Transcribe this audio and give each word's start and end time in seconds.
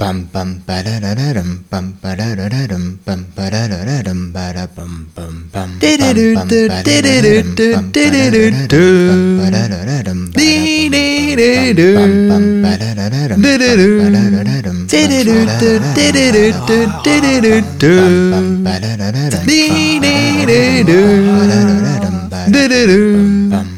Bum 0.00 0.26
bum 0.32 0.58
ba 0.66 0.82
da 0.82 0.98
da 0.98 1.14
da 1.14 1.32
dum 1.34 1.50
bum 1.70 1.94
ba 2.02 2.16
da 2.18 2.34
da 2.34 2.48
da 2.50 2.66
dum 2.66 2.98
bum 3.06 3.20
ba 3.36 3.44
da 3.48 3.60
da 3.70 3.78
da 3.86 4.02
dum 4.02 4.32
ba 4.34 4.50
da 4.56 4.66
bum 4.66 5.06
bum 5.14 5.34
bum 5.54 5.78
bum 5.94 5.94
bum 6.34 6.48
bum 6.50 6.50
bum 23.50 23.73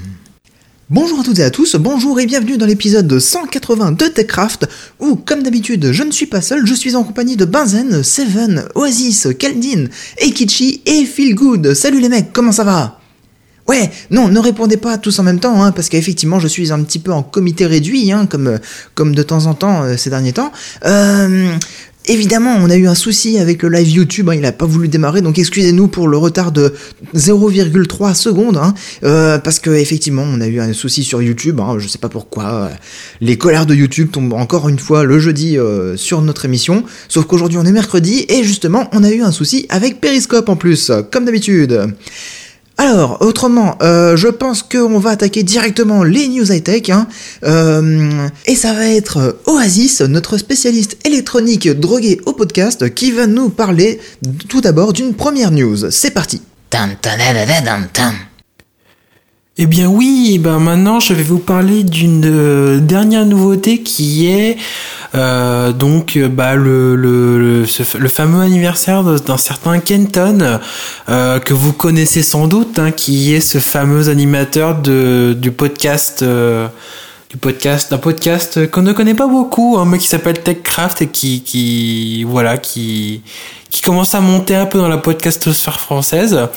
Bonjour 0.89 1.19
à 1.19 1.25
toutes 1.25 1.41
et 1.41 1.43
à 1.43 1.51
tous, 1.51 1.75
bonjour 1.75 2.21
et 2.21 2.27
bienvenue 2.27 2.59
dans 2.59 2.65
l'épisode 2.65 3.19
180 3.19 3.91
de 3.91 4.07
TechCraft, 4.07 4.69
où, 5.01 5.17
comme 5.17 5.43
d'habitude, 5.43 5.91
je 5.91 6.05
ne 6.05 6.13
suis 6.13 6.27
pas 6.27 6.41
seul, 6.41 6.65
je 6.65 6.75
suis 6.75 6.95
en 6.95 7.03
compagnie 7.03 7.35
de 7.35 7.45
Benzen, 7.45 8.05
Seven, 8.05 8.69
Oasis, 8.77 9.27
Keldin, 9.37 9.87
Eikichi 10.19 10.83
et 10.87 11.05
Feelgood. 11.05 11.75
Salut 11.75 12.01
les 12.01 12.09
mecs, 12.09 12.33
comment 12.33 12.53
ça 12.53 12.63
va? 12.63 13.01
Ouais, 13.67 13.91
non, 14.13 14.29
ne 14.29 14.39
répondez 14.39 14.77
pas 14.77 14.97
tous 14.97 15.19
en 15.19 15.25
même 15.25 15.41
temps, 15.41 15.61
hein, 15.61 15.73
parce 15.73 15.89
qu'effectivement, 15.89 16.39
je 16.39 16.47
suis 16.47 16.71
un 16.71 16.81
petit 16.85 17.01
peu 17.01 17.13
en 17.13 17.25
comité 17.25 17.67
réduit, 17.67 18.13
hein, 18.13 18.27
comme, 18.27 18.61
comme 18.95 19.13
de 19.13 19.25
temps 19.25 19.47
en 19.47 19.55
temps 19.55 19.83
euh, 19.83 19.97
ces 19.97 20.11
derniers 20.11 20.35
temps. 20.35 20.53
Euh, 20.85 21.51
Évidemment, 22.09 22.55
on 22.61 22.71
a 22.71 22.77
eu 22.77 22.87
un 22.87 22.95
souci 22.95 23.37
avec 23.39 23.65
le 23.65 23.69
live 23.69 23.89
YouTube, 23.89 24.29
hein, 24.29 24.35
il 24.35 24.41
n'a 24.41 24.53
pas 24.53 24.65
voulu 24.65 24.87
démarrer, 24.87 25.23
donc 25.23 25.41
excusez-nous 25.41 25.89
pour 25.89 26.07
le 26.07 26.17
retard 26.17 26.53
de 26.53 26.73
0,3 27.17 28.15
secondes, 28.15 28.57
hein, 28.57 28.75
euh, 29.03 29.39
parce 29.39 29.59
que 29.59 29.71
effectivement, 29.71 30.23
on 30.25 30.41
a 30.41 30.47
eu 30.47 30.61
un 30.61 30.73
souci 30.73 31.03
sur 31.03 31.21
YouTube, 31.21 31.59
hein, 31.59 31.79
je 31.79 31.89
sais 31.89 31.99
pas 31.99 32.09
pourquoi. 32.09 32.45
euh, 32.45 32.69
les 33.21 33.37
colères 33.37 33.67
de 33.67 33.75
YouTube 33.75 34.11
tombent 34.13 34.35
encore 34.35 34.69
une 34.69 34.79
fois 34.79 35.03
le 35.03 35.19
jeudi 35.19 35.59
euh, 35.59 35.97
sur 35.97 36.23
notre 36.23 36.45
émission, 36.45 36.85
sauf 37.09 37.25
qu'aujourd'hui 37.27 37.59
on 37.59 37.65
est 37.65 37.73
mercredi, 37.73 38.25
et 38.29 38.45
justement, 38.45 38.89
on 38.93 39.03
a 39.03 39.11
eu 39.11 39.23
un 39.23 39.33
souci 39.33 39.67
avec 39.69 40.01
Periscope 40.01 40.49
en 40.49 40.55
plus, 40.55 40.93
comme 41.11 41.25
d'habitude. 41.25 41.93
Alors, 42.79 43.19
autrement, 43.23 43.79
euh, 43.81 44.17
je 44.17 44.29
pense 44.29 44.63
qu'on 44.63 44.99
va 44.99 45.11
attaquer 45.11 45.43
directement 45.43 46.05
les 46.05 46.29
news 46.29 46.53
high-tech, 46.53 46.91
hein, 46.91 47.09
euh, 47.45 48.29
et 48.45 48.55
ça 48.55 48.75
va 48.75 48.87
être 48.87 49.17
euh, 49.17 49.33
Oasis, 49.47 50.03
notre 50.03 50.37
spécialiste 50.37 50.99
électronique 51.07 51.69
drogué 51.69 52.21
au 52.27 52.35
podcast, 52.35 52.93
qui 52.93 53.13
va 53.13 53.27
nous 53.27 53.49
parler 53.49 53.99
tout 54.51 54.61
d'abord 54.61 54.93
d'une 54.93 55.15
première 55.15 55.53
news. 55.53 55.91
C'est 55.91 56.11
parti. 56.11 56.43
Eh 59.59 59.65
bien 59.65 59.89
oui, 59.89 60.39
ben 60.39 60.59
maintenant 60.59 61.01
je 61.01 61.15
vais 61.15 61.23
vous 61.23 61.39
parler 61.39 61.83
d'une 61.83 62.27
euh, 62.27 62.79
dernière 62.79 63.25
nouveauté 63.25 63.83
qui 63.83 64.27
est 64.27 64.59
euh, 65.15 65.73
donc 65.73 66.19
euh, 66.19 66.29
bah, 66.29 66.57
le, 66.57 66.95
le, 66.95 67.65
fameux 67.65 68.43
anniversaire 68.43 69.03
d'un 69.03 69.39
certain 69.39 69.79
Kenton 69.79 70.61
que 71.07 71.55
vous 71.55 71.73
connaissez 71.73 72.23
sans 72.23 72.49
doute, 72.49 72.79
hein, 72.79 72.91
qui 72.91 73.33
est 73.33 73.41
ce 73.41 73.57
fameux 73.57 74.11
animateur 74.11 74.75
de, 74.75 75.35
du 75.35 75.51
podcast. 75.53 76.23
Podcast, 77.37 77.91
d'un 77.91 77.99
podcast 77.99 78.71
qu'on 78.71 78.83
ne 78.83 78.93
connaît 78.93 79.15
pas 79.15 79.27
beaucoup, 79.27 79.77
hein, 79.79 79.85
mais 79.87 79.99
qui 79.99 80.09
s'appelle 80.09 80.43
TechCraft 80.43 81.03
et 81.03 81.07
qui, 81.09 81.43
qui, 81.43 82.25
voilà, 82.25 82.59
qui, 82.59 83.23
qui 83.71 83.83
commence 83.83 84.15
à 84.15 84.21
monter 84.21 84.55
un 84.55 84.67
peu 84.67 84.79
dans 84.79 84.89
la 84.89 84.99
podcastosphère 84.99 85.81
française. 85.81 86.49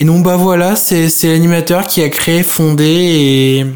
Et 0.00 0.04
donc, 0.04 0.24
bah 0.24 0.36
voilà, 0.36 0.76
c'est, 0.76 1.08
c'est 1.08 1.28
l'animateur 1.28 1.86
qui 1.86 2.02
a 2.02 2.08
créé, 2.08 2.42
fondé 2.42 2.84
et, 2.84 3.66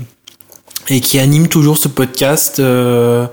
et 0.89 1.01
qui 1.01 1.19
anime 1.19 1.49
toujours 1.49 1.79
ce 1.79 1.89
podcast 1.89 2.59
euh, 2.59 3.27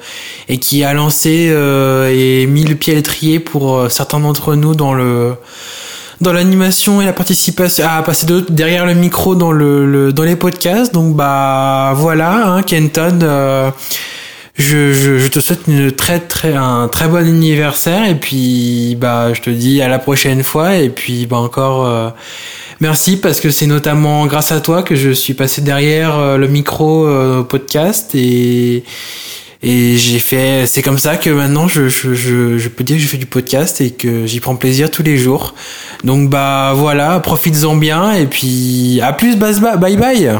et 0.47 0.57
qui 0.57 0.83
a 0.83 0.93
lancé 0.93 1.49
euh, 1.49 2.13
et 2.13 2.45
mis 2.45 2.63
le 2.63 2.75
pied 2.75 2.93
à 2.93 2.95
l'étrier 2.95 3.39
pour 3.39 3.77
euh, 3.77 3.89
certains 3.89 4.19
d'entre 4.19 4.55
nous 4.55 4.75
dans 4.75 4.93
le 4.93 5.35
dans 6.21 6.33
l'animation 6.33 7.01
et 7.01 7.05
la 7.05 7.13
participation 7.13 7.85
à 7.87 8.01
passer 8.03 8.25
de, 8.25 8.41
derrière 8.49 8.85
le 8.85 8.93
micro 8.93 9.35
dans 9.35 9.51
le, 9.51 9.85
le- 9.85 10.11
dans 10.13 10.23
les 10.23 10.35
podcasts. 10.35 10.93
Donc 10.93 11.15
bah 11.15 11.93
voilà 11.95 12.47
hein, 12.53 12.61
Kenton 12.63 13.19
euh, 13.23 13.71
je, 14.55 14.91
je, 14.91 15.17
je 15.19 15.27
te 15.29 15.39
souhaite 15.39 15.61
une 15.67 15.91
très 15.93 16.19
très 16.19 16.53
un 16.55 16.89
très 16.89 17.07
bon 17.07 17.17
anniversaire. 17.17 18.09
Et 18.09 18.15
puis 18.15 18.97
bah 18.99 19.33
je 19.33 19.41
te 19.41 19.49
dis 19.49 19.81
à 19.81 19.87
la 19.87 19.99
prochaine 19.99 20.43
fois. 20.43 20.75
Et 20.75 20.89
puis 20.89 21.25
bah 21.25 21.37
encore 21.37 21.85
euh, 21.87 22.09
merci 22.81 23.15
parce 23.17 23.39
que 23.39 23.51
c'est 23.51 23.67
notamment 23.67 24.25
grâce 24.25 24.51
à 24.51 24.59
toi 24.59 24.83
que 24.83 24.95
je 24.95 25.11
suis 25.11 25.33
passé 25.33 25.61
derrière 25.61 26.17
euh, 26.17 26.37
le 26.37 26.47
micro 26.47 27.05
euh, 27.07 27.43
podcast. 27.43 28.11
Et 28.15 28.83
et 29.61 29.97
j'ai 29.97 30.19
fait 30.19 30.65
c'est 30.67 30.81
comme 30.81 30.97
ça 30.97 31.17
que 31.17 31.29
maintenant 31.29 31.67
je, 31.67 31.89
je, 31.89 32.13
je, 32.13 32.69
peux 32.69 32.83
dire 32.83 32.95
que 32.95 33.03
je 33.03 33.07
fais 33.07 33.17
du 33.17 33.25
podcast 33.25 33.81
et 33.81 33.91
que 33.91 34.25
j'y 34.25 34.39
prends 34.39 34.55
plaisir 34.55 34.89
tous 34.89 35.03
les 35.03 35.17
jours 35.17 35.53
donc 36.03 36.29
bah 36.29 36.73
voilà 36.75 37.19
profites-en 37.19 37.75
bien 37.75 38.13
et 38.13 38.25
puis 38.25 39.01
à 39.01 39.11
plus 39.11 39.35
bye 39.35 39.53
bye 39.77 39.97
bye 39.97 40.39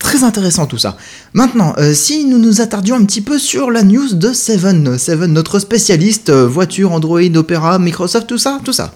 Très 0.00 0.24
intéressant 0.24 0.66
tout 0.66 0.78
ça. 0.78 0.96
Maintenant, 1.34 1.74
euh, 1.76 1.92
si 1.92 2.24
nous 2.24 2.38
nous 2.38 2.62
attardions 2.62 2.96
un 2.96 3.04
petit 3.04 3.20
peu 3.20 3.38
sur 3.38 3.70
la 3.70 3.82
news 3.82 4.14
de 4.14 4.32
Seven, 4.32 4.98
Seven, 4.98 5.30
notre 5.30 5.58
spécialiste 5.58 6.30
euh, 6.30 6.48
voiture, 6.48 6.92
Android, 6.92 7.20
Opera, 7.36 7.78
Microsoft, 7.78 8.26
tout 8.26 8.38
ça, 8.38 8.60
tout 8.64 8.72
ça. 8.72 8.94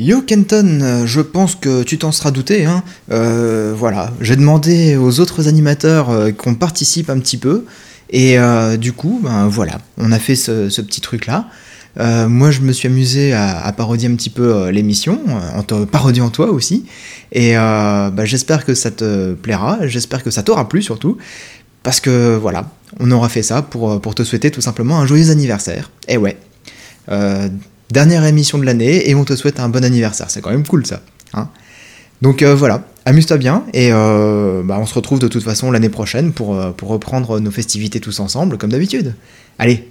Yo 0.00 0.22
Kenton, 0.22 1.02
je 1.06 1.20
pense 1.20 1.56
que 1.56 1.82
tu 1.82 1.98
t'en 1.98 2.12
seras 2.12 2.30
douté. 2.30 2.64
Hein. 2.64 2.84
Euh, 3.10 3.74
voilà, 3.76 4.12
j'ai 4.20 4.36
demandé 4.36 4.96
aux 4.96 5.18
autres 5.18 5.48
animateurs 5.48 6.10
euh, 6.10 6.30
qu'on 6.30 6.54
participe 6.54 7.10
un 7.10 7.18
petit 7.18 7.36
peu. 7.36 7.64
Et 8.08 8.38
euh, 8.38 8.76
du 8.76 8.92
coup, 8.92 9.18
ben 9.20 9.48
voilà, 9.48 9.80
on 9.96 10.12
a 10.12 10.20
fait 10.20 10.36
ce, 10.36 10.80
petit 10.82 11.00
truc-là. 11.00 11.48
Moi, 12.28 12.52
je 12.52 12.60
me 12.60 12.70
suis 12.72 12.86
amusé 12.86 13.32
à, 13.32 13.74
parodier 13.76 14.08
un 14.08 14.14
petit 14.14 14.30
peu 14.30 14.68
l'émission, 14.68 15.20
en 15.56 15.64
te 15.64 15.84
parodiant 15.84 16.30
toi 16.30 16.46
aussi. 16.52 16.84
Et 17.32 17.54
bah, 17.54 18.24
j'espère 18.24 18.64
que 18.64 18.74
ça 18.74 18.92
te 18.92 19.34
plaira, 19.34 19.78
j'espère 19.82 20.22
que 20.22 20.30
ça 20.30 20.44
t'aura 20.44 20.68
plu 20.68 20.80
surtout. 20.80 21.16
Parce 21.82 21.98
que 21.98 22.36
voilà, 22.36 22.70
on 23.00 23.10
aura 23.10 23.28
fait 23.28 23.42
ça 23.42 23.62
pour, 23.62 24.00
pour 24.00 24.14
te 24.14 24.22
souhaiter 24.22 24.52
tout 24.52 24.60
simplement 24.60 25.00
un 25.00 25.06
joyeux 25.06 25.30
anniversaire. 25.30 25.90
Et 26.06 26.18
ouais. 26.18 26.36
Dernière 27.90 28.24
émission 28.24 28.58
de 28.58 28.64
l'année 28.64 29.08
et 29.08 29.14
on 29.14 29.24
te 29.24 29.34
souhaite 29.34 29.60
un 29.60 29.68
bon 29.68 29.84
anniversaire. 29.84 30.28
C'est 30.30 30.40
quand 30.42 30.50
même 30.50 30.66
cool 30.66 30.86
ça. 30.86 31.00
hein. 31.32 31.48
Donc 32.20 32.42
euh, 32.42 32.54
voilà, 32.54 32.84
amuse-toi 33.04 33.36
bien 33.36 33.64
et 33.72 33.90
euh, 33.92 34.62
bah, 34.64 34.76
on 34.80 34.86
se 34.86 34.94
retrouve 34.94 35.20
de 35.20 35.28
toute 35.28 35.42
façon 35.42 35.70
l'année 35.70 35.88
prochaine 35.88 36.32
pour, 36.32 36.56
euh, 36.56 36.70
pour 36.70 36.88
reprendre 36.88 37.38
nos 37.38 37.50
festivités 37.50 38.00
tous 38.00 38.20
ensemble 38.20 38.58
comme 38.58 38.70
d'habitude. 38.70 39.14
Allez, 39.58 39.88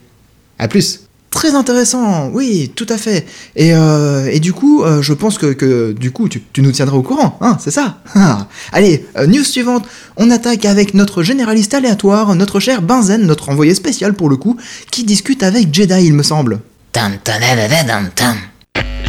à 0.60 0.68
plus 0.68 1.02
Très 1.30 1.56
intéressant, 1.56 2.30
oui, 2.34 2.72
tout 2.74 2.88
à 2.90 2.98
fait. 2.98 3.28
Et, 3.56 4.40
du 4.40 4.54
coup, 4.54 4.84
je 5.02 5.14
pense 5.14 5.38
que, 5.38 5.92
du 5.92 6.10
coup, 6.10 6.30
tu, 6.30 6.42
nous 6.60 6.72
tiendras 6.72 6.96
au 6.96 7.04
courant, 7.04 7.38
hein, 7.42 7.58
c'est 7.60 7.70
ça? 7.70 8.00
Allez, 8.72 9.06
news 9.28 9.44
suivante. 9.44 9.86
On 10.16 10.32
attaque 10.32 10.66
avec 10.66 10.94
notre 10.96 11.24
généraliste 11.24 11.76
aléatoire, 11.76 12.34
notre 12.34 12.60
cher 12.60 12.82
Benzen, 12.82 13.28
notre 13.28 13.50
envoyé 13.50 13.76
spécial 13.76 14.14
pour 14.14 14.30
le 14.30 14.38
coup, 14.38 14.58
qui 14.90 15.04
discute 15.04 15.44
avec 15.44 15.72
Jedi, 15.72 16.06
il 16.06 16.14
me 16.14 16.24
semble. 16.24 16.60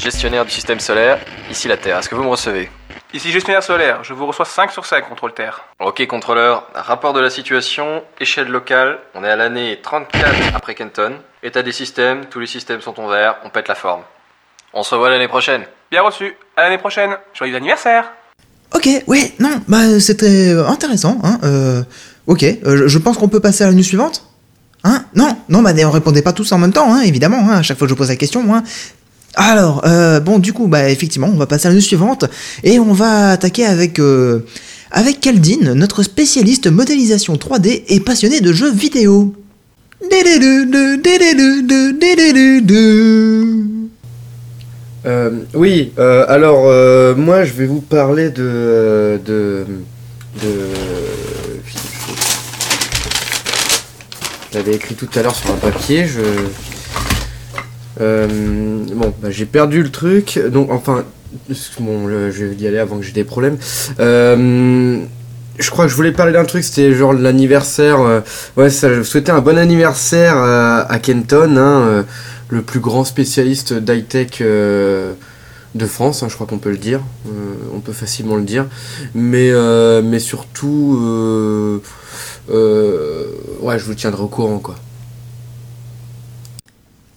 Gestionnaire 0.02 0.44
du 0.44 0.50
système 0.50 0.78
solaire, 0.78 1.18
ici 1.50 1.68
la 1.68 1.78
Terre, 1.78 1.98
est-ce 1.98 2.10
que 2.10 2.14
vous 2.14 2.22
me 2.22 2.28
recevez? 2.28 2.68
Ici 3.14 3.32
gestionnaire 3.32 3.62
solaire, 3.62 4.04
je 4.04 4.12
vous 4.12 4.26
reçois 4.26 4.44
5 4.44 4.70
sur 4.70 4.84
5, 4.84 5.08
contrôle 5.08 5.32
terre. 5.32 5.64
Ok 5.80 6.06
contrôleur, 6.06 6.66
rapport 6.74 7.14
de 7.14 7.20
la 7.20 7.30
situation, 7.30 8.02
échelle 8.20 8.48
locale, 8.48 8.98
on 9.14 9.24
est 9.24 9.30
à 9.30 9.36
l'année 9.36 9.78
34 9.82 10.54
après 10.54 10.74
Kenton, 10.74 11.14
état 11.42 11.62
des 11.62 11.72
systèmes, 11.72 12.26
tous 12.26 12.40
les 12.40 12.46
systèmes 12.46 12.82
sont 12.82 13.00
en 13.00 13.08
vert, 13.08 13.36
on 13.46 13.48
pète 13.48 13.68
la 13.68 13.74
forme. 13.74 14.02
On 14.74 14.82
se 14.82 14.94
revoit 14.94 15.08
l'année 15.08 15.28
prochaine. 15.28 15.62
Bien 15.90 16.02
reçu, 16.02 16.36
à 16.58 16.64
l'année 16.64 16.76
prochaine, 16.76 17.16
joyeux 17.32 17.56
anniversaire. 17.56 18.10
Ok, 18.74 18.86
ouais, 19.06 19.32
non, 19.38 19.62
bah 19.66 19.98
c'était 19.98 20.50
euh, 20.52 20.66
intéressant, 20.68 21.18
hein. 21.24 21.38
Euh, 21.42 21.82
ok, 22.26 22.42
euh, 22.42 22.86
je- 22.86 22.98
pense 22.98 23.16
qu'on 23.16 23.28
peut 23.30 23.40
passer 23.40 23.64
à 23.64 23.68
la 23.68 23.72
news 23.72 23.82
suivante? 23.82 24.24
Hein? 24.84 25.04
Non, 25.14 25.36
non, 25.48 25.62
bah 25.62 25.72
on 25.84 25.90
répondait 25.90 26.22
pas 26.22 26.32
tous 26.32 26.50
en 26.52 26.58
même 26.58 26.72
temps, 26.72 26.92
hein, 26.92 27.02
évidemment, 27.02 27.50
hein, 27.50 27.58
à 27.58 27.62
chaque 27.62 27.78
fois 27.78 27.86
que 27.86 27.90
je 27.90 27.96
pose 27.96 28.08
la 28.08 28.16
question, 28.16 28.54
hein. 28.54 28.62
Alors, 29.34 29.82
euh, 29.86 30.20
bon, 30.20 30.38
du 30.38 30.52
coup, 30.52 30.66
bah 30.66 30.88
effectivement, 30.90 31.28
on 31.32 31.36
va 31.36 31.46
passer 31.46 31.66
à 31.66 31.70
la 31.70 31.76
news 31.76 31.80
suivante, 31.80 32.24
et 32.64 32.78
on 32.78 32.92
va 32.92 33.30
attaquer 33.30 33.66
avec... 33.66 33.98
Euh, 33.98 34.44
avec 34.90 35.20
Kaldin, 35.20 35.74
notre 35.74 36.02
spécialiste 36.02 36.66
modélisation 36.66 37.34
3D 37.34 37.84
et 37.88 38.00
passionné 38.00 38.40
de 38.40 38.52
jeux 38.52 38.72
vidéo. 38.72 39.34
Euh, 45.06 45.30
oui, 45.54 45.92
euh, 45.98 46.24
alors 46.28 46.64
euh, 46.66 47.14
moi 47.14 47.44
je 47.44 47.52
vais 47.52 47.66
vous 47.66 47.80
parler 47.80 48.30
de. 48.30 49.20
de. 49.24 49.64
de. 50.42 50.48
Je 54.50 54.58
l'avais 54.58 54.74
écrit 54.74 54.94
tout 54.94 55.08
à 55.14 55.22
l'heure 55.22 55.34
sur 55.34 55.50
un 55.50 55.56
papier, 55.56 56.06
je. 56.06 56.20
Euh, 58.00 58.84
bon, 58.94 59.12
bah, 59.20 59.30
j'ai 59.30 59.44
perdu 59.44 59.82
le 59.82 59.90
truc, 59.90 60.40
donc 60.50 60.70
enfin. 60.70 61.04
Bon, 61.80 62.08
je 62.08 62.44
vais 62.46 62.54
y 62.54 62.66
aller 62.66 62.78
avant 62.78 62.96
que 62.96 63.04
j'ai 63.04 63.12
des 63.12 63.24
problèmes. 63.24 63.58
Euh, 64.00 64.98
je 65.58 65.70
crois 65.70 65.84
que 65.84 65.90
je 65.90 65.96
voulais 65.96 66.12
parler 66.12 66.32
d'un 66.32 66.46
truc, 66.46 66.64
c'était 66.64 66.94
genre 66.94 67.12
l'anniversaire. 67.12 68.00
euh, 68.00 68.20
ouais, 68.56 68.70
ça, 68.70 68.94
je 68.94 69.02
souhaitais 69.02 69.32
un 69.32 69.40
bon 69.40 69.58
anniversaire 69.58 70.38
à 70.38 70.98
Kenton, 71.00 71.58
hein, 71.58 72.06
le 72.48 72.62
plus 72.62 72.80
grand 72.80 73.04
spécialiste 73.04 73.74
d'high-tech 73.74 74.40
de 74.40 75.86
France, 75.86 76.22
hein, 76.22 76.28
je 76.30 76.34
crois 76.34 76.46
qu'on 76.46 76.58
peut 76.58 76.70
le 76.70 76.78
dire. 76.78 77.00
On 77.74 77.80
peut 77.80 77.92
facilement 77.92 78.36
le 78.36 78.44
dire. 78.44 78.64
Mais, 79.14 79.52
mais 80.02 80.20
surtout, 80.20 81.82
ouais, 82.48 83.78
je 83.78 83.84
vous 83.84 83.94
tiendrai 83.94 84.22
au 84.22 84.28
courant, 84.28 84.58
quoi. 84.58 84.76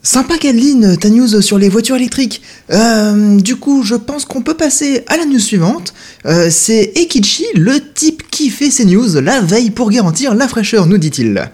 Sympa 0.03 0.39
Kathleen, 0.39 0.97
ta 0.97 1.09
news 1.09 1.41
sur 1.41 1.59
les 1.59 1.69
voitures 1.69 1.95
électriques. 1.95 2.41
Euh, 2.71 3.39
du 3.39 3.55
coup, 3.57 3.83
je 3.83 3.93
pense 3.93 4.25
qu'on 4.25 4.41
peut 4.41 4.55
passer 4.55 5.03
à 5.07 5.15
la 5.15 5.25
news 5.25 5.39
suivante. 5.39 5.93
Euh, 6.25 6.47
c'est 6.49 6.91
Ekichi, 6.95 7.45
le 7.53 7.79
type 7.93 8.23
qui 8.31 8.49
fait 8.49 8.71
ses 8.71 8.85
news 8.85 9.21
la 9.21 9.41
veille 9.41 9.69
pour 9.69 9.91
garantir 9.91 10.33
la 10.33 10.47
fraîcheur, 10.47 10.87
nous 10.87 10.97
dit-il. 10.97 11.51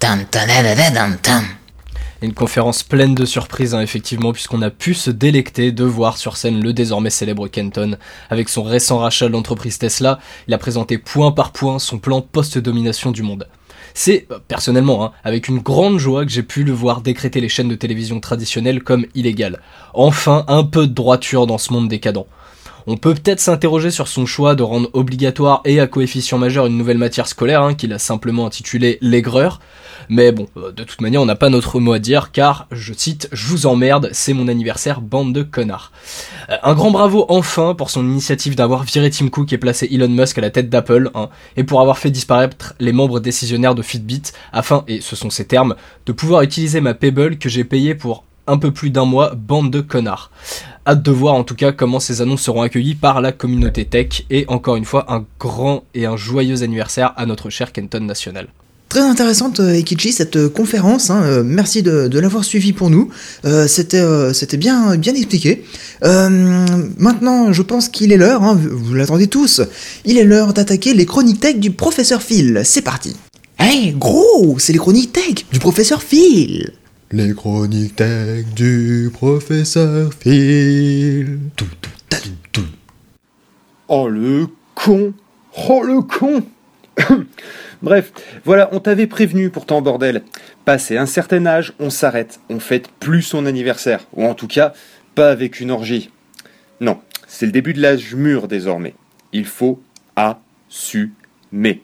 Tam, 0.00 0.24
tadadadadam, 0.28 1.18
tam. 1.22 1.44
Une 2.24 2.32
conférence 2.32 2.82
pleine 2.82 3.14
de 3.14 3.26
surprises, 3.26 3.74
hein, 3.74 3.82
effectivement, 3.82 4.32
puisqu'on 4.32 4.62
a 4.62 4.70
pu 4.70 4.94
se 4.94 5.10
délecter 5.10 5.72
de 5.72 5.84
voir 5.84 6.16
sur 6.16 6.38
scène 6.38 6.62
le 6.62 6.72
désormais 6.72 7.10
célèbre 7.10 7.48
Kenton. 7.48 7.98
Avec 8.30 8.48
son 8.48 8.62
récent 8.62 8.96
rachat 8.96 9.26
de 9.26 9.32
l'entreprise 9.32 9.76
Tesla, 9.76 10.18
il 10.48 10.54
a 10.54 10.58
présenté 10.58 10.96
point 10.96 11.32
par 11.32 11.52
point 11.52 11.78
son 11.78 11.98
plan 11.98 12.22
post-domination 12.22 13.10
du 13.10 13.22
monde. 13.22 13.46
C'est, 13.92 14.26
euh, 14.30 14.38
personnellement, 14.48 15.04
hein, 15.04 15.12
avec 15.22 15.48
une 15.48 15.58
grande 15.58 15.98
joie 15.98 16.24
que 16.24 16.30
j'ai 16.30 16.42
pu 16.42 16.64
le 16.64 16.72
voir 16.72 17.02
décréter 17.02 17.42
les 17.42 17.50
chaînes 17.50 17.68
de 17.68 17.74
télévision 17.74 18.20
traditionnelles 18.20 18.82
comme 18.82 19.04
illégales. 19.14 19.60
Enfin, 19.92 20.46
un 20.48 20.64
peu 20.64 20.86
de 20.86 20.94
droiture 20.94 21.46
dans 21.46 21.58
ce 21.58 21.74
monde 21.74 21.88
décadent. 21.88 22.24
On 22.86 22.98
peut 22.98 23.14
peut-être 23.14 23.40
s'interroger 23.40 23.90
sur 23.90 24.08
son 24.08 24.26
choix 24.26 24.54
de 24.54 24.62
rendre 24.62 24.90
obligatoire 24.92 25.62
et 25.64 25.80
à 25.80 25.86
coefficient 25.86 26.36
majeur 26.36 26.66
une 26.66 26.76
nouvelle 26.76 26.98
matière 26.98 27.26
scolaire, 27.26 27.62
hein, 27.62 27.74
qu'il 27.74 27.94
a 27.94 27.98
simplement 27.98 28.46
intitulée 28.46 28.98
l'aigreur. 29.00 29.60
Mais 30.10 30.32
bon, 30.32 30.48
euh, 30.58 30.70
de 30.70 30.84
toute 30.84 31.00
manière, 31.00 31.22
on 31.22 31.26
n'a 31.26 31.34
pas 31.34 31.48
notre 31.48 31.80
mot 31.80 31.94
à 31.94 31.98
dire, 31.98 32.30
car, 32.30 32.66
je 32.70 32.92
cite, 32.92 33.30
je 33.32 33.46
vous 33.46 33.64
emmerde, 33.64 34.10
c'est 34.12 34.34
mon 34.34 34.48
anniversaire, 34.48 35.00
bande 35.00 35.32
de 35.32 35.42
connards. 35.42 35.92
Euh, 36.50 36.56
un 36.62 36.74
grand 36.74 36.90
bravo 36.90 37.24
enfin 37.30 37.74
pour 37.74 37.88
son 37.88 38.04
initiative 38.04 38.54
d'avoir 38.54 38.82
viré 38.82 39.08
Tim 39.08 39.28
Cook 39.28 39.52
et 39.54 39.58
placé 39.58 39.88
Elon 39.90 40.08
Musk 40.08 40.36
à 40.36 40.42
la 40.42 40.50
tête 40.50 40.68
d'Apple, 40.68 41.10
hein, 41.14 41.30
et 41.56 41.64
pour 41.64 41.80
avoir 41.80 41.96
fait 41.96 42.10
disparaître 42.10 42.74
les 42.80 42.92
membres 42.92 43.18
décisionnaires 43.18 43.74
de 43.74 43.82
Fitbit, 43.82 44.24
afin, 44.52 44.84
et 44.88 45.00
ce 45.00 45.16
sont 45.16 45.30
ses 45.30 45.46
termes, 45.46 45.74
de 46.04 46.12
pouvoir 46.12 46.42
utiliser 46.42 46.82
ma 46.82 46.92
Pebble 46.92 47.38
que 47.38 47.48
j'ai 47.48 47.64
payée 47.64 47.94
pour 47.94 48.24
un 48.46 48.58
peu 48.58 48.70
plus 48.70 48.90
d'un 48.90 49.04
mois, 49.04 49.34
bande 49.34 49.70
de 49.70 49.80
connards. 49.80 50.30
Hâte 50.86 51.02
de 51.02 51.10
voir 51.10 51.34
en 51.34 51.44
tout 51.44 51.54
cas 51.54 51.72
comment 51.72 51.98
ces 51.98 52.20
annonces 52.20 52.42
seront 52.42 52.62
accueillies 52.62 52.94
par 52.94 53.20
la 53.20 53.32
communauté 53.32 53.86
tech, 53.86 54.24
et 54.30 54.44
encore 54.48 54.76
une 54.76 54.84
fois, 54.84 55.06
un 55.12 55.24
grand 55.40 55.84
et 55.94 56.04
un 56.04 56.16
joyeux 56.16 56.62
anniversaire 56.62 57.14
à 57.16 57.24
notre 57.24 57.48
cher 57.48 57.72
Kenton 57.72 58.00
National. 58.00 58.48
Très 58.90 59.00
intéressante, 59.00 59.58
euh, 59.58 59.74
Ekichi, 59.74 60.12
cette 60.12 60.36
euh, 60.36 60.48
conférence. 60.48 61.10
hein, 61.10 61.22
euh, 61.24 61.42
merci 61.42 61.82
de, 61.82 62.06
de 62.06 62.18
l'avoir 62.20 62.44
suivi 62.44 62.72
pour 62.72 62.90
nous. 62.90 63.08
Euh, 63.44 63.66
C'était 63.66 63.98
euh, 63.98 64.32
c'était 64.32 64.58
bien, 64.58 64.96
bien 64.96 65.14
expliqué. 65.14 65.64
Euh, 66.04 66.66
maintenant, 66.98 67.52
je 67.52 67.62
pense 67.62 67.88
qu'il 67.88 68.12
est 68.12 68.16
l'heure, 68.18 68.42
hein, 68.44 68.54
vous, 68.54 68.76
vous 68.76 68.94
l'attendez 68.94 69.26
tous, 69.26 69.62
il 70.04 70.16
est 70.18 70.22
l'heure 70.24 70.52
d'attaquer 70.52 70.92
les 70.94 71.06
chroniques 71.06 71.40
tech 71.40 71.56
du 71.56 71.70
professeur 71.70 72.22
Phil. 72.22 72.60
C'est 72.62 72.82
parti. 72.82 73.16
Hey, 73.58 73.92
gros, 73.92 74.56
c'est 74.58 74.72
les 74.72 74.78
chroniques 74.78 75.12
tech 75.12 75.46
du 75.50 75.58
professeur 75.58 76.02
Phil. 76.02 76.70
Les 77.14 77.32
chroniques 77.32 77.94
tech 77.94 78.44
du 78.56 79.08
professeur 79.12 80.12
Phil. 80.12 81.38
Oh 83.86 84.08
le 84.08 84.48
con 84.74 85.14
Oh 85.68 85.84
le 85.84 86.02
con 86.02 86.42
Bref, 87.82 88.12
voilà, 88.44 88.68
on 88.72 88.80
t'avait 88.80 89.06
prévenu 89.06 89.50
pourtant, 89.50 89.80
bordel. 89.80 90.24
Passé 90.64 90.96
un 90.96 91.06
certain 91.06 91.46
âge, 91.46 91.72
on 91.78 91.88
s'arrête, 91.88 92.40
on 92.50 92.58
fête 92.58 92.88
plus 92.98 93.22
son 93.22 93.46
anniversaire. 93.46 94.08
Ou 94.14 94.24
en 94.24 94.34
tout 94.34 94.48
cas, 94.48 94.72
pas 95.14 95.30
avec 95.30 95.60
une 95.60 95.70
orgie. 95.70 96.10
Non, 96.80 96.98
c'est 97.28 97.46
le 97.46 97.52
début 97.52 97.74
de 97.74 97.80
l'âge 97.80 98.16
mûr 98.16 98.48
désormais. 98.48 98.96
Il 99.32 99.46
faut 99.46 99.80
assumer. 100.16 101.83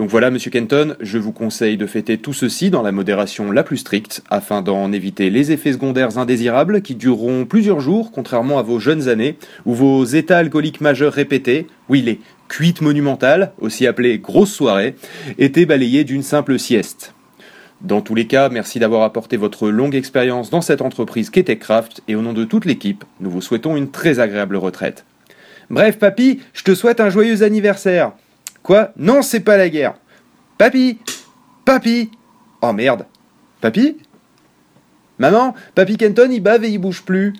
Donc 0.00 0.08
voilà, 0.08 0.30
monsieur 0.30 0.50
Kenton, 0.50 0.96
je 1.00 1.18
vous 1.18 1.30
conseille 1.30 1.76
de 1.76 1.84
fêter 1.84 2.16
tout 2.16 2.32
ceci 2.32 2.70
dans 2.70 2.80
la 2.80 2.90
modération 2.90 3.52
la 3.52 3.62
plus 3.62 3.76
stricte, 3.76 4.22
afin 4.30 4.62
d'en 4.62 4.92
éviter 4.92 5.28
les 5.28 5.52
effets 5.52 5.74
secondaires 5.74 6.16
indésirables 6.16 6.80
qui 6.80 6.94
dureront 6.94 7.44
plusieurs 7.44 7.80
jours, 7.80 8.10
contrairement 8.10 8.58
à 8.58 8.62
vos 8.62 8.78
jeunes 8.78 9.10
années, 9.10 9.36
où 9.66 9.74
vos 9.74 10.02
états 10.06 10.38
alcooliques 10.38 10.80
majeurs 10.80 11.12
répétés, 11.12 11.66
oui 11.90 12.00
les 12.00 12.18
cuites 12.48 12.80
monumentales, 12.80 13.52
aussi 13.60 13.86
appelées 13.86 14.18
grosses 14.18 14.54
soirées, 14.54 14.94
étaient 15.36 15.66
balayées 15.66 16.04
d'une 16.04 16.22
simple 16.22 16.58
sieste. 16.58 17.12
Dans 17.82 18.00
tous 18.00 18.14
les 18.14 18.26
cas, 18.26 18.48
merci 18.48 18.78
d'avoir 18.78 19.02
apporté 19.02 19.36
votre 19.36 19.68
longue 19.68 19.94
expérience 19.94 20.48
dans 20.48 20.62
cette 20.62 20.80
entreprise 20.80 21.28
qu'est 21.28 21.42
TechCraft, 21.42 22.00
et 22.08 22.14
au 22.14 22.22
nom 22.22 22.32
de 22.32 22.44
toute 22.44 22.64
l'équipe, 22.64 23.04
nous 23.20 23.28
vous 23.28 23.42
souhaitons 23.42 23.76
une 23.76 23.90
très 23.90 24.18
agréable 24.18 24.56
retraite. 24.56 25.04
Bref, 25.68 25.98
papy, 25.98 26.40
je 26.54 26.62
te 26.62 26.74
souhaite 26.74 27.00
un 27.00 27.10
joyeux 27.10 27.42
anniversaire. 27.42 28.12
Quoi? 28.62 28.92
Non, 28.96 29.22
c'est 29.22 29.40
pas 29.40 29.56
la 29.56 29.68
guerre. 29.68 29.94
Papy 30.58 30.98
Papy 31.64 32.10
Oh 32.62 32.72
merde. 32.72 33.06
Papy? 33.60 33.98
Maman, 35.18 35.54
Papy 35.74 35.96
Kenton, 35.96 36.30
il 36.30 36.40
bave 36.40 36.64
et 36.64 36.70
il 36.70 36.78
bouge 36.78 37.02
plus. 37.02 37.34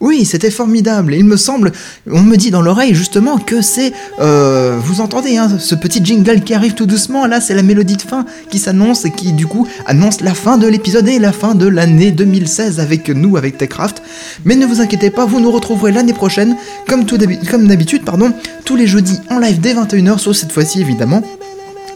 Oui, 0.00 0.24
c'était 0.24 0.50
formidable. 0.52 1.12
Et 1.12 1.18
il 1.18 1.24
me 1.24 1.36
semble, 1.36 1.72
on 2.08 2.20
me 2.22 2.36
dit 2.36 2.52
dans 2.52 2.62
l'oreille 2.62 2.94
justement 2.94 3.36
que 3.38 3.62
c'est, 3.62 3.92
euh, 4.20 4.78
vous 4.80 5.00
entendez, 5.00 5.36
hein, 5.36 5.48
ce 5.58 5.74
petit 5.74 6.00
jingle 6.04 6.42
qui 6.42 6.54
arrive 6.54 6.74
tout 6.74 6.86
doucement. 6.86 7.26
Là, 7.26 7.40
c'est 7.40 7.54
la 7.54 7.64
mélodie 7.64 7.96
de 7.96 8.02
fin 8.02 8.24
qui 8.48 8.60
s'annonce 8.60 9.04
et 9.04 9.10
qui 9.10 9.32
du 9.32 9.46
coup 9.48 9.66
annonce 9.86 10.20
la 10.20 10.34
fin 10.34 10.56
de 10.56 10.68
l'épisode 10.68 11.08
et 11.08 11.18
la 11.18 11.32
fin 11.32 11.56
de 11.56 11.66
l'année 11.66 12.12
2016 12.12 12.78
avec 12.78 13.08
nous, 13.08 13.36
avec 13.36 13.58
Techcraft. 13.58 14.00
Mais 14.44 14.54
ne 14.54 14.66
vous 14.66 14.80
inquiétez 14.80 15.10
pas, 15.10 15.24
vous 15.26 15.40
nous 15.40 15.50
retrouverez 15.50 15.90
l'année 15.90 16.12
prochaine, 16.14 16.56
comme 16.88 17.04
tout 17.04 17.18
d'habi- 17.18 17.40
comme 17.50 17.66
d'habitude, 17.66 18.04
pardon, 18.04 18.32
tous 18.64 18.76
les 18.76 18.86
jeudis 18.86 19.18
en 19.30 19.40
live 19.40 19.58
dès 19.60 19.74
21h, 19.74 20.18
sauf 20.20 20.36
cette 20.36 20.52
fois-ci 20.52 20.80
évidemment. 20.80 21.22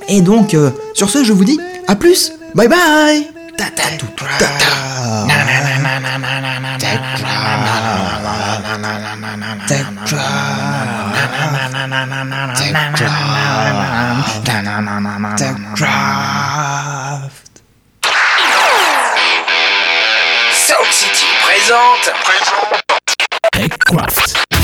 Et 0.08 0.22
donc, 0.22 0.54
euh, 0.54 0.70
sur 0.94 1.08
ce, 1.08 1.22
je 1.22 1.32
vous 1.32 1.44
dis 1.44 1.60
à 1.86 1.94
plus. 1.94 2.32
Bye 2.56 2.66
bye. 2.68 3.28
Ta 3.56 3.64
ta 3.66 3.82
ta. 4.38 4.46
Soul 20.52 20.86
City 20.90 21.26
présente. 21.44 22.12
TechCraft. 23.52 24.61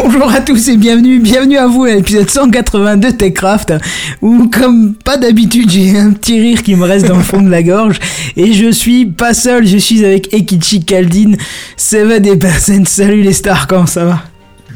Bonjour 0.00 0.30
à 0.32 0.40
tous 0.40 0.68
et 0.68 0.76
bienvenue, 0.76 1.18
bienvenue 1.18 1.56
à 1.58 1.66
vous 1.66 1.82
à 1.82 1.90
l'épisode 1.90 2.30
182 2.30 3.12
Techcraft, 3.12 3.74
où 4.22 4.48
comme 4.48 4.94
pas 4.94 5.16
d'habitude 5.16 5.68
j'ai 5.70 5.98
un 5.98 6.12
petit 6.12 6.38
rire 6.40 6.62
qui 6.62 6.76
me 6.76 6.84
reste 6.84 7.06
dans 7.06 7.16
le 7.16 7.22
fond 7.22 7.40
de 7.42 7.50
la 7.50 7.64
gorge, 7.64 7.98
et 8.36 8.52
je 8.52 8.70
suis 8.70 9.06
pas 9.06 9.34
seul, 9.34 9.66
je 9.66 9.76
suis 9.76 10.04
avec 10.04 10.32
Ekichi 10.32 10.84
Kaldin, 10.84 11.32
Seven 11.76 12.24
et 12.26 12.36
Benzen, 12.36 12.86
salut 12.86 13.22
les 13.22 13.32
stars, 13.32 13.66
comment 13.66 13.86
ça 13.86 14.04
va? 14.04 14.22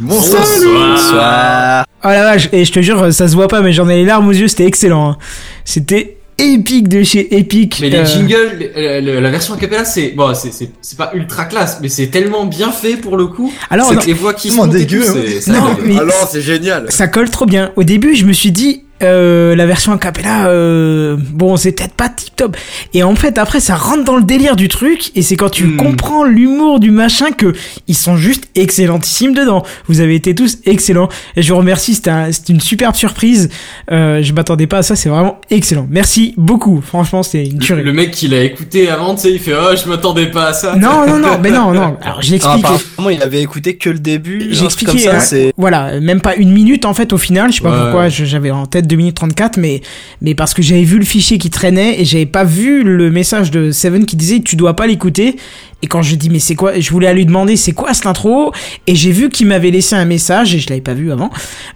Bonsoir. 0.01 1.87
Oh 2.05 2.09
la 2.09 2.23
vache, 2.25 2.49
et 2.53 2.65
je 2.65 2.73
te 2.73 2.81
jure, 2.83 3.13
ça 3.13 3.29
se 3.29 3.35
voit 3.35 3.49
pas, 3.49 3.61
mais 3.61 3.73
j'en 3.73 3.89
ai 3.89 3.97
les 3.99 4.05
larmes 4.05 4.27
aux 4.27 4.33
yeux, 4.33 4.49
c'était 4.49 4.67
excellent. 4.67 5.11
hein. 5.11 5.17
C'était 5.65 6.17
épique 6.39 6.89
de 6.89 7.03
chez 7.03 7.37
Epic. 7.37 7.79
Mais 7.81 7.91
les 7.91 7.99
euh, 7.99 8.05
jingles, 8.05 8.71
le- 8.77 9.01
le- 9.01 9.21
la 9.21 9.31
version 9.31 9.55
a 9.55 9.57
cappella, 9.57 9.85
c'est 9.85 10.09
bon, 10.09 10.35
c'est 10.35 10.53
c'est 10.53 10.71
c'est 10.81 10.97
pas 10.99 11.11
ultra 11.15 11.45
classe, 11.45 11.79
mais 11.83 11.89
c'est 11.89 12.09
tellement 12.09 12.45
bien 12.47 12.71
fait 12.73 12.97
pour 12.97 13.17
le 13.17 13.27
coup. 13.27 13.53
Alors, 13.71 13.89
c'est 13.89 13.95
non- 13.95 14.01
que 14.01 14.07
les 14.07 14.13
voix 14.15 14.35
qui 14.35 14.49
Tellement 14.49 14.65
sont 14.65 14.69
dégueu, 14.71 15.05
hein. 15.09 15.53
Non, 15.53 15.77
mais- 15.85 15.99
Alors, 15.99 16.29
c'est 16.31 16.41
génial. 16.43 16.87
ça 16.91 17.09
colle 17.09 17.31
trop 17.31 17.47
bien. 17.47 17.73
Au 17.77 17.85
début, 17.85 18.15
je 18.15 18.25
me 18.27 18.33
suis 18.33 18.53
dit, 18.53 18.85
euh, 19.03 19.55
la 19.57 19.67
version 19.67 19.93
a 19.93 19.99
cappella, 19.99 20.47
euh, 20.49 21.17
bon, 21.33 21.57
c'est 21.57 21.73
peut-être 21.73 21.95
pas 21.95 22.09
tip 22.09 22.35
top. 22.37 22.57
Et 22.95 23.03
en 23.03 23.15
fait, 23.15 23.39
après, 23.39 23.61
ça 23.61 23.75
rentre 23.77 24.05
dans 24.05 24.17
le 24.17 24.23
délire 24.23 24.57
du 24.57 24.69
truc, 24.69 25.11
et 25.15 25.23
c'est 25.23 25.37
quand 25.37 25.51
tu 25.51 25.65
Hmm. 25.65 25.77
comprends 25.77 26.25
l'humour 26.25 26.81
du 26.81 26.91
machin 26.91 27.31
que 27.31 27.53
ils 27.89 27.95
sont 27.97 28.17
juste 28.17 28.45
excellentissimes 28.55 29.35
dedans. 29.35 29.63
Vous 29.87 30.01
avez 30.01 30.15
été 30.15 30.35
tous 30.35 30.59
excellents. 30.67 31.09
Et 31.37 31.43
je 31.43 31.53
vous 31.53 31.59
remercie, 31.59 31.95
c'était 31.95 32.11
un- 32.11 32.33
c'était 32.33 32.53
une 32.53 32.61
superbe 32.61 32.95
surprise. 32.95 33.49
Euh, 33.91 34.23
je 34.23 34.33
m'attendais 34.33 34.67
pas 34.67 34.79
à 34.79 34.83
ça, 34.83 34.97
c'est 34.97 35.09
vraiment 35.09 35.41
excellent. 35.51 35.87
Merci 35.91 36.35
beaucoup. 36.37 36.81
Franchement, 36.87 37.23
c'est 37.23 37.45
une 37.45 37.59
Le, 37.59 37.65
tuerie. 37.65 37.83
le 37.83 37.93
mec 37.93 38.11
qui 38.11 38.29
l'a 38.29 38.43
écouté 38.43 38.89
avant, 38.89 39.15
tu 39.15 39.23
sais, 39.23 39.33
il 39.33 39.39
fait 39.39 39.55
oh, 39.55 39.75
je 39.77 39.89
m'attendais 39.89 40.27
pas 40.27 40.49
à 40.49 40.53
ça. 40.53 40.75
Non, 40.77 41.07
non, 41.07 41.19
non, 41.19 41.39
mais 41.43 41.51
non, 41.51 41.73
non. 41.73 41.97
Alors, 42.03 42.23
j'ai 42.23 42.35
Ah, 42.43 42.57
expliqué. 42.57 42.67
apparemment, 42.67 43.11
il 43.11 43.23
avait 43.23 43.41
écouté 43.43 43.77
que 43.77 43.91
le 43.91 43.99
début. 43.99 44.51
Comme 44.87 44.97
hein. 44.97 45.51
voilà, 45.57 46.01
même 46.01 46.21
pas 46.21 46.35
une 46.37 46.51
minute 46.53 46.85
en 46.85 46.95
fait 46.95 47.13
au 47.13 47.19
final, 47.19 47.51
je 47.53 47.57
sais 47.59 47.63
pas 47.63 47.71
Ouais. 47.71 47.83
pourquoi 47.85 48.09
je- 48.09 48.25
j'avais 48.25 48.51
en 48.51 48.67
tête 48.67 48.87
2 48.93 48.97
minutes 48.97 49.17
34, 49.17 49.57
mais, 49.57 49.81
mais 50.21 50.35
parce 50.35 50.53
que 50.55 50.61
j'avais 50.63 50.85
vu 50.85 50.99
le 50.99 51.05
fichier 51.05 51.39
qui 51.39 51.49
traînait 51.51 52.01
et 52.01 52.05
j'avais 52.05 52.27
pas 52.27 52.45
vu 52.45 52.83
le 52.85 53.11
message 53.11 53.51
de 53.51 53.71
Seven 53.71 54.05
qui 54.07 54.17
disait 54.17 54.41
tu 54.41 54.55
dois 54.57 54.77
pas 54.77 54.87
l'écouter. 54.87 55.37
Et 55.83 55.87
quand 55.87 56.03
je 56.03 56.15
dis 56.15 56.29
mais 56.31 56.39
c'est 56.39 56.55
quoi, 56.55 56.79
je 56.79 56.91
voulais 56.91 57.07
aller 57.09 57.21
lui 57.21 57.27
demander 57.27 57.57
c'est 57.57 57.73
quoi 57.73 57.95
cette 57.95 58.07
intro? 58.07 58.53
Et 58.87 58.95
j'ai 58.95 59.11
vu 59.13 59.31
qu'il 59.31 59.47
m'avait 59.47 59.71
laissé 59.71 59.95
un 59.97 60.05
message 60.05 60.55
et 60.55 60.59
je 60.59 60.69
l'avais 60.69 60.81
pas 60.83 60.95
vu 60.95 61.11
avant. 61.11 61.31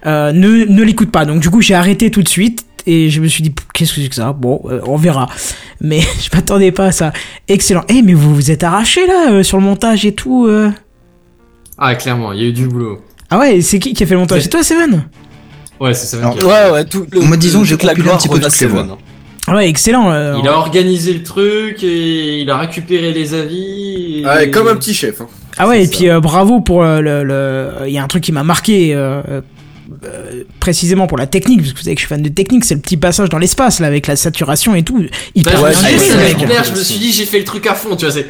Euh, 0.05 0.31
ne 0.31 0.65
ne 0.65 0.83
l'écoute 0.83 1.11
pas. 1.11 1.25
Donc 1.25 1.41
du 1.41 1.49
coup 1.49 1.61
j'ai 1.61 1.73
arrêté 1.73 2.11
tout 2.11 2.21
de 2.23 2.29
suite 2.29 2.65
et 2.85 3.09
je 3.09 3.19
me 3.19 3.27
suis 3.27 3.41
dit 3.43 3.53
qu'est-ce 3.73 3.93
que 3.95 4.01
c'est 4.01 4.07
que 4.07 4.15
ça? 4.15 4.31
Bon, 4.31 4.61
euh, 4.65 4.79
on 4.85 4.95
verra. 4.95 5.27
Mais 5.81 5.99
je 6.21 6.29
m'attendais 6.33 6.71
pas 6.71 6.85
à 6.85 6.91
ça. 6.91 7.11
Excellent. 7.47 7.83
Eh 7.89 8.01
mais 8.03 8.13
vous 8.13 8.33
vous 8.33 8.51
êtes 8.51 8.63
arraché 8.63 9.05
là 9.07 9.31
euh, 9.31 9.43
sur 9.43 9.57
le 9.57 9.63
montage 9.63 10.05
et 10.05 10.13
tout. 10.13 10.45
euh. 10.47 10.71
Ah, 11.77 11.95
clairement, 11.95 12.31
il 12.31 12.41
y 12.41 12.45
a 12.45 12.47
eu 12.49 12.53
du 12.53 12.67
boulot. 12.67 13.01
Ah 13.29 13.39
ouais, 13.39 13.59
c'est 13.61 13.79
qui 13.79 13.93
qui 13.93 14.03
a 14.03 14.07
fait 14.07 14.13
le 14.13 14.21
montage? 14.21 14.41
C'est 14.43 14.49
toi 14.49 14.63
Seven? 14.63 15.03
Ouais, 15.79 15.93
c'est 15.93 16.07
ça. 16.07 16.17
Alors, 16.17 16.35
Ouais, 16.43 16.71
ouais, 16.71 16.85
tout. 16.85 17.05
le- 17.11 17.21
Moi, 17.21 17.37
disons, 17.37 17.63
j'ai 17.63 17.77
compilé 17.77 18.09
un 18.09 18.17
petit 18.17 18.27
peu 18.27 18.35
toutes 18.35 18.43
les 18.45 18.49
Seven. 18.49 18.85
voix. 18.87 18.97
Ah 19.49 19.55
ouais, 19.55 19.69
excellent. 19.69 20.11
euh, 20.11 20.35
Il 20.41 20.47
a 20.47 20.57
organisé 20.57 21.13
le 21.13 21.23
truc 21.23 21.81
et 21.83 22.39
il 22.41 22.49
a 22.49 22.57
récupéré 22.57 23.13
les 23.13 23.33
avis. 23.33 24.21
et- 24.21 24.25
Ouais, 24.25 24.49
comme 24.51 24.67
un 24.67 24.75
petit 24.75 24.93
chef. 24.93 25.21
hein. 25.21 25.27
Ah 25.57 25.67
ouais, 25.67 25.83
et 25.83 25.87
puis 25.87 26.09
euh, 26.09 26.19
bravo 26.19 26.59
pour 26.61 26.83
euh, 26.83 26.99
le, 27.01 27.23
le- 27.23 27.71
Il 27.87 27.93
y 27.93 27.97
a 27.97 28.03
un 28.03 28.07
truc 28.07 28.23
qui 28.23 28.31
m'a 28.31 28.43
marqué 28.43 28.93
euh, 28.93 29.21
euh, 30.03 30.43
précisément 30.59 31.07
pour 31.07 31.17
la 31.17 31.27
technique, 31.27 31.61
parce 31.61 31.71
que 31.73 31.77
vous 31.77 31.83
savez 31.85 31.95
que 31.95 32.01
je 32.01 32.05
suis 32.05 32.13
fan 32.13 32.21
de 32.21 32.29
technique, 32.29 32.65
c'est 32.65 32.75
le 32.75 32.81
petit 32.81 32.97
passage 32.97 33.29
dans 33.29 33.37
l'espace 33.37 33.79
là 33.79 33.87
avec 33.87 34.05
la 34.07 34.15
saturation 34.17 34.75
et 34.75 34.83
tout. 34.83 35.03
Hyper 35.33 35.63
ouais, 35.63 35.71
clair, 35.71 36.63
je 36.65 36.77
me 36.77 36.83
suis 36.83 36.99
dit, 36.99 37.11
j'ai 37.13 37.25
fait 37.25 37.39
le 37.39 37.45
truc 37.45 37.65
à 37.67 37.73
fond, 37.73 37.95
tu 37.95 38.05
vois, 38.05 38.13
c'est 38.13 38.27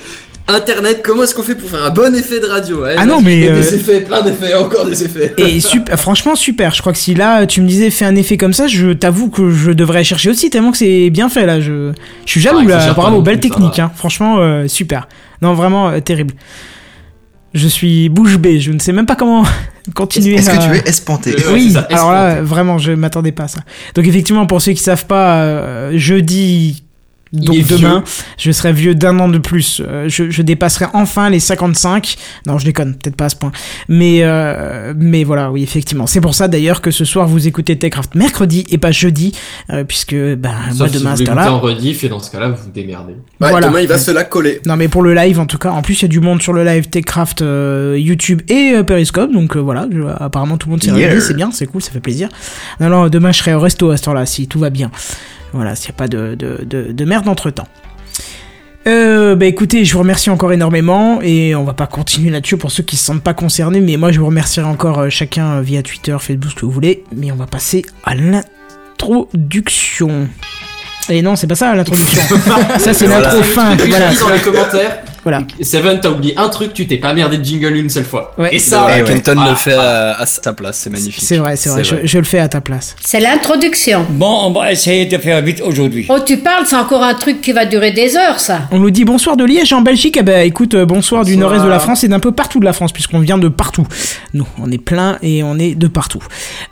Internet, 0.49 1.01
comment 1.03 1.23
est-ce 1.23 1.35
qu'on 1.35 1.43
fait 1.43 1.55
pour 1.55 1.69
faire 1.69 1.83
un 1.83 1.89
bon 1.89 2.15
effet 2.15 2.39
de 2.39 2.45
radio 2.45 2.83
Ouais, 2.83 2.95
Ah 2.97 3.05
non, 3.05 3.21
mais, 3.21 3.49
euh, 3.49 3.59
Des 3.59 3.75
effets, 3.75 3.99
plein 4.01 4.21
d'effets, 4.21 4.53
encore 4.53 4.85
des 4.85 5.03
effets. 5.03 5.33
Et 5.37 5.59
super, 5.59 5.99
franchement 5.99 6.35
super. 6.35 6.73
Je 6.73 6.79
crois 6.81 6.93
que 6.93 6.99
si 6.99 7.15
là 7.15 7.45
tu 7.45 7.59
me 7.61 7.67
disais 7.67 7.89
fais 7.89 8.05
un 8.05 8.15
effet 8.15 8.37
comme 8.37 8.53
ça, 8.53 8.67
je 8.67 8.93
t'avoue 8.93 9.29
que 9.29 9.49
je 9.51 9.71
devrais 9.71 10.05
chercher 10.05 10.29
aussi 10.29 10.49
tellement 10.49 10.71
que 10.71 10.77
c'est 10.77 11.09
bien 11.09 11.27
fait 11.27 11.45
là. 11.45 11.59
Je, 11.59 11.91
je 12.25 12.31
suis 12.31 12.39
jaloux 12.39 12.59
Ah, 12.63 12.85
là. 12.87 12.93
Bravo, 12.93 13.21
belle 13.21 13.39
technique. 13.41 13.79
Hein. 13.79 13.91
Franchement 13.95 14.37
euh, 14.39 14.67
super. 14.69 15.09
Non 15.41 15.53
vraiment 15.53 15.89
euh, 15.89 15.99
terrible. 15.99 16.33
Je 17.53 17.67
suis 17.67 18.07
bouche 18.07 18.37
bée. 18.37 18.59
Je 18.61 18.71
ne 18.71 18.79
sais 18.79 18.93
même 18.93 19.05
pas 19.05 19.15
comment 19.15 19.43
continuer. 19.95 20.35
Est-ce 20.35 20.49
que 20.51 20.63
tu 20.63 20.75
es 20.77 20.89
espanté 20.89 21.31
Ouais, 21.35 21.43
oui, 21.53 21.71
ça, 21.71 21.87
alors 21.91 22.11
là, 22.11 22.41
vraiment, 22.41 22.77
je 22.77 22.91
m'attendais 22.93 23.31
pas 23.33 23.43
à 23.43 23.47
ça. 23.49 23.59
Donc 23.95 24.05
effectivement, 24.07 24.45
pour 24.45 24.61
ceux 24.61 24.71
qui 24.73 24.83
savent 24.83 25.05
pas, 25.07 25.39
euh, 25.41 25.91
jeudi, 25.97 26.83
donc 27.33 27.65
demain, 27.67 28.03
je 28.37 28.51
serai 28.51 28.73
vieux 28.73 28.95
d'un 28.95 29.19
an 29.19 29.27
de 29.29 29.37
plus. 29.37 29.81
Euh, 29.85 30.07
je, 30.09 30.29
je 30.29 30.41
dépasserai 30.41 30.85
enfin 30.93 31.29
les 31.29 31.39
55. 31.39 32.15
Non, 32.45 32.57
je 32.57 32.65
déconne, 32.65 32.95
peut-être 32.95 33.15
pas 33.15 33.25
à 33.25 33.29
ce 33.29 33.35
point. 33.35 33.51
Mais, 33.89 34.19
euh, 34.23 34.93
mais 34.97 35.23
voilà, 35.23 35.51
oui, 35.51 35.63
effectivement. 35.63 36.07
C'est 36.07 36.21
pour 36.21 36.35
ça 36.35 36.47
d'ailleurs 36.47 36.81
que 36.81 36.91
ce 36.91 37.05
soir, 37.05 37.27
vous 37.27 37.47
écoutez 37.47 37.77
Techcraft 37.77 38.15
mercredi 38.15 38.65
et 38.69 38.77
pas 38.77 38.91
jeudi, 38.91 39.33
euh, 39.71 39.83
puisque 39.83 40.15
ben, 40.15 40.53
Sauf 40.69 40.77
moi 40.79 40.87
si 40.89 40.97
demain 40.99 41.11
à 41.11 41.15
vous 41.15 41.27
heure-là. 41.29 41.53
en 41.53 41.59
rediff, 41.59 42.03
et 42.03 42.09
dans 42.09 42.19
ce 42.19 42.31
cas-là, 42.31 42.49
vous 42.49 42.63
vous 42.63 42.71
démerdez. 42.71 43.13
Ouais, 43.41 43.49
Voilà. 43.49 43.67
Demain, 43.67 43.81
il 43.81 43.87
va 43.87 43.97
se 43.97 44.11
la 44.11 44.23
coller. 44.23 44.61
Non 44.65 44.75
mais 44.75 44.87
pour 44.87 45.01
le 45.03 45.13
live 45.13 45.39
en 45.39 45.45
tout 45.45 45.57
cas, 45.57 45.71
en 45.71 45.81
plus 45.81 45.95
il 45.99 46.01
y 46.03 46.05
a 46.05 46.07
du 46.07 46.19
monde 46.19 46.41
sur 46.41 46.53
le 46.53 46.63
live 46.63 46.87
Techcraft 46.89 47.41
euh, 47.41 47.95
YouTube 47.97 48.41
et 48.49 48.73
euh, 48.75 48.83
Periscope, 48.83 49.31
donc 49.31 49.55
euh, 49.55 49.59
voilà, 49.59 49.87
je- 49.91 50.01
apparemment 50.19 50.57
tout 50.57 50.67
le 50.67 50.71
monde 50.71 50.83
s'est 50.83 50.91
Yeah. 50.91 51.19
c'est 51.21 51.33
bien, 51.35 51.51
c'est 51.51 51.65
cool, 51.67 51.81
ça 51.81 51.91
fait 51.91 51.99
plaisir. 51.99 52.29
Non 52.79 52.89
non, 52.89 53.07
demain 53.09 53.31
je 53.31 53.39
serai 53.39 53.53
au 53.53 53.59
resto 53.59 53.89
à 53.91 53.97
ce 53.97 54.03
temps-là, 54.03 54.25
si 54.25 54.47
tout 54.47 54.59
va 54.59 54.69
bien. 54.69 54.89
Voilà, 55.53 55.75
s'il 55.75 55.89
n'y 55.91 55.95
a 55.95 55.97
pas 55.97 56.07
de, 56.07 56.35
de, 56.35 56.63
de, 56.65 56.91
de 56.91 57.05
merde 57.05 57.27
entre 57.27 57.49
temps. 57.49 57.67
Euh, 58.87 59.35
bah 59.35 59.47
écoutez, 59.47 59.83
je 59.83 59.91
vous 59.93 59.99
remercie 59.99 60.29
encore 60.29 60.53
énormément 60.53 61.19
et 61.21 61.55
on 61.55 61.65
va 61.65 61.73
pas 61.73 61.87
continuer 61.87 62.29
là-dessus 62.29 62.55
pour 62.55 62.71
ceux 62.71 62.83
qui 62.83 62.95
se 62.95 63.03
sentent 63.03 63.23
pas 63.23 63.33
concernés, 63.33 63.81
mais 63.81 63.97
moi 63.97 64.13
je 64.13 64.19
vous 64.19 64.27
remercierai 64.27 64.67
encore 64.67 64.99
euh, 64.99 65.09
chacun 65.09 65.57
euh, 65.57 65.61
via 65.61 65.81
Twitter, 65.83 66.15
Facebook, 66.21 66.51
ce 66.51 66.55
que 66.55 66.65
vous 66.65 66.71
voulez, 66.71 67.03
mais 67.13 67.29
on 67.31 67.35
va 67.35 67.47
passer 67.47 67.83
à 68.05 68.15
l'introduction. 68.15 70.29
Et 71.09 71.21
non, 71.21 71.35
c'est 71.35 71.47
pas 71.47 71.55
ça 71.55 71.75
l'introduction. 71.75 72.21
ça 72.79 72.93
c'est 72.93 73.07
Voilà. 73.07 73.33
l'intro 73.33 73.43
fin. 73.43 73.75
Voilà. 73.75 74.09
dis 74.09 74.19
dans 74.19 74.29
les 74.29 74.39
commentaires. 74.39 74.99
Voilà. 75.27 75.43
Seven, 75.61 75.99
t'as 75.99 76.09
oublié 76.09 76.37
un 76.37 76.47
truc, 76.47 76.73
tu 76.73 76.87
t'es 76.87 76.95
pas 76.95 77.13
merdé 77.13 77.37
de 77.37 77.43
jingle 77.43 77.75
une 77.75 77.89
seule 77.89 78.05
fois. 78.05 78.33
Ouais. 78.37 78.55
Et 78.55 78.59
ça, 78.59 78.85
Ouais, 78.85 79.01
ouais. 79.01 79.03
Kenton 79.03 79.35
Ah, 79.37 79.49
le 79.49 79.55
fait 79.55 79.73
à, 79.73 80.21
à 80.21 80.25
sa 80.25 80.53
place, 80.53 80.77
c'est 80.77 80.89
magnifique. 80.89 81.21
C'est 81.21 81.35
vrai, 81.35 81.57
c'est 81.57 81.67
vrai, 81.67 81.83
je, 81.83 81.95
je 82.05 82.17
le 82.17 82.23
fais 82.23 82.39
à 82.39 82.47
ta 82.47 82.61
place. 82.61 82.95
C'est 83.03 83.19
l'introduction. 83.19 84.05
Bon, 84.09 84.45
on 84.45 84.51
va 84.51 84.71
essayer 84.71 85.05
de 85.05 85.17
faire 85.17 85.41
vite 85.41 85.61
aujourd'hui. 85.61 86.05
Oh, 86.07 86.19
tu 86.25 86.37
parles, 86.37 86.63
c'est 86.65 86.77
encore 86.77 87.03
un 87.03 87.13
truc 87.15 87.41
qui 87.41 87.51
va 87.51 87.65
durer 87.65 87.91
des 87.91 88.15
heures, 88.15 88.39
ça. 88.39 88.61
On 88.71 88.79
nous 88.79 88.89
dit 88.89 89.03
bonsoir 89.03 89.35
de 89.35 89.43
Liège 89.43 89.73
en 89.73 89.81
Belgique. 89.81 90.15
Eh 90.17 90.23
ben 90.23 90.45
écoute, 90.47 90.75
euh, 90.75 90.85
bonsoir, 90.85 91.25
du 91.25 91.35
nord-est 91.35 91.61
de 91.63 91.67
la 91.67 91.79
France 91.79 92.05
et 92.05 92.07
d'un 92.07 92.19
peu 92.21 92.31
partout 92.31 92.61
de 92.61 92.65
la 92.65 92.71
France, 92.71 92.93
puisqu'on 92.93 93.19
vient 93.19 93.37
de 93.37 93.49
partout. 93.49 93.85
Nous, 94.33 94.47
on 94.61 94.71
est 94.71 94.77
plein 94.77 95.17
et 95.21 95.43
on 95.43 95.59
est 95.59 95.75
de 95.75 95.87
partout. 95.87 96.23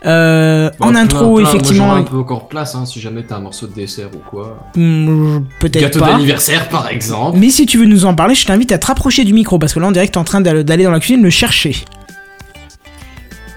Euh, 0.06 0.70
Bon, 0.80 0.86
en 0.86 0.90
plein, 0.92 1.00
intro, 1.02 1.18
plein, 1.18 1.28
moi, 1.28 1.42
effectivement, 1.42 1.88
j'aurais 1.88 2.00
un 2.00 2.04
peu 2.04 2.16
encore 2.16 2.48
place, 2.48 2.74
hein, 2.74 2.86
si 2.86 3.00
jamais 3.00 3.22
t'as 3.22 3.36
un 3.36 3.40
morceau 3.40 3.66
de 3.66 3.74
dessert 3.74 4.08
ou 4.14 4.18
quoi. 4.30 4.58
hmm, 4.76 5.40
peut-être 5.60 5.80
Gâteau 5.82 6.00
pas. 6.00 6.12
d'anniversaire, 6.12 6.68
par 6.68 6.88
exemple. 6.90 7.38
Mais 7.38 7.50
si 7.50 7.66
tu 7.66 7.76
veux 7.78 7.84
nous 7.86 8.04
en 8.06 8.14
parler, 8.14 8.34
je 8.34 8.45
t'invite 8.46 8.72
à 8.72 8.78
te 8.78 8.86
rapprocher 8.86 9.24
du 9.24 9.32
micro 9.32 9.58
parce 9.58 9.74
que 9.74 9.80
là 9.80 9.86
on 9.88 9.92
dirait 9.92 10.06
que 10.06 10.12
t'es 10.12 10.18
en 10.18 10.24
train 10.24 10.40
d'aller 10.40 10.84
dans 10.84 10.90
la 10.90 11.00
cuisine 11.00 11.22
le 11.22 11.30
chercher. 11.30 11.76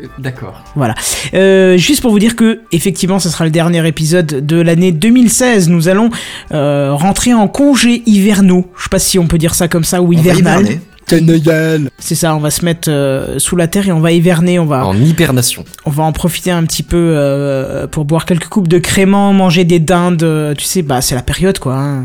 Euh, 0.02 0.08
D'accord. 0.18 0.64
Voilà. 0.76 0.96
Euh, 1.34 1.78
juste 1.78 2.02
pour 2.02 2.12
vous 2.12 2.20
dire 2.20 2.36
que 2.36 2.62
effectivement, 2.72 3.20
ce 3.20 3.30
sera 3.30 3.44
le 3.46 3.52
dernier 3.52 3.86
épisode 3.88 4.46
de 4.46 4.62
l'année 4.62 4.92
2016. 4.92 5.68
Nous 5.70 5.88
allons 5.90 6.10
euh, 6.54 6.94
rentrer 6.94 7.34
en 7.34 7.48
congé 7.48 8.02
hivernaux. 8.06 8.72
Je 8.78 8.84
sais 8.84 8.90
pas 8.90 9.00
si 9.00 9.20
on 9.20 9.28
peut 9.28 9.38
dire 9.38 9.56
ça 9.56 9.68
comme 9.68 9.84
ça 9.84 10.02
ou 10.02 10.10
On 10.10 10.12
hivernal. 10.14 10.66
C'est 11.98 12.16
ça. 12.16 12.36
On 12.36 12.40
va 12.40 12.50
se 12.52 12.64
mettre 12.64 12.88
euh, 12.90 13.40
sous 13.40 13.56
la 13.56 13.68
terre 13.68 13.88
et 13.88 13.92
on 13.92 14.00
va 14.00 14.12
hiverner. 14.12 14.60
On 14.60 14.66
va 14.66 14.86
En 14.86 14.96
hibernation. 14.96 15.66
on 15.86 15.90
va 15.90 16.04
en 16.04 16.12
profiter 16.14 16.52
un 16.52 16.64
petit 16.66 16.84
peu 16.84 17.14
euh, 17.16 17.88
pour 17.88 18.06
boire 18.06 18.26
quelques 18.26 18.48
coupes 18.48 18.68
de 18.68 18.78
crément, 18.78 19.34
manger 19.34 19.66
des 19.66 19.80
dindes. 19.80 20.26
tu 20.58 20.64
sais, 20.66 20.82
bah 20.82 21.02
c'est 21.02 21.16
la 21.16 21.24
période 21.24 21.60
quoi. 21.60 21.76
hein. 21.76 22.04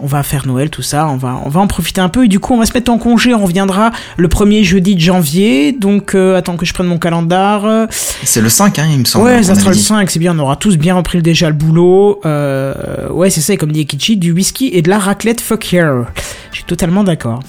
On 0.00 0.06
va 0.06 0.22
faire 0.22 0.46
Noël, 0.46 0.70
tout 0.70 0.82
ça. 0.82 1.08
On 1.08 1.16
va, 1.16 1.40
on 1.44 1.48
va 1.48 1.60
en 1.60 1.66
profiter 1.66 2.00
un 2.00 2.08
peu 2.08 2.24
et 2.24 2.28
du 2.28 2.38
coup 2.38 2.54
on 2.54 2.58
va 2.58 2.66
se 2.66 2.72
mettre 2.72 2.90
en 2.90 2.98
congé. 2.98 3.34
On 3.34 3.44
reviendra 3.44 3.90
le 4.16 4.28
premier 4.28 4.64
jeudi 4.64 4.94
de 4.94 5.00
janvier. 5.00 5.72
Donc 5.72 6.14
euh, 6.14 6.36
attends 6.36 6.56
que 6.56 6.66
je 6.66 6.72
prenne 6.72 6.86
mon 6.86 6.98
calendar. 6.98 7.88
C'est 8.22 8.40
le 8.40 8.48
5, 8.48 8.78
hein, 8.78 8.86
il 8.90 9.00
me 9.00 9.04
semble. 9.04 9.24
Ouais, 9.24 9.42
ça 9.42 9.54
sera 9.54 9.70
le 9.70 9.76
dit. 9.76 9.82
5, 9.82 10.10
c'est 10.10 10.18
bien, 10.18 10.36
on 10.36 10.38
aura 10.38 10.56
tous 10.56 10.76
bien 10.76 10.94
repris 10.94 11.20
déjà 11.22 11.48
le 11.48 11.54
boulot. 11.54 12.20
Euh, 12.24 13.08
ouais, 13.10 13.30
c'est 13.30 13.40
ça, 13.40 13.54
et 13.54 13.56
comme 13.56 13.72
dit 13.72 13.80
Ekichi, 13.80 14.16
du 14.16 14.32
whisky 14.32 14.70
et 14.72 14.82
de 14.82 14.88
la 14.88 14.98
raclette 14.98 15.40
fuck 15.40 15.72
yeah. 15.72 16.04
Je 16.50 16.56
suis 16.56 16.64
totalement 16.64 17.04
d'accord. 17.04 17.40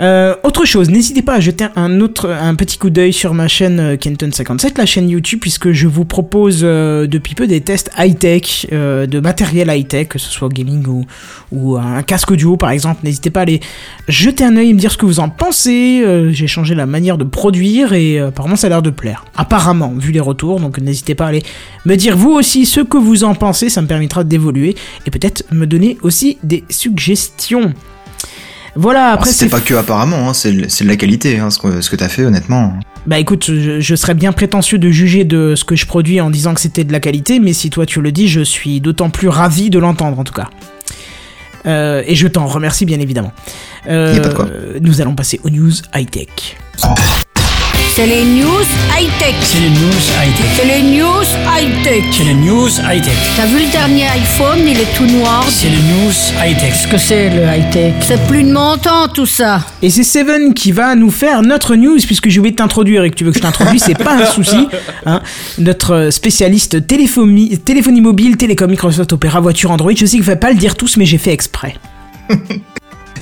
Euh, 0.00 0.34
autre 0.42 0.64
chose, 0.64 0.90
n'hésitez 0.90 1.22
pas 1.22 1.34
à 1.34 1.40
jeter 1.40 1.66
un 1.76 2.00
autre, 2.00 2.30
un 2.30 2.54
petit 2.54 2.78
coup 2.78 2.90
d'œil 2.90 3.12
sur 3.12 3.34
ma 3.34 3.46
chaîne 3.46 3.78
euh, 3.78 3.96
Kenton57, 3.96 4.78
la 4.78 4.86
chaîne 4.86 5.08
YouTube, 5.08 5.38
puisque 5.40 5.72
je 5.72 5.86
vous 5.86 6.04
propose 6.04 6.60
euh, 6.62 7.06
depuis 7.06 7.34
peu 7.34 7.46
des 7.46 7.60
tests 7.60 7.90
high-tech, 7.98 8.66
de 8.70 9.20
matériel 9.20 9.68
high-tech, 9.70 10.08
que 10.08 10.18
ce 10.18 10.30
soit 10.30 10.48
gaming 10.48 10.86
ou, 10.86 11.04
ou 11.52 11.76
un 11.76 12.02
casque 12.02 12.30
audio 12.30 12.56
par 12.56 12.70
exemple. 12.70 13.00
N'hésitez 13.04 13.30
pas 13.30 13.40
à 13.40 13.42
aller 13.42 13.60
jeter 14.08 14.44
un 14.44 14.56
œil 14.56 14.70
et 14.70 14.72
me 14.72 14.78
dire 14.78 14.90
ce 14.90 14.96
que 14.96 15.06
vous 15.06 15.20
en 15.20 15.28
pensez. 15.28 16.04
J'ai 16.30 16.46
changé 16.46 16.74
la 16.74 16.86
manière 16.86 17.18
de 17.18 17.24
produire 17.24 17.92
et 17.92 18.18
apparemment 18.18 18.56
ça 18.56 18.68
a 18.68 18.70
l'air 18.70 18.82
de 18.82 18.90
plaire. 18.90 19.24
Apparemment, 19.36 19.92
vu 19.96 20.12
les 20.12 20.20
retours, 20.20 20.60
donc 20.60 20.78
n'hésitez 20.78 21.14
pas 21.14 21.26
à 21.26 21.28
aller 21.28 21.42
me 21.84 21.96
dire 21.96 22.16
vous 22.16 22.30
aussi 22.30 22.66
ce 22.66 22.80
que 22.80 22.96
vous 22.96 23.24
en 23.24 23.34
pensez, 23.34 23.68
ça 23.68 23.82
me 23.82 23.86
permettra 23.86 24.24
d'évoluer 24.24 24.74
et 25.06 25.10
peut-être 25.10 25.44
me 25.52 25.66
donner 25.66 25.98
aussi 26.02 26.38
des 26.42 26.64
suggestions. 26.70 27.72
Voilà, 28.74 29.10
après 29.10 29.30
c'est 29.30 29.48
pas 29.48 29.60
que 29.60 29.74
apparemment, 29.74 30.30
hein, 30.30 30.34
c'est 30.34 30.52
de 30.52 30.88
la 30.88 30.96
qualité, 30.96 31.38
hein, 31.38 31.50
ce 31.50 31.58
que, 31.58 31.80
ce 31.80 31.90
que 31.90 31.96
t'as 31.96 32.08
fait, 32.08 32.24
honnêtement. 32.24 32.72
Bah 33.06 33.18
écoute, 33.18 33.44
je, 33.46 33.80
je 33.80 33.94
serais 33.94 34.14
bien 34.14 34.32
prétentieux 34.32 34.78
de 34.78 34.88
juger 34.90 35.24
de 35.24 35.54
ce 35.56 35.64
que 35.64 35.76
je 35.76 35.86
produis 35.86 36.20
en 36.20 36.30
disant 36.30 36.54
que 36.54 36.60
c'était 36.60 36.84
de 36.84 36.92
la 36.92 37.00
qualité, 37.00 37.40
mais 37.40 37.52
si 37.52 37.68
toi 37.68 37.84
tu 37.84 38.00
le 38.00 38.12
dis, 38.12 38.28
je 38.28 38.40
suis 38.40 38.80
d'autant 38.80 39.10
plus 39.10 39.28
ravi 39.28 39.70
de 39.70 39.78
l'entendre 39.78 40.18
en 40.18 40.24
tout 40.24 40.34
cas. 40.34 40.48
Euh, 41.66 42.02
et 42.06 42.14
je 42.14 42.26
t'en 42.26 42.46
remercie 42.46 42.86
bien 42.86 43.00
évidemment. 43.00 43.32
Euh, 43.88 44.16
a 44.16 44.20
pas 44.20 44.28
de 44.28 44.34
quoi. 44.34 44.48
Nous 44.80 45.00
allons 45.00 45.14
passer 45.14 45.40
aux 45.44 45.50
news 45.50 45.72
high-tech. 45.94 46.56
C'est 47.94 48.06
les 48.06 48.24
news 48.24 48.64
high-tech. 48.98 49.34
C'est 49.42 49.60
les 49.60 49.68
news 49.68 50.02
high-tech. 50.18 50.46
C'est 50.56 50.64
les 50.64 50.82
news 50.82 51.22
high-tech. 51.46 52.04
C'est 52.10 52.24
les 52.24 52.34
news 52.34 52.68
high-tech. 52.68 53.12
T'as 53.36 53.44
vu 53.44 53.58
le 53.66 53.70
dernier 53.70 54.06
iPhone, 54.06 54.60
il 54.66 54.80
est 54.80 54.94
tout 54.96 55.04
noir. 55.04 55.44
C'est 55.50 55.68
les 55.68 55.76
news 55.76 56.12
high-tech. 56.42 56.70
Qu'est-ce 56.72 56.88
que 56.88 56.96
c'est 56.96 57.28
le 57.28 57.42
high-tech? 57.42 57.92
C'est 58.00 58.26
plus 58.26 58.44
de 58.44 58.52
mon 58.52 58.78
temps 58.78 59.08
tout 59.08 59.26
ça. 59.26 59.60
Et 59.82 59.90
c'est 59.90 60.04
Seven 60.04 60.54
qui 60.54 60.72
va 60.72 60.94
nous 60.94 61.10
faire 61.10 61.42
notre 61.42 61.76
news, 61.76 61.98
puisque 62.06 62.30
j'ai 62.30 62.38
oublié 62.40 62.52
de 62.52 62.56
t'introduire 62.56 63.04
et 63.04 63.10
que 63.10 63.14
tu 63.16 63.24
veux 63.24 63.30
que 63.30 63.36
je 63.36 63.42
t'introduise, 63.42 63.82
c'est 63.84 63.94
pas 63.98 64.14
un 64.14 64.24
souci. 64.32 64.68
Hein. 65.04 65.20
Notre 65.58 66.08
spécialiste 66.10 66.86
téléphonie, 66.86 67.58
téléphonie 67.58 68.00
mobile, 68.00 68.38
télécom, 68.38 68.70
Microsoft 68.70 69.12
Opera, 69.12 69.40
voiture 69.40 69.70
Android. 69.70 69.92
Je 69.94 70.06
sais 70.06 70.16
qu'il 70.16 70.20
ne 70.20 70.24
faut 70.24 70.36
pas 70.36 70.50
le 70.50 70.56
dire 70.56 70.76
tous, 70.76 70.96
mais 70.96 71.04
j'ai 71.04 71.18
fait 71.18 71.32
exprès. 71.32 71.76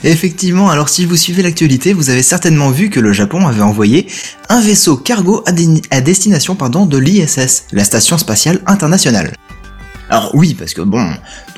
Effectivement, 0.02 0.70
alors 0.70 0.88
si 0.88 1.04
vous 1.04 1.16
suivez 1.16 1.42
l'actualité, 1.42 1.92
vous 1.92 2.10
avez 2.10 2.22
certainement 2.22 2.70
vu 2.70 2.88
que 2.88 3.00
le 3.00 3.12
Japon 3.12 3.46
avait 3.46 3.60
envoyé 3.60 4.06
un 4.48 4.60
vaisseau 4.60 4.96
cargo 4.96 5.44
à, 5.46 6.00
destination 6.00 6.54
pardon, 6.54 6.86
de 6.86 6.96
l'ISS, 6.96 7.64
la 7.72 7.84
Station 7.84 8.16
Spatiale 8.16 8.60
Internationale. 8.66 9.34
Alors 10.08 10.30
oui, 10.34 10.54
parce 10.58 10.74
que 10.74 10.80
bon, 10.80 11.06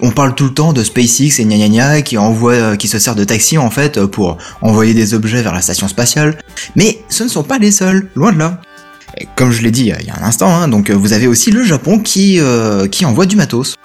on 0.03 0.11
parle 0.11 0.35
tout 0.35 0.45
le 0.45 0.53
temps 0.53 0.73
de 0.73 0.83
SpaceX 0.83 1.41
et 1.41 1.45
gna 1.45 1.69
gna 1.69 2.03
qui 2.03 2.19
envoie, 2.19 2.53
euh, 2.53 2.77
qui 2.77 2.89
se 2.89 2.99
sert 2.99 3.15
de 3.15 3.25
taxi 3.25 3.57
en 3.57 3.71
fait 3.71 4.05
pour 4.07 4.37
envoyer 4.61 4.93
des 4.93 5.15
objets 5.15 5.43
vers 5.43 5.55
la 5.55 5.63
station 5.63 5.89
spatiale, 5.89 6.37
mais 6.77 7.03
ce 7.09 7.25
ne 7.25 7.29
sont 7.29 7.45
pas 7.45 7.59
les 7.59 7.71
seuls, 7.71 8.09
loin 8.15 8.33
de 8.33 8.39
là. 8.39 8.61
Et 9.19 9.29
comme 9.37 9.51
je 9.51 9.63
l'ai 9.63 9.71
dit 9.71 9.93
euh, 9.93 9.97
il 10.01 10.07
y 10.07 10.11
a 10.11 10.17
un 10.17 10.23
instant, 10.23 10.55
hein, 10.55 10.69
donc 10.69 10.91
euh, 10.91 10.95
vous 10.95 11.13
avez 11.13 11.27
aussi 11.27 11.51
le 11.51 11.65
Japon 11.65 11.99
qui, 11.99 12.41
euh, 12.41 12.87
qui 12.89 13.05
envoie 13.05 13.27
du 13.27 13.37
matos. 13.37 13.77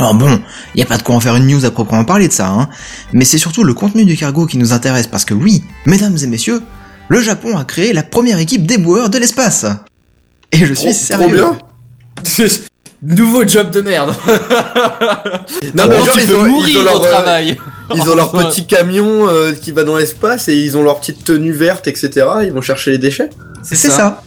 Alors 0.00 0.14
bon, 0.14 0.40
il 0.74 0.78
n'y 0.78 0.82
a 0.82 0.86
pas 0.86 0.96
de 0.96 1.02
quoi 1.02 1.14
en 1.14 1.20
faire 1.20 1.36
une 1.36 1.46
news 1.46 1.64
à 1.66 1.70
proprement 1.70 2.04
parler 2.04 2.26
de 2.26 2.32
ça, 2.32 2.48
hein. 2.48 2.68
Mais 3.12 3.26
c'est 3.26 3.36
surtout 3.36 3.64
le 3.64 3.74
contenu 3.74 4.06
du 4.06 4.16
cargo 4.16 4.46
qui 4.46 4.56
nous 4.56 4.72
intéresse 4.72 5.06
parce 5.06 5.26
que 5.26 5.34
oui, 5.34 5.62
mesdames 5.84 6.16
et 6.22 6.26
messieurs, 6.26 6.62
le 7.08 7.20
Japon 7.20 7.58
a 7.58 7.64
créé 7.64 7.92
la 7.92 8.02
première 8.02 8.38
équipe 8.38 8.66
d'éboueurs 8.66 9.10
de 9.10 9.18
l'espace. 9.18 9.66
Et 10.52 10.58
je 10.64 10.72
suis 10.72 10.86
Trop- 10.90 10.92
sérieux. 10.94 11.36
trop 11.38 11.52
bien. 11.52 12.48
Nouveau 13.02 13.46
job 13.46 13.70
de 13.70 13.80
merde. 13.82 14.14
Non, 15.74 15.84
mais 15.88 15.96
genre, 15.98 16.18
ils 16.18 16.34
ont- 16.34 16.46
ils 16.46 16.50
mourir 16.50 16.80
ont 16.80 16.84
leur, 16.84 17.00
au 17.00 17.04
euh, 17.04 17.10
travail. 17.10 17.56
Ils 17.94 18.02
ont 18.10 18.14
leur 18.14 18.30
petit 18.32 18.66
camion 18.66 19.28
euh, 19.28 19.52
qui 19.52 19.72
va 19.72 19.84
dans 19.84 19.96
l'espace 19.96 20.48
et 20.48 20.56
ils 20.56 20.76
ont 20.76 20.82
leur 20.82 21.00
petite 21.00 21.24
tenue 21.24 21.52
verte, 21.52 21.86
etc. 21.88 22.26
Ils 22.44 22.52
vont 22.52 22.60
chercher 22.62 22.92
les 22.92 22.98
déchets. 22.98 23.30
C'est 23.62 23.76
ça. 23.76 24.22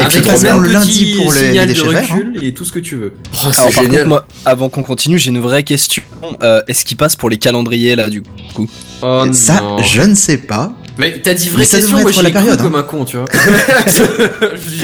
Et 0.00 0.04
puis, 0.04 0.18
Avec 0.28 0.40
bien, 0.40 0.54
un 0.54 0.58
le 0.60 0.68
petit 0.68 0.72
lundi 0.74 1.14
pour 1.16 1.32
les- 1.32 1.38
signal 1.40 1.68
les 1.68 1.74
de 1.74 1.78
déchets 1.80 1.92
verts, 1.92 2.14
recul 2.14 2.38
et 2.44 2.54
tout 2.54 2.64
ce 2.64 2.72
que 2.72 2.78
tu 2.78 2.96
veux. 2.96 3.12
Oh, 3.34 3.48
Alors, 3.56 3.70
par 3.72 3.84
contre, 3.84 4.04
moi, 4.06 4.26
avant 4.44 4.68
qu'on 4.68 4.82
continue, 4.82 5.18
j'ai 5.18 5.30
une 5.30 5.40
vraie 5.40 5.62
question. 5.62 6.02
Euh, 6.42 6.62
Est-ce 6.68 6.84
qu'il 6.84 6.96
passe 6.96 7.16
pour 7.16 7.28
les 7.30 7.38
calendriers 7.38 7.96
là 7.96 8.08
du 8.08 8.22
coup 8.54 8.68
Oh 9.02 9.24
Ça, 9.32 9.60
non. 9.60 9.78
je 9.82 10.02
ne 10.02 10.14
sais 10.14 10.38
pas. 10.38 10.72
Mais 10.98 11.20
t'as 11.22 11.34
dit 11.34 11.46
Mais 11.46 11.50
vraie 11.52 11.64
ça 11.64 11.78
question, 11.78 12.00
moi 12.00 12.10
j'ai 12.12 12.22
la 12.22 12.30
période, 12.30 12.60
comme 12.60 12.74
hein. 12.74 12.78
un 12.80 12.82
con, 12.82 13.04
tu 13.04 13.16
vois. 13.16 13.26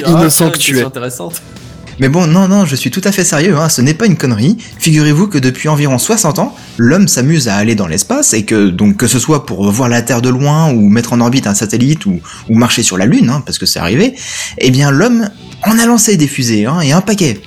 Ah, 0.04 0.10
Innocent 0.10 0.50
que 0.50 0.58
tu 0.58 0.78
es. 0.78 0.82
intéressante. 0.82 1.42
Mais 1.98 2.10
bon, 2.10 2.26
non, 2.26 2.46
non, 2.46 2.66
je 2.66 2.76
suis 2.76 2.90
tout 2.90 3.00
à 3.04 3.12
fait 3.12 3.24
sérieux, 3.24 3.56
hein, 3.56 3.70
ce 3.70 3.80
n'est 3.80 3.94
pas 3.94 4.04
une 4.04 4.16
connerie. 4.16 4.58
Figurez-vous 4.78 5.28
que 5.28 5.38
depuis 5.38 5.68
environ 5.68 5.96
60 5.96 6.38
ans, 6.38 6.54
l'homme 6.76 7.08
s'amuse 7.08 7.48
à 7.48 7.56
aller 7.56 7.74
dans 7.74 7.86
l'espace 7.86 8.34
et 8.34 8.44
que, 8.44 8.68
donc, 8.68 8.98
que 8.98 9.06
ce 9.06 9.18
soit 9.18 9.46
pour 9.46 9.70
voir 9.70 9.88
la 9.88 10.02
Terre 10.02 10.20
de 10.20 10.28
loin 10.28 10.70
ou 10.70 10.88
mettre 10.90 11.14
en 11.14 11.20
orbite 11.20 11.46
un 11.46 11.54
satellite 11.54 12.04
ou, 12.04 12.20
marcher 12.50 12.82
sur 12.82 12.98
la 12.98 13.06
Lune, 13.06 13.30
hein, 13.30 13.42
parce 13.46 13.58
que 13.58 13.64
c'est 13.64 13.78
arrivé, 13.78 14.14
eh 14.58 14.70
bien, 14.70 14.90
l'homme 14.90 15.30
en 15.62 15.78
a 15.78 15.86
lancé 15.86 16.18
des 16.18 16.28
fusées, 16.28 16.66
hein, 16.66 16.80
et 16.80 16.92
un 16.92 17.00
paquet. 17.00 17.40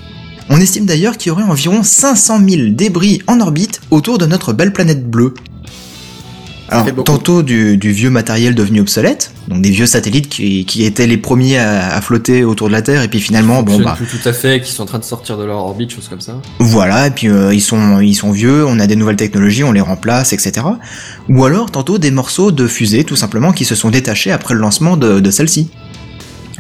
On 0.50 0.60
estime 0.60 0.86
d'ailleurs 0.86 1.18
qu'il 1.18 1.30
y 1.30 1.32
aurait 1.32 1.44
environ 1.44 1.84
500 1.84 2.40
000 2.48 2.70
débris 2.72 3.22
en 3.28 3.40
orbite 3.40 3.82
autour 3.92 4.18
de 4.18 4.26
notre 4.26 4.52
belle 4.52 4.74
planète 4.74 5.08
bleue. 5.08 5.36
Alors, 6.70 7.04
tantôt 7.04 7.42
du, 7.44 7.78
du 7.78 7.92
vieux 7.92 8.10
matériel 8.10 8.56
devenu 8.56 8.82
obsolète, 8.82 9.34
donc 9.48 9.62
des 9.62 9.72
vieux 9.72 9.86
satellites 9.86 10.30
qui, 10.30 10.66
qui 10.66 10.86
étaient 10.86 11.08
les 11.08 11.18
premiers 11.18 11.58
à, 11.58 11.96
à 11.96 12.02
flotter 12.02 12.44
autour 12.44 12.68
de 12.68 12.74
la 12.74 12.82
Terre, 12.82 13.02
et 13.04 13.08
puis 13.08 13.20
finalement, 13.20 13.64
bon 13.64 13.80
bah, 13.82 13.96
plus 13.98 14.06
tout 14.06 14.28
à 14.28 14.34
fait, 14.34 14.62
qui 14.62 14.72
sont 14.72 14.84
en 14.84 14.86
train 14.86 15.00
de 15.00 15.04
sortir 15.04 15.38
de 15.38 15.44
leur 15.44 15.58
orbite, 15.58 15.92
choses 15.92 16.08
comme 16.08 16.22
ça. 16.22 16.40
voilà, 16.60 17.08
et 17.08 17.12
puis 17.12 17.28
euh, 17.28 17.54
ils 17.54 17.62
sont 17.62 18.00
ils 18.00 18.16
sont 18.16 18.32
vieux, 18.32 18.66
on 18.66 18.80
a 18.80 18.88
des 18.88 18.96
nouvelles 18.96 19.16
technologies, 19.16 19.64
on 19.64 19.72
les 19.72 19.82
remplace, 19.82 20.34
etc. 20.34 20.66
Ou 21.28 21.46
alors 21.46 21.72
tantôt 21.72 21.98
des 21.98 22.12
morceaux 22.12 22.52
de 22.52 22.68
fusées 22.68 23.04
tout 23.04 23.16
simplement 23.16 23.52
qui 23.52 23.66
se 23.66 23.76
sont 23.76 23.90
détachés 23.90 24.32
après 24.32 24.54
le 24.54 24.60
lancement 24.60 24.98
de, 24.98 25.20
de 25.20 25.32
celle-ci. 25.32 25.70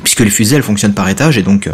Puisque 0.03 0.21
les 0.21 0.29
fusées 0.29 0.55
elles 0.55 0.63
fonctionnent 0.63 0.93
par 0.93 1.09
étage 1.09 1.37
et 1.37 1.43
donc 1.43 1.67
euh, 1.67 1.71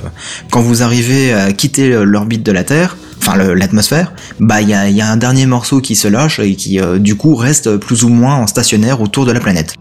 quand 0.52 0.62
vous 0.62 0.84
arrivez 0.84 1.34
à 1.34 1.52
quitter 1.54 1.90
l'orbite 2.04 2.44
de 2.44 2.52
la 2.52 2.64
Terre, 2.64 2.98
enfin 3.20 3.38
l'atmosphère, 3.38 4.14
bah 4.40 4.62
il 4.62 4.70
y 4.70 4.74
a, 4.74 4.88
il 4.90 4.96
y 4.96 5.02
a 5.02 5.10
un 5.10 5.18
dernier 5.18 5.46
morceau 5.46 5.82
qui 5.82 5.96
se 5.96 6.08
lâche 6.08 6.40
et 6.40 6.56
qui 6.56 6.80
euh, 6.80 6.98
du 7.00 7.16
coup 7.16 7.36
reste 7.36 7.78
plus 7.78 8.04
ou 8.04 8.10
moins 8.10 8.36
en 8.36 8.48
stationnaire 8.48 9.02
autour 9.02 9.26
de 9.26 9.32
la 9.32 9.40
planète. 9.40 9.74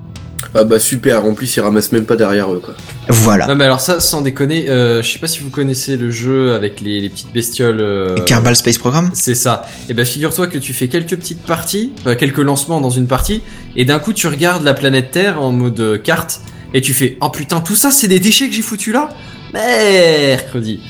Ah 0.57 0.63
bah 0.63 0.79
super, 0.79 1.25
en 1.25 1.35
plus 1.35 1.57
ils 1.57 1.61
ramassent 1.61 1.91
même 1.91 2.05
pas 2.05 2.15
derrière 2.15 2.53
eux 2.53 2.61
quoi. 2.65 2.75
Voilà. 3.09 3.49
Non 3.49 3.57
mais 3.57 3.65
alors 3.65 3.81
ça, 3.81 3.99
sans 3.99 4.21
déconner, 4.21 4.69
euh, 4.69 5.03
je 5.03 5.11
sais 5.11 5.19
pas 5.19 5.27
si 5.27 5.41
vous 5.41 5.51
connaissez 5.51 5.97
le 5.97 6.13
jeu 6.13 6.55
avec 6.55 6.81
les, 6.81 7.01
les 7.01 7.09
petites 7.09 7.33
bestioles. 7.33 7.81
euh, 7.81 8.15
Kerbal 8.21 8.55
Space 8.55 8.79
Program 8.79 9.11
C'est 9.15 9.35
ça. 9.35 9.67
Et 9.89 9.95
ben 9.95 10.05
figure-toi 10.07 10.47
que 10.47 10.59
tu 10.59 10.73
fais 10.73 10.87
quelques 10.87 11.17
petites 11.17 11.43
parties, 11.43 11.93
euh, 12.07 12.15
quelques 12.15 12.39
lancements 12.39 12.81
dans 12.81 12.91
une 12.91 13.09
partie, 13.09 13.43
et 13.75 13.85
d'un 13.85 13.99
coup 13.99 14.13
tu 14.13 14.29
regardes 14.29 14.63
la 14.63 14.75
planète 14.75 15.11
Terre 15.11 15.43
en 15.43 15.51
mode 15.51 16.01
carte, 16.05 16.41
et 16.75 16.83
tu 16.83 16.93
fais 16.93 17.17
oh 17.21 17.31
putain 17.31 17.61
tout 17.61 17.77
ça 17.77 17.91
c'est 17.91 18.09
des 18.09 18.21
déchets 18.21 18.49
que 18.49 18.55
j'ai 18.55 18.63
foutu 18.63 18.93
là. 18.93 19.09
Mercredi. 19.53 20.81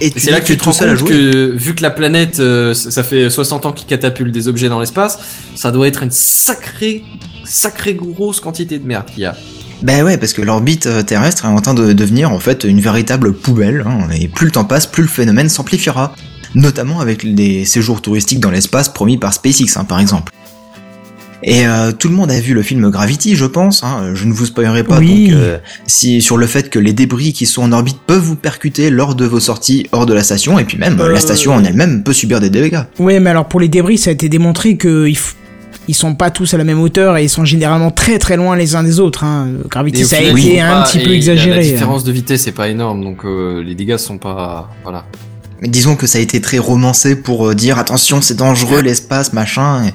Et 0.00 0.12
c'est 0.16 0.32
là 0.32 0.40
que 0.40 0.46
tu 0.46 0.56
te 0.56 0.64
rends 0.64 0.72
compte 0.72 1.08
que 1.08 1.52
vu 1.56 1.74
que 1.74 1.82
la 1.82 1.90
planète, 1.90 2.40
euh, 2.40 2.74
ça 2.74 3.04
fait 3.04 3.30
60 3.30 3.66
ans 3.66 3.72
qu'il 3.72 3.86
catapulte 3.86 4.32
des 4.32 4.48
objets 4.48 4.68
dans 4.68 4.80
l'espace, 4.80 5.18
ça 5.54 5.70
doit 5.70 5.86
être 5.86 6.02
une 6.02 6.10
sacrée, 6.10 7.04
sacrée 7.44 7.94
grosse 7.94 8.40
quantité 8.40 8.78
de 8.78 8.86
merde 8.86 9.06
qu'il 9.06 9.22
y 9.22 9.26
a. 9.26 9.36
Ben 9.82 10.04
ouais, 10.04 10.18
parce 10.18 10.32
que 10.32 10.42
l'orbite 10.42 10.86
euh, 10.86 11.02
terrestre 11.02 11.44
est 11.44 11.48
en 11.48 11.60
train 11.60 11.74
de 11.74 11.92
devenir 11.92 12.32
en 12.32 12.40
fait 12.40 12.64
une 12.64 12.80
véritable 12.80 13.34
poubelle, 13.34 13.84
hein, 13.86 14.08
et 14.18 14.28
plus 14.28 14.46
le 14.46 14.52
temps 14.52 14.64
passe, 14.64 14.86
plus 14.86 15.02
le 15.02 15.08
phénomène 15.08 15.48
s'amplifiera. 15.48 16.14
Notamment 16.54 17.00
avec 17.00 17.22
les 17.22 17.64
séjours 17.64 18.00
touristiques 18.00 18.40
dans 18.40 18.50
l'espace 18.50 18.88
promis 18.88 19.18
par 19.18 19.32
SpaceX, 19.32 19.76
hein, 19.76 19.84
par 19.84 20.00
exemple. 20.00 20.32
Et 21.46 21.66
euh, 21.66 21.92
tout 21.92 22.08
le 22.08 22.14
monde 22.14 22.30
a 22.30 22.40
vu 22.40 22.54
le 22.54 22.62
film 22.62 22.88
Gravity, 22.90 23.36
je 23.36 23.44
pense. 23.44 23.84
Hein, 23.84 24.12
je 24.14 24.24
ne 24.24 24.32
vous 24.32 24.46
spoilerai 24.46 24.82
pas 24.82 24.98
Oui. 24.98 25.28
donc, 25.28 25.38
euh, 25.38 25.58
si 25.86 26.22
sur 26.22 26.38
le 26.38 26.46
fait 26.46 26.70
que 26.70 26.78
les 26.78 26.94
débris 26.94 27.34
qui 27.34 27.44
sont 27.44 27.62
en 27.62 27.72
orbite 27.72 27.98
peuvent 28.06 28.22
vous 28.22 28.34
percuter 28.36 28.88
lors 28.88 29.14
de 29.14 29.26
vos 29.26 29.40
sorties 29.40 29.86
hors 29.92 30.06
de 30.06 30.14
la 30.14 30.22
station, 30.22 30.58
et 30.58 30.64
puis 30.64 30.78
même 30.78 30.98
Euh, 30.98 31.12
la 31.12 31.20
station 31.20 31.52
en 31.54 31.62
elle-même 31.62 32.02
peut 32.02 32.14
subir 32.14 32.40
des 32.40 32.48
dégâts. 32.48 32.80
Ouais, 32.98 33.20
mais 33.20 33.28
alors 33.30 33.46
pour 33.46 33.60
les 33.60 33.68
débris, 33.68 33.98
ça 33.98 34.08
a 34.08 34.12
été 34.14 34.30
démontré 34.30 34.78
que 34.78 35.06
ils, 35.06 35.16
f- 35.16 35.34
ils 35.86 35.94
sont 35.94 36.14
pas 36.14 36.30
tous 36.30 36.54
à 36.54 36.56
la 36.56 36.64
même 36.64 36.80
hauteur 36.80 37.18
et 37.18 37.24
ils 37.24 37.28
sont 37.28 37.44
généralement 37.44 37.90
très 37.90 38.18
très 38.18 38.38
loin 38.38 38.56
les 38.56 38.74
uns 38.74 38.82
des 38.82 38.98
autres. 38.98 39.22
Hein. 39.22 39.48
Gravity, 39.68 40.00
Et 40.00 40.04
ça 40.04 40.16
a 40.16 40.20
été 40.22 40.62
un 40.62 40.80
petit 40.84 41.00
et 41.00 41.02
peu 41.04 41.12
exagéré. 41.12 41.60
La 41.60 41.66
hein. 41.66 41.72
différence 41.72 42.04
de 42.04 42.12
vitesse 42.12 42.46
est 42.46 42.52
pas 42.52 42.68
énorme, 42.70 43.04
donc 43.04 43.18
euh, 43.26 43.62
les 43.62 43.74
dégâts 43.74 43.98
sont 43.98 44.16
pas. 44.16 44.70
Voilà. 44.82 45.04
Mais 45.60 45.68
disons 45.68 45.94
que 45.94 46.06
ça 46.06 46.16
a 46.16 46.20
été 46.22 46.40
très 46.40 46.56
romancé 46.58 47.16
pour 47.16 47.48
euh, 47.48 47.54
dire 47.54 47.78
attention 47.78 48.22
c'est 48.22 48.36
dangereux 48.36 48.80
l'espace 48.80 49.34
machin. 49.34 49.84
et- 49.84 49.92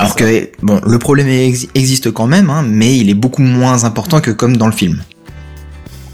Alors 0.00 0.16
que 0.16 0.50
bon 0.62 0.80
le 0.86 0.98
problème 0.98 1.28
ex- 1.28 1.66
existe 1.74 2.10
quand 2.10 2.26
même 2.26 2.48
hein, 2.50 2.64
mais 2.66 2.96
il 2.96 3.10
est 3.10 3.14
beaucoup 3.14 3.42
moins 3.42 3.84
important 3.84 4.20
que 4.20 4.30
comme 4.30 4.56
dans 4.56 4.66
le 4.66 4.72
film. 4.72 5.02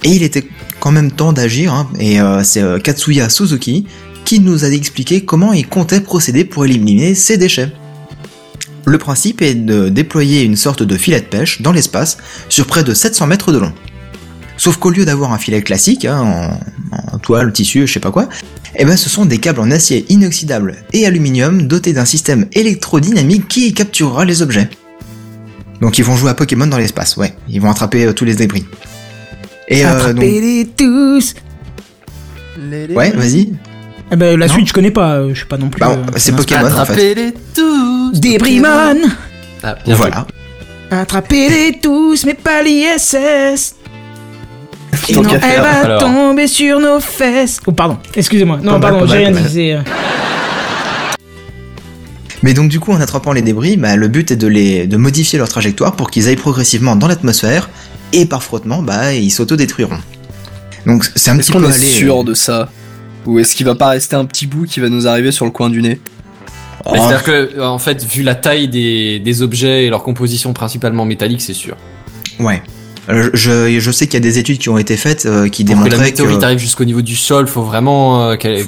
Et 0.04 0.10
il 0.10 0.22
était 0.22 0.46
quand 0.80 0.92
même 0.92 1.10
temps 1.10 1.32
d'agir 1.32 1.72
hein, 1.72 1.88
et 1.98 2.20
euh, 2.20 2.42
c'est 2.42 2.62
euh, 2.62 2.78
Katsuya 2.78 3.28
Suzuki 3.28 3.86
qui 4.24 4.40
nous 4.40 4.64
a 4.64 4.68
expliqué 4.68 5.24
comment 5.24 5.52
il 5.52 5.66
comptait 5.68 6.00
procéder 6.00 6.44
pour 6.44 6.64
éliminer 6.64 7.14
ces 7.14 7.38
déchets. 7.38 7.72
Le 8.84 8.98
principe 8.98 9.40
est 9.42 9.54
de 9.54 9.88
déployer 9.88 10.42
une 10.42 10.56
sorte 10.56 10.82
de 10.82 10.96
filet 10.96 11.20
de 11.20 11.26
pêche 11.26 11.62
dans 11.62 11.72
l'espace 11.72 12.18
sur 12.48 12.66
près 12.66 12.84
de 12.84 12.92
700 12.94 13.26
mètres 13.28 13.52
de 13.52 13.58
long. 13.58 13.72
Sauf 14.58 14.76
qu'au 14.78 14.90
lieu 14.90 15.04
d'avoir 15.04 15.32
un 15.32 15.38
filet 15.38 15.62
classique, 15.62 16.04
hein, 16.04 16.58
en, 16.92 17.14
en 17.14 17.18
toile, 17.18 17.52
tissu, 17.52 17.86
je 17.86 17.92
sais 17.92 18.00
pas 18.00 18.10
quoi, 18.10 18.28
eh 18.78 18.84
ben 18.84 18.96
ce 18.96 19.08
sont 19.08 19.24
des 19.24 19.38
câbles 19.38 19.60
en 19.60 19.70
acier 19.70 20.04
inoxydable 20.08 20.76
et 20.92 21.06
aluminium 21.06 21.66
dotés 21.66 21.92
d'un 21.92 22.04
système 22.04 22.46
électrodynamique 22.52 23.48
qui 23.48 23.72
capturera 23.74 24.24
les 24.24 24.42
objets. 24.42 24.68
Donc 25.80 25.98
ils 25.98 26.04
vont 26.04 26.16
jouer 26.16 26.30
à 26.30 26.34
Pokémon 26.34 26.66
dans 26.66 26.78
l'espace, 26.78 27.16
ouais, 27.16 27.34
ils 27.48 27.60
vont 27.60 27.70
attraper 27.70 28.06
euh, 28.06 28.12
tous 28.12 28.24
les 28.24 28.34
débris. 28.34 28.64
Et 29.68 29.84
euh, 29.84 29.90
donc, 29.90 30.00
Attrapez-les 30.00 30.66
tous 30.76 31.34
ouais, 32.94 33.10
vas-y. 33.12 33.52
Eh 34.12 34.16
ben, 34.16 34.38
la 34.38 34.46
Non. 34.46 34.52
suite, 34.54 34.68
je 34.68 34.72
connais 34.72 34.90
pas, 34.90 35.14
euh, 35.16 35.30
je 35.30 35.38
suis 35.38 35.46
pas 35.46 35.58
non 35.58 35.68
plus. 35.68 35.80
Bah, 35.80 35.90
euh, 35.98 36.10
c'est 36.16 36.34
Pokémon 36.34 36.64
en 36.66 36.68
fait. 36.68 36.80
Attrapez-les 36.80 37.34
tous 37.54 38.12
Débrimon 38.20 38.96
Ah, 39.62 39.76
bien 39.84 39.94
Voilà. 39.94 40.26
Attrapez-les 40.90 41.80
tous, 41.80 42.24
mais 42.24 42.34
pas 42.34 42.62
l'ISS 42.62 43.74
Sinon, 45.06 45.22
elle 45.32 45.40
faire. 45.40 45.62
va 45.62 45.70
Alors. 45.84 46.00
tomber 46.00 46.46
sur 46.46 46.80
nos 46.80 47.00
fesses. 47.00 47.60
Oh, 47.66 47.72
pardon, 47.72 47.98
excusez-moi. 48.14 48.58
Non, 48.62 48.80
Pas 48.80 48.90
pardon, 48.90 49.06
j'ai 49.06 49.18
rien 49.18 49.30
dit. 49.30 49.72
euh, 49.72 49.80
Mais 52.42 52.54
donc 52.54 52.68
du 52.68 52.80
coup 52.80 52.92
en 52.92 53.00
attrapant 53.00 53.32
les 53.32 53.42
débris, 53.42 53.76
bah, 53.76 53.96
le 53.96 54.08
but 54.08 54.30
est 54.30 54.36
de 54.36 54.46
les 54.46 54.86
de 54.86 54.96
modifier 54.96 55.38
leur 55.38 55.48
trajectoire 55.48 55.96
pour 55.96 56.10
qu'ils 56.10 56.28
aillent 56.28 56.36
progressivement 56.36 56.94
dans 56.96 57.08
l'atmosphère 57.08 57.70
et 58.12 58.26
par 58.26 58.42
frottement, 58.42 58.82
bah, 58.82 59.14
ils 59.14 59.30
s'autodétruiront. 59.30 59.98
Donc 60.86 61.04
c'est 61.16 61.30
un 61.30 61.38
Est-ce 61.38 61.46
petit 61.48 61.52
qu'on 61.52 61.60
peu 61.64 61.70
est 61.70 61.74
aller- 61.74 61.86
sûr 61.86 62.24
de 62.24 62.34
ça 62.34 62.68
Ou 63.24 63.38
est-ce 63.40 63.56
qu'il 63.56 63.66
va 63.66 63.74
pas 63.74 63.88
rester 63.88 64.14
un 64.16 64.24
petit 64.24 64.46
bout 64.46 64.66
qui 64.66 64.80
va 64.80 64.88
nous 64.88 65.08
arriver 65.08 65.32
sur 65.32 65.44
le 65.44 65.50
coin 65.50 65.70
du 65.70 65.82
nez? 65.82 66.00
Oh. 66.84 66.90
C'est-à-dire 66.94 67.24
que, 67.24 67.60
en 67.60 67.78
fait, 67.78 68.04
vu 68.04 68.22
la 68.22 68.36
taille 68.36 68.68
des, 68.68 69.18
des 69.18 69.42
objets 69.42 69.86
et 69.86 69.90
leur 69.90 70.04
composition 70.04 70.52
principalement 70.52 71.04
métallique, 71.04 71.40
c'est 71.42 71.54
sûr. 71.54 71.76
Ouais. 72.38 72.62
Euh, 73.08 73.30
Je, 73.34 73.78
je 73.78 73.90
sais 73.90 74.06
qu'il 74.06 74.14
y 74.14 74.16
a 74.16 74.20
des 74.20 74.38
études 74.38 74.58
qui 74.58 74.68
ont 74.68 74.78
été 74.78 74.96
faites 74.96 75.26
euh, 75.26 75.48
qui 75.48 75.64
Pour 75.64 75.84
que 75.84 75.88
la 75.90 75.98
météorite 75.98 76.40
que 76.40 76.44
arrive 76.44 76.58
jusqu'au 76.58 76.84
niveau 76.84 77.02
du 77.02 77.16
sol, 77.16 77.46
faut 77.46 77.62
vraiment 77.62 78.30
euh, 78.30 78.36
qu'elle 78.36 78.60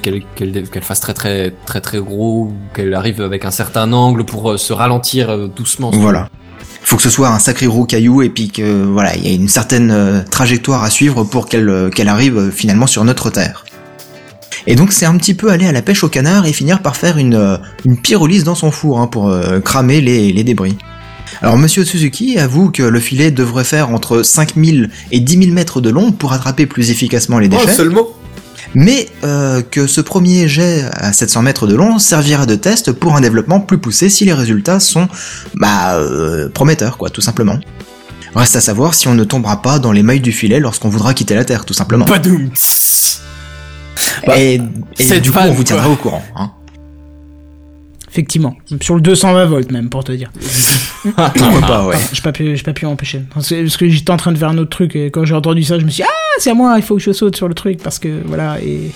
fasse 0.83 1.01
très 1.01 1.15
très 1.15 1.53
très 1.67 1.81
très 1.81 1.99
gros, 1.99 2.53
qu'elle 2.75 2.95
arrive 2.95 3.21
avec 3.21 3.45
un 3.45 3.51
certain 3.51 3.93
angle 3.93 4.25
pour 4.25 4.59
se 4.59 4.73
ralentir 4.73 5.49
doucement. 5.49 5.91
voilà. 5.91 6.29
Faut 6.89 6.97
que 6.97 7.03
ce 7.03 7.11
soit 7.11 7.29
un 7.29 7.39
sacré 7.39 7.67
gros 7.67 7.85
caillou 7.85 8.23
et 8.23 8.31
puis 8.31 8.49
que 8.49 8.85
voilà, 8.85 9.15
il 9.15 9.27
y 9.27 9.31
a 9.31 9.35
une 9.35 9.49
certaine 9.49 9.91
euh, 9.91 10.23
trajectoire 10.23 10.83
à 10.83 10.89
suivre 10.89 11.23
pour 11.23 11.47
qu'elle 11.47 11.69
euh, 11.69 11.91
qu'elle 11.91 12.09
arrive 12.09 12.39
euh, 12.39 12.51
finalement 12.51 12.87
sur 12.87 13.05
notre 13.05 13.29
terre. 13.29 13.67
Et 14.67 14.75
donc 14.75 14.93
c'est 14.93 15.05
un 15.05 15.15
petit 15.19 15.35
peu 15.35 15.51
aller 15.51 15.67
à 15.67 15.73
la 15.73 15.83
pêche 15.83 16.03
au 16.03 16.09
canard 16.09 16.47
et 16.47 16.53
finir 16.55 16.81
par 16.81 16.97
faire 16.97 17.19
une, 17.19 17.59
une 17.85 18.01
pyrolyse 18.01 18.43
dans 18.43 18.55
son 18.55 18.71
four 18.71 19.01
hein, 19.01 19.07
pour 19.07 19.31
cramer 19.65 20.01
les, 20.01 20.33
les 20.33 20.45
débris. 20.45 20.79
Alors 21.43 21.57
Monsieur 21.59 21.85
Suzuki 21.85 22.39
avoue 22.39 22.71
que 22.71 22.83
le 22.83 23.01
filet 23.01 23.31
devrait 23.31 23.65
faire 23.65 23.91
entre 23.91 24.23
5000 24.23 24.91
et 25.13 25.21
10 25.21 25.39
000 25.45 25.53
mètres 25.53 25.81
de 25.81 25.91
long 25.91 26.11
pour 26.13 26.33
attraper 26.33 26.67
plus 26.67 26.91
efficacement 26.91 27.39
les 27.39 27.47
Oh, 27.53 27.57
déchets. 27.57 27.75
seulement 27.75 28.07
mais 28.75 29.09
euh, 29.25 29.63
que 29.63 29.87
ce 29.87 30.03
premier 30.03 30.47
jet 30.47 30.85
à 30.93 31.15
700 31.15 31.41
mètres 31.43 31.67
de 31.67 31.75
long 31.75 31.99
servira 31.99 32.45
de 32.45 32.55
test 32.55 32.93
pour 32.93 33.17
un 33.17 33.23
développement 33.23 33.61
plus 33.61 33.79
poussé 33.79 34.11
si 34.11 34.27
les 34.27 34.35
résultats 34.35 34.79
sont 34.79 35.09
bah, 35.55 35.95
euh, 35.95 36.51
prometteurs, 36.51 36.99
quoi, 36.99 37.09
tout 37.09 37.23
simplement. 37.23 37.59
Reste 38.35 38.57
à 38.57 38.61
savoir 38.61 38.93
si 38.93 39.09
on 39.09 39.15
ne 39.15 39.25
tombera 39.25 39.63
pas 39.63 39.79
dans 39.79 39.91
les 39.93 40.03
mailles 40.03 40.21
du 40.21 40.33
filet 40.33 40.61
lorsqu'on 40.61 40.91
voudra 40.91 41.15
quitter 41.15 41.35
la 41.35 41.47
Terre, 41.47 41.65
tout 41.65 41.73
simplement. 41.73 42.05
Padoum 42.05 42.51
et 44.37 44.61
et 44.99 45.03
cette 45.03 45.23
du 45.23 45.33
coup, 45.33 45.39
on 45.41 45.53
vous 45.53 45.65
tiendra 45.65 45.85
quoi. 45.85 45.93
au 45.93 45.97
courant. 45.97 46.25
Hein. 46.37 46.51
Effectivement. 48.11 48.57
Sur 48.81 48.95
le 48.95 49.01
220 49.01 49.45
volts, 49.47 49.71
même, 49.71 49.89
pour 49.91 50.03
te 50.05 50.13
dire. 50.13 50.31
Pourquoi 51.03 51.61
pas, 51.61 51.87
ouais. 51.87 51.97
J'ai 52.13 52.23
pas 52.23 52.33
pu, 52.33 52.55
pas 52.65 52.73
pu 52.73 52.87
m'empêcher. 52.87 53.23
Parce 53.33 53.49
que 53.49 53.63
parce 53.63 53.77
que 53.77 53.89
j'étais 53.89 54.11
en 54.11 54.17
train 54.17 54.33
de 54.33 54.39
faire 54.39 54.49
un 54.49 54.59
autre 54.59 54.71
truc 54.71 54.97
et 54.97 55.11
quand 55.11 55.25
j'ai 55.25 55.35
entendu 55.35 55.63
ça, 55.63 55.79
je 55.79 55.85
me 55.85 55.91
suis 55.91 56.03
dit, 56.03 56.09
ah, 56.11 56.37
c'est 56.39 56.51
à 56.51 56.55
moi, 56.55 56.75
il 56.77 56.83
faut 56.83 56.97
que 56.97 57.03
je 57.03 57.13
saute 57.13 57.37
sur 57.37 57.49
le 57.49 57.55
truc 57.55 57.83
parce 57.83 57.99
que 57.99 58.09
voilà 58.27 58.59
et. 58.61 58.91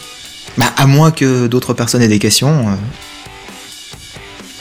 Bah, 0.59 0.67
à 0.77 0.87
moins 0.87 1.11
que 1.13 1.47
d'autres 1.47 1.73
personnes 1.75 2.03
aient 2.03 2.09
des 2.09 2.19
questions. 2.19 2.49
euh. 2.69 2.75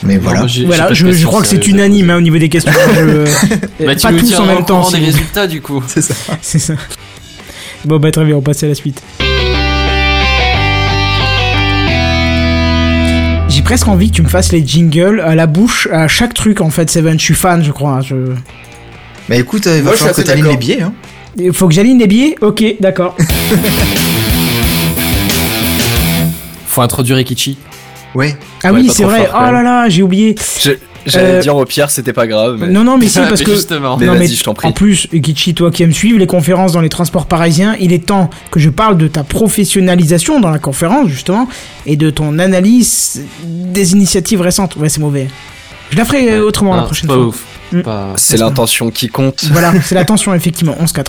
Mais 0.04 0.18
voilà. 0.18 0.46
Voilà, 0.66 0.92
je, 0.92 0.94
je 0.94 1.06
questions, 1.10 1.28
crois 1.28 1.42
que 1.42 1.46
c'est 1.48 1.66
unanime 1.66 2.10
hein, 2.10 2.16
au 2.16 2.20
niveau 2.20 2.38
des 2.38 2.48
questions. 2.48 2.72
Je- 2.94 3.24
Bah, 3.84 3.94
tu 3.96 4.02
pas 4.06 4.12
tous 4.12 4.34
en 4.34 4.46
même 4.46 4.64
temps. 4.64 4.88
des 4.90 4.98
résultats 4.98 5.46
du 5.46 5.60
coup. 5.60 5.82
C'est 5.86 6.02
ça. 6.02 6.14
C'est 6.42 6.58
ça. 6.58 6.74
Bon, 7.84 7.98
bah 7.98 8.10
très 8.12 8.24
bien, 8.24 8.36
on 8.36 8.42
passe 8.42 8.62
à 8.62 8.68
la 8.68 8.74
suite. 8.76 9.02
Presque 13.72 13.88
envie 13.88 14.10
que 14.10 14.16
tu 14.16 14.20
me 14.20 14.28
fasses 14.28 14.52
les 14.52 14.62
jingles 14.66 15.18
à 15.20 15.34
la 15.34 15.46
bouche 15.46 15.88
à 15.90 16.06
chaque 16.06 16.34
truc 16.34 16.60
en 16.60 16.68
fait, 16.68 16.90
Seven. 16.90 17.18
Je 17.18 17.24
suis 17.24 17.32
fan, 17.32 17.64
je 17.64 17.72
crois. 17.72 18.02
Je... 18.02 18.16
Bah 19.30 19.36
écoute, 19.36 19.66
euh, 19.66 19.78
il 19.78 19.82
va 19.82 19.92
Moi, 19.92 19.96
falloir 19.96 20.14
que 20.14 20.20
t'alignes 20.20 20.48
les 20.48 20.58
billets. 20.58 20.82
Hein. 20.82 20.92
Il 21.38 21.54
faut 21.54 21.68
que 21.68 21.72
j'aligne 21.72 21.98
les 21.98 22.06
billets? 22.06 22.36
Ok, 22.42 22.62
d'accord. 22.80 23.16
Faut 26.66 26.82
introduire 26.82 27.18
Ikichi. 27.18 27.56
Ouais. 28.14 28.36
Ah 28.62 28.74
oui, 28.74 28.90
c'est 28.92 29.04
vrai. 29.04 29.30
oh 29.34 29.50
là 29.50 29.62
là, 29.62 29.88
j'ai 29.88 30.02
oublié. 30.02 30.34
Je- 30.62 30.72
J'allais 31.06 31.32
Euh, 31.34 31.40
dire 31.40 31.56
au 31.56 31.64
pire, 31.64 31.90
c'était 31.90 32.12
pas 32.12 32.26
grave. 32.26 32.58
Mais... 32.60 32.68
Non, 32.68 32.84
non, 32.84 32.96
mais 32.98 33.08
si, 33.08 33.18
parce 33.28 33.40
Mais 33.40 33.44
que. 33.46 33.54
justement. 33.54 33.96
Mais 33.96 34.06
non, 34.06 34.14
vas-y, 34.14 34.34
je 34.34 34.44
t'en 34.44 34.54
prie. 34.54 34.68
En 34.68 34.72
plus, 34.72 35.08
Kichi, 35.08 35.54
toi 35.54 35.70
qui 35.70 35.82
aimes 35.82 35.92
suivre 35.92 36.18
les 36.18 36.26
conférences 36.26 36.72
dans 36.72 36.80
les 36.80 36.88
transports 36.88 37.26
parisiens, 37.26 37.76
il 37.80 37.92
est 37.92 38.06
temps 38.06 38.30
que 38.50 38.60
je 38.60 38.70
parle 38.70 38.96
de 38.96 39.08
ta 39.08 39.24
professionnalisation 39.24 40.40
dans 40.40 40.50
la 40.50 40.58
conférence, 40.58 41.08
justement, 41.08 41.48
et 41.86 41.96
de 41.96 42.10
ton 42.10 42.38
analyse 42.38 43.22
des 43.44 43.92
initiatives 43.92 44.40
récentes. 44.40 44.76
Ouais, 44.76 44.88
c'est 44.88 45.00
mauvais. 45.00 45.28
Je 45.90 45.96
la 45.96 46.04
ferai 46.04 46.30
euh, 46.30 46.44
autrement 46.46 46.74
la 46.76 46.82
prochaine 46.82 47.08
pas 47.08 47.14
fois. 47.14 47.26
ouf. 47.26 47.42
Mm. 47.72 47.80
Pas- 47.82 48.12
C'est 48.16 48.36
l'intention 48.36 48.90
qui 48.90 49.08
compte. 49.08 49.44
Voilà, 49.50 49.72
c'est 49.82 49.94
la 49.94 50.04
tension, 50.04 50.34
effectivement. 50.34 50.76
11-4. 50.80 51.06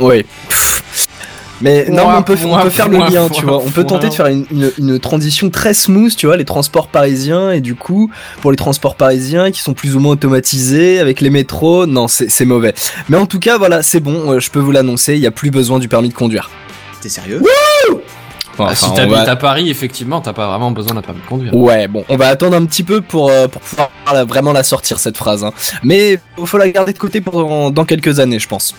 Oui. 0.00 0.24
Pff. 0.48 0.82
Mais 1.60 1.86
non, 1.88 2.08
mais 2.08 2.16
on 2.18 2.22
peut, 2.22 2.36
on 2.44 2.52
ouah, 2.52 2.62
peut 2.62 2.70
faire 2.78 2.88
le 2.88 2.98
lien, 2.98 3.28
tu 3.32 3.44
vois. 3.44 3.58
On 3.58 3.70
peut 3.70 3.84
tenter 3.84 4.08
de 4.08 4.14
faire 4.14 4.26
une, 4.26 4.46
une, 4.52 4.70
une 4.78 4.98
transition 5.00 5.50
très 5.50 5.74
smooth, 5.74 6.14
tu 6.14 6.26
vois, 6.26 6.36
les 6.36 6.44
transports 6.44 6.86
parisiens, 6.88 7.50
et 7.50 7.60
du 7.60 7.74
coup, 7.74 8.10
pour 8.40 8.50
les 8.52 8.56
transports 8.56 8.94
parisiens 8.94 9.50
qui 9.50 9.60
sont 9.60 9.74
plus 9.74 9.96
ou 9.96 10.00
moins 10.00 10.12
automatisés, 10.12 11.00
avec 11.00 11.20
les 11.20 11.30
métros, 11.30 11.86
non, 11.86 12.06
c'est 12.08 12.30
c'est 12.30 12.44
mauvais. 12.44 12.74
Mais 13.08 13.16
en 13.16 13.26
tout 13.26 13.40
cas, 13.40 13.58
voilà, 13.58 13.82
c'est 13.82 14.00
bon, 14.00 14.32
euh, 14.32 14.38
je 14.40 14.50
peux 14.50 14.60
vous 14.60 14.70
l'annoncer, 14.72 15.14
il 15.14 15.20
n'y 15.20 15.26
a 15.26 15.30
plus 15.32 15.50
besoin 15.50 15.78
du 15.80 15.88
permis 15.88 16.08
de 16.10 16.14
conduire. 16.14 16.48
T'es 17.00 17.08
sérieux? 17.08 17.42
Bon, 18.56 18.64
Ah, 18.66 18.72
enfin, 18.72 18.74
si 18.88 18.92
t'habites 18.94 19.14
va- 19.14 19.30
à 19.30 19.36
Paris, 19.36 19.70
effectivement, 19.70 20.20
t'as 20.20 20.32
pas 20.32 20.48
vraiment 20.48 20.72
besoin 20.72 20.94
d'un 20.94 21.02
permis 21.02 21.20
de 21.20 21.26
conduire. 21.26 21.54
Ouais, 21.54 21.86
bon, 21.86 22.04
on 22.08 22.16
va 22.16 22.26
attendre 22.28 22.56
un 22.56 22.64
petit 22.66 22.82
peu 22.82 23.00
pour, 23.00 23.30
euh, 23.30 23.46
pour 23.46 23.62
pouvoir 23.62 23.90
la- 24.12 24.24
vraiment 24.24 24.52
la 24.52 24.64
sortir, 24.64 24.98
cette 24.98 25.16
phrase. 25.16 25.44
Hein. 25.44 25.52
Mais 25.84 26.18
il 26.38 26.46
faut 26.46 26.58
la 26.58 26.68
garder 26.68 26.92
de 26.92 26.98
côté 26.98 27.20
pour 27.20 27.34
dans, 27.34 27.70
dans 27.70 27.84
quelques 27.84 28.18
années, 28.18 28.38
je 28.40 28.48
pense. 28.48 28.74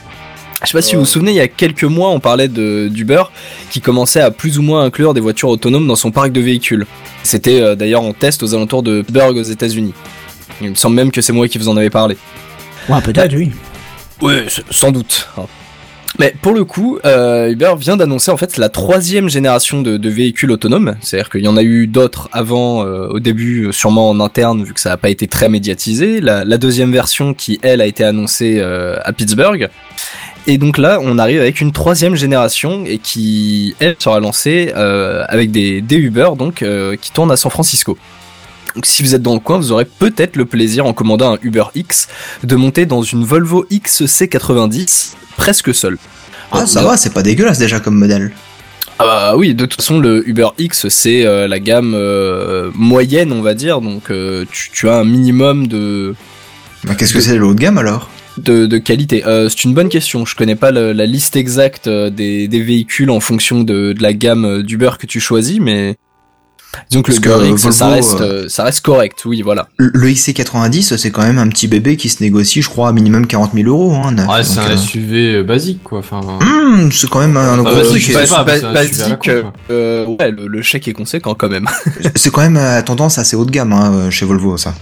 Je 0.64 0.68
sais 0.68 0.74
pas 0.74 0.82
si 0.82 0.96
vous 0.96 1.02
vous 1.02 1.08
souvenez, 1.08 1.32
il 1.32 1.38
y 1.38 1.40
a 1.42 1.48
quelques 1.48 1.86
mois, 1.86 2.10
on 2.10 2.20
parlait 2.20 2.50
d'Uber 2.50 3.24
qui 3.72 3.80
commençait 3.80 4.20
à 4.20 4.30
plus 4.30 4.60
ou 4.60 4.62
moins 4.62 4.84
inclure 4.84 5.14
des 5.14 5.22
voitures 5.22 5.50
autonomes 5.50 5.88
dans 5.88 5.96
son 5.96 6.12
parc 6.12 6.32
de 6.34 6.42
véhicules. 6.42 6.86
C'était 7.24 7.62
euh, 7.62 7.76
d'ailleurs 7.76 8.04
en 8.04 8.12
test 8.14 8.44
aux 8.44 8.54
alentours 8.54 8.84
de 8.84 9.04
Burg 9.10 9.38
aux 9.38 9.44
États-Unis. 9.44 9.94
Il 10.62 10.72
me 10.72 10.76
semble 10.76 10.96
même 10.98 11.12
que 11.12 11.22
c'est 11.22 11.32
moi 11.34 11.48
qui 11.48 11.58
vous 11.58 11.70
en 11.70 11.78
avais 11.78 11.90
parlé. 11.90 12.18
Ouais, 12.90 13.02
peut-être, 13.02 13.34
oui. 13.36 13.52
Ouais, 14.22 14.46
s- 14.48 14.62
sans 14.70 14.92
doute. 14.92 15.30
hein. 15.38 15.44
Mais 16.18 16.36
pour 16.42 16.54
le 16.54 16.66
coup, 16.66 17.00
euh, 17.06 17.52
Uber 17.52 17.76
vient 17.80 17.96
d'annoncer 17.96 18.30
en 18.32 18.36
fait 18.36 18.58
la 18.58 18.68
troisième 18.68 19.30
génération 19.30 19.82
de, 19.82 19.96
de 19.96 20.10
véhicules 20.10 20.52
autonomes. 20.52 20.96
C'est-à-dire 21.00 21.30
qu'il 21.30 21.42
y 21.46 21.48
en 21.48 21.56
a 21.56 21.64
eu 21.64 21.88
d'autres 21.88 22.28
avant, 22.34 22.84
euh, 22.84 23.08
au 23.08 23.20
début, 23.22 23.70
sûrement 23.72 24.10
en 24.10 24.20
interne, 24.20 24.64
vu 24.66 24.74
que 24.74 24.82
ça 24.82 24.90
n'a 24.90 24.98
pas 24.98 25.10
été 25.10 25.28
très 25.28 25.48
médiatisé. 25.48 26.20
La, 26.20 26.44
la 26.44 26.58
deuxième 26.58 26.92
version 26.92 27.34
qui, 27.34 27.60
elle, 27.62 27.80
a 27.80 27.86
été 27.86 28.04
annoncée 28.04 28.58
euh, 28.60 28.98
à 29.06 29.14
Pittsburgh. 29.14 29.70
Et 30.48 30.58
donc 30.58 30.78
là, 30.78 31.00
on 31.02 31.18
arrive 31.18 31.42
avec 31.42 31.62
une 31.62 31.72
troisième 31.72 32.16
génération 32.16 32.84
et 32.86 32.98
qui, 32.98 33.76
elle, 33.80 33.96
sera 34.00 34.20
lancée 34.20 34.72
euh, 34.76 35.24
avec 35.28 35.52
des, 35.52 35.82
des 35.82 35.98
Uber, 35.98 36.30
donc, 36.38 36.62
euh, 36.62 36.96
qui 36.96 37.12
tournent 37.12 37.32
à 37.32 37.38
San 37.38 37.52
Francisco. 37.52 37.98
Donc 38.76 38.86
si 38.86 39.04
vous 39.04 39.16
êtes 39.16 39.22
dans 39.22 39.34
le 39.34 39.40
coin, 39.40 39.58
vous 39.58 39.72
aurez 39.72 39.86
peut-être 39.86 40.36
le 40.36 40.46
plaisir 40.46 40.86
en 40.86 40.94
commandant 40.94 41.34
un 41.34 41.38
Uber 41.42 41.66
X 41.76 42.08
de 42.44 42.56
monter 42.56 42.86
dans 42.86 43.02
une 43.02 43.24
Volvo 43.24 43.66
XC90 43.72 45.14
presque 45.38 45.74
seul. 45.74 45.98
Ah, 46.52 46.66
ça 46.66 46.84
va, 46.84 46.98
c'est 46.98 47.14
pas 47.14 47.24
dégueulasse 47.24 47.58
déjà 47.58 47.80
comme 47.80 47.96
modèle. 47.96 48.32
Ah 49.02 49.06
bah 49.06 49.34
oui, 49.38 49.56
de 49.56 49.66
toute 49.66 49.82
façon 49.82 50.00
le 50.00 50.28
Uber 50.28 50.50
X 50.58 50.90
c'est 50.90 51.26
euh, 51.26 51.48
la 51.48 51.60
gamme 51.60 51.94
euh, 51.96 52.70
moyenne 52.76 53.32
on 53.32 53.42
va 53.42 53.54
dire, 53.54 53.80
donc 53.80 54.12
euh, 54.12 54.44
tu, 54.52 54.72
tu 54.72 54.90
as 54.90 54.96
un 54.96 55.06
minimum 55.06 55.68
de 55.68 56.16
Bah, 56.84 56.96
Qu'est-ce 56.96 57.14
que 57.14 57.22
c'est 57.22 57.40
de 57.40 57.54
gamme 57.54 57.78
alors? 57.78 58.10
De, 58.44 58.66
de 58.66 58.78
qualité. 58.78 59.26
Euh, 59.26 59.50
c'est 59.50 59.64
une 59.64 59.74
bonne 59.74 59.90
question. 59.90 60.26
Je 60.26 60.36
connais 60.36 60.56
pas 60.56 60.72
le- 60.72 60.94
la 60.94 61.06
liste 61.06 61.36
exacte 61.36 61.88
euh, 61.88 62.10
des, 62.10 62.48
des 62.48 62.62
véhicules 62.62 63.10
en 63.10 63.20
fonction 63.20 63.62
de, 63.62 63.94
de 63.94 64.02
la 64.02 64.14
gamme 64.14 64.46
euh, 64.46 64.64
d'Uber 64.64 64.92
que 65.00 65.06
tu 65.08 65.20
choisis, 65.20 65.60
mais 65.60 65.96
disons 66.90 67.02
que 67.02 67.12
le 67.12 67.20
que, 67.20 67.30
Uber 67.30 67.50
X 67.50 67.62
Volvo, 67.64 67.72
ça 67.72 67.88
reste 67.90 68.22
euh, 68.22 68.48
ça 68.48 68.64
reste 68.64 68.82
correct. 68.82 69.24
Oui, 69.26 69.42
voilà. 69.42 69.68
Le 69.78 69.92
le 69.94 70.08
XC90, 70.10 70.98
c'est 70.98 71.12
quand 71.12 71.24
même 71.24 71.38
un 71.40 71.48
petit 71.50 71.68
bébé 71.68 71.98
qui 71.98 72.10
se 72.10 72.22
négocie, 72.24 72.62
je 72.62 72.70
crois, 72.70 72.90
à 72.90 72.92
minimum 72.92 73.26
40 73.28 73.54
000 73.54 73.68
euros. 73.68 73.94
Hein. 73.96 74.16
Ouais, 74.28 74.44
c'est 74.44 74.56
Donc, 74.58 74.70
un 74.70 74.72
euh, 74.74 74.78
SUV 74.78 75.44
basique, 75.44 75.84
quoi. 75.84 76.00
Enfin, 76.00 76.22
hmm, 76.22 76.92
c'est 76.92 77.10
quand 77.10 77.20
même 77.20 77.38
un 77.38 77.54
Ah, 77.54 77.58
gros 77.58 77.76
basique, 77.76 79.30
euh, 79.70 80.06
ouais, 80.06 80.32
le, 80.32 80.48
le 80.48 80.62
chèque 80.62 80.88
est 80.88 80.94
conséquent 80.94 81.34
quand 81.36 81.50
même. 81.50 81.68
C'est 82.16 82.32
quand 82.32 82.42
même 82.42 82.58
à 82.58 82.82
tendance 82.84 83.18
assez 83.18 83.36
haut 83.36 83.46
de 83.46 83.52
gamme 83.52 83.74
hein, 83.74 84.10
chez 84.10 84.26
Volvo, 84.26 84.58
ça. 84.58 84.74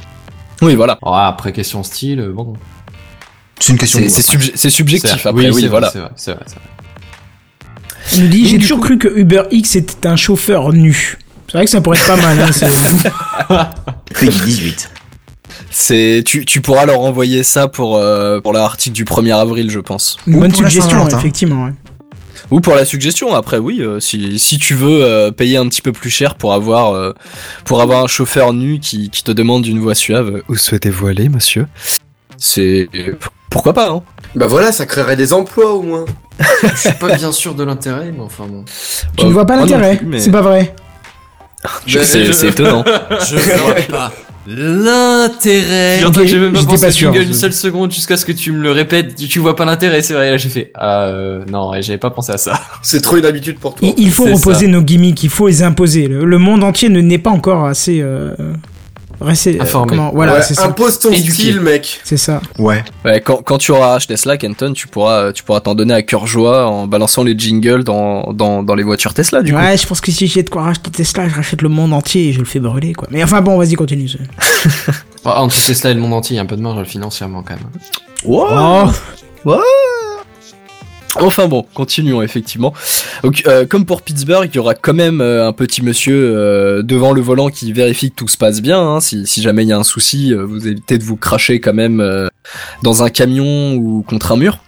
oui, 0.62 0.76
voilà. 0.76 0.98
Après 1.04 1.52
question 1.54 1.84
style, 1.84 2.30
bon. 2.34 2.54
C'est 3.60 3.72
une 3.74 3.80
question 3.80 4.00
C'est 4.56 4.70
subjectif 4.70 5.26
après. 5.26 5.50
Oui, 5.50 5.54
c'est 5.54 5.60
vrai, 5.62 5.68
voilà. 5.70 5.90
C'est 5.92 6.00
vrai, 6.00 6.10
c'est 6.16 6.32
vrai, 6.32 6.44
c'est 6.46 6.56
vrai. 6.56 6.64
Il 8.14 8.24
nous 8.24 8.30
dit, 8.30 8.48
j'ai 8.48 8.58
toujours 8.58 8.80
cru 8.80 8.98
que 8.98 9.08
Uber 9.08 9.44
X 9.52 9.76
était 9.76 10.08
un 10.08 10.16
chauffeur 10.16 10.72
nu. 10.72 11.18
C'est 11.48 11.58
vrai 11.58 11.66
que 11.66 11.72
ça 11.72 11.82
pourrait 11.82 11.98
être 11.98 12.08
pas 12.08 12.16
mal. 12.18 12.40
Hein, 12.40 12.52
c'est- 12.52 12.68
après. 13.50 13.68
Peggy 14.20 14.40
18. 14.40 14.90
C'est 15.70 16.24
tu, 16.26 16.46
tu 16.46 16.62
pourras 16.62 16.86
leur 16.86 17.02
envoyer 17.02 17.44
ça 17.44 17.68
pour 17.68 17.98
euh, 17.98 18.40
pour 18.42 18.54
l'article 18.54 18.96
du 18.96 19.04
1er 19.06 19.36
avril, 19.36 19.70
je 19.70 19.80
pense. 19.80 20.18
Une 20.26 20.36
Ou 20.36 20.40
bonne 20.40 20.52
pour 20.52 20.64
la 20.64 20.70
suggestion, 20.70 21.08
effectivement. 21.08 21.66
ouais. 21.66 21.72
Ou 22.52 22.62
pour 22.62 22.76
la 22.76 22.86
suggestion. 22.86 23.34
Après, 23.36 23.58
oui, 23.58 23.82
euh, 23.82 24.00
si 24.00 24.40
si 24.40 24.58
tu 24.58 24.74
veux 24.74 25.04
euh, 25.04 25.32
payer 25.32 25.58
un 25.58 25.68
petit 25.68 25.82
peu 25.82 25.92
plus 25.92 26.10
cher 26.10 26.36
pour 26.36 26.54
avoir 26.54 26.94
euh, 26.94 27.14
pour 27.66 27.82
avoir 27.82 28.04
un 28.04 28.08
chauffeur 28.08 28.54
nu 28.54 28.80
qui 28.80 29.10
qui 29.10 29.24
te 29.24 29.32
demande 29.32 29.66
une 29.66 29.80
voix 29.80 29.96
suave. 29.96 30.42
Où 30.48 30.56
souhaitez-vous 30.56 31.08
aller, 31.08 31.28
monsieur? 31.30 31.66
C'est 32.38 32.90
pourquoi 33.50 33.74
pas 33.74 33.90
hein 33.90 34.02
Bah 34.36 34.48
voilà, 34.48 34.72
ça 34.72 34.86
créerait 34.86 35.16
des 35.16 35.34
emplois 35.34 35.74
au 35.74 35.82
moins. 35.82 36.06
Je 36.64 36.76
suis 36.78 36.92
pas 36.94 37.16
bien 37.16 37.32
sûr 37.32 37.56
de 37.56 37.64
l'intérêt, 37.64 38.12
mais 38.16 38.24
enfin 38.24 38.46
bon. 38.48 38.64
Tu 39.18 39.26
ne 39.26 39.32
vois 39.32 39.46
pas 39.46 39.56
l'intérêt 39.56 40.00
mais- 40.06 40.20
C'est 40.20 40.32
pas 40.32 40.42
vrai. 40.42 40.76
Je- 41.88 42.00
C'est 42.04 42.48
étonnant. 42.48 42.84
Je 43.30 43.36
vois 43.38 43.74
pas. 43.90 44.12
L'intérêt. 44.50 46.00
J'entends 46.02 46.22
que 46.22 46.28
j'ai 46.28 46.40
même 46.40 46.54
pas 46.54 46.64
pensé 46.64 46.86
pas 46.86 46.92
sûr. 46.92 47.14
une 47.14 47.34
seule 47.34 47.52
seconde 47.52 47.92
jusqu'à 47.92 48.16
ce 48.16 48.26
que 48.26 48.32
tu 48.32 48.52
me 48.54 48.62
le 48.64 48.72
répètes. 48.72 49.16
Tu, 49.16 49.28
tu 49.28 49.40
vois 49.40 49.56
pas 49.58 49.66
l'intérêt, 49.66 50.02
c'est 50.02 50.14
vrai. 50.14 50.32
Là, 50.32 50.38
j'ai 50.38 50.48
fait, 50.50 50.72
ah, 50.76 51.06
euh, 51.08 51.44
non, 51.52 51.72
j'avais 51.82 51.98
pas 51.98 52.12
pensé 52.12 52.32
à 52.32 52.38
ça. 52.38 52.60
C'est 52.82 53.02
trop 53.02 53.18
une 53.18 53.26
habitude 53.26 53.60
pour 53.60 53.76
toi. 53.76 53.88
Il, 53.98 54.06
il 54.06 54.12
faut 54.12 54.24
reposer 54.24 54.66
ça. 54.66 54.72
nos 54.72 54.82
gimmicks, 54.82 55.22
il 55.24 55.30
faut 55.30 55.48
les 55.48 55.64
imposer. 55.64 56.08
Le, 56.08 56.24
le 56.24 56.38
monde 56.38 56.64
entier 56.64 56.88
ne 56.90 57.02
n'est 57.02 57.18
pas 57.18 57.32
encore 57.32 57.66
assez. 57.66 58.00
Euh, 58.02 58.34
assez 59.26 59.58
euh, 59.58 59.64
Informé. 59.64 59.90
comment- 59.90 60.12
voilà, 60.14 60.34
Ouais, 60.36 60.42
c'est 60.44 60.54
ça. 60.54 60.66
impose 60.66 61.00
ton 61.00 61.12
Éduqué. 61.12 61.32
style, 61.32 61.60
mec. 61.62 62.00
C'est 62.04 62.18
ça. 62.18 62.42
Ouais. 62.60 62.84
Ouais, 63.06 63.22
quand, 63.22 63.42
quand 63.44 63.58
tu 63.58 63.72
auras 63.72 63.96
acheté 63.96 64.14
Tesla, 64.14 64.38
Kenton, 64.38 64.74
tu 64.74 64.88
pourras, 64.88 65.32
tu 65.34 65.44
pourras 65.44 65.60
t'en 65.62 65.76
donner 65.76 65.94
à 65.94 66.02
cœur 66.04 66.28
joie 66.28 66.68
en 66.68 66.88
balançant 66.88 67.24
les 67.24 67.38
jingles 67.38 67.84
dans, 67.84 68.34
dans, 68.34 68.64
dans 68.64 68.76
les 68.76 68.84
voitures 68.84 69.14
Tesla, 69.14 69.42
du 69.42 69.52
coup. 69.54 69.58
Ouais, 69.60 69.78
je 69.78 69.88
pense 69.88 70.02
que 70.02 70.12
si 70.12 70.28
j'ai 70.28 70.44
de 70.44 70.50
quoi 70.50 70.64
racheter 70.64 70.92
Tesla, 70.92 71.28
je 71.30 71.36
rachète 71.36 71.62
le 71.62 71.70
monde 71.70 71.94
entier 71.94 72.30
et 72.30 72.34
je 72.34 72.40
le 72.40 72.46
fais 72.46 72.60
brûler, 72.60 72.94
quoi. 72.94 73.08
Mais 73.12 73.24
enfin 73.24 73.42
bon, 73.42 73.58
vas-y, 73.58 73.74
continue. 73.76 74.10
Ah, 75.30 75.42
entre 75.42 75.62
Tesla 75.62 75.90
et 75.90 75.94
le 75.94 76.00
monde 76.00 76.14
entier, 76.14 76.36
il 76.36 76.38
y 76.38 76.40
a 76.40 76.44
un 76.44 76.46
peu 76.46 76.56
de 76.56 76.62
marge 76.62 76.86
financièrement 76.88 77.44
quand 77.44 77.56
même. 77.56 77.66
Oh, 78.26 78.88
Enfin 81.22 81.48
bon, 81.48 81.66
continuons 81.74 82.22
effectivement. 82.22 82.74
Donc, 83.24 83.44
euh, 83.48 83.66
comme 83.66 83.86
pour 83.86 84.02
Pittsburgh, 84.02 84.50
il 84.52 84.56
y 84.56 84.60
aura 84.60 84.74
quand 84.76 84.94
même 84.94 85.22
euh, 85.22 85.48
un 85.48 85.52
petit 85.54 85.82
monsieur 85.84 86.16
euh, 86.36 86.84
devant 86.84 87.12
le 87.12 87.22
volant 87.22 87.50
qui 87.50 87.72
vérifie 87.74 88.12
que 88.12 88.16
tout 88.16 88.28
se 88.28 88.38
passe 88.38 88.62
bien. 88.62 88.80
hein. 88.80 89.00
Si, 89.02 89.26
si 89.26 89.42
jamais 89.42 89.64
il 89.64 89.70
y 89.70 89.74
a 89.74 89.78
un 89.78 89.84
souci, 89.84 90.34
euh, 90.34 90.44
vous 90.46 90.68
évitez 90.68 90.98
de 90.98 91.04
vous 91.04 91.16
cracher 91.18 91.60
quand 91.60 91.74
même 91.74 92.00
euh, 92.02 92.28
dans 92.84 93.04
un 93.04 93.10
camion 93.10 93.74
ou 93.76 94.04
contre 94.08 94.32
un 94.32 94.38
mur. 94.38 94.60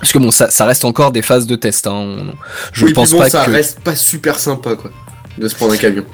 Parce 0.00 0.12
que 0.12 0.18
bon, 0.18 0.30
ça, 0.30 0.50
ça 0.50 0.66
reste 0.66 0.84
encore 0.84 1.12
des 1.12 1.22
phases 1.22 1.46
de 1.46 1.56
test. 1.56 1.86
Hein. 1.86 1.92
On- 1.94 2.32
Je 2.72 2.84
oui, 2.86 2.92
pense 2.92 3.12
bon, 3.12 3.18
pas 3.18 3.30
ça 3.30 3.44
que. 3.44 3.50
reste 3.52 3.80
pas 3.80 3.94
super 3.96 4.38
sympa, 4.38 4.74
quoi, 4.74 4.90
de 5.38 5.48
se 5.48 5.54
prendre 5.54 5.72
un 5.72 5.76
camion. 5.76 6.04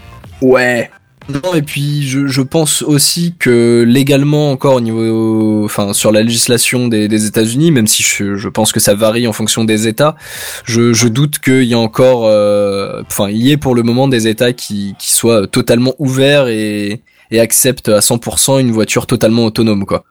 Ouais. 0.43 0.91
Non, 1.29 1.55
et 1.55 1.63
puis 1.63 2.09
je, 2.09 2.27
je 2.27 2.43
pense 2.43 2.83
aussi 2.83 3.35
que 3.39 3.85
légalement 3.87 4.51
encore 4.51 4.77
au 4.77 4.81
niveau, 4.81 5.65
enfin 5.65 5.93
sur 5.93 6.13
la 6.13 6.23
législation 6.23 6.89
des, 6.89 7.09
des 7.09 7.27
États-Unis, 7.27 7.71
même 7.71 7.87
si 7.87 8.03
je, 8.03 8.37
je 8.37 8.49
pense 8.49 8.73
que 8.73 8.81
ça 8.81 8.95
varie 8.95 9.29
en 9.29 9.33
fonction 9.33 9.65
des 9.65 9.87
États, 9.87 10.17
je, 10.65 10.93
je 10.93 11.09
doute 11.09 11.39
qu'il 11.39 11.65
y 11.65 11.75
a 11.75 11.79
encore, 11.79 12.27
euh, 12.27 13.03
enfin 13.07 13.29
il 13.29 13.37
y 13.37 13.53
ait 13.53 13.57
pour 13.57 13.75
le 13.75 13.83
moment 13.83 14.09
des 14.09 14.27
États 14.27 14.53
qui, 14.53 14.95
qui 14.99 15.13
soient 15.13 15.47
totalement 15.47 15.95
ouverts 15.99 16.49
et, 16.49 17.03
et 17.31 17.39
acceptent 17.39 17.91
à 17.91 18.01
100% 18.01 18.61
une 18.61 18.73
voiture 18.73 19.07
totalement 19.07 19.45
autonome 19.45 19.85
quoi. 19.85 20.05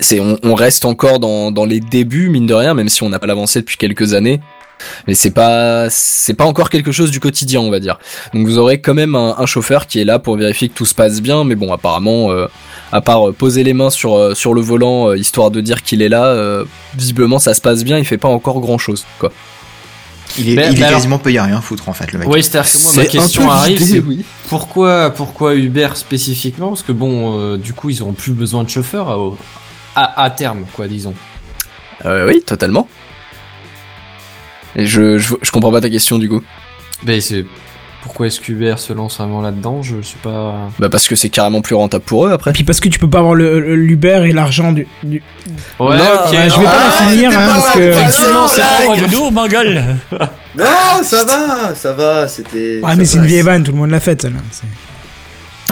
C'est 0.00 0.20
on, 0.20 0.38
on 0.42 0.54
reste 0.54 0.84
encore 0.84 1.18
dans, 1.18 1.50
dans 1.50 1.64
les 1.64 1.80
débuts 1.80 2.30
mine 2.30 2.46
de 2.46 2.54
rien, 2.54 2.74
même 2.74 2.88
si 2.88 3.02
on 3.02 3.08
n'a 3.08 3.18
pas 3.18 3.26
l'avancée 3.26 3.60
depuis 3.60 3.76
quelques 3.76 4.14
années. 4.14 4.40
Mais 5.06 5.14
c'est 5.14 5.30
pas 5.30 5.88
c'est 5.90 6.34
pas 6.34 6.44
encore 6.44 6.70
quelque 6.70 6.92
chose 6.92 7.10
du 7.10 7.20
quotidien 7.20 7.60
on 7.60 7.70
va 7.70 7.80
dire. 7.80 7.98
Donc 8.34 8.46
vous 8.46 8.58
aurez 8.58 8.80
quand 8.80 8.94
même 8.94 9.14
un, 9.14 9.34
un 9.38 9.46
chauffeur 9.46 9.86
qui 9.86 10.00
est 10.00 10.04
là 10.04 10.18
pour 10.18 10.36
vérifier 10.36 10.68
que 10.68 10.74
tout 10.74 10.86
se 10.86 10.94
passe 10.94 11.20
bien, 11.20 11.44
mais 11.44 11.54
bon 11.54 11.72
apparemment 11.72 12.30
euh, 12.30 12.46
à 12.92 13.00
part 13.00 13.28
euh, 13.28 13.32
poser 13.32 13.62
les 13.64 13.72
mains 13.74 13.90
sur 13.90 14.16
euh, 14.16 14.34
sur 14.34 14.54
le 14.54 14.60
volant 14.60 15.08
euh, 15.10 15.16
histoire 15.16 15.50
de 15.50 15.60
dire 15.60 15.82
qu'il 15.82 16.02
est 16.02 16.08
là, 16.08 16.24
euh, 16.26 16.64
visiblement 16.96 17.38
ça 17.38 17.54
se 17.54 17.60
passe 17.60 17.84
bien, 17.84 17.98
il 17.98 18.04
fait 18.04 18.18
pas 18.18 18.28
encore 18.28 18.60
grand 18.60 18.78
chose 18.78 19.04
quoi. 19.18 19.32
Il 20.38 20.48
est, 20.50 20.54
Mais- 20.54 20.66
il 20.68 20.74
mais 20.74 20.78
est 20.78 20.82
alors- 20.84 20.98
quasiment 20.98 21.18
peut 21.18 21.32
y 21.32 21.40
rien 21.40 21.60
foutre 21.60 21.88
en 21.88 21.92
fait 21.92 22.12
le 22.12 22.20
mec. 22.20 22.28
Oui, 22.28 22.40
c'est-à-dire 22.44 22.70
que 22.70 22.78
moi, 22.84 22.92
C'est 22.92 22.98
ma 23.00 23.06
question 23.06 23.50
arrive, 23.50 23.78
l'idée, 23.80 23.92
c'est 23.94 23.98
oui. 23.98 24.24
pourquoi, 24.48 25.10
pourquoi 25.10 25.56
Uber 25.56 25.88
spécifiquement? 25.94 26.68
Parce 26.68 26.84
que 26.84 26.92
bon, 26.92 27.36
euh, 27.40 27.56
du 27.56 27.72
coup, 27.72 27.90
ils 27.90 28.00
auront 28.00 28.12
plus 28.12 28.30
besoin 28.30 28.62
de 28.62 28.68
chauffeurs 28.70 29.08
à, 29.10 30.00
à, 30.00 30.22
à 30.22 30.30
terme, 30.30 30.66
quoi, 30.72 30.86
disons. 30.86 31.14
Euh, 32.06 32.28
oui, 32.28 32.42
totalement. 32.46 32.86
Et 34.76 34.86
je, 34.86 35.18
je 35.18 35.34
je 35.42 35.50
comprends 35.50 35.72
pas 35.72 35.80
ta 35.80 35.90
question 35.90 36.18
du 36.18 36.28
coup. 36.28 36.42
Ben, 37.02 37.20
c'est 37.20 37.44
pourquoi 38.02 38.28
est-ce 38.28 38.40
qu'Uber 38.40 38.74
se 38.78 38.92
lance 38.94 39.18
vraiment 39.18 39.42
là-dedans? 39.42 39.82
Je 39.82 40.00
sais 40.02 40.16
pas. 40.22 40.70
Bah 40.78 40.88
parce 40.88 41.06
que 41.06 41.16
c'est 41.16 41.28
carrément 41.28 41.60
plus 41.60 41.74
rentable 41.74 42.04
pour 42.04 42.26
eux 42.26 42.32
après. 42.32 42.52
Puis 42.52 42.64
parce 42.64 42.80
que 42.80 42.88
tu 42.88 42.98
peux 42.98 43.10
pas 43.10 43.18
avoir 43.18 43.34
l'Uber 43.34 44.22
et 44.26 44.32
l'argent 44.32 44.72
du, 44.72 44.86
du- 45.02 45.22
Ouais, 45.78 45.96
Non, 45.98 46.04
ok. 46.26 46.32
Ouais, 46.32 46.48
je 46.50 46.58
vais 46.58 46.64
pas 46.64 46.84
la 46.86 46.90
finir, 47.12 47.30
hein, 47.38 47.46
parce 47.48 47.70
que. 47.74 47.78
Effectivement, 47.80 48.48
c'est 48.48 48.62
Oh, 48.62 48.86
pas 48.94 49.00
le 49.00 49.06
lourd, 49.12 49.32
ma 49.32 49.48
gueule 49.48 49.84
Non, 50.56 50.64
ça 51.02 51.24
va, 51.24 51.74
ça 51.74 51.92
va, 51.92 52.26
c'était. 52.28 52.80
Ouais, 52.82 52.90
ça 52.90 52.96
mais 52.96 53.04
c'est 53.04 53.18
une 53.18 53.26
vieille 53.26 53.42
vanne, 53.42 53.62
tout 53.64 53.72
le 53.72 53.78
monde 53.78 53.90
l'a 53.90 54.00
faite, 54.00 54.22
celle-là. 54.22 54.40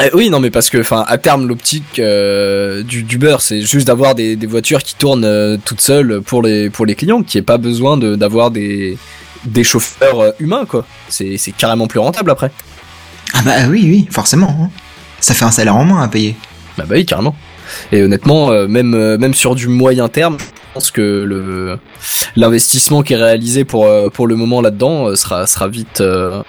Eh 0.00 0.10
oui, 0.14 0.30
non, 0.30 0.38
mais 0.38 0.50
parce 0.50 0.70
que, 0.70 0.78
enfin, 0.78 1.04
à 1.08 1.18
terme, 1.18 1.48
l'optique 1.48 1.98
euh, 1.98 2.82
du, 2.84 3.02
du 3.02 3.18
beurre, 3.18 3.40
c'est 3.40 3.62
juste 3.62 3.86
d'avoir 3.88 4.14
des, 4.14 4.36
des 4.36 4.46
voitures 4.46 4.82
qui 4.82 4.94
tournent 4.94 5.24
euh, 5.24 5.56
toutes 5.64 5.80
seules 5.80 6.20
pour 6.24 6.42
les 6.42 6.70
pour 6.70 6.86
les 6.86 6.94
clients, 6.94 7.22
qui 7.22 7.36
ait 7.38 7.42
pas 7.42 7.58
besoin 7.58 7.96
de 7.96 8.14
d'avoir 8.14 8.50
des 8.52 8.96
des 9.44 9.64
chauffeurs 9.64 10.20
euh, 10.20 10.30
humains, 10.38 10.66
quoi. 10.66 10.86
C'est 11.08 11.36
c'est 11.36 11.50
carrément 11.52 11.88
plus 11.88 11.98
rentable 11.98 12.30
après. 12.30 12.52
Ah 13.34 13.42
bah 13.44 13.54
oui, 13.68 13.82
oui, 13.84 14.08
forcément. 14.10 14.56
hein. 14.62 14.70
Ça 15.20 15.34
fait 15.34 15.44
un 15.44 15.50
salaire 15.50 15.74
en 15.76 15.84
moins 15.84 16.02
à 16.02 16.08
payer. 16.08 16.36
Bah 16.76 16.84
bah 16.86 16.94
oui, 16.96 17.04
carrément. 17.04 17.34
Et 17.90 18.00
honnêtement, 18.02 18.50
euh, 18.52 18.68
même 18.68 18.94
euh, 18.94 19.18
même 19.18 19.34
sur 19.34 19.56
du 19.56 19.66
moyen 19.66 20.08
terme, 20.08 20.36
pense 20.78 20.90
que 20.92 21.00
le 21.26 21.76
l'investissement 22.36 23.02
qui 23.02 23.14
est 23.14 23.16
réalisé 23.16 23.64
pour 23.64 23.86
euh, 23.86 24.08
pour 24.10 24.26
le 24.26 24.36
moment 24.36 24.60
là-dedans 24.60 25.08
euh, 25.08 25.16
sera 25.16 25.46
sera 25.46 25.66
vite 25.68 26.00
euh, 26.00 26.42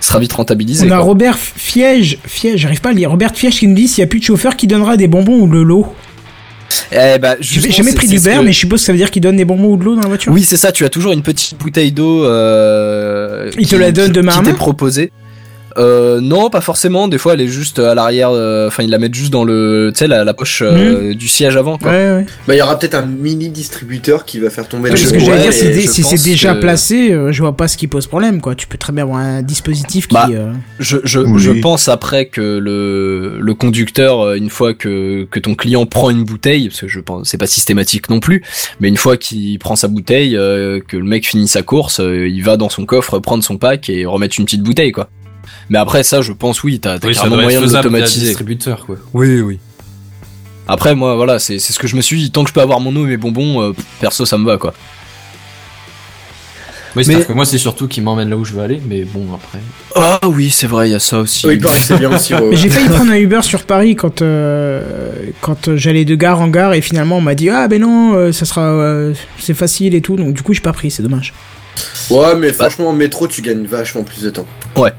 sera 0.00 0.18
vite 0.18 0.32
rentabilisé. 0.32 0.86
On 0.86 0.90
a 0.90 0.96
quoi. 0.96 1.04
Robert 1.04 1.36
Fiège, 1.38 2.18
Fiège, 2.26 2.60
j'arrive 2.60 2.80
pas 2.80 2.88
à 2.88 2.92
le 2.92 2.98
lire. 2.98 3.10
Robert 3.10 3.32
Fiège 3.34 3.58
qui 3.58 3.68
nous 3.68 3.74
dit 3.74 3.88
s'il 3.88 4.00
y 4.00 4.04
a 4.04 4.06
plus 4.06 4.20
de 4.20 4.24
chauffeur 4.24 4.56
qui 4.56 4.66
donnera 4.66 4.96
des 4.96 5.06
bonbons 5.08 5.40
ou 5.40 5.48
de 5.48 5.60
l'eau. 5.60 5.86
Eh 6.92 7.18
bah, 7.18 7.36
J'ai 7.40 7.70
jamais 7.70 7.92
pris 7.92 8.08
d'Uber, 8.08 8.36
que- 8.38 8.44
mais 8.44 8.52
je 8.52 8.58
suppose 8.60 8.80
que 8.80 8.86
ça 8.86 8.92
veut 8.92 8.98
dire 8.98 9.10
qu'il 9.10 9.22
donne 9.22 9.36
des 9.36 9.44
bonbons 9.44 9.72
ou 9.72 9.76
de 9.76 9.84
l'eau 9.84 9.94
dans 9.96 10.00
la 10.02 10.08
voiture. 10.08 10.32
Oui, 10.32 10.44
c'est 10.44 10.56
ça, 10.56 10.72
tu 10.72 10.84
as 10.84 10.88
toujours 10.88 11.12
une 11.12 11.22
petite 11.22 11.58
bouteille 11.58 11.92
d'eau. 11.92 12.24
Euh, 12.24 13.50
Il 13.58 13.66
te 13.68 13.76
la 13.76 13.92
donne 13.92 14.12
de 14.12 14.20
main 14.22 14.32
Qui 14.32 14.42
t'est 14.44 14.52
proposée. 14.54 15.12
Euh, 15.76 16.20
non, 16.20 16.50
pas 16.50 16.60
forcément. 16.60 17.08
Des 17.08 17.18
fois, 17.18 17.34
elle 17.34 17.40
est 17.40 17.48
juste 17.48 17.78
à 17.78 17.94
l'arrière. 17.94 18.30
euh, 18.30 18.68
Enfin, 18.68 18.82
ils 18.82 18.90
la 18.90 18.98
mettent 18.98 19.14
juste 19.14 19.32
dans 19.32 19.44
le, 19.44 19.90
tu 19.92 19.98
sais, 20.00 20.06
la, 20.06 20.24
la 20.24 20.34
poche 20.34 20.62
euh, 20.64 21.14
du 21.14 21.28
siège 21.28 21.56
avant. 21.56 21.78
Quoi. 21.78 21.90
Ouais, 21.90 22.10
ouais. 22.12 22.26
Bah, 22.46 22.54
il 22.54 22.58
y 22.58 22.62
aura 22.62 22.78
peut-être 22.78 22.94
un 22.94 23.06
mini 23.06 23.48
distributeur 23.50 24.24
qui 24.24 24.38
va 24.38 24.50
faire 24.50 24.68
tomber 24.68 24.90
Parce 24.90 25.10
que 25.10 25.18
j'allais 25.18 25.42
dire, 25.42 25.52
si, 25.52 26.02
c'est 26.02 26.02
pense 26.02 26.22
déjà 26.24 26.54
que- 26.54 26.60
placé, 26.60 27.12
euh, 27.12 27.32
je 27.32 27.40
vois 27.42 27.56
pas 27.56 27.68
ce 27.68 27.76
qui 27.76 27.86
pose 27.88 28.06
problème, 28.06 28.40
quoi. 28.40 28.54
Tu 28.54 28.66
peux 28.66 28.78
très 28.78 28.92
bien 28.92 29.02
avoir 29.04 29.18
un 29.18 29.42
dispositif 29.42 30.06
qui. 30.08 30.14
Bah, 30.14 30.28
euh, 30.30 30.52
Je, 30.78 30.98
je, 31.04 31.20
Oui. 31.20 31.40
je 31.42 31.50
pense 31.52 31.88
après 31.88 32.26
que 32.26 32.40
le, 32.40 33.38
le 33.40 33.54
conducteur, 33.54 34.32
une 34.34 34.50
fois 34.50 34.74
que, 34.74 35.24
que 35.30 35.40
ton 35.40 35.54
client 35.54 35.86
prend 35.86 36.10
une 36.10 36.24
bouteille, 36.24 36.68
parce 36.68 36.80
que 36.82 36.88
je 36.88 37.00
pense 37.00 37.28
c'est 37.28 37.38
pas 37.38 37.46
systématique 37.46 38.08
non 38.10 38.20
plus, 38.20 38.42
mais 38.80 38.88
une 38.88 38.96
fois 38.96 39.16
qu'il 39.16 39.58
prend 39.58 39.76
sa 39.76 39.88
bouteille, 39.88 40.36
euh, 40.36 40.80
que 40.86 40.96
le 40.96 41.04
mec 41.04 41.26
finit 41.26 41.48
sa 41.48 41.62
course, 41.62 42.00
euh, 42.00 42.28
il 42.28 42.42
va 42.42 42.56
dans 42.56 42.68
son 42.68 42.84
coffre 42.86 43.18
prendre 43.18 43.42
son 43.42 43.56
pack 43.58 43.88
et 43.90 44.04
remettre 44.06 44.36
une 44.38 44.44
petite 44.44 44.62
bouteille, 44.62 44.92
quoi. 44.92 45.08
Mais 45.70 45.78
après 45.78 46.02
ça, 46.02 46.20
je 46.22 46.32
pense 46.32 46.62
oui, 46.62 46.78
t'as 46.80 46.98
Oui, 47.02 47.14
carrément 47.14 47.36
moyen 47.36 47.60
de 47.60 47.72
l'automatiser. 47.72 48.26
distributeur, 48.26 48.84
quoi. 48.86 48.96
Oui, 49.12 49.40
oui. 49.40 49.58
Après, 50.68 50.94
moi, 50.94 51.14
voilà, 51.16 51.38
c'est 51.38 51.58
c'est 51.58 51.72
ce 51.72 51.78
que 51.78 51.86
je 51.86 51.96
me 51.96 52.00
suis 52.00 52.18
dit. 52.18 52.30
Tant 52.30 52.42
que 52.42 52.48
je 52.48 52.54
peux 52.54 52.60
avoir 52.62 52.80
mon 52.80 52.94
eau 52.96 53.04
et 53.04 53.08
mes 53.08 53.16
bonbons, 53.16 53.62
euh, 53.62 53.72
perso, 54.00 54.24
ça 54.24 54.38
me 54.38 54.46
va, 54.46 54.56
quoi. 54.58 54.72
Oui, 56.96 57.02
Mais- 57.08 57.24
que 57.24 57.32
moi, 57.32 57.44
c'est 57.44 57.58
surtout 57.58 57.88
qu'il 57.88 58.04
m'emmène 58.04 58.30
là 58.30 58.36
où 58.36 58.44
je 58.44 58.52
veux 58.52 58.62
aller, 58.62 58.80
mais 58.88 59.02
bon, 59.02 59.26
après. 59.34 59.58
Ah 59.96 60.20
oui, 60.28 60.50
c'est 60.50 60.68
vrai, 60.68 60.88
il 60.88 60.92
y 60.92 60.94
a 60.94 61.00
ça 61.00 61.18
aussi. 61.18 61.44
Oui, 61.46 61.60
c'est 61.80 61.98
bien 61.98 62.14
aussi. 62.14 62.34
ouais. 62.34 62.54
J'ai 62.54 62.68
failli 62.68 62.88
prendre 62.88 63.10
un 63.10 63.16
Uber 63.16 63.42
sur 63.42 63.64
Paris 63.64 63.96
quand 63.96 64.22
euh, 64.22 65.10
quand 65.40 65.74
j'allais 65.74 66.04
de 66.04 66.14
gare 66.14 66.40
en 66.40 66.46
gare 66.48 66.72
et 66.72 66.80
finalement 66.80 67.18
on 67.18 67.20
m'a 67.20 67.34
dit 67.34 67.50
ah 67.50 67.66
ben 67.66 67.80
non 67.80 68.14
euh, 68.14 68.30
ça 68.30 68.44
sera 68.44 68.62
euh, 68.62 69.12
c'est 69.40 69.54
facile 69.54 69.94
et 69.96 70.00
tout 70.02 70.14
donc 70.14 70.34
du 70.34 70.42
coup 70.42 70.52
j'ai 70.54 70.60
pas 70.60 70.72
pris 70.72 70.90
c'est 70.92 71.02
dommage. 71.02 71.34
Ouais, 72.10 72.36
mais 72.36 72.52
franchement, 72.52 72.90
en 72.90 72.92
métro, 72.92 73.26
tu 73.26 73.42
gagnes 73.42 73.66
vachement 73.66 74.04
plus 74.04 74.22
de 74.22 74.30
temps. 74.30 74.46
Ouais. 74.76 74.92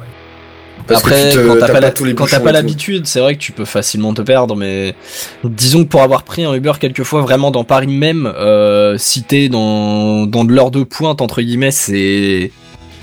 Parce 0.87 1.01
Après, 1.01 1.31
quand 1.33 1.57
t'as 2.27 2.39
pas, 2.39 2.51
l'habitude, 2.51 3.07
c'est 3.07 3.19
vrai 3.19 3.35
que 3.35 3.39
tu 3.39 3.51
peux 3.51 3.65
facilement 3.65 4.13
te 4.13 4.21
perdre, 4.21 4.55
mais 4.55 4.93
disons 5.43 5.83
que 5.83 5.89
pour 5.89 6.03
avoir 6.03 6.23
pris 6.23 6.45
un 6.45 6.53
Uber 6.53 6.73
quelquefois 6.79 7.21
vraiment 7.21 7.49
dans 7.49 7.63
Paris 7.63 7.87
même, 7.87 8.27
euh, 8.27 8.95
si 8.99 9.23
t'es 9.23 9.49
dans, 9.49 10.27
dans 10.27 10.45
de 10.45 10.53
l'heure 10.53 10.69
de 10.69 10.83
pointe, 10.83 11.21
entre 11.21 11.41
guillemets, 11.41 11.71
c'est, 11.71 12.51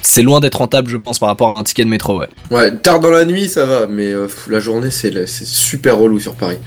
c'est 0.01 0.23
loin 0.23 0.39
d'être 0.39 0.57
rentable, 0.57 0.89
je 0.89 0.97
pense, 0.97 1.19
par 1.19 1.29
rapport 1.29 1.57
à 1.57 1.61
un 1.61 1.65
ticket 1.65 1.85
de 1.85 1.89
métro, 1.89 2.21
ouais. 2.21 2.29
Ouais, 2.53 2.73
tard 2.77 3.01
dans 3.01 3.11
la 3.11 3.25
nuit, 3.25 3.49
ça 3.49 3.67
va, 3.67 3.89
mais 3.89 4.13
euh, 4.13 4.29
la 4.49 4.61
journée, 4.61 4.91
c'est 4.93 5.27
super 5.27 5.99
relou 5.99 6.21
sur 6.21 6.35
Paris. 6.35 6.59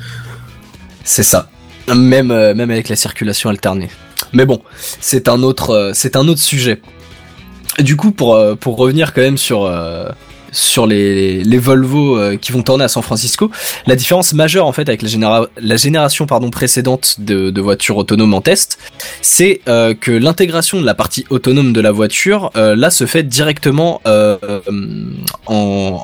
C'est 1.05 1.23
ça. 1.23 1.49
Même, 1.95 2.31
euh, 2.31 2.53
même 2.53 2.71
avec 2.71 2.89
la 2.89 2.97
circulation 2.97 3.49
alternée. 3.49 3.89
Mais 4.33 4.45
bon, 4.45 4.61
c'est 4.99 5.29
un 5.29 5.43
autre, 5.43 5.69
euh, 5.69 5.91
c'est 5.93 6.17
un 6.17 6.27
autre 6.27 6.41
sujet. 6.41 6.81
Du 7.79 7.95
coup, 7.95 8.11
pour, 8.11 8.39
pour 8.59 8.77
revenir 8.77 9.13
quand 9.13 9.21
même 9.21 9.37
sur, 9.37 9.69
sur 10.55 10.87
les, 10.87 11.43
les 11.43 11.57
Volvo 11.57 12.17
euh, 12.17 12.37
qui 12.37 12.51
vont 12.53 12.63
tourner 12.63 12.85
à 12.85 12.87
San 12.87 13.03
Francisco, 13.03 13.51
la 13.87 13.95
différence 13.95 14.33
majeure 14.33 14.65
en 14.65 14.71
fait 14.71 14.87
avec 14.87 15.01
la, 15.01 15.09
généra- 15.09 15.47
la 15.61 15.75
génération 15.75 16.25
pardon, 16.25 16.49
précédente 16.49 17.17
de, 17.19 17.49
de 17.49 17.61
voitures 17.61 17.97
autonomes 17.97 18.33
en 18.33 18.41
test, 18.41 18.79
c'est 19.21 19.59
euh, 19.67 19.93
que 19.93 20.11
l'intégration 20.11 20.79
de 20.79 20.85
la 20.85 20.93
partie 20.93 21.25
autonome 21.29 21.73
de 21.73 21.81
la 21.81 21.91
voiture, 21.91 22.51
euh, 22.55 22.75
là, 22.75 22.89
se 22.89 23.05
fait 23.05 23.23
directement 23.23 24.01
euh, 24.07 24.37
en, 25.45 25.53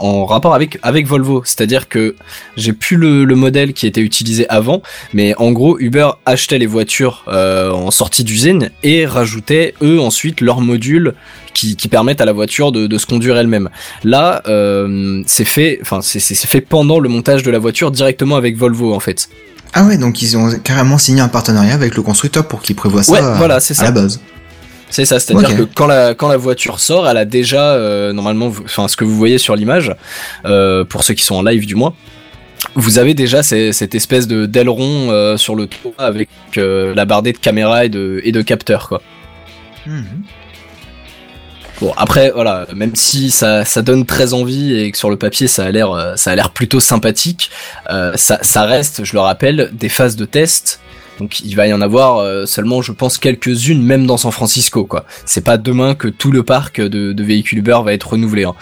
en 0.02 0.26
rapport 0.26 0.54
avec, 0.54 0.78
avec 0.84 1.08
Volvo. 1.08 1.44
C'est-à-dire 1.46 1.88
que 1.88 2.16
j'ai 2.58 2.74
plus 2.74 2.98
le, 2.98 3.24
le 3.24 3.36
modèle 3.36 3.74
qui 3.74 3.88
était 3.88 4.02
utilisé 4.02 4.48
avant, 4.50 4.82
mais 5.14 5.34
en 5.38 5.52
gros, 5.52 5.80
Uber 5.80 6.10
achetait 6.26 6.58
les 6.60 6.66
voitures 6.66 7.24
en 7.28 7.92
sortie 7.92 8.24
d'usine 8.24 8.72
et 8.84 9.06
rajoutait 9.06 9.74
eux 9.82 10.00
ensuite 10.02 10.42
leurs 10.42 10.62
modules 10.62 11.14
qui, 11.54 11.76
qui 11.76 11.88
permettent 11.88 12.22
à 12.22 12.26
la 12.26 12.32
voiture 12.34 12.72
de, 12.72 12.88
de 12.88 12.98
se 12.98 13.06
conduire 13.06 13.38
elle-même. 13.38 13.70
Là, 14.04 14.42
euh, 14.48 15.22
c'est 15.28 15.46
fait, 15.46 15.80
enfin 15.82 16.00
c'est 16.02 16.20
fait 16.36 16.62
pendant 16.62 17.00
le 17.00 17.10
montage 17.10 17.44
de 17.44 17.52
la 17.52 17.60
voiture 17.60 17.92
directement 17.92 18.36
avec 18.36 18.58
Volvo 18.58 18.94
en 18.94 19.00
fait. 19.00 19.30
Ah 19.74 19.86
ouais, 19.86 19.98
donc 19.98 20.22
ils 20.22 20.36
ont 20.38 20.50
carrément 20.64 20.98
signé 20.98 21.22
un 21.22 21.30
partenariat 21.30 21.74
avec 21.74 21.96
le 21.96 22.02
constructeur 22.04 22.48
pour 22.48 22.62
qu'il 22.62 22.76
prévoie 22.76 23.04
ça 23.04 23.12
Ouais, 23.14 23.20
à- 23.20 23.36
voilà, 23.38 23.60
la 23.84 23.92
base. 23.92 24.20
C'est 24.90 25.06
ça, 25.06 25.22
c'est-à-dire 25.22 25.48
que 25.56 25.64
quand 25.74 25.88
la 25.88 26.14
quand 26.14 26.28
la 26.28 26.36
voiture 26.36 26.82
sort, 26.82 27.08
elle 27.08 27.16
a 27.16 27.24
déjà 27.24 27.74
euh, 27.76 28.12
normalement, 28.12 28.48
enfin 28.66 28.90
ce 28.90 28.98
que 28.98 29.06
vous 29.06 29.16
voyez 29.16 29.38
sur 29.38 29.56
l'image, 29.56 29.96
euh, 30.46 30.84
pour 30.84 31.04
ceux 31.06 31.14
qui 31.14 31.24
sont 31.24 31.36
en 31.36 31.44
live 31.44 31.66
du 31.66 31.76
moins, 31.76 31.94
vous 32.76 33.00
avez 33.00 33.14
déjà 33.14 33.42
ces- 33.42 33.72
cette 33.72 33.96
espèce 33.96 34.28
de 34.28 34.46
d'aileron 34.46 35.10
euh, 35.12 35.38
sur 35.38 35.56
le 35.56 35.68
toit 35.68 35.94
avec 35.98 36.28
la 36.58 37.06
bardée 37.06 37.32
de 37.32 37.38
caméra 37.38 37.86
et 37.86 37.90
de 37.90 38.20
et 38.26 38.34
de 38.34 38.42
capteurs 38.42 38.90
quoi. 38.90 39.02
Bon 41.82 41.92
après 41.98 42.30
voilà, 42.30 42.68
même 42.76 42.96
si 42.96 43.32
ça, 43.32 43.66
ça 43.66 43.82
donne 43.82 44.06
très 44.06 44.36
envie 44.36 44.76
et 44.80 44.92
que 44.92 44.98
sur 45.00 45.10
le 45.10 45.18
papier 45.18 45.48
ça 45.48 45.66
a 45.66 45.72
l'air 45.72 45.92
euh, 45.92 46.16
ça 46.16 46.30
a 46.30 46.36
l'air 46.36 46.52
plutôt 46.52 46.80
sympathique, 46.80 47.50
euh, 47.90 48.12
ça, 48.16 48.38
ça 48.44 48.66
reste, 48.66 49.04
je 49.04 49.14
le 49.14 49.20
rappelle, 49.20 49.72
des 49.74 49.90
phases 49.90 50.16
de 50.16 50.26
test. 50.26 50.80
Donc 51.20 51.40
il 51.40 51.56
va 51.56 51.66
y 51.66 51.74
en 51.74 51.82
avoir 51.82 52.18
euh, 52.18 52.46
seulement, 52.46 52.82
je 52.84 52.92
pense, 52.92 53.18
quelques-unes, 53.18 53.82
même 53.82 54.06
dans 54.06 54.18
San 54.18 54.32
Francisco 54.32 54.86
quoi. 54.86 55.06
C'est 55.26 55.44
pas 55.44 55.58
demain 55.58 55.96
que 55.96 56.08
tout 56.08 56.32
le 56.32 56.44
parc 56.44 56.80
de, 56.80 57.14
de 57.14 57.24
véhicules 57.24 57.58
Uber 57.58 57.80
va 57.84 57.94
être 57.94 58.12
renouvelé. 58.12 58.44
hein. 58.44 58.54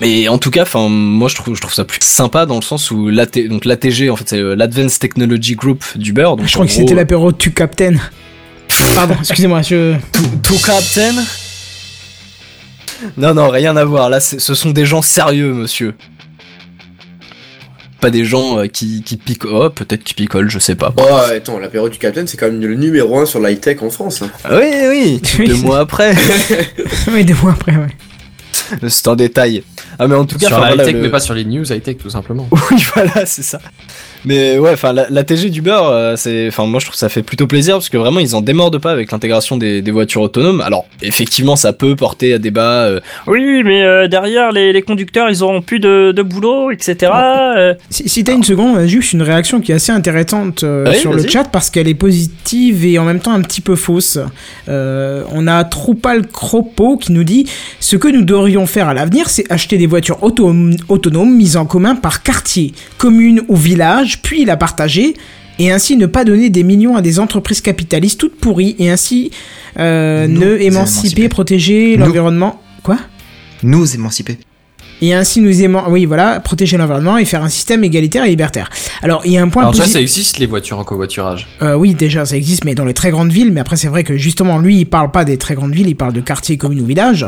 Mais 0.00 0.28
en 0.28 0.38
tout 0.38 0.50
cas, 0.52 0.62
enfin 0.62 0.88
moi 0.88 1.28
je 1.28 1.34
trouve 1.34 1.56
je 1.56 1.60
trouve 1.60 1.74
ça 1.74 1.84
plus 1.84 1.98
sympa 2.00 2.46
dans 2.46 2.56
le 2.56 2.62
sens 2.62 2.92
où 2.92 3.08
l'AT, 3.08 3.48
donc 3.48 3.64
l'ATG 3.64 4.08
en 4.08 4.14
fait 4.14 4.28
c'est 4.28 4.40
l'Advanced 4.40 5.00
Technology 5.00 5.56
Group 5.56 5.84
d'Uber. 5.96 6.22
Donc 6.38 6.46
Je 6.46 6.52
crois 6.52 6.64
que 6.66 6.72
c'était 6.72 6.94
l'apéro 6.94 7.32
tu 7.32 7.50
Captain. 7.50 7.96
Pardon, 8.94 9.14
excusez-moi, 9.18 9.62
je. 9.62 9.96
Tout 10.42 10.58
Captain 10.64 11.14
Non, 13.16 13.34
non, 13.34 13.48
rien 13.48 13.76
à 13.76 13.84
voir. 13.84 14.08
Là, 14.10 14.20
c'est- 14.20 14.38
ce 14.38 14.54
sont 14.54 14.70
des 14.70 14.86
gens 14.86 15.02
sérieux, 15.02 15.52
monsieur. 15.52 15.94
Pas 18.00 18.10
des 18.10 18.24
gens 18.24 18.58
euh, 18.58 18.66
qui, 18.66 19.02
qui 19.02 19.16
picolent. 19.18 19.50
Oh, 19.66 19.70
peut-être 19.70 20.02
qui 20.02 20.14
picolent, 20.14 20.48
je 20.48 20.58
sais 20.58 20.74
pas. 20.74 20.94
Oh, 20.96 21.02
attends, 21.34 21.58
l'apéro 21.58 21.88
du 21.90 21.98
Capitaine, 21.98 22.26
c'est 22.26 22.38
quand 22.38 22.46
même 22.46 22.60
le 22.60 22.74
numéro 22.74 23.18
1 23.18 23.26
sur 23.26 23.40
l'high-tech 23.40 23.82
en 23.82 23.90
France. 23.90 24.22
hein. 24.22 24.30
Ah 24.44 24.56
Oui, 24.58 24.70
oui, 24.88 25.46
deux 25.46 25.56
mois 25.56 25.80
après. 25.80 26.14
oui, 27.12 27.24
deux 27.26 27.34
mois 27.42 27.52
après, 27.52 27.76
ouais. 27.76 28.88
C'est 28.88 29.08
un 29.08 29.16
détail. 29.16 29.62
Ah, 29.98 30.06
mais 30.08 30.14
en 30.14 30.24
tout 30.24 30.38
cas, 30.38 30.46
sur 30.46 30.56
enfin, 30.56 30.68
la 30.70 30.74
voilà, 30.76 30.82
high-tech, 30.84 30.94
le- 30.96 31.02
mais 31.02 31.10
pas 31.10 31.20
sur 31.20 31.34
les 31.34 31.44
news 31.44 31.70
high-tech, 31.70 31.98
tout 31.98 32.08
simplement. 32.10 32.48
Oui, 32.70 32.82
voilà, 32.94 33.26
c'est 33.26 33.42
ça. 33.42 33.60
Mais 34.24 34.58
ouais, 34.58 34.70
enfin, 34.72 34.92
la, 34.92 35.06
la 35.10 35.24
TG 35.24 35.50
du 35.50 35.62
beurre, 35.62 35.88
euh, 35.88 36.14
c'est, 36.16 36.48
enfin, 36.48 36.66
moi 36.66 36.78
je 36.80 36.86
trouve 36.86 36.94
que 36.94 36.98
ça 36.98 37.08
fait 37.08 37.22
plutôt 37.22 37.46
plaisir 37.46 37.76
parce 37.76 37.88
que 37.88 37.96
vraiment 37.96 38.20
ils 38.20 38.34
en 38.36 38.40
démordent 38.42 38.78
pas 38.78 38.90
avec 38.92 39.12
l'intégration 39.12 39.56
des, 39.56 39.82
des 39.82 39.90
voitures 39.90 40.22
autonomes. 40.22 40.60
Alors, 40.60 40.86
effectivement, 41.02 41.56
ça 41.56 41.72
peut 41.72 41.96
porter 41.96 42.34
à 42.34 42.38
débat. 42.38 42.84
euh, 42.84 43.00
Oui, 43.26 43.62
mais 43.64 43.82
euh, 43.82 44.08
derrière, 44.08 44.52
les, 44.52 44.72
les 44.72 44.82
conducteurs, 44.82 45.28
ils 45.30 45.42
auront 45.42 45.62
plus 45.62 45.80
de, 45.80 46.12
de 46.12 46.22
boulot, 46.22 46.70
etc. 46.70 47.12
euh. 47.56 47.74
Si, 47.88 48.08
si 48.08 48.24
t'as 48.24 48.34
une 48.34 48.44
seconde, 48.44 48.86
juste 48.86 49.12
une 49.12 49.22
réaction 49.22 49.60
qui 49.60 49.72
est 49.72 49.76
assez 49.76 49.92
intéressante 49.92 50.64
euh, 50.64 50.86
Oui, 50.90 50.98
sur 50.98 51.12
le 51.12 51.26
chat 51.26 51.44
parce 51.44 51.70
qu'elle 51.70 51.88
est 51.88 51.94
positive 51.94 52.84
et 52.84 52.98
en 52.98 53.04
même 53.04 53.20
temps 53.20 53.32
un 53.32 53.42
petit 53.42 53.60
peu 53.60 53.76
fausse. 53.76 54.18
Euh, 54.68 55.22
on 55.32 55.46
a 55.46 55.64
Troupal 55.64 56.26
Cropo 56.26 56.96
qui 56.96 57.12
nous 57.12 57.24
dit 57.24 57.46
ce 57.80 57.96
que 57.96 58.08
nous 58.08 58.22
devrions 58.24 58.66
faire 58.66 58.88
à 58.88 58.94
l'avenir, 58.94 59.28
c'est 59.30 59.50
acheter 59.50 59.78
des 59.78 59.86
voitures 59.86 60.22
auto- 60.22 60.54
autonomes 60.88 61.34
mises 61.36 61.56
en 61.56 61.64
commun 61.66 61.94
par 61.94 62.22
quartier, 62.22 62.72
commune 62.98 63.42
ou 63.48 63.56
village, 63.56 64.09
puis 64.18 64.44
la 64.44 64.56
partager. 64.56 65.14
Et 65.58 65.70
ainsi 65.70 65.96
ne 65.96 66.06
pas 66.06 66.24
donner 66.24 66.48
des 66.48 66.62
millions 66.62 66.96
à 66.96 67.02
des 67.02 67.18
entreprises 67.18 67.60
capitalistes 67.60 68.18
toutes 68.18 68.36
pourries 68.36 68.76
et 68.78 68.88
ainsi 68.88 69.30
euh, 69.78 70.26
Nous 70.26 70.40
ne 70.40 70.46
émanciper, 70.56 70.64
émanciper. 70.64 71.28
protéger 71.28 71.96
l'environnement. 71.96 72.62
Quoi? 72.82 72.96
Nous 73.62 73.94
émanciper. 73.94 74.38
Et 75.00 75.14
ainsi 75.14 75.40
nous 75.40 75.62
aimons, 75.62 75.82
oui 75.88 76.04
voilà, 76.04 76.40
protéger 76.40 76.76
l'environnement 76.76 77.18
et 77.18 77.24
faire 77.24 77.42
un 77.42 77.48
système 77.48 77.84
égalitaire 77.84 78.24
et 78.24 78.28
libertaire. 78.28 78.68
Alors 79.02 79.22
il 79.24 79.32
y 79.32 79.38
a 79.38 79.42
un 79.42 79.48
point 79.48 79.62
Alors, 79.62 79.74
ça, 79.74 79.86
ça 79.86 80.00
existe, 80.00 80.38
les 80.38 80.46
voitures 80.46 80.78
en 80.78 80.84
covoiturage? 80.84 81.46
euh, 81.62 81.74
oui, 81.74 81.94
déjà, 81.94 82.24
ça 82.26 82.36
existe, 82.36 82.64
mais 82.64 82.74
dans 82.74 82.84
les 82.84 82.94
très 82.94 83.10
grandes 83.10 83.32
villes. 83.32 83.52
Mais 83.52 83.60
après, 83.60 83.76
c'est 83.76 83.88
vrai 83.88 84.04
que 84.04 84.16
justement, 84.16 84.58
lui, 84.58 84.78
il 84.78 84.84
parle 84.86 85.10
pas 85.10 85.24
des 85.24 85.38
très 85.38 85.54
grandes 85.54 85.72
villes, 85.74 85.88
il 85.88 85.94
parle 85.96 86.12
de 86.12 86.20
quartiers, 86.20 86.56
communes 86.56 86.80
ou 86.80 86.86
villages. 86.86 87.26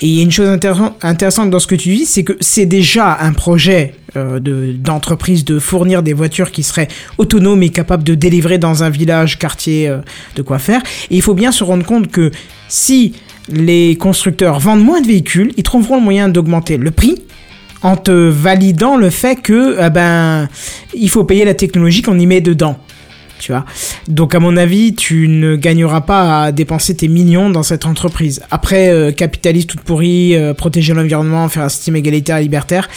Et 0.00 0.06
il 0.06 0.14
y 0.14 0.20
a 0.20 0.22
une 0.22 0.30
chose 0.30 0.48
intér- 0.48 0.92
intéressante 1.02 1.50
dans 1.50 1.58
ce 1.58 1.66
que 1.66 1.74
tu 1.74 1.94
dis, 1.94 2.06
c'est 2.06 2.24
que 2.24 2.36
c'est 2.40 2.66
déjà 2.66 3.18
un 3.20 3.32
projet 3.32 3.94
euh, 4.16 4.40
de- 4.40 4.72
d'entreprise 4.72 5.44
de, 5.44 5.58
fournir 5.58 6.02
des 6.02 6.12
voitures 6.12 6.50
qui 6.50 6.62
seraient 6.62 6.88
autonomes 7.18 7.62
et 7.62 7.68
capables 7.70 8.02
de 8.02 8.14
délivrer 8.14 8.58
dans 8.58 8.82
un 8.82 8.90
village, 8.90 9.38
quartier, 9.38 9.88
euh, 9.88 9.98
de 10.36 10.42
quoi 10.42 10.58
faire. 10.58 10.80
Et 11.10 11.16
il 11.16 11.22
faut 11.22 11.34
bien 11.34 11.52
se 11.52 11.62
rendre 11.64 11.84
compte 11.86 12.08
que 12.08 12.30
si 12.68 13.14
les 13.50 13.96
constructeurs 13.96 14.58
vendent 14.58 14.84
moins 14.84 15.00
de 15.00 15.06
véhicules, 15.06 15.52
ils 15.56 15.62
trouveront 15.62 15.96
le 15.96 16.02
moyen 16.02 16.28
d'augmenter 16.28 16.76
le 16.76 16.90
prix 16.90 17.22
en 17.82 17.96
te 17.96 18.10
validant 18.10 18.96
le 18.96 19.10
fait 19.10 19.36
que 19.36 19.76
eh 19.80 19.90
ben 19.90 20.48
il 20.94 21.08
faut 21.08 21.24
payer 21.24 21.44
la 21.44 21.54
technologie 21.54 22.02
qu'on 22.02 22.18
y 22.18 22.26
met 22.26 22.40
dedans. 22.40 22.78
Tu 23.38 23.52
vois? 23.52 23.64
Donc 24.06 24.34
à 24.34 24.38
mon 24.38 24.56
avis, 24.58 24.94
tu 24.94 25.26
ne 25.26 25.56
gagneras 25.56 26.02
pas 26.02 26.42
à 26.42 26.52
dépenser 26.52 26.94
tes 26.94 27.08
millions 27.08 27.48
dans 27.48 27.62
cette 27.62 27.86
entreprise. 27.86 28.42
Après, 28.50 28.90
euh, 28.90 29.12
capitaliste 29.12 29.70
toute 29.70 29.80
pourrie, 29.80 30.36
euh, 30.36 30.52
protéger 30.52 30.92
l'environnement, 30.92 31.48
faire 31.48 31.62
un 31.62 31.70
système 31.70 31.96
égalitaire 31.96 32.36
et 32.36 32.42
libertaire. 32.42 32.88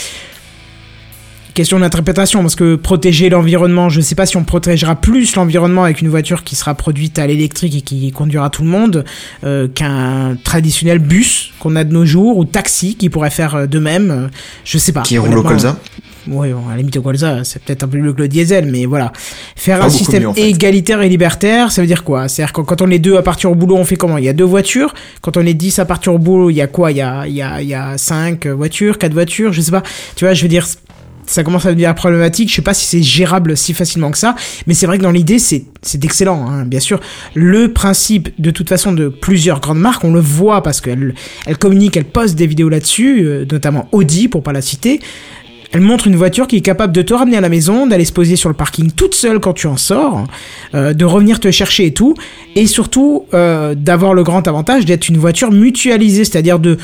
Question 1.54 1.80
d'interprétation, 1.80 2.42
parce 2.42 2.56
que 2.56 2.76
protéger 2.76 3.30
l'environnement, 3.30 3.88
je 3.88 4.00
ne 4.00 4.04
sais 4.04 4.16
pas 4.16 4.26
si 4.26 4.38
on 4.38 4.44
protégera 4.44 4.96
plus 4.96 5.36
l'environnement 5.36 5.84
avec 5.84 6.02
une 6.02 6.08
voiture 6.10 6.44
qui 6.44 6.56
sera 6.56 6.74
produite 6.74 7.20
à 7.20 7.28
l'électrique 7.28 7.76
et 7.76 7.82
qui 7.82 8.12
conduira 8.12 8.50
tout 8.50 8.64
le 8.64 8.70
monde 8.70 9.06
euh, 9.44 9.68
qu'un 9.68 10.36
traditionnel 10.44 10.98
bus 10.98 11.52
qu'on 11.60 11.76
a 11.76 11.84
de 11.84 11.94
nos 11.94 12.06
jours 12.06 12.38
ou 12.40 12.46
taxi 12.46 12.96
qui 12.96 13.12
pourrait 13.12 13.30
faire 13.30 13.54
euh, 13.54 13.66
de 13.68 13.78
même. 13.78 14.10
euh, 14.10 14.28
je 14.66 14.80
sais 14.80 14.92
pas. 14.94 15.04
Qui 15.04 15.20
roule 15.20 15.38
au 15.38 15.44
colza? 15.44 15.78
Oui, 16.28 16.52
bon, 16.54 16.68
à 16.70 16.72
la 16.72 16.78
limite 16.78 16.98
au 16.98 17.04
colza, 17.04 17.44
c'est 17.44 17.62
peut-être 17.62 17.84
un 17.84 17.88
peu 17.88 18.00
mieux 18.00 18.14
que 18.14 18.22
le 18.24 18.30
diesel, 18.30 18.66
mais 18.72 18.86
voilà. 18.88 19.12
Faire 19.56 19.78
Pas 19.78 19.86
un 19.86 19.90
système 19.90 20.24
mieux, 20.24 20.30
en 20.30 20.34
fait. 20.34 20.50
égalitaire 20.50 21.04
et 21.04 21.10
libertaire, 21.10 21.72
ça 21.72 21.82
veut 21.82 21.88
dire 21.88 22.04
quoi? 22.04 22.30
C'est-à-dire 22.30 22.54
que 22.54 22.62
quand 22.62 22.82
on 22.82 22.90
est 22.90 22.98
deux 22.98 23.16
à 23.18 23.22
partir 23.22 23.52
au 23.52 23.56
boulot, 23.56 23.76
on 23.76 23.86
fait 23.86 23.98
comment? 23.98 24.18
Il 24.18 24.24
y 24.24 24.30
a 24.30 24.34
deux 24.34 24.44
voitures. 24.44 24.96
Quand 25.22 25.38
on 25.38 25.46
est 25.46 25.54
dix 25.54 25.78
à 25.78 25.86
partir 25.86 26.16
au 26.16 26.18
boulot, 26.18 26.50
il 26.50 26.56
y 26.56 26.62
a 26.62 26.68
quoi? 26.68 26.92
Il 26.92 26.98
y 26.98 27.02
a, 27.02 27.28
il 27.28 27.34
y, 27.36 27.44
a, 27.44 27.62
il 27.62 27.68
y 27.68 27.76
a 27.76 27.98
cinq 28.00 28.48
voitures, 28.48 28.98
quatre 28.98 29.14
voitures, 29.14 29.54
je 29.54 29.62
sais 29.62 29.70
pas. 29.72 29.84
Tu 30.16 30.26
vois, 30.26 30.34
je 30.34 30.42
veux 30.42 30.48
dire, 30.50 30.66
ça 31.26 31.44
commence 31.44 31.66
à 31.66 31.70
devenir 31.70 31.94
problématique. 31.96 32.50
Je 32.50 32.56
sais 32.56 32.62
pas 32.62 32.74
si 32.74 32.86
c'est 32.86 33.02
gérable 33.02 33.56
si 33.58 33.74
facilement 33.74 34.12
que 34.12 34.18
ça, 34.18 34.36
mais 34.68 34.74
c'est 34.74 34.86
vrai 34.86 34.98
que 34.98 35.04
dans 35.04 35.12
l'idée, 35.12 35.40
c'est 35.40 35.66
excellent, 36.04 36.48
hein, 36.48 36.66
bien 36.66 36.80
sûr. 36.80 37.00
Le 37.34 37.72
principe, 37.72 38.30
de 38.40 38.52
toute 38.52 38.70
façon, 38.70 38.92
de 38.92 39.08
plusieurs 39.08 39.60
grandes 39.60 39.80
marques, 39.80 40.04
on 40.04 40.14
le 40.14 40.20
voit 40.20 40.64
parce 40.64 40.82
qu'elles 40.82 41.14
elles 41.46 41.58
communiquent, 41.58 41.98
elles 41.98 42.06
postent 42.06 42.36
des 42.36 42.48
vidéos 42.48 42.70
là-dessus, 42.70 43.22
euh, 43.22 43.46
notamment 43.50 43.88
Audi, 43.92 44.28
pour 44.28 44.44
pas 44.44 44.54
la 44.54 44.62
citer. 44.62 45.00
Elle 45.72 45.82
montre 45.82 46.06
une 46.06 46.16
voiture 46.16 46.46
qui 46.46 46.58
est 46.58 46.62
capable 46.62 46.94
de 46.94 47.02
te 47.02 47.16
ramener 47.16 47.36
à 47.36 47.42
la 47.42 47.50
maison, 47.50 47.88
d'aller 47.88 48.06
se 48.06 48.14
poser 48.14 48.36
sur 48.36 48.48
le 48.48 48.54
parking 48.54 48.92
toute 48.92 49.16
seule 49.16 49.40
quand 49.40 49.54
tu 49.54 49.66
en 49.66 49.78
sors, 49.78 50.28
euh, 50.76 50.94
de 50.94 51.04
revenir 51.04 51.40
te 51.40 51.50
chercher 51.50 51.88
et 51.88 51.94
tout, 51.94 52.14
et 52.56 52.68
surtout 52.68 53.26
euh, 53.34 53.74
d'avoir 53.74 54.14
le 54.14 54.24
grand 54.24 54.48
avantage 54.48 54.86
d'être 54.86 55.10
une 55.10 55.18
voiture 55.18 55.52
mutualisée, 55.52 56.26
c'est-à-dire 56.26 56.60
de 56.60 56.78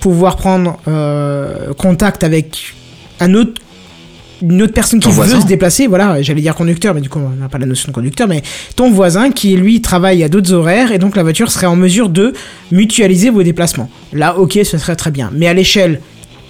pouvoir 0.00 0.36
prendre 0.36 0.78
contact 1.78 2.24
avec 2.24 2.74
un 3.20 3.32
autre 3.32 3.62
une 4.50 4.62
autre 4.62 4.72
personne 4.74 5.00
qui 5.00 5.04
Ton 5.04 5.10
veut 5.10 5.16
voisin. 5.16 5.40
se 5.40 5.46
déplacer, 5.46 5.86
voilà, 5.86 6.20
j'allais 6.22 6.40
dire 6.40 6.54
conducteur, 6.54 6.94
mais 6.94 7.00
du 7.00 7.08
coup 7.08 7.18
on 7.18 7.30
n'a 7.30 7.48
pas 7.48 7.58
la 7.58 7.66
notion 7.66 7.88
de 7.88 7.94
conducteur, 7.94 8.28
mais 8.28 8.42
ton 8.76 8.90
voisin 8.90 9.30
qui 9.30 9.56
lui 9.56 9.80
travaille 9.80 10.22
à 10.22 10.28
d'autres 10.28 10.52
horaires 10.52 10.92
et 10.92 10.98
donc 10.98 11.16
la 11.16 11.22
voiture 11.22 11.50
serait 11.50 11.66
en 11.66 11.76
mesure 11.76 12.08
de 12.08 12.32
mutualiser 12.70 13.30
vos 13.30 13.42
déplacements. 13.42 13.90
Là, 14.12 14.38
ok, 14.38 14.58
ce 14.64 14.78
serait 14.78 14.96
très 14.96 15.10
bien. 15.10 15.30
Mais 15.34 15.46
à 15.46 15.54
l'échelle 15.54 16.00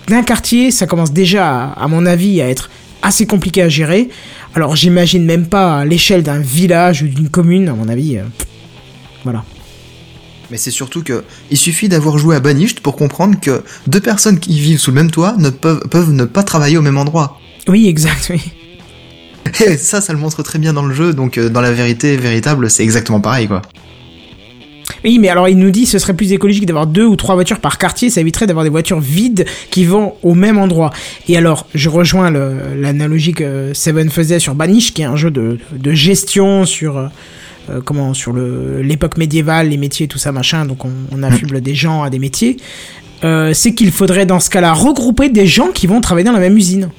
d'un 0.08 0.22
quartier, 0.22 0.70
ça 0.70 0.86
commence 0.86 1.12
déjà, 1.12 1.48
à, 1.48 1.84
à 1.84 1.88
mon 1.88 2.04
avis, 2.06 2.40
à 2.42 2.48
être 2.48 2.68
assez 3.02 3.26
compliqué 3.26 3.62
à 3.62 3.68
gérer. 3.68 4.08
Alors 4.54 4.76
j'imagine 4.76 5.24
même 5.24 5.46
pas 5.46 5.78
à 5.78 5.84
l'échelle 5.84 6.22
d'un 6.22 6.38
village 6.38 7.02
ou 7.02 7.06
d'une 7.08 7.28
commune, 7.28 7.68
à 7.68 7.72
mon 7.74 7.88
avis. 7.88 8.18
euh, 8.18 8.22
voilà. 9.24 9.44
Mais 10.50 10.58
c'est 10.58 10.70
surtout 10.70 11.02
que 11.02 11.24
il 11.50 11.56
suffit 11.56 11.88
d'avoir 11.88 12.18
joué 12.18 12.36
à 12.36 12.40
Banished 12.40 12.80
pour 12.80 12.96
comprendre 12.96 13.40
que 13.40 13.62
deux 13.86 14.00
personnes 14.00 14.38
qui 14.38 14.58
vivent 14.60 14.78
sous 14.78 14.90
le 14.90 14.96
même 14.96 15.10
toit 15.10 15.34
ne 15.38 15.48
peuvent, 15.50 15.80
peuvent 15.90 16.12
ne 16.12 16.24
pas 16.24 16.42
travailler 16.42 16.76
au 16.76 16.82
même 16.82 16.98
endroit. 16.98 17.40
Oui, 17.68 17.88
exact, 17.88 18.30
oui. 18.30 18.40
Et 19.66 19.76
ça, 19.76 20.00
ça 20.00 20.12
le 20.12 20.18
montre 20.18 20.42
très 20.42 20.58
bien 20.58 20.72
dans 20.72 20.84
le 20.84 20.94
jeu, 20.94 21.12
donc 21.12 21.38
euh, 21.38 21.48
dans 21.48 21.60
la 21.60 21.72
vérité 21.72 22.16
véritable, 22.16 22.70
c'est 22.70 22.82
exactement 22.82 23.20
pareil, 23.20 23.46
quoi. 23.46 23.62
Oui, 25.02 25.18
mais 25.18 25.28
alors 25.28 25.48
il 25.48 25.58
nous 25.58 25.70
dit 25.70 25.86
ce 25.86 25.98
serait 25.98 26.14
plus 26.14 26.32
écologique 26.32 26.66
d'avoir 26.66 26.86
deux 26.86 27.04
ou 27.04 27.16
trois 27.16 27.34
voitures 27.34 27.60
par 27.60 27.78
quartier, 27.78 28.10
ça 28.10 28.20
éviterait 28.20 28.46
d'avoir 28.46 28.64
des 28.64 28.70
voitures 28.70 29.00
vides 29.00 29.44
qui 29.70 29.84
vont 29.84 30.14
au 30.22 30.34
même 30.34 30.58
endroit. 30.58 30.92
Et 31.28 31.36
alors, 31.36 31.66
je 31.74 31.88
rejoins 31.88 32.30
l'analogie 32.30 33.32
que 33.32 33.72
Seven 33.74 34.10
faisait 34.10 34.38
sur 34.38 34.54
Banish, 34.54 34.94
qui 34.94 35.02
est 35.02 35.06
un 35.06 35.16
jeu 35.16 35.30
de, 35.30 35.58
de 35.72 35.92
gestion 35.92 36.64
sur 36.64 36.98
euh, 36.98 37.06
euh, 37.70 37.80
comment 37.84 38.14
sur 38.14 38.32
le 38.32 38.82
l'époque 38.82 39.16
médiévale, 39.18 39.68
les 39.68 39.76
métiers, 39.78 40.08
tout 40.08 40.18
ça 40.18 40.32
machin. 40.32 40.64
Donc 40.64 40.84
on, 40.84 40.92
on 41.12 41.22
affuble 41.22 41.60
des 41.60 41.74
gens 41.74 42.02
à 42.02 42.10
des 42.10 42.18
métiers. 42.18 42.56
Euh, 43.24 43.52
c'est 43.54 43.74
qu'il 43.74 43.90
faudrait 43.90 44.26
dans 44.26 44.40
ce 44.40 44.50
cas-là 44.50 44.72
regrouper 44.72 45.28
des 45.28 45.46
gens 45.46 45.68
qui 45.68 45.86
vont 45.86 46.00
travailler 46.00 46.26
dans 46.26 46.32
la 46.32 46.40
même 46.40 46.56
usine. 46.56 46.90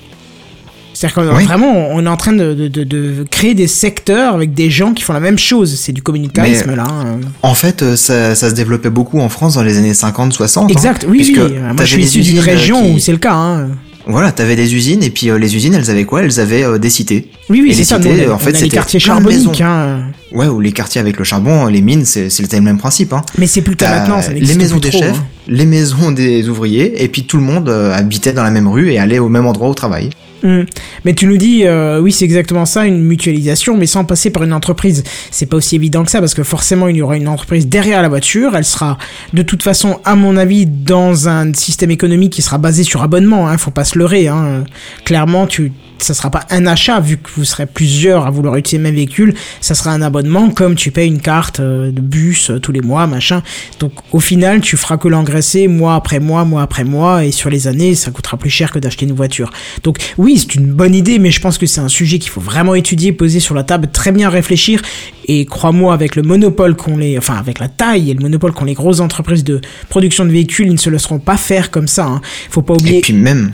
C'est-à-dire 0.96 1.16
qu'on 1.16 1.36
Oui. 1.36 1.44
vraiment, 1.44 1.90
on 1.92 2.06
est 2.06 2.10
en 2.10 2.16
train 2.16 2.32
de, 2.32 2.54
de, 2.54 2.68
de- 2.70 2.84
de 2.86 3.26
créer 3.30 3.54
des 3.54 3.68
secteurs 3.68 4.34
avec 4.34 4.54
des 4.54 4.70
gens 4.70 4.94
qui 4.94 5.04
font 5.04 5.12
la 5.14 5.20
même 5.20 5.38
chose. 5.38 5.76
C'est 5.78 5.92
du 5.92 6.02
communautarisme, 6.02 6.70
Mais- 6.70 6.76
là. 6.78 6.86
hein. 6.90 7.20
En 7.44 7.54
fait, 7.54 7.84
euh, 7.84 7.96
ça, 7.98 8.34
ça 8.34 8.50
se 8.50 8.56
développait 8.56 8.90
beaucoup 8.90 9.20
en 9.20 9.28
France 9.30 9.56
dans 9.56 9.64
les 9.64 9.78
années 9.78 9.94
50-60. 9.94 10.72
Exact, 10.72 11.04
hein, 11.04 11.08
oui, 11.12 11.26
oui. 11.28 11.36
Euh, 11.38 11.74
Moi, 11.74 11.84
je 11.84 11.94
suis 11.96 12.04
issu 12.04 12.20
d'une 12.22 12.38
usines, 12.38 12.40
euh, 12.40 12.42
région 12.42 12.82
qui- 12.82 12.92
où 12.94 13.00
c'est 13.00 13.12
le 13.12 13.18
cas. 13.18 13.34
Hein. 13.34 13.68
Voilà, 14.08 14.32
t'avais 14.32 14.56
des 14.56 14.76
usines, 14.76 15.02
et 15.02 15.10
puis 15.10 15.30
euh, 15.32 15.40
les 15.40 15.56
usines, 15.56 15.74
elles 15.74 15.90
avaient 15.90 16.06
quoi? 16.06 16.22
Elles 16.22 16.40
avaient 16.40 16.64
euh, 16.64 16.78
des 16.78 16.92
cités. 16.92 17.32
Oui, 17.50 17.62
oui, 17.64 17.74
c'est 17.74 17.84
ça. 17.84 17.98
cités, 17.98 18.28
on 18.30 18.34
en 18.34 18.38
fait, 18.38 18.52
les 18.62 18.70
quartiers 18.70 19.00
charbonniques. 19.00 19.62
Hein. 19.62 20.12
Ouais, 20.32 20.46
ou 20.48 20.62
les 20.62 20.72
quartiers 20.72 21.02
avec 21.02 21.18
le 21.18 21.24
charbon, 21.24 21.66
les 21.66 21.82
mines, 21.82 22.06
c'est- 22.06 22.30
le 22.40 22.62
même 22.62 22.78
principe. 22.78 23.14
Hein. 23.14 23.24
Mais 23.38 23.48
c'est 23.48 23.62
plus 23.62 23.72
le 23.72 23.78
cas 23.78 24.00
maintenant. 24.00 24.22
Ça 24.22 24.32
les 24.32 24.54
maisons 24.56 24.78
des 24.78 24.92
trop, 24.92 25.00
chefs, 25.02 25.18
hein. 25.18 25.26
les 25.48 25.66
maisons 25.66 26.12
des 26.12 26.48
ouvriers, 26.48 27.04
et 27.04 27.08
puis 27.08 27.24
tout 27.26 27.38
le 27.38 27.44
monde 27.44 27.68
euh, 27.68 27.94
habitait 27.96 28.32
dans 28.32 28.44
la 28.44 28.52
même 28.52 28.68
rue 28.68 28.92
et 28.92 29.00
allait 29.00 29.18
au 29.20 29.28
même 29.28 29.48
endroit 29.48 29.68
au 29.70 29.74
travail. 29.74 30.12
Hmm. 30.46 30.66
Mais 31.06 31.16
tu 31.16 31.26
nous 31.26 31.38
dis, 31.38 31.66
euh, 31.66 32.00
oui, 32.00 32.12
c'est 32.12 32.24
exactement 32.24 32.68
ça, 32.68 32.86
une 32.86 33.02
mutualisation, 33.02 33.76
mais 33.76 33.88
sans 33.88 34.06
passer 34.06 34.30
par 34.30 34.44
une 34.44 34.54
entreprise. 34.54 35.04
C'est 35.32 35.48
pas 35.48 35.58
aussi 35.58 35.76
évident 35.76 36.04
que 36.04 36.12
ça, 36.12 36.20
parce 36.20 36.36
que 36.36 36.44
forcément, 36.44 36.88
il 36.88 36.98
y 36.98 37.02
aura 37.02 37.18
une 37.18 37.28
entreprise 37.28 37.68
derrière 37.68 38.04
la 38.04 38.10
voiture. 38.10 38.56
Elle 38.56 38.64
sera, 38.64 39.00
de 39.34 39.42
toute 39.42 39.64
façon, 39.64 40.00
à 40.06 40.16
mon 40.16 40.38
avis, 40.38 40.68
dans 40.68 41.28
un 41.28 41.52
système 41.56 41.90
économique 41.90 42.32
qui 42.32 42.44
sera 42.44 42.60
basé 42.60 42.84
sur 42.84 43.02
abonnement. 43.02 43.50
Hein, 43.50 43.58
faut 43.58 43.72
pas 43.72 43.86
se 43.86 43.98
leurrer. 43.98 44.28
Hein. 44.28 44.66
Clairement, 45.04 45.48
tu, 45.48 45.72
ça 46.00 46.14
sera 46.14 46.30
pas 46.30 46.46
un 46.50 46.66
achat, 46.66 47.00
vu 47.00 47.18
que 47.18 47.30
vous 47.36 47.46
serez 47.46 47.66
plusieurs 47.66 48.26
à 48.26 48.32
vouloir 48.32 48.56
utiliser 48.56 48.78
le 48.78 48.84
même 48.84 48.96
véhicule. 48.96 49.34
Ça 49.62 49.76
sera 49.76 49.92
un 49.92 50.02
abonnement, 50.02 50.50
comme 50.50 50.76
tu 50.76 50.92
payes 50.92 51.08
une 51.08 51.22
carte 51.22 51.60
euh, 51.60 51.92
de 51.92 52.02
bus 52.02 52.50
euh, 52.50 52.60
tous 52.60 52.72
les 52.72 52.82
mois, 52.82 53.08
machin. 53.08 53.42
Donc, 53.80 53.94
au 54.12 54.20
final, 54.20 54.62
tu 54.62 54.78
feras 54.78 54.98
que 54.98 55.08
l'engraisser 55.08 55.68
mois 55.68 55.96
après 55.96 56.20
mois, 56.20 56.46
mois 56.46 56.62
après 56.62 56.84
mois, 56.84 57.26
et 57.26 57.32
sur 57.32 57.50
les 57.50 57.68
années, 57.68 57.96
ça 57.96 58.12
coûtera 58.12 58.38
plus 58.38 58.50
cher 58.50 58.72
que 58.72 58.80
d'acheter 58.80 59.06
une 59.06 59.14
voiture. 59.14 59.52
Donc, 59.84 59.98
oui, 60.18 60.38
c'est 60.38 60.56
une 60.56 60.72
bonne 60.72 60.96
idée, 60.96 61.20
mais 61.20 61.32
je 61.32 61.42
pense 61.42 61.58
que 61.58 61.66
c'est 61.66 61.82
un 61.82 61.88
sujet 61.88 62.20
qu'il 62.20 62.32
faut 62.32 62.42
vraiment 62.42 62.76
étudier, 62.76 63.12
poser 63.12 63.40
sur 63.40 63.56
la 63.56 63.64
table, 63.64 63.90
très 63.92 64.12
bien 64.12 64.30
réfléchir. 64.30 64.82
Et 65.28 65.46
crois-moi, 65.46 65.94
avec 65.94 66.16
le 66.16 66.22
monopole 66.22 66.76
qu'on 66.76 66.98
les, 66.98 67.18
enfin, 67.18 67.36
avec 67.36 67.60
la 67.60 67.68
taille 67.68 68.12
et 68.12 68.14
le 68.14 68.22
monopole 68.22 68.54
qu'ont 68.54 68.66
les 68.66 68.74
grosses 68.74 69.00
entreprises 69.00 69.44
de 69.44 69.62
production 69.90 70.26
de 70.26 70.32
véhicules, 70.32 70.68
ils 70.68 70.74
ne 70.74 70.78
se 70.78 70.90
laisseront 70.90 71.20
pas 71.20 71.38
faire 71.38 71.72
comme 71.72 71.88
ça. 71.88 72.06
Hein. 72.06 72.22
Faut 72.50 72.62
pas 72.62 72.74
oublier. 72.74 73.00
Et 73.00 73.02
puis 73.02 73.14
même, 73.14 73.54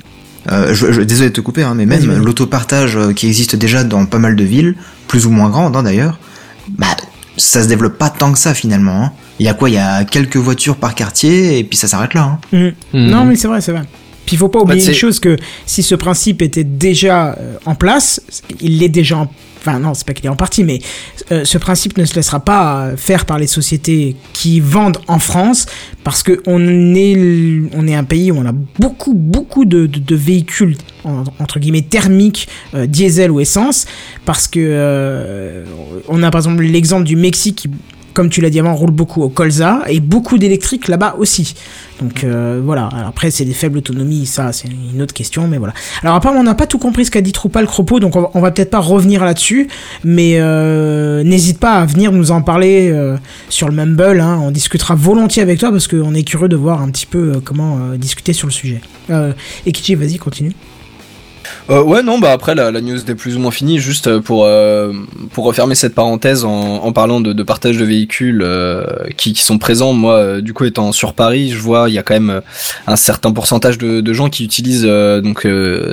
euh, 0.52 0.74
je, 0.74 0.92
je- 0.92 1.02
désolé 1.02 1.30
de 1.30 1.36
te 1.36 1.42
couper, 1.42 1.64
hein, 1.64 1.74
mais 1.76 1.86
même 1.86 2.24
l'autopartage 2.24 2.96
euh, 2.98 3.14
qui 3.14 3.28
existe 3.28 3.56
déjà 3.56 3.84
dans 3.84 4.06
pas 4.06 4.20
mal 4.20 4.36
de 4.36 4.44
villes, 4.44 4.76
plus 5.08 5.26
ou 5.26 5.32
moins 5.32 5.50
grandes 5.50 5.76
hein, 5.76 5.84
d'ailleurs, 5.84 6.18
bah 6.78 6.88
ça 7.38 7.64
se 7.64 7.68
développe 7.68 7.98
pas 7.98 8.10
tant 8.10 8.32
que 8.32 8.39
ça 8.39 8.54
finalement. 8.54 9.04
hein. 9.06 9.12
Il 9.39 9.46
y 9.46 9.50
a 9.50 9.54
quoi? 9.54 9.70
Il 9.70 9.74
y 9.74 9.78
a 9.80 10.04
quelques 10.04 10.38
voitures 10.38 10.76
par 10.76 10.94
quartier 10.96 11.58
et 11.58 11.64
puis 11.64 11.78
ça 11.78 11.88
s'arrête 11.88 12.14
là. 12.14 12.24
hein. 12.24 12.39
Mm. 12.52 12.98
Mhm. 12.98 13.10
Non, 13.10 13.26
mais 13.26 13.36
c'est 13.36 13.48
vrai, 13.48 13.62
c'est 13.62 13.72
vrai. 13.72 13.82
Puis 14.26 14.36
il 14.36 14.39
faut 14.39 14.50
pas 14.50 14.60
oublier 14.60 14.80
Bah, 14.80 14.86
une 14.88 14.94
c'est- 14.94 15.00
chose 15.00 15.20
que 15.20 15.36
si 15.66 15.82
ce 15.82 15.96
principe 15.96 16.42
était 16.44 16.64
déjà 16.64 17.34
euh, 17.39 17.56
en 17.66 17.74
place, 17.76 18.22
il 18.62 18.78
l'est 18.80 18.89
déjà 18.89 19.18
en 19.18 19.32
Enfin 19.62 19.78
non, 19.80 19.93
c'est 19.93 20.07
pas 20.07 20.14
qu'il 20.14 20.26
est 20.26 20.30
en 20.30 20.36
partie, 20.36 20.64
mais 20.64 20.80
euh, 21.32 21.45
ce 21.45 21.59
principe 21.59 21.97
ne 21.99 22.05
se 22.05 22.16
laissera 22.16 22.39
pas 22.39 22.88
euh, 22.88 22.97
faire 22.97 23.26
par 23.26 23.38
les 23.38 23.45
sociétés 23.45 24.16
qui 24.34 24.59
vendent 24.59 24.97
en 25.07 25.20
France, 25.20 25.68
parce 26.03 26.24
que 26.24 26.41
on 26.47 26.95
est, 26.95 27.62
on 27.74 27.88
est 27.88 27.93
un 27.93 28.03
pays 28.03 28.32
où 28.32 28.38
on 28.38 28.45
a 28.47 28.53
beaucoup, 28.80 29.14
beaucoup 29.14 29.66
de, 29.66 29.86
de- 29.86 30.16
véhicules 30.16 30.78
en- 31.03 31.24
entre 31.39 31.59
guillemets 31.59 31.84
thermiques, 31.84 32.47
euh, 32.74 32.88
diesel 32.88 33.30
ou 33.30 33.39
essence, 33.39 33.86
parce 34.26 34.47
que 34.47 35.64
on 36.07 36.24
a 36.24 36.32
par 36.32 36.39
exemple 36.39 36.64
l'exemple 36.64 37.03
du 37.03 37.16
Mexique 37.16 37.55
qui 37.57 37.70
comme 38.14 38.30
tu 38.30 38.41
l'as 38.41 38.49
dit 38.49 38.59
avant, 38.59 38.76
roule 38.76 38.91
beaucoup 38.91 39.22
au 39.22 39.30
colza 39.30 39.84
et 39.88 40.01
beaucoup 40.01 40.38
d'électrique 40.38 40.89
là-bas 40.89 41.16
aussi. 41.18 41.55
Donc 42.02 42.24
euh, 42.24 42.60
voilà. 42.64 42.89
Après, 43.08 43.32
c'est 43.32 43.45
des 43.45 43.54
faibles 43.54 43.78
autonomies, 43.78 44.26
ça, 44.26 44.52
c'est 44.52 44.68
une 44.68 45.02
autre 45.02 45.14
question, 45.14 45.47
mais 45.47 45.58
voilà. 45.58 45.74
Alors 46.02 46.16
apparemment, 46.16 46.41
on 46.41 46.43
n'a 46.43 46.56
pas 46.56 46.68
tout 46.68 46.80
compris 46.80 47.06
ce 47.06 47.12
qu'a 47.12 47.22
dit 47.22 47.32
Troupal 47.32 47.66
Cropo, 47.68 47.99
donc 47.99 48.16
on 48.16 48.22
va, 48.22 48.39
va 48.39 48.52
peut-être 48.52 48.72
pas 48.72 48.80
revenir 48.80 49.24
là-dessus, 49.24 49.68
mais 50.04 50.39
euh, 50.39 51.24
n'hésite 51.24 51.60
pas 51.60 51.74
à 51.74 51.86
venir 51.86 52.12
nous 52.12 52.32
en 52.32 52.41
parler 52.41 52.89
euh, 52.91 53.18
sur 53.49 53.68
le 53.70 53.76
Mumble. 53.76 54.20
Hein, 54.20 54.39
on 54.41 54.52
discutera 54.52 54.95
volontiers 54.95 55.43
avec 55.43 55.60
toi 55.60 55.72
parce 55.72 55.88
qu'on 55.88 56.14
est 56.16 56.24
curieux 56.24 56.49
de 56.49 56.56
voir 56.56 56.82
un 56.82 56.89
petit 56.89 57.06
peu 57.06 57.39
comment 57.43 57.78
discuter 57.97 58.34
sur 58.34 58.47
le 58.47 58.54
sujet. 58.54 58.82
Euh, 59.10 59.34
Ekichi, 59.66 59.95
vas-y, 59.95 60.18
continue. 60.18 60.54
Euh, 61.70 61.82
ouais, 61.84 62.04
non, 62.04 62.20
bah 62.20 62.32
après 62.32 62.56
la, 62.56 62.72
la 62.72 62.82
news 62.82 62.97
est 62.97 63.16
plus 63.16 63.36
ou 63.36 63.39
moins 63.39 63.52
finie, 63.52 63.80
juste 63.80 64.08
euh, 64.08 64.20
pour 64.22 64.45
euh, 64.45 64.91
pour 65.34 65.45
refermer 65.45 65.76
cette 65.76 65.93
parenthèse 65.95 66.43
en, 66.45 66.49
en 66.84 66.91
parlant 66.91 67.22
de, 67.22 67.34
de 67.34 67.43
partage 67.43 67.78
de 67.78 67.86
véhicules 67.86 68.41
euh, 68.43 68.86
qui, 69.18 69.34
qui 69.34 69.43
sont 69.43 69.58
présents. 69.58 69.93
Moi, 69.93 70.41
du 70.41 70.54
coup, 70.54 70.66
étant 70.66 70.91
sur 70.91 71.14
Paris, 71.14 71.52
je 71.52 71.58
vois 71.58 71.89
il 71.89 71.93
y 71.93 71.97
a 71.97 72.04
quand 72.04 72.14
même 72.14 72.41
un 72.88 72.95
certain 72.95 73.32
pourcentage 73.32 73.78
de, 73.78 74.02
de 74.02 74.14
gens 74.14 74.30
qui 74.30 74.43
utilisent 74.43 74.84
donc 75.24 75.47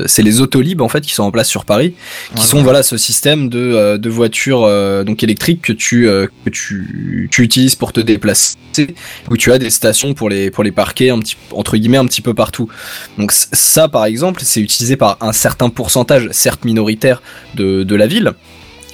c'est 0.06 0.22
les 0.22 0.40
autolib 0.40 0.80
en 0.80 0.88
fait 0.88 1.00
qui 1.02 1.14
sont 1.14 1.24
en 1.24 1.30
place 1.30 1.48
sur 1.48 1.64
Paris, 1.64 1.94
qui 2.34 2.40
Ouais, 2.40 2.46
sont 2.46 2.56
ouais. 2.58 2.62
voilà 2.62 2.82
ce 2.82 2.96
système 2.96 3.48
de 3.48 3.96
de 3.96 4.10
voitures 4.10 4.62
donc 5.04 5.22
électriques 5.22 5.62
que 5.62 5.72
tu 5.72 6.04
que 6.44 6.50
tu 6.50 7.28
tu 7.30 7.42
utilises 7.42 7.74
pour 7.74 7.92
te 7.92 8.00
déplacer, 8.00 8.56
où 9.30 9.36
tu 9.36 9.52
as 9.52 9.58
des 9.58 9.70
stations 9.70 10.14
pour 10.14 10.28
les 10.28 10.50
pour 10.50 10.64
les 10.64 10.72
parquer 10.72 11.10
un 11.10 11.18
petit 11.18 11.36
entre 11.52 11.76
guillemets 11.76 11.98
un 11.98 12.06
petit 12.06 12.22
peu 12.22 12.34
partout. 12.34 12.68
Donc 13.18 13.32
ça, 13.32 13.88
par 13.88 14.04
exemple, 14.04 14.40
c'est 14.44 14.60
utilisé 14.60 14.96
par 14.96 15.16
un 15.20 15.32
certain 15.32 15.47
pourcentage, 15.74 16.28
certes 16.32 16.64
minoritaire, 16.64 17.22
de, 17.54 17.94
la 17.94 18.06
ville. 18.06 18.32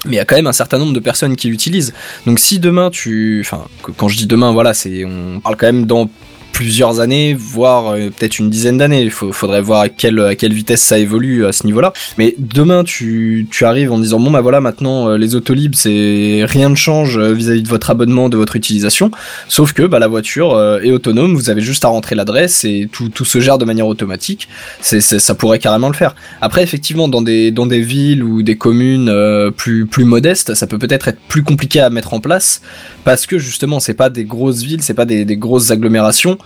Mais 0.06 0.12
il 0.12 0.16
y 0.16 0.20
a 0.20 0.24
quand 0.24 0.36
même 0.36 0.46
un 0.46 0.52
certain 0.52 0.78
nombre 0.78 0.92
de 0.92 1.00
personnes 1.00 1.34
qui 1.34 1.48
l'utilisent. 1.48 1.94
Donc 2.26 2.38
si 2.38 2.58
demain 2.58 2.90
tu... 2.90 3.40
Enfin, 3.40 3.64
quand 3.96 4.08
je 4.08 4.16
dis 4.16 4.26
demain, 4.26 4.52
voilà, 4.52 4.74
c'est 4.74 5.04
on 5.04 5.40
parle 5.40 5.56
quand 5.56 5.66
même 5.66 5.86
dans 5.86 6.10
plusieurs 6.54 7.00
années, 7.00 7.34
voire 7.34 7.88
euh, 7.88 8.08
peut-être 8.08 8.38
une 8.38 8.48
dizaine 8.48 8.78
d'années. 8.78 9.02
Il 9.02 9.10
faudrait 9.10 9.60
voir 9.60 9.80
à 9.80 9.88
quelle, 9.90 10.18
à 10.20 10.34
quelle 10.34 10.54
vitesse 10.54 10.82
ça 10.82 10.98
évolue 10.98 11.44
à 11.44 11.52
ce 11.52 11.66
niveau-là. 11.66 11.92
Mais 12.16 12.34
demain, 12.38 12.84
tu, 12.84 13.46
tu 13.50 13.66
arrives 13.66 13.92
en 13.92 13.98
disant, 13.98 14.20
bon 14.20 14.30
bah 14.30 14.40
voilà, 14.40 14.60
maintenant 14.60 15.08
euh, 15.08 15.18
les 15.18 15.34
autolibes, 15.34 15.74
c'est 15.74 16.44
rien 16.46 16.70
ne 16.70 16.74
change 16.74 17.18
euh, 17.18 17.32
vis-à-vis 17.32 17.62
de 17.62 17.68
votre 17.68 17.90
abonnement, 17.90 18.28
de 18.28 18.36
votre 18.36 18.56
utilisation. 18.56 19.10
Sauf 19.48 19.72
que 19.72 19.82
bah, 19.82 19.98
la 19.98 20.08
voiture 20.08 20.54
euh, 20.54 20.80
est 20.80 20.92
autonome, 20.92 21.34
vous 21.34 21.50
avez 21.50 21.60
juste 21.60 21.84
à 21.84 21.88
rentrer 21.88 22.14
l'adresse 22.14 22.64
et 22.64 22.88
tout, 22.90 23.08
tout 23.08 23.24
se 23.24 23.40
gère 23.40 23.58
de 23.58 23.64
manière 23.64 23.86
automatique. 23.86 24.48
Ça 24.80 25.34
pourrait 25.34 25.58
carrément 25.58 25.88
le 25.88 25.94
faire. 25.94 26.14
Après, 26.40 26.62
effectivement, 26.62 27.08
dans 27.08 27.22
des, 27.22 27.50
dans 27.50 27.66
des 27.66 27.80
villes 27.80 28.22
ou 28.22 28.42
des 28.42 28.56
communes 28.56 29.08
euh, 29.08 29.50
plus, 29.50 29.86
plus 29.86 30.04
modestes, 30.04 30.54
ça 30.54 30.66
peut 30.66 30.78
peut-être 30.78 31.08
être 31.08 31.20
plus 31.28 31.42
compliqué 31.42 31.80
à 31.80 31.90
mettre 31.90 32.14
en 32.14 32.20
place 32.20 32.62
parce 33.04 33.26
que 33.26 33.38
justement, 33.38 33.80
c'est 33.80 33.94
pas 33.94 34.10
des 34.10 34.24
grosses 34.24 34.62
villes, 34.62 34.82
c'est 34.82 34.94
pas 34.94 35.04
des, 35.04 35.24
des 35.24 35.36
grosses 35.36 35.70
agglomérations. 35.70 36.38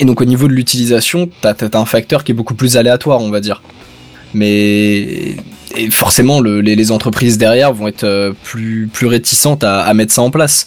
Et 0.00 0.04
donc, 0.04 0.20
au 0.20 0.24
niveau 0.24 0.48
de 0.48 0.52
l'utilisation, 0.52 1.28
t'as, 1.40 1.54
t'as 1.54 1.78
un 1.78 1.84
facteur 1.84 2.24
qui 2.24 2.32
est 2.32 2.34
beaucoup 2.34 2.54
plus 2.54 2.76
aléatoire, 2.76 3.20
on 3.20 3.30
va 3.30 3.40
dire. 3.40 3.62
Mais 4.34 5.36
forcément, 5.90 6.40
le- 6.40 6.60
les, 6.60 6.90
entreprises 6.90 7.38
derrière 7.38 7.72
vont 7.72 7.88
être 7.88 8.04
euh, 8.04 8.32
plus, 8.42 8.90
réticentes 9.02 9.62
à, 9.64 9.92
mettre 9.94 10.12
ça 10.12 10.22
en 10.22 10.30
place. 10.30 10.66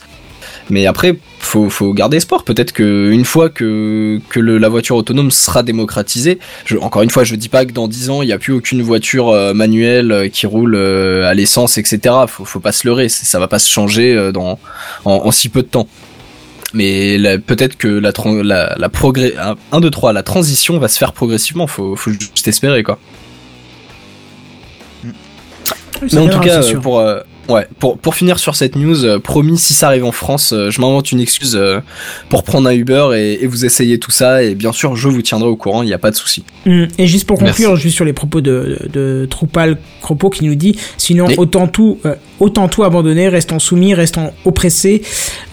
Mais 0.70 0.86
après, 0.86 1.18
faut, 1.40 1.70
faut 1.70 1.94
garder 1.94 2.18
espoir. 2.18 2.44
Peut-être 2.44 2.72
que 2.72 3.10
une 3.12 3.26
fois 3.26 3.50
que, 3.50 4.20
la 4.36 4.70
voiture 4.70 4.96
autonome 4.96 5.32
sera 5.32 5.64
démocratisée, 5.64 6.40
encore 6.82 7.02
une 7.02 7.10
fois, 7.10 7.26
je 7.26 7.36
dis 7.36 7.50
pas 7.50 7.66
que 7.66 7.72
dans 7.74 7.88
10 7.88 8.10
ans, 8.10 8.22
il 8.22 8.28
n'y 8.28 8.34
a 8.34 8.38
plus 8.38 8.54
aucune 8.54 8.82
voiture 8.82 9.30
euh, 9.30 9.54
manuelle 9.54 10.12
euh, 10.12 10.30
qui 10.30 10.46
roule 10.46 10.76
à 10.78 11.34
l'essence, 11.34 11.78
etc. 11.78 12.16
Faut, 12.28 12.46
faut 12.46 12.60
pas 12.62 12.72
se 12.72 12.88
leurrer, 12.88 13.10
ça 13.10 13.40
va 13.40 13.48
pas 13.48 13.60
se 13.60 13.70
changer 13.70 14.32
en 15.06 15.32
si 15.32 15.50
peu 15.50 15.62
de 15.62 15.68
temps. 15.68 15.88
Mais 16.74 17.18
peut-être 17.40 17.78
que 17.78 17.88
la, 17.88 18.12
la, 18.44 18.76
la 18.78 18.90
progrès, 18.90 19.34
1, 19.72 19.80
2, 19.80 19.90
3, 19.90 20.14
la 20.14 20.24
transition 20.24 20.78
va 20.80 20.88
se 20.88 20.98
faire 20.98 21.14
progressivement, 21.14 21.68
faut, 21.68 21.96
faut 21.96 22.12
juste 22.12 22.48
espérer 22.48 22.84
quoi. 22.84 23.00
Mais 26.02 26.18
en 26.18 26.28
tout 26.28 26.40
cas, 26.40 26.62
euh, 26.64 26.80
pour, 26.80 27.00
euh, 27.00 27.22
ouais, 27.50 27.68
pour, 27.80 27.98
pour 27.98 28.16
finir 28.16 28.40
sur 28.40 28.56
cette 28.56 28.76
news, 28.76 29.06
euh, 29.06 29.20
promis, 29.20 29.58
si 29.58 29.74
ça 29.74 29.88
arrive 29.88 30.06
en 30.06 30.12
France, 30.12 30.54
euh, 30.54 30.70
je 30.70 30.82
m'invente 30.82 31.12
une 31.12 31.20
excuse 31.20 31.56
euh, 31.56 31.80
pour 32.30 32.44
prendre 32.44 32.70
un 32.70 32.74
Uber 32.74 33.10
et, 33.16 33.44
et 33.44 33.48
vous 33.48 33.66
essayer 33.66 34.00
tout 34.00 34.12
ça. 34.12 34.44
Et 34.44 34.56
bien 34.56 34.72
sûr, 34.72 34.96
je 34.96 35.08
vous 35.08 35.22
tiendrai 35.22 35.50
au 35.50 35.56
courant, 35.56 35.84
il 35.84 35.88
n'y 35.88 35.94
a 35.94 35.98
pas 35.98 36.12
de 36.12 36.16
souci. 36.16 36.44
Mm. 36.66 36.86
Et 36.98 37.08
juste 37.08 37.28
pour 37.28 37.42
Merci. 37.42 37.64
conclure, 37.64 37.76
juste 37.78 37.96
sur 37.96 38.06
les 38.06 38.14
propos 38.14 38.42
de, 38.42 38.80
de, 38.94 39.00
de 39.22 39.26
Troupal 39.30 39.78
Cropo 40.02 40.30
qui 40.30 40.46
nous 40.46 40.56
dit 40.56 40.78
sinon 40.98 41.28
autant 41.38 41.68
tout 41.68 42.00
euh, 42.06 42.16
autant 42.40 42.68
tout 42.68 42.84
abandonner, 42.84 43.30
restons 43.30 43.60
soumis, 43.60 43.94
restons 43.94 44.32
oppressés, 44.46 45.02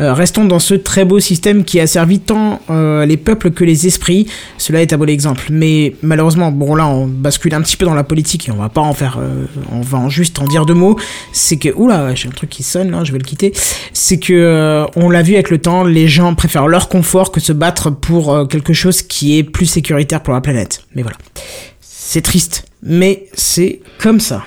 euh, 0.00 0.12
restons 0.12 0.44
dans 0.44 0.58
ce 0.58 0.74
très 0.74 1.04
beau 1.04 1.20
système 1.20 1.64
qui 1.64 1.80
a 1.80 1.86
servi 1.86 2.20
tant 2.20 2.60
euh, 2.70 3.06
les 3.06 3.16
peuples 3.16 3.50
que 3.50 3.64
les 3.64 3.86
esprits. 3.86 4.26
Cela 4.58 4.82
est 4.82 4.92
un 4.92 4.98
bon 4.98 5.08
exemple. 5.08 5.46
Mais 5.50 5.94
malheureusement, 6.02 6.50
bon 6.50 6.74
là 6.74 6.86
on 6.86 7.06
bascule 7.06 7.54
un 7.54 7.62
petit 7.62 7.76
peu 7.76 7.86
dans 7.86 7.94
la 7.94 8.04
politique 8.04 8.48
et 8.48 8.52
on 8.52 8.56
va 8.56 8.68
pas 8.68 8.80
en 8.80 8.92
faire, 8.92 9.18
euh, 9.20 9.46
on 9.72 9.80
va 9.80 9.98
en 9.98 10.08
juste 10.08 10.38
en 10.40 10.46
dire 10.46 10.66
deux 10.66 10.74
mots. 10.74 10.98
C'est 11.32 11.56
que 11.56 11.70
oula, 11.84 12.14
j'ai 12.14 12.28
un 12.28 12.32
truc 12.32 12.50
qui 12.50 12.62
sonne 12.62 12.90
là, 12.90 13.04
je 13.04 13.12
vais 13.12 13.18
le 13.18 13.24
quitter. 13.24 13.52
C'est 13.92 14.18
que 14.18 14.32
euh, 14.32 14.84
on 14.96 15.08
l'a 15.10 15.22
vu 15.22 15.34
avec 15.34 15.50
le 15.50 15.58
temps, 15.58 15.84
les 15.84 16.08
gens 16.08 16.34
préfèrent 16.34 16.68
leur 16.68 16.88
confort 16.88 17.30
que 17.32 17.40
se 17.40 17.52
battre 17.52 17.90
pour 17.90 18.32
euh, 18.34 18.44
quelque 18.46 18.72
chose 18.72 19.02
qui 19.02 19.38
est 19.38 19.42
plus 19.44 19.66
sécuritaire 19.66 20.22
pour 20.22 20.34
la 20.34 20.40
planète. 20.40 20.82
Mais 20.94 21.02
voilà. 21.02 21.16
C'est 21.80 22.22
triste, 22.22 22.64
mais 22.82 23.26
c'est 23.34 23.80
comme 23.98 24.20
ça. 24.20 24.42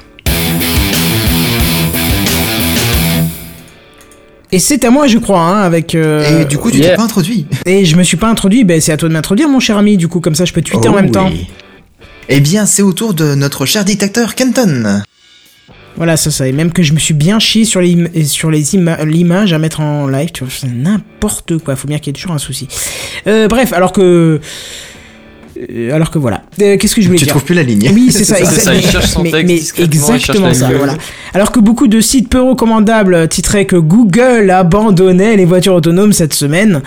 Et 4.52 4.60
c'est 4.60 4.86
à 4.86 4.92
moi, 4.92 5.08
je 5.08 5.18
crois, 5.18 5.42
hein, 5.42 5.62
avec. 5.62 5.94
euh, 5.94 6.42
Et 6.42 6.46
du 6.46 6.58
coup, 6.58 6.72
tu 6.72 6.80
t'es 6.80 6.96
pas 6.96 7.04
introduit. 7.04 7.46
Et 7.66 7.84
je 7.84 7.98
me 7.98 8.04
suis 8.04 8.16
pas 8.18 8.30
introduit, 8.30 8.64
ben 8.64 8.80
c'est 8.80 8.94
à 8.94 8.98
toi 8.98 9.10
de 9.10 9.14
m'introduire, 9.14 9.50
mon 9.50 9.60
cher 9.60 9.78
ami. 9.78 9.98
Du 9.98 10.08
coup, 10.08 10.22
comme 10.22 10.36
ça, 10.36 10.46
je 10.46 10.54
peux 10.54 10.62
tweeter 10.62 10.88
en 10.88 10.94
Oh 10.94 10.96
même 10.96 11.12
temps. 11.12 11.30
Eh 12.30 12.40
bien, 12.40 12.66
c'est 12.66 12.82
au 12.82 12.94
tour 12.94 13.14
de 13.14 13.36
notre 13.36 13.66
cher 13.66 13.84
dictateur 13.84 14.36
Kenton. 14.36 15.02
Voilà, 15.98 16.16
ça, 16.16 16.32
ça. 16.32 16.48
Et 16.48 16.52
même 16.52 16.72
que 16.72 16.84
je 16.84 16.94
me 16.94 17.00
suis 17.00 17.14
bien 17.16 17.40
chié 17.40 17.66
sur 17.66 17.82
les, 17.82 17.94
im- 17.96 18.24
sur 18.26 18.50
les 18.52 18.76
ima- 18.76 19.04
l'image 19.04 19.52
à 19.54 19.58
mettre 19.60 19.82
en 19.82 20.08
live, 20.08 20.30
tu 20.32 20.44
vois, 20.44 20.54
c'est 20.56 20.68
n'importe 20.72 21.58
quoi. 21.58 21.76
Faut 21.76 21.88
bien 21.88 21.98
qu'il 22.00 22.08
y 22.08 22.10
ait 22.12 22.20
toujours 22.22 22.32
un 22.34 22.38
souci. 22.38 22.68
Euh, 23.28 23.48
bref, 23.48 23.74
alors 23.74 23.92
que. 23.92 24.40
euh, 25.60 25.92
alors 25.94 26.12
que 26.12 26.20
voilà. 26.20 26.44
Euh, 26.62 26.78
Qu'est-ce 26.78 26.96
que 26.96 27.02
je 27.02 27.08
voulais 27.08 27.18
Tu 27.18 27.26
dire 27.26 27.34
trouves 27.34 27.44
plus 27.46 27.56
la 27.56 27.64
ligne. 27.64 27.90
Oui, 27.94 28.10
c'est 28.12 28.24
ça, 28.24 28.36
C'est 28.38 28.46
ça, 28.46 28.76
exact- 28.76 28.86
il 28.86 28.92
cherche 28.92 29.08
son 29.08 29.24
mais- 29.24 29.32
exactement 29.80 30.54
ça. 30.54 30.70
Voilà. 30.70 30.94
Alors 31.34 31.52
que 31.52 31.60
beaucoup 31.60 31.88
de 31.88 32.00
sites 32.00 32.30
peu 32.30 32.42
recommandables 32.42 33.28
titraient 33.28 33.66
que 33.66 33.76
Google 33.76 34.52
abandonnait 34.52 35.36
les 35.36 35.46
voitures 35.46 35.74
autonomes 35.74 36.14
cette 36.14 36.34
semaine, 36.34 36.82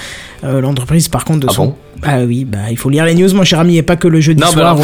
euh, 0.44 0.60
l'entreprise 0.60 1.08
par 1.08 1.24
contre 1.24 1.40
de 1.40 1.46
Ah 1.50 1.52
son. 1.52 1.64
bon? 1.66 1.76
Ah 2.02 2.20
oui, 2.26 2.44
bah 2.44 2.58
il 2.70 2.76
faut 2.76 2.88
lire 2.90 3.04
les 3.04 3.14
news, 3.14 3.32
mon 3.34 3.44
cher 3.44 3.60
ami, 3.60 3.76
et 3.76 3.82
pas 3.82 3.96
que 3.96 4.08
le 4.08 4.20
jeudi 4.20 4.40
Non, 4.40 4.48
mais 4.48 4.54
soir 4.60 4.76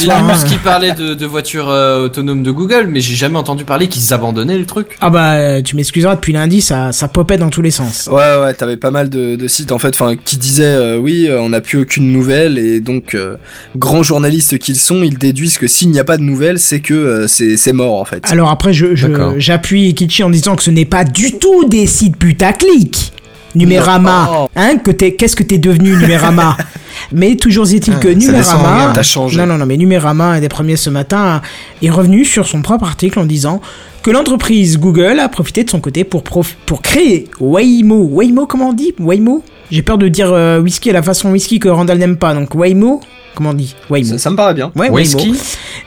soir. 0.00 0.24
lu 0.24 0.30
hein. 0.32 0.44
qui 0.48 0.56
parlait 0.56 0.92
de, 0.92 1.14
de 1.14 1.26
voitures 1.26 1.68
euh, 1.70 2.04
autonomes 2.04 2.42
de 2.42 2.50
Google, 2.50 2.86
mais 2.88 3.00
j'ai 3.00 3.14
jamais 3.14 3.38
entendu 3.38 3.64
parler 3.64 3.88
qu'ils 3.88 4.12
abandonnaient 4.12 4.58
le 4.58 4.66
truc. 4.66 4.96
Ah 5.00 5.10
bah 5.10 5.62
tu 5.62 5.76
m'excuseras, 5.76 6.14
depuis 6.16 6.32
lundi 6.32 6.60
ça, 6.60 6.92
ça 6.92 7.08
popait 7.08 7.38
dans 7.38 7.50
tous 7.50 7.62
les 7.62 7.70
sens. 7.70 8.08
Ouais, 8.10 8.36
ouais, 8.42 8.54
t'avais 8.54 8.76
pas 8.76 8.90
mal 8.90 9.08
de, 9.10 9.36
de 9.36 9.48
sites 9.48 9.72
en 9.72 9.78
fait, 9.78 9.94
enfin, 10.00 10.16
qui 10.16 10.36
disaient 10.36 10.64
euh, 10.64 10.98
oui, 10.98 11.26
euh, 11.28 11.40
on 11.40 11.50
n'a 11.50 11.60
plus 11.60 11.78
aucune 11.80 12.12
nouvelle 12.12 12.58
et 12.58 12.80
donc 12.80 13.14
euh, 13.14 13.36
grands 13.76 14.02
journalistes 14.02 14.58
qu'ils 14.58 14.76
sont, 14.76 15.02
ils 15.02 15.18
déduisent 15.18 15.58
que 15.58 15.66
s'il 15.66 15.90
n'y 15.90 15.98
a 16.00 16.04
pas 16.04 16.16
de 16.16 16.22
nouvelles, 16.22 16.58
c'est 16.58 16.80
que 16.80 16.94
euh, 16.94 17.26
c'est 17.28 17.72
mort 17.72 18.00
en 18.00 18.04
fait. 18.04 18.24
Alors 18.30 18.50
après, 18.50 18.72
je, 18.72 18.94
je- 18.94 19.06
j'appuie 19.38 19.94
Kichi 19.94 20.22
en 20.22 20.30
disant 20.30 20.56
que 20.56 20.62
ce 20.62 20.70
n'est 20.70 20.84
pas 20.84 21.04
du 21.04 21.32
tout 21.38 21.68
des 21.68 21.86
sites 21.86 22.16
putaclic. 22.16 23.12
Numérama, 23.54 24.28
Non. 24.30 24.48
hein, 24.56 24.76
que 24.78 24.90
t'es, 24.90 25.14
qu'est-ce 25.14 25.36
que 25.36 25.42
t'es 25.42 25.58
devenu 25.58 25.96
Numérama? 25.96 26.56
Mais 27.12 27.36
toujours 27.36 27.66
est-il 27.72 27.94
Ah, 27.96 28.00
que 28.00 28.08
descend, 28.08 28.34
Numérama, 28.34 28.92
non 29.36 29.46
non 29.46 29.58
non, 29.58 29.66
mais 29.66 29.76
Numérama 29.76 30.24
un 30.32 30.40
des 30.40 30.48
premiers 30.48 30.76
ce 30.76 30.90
matin 30.90 31.42
est 31.82 31.90
revenu 31.90 32.24
sur 32.24 32.46
son 32.46 32.62
propre 32.62 32.84
article 32.86 33.18
en 33.18 33.24
disant 33.24 33.60
que 34.02 34.10
l'entreprise 34.10 34.78
Google 34.78 35.18
a 35.20 35.28
profité 35.28 35.64
de 35.64 35.70
son 35.70 35.80
côté 35.80 36.04
pour 36.04 36.22
prof- 36.22 36.56
pour 36.66 36.82
créer 36.82 37.28
Waymo. 37.40 37.96
Waymo 38.10 38.46
comment 38.46 38.68
on 38.70 38.72
dit? 38.72 38.94
Waymo? 39.00 39.42
J'ai 39.70 39.82
peur 39.82 39.98
de 39.98 40.08
dire 40.08 40.30
euh, 40.32 40.60
whisky 40.60 40.90
à 40.90 40.92
la 40.92 41.02
façon 41.02 41.30
whisky 41.32 41.58
que 41.58 41.68
Randall 41.68 41.98
n'aime 41.98 42.16
pas, 42.16 42.32
donc 42.34 42.54
Waymo? 42.54 43.00
Comment 43.34 43.50
on 43.50 43.54
dit 43.54 43.74
Waymo. 43.90 44.10
Ça, 44.10 44.18
ça 44.18 44.30
me 44.30 44.36
paraît 44.36 44.54
bien. 44.54 44.70
Ouais. 44.76 44.90
Waymo. 44.90 45.18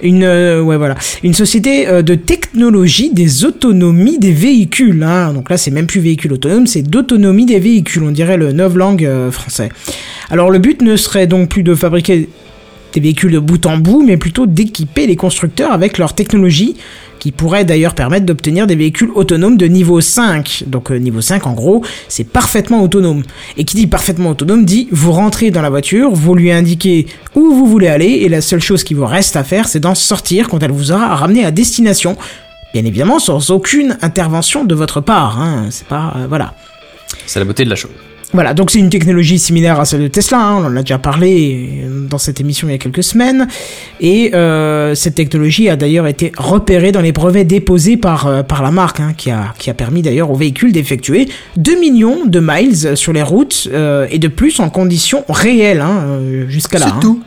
Une, 0.02 0.24
euh, 0.24 0.62
ouais, 0.62 0.78
voilà. 0.78 0.96
Une 1.24 1.34
société 1.34 1.88
euh, 1.88 2.02
de 2.02 2.16
technologie 2.16 3.12
des 3.12 3.46
autonomies 3.46 4.20
des 4.20 4.32
véhicules. 4.32 5.02
Hein. 5.04 5.34
Donc 5.34 5.50
là, 5.50 5.58
c'est 5.58 5.72
même 5.72 5.88
plus 5.88 6.02
véhicule 6.02 6.34
autonome, 6.34 6.68
c'est 6.68 6.84
d'autonomie 6.84 7.46
des 7.46 7.60
véhicules. 7.60 8.04
On 8.04 8.12
dirait 8.12 8.38
le 8.38 8.52
novlangue 8.52 9.06
euh, 9.06 9.32
français. 9.32 9.70
Alors 10.30 10.52
le 10.52 10.60
but 10.60 10.82
ne 10.82 10.96
serait 10.96 11.28
donc 11.28 11.50
plus 11.50 11.64
de 11.64 11.74
fabriquer 11.74 12.30
des 12.94 13.00
véhicules 13.00 13.32
de 13.32 13.40
bout 13.40 13.66
en 13.66 13.78
bout, 13.78 14.04
mais 14.06 14.18
plutôt 14.18 14.46
d'équiper 14.46 15.08
les 15.08 15.16
constructeurs 15.16 15.72
avec 15.72 15.98
leur 15.98 16.14
technologie 16.14 16.76
qui 17.20 17.32
pourrait 17.32 17.66
d'ailleurs 17.66 17.96
permettre 17.96 18.26
d'obtenir 18.26 18.68
des 18.68 18.76
véhicules 18.76 19.10
autonomes 19.16 19.58
de 19.58 19.66
niveau 19.66 20.02
5. 20.02 20.64
Donc 20.68 20.92
euh, 20.92 20.98
niveau 20.98 21.22
5 21.22 21.48
en 21.48 21.54
gros, 21.54 21.84
c'est 22.08 22.24
parfaitement 22.24 22.82
autonome. 22.82 23.24
Et 23.58 23.64
qui 23.64 23.76
dit 23.76 23.88
parfaitement 23.88 24.32
autonome 24.32 24.66
dit 24.66 24.88
vous 24.92 25.12
rentrez 25.12 25.52
dans 25.52 25.62
la 25.62 25.70
voiture, 25.70 26.12
vous 26.12 26.36
lui 26.36 26.52
indiquez 26.52 27.08
où 27.36 27.54
vous 27.54 27.66
voulez 27.66 27.88
aller 27.88 28.08
et 28.08 28.30
la 28.30 28.42
seule 28.42 28.62
chose 28.62 28.84
qui 28.84 28.94
vous 28.94 29.06
reste 29.06 29.36
à 29.36 29.44
faire 29.44 29.68
c'est 29.68 29.80
d'en 29.80 29.96
sortir 29.96 30.50
quand 30.50 30.62
elle 30.64 30.72
vous 30.72 30.92
aura 30.92 31.16
ramené 31.16 31.46
à 31.46 31.52
destination. 31.52 32.18
Bien 32.74 32.86
évidemment 32.86 33.20
sans 33.20 33.52
aucune 33.52 33.98
intervention 34.02 34.66
de 34.66 34.76
votre 34.76 35.02
part. 35.02 35.42
Hein. 35.42 35.68
C'est 35.70 35.88
pas 35.88 36.14
euh, 36.18 36.26
voilà. 36.28 36.54
C'est 37.26 37.40
la 37.40 37.46
beauté 37.46 37.64
de 37.64 37.70
la 37.70 37.76
chose. 37.76 37.92
Voilà, 38.34 38.54
donc 38.54 38.72
c'est 38.72 38.80
une 38.80 38.90
technologie 38.90 39.40
similaire 39.40 39.80
à 39.80 39.86
celle 39.86 40.02
de 40.02 40.08
Tesla, 40.10 40.38
hein, 40.40 40.56
on 40.62 40.66
en 40.66 40.76
a 40.76 40.82
déjà 40.82 40.98
parlé 40.98 41.86
dans 42.10 42.18
cette 42.18 42.42
émission 42.42 42.68
il 42.68 42.72
y 42.72 42.76
a 42.76 42.78
quelques 42.78 43.02
semaines, 43.04 43.48
et 44.02 44.36
euh, 44.36 44.96
cette 44.96 45.16
technologie 45.16 45.70
a 45.70 45.78
d'ailleurs 45.78 46.08
été 46.08 46.34
repérée 46.38 46.92
dans 46.92 47.00
les 47.00 47.14
brevets 47.14 47.48
déposés 47.48 47.96
par, 47.96 48.28
euh, 48.28 48.44
par 48.44 48.64
la 48.64 48.72
marque, 48.72 49.00
hein, 49.00 49.14
qui, 49.16 49.32
a, 49.32 49.54
qui 49.58 49.70
a 49.70 49.74
permis 49.74 50.02
d'ailleurs 50.02 50.30
au 50.30 50.36
véhicule 50.36 50.74
d'effectuer 50.74 51.30
2 51.56 51.80
millions 51.80 52.26
de 52.26 52.42
miles 52.44 52.98
sur 52.98 53.14
les 53.14 53.24
routes, 53.24 53.70
euh, 53.72 54.08
et 54.12 54.20
de 54.20 54.28
plus 54.28 54.60
en 54.60 54.70
conditions 54.70 55.24
réelles, 55.30 55.80
hein, 55.80 56.02
euh, 56.08 56.50
jusqu'à 56.50 56.80
là. 56.80 56.88
C'est 56.94 57.00
tout. 57.00 57.22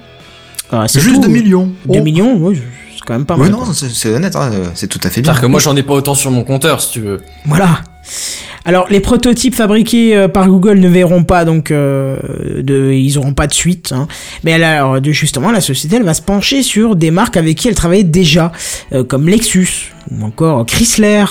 Ah, 0.70 0.84
c'est 0.86 1.00
Juste 1.00 1.14
tout. 1.14 1.22
2 1.22 1.28
millions. 1.28 1.70
2 1.86 1.98
Oh. 1.98 2.02
millions, 2.02 2.36
oui, 2.42 2.58
c'est 2.94 3.00
quand 3.06 3.14
même 3.14 3.24
pas 3.24 3.36
Ouais, 3.36 3.48
mal. 3.48 3.52
non, 3.52 3.64
c'est 3.72 4.10
honnête, 4.14 4.36
hein, 4.36 4.50
euh, 4.52 4.66
c'est 4.74 4.86
tout 4.86 5.00
à 5.02 5.08
fait 5.08 5.22
bien. 5.22 5.32
C'est-à-dire 5.32 5.40
que 5.40 5.46
moi 5.46 5.60
j'en 5.60 5.74
ai 5.76 5.82
pas 5.82 5.94
autant 5.94 6.14
sur 6.14 6.30
mon 6.30 6.44
compteur 6.44 6.82
si 6.82 6.90
tu 6.92 7.00
veux. 7.00 7.20
Voilà. 7.46 7.80
Alors 8.64 8.86
les 8.90 9.00
prototypes 9.00 9.54
fabriqués 9.54 10.16
euh, 10.16 10.28
par 10.28 10.46
Google 10.48 10.78
ne 10.80 10.88
verront 10.88 11.24
pas 11.24 11.44
donc 11.44 11.70
euh, 11.70 12.16
de, 12.62 12.92
ils 12.92 13.16
auront 13.18 13.32
pas 13.32 13.46
de 13.46 13.54
suite. 13.54 13.92
hein. 13.92 14.06
Mais 14.44 14.52
alors 14.52 15.02
justement 15.04 15.50
la 15.50 15.60
société 15.60 15.96
elle 15.96 16.02
va 16.02 16.14
se 16.14 16.22
pencher 16.22 16.62
sur 16.62 16.96
des 16.96 17.10
marques 17.10 17.36
avec 17.36 17.56
qui 17.56 17.68
elle 17.68 17.74
travaillait 17.74 18.04
déjà, 18.04 18.52
euh, 18.92 19.02
comme 19.02 19.28
Lexus 19.28 19.92
ou 20.10 20.24
encore 20.24 20.66
Chrysler. 20.66 21.24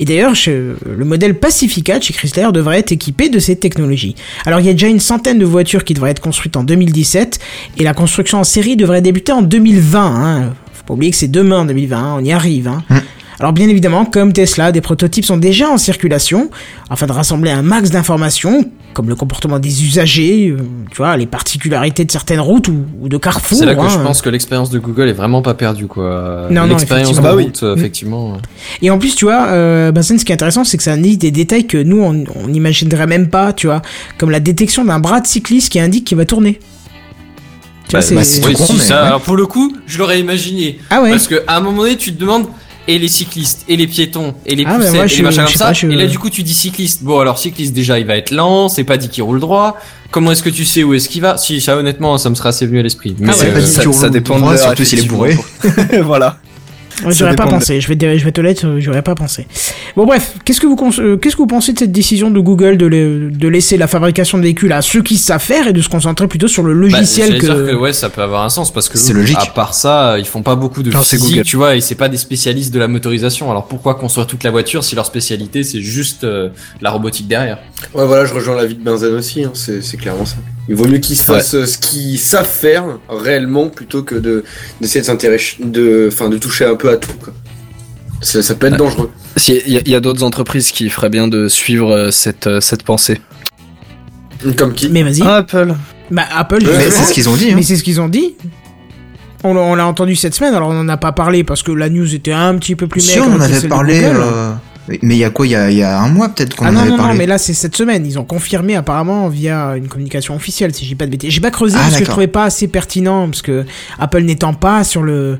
Et 0.00 0.04
d'ailleurs 0.04 0.34
le 0.46 1.04
modèle 1.04 1.34
Pacifica 1.34 2.00
chez 2.00 2.12
Chrysler 2.14 2.48
devrait 2.52 2.78
être 2.78 2.92
équipé 2.92 3.28
de 3.28 3.38
ces 3.38 3.56
technologies. 3.56 4.14
Alors 4.46 4.60
il 4.60 4.66
y 4.66 4.70
a 4.70 4.72
déjà 4.72 4.88
une 4.88 5.00
centaine 5.00 5.38
de 5.38 5.44
voitures 5.44 5.84
qui 5.84 5.94
devraient 5.94 6.10
être 6.12 6.20
construites 6.20 6.56
en 6.56 6.62
2017 6.64 7.38
et 7.78 7.84
la 7.84 7.94
construction 7.94 8.38
en 8.38 8.44
série 8.44 8.76
devrait 8.76 9.02
débuter 9.02 9.32
en 9.32 9.42
2020. 9.42 10.00
Hein. 10.00 10.54
Faut 10.74 10.84
pas 10.86 10.94
oublier 10.94 11.10
que 11.10 11.16
c'est 11.16 11.28
demain 11.30 11.60
en 11.60 11.64
2020, 11.64 11.96
hein, 11.98 12.16
on 12.20 12.24
y 12.24 12.32
arrive. 12.32 12.68
Hein. 12.68 12.82
Alors 13.40 13.52
bien 13.52 13.68
évidemment, 13.68 14.04
comme 14.04 14.32
Tesla, 14.32 14.72
des 14.72 14.80
prototypes 14.80 15.24
sont 15.24 15.36
déjà 15.36 15.68
en 15.68 15.78
circulation 15.78 16.50
afin 16.90 17.06
de 17.06 17.12
rassembler 17.12 17.50
un 17.50 17.62
max 17.62 17.90
d'informations 17.90 18.64
comme 18.94 19.08
le 19.08 19.14
comportement 19.14 19.60
des 19.60 19.84
usagers, 19.84 20.48
euh, 20.48 20.56
tu 20.90 20.96
vois, 20.96 21.16
les 21.16 21.26
particularités 21.26 22.04
de 22.04 22.10
certaines 22.10 22.40
routes 22.40 22.66
ou, 22.66 22.84
ou 23.00 23.08
de 23.08 23.16
carrefours. 23.16 23.56
C'est 23.56 23.64
là 23.66 23.76
que 23.76 23.80
hein. 23.80 23.88
je 23.88 23.98
pense 23.98 24.22
que 24.22 24.28
l'expérience 24.28 24.70
de 24.70 24.80
Google 24.80 25.06
est 25.08 25.12
vraiment 25.12 25.40
pas 25.40 25.54
perdue 25.54 25.86
quoi. 25.86 26.48
Non, 26.50 26.62
non, 26.62 26.68
L'expérience 26.76 27.06
de 27.06 27.20
effectivement. 27.20 27.22
Bah 27.30 27.36
oui. 27.36 27.44
route, 27.44 27.62
euh, 27.62 27.76
effectivement. 27.76 28.38
Et 28.82 28.90
en 28.90 28.98
plus, 28.98 29.14
tu 29.14 29.26
vois, 29.26 29.46
euh, 29.50 29.92
Benzen, 29.92 30.18
ce 30.18 30.24
qui 30.24 30.32
est 30.32 30.34
intéressant, 30.34 30.64
c'est 30.64 30.78
que 30.78 30.82
ça 30.82 30.94
indique 30.94 31.18
des 31.18 31.30
détails 31.30 31.68
que 31.68 31.78
nous, 31.78 32.02
on 32.02 32.48
n'imaginerait 32.48 33.06
même 33.06 33.28
pas, 33.28 33.52
tu 33.52 33.68
vois, 33.68 33.82
comme 34.16 34.30
la 34.32 34.40
détection 34.40 34.84
d'un 34.84 34.98
bras 34.98 35.20
de 35.20 35.28
cycliste 35.28 35.70
qui 35.70 35.78
indique 35.78 36.04
qu'il 36.04 36.16
va 36.16 36.24
tourner. 36.24 36.58
Tu 37.88 37.92
vois, 37.92 38.00
Bah, 38.00 38.02
c'est- 38.24 38.40
bah, 38.40 38.48
oui, 38.48 38.54
con, 38.54 38.66
si, 38.66 38.72
mais 38.72 38.78
ça, 38.80 39.06
alors 39.06 39.20
pour 39.20 39.36
le 39.36 39.46
coup, 39.46 39.76
je 39.86 39.98
l'aurais 39.98 40.18
imaginé. 40.18 40.80
Ah 40.90 41.02
ouais. 41.02 41.10
Parce 41.10 41.28
que 41.28 41.42
à 41.46 41.58
un 41.58 41.60
moment 41.60 41.82
donné, 41.82 41.96
tu 41.96 42.12
te 42.14 42.20
demandes 42.20 42.46
et 42.88 42.98
les 42.98 43.06
cyclistes 43.08 43.64
et 43.68 43.76
les 43.76 43.86
piétons 43.86 44.34
et 44.46 44.56
les 44.56 44.64
Ah, 44.66 44.70
mais 44.72 44.76
poussettes 44.78 44.94
moi, 44.94 45.04
et 45.04 45.08
je- 45.08 45.16
les 45.18 45.22
machins 45.22 45.44
comme 45.44 45.52
ça. 45.54 45.66
pas, 45.66 45.72
je- 45.74 45.86
Et 45.86 45.94
là, 45.94 46.06
du 46.06 46.18
coup, 46.18 46.30
tu 46.30 46.42
dis 46.42 46.54
cycliste. 46.54 47.04
Bon, 47.04 47.20
alors 47.20 47.38
cycliste 47.38 47.72
déjà, 47.74 47.98
il 48.00 48.06
va 48.06 48.16
être 48.16 48.30
lent. 48.32 48.68
C'est 48.68 48.82
pas 48.84 48.96
dit 48.96 49.08
qu'il 49.08 49.22
roule 49.22 49.38
droit. 49.40 49.76
Comment 50.10 50.32
est-ce 50.32 50.42
que 50.42 50.48
tu 50.50 50.64
sais 50.64 50.82
où 50.82 50.94
est-ce 50.94 51.08
qu'il 51.08 51.20
va? 51.22 51.36
Si, 51.36 51.60
ça 51.60 51.76
honnêtement, 51.76 52.16
ça 52.18 52.30
me 52.30 52.34
serait 52.34 52.48
assez 52.48 52.66
venu 52.66 52.80
à 52.80 52.82
l'esprit. 52.82 53.14
Mais 53.20 53.32
c'est 53.32 53.46
euh, 53.50 53.52
pas 53.52 53.60
dit 53.60 53.66
ça- 53.66 53.82
ça 53.82 53.88
roule 53.88 54.10
dépend 54.10 54.36
de 54.36 54.40
droit, 54.40 54.54
l'heure, 54.54 54.62
surtout 54.62 54.84
s'il 54.84 55.00
est 55.00 55.02
bourré. 55.02 55.36
voilà. 56.02 56.38
Ouais, 57.04 57.12
J'aurais 57.14 57.36
pas 57.36 57.44
de- 57.46 57.50
pensé, 57.50 57.80
je 57.80 57.86
vais, 57.88 57.96
te- 57.96 58.16
je 58.18 58.24
vais 58.24 58.32
te 58.32 58.40
l'être, 58.40 58.76
j'aurais 58.78 59.02
pas 59.02 59.14
pensé. 59.14 59.46
Bon 59.96 60.04
bref, 60.06 60.34
qu'est-ce 60.44 60.60
que 60.60 60.66
vous 60.66 60.76
euh, 61.00 61.16
qu'est-ce 61.16 61.36
que 61.36 61.42
vous 61.42 61.46
pensez 61.46 61.72
de 61.72 61.78
cette 61.78 61.92
décision 61.92 62.30
de 62.30 62.40
Google 62.40 62.76
de, 62.76 62.86
la- 62.86 63.30
de 63.30 63.48
laisser 63.48 63.76
la 63.76 63.86
fabrication 63.86 64.38
de 64.38 64.42
véhicules 64.42 64.72
à 64.72 64.82
ceux 64.82 65.02
qui 65.02 65.16
savent 65.16 65.40
faire 65.42 65.68
et 65.68 65.72
de 65.72 65.80
se 65.80 65.88
concentrer 65.88 66.26
plutôt 66.26 66.48
sur 66.48 66.62
le 66.62 66.74
Bah, 66.74 66.80
logiciel 66.80 67.28
j'allais 67.28 67.38
que... 67.40 67.46
dire 67.46 67.54
que 67.66 67.74
ouais, 67.76 67.92
ça 67.92 68.08
peut 68.10 68.22
avoir 68.22 68.42
un 68.44 68.48
sens 68.48 68.72
parce 68.72 68.88
que 68.88 68.98
C'est 68.98 69.12
logique. 69.12 69.36
à 69.38 69.46
part 69.46 69.74
ça, 69.74 70.18
ils 70.18 70.26
font 70.26 70.42
pas 70.42 70.56
beaucoup 70.56 70.82
de 70.82 70.90
Non, 70.90 71.02
c'est 71.02 71.16
physique, 71.16 71.34
Google. 71.36 71.44
tu 71.46 71.56
vois, 71.56 71.76
et 71.76 71.80
c'est 71.80 71.94
pas 71.94 72.08
des 72.08 72.16
spécialistes 72.16 72.72
de 72.74 72.78
la 72.78 72.88
motorisation. 72.88 73.50
Alors 73.50 73.66
pourquoi 73.66 73.94
construire 73.94 74.26
toute 74.26 74.42
la 74.44 74.50
voiture 74.50 74.82
si 74.84 74.94
leur 74.94 75.06
spécialité 75.06 75.62
c'est 75.62 75.80
juste 75.82 76.24
euh, 76.24 76.48
la 76.80 76.90
robotique 76.90 77.28
derrière? 77.28 77.58
Ouais, 77.94 78.06
voilà, 78.06 78.24
je 78.24 78.34
rejoins 78.34 78.56
l'avis 78.56 78.74
de 78.74 78.82
Benzen 78.82 79.14
aussi, 79.14 79.44
hein, 79.44 79.50
c'est 79.54 79.82
c'est 79.82 79.96
clairement 79.96 80.26
ça. 80.26 80.36
Il 80.68 80.74
vaut 80.74 80.86
mieux 80.86 80.98
qu'ils 80.98 81.16
se 81.16 81.24
fassent 81.24 81.54
euh, 81.54 81.64
ce 81.66 81.78
qu'ils 81.78 82.18
savent 82.18 82.46
faire 82.48 82.84
réellement 83.08 83.68
plutôt 83.68 84.02
que 84.02 84.14
de 84.14 84.44
d'essayer 84.80 85.00
de 85.00 85.06
s'intéresser, 85.06 85.56
de, 85.60 86.08
enfin, 86.12 86.28
de 86.28 86.36
toucher 86.38 86.66
un 86.66 86.74
peu 86.76 86.90
à 86.90 86.96
tout. 86.96 87.12
Quoi. 87.22 87.32
Ça, 88.20 88.42
ça 88.42 88.54
peut 88.54 88.66
être 88.66 88.76
dangereux. 88.76 89.10
Si, 89.36 89.60
Il 89.66 89.88
y 89.88 89.94
a, 89.94 90.00
d'autres 90.00 90.22
entreprises 90.24 90.70
qui 90.72 90.90
feraient 90.90 91.08
bien 91.08 91.28
de 91.28 91.48
suivre 91.48 91.90
euh, 91.92 92.10
cette, 92.10 92.46
euh, 92.48 92.60
cette 92.60 92.82
pensée. 92.82 93.20
Comme 94.56 94.74
qui? 94.74 94.88
Mais 94.90 95.02
vas-y. 95.02 95.22
Apple. 95.22 95.74
Bah 96.10 96.24
Apple, 96.34 96.58
Mais 96.64 96.90
c'est 96.90 97.04
ce 97.04 97.12
qu'ils 97.12 97.28
ont 97.28 97.36
dit. 97.36 97.50
hein. 97.50 97.54
Mais 97.56 97.62
c'est 97.62 97.76
ce 97.76 97.82
qu'ils 97.82 98.00
ont 98.00 98.08
dit. 98.08 98.34
On, 99.44 99.54
l'a- 99.54 99.60
on 99.60 99.74
l'a 99.74 99.86
entendu 99.86 100.16
cette 100.16 100.34
semaine, 100.34 100.54
alors 100.54 100.70
on 100.70 100.74
n'en 100.74 100.88
a 100.88 100.96
pas 100.96 101.12
parlé 101.12 101.44
parce 101.44 101.62
que 101.62 101.70
la 101.70 101.88
news 101.88 102.12
était 102.14 102.32
un 102.32 102.56
petit 102.56 102.74
peu 102.76 102.88
plus 102.88 103.00
Si, 103.02 103.18
maigre 103.18 103.30
on 103.30 103.36
en 103.36 103.40
avait 103.40 103.68
parlé. 103.68 104.00
Google. 104.00 104.16
euh, 104.20 104.52
Mais 105.02 105.14
il 105.16 105.18
y 105.18 105.24
a 105.24 105.30
quoi 105.30 105.46
Il 105.46 105.50
y 105.50 105.54
a, 105.54 105.70
il 105.70 105.76
y 105.76 105.82
a 105.82 106.00
un 106.00 106.08
mois 106.08 106.28
peut-être 106.30 106.56
qu'on 106.56 106.64
Ah 106.64 106.68
en 106.70 106.72
non, 106.72 106.80
avait 106.80 106.90
non, 106.90 106.96
non, 106.96 107.14
mais 107.14 107.26
là 107.26 107.38
c'est 107.38 107.54
cette 107.54 107.76
semaine. 107.76 108.06
Ils 108.06 108.18
ont 108.18 108.24
confirmé 108.24 108.74
apparemment 108.76 109.28
via 109.28 109.76
une 109.76 109.88
communication 109.88 110.34
officielle, 110.34 110.74
si 110.74 110.84
j'ai 110.84 110.94
pas 110.94 111.06
de 111.06 111.10
bêtises. 111.10 111.30
J'ai 111.30 111.40
pas 111.40 111.50
creusé 111.50 111.76
Ah, 111.78 111.82
parce 111.84 111.98
que 111.98 112.04
je 112.04 112.10
trouvais 112.10 112.26
pas 112.26 112.44
assez 112.44 112.68
pertinent, 112.68 113.26
parce 113.28 113.42
que 113.42 113.64
Apple 113.98 114.22
n'étant 114.22 114.54
pas 114.54 114.84
sur 114.84 115.02
le 115.02 115.38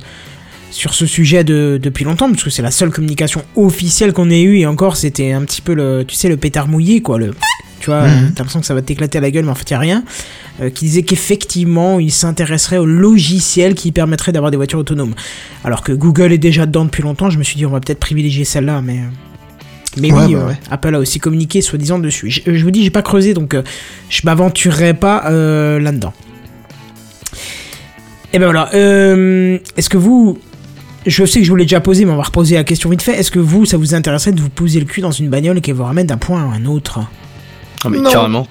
sur 0.71 0.93
ce 0.93 1.07
sujet 1.07 1.45
de, 1.45 1.81
depuis 1.83 2.05
longtemps, 2.05 2.29
parce 2.31 2.45
que 2.45 2.51
c'est 2.51 2.61
la 2.61 2.71
seule 2.71 2.91
communication 2.91 3.43
officielle 3.57 4.13
qu'on 4.13 4.29
ait 4.29 4.43
eue, 4.43 4.59
et 4.59 4.67
encore 4.67 4.97
c'était 4.99 5.33
un 5.33 5.43
petit 5.45 5.63
peu 5.63 5.73
le, 5.73 6.05
tu 6.07 6.15
sais, 6.15 6.29
le 6.29 6.37
pétard 6.37 6.69
mouillé, 6.69 7.01
quoi, 7.01 7.19
le, 7.19 7.35
tu 7.81 7.87
vois, 7.87 8.03
Mhm. 8.03 8.33
t'as 8.35 8.41
l'impression 8.43 8.61
que 8.61 8.67
ça 8.67 8.75
va 8.75 8.83
t'éclater 8.83 9.17
à 9.17 9.23
la 9.23 9.31
gueule, 9.31 9.47
mais 9.47 9.51
en 9.51 9.55
fait 9.55 9.71
y 9.71 9.75
a 9.75 9.79
rien, 9.79 10.05
euh, 10.61 10.69
qui 10.69 10.85
disait 10.85 11.03
qu'effectivement 11.05 11.99
il 12.01 12.13
s'intéresserait 12.13 12.77
au 12.77 12.85
logiciel 12.85 13.75
qui 13.75 13.93
permettrait 13.93 14.31
d'avoir 14.33 14.51
des 14.51 14.59
voitures 14.59 14.79
autonomes. 14.81 15.15
Alors 15.65 15.83
que 15.83 15.93
Google 15.93 16.33
est 16.35 16.39
déjà 16.39 16.67
dedans 16.67 16.85
depuis 16.85 17.03
longtemps, 17.03 17.31
je 17.31 17.39
me 17.39 17.45
suis 17.45 17.57
dit 17.57 17.65
on 17.65 17.71
va 17.71 17.81
peut-être 17.81 17.99
privilégier 18.01 18.45
celle-là, 18.45 18.83
mais... 18.85 18.99
Mais 20.01 20.13
Ouais, 20.13 20.25
oui, 20.27 20.35
bah 20.35 20.41
euh, 20.41 20.49
ouais. 20.49 20.59
Apple 20.71 20.95
a 20.95 20.99
aussi 20.99 21.19
communiqué 21.21 21.61
soi-disant 21.61 21.99
dessus. 21.99 22.31
Je, 22.31 22.41
je 22.55 22.65
vous 22.65 22.71
dis, 22.71 22.85
j'ai 22.85 22.91
pas 22.91 23.03
creusé, 23.03 23.35
donc 23.35 23.55
euh, 23.55 23.63
je 24.09 24.21
m'aventurerai 24.25 24.95
pas 24.95 25.25
euh, 25.31 25.79
là-dedans. 25.81 26.13
Et 28.33 28.39
ben 28.39 28.47
voilà. 28.47 28.71
euh, 28.75 29.59
Est-ce 29.77 29.89
que 29.89 29.97
vous. 29.97 30.39
Je 31.07 31.25
sais 31.25 31.39
que 31.41 31.45
je 31.47 31.51
vous 31.51 31.57
l'ai 31.57 31.65
déjà 31.65 31.81
posé, 31.81 32.05
mais 32.05 32.11
on 32.13 32.17
va 32.17 32.25
reposer 32.25 32.57
la 32.57 32.65
question 32.65 32.91
vite 32.91 33.01
fait. 33.03 33.13
Est-ce 33.19 33.31
que 33.31 33.39
vous, 33.39 33.65
ça 33.65 33.77
vous 33.79 33.95
intéresserait 33.95 34.33
de 34.33 34.41
vous 34.41 34.51
poser 34.51 34.79
le 34.81 34.85
cul 34.85 35.01
dans 35.01 35.13
une 35.13 35.31
bagnole 35.31 35.57
et 35.59 35.61
qu'elle 35.63 35.77
vous 35.77 35.85
ramène 35.85 36.07
d'un 36.07 36.19
point 36.19 36.41
à 36.41 36.55
un 36.57 36.67
autre? 36.67 36.99
Ah, 37.85 37.89
mais 37.89 37.99
Non. 37.99 38.11
carrément. 38.11 38.47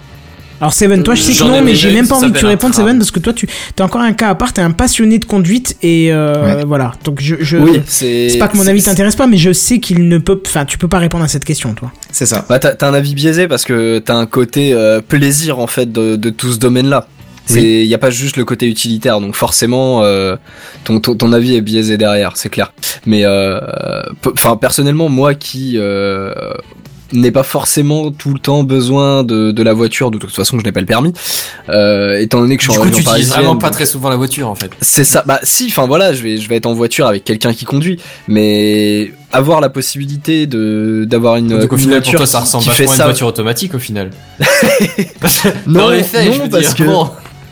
Alors 0.59 0.73
Seven, 0.73 1.03
toi 1.03 1.13
je 1.15 1.21
sais 1.21 1.33
que 1.33 1.43
non, 1.47 1.61
mais 1.61 1.75
j'ai 1.75 1.91
même 1.93 2.07
pas 2.07 2.15
envie 2.15 2.31
que 2.31 2.39
tu 2.39 2.45
répondes. 2.45 2.73
Seven 2.73 2.97
parce 2.97 3.11
que 3.11 3.19
toi 3.19 3.33
tu 3.33 3.47
as 3.79 3.83
encore 3.83 4.01
un 4.01 4.13
cas 4.13 4.29
à 4.29 4.35
part, 4.35 4.53
t'es 4.53 4.61
un 4.61 4.71
passionné 4.71 5.19
de 5.19 5.25
conduite 5.25 5.77
et 5.83 6.11
euh, 6.11 6.63
voilà. 6.67 6.93
Donc 7.03 7.21
je, 7.21 7.35
je 7.39 7.57
Oui, 7.57 7.81
c'est. 7.85 8.29
c'est 8.29 8.37
pas 8.39 8.47
que 8.47 8.57
mon 8.57 8.65
avis 8.67 8.81
t'intéresse 8.81 9.15
pas, 9.15 9.27
mais 9.27 9.37
je 9.37 9.53
sais 9.53 9.79
qu'il 9.79 10.07
ne 10.07 10.17
peut, 10.17 10.41
enfin 10.45 10.65
tu 10.65 10.77
peux 10.77 10.87
pas 10.87 10.99
répondre 10.99 11.23
à 11.23 11.27
cette 11.27 11.45
question 11.45 11.73
toi. 11.73 11.91
C'est 12.11 12.25
ça. 12.25 12.45
Bah, 12.49 12.57
t'as 12.59 12.73
t'as 12.73 12.89
un 12.89 12.93
avis 12.93 13.13
biaisé 13.13 13.47
parce 13.47 13.63
que 13.65 13.99
t'as 13.99 14.15
un 14.15 14.25
côté 14.25 14.73
euh, 14.73 14.99
plaisir 15.01 15.59
en 15.59 15.67
fait 15.67 15.91
de, 15.91 16.15
de 16.15 16.29
tout 16.31 16.51
ce 16.51 16.57
domaine-là. 16.57 17.07
C'est, 17.49 17.85
y 17.85 17.93
a 17.93 17.97
pas 17.97 18.09
juste 18.09 18.35
le 18.35 18.43
côté 18.43 18.67
utilitaire, 18.67 19.21
donc 19.21 19.33
forcément, 19.33 20.03
euh, 20.03 20.35
ton, 20.83 20.99
ton, 20.99 21.15
ton 21.15 21.31
avis 21.31 21.55
est 21.55 21.61
biaisé 21.61 21.95
derrière, 21.95 22.33
c'est 22.35 22.49
clair. 22.49 22.73
Mais, 23.05 23.21
euh, 23.23 23.61
pe- 24.21 24.31
enfin, 24.33 24.57
personnellement, 24.57 25.07
moi 25.07 25.33
qui 25.33 25.75
euh, 25.77 26.33
n'ai 27.13 27.31
pas 27.31 27.43
forcément 27.43 28.11
tout 28.11 28.33
le 28.33 28.39
temps 28.39 28.63
besoin 28.63 29.23
de, 29.23 29.51
de 29.51 29.63
la 29.63 29.73
voiture, 29.73 30.11
de 30.11 30.17
toute 30.17 30.31
façon, 30.31 30.59
je 30.59 30.63
n'ai 30.63 30.71
pas 30.71 30.79
le 30.79 30.85
permis, 30.85 31.13
euh, 31.69 32.19
étant 32.19 32.39
donné 32.39 32.57
que 32.57 32.63
je 32.63 32.69
suis 32.69 32.73
Du 32.73 32.79
en 32.79 32.89
coup, 32.89 32.95
région 32.95 33.03
tu 33.03 33.09
utilises 33.09 33.29
vraiment 33.31 33.57
pas 33.57 33.69
très 33.69 33.85
souvent 33.85 34.09
la 34.09 34.15
voiture 34.15 34.47
en 34.49 34.55
fait. 34.55 34.71
c'est 34.81 35.03
ça. 35.03 35.23
Bah 35.25 35.39
si, 35.43 35.67
enfin 35.69 35.85
voilà, 35.85 36.13
je 36.13 36.21
vais 36.23 36.37
je 36.37 36.47
vais 36.49 36.55
être 36.57 36.65
en 36.65 36.73
voiture 36.73 37.07
avec 37.07 37.23
quelqu'un 37.23 37.53
qui 37.53 37.65
conduit, 37.65 37.99
mais 38.27 39.11
avoir 39.31 39.61
la 39.61 39.69
possibilité 39.69 40.47
de 40.47 41.05
d'avoir 41.07 41.35
une, 41.37 41.59
Donc 41.59 41.73
au 41.73 41.77
final, 41.77 42.01
pour 42.01 42.11
voiture 42.11 42.19
toi, 42.19 42.27
ça 42.27 42.39
ressemble 42.41 42.65
vachement 42.65 42.91
à 42.91 42.95
une 42.95 43.03
voiture 43.03 43.27
automatique 43.27 43.73
au 43.75 43.79
final. 43.79 44.11
Non, 45.67 45.79
Dans 45.79 45.89
les 45.89 46.03
faits, 46.03 46.25
non, 46.27 46.33
je 46.33 46.41
veux 46.43 46.49
parce 46.49 46.63
dire, 46.63 46.75
que 46.75 46.83
bon. 46.83 47.09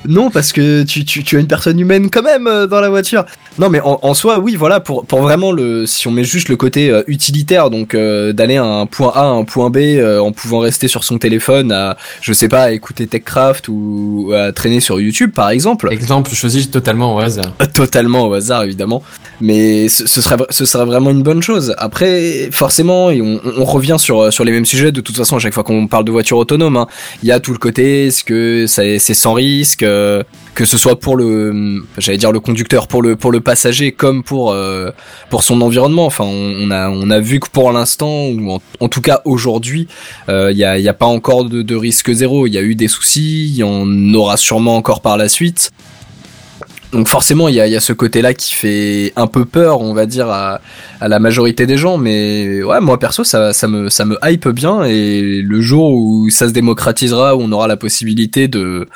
Non 0.08 0.30
parce 0.30 0.51
que 0.51 0.84
tu, 0.84 1.06
tu, 1.06 1.24
tu 1.24 1.38
as 1.38 1.39
une 1.39 1.47
personne 1.47 1.80
humaine 1.80 2.10
quand 2.10 2.24
même 2.24 2.47
euh, 2.47 2.68
dans 2.68 2.82
la 2.82 2.89
voiture. 2.89 3.26
Non 3.58 3.70
mais 3.70 3.80
en, 3.82 3.99
en 4.01 4.14
soi 4.14 4.39
oui 4.39 4.56
voilà 4.56 4.80
pour 4.80 5.06
pour 5.06 5.22
vraiment 5.22 5.51
le 5.51 5.86
si 5.86 6.08
on 6.08 6.12
met 6.12 6.24
juste 6.24 6.49
le 6.49 6.58
côté 6.58 6.89
euh, 6.89 7.03
utilitaire 7.08 7.70
donc 7.70 7.95
euh, 7.95 8.34
d'aller 8.34 8.58
à 8.58 8.66
un 8.66 8.86
point 8.86 9.12
A 9.16 9.22
à 9.22 9.28
un 9.28 9.43
point 9.43 9.70
B 9.70 9.78
en 10.20 10.32
pouvant 10.32 10.60
rester 10.60 10.88
sur 10.88 11.03
son 11.03 11.18
téléphone 11.18 11.72
à 11.72 11.97
je 12.22 12.34
sais 12.34 12.47
pas 12.49 12.64
à 12.64 12.72
écouter 12.72 13.08
Techcraft 13.08 13.68
ou 13.70 14.32
à 14.36 14.51
traîner 14.51 14.80
sur 14.80 14.99
YouTube 14.99 15.32
par 15.34 15.49
exemple. 15.49 15.88
Exemple 15.91 16.34
choisi 16.34 16.70
totalement 16.70 17.16
au 17.16 17.20
hasard. 17.20 17.53
Totalement 17.74 18.28
au 18.28 18.34
hasard 18.34 18.64
évidemment, 18.64 19.03
mais 19.41 19.89
ce, 19.89 20.08
ce 20.08 20.22
serait 20.22 20.38
ce 20.49 20.66
serait 20.66 20.86
vraiment 20.86 21.12
une 21.12 21.24
bonne 21.24 21.41
chose. 21.41 21.74
Après 21.78 22.49
forcément 22.51 23.10
et 23.10 23.22
on, 23.22 23.39
on 23.58 23.66
revient 23.66 23.97
sur 23.99 24.32
sur 24.32 24.43
les 24.43 24.51
mêmes 24.51 24.66
sujets 24.66 24.91
de 24.91 25.01
toute 25.01 25.16
façon 25.16 25.38
à 25.38 25.39
chaque 25.39 25.53
fois 25.53 25.64
qu'on 25.64 25.88
parle 25.88 26.06
de 26.06 26.12
voiture 26.12 26.38
autonome, 26.38 26.78
hein, 26.78 26.88
il 27.24 27.30
y 27.30 27.32
a 27.32 27.39
tout 27.39 27.51
le 27.51 27.58
côté 27.58 28.08
est-ce 28.08 28.24
que 28.24 28.66
c'est 28.68 28.99
sans 28.99 29.34
risque, 29.34 29.84
euh, 29.96 30.24
que 30.56 30.66
ce 30.66 30.78
soit 30.78 31.00
pour 31.00 31.18
le 31.18 32.39
conducteur, 32.39 32.88
pour 32.88 33.02
le 33.02 33.39
passager 33.39 33.91
comme 33.91 34.24
pour 34.24 34.52
euh, 34.52 34.91
son 35.41 35.62
environnement. 35.62 36.10
On, 36.20 36.72
a 36.72 37.20
vu 37.20 37.39
que 37.39 37.50
pour 37.50 37.72
l'instant 37.72 38.30
en, 38.80 38.89
tout 38.89 39.02
cas 39.02 39.22
aujourd'hui 39.26 39.88
euh, 40.30 40.52
il 40.52 40.58
y 40.58 40.64
a 40.64 40.78
il 40.78 40.84
y 40.84 40.89
a 40.89 40.93
pas 40.93 41.06
encore 41.06 41.46
de, 41.46 41.62
de 41.62 41.76
risque 41.76 42.12
zéro. 42.12 42.48
Il 42.48 42.54
y 42.54 42.58
a 42.58 42.62
eu 42.62 42.76
des 42.76 42.88
soucis, 42.88 43.48
il 43.48 43.56
y 43.56 43.64
en 43.64 44.14
aura 44.14 44.38
sûrement 44.38 44.78
encore 44.78 45.02
par 45.02 45.18
la 45.18 45.30
suite. 45.30 45.72
Donc 46.92 47.08
forcément, 47.08 47.48
il 47.50 47.56
y 47.56 47.60
a, 47.60 47.68
il 47.68 47.74
y 47.74 47.76
a 47.76 47.80
ce 47.82 47.94
côté-là 47.94 48.34
qui 48.34 48.54
fait 48.56 49.14
un 49.16 49.28
peu 49.28 49.44
peur, 49.46 49.82
on 49.82 49.94
va 49.94 50.06
dire, 50.06 50.30
à, 50.30 50.62
à 51.02 51.08
la 51.08 51.20
majorité 51.20 51.66
des 51.66 51.78
gens. 51.78 51.98
Mais 51.98 52.64
ouais, 52.64 52.80
moi 52.80 53.00
perso, 53.00 53.24
ça, 53.24 53.52
ça, 53.54 53.68
me, 53.68 53.90
ça 53.90 54.06
me 54.06 54.18
hype 54.24 54.48
bien. 54.50 54.84
Et 54.86 55.42
le 55.42 55.62
jour 55.62 55.92
où 55.92 56.30
ça 56.30 56.48
se 56.48 56.54
démocratisera, 56.54 57.36
où 57.36 57.42
on 57.42 57.52
aura 57.52 57.68
la 57.68 57.76
possibilité 57.78 58.48
de, 58.48 58.88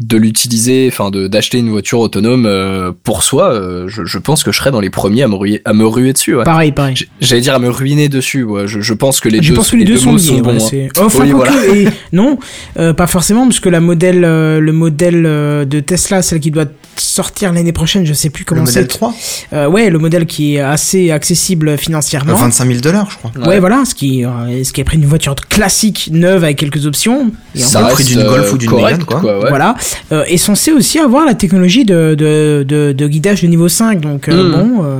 de 0.00 0.16
l'utiliser, 0.16 0.88
enfin 0.90 1.10
d'acheter 1.10 1.58
une 1.58 1.70
voiture 1.70 2.00
autonome 2.00 2.46
euh, 2.46 2.92
pour 3.04 3.22
soi, 3.22 3.52
euh, 3.52 3.86
je, 3.88 4.04
je 4.04 4.18
pense 4.18 4.42
que 4.42 4.50
je 4.50 4.58
serai 4.58 4.70
dans 4.70 4.80
les 4.80 4.90
premiers 4.90 5.22
à 5.22 5.28
me 5.28 5.34
ruer, 5.36 5.62
à 5.64 5.72
me 5.72 5.86
ruer 5.86 6.12
dessus. 6.12 6.34
Ouais. 6.34 6.44
Pareil, 6.44 6.72
pareil. 6.72 6.94
J'allais 7.20 7.42
dire 7.42 7.54
à 7.54 7.58
me 7.60 7.68
ruiner 7.70 8.08
dessus. 8.08 8.42
Ouais. 8.42 8.66
Je, 8.66 8.80
je 8.80 8.94
pense 8.94 9.20
que 9.20 9.28
les 9.28 9.42
Je 9.42 9.50
deux, 9.50 9.54
pense 9.54 9.70
que 9.70 9.76
les 9.76 9.84
deux 9.84 9.96
sont 9.96 10.12
mots 10.12 10.18
liés. 10.18 10.40
bons. 10.40 10.58
ouais, 10.70 10.88
hein. 10.96 11.04
Enfin, 11.04 11.20
Oui, 11.24 11.30
quoique, 11.30 11.52
voilà. 11.52 11.74
et 11.76 11.88
non, 12.12 12.38
euh, 12.78 12.92
pas 12.92 13.06
forcément, 13.06 13.44
parce 13.46 13.60
que 13.60 13.68
la 13.68 13.80
modèle, 13.80 14.24
euh, 14.24 14.58
le 14.60 14.72
modèle 14.72 15.24
euh, 15.26 15.64
de 15.64 15.80
Tesla, 15.80 16.22
celle 16.22 16.40
qui 16.40 16.50
doit 16.50 16.64
sortir 16.96 17.43
l'année 17.52 17.72
prochaine, 17.72 18.04
je 18.06 18.12
sais 18.12 18.30
plus 18.30 18.44
comment 18.44 18.62
Le 18.62 18.66
c'est. 18.66 18.80
modèle 18.80 18.88
3 18.88 19.14
Euh, 19.52 19.68
ouais, 19.68 19.90
le 19.90 19.98
modèle 19.98 20.26
qui 20.26 20.56
est 20.56 20.60
assez 20.60 21.10
accessible 21.10 21.76
financièrement. 21.78 22.34
25 22.34 22.66
000 22.66 22.80
dollars, 22.80 23.10
je 23.10 23.16
crois. 23.18 23.30
Ouais, 23.46 23.60
voilà, 23.60 23.84
ce 23.84 23.94
qui, 23.94 24.24
euh, 24.24 24.62
ce 24.64 24.72
qui 24.72 24.80
a 24.80 24.84
pris 24.84 24.96
une 24.96 25.06
voiture 25.06 25.34
classique, 25.34 26.08
neuve, 26.12 26.44
avec 26.44 26.58
quelques 26.58 26.86
options. 26.86 27.30
Et 27.54 27.62
en 27.62 27.66
Ça 27.66 27.80
fait, 27.80 27.88
le 27.88 27.92
prix 27.94 28.04
d'une 28.04 28.22
Golf 28.24 28.52
ou 28.52 28.58
d'une 28.58 28.70
correct, 28.70 28.84
Mégane, 28.92 29.04
quoi. 29.04 29.20
quoi, 29.20 29.38
ouais. 29.40 29.48
Voilà, 29.48 29.74
euh, 30.12 30.24
est 30.24 30.36
censé 30.36 30.72
aussi 30.72 30.98
avoir 30.98 31.24
la 31.26 31.34
technologie 31.34 31.84
de, 31.84 32.14
de, 32.16 32.64
de, 32.66 32.92
de 32.92 33.08
guidage 33.08 33.42
de 33.42 33.46
niveau 33.48 33.68
5, 33.68 34.00
donc 34.00 34.28
euh, 34.28 34.34
Mm. 34.34 34.52
bon... 34.52 34.84
euh, 34.84 34.98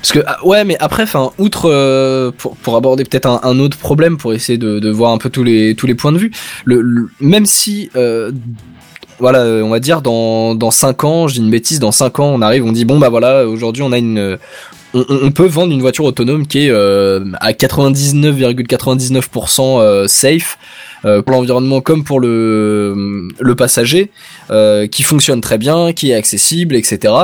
Parce 0.00 0.12
que 0.12 0.20
ah, 0.26 0.38
ouais, 0.46 0.64
mais 0.64 0.76
après, 0.78 1.02
enfin, 1.02 1.30
outre 1.38 1.68
euh, 1.68 2.30
pour, 2.36 2.56
pour 2.56 2.76
aborder 2.76 3.04
peut-être 3.04 3.26
un, 3.26 3.40
un 3.42 3.58
autre 3.58 3.76
problème, 3.76 4.16
pour 4.16 4.32
essayer 4.32 4.56
de, 4.56 4.78
de 4.78 4.90
voir 4.90 5.12
un 5.12 5.18
peu 5.18 5.28
tous 5.28 5.42
les 5.42 5.74
tous 5.74 5.86
les 5.88 5.94
points 5.94 6.12
de 6.12 6.18
vue. 6.18 6.30
Le, 6.64 6.80
le- 6.80 7.08
même 7.20 7.46
si 7.46 7.90
euh, 7.96 8.30
voilà, 9.18 9.40
euh, 9.40 9.62
on 9.62 9.70
va 9.70 9.80
dire 9.80 10.02
dans 10.02 10.54
dans 10.54 10.70
cinq 10.70 11.04
ans, 11.04 11.28
je 11.28 11.34
dis 11.34 11.40
une 11.40 11.50
bêtise, 11.50 11.80
dans 11.80 11.92
cinq 11.92 12.18
ans, 12.20 12.30
on 12.34 12.42
arrive, 12.42 12.64
on 12.64 12.72
dit 12.72 12.84
bon 12.84 12.98
bah 12.98 13.08
voilà, 13.08 13.46
aujourd'hui 13.46 13.82
on 13.82 13.92
a 13.92 13.98
une 13.98 14.38
on, 14.94 15.04
on- 15.08 15.30
peut 15.32 15.46
vendre 15.46 15.72
une 15.72 15.80
voiture 15.80 16.04
autonome 16.04 16.46
qui 16.46 16.66
est 16.66 16.70
euh, 16.70 17.24
à 17.40 17.52
99,99% 17.52 19.80
euh, 19.80 20.06
safe 20.06 20.58
euh, 21.04 21.22
pour 21.22 21.32
l'environnement 21.32 21.80
comme 21.80 22.04
pour 22.04 22.20
le 22.20 23.28
le 23.38 23.54
passager, 23.54 24.10
euh, 24.50 24.86
qui 24.86 25.02
fonctionne 25.02 25.40
très 25.40 25.58
bien, 25.58 25.92
qui 25.92 26.10
est 26.10 26.14
accessible, 26.14 26.74
etc. 26.74 27.14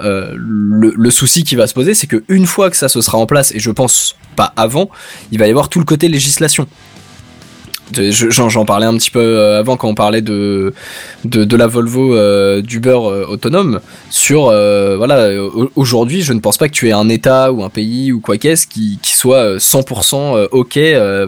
Euh, 0.00 0.32
le, 0.36 0.92
le 0.96 1.10
souci 1.10 1.44
qui 1.44 1.54
va 1.54 1.66
se 1.66 1.74
poser, 1.74 1.94
c'est 1.94 2.06
que 2.08 2.24
une 2.28 2.46
fois 2.46 2.70
que 2.70 2.76
ça 2.76 2.88
se 2.88 3.00
sera 3.00 3.18
en 3.18 3.26
place, 3.26 3.52
et 3.54 3.60
je 3.60 3.70
pense 3.70 4.16
pas 4.36 4.52
avant, 4.56 4.90
il 5.30 5.38
va 5.38 5.46
y 5.46 5.50
avoir 5.50 5.68
tout 5.68 5.78
le 5.78 5.84
côté 5.84 6.08
législation. 6.08 6.66
J'en 8.10 8.64
parlais 8.64 8.86
un 8.86 8.96
petit 8.96 9.10
peu 9.10 9.20
euh, 9.20 9.58
avant 9.60 9.76
quand 9.76 9.88
on 9.88 9.94
parlait 9.94 10.22
de 10.22 10.72
de, 11.24 11.44
de 11.44 11.56
la 11.56 11.66
Volvo 11.66 12.14
euh, 12.14 12.60
d'Uber 12.62 12.90
euh, 13.04 13.26
autonome. 13.26 13.80
Sur 14.10 14.48
euh, 14.48 14.96
voilà, 14.96 15.30
au- 15.42 15.70
aujourd'hui, 15.76 16.22
je 16.22 16.32
ne 16.32 16.40
pense 16.40 16.56
pas 16.58 16.68
que 16.68 16.72
tu 16.74 16.88
aies 16.88 16.92
un 16.92 17.08
État 17.08 17.52
ou 17.52 17.62
un 17.62 17.68
pays 17.70 18.12
ou 18.12 18.20
quoi 18.20 18.36
qu'est-ce 18.38 18.66
qui, 18.66 18.98
qui 19.02 19.12
soit 19.14 19.36
euh, 19.38 19.58
100% 19.58 20.36
euh, 20.36 20.46
ok. 20.50 20.78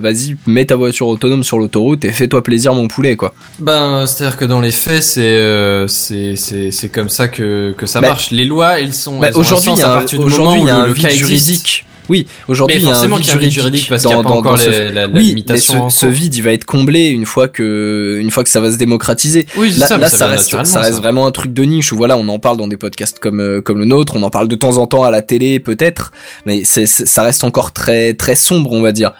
Vas-y, 0.00 0.36
mets 0.46 0.64
ta 0.66 0.76
voiture 0.76 1.06
autonome 1.08 1.44
sur 1.44 1.58
l'autoroute 1.58 2.04
et 2.04 2.12
fais-toi 2.12 2.42
plaisir, 2.42 2.74
mon 2.74 2.88
poulet, 2.88 3.16
quoi. 3.16 3.34
Ben, 3.58 4.06
c'est-à-dire 4.06 4.36
que 4.36 4.44
dans 4.44 4.60
les 4.60 4.70
faits, 4.72 5.02
c'est 5.02 5.86
c'est 5.88 6.88
comme 6.92 7.08
ça 7.08 7.28
que 7.28 7.72
que 7.76 7.86
ça 7.86 8.00
Bah, 8.00 8.08
marche. 8.08 8.30
Les 8.30 8.44
lois, 8.44 8.80
elles 8.80 8.94
sont. 8.94 9.18
Bah, 9.18 9.28
aujourd'hui, 9.34 9.72
il 9.72 9.78
y 9.78 9.82
a 9.82 9.88
à 9.88 9.92
un, 9.92 9.96
partir 9.98 10.18
du 10.18 10.24
aujourd'hui, 10.24 10.60
moment 10.60 10.66
il 10.66 10.68
y 10.68 10.70
a 10.70 10.78
où 10.78 10.82
un 10.82 10.86
le 10.86 10.92
vide 10.92 11.10
juridique. 11.10 11.86
Oui, 12.10 12.26
aujourd'hui, 12.48 12.76
il 12.76 12.82
y 12.82 12.90
a 12.90 12.98
un 12.98 13.06
vide 13.16 13.24
juridique, 13.24 13.52
juridique 13.52 13.86
parce 13.88 14.02
qu'il 14.02 14.10
y 14.10 14.14
a 14.14 14.22
pas 14.22 14.28
encore 14.30 14.58
ce- 14.58 14.68
les- 14.68 14.92
la- 14.92 15.06
la 15.06 15.08
oui, 15.08 15.24
limitation 15.24 15.84
mais 15.84 15.90
ce, 15.90 16.04
vide, 16.06 16.34
il 16.34 16.42
va 16.42 16.52
être 16.52 16.66
comblé 16.66 17.06
une 17.08 17.24
fois 17.24 17.48
que, 17.48 18.18
une 18.20 18.30
fois 18.30 18.44
que 18.44 18.50
ça 18.50 18.60
va 18.60 18.70
se 18.70 18.76
démocratiser. 18.76 19.46
Oui, 19.56 19.70
là, 19.78 19.86
ça, 19.86 19.96
mais 19.96 20.02
là, 20.02 20.08
ça 20.10 20.18
ça, 20.18 20.26
vient 20.26 20.36
reste, 20.36 20.64
ça 20.66 20.80
reste 20.80 20.98
vraiment 20.98 21.26
un 21.26 21.30
truc 21.30 21.52
de 21.54 21.62
niche 21.64 21.92
où 21.92 21.96
voilà, 21.96 22.18
on 22.18 22.28
en 22.28 22.38
parle 22.38 22.58
dans 22.58 22.68
des 22.68 22.76
podcasts 22.76 23.18
comme 23.18 23.40
euh, 23.40 23.60
comme 23.62 23.78
le 23.78 23.86
nôtre, 23.86 24.16
on 24.16 24.22
en 24.22 24.30
parle 24.30 24.48
de 24.48 24.54
temps 24.56 24.76
en 24.76 24.86
temps 24.86 25.04
à 25.04 25.10
la 25.10 25.22
télé 25.22 25.60
peut-être, 25.60 26.12
mais 26.44 26.62
c'est, 26.64 26.84
ça 26.86 27.22
reste 27.22 27.42
encore 27.42 27.72
très 27.72 28.12
très 28.14 28.34
sombre, 28.34 28.72
on 28.72 28.82
va 28.82 28.92
dire. 28.92 29.12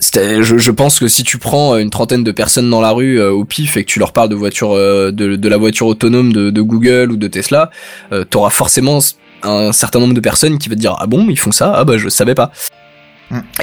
C'était- 0.00 0.42
Je, 0.42 0.58
je 0.58 0.70
pense 0.72 0.98
que 0.98 1.06
si 1.06 1.22
tu 1.22 1.38
prends 1.38 1.76
une 1.76 1.90
trentaine 1.90 2.24
de 2.24 2.32
personnes 2.32 2.68
dans 2.68 2.80
la 2.80 2.90
rue 2.90 3.20
euh, 3.20 3.30
au 3.30 3.44
pif 3.44 3.76
et 3.76 3.84
que 3.84 3.88
tu 3.88 4.00
leur 4.00 4.12
parles 4.12 4.28
de 4.28 4.34
voiture, 4.34 4.72
euh, 4.72 5.12
de, 5.12 5.36
de 5.36 5.48
la 5.48 5.56
voiture 5.56 5.86
autonome 5.86 6.32
de, 6.32 6.50
de 6.50 6.60
Google 6.60 7.12
ou 7.12 7.16
de 7.16 7.28
Tesla, 7.28 7.70
euh, 8.12 8.24
t'auras 8.24 8.50
forcément 8.50 8.98
un 9.44 9.72
certain 9.72 10.00
nombre 10.00 10.14
de 10.14 10.20
personnes 10.20 10.58
qui 10.58 10.68
va 10.68 10.74
te 10.74 10.80
dire 10.80 10.96
ah 10.98 11.06
bon 11.06 11.26
ils 11.28 11.38
font 11.38 11.52
ça? 11.52 11.72
Ah 11.76 11.84
bah 11.84 11.98
je 11.98 12.08
savais 12.08 12.34
pas. 12.34 12.50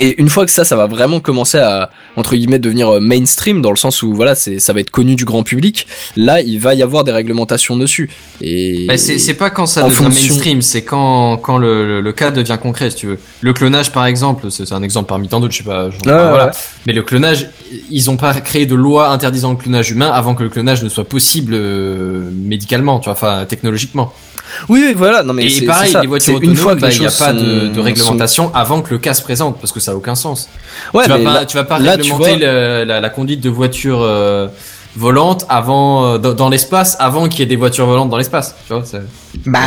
Et 0.01 0.19
une 0.19 0.27
fois 0.27 0.43
que 0.45 0.51
ça, 0.51 0.65
ça 0.65 0.75
va 0.75 0.87
vraiment 0.87 1.19
commencer 1.21 1.59
à 1.59 1.91
entre 2.17 2.35
guillemets 2.35 2.59
devenir 2.59 2.89
euh, 2.95 2.99
mainstream 2.99 3.61
dans 3.61 3.69
le 3.69 3.77
sens 3.77 4.01
où 4.01 4.13
voilà, 4.13 4.33
c'est 4.35 4.59
ça 4.59 4.73
va 4.73 4.79
être 4.81 4.89
connu 4.89 5.15
du 5.15 5.23
grand 5.23 5.43
public. 5.43 5.87
Là, 6.17 6.41
il 6.41 6.59
va 6.59 6.73
y 6.73 6.81
avoir 6.81 7.03
des 7.05 7.11
réglementations 7.11 7.77
dessus. 7.77 8.09
Et 8.41 8.85
Bah, 8.87 8.97
c'est 8.97 9.17
c'est 9.19 9.35
pas 9.35 9.49
quand 9.51 9.67
ça 9.67 9.83
en 9.85 9.87
devient 9.87 9.97
fonction- 9.97 10.33
mainstream, 10.33 10.61
c'est 10.63 10.83
quand, 10.83 11.37
quand 11.37 11.57
le, 11.59 11.85
le, 11.87 12.01
le 12.01 12.11
cas 12.11 12.31
devient 12.31 12.57
concret, 12.61 12.89
si 12.89 12.97
tu 12.97 13.07
veux. 13.07 13.19
Le 13.41 13.53
clonage, 13.53 13.91
par 13.91 14.07
exemple, 14.07 14.49
c'est 14.49 14.69
un 14.73 14.81
exemple 14.83 15.07
parmi 15.07 15.29
tant 15.29 15.39
d'autres, 15.39 15.53
je 15.53 15.59
sais 15.59 15.63
pas. 15.63 15.87
enfin, 15.87 15.99
voilà. 16.03 16.45
ouais. 16.47 16.51
Mais 16.87 16.93
le 16.93 17.03
clonage, 17.03 17.47
ils 17.91 18.09
ont 18.09 18.17
pas 18.17 18.33
créé 18.41 18.65
de 18.65 18.75
loi 18.75 19.09
interdisant 19.09 19.51
le 19.51 19.57
clonage 19.57 19.91
humain 19.91 20.11
avant 20.11 20.33
que 20.35 20.43
le 20.43 20.49
clonage 20.49 20.83
ne 20.83 20.89
soit 20.89 21.05
possible 21.07 21.53
euh, 21.53 22.29
médicalement, 22.33 22.99
tu 22.99 23.05
vois, 23.05 23.13
enfin 23.13 23.45
technologiquement. 23.47 24.11
Oui, 24.69 24.83
oui, 24.87 24.93
voilà. 24.95 25.23
Non 25.23 25.33
mais 25.33 25.49
c'est- 25.49 25.63
Et 25.63 25.67
pareil, 25.67 25.91
ça. 25.91 26.01
les 26.01 26.07
voitures 26.07 26.37
C'est 26.39 26.45
une 26.45 26.55
fois 26.55 26.73
autonomes, 26.73 26.89
bah, 26.89 26.95
il 26.95 26.99
n'y 26.99 27.05
a 27.07 27.11
pas 27.11 27.33
de, 27.33 27.39
sont- 27.39 27.73
de 27.73 27.79
réglementation 27.79 28.51
avant 28.53 28.81
que 28.81 28.91
le 28.91 28.97
cas 28.99 29.13
se 29.13 29.21
présente, 29.21 29.59
parce 29.59 29.71
que 29.71 29.79
ça 29.79 29.91
a 29.91 29.95
aucun 29.95 30.15
sens. 30.15 30.49
Ouais, 30.93 31.03
tu, 31.03 31.09
vas 31.09 31.17
pas, 31.19 31.33
là- 31.33 31.45
tu 31.45 31.57
vas 31.57 31.63
pas 31.63 31.79
là, 31.79 31.91
réglementer 31.91 32.29
vois- 32.37 32.37
le- 32.47 32.83
la, 32.85 33.01
la 33.01 33.09
conduite 33.09 33.41
de 33.41 33.49
voitures 33.49 34.01
euh, 34.01 34.47
volantes 34.97 35.45
avant 35.47 36.05
euh, 36.05 36.17
dans, 36.17 36.33
dans 36.33 36.49
l'espace 36.49 36.97
avant 36.99 37.29
qu'il 37.29 37.39
y 37.39 37.43
ait 37.43 37.45
des 37.45 37.55
voitures 37.55 37.85
volantes 37.85 38.09
dans 38.09 38.17
l'espace. 38.17 38.55
Tu 38.67 38.73
vois, 38.73 38.83
c'est- 38.85 39.01
Bah, 39.45 39.59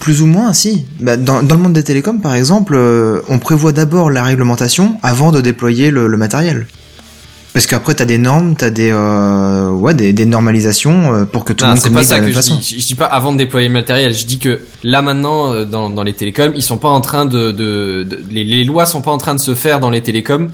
plus 0.00 0.22
ou 0.22 0.26
moins, 0.26 0.52
si. 0.54 0.86
Bah, 1.00 1.16
dans, 1.16 1.42
dans 1.42 1.54
le 1.56 1.60
monde 1.60 1.72
des 1.74 1.84
télécoms, 1.84 2.20
par 2.20 2.34
exemple, 2.34 2.74
euh, 2.76 3.20
on 3.28 3.38
prévoit 3.38 3.72
d'abord 3.72 4.10
la 4.10 4.22
réglementation 4.24 4.96
avant 5.02 5.32
de 5.32 5.40
déployer 5.40 5.90
le, 5.90 6.06
le 6.06 6.16
matériel. 6.16 6.66
Parce 7.52 7.66
qu'après, 7.66 7.94
t'as 7.94 8.04
des 8.04 8.18
normes, 8.18 8.54
t'as 8.54 8.70
des, 8.70 8.90
euh, 8.92 9.70
ouais, 9.70 9.92
des, 9.92 10.12
des 10.12 10.24
normalisations 10.24 11.12
euh, 11.14 11.24
pour 11.24 11.44
que 11.44 11.52
tout 11.52 11.64
le 11.64 11.70
Non, 11.70 11.74
monde 11.74 11.82
c'est 11.82 11.90
pas 11.90 12.00
communique 12.02 12.04
de 12.04 12.08
ça 12.08 12.14
la 12.14 12.20
que 12.20 12.24
même 12.26 12.30
je 12.32 12.36
façon. 12.36 12.54
dis. 12.56 12.74
Je, 12.76 12.80
je 12.80 12.86
dis 12.86 12.94
pas 12.94 13.06
avant 13.06 13.32
de 13.32 13.38
déployer 13.38 13.66
le 13.66 13.74
matériel. 13.74 14.14
Je 14.14 14.24
dis 14.24 14.38
que 14.38 14.60
là 14.84 15.02
maintenant, 15.02 15.52
euh, 15.52 15.64
dans, 15.64 15.90
dans 15.90 16.04
les 16.04 16.12
télécoms, 16.12 16.52
ils 16.54 16.62
sont 16.62 16.78
pas 16.78 16.88
en 16.88 17.00
train 17.00 17.26
de, 17.26 17.50
de, 17.50 18.06
de- 18.08 18.22
les, 18.30 18.44
les 18.44 18.62
lois 18.64 18.86
sont 18.86 19.02
pas 19.02 19.10
en 19.10 19.18
train 19.18 19.34
de 19.34 19.40
se 19.40 19.54
faire 19.56 19.80
dans 19.80 19.90
les 19.90 20.00
télécoms 20.00 20.50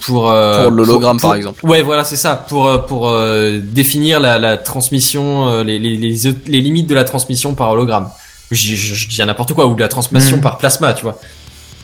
pour 0.00 0.30
euh, 0.30 0.62
Pour 0.62 0.70
l'hologramme, 0.72 1.20
par 1.20 1.34
exemple. 1.34 1.60
Ouais, 1.66 1.82
voilà, 1.82 2.04
c'est 2.04 2.16
ça. 2.16 2.34
Pour 2.48 2.66
euh, 2.66 2.78
pour 2.78 3.10
euh, 3.10 3.58
définir 3.62 4.18
la, 4.18 4.38
la 4.38 4.56
transmission, 4.56 5.48
euh, 5.50 5.64
les, 5.64 5.78
les, 5.78 5.96
les, 5.98 6.16
les 6.46 6.60
limites 6.62 6.86
de 6.86 6.94
la 6.94 7.04
transmission 7.04 7.54
par 7.54 7.70
hologramme. 7.72 8.08
Je, 8.50 8.74
je, 8.74 8.94
je 8.94 9.08
dis 9.08 9.18
n'importe 9.18 9.52
quoi 9.52 9.66
ou 9.66 9.74
de 9.74 9.80
la 9.80 9.88
transmission 9.88 10.36
Mhm. 10.36 10.42
par 10.42 10.56
plasma, 10.56 10.94
tu 10.94 11.02
vois. 11.02 11.18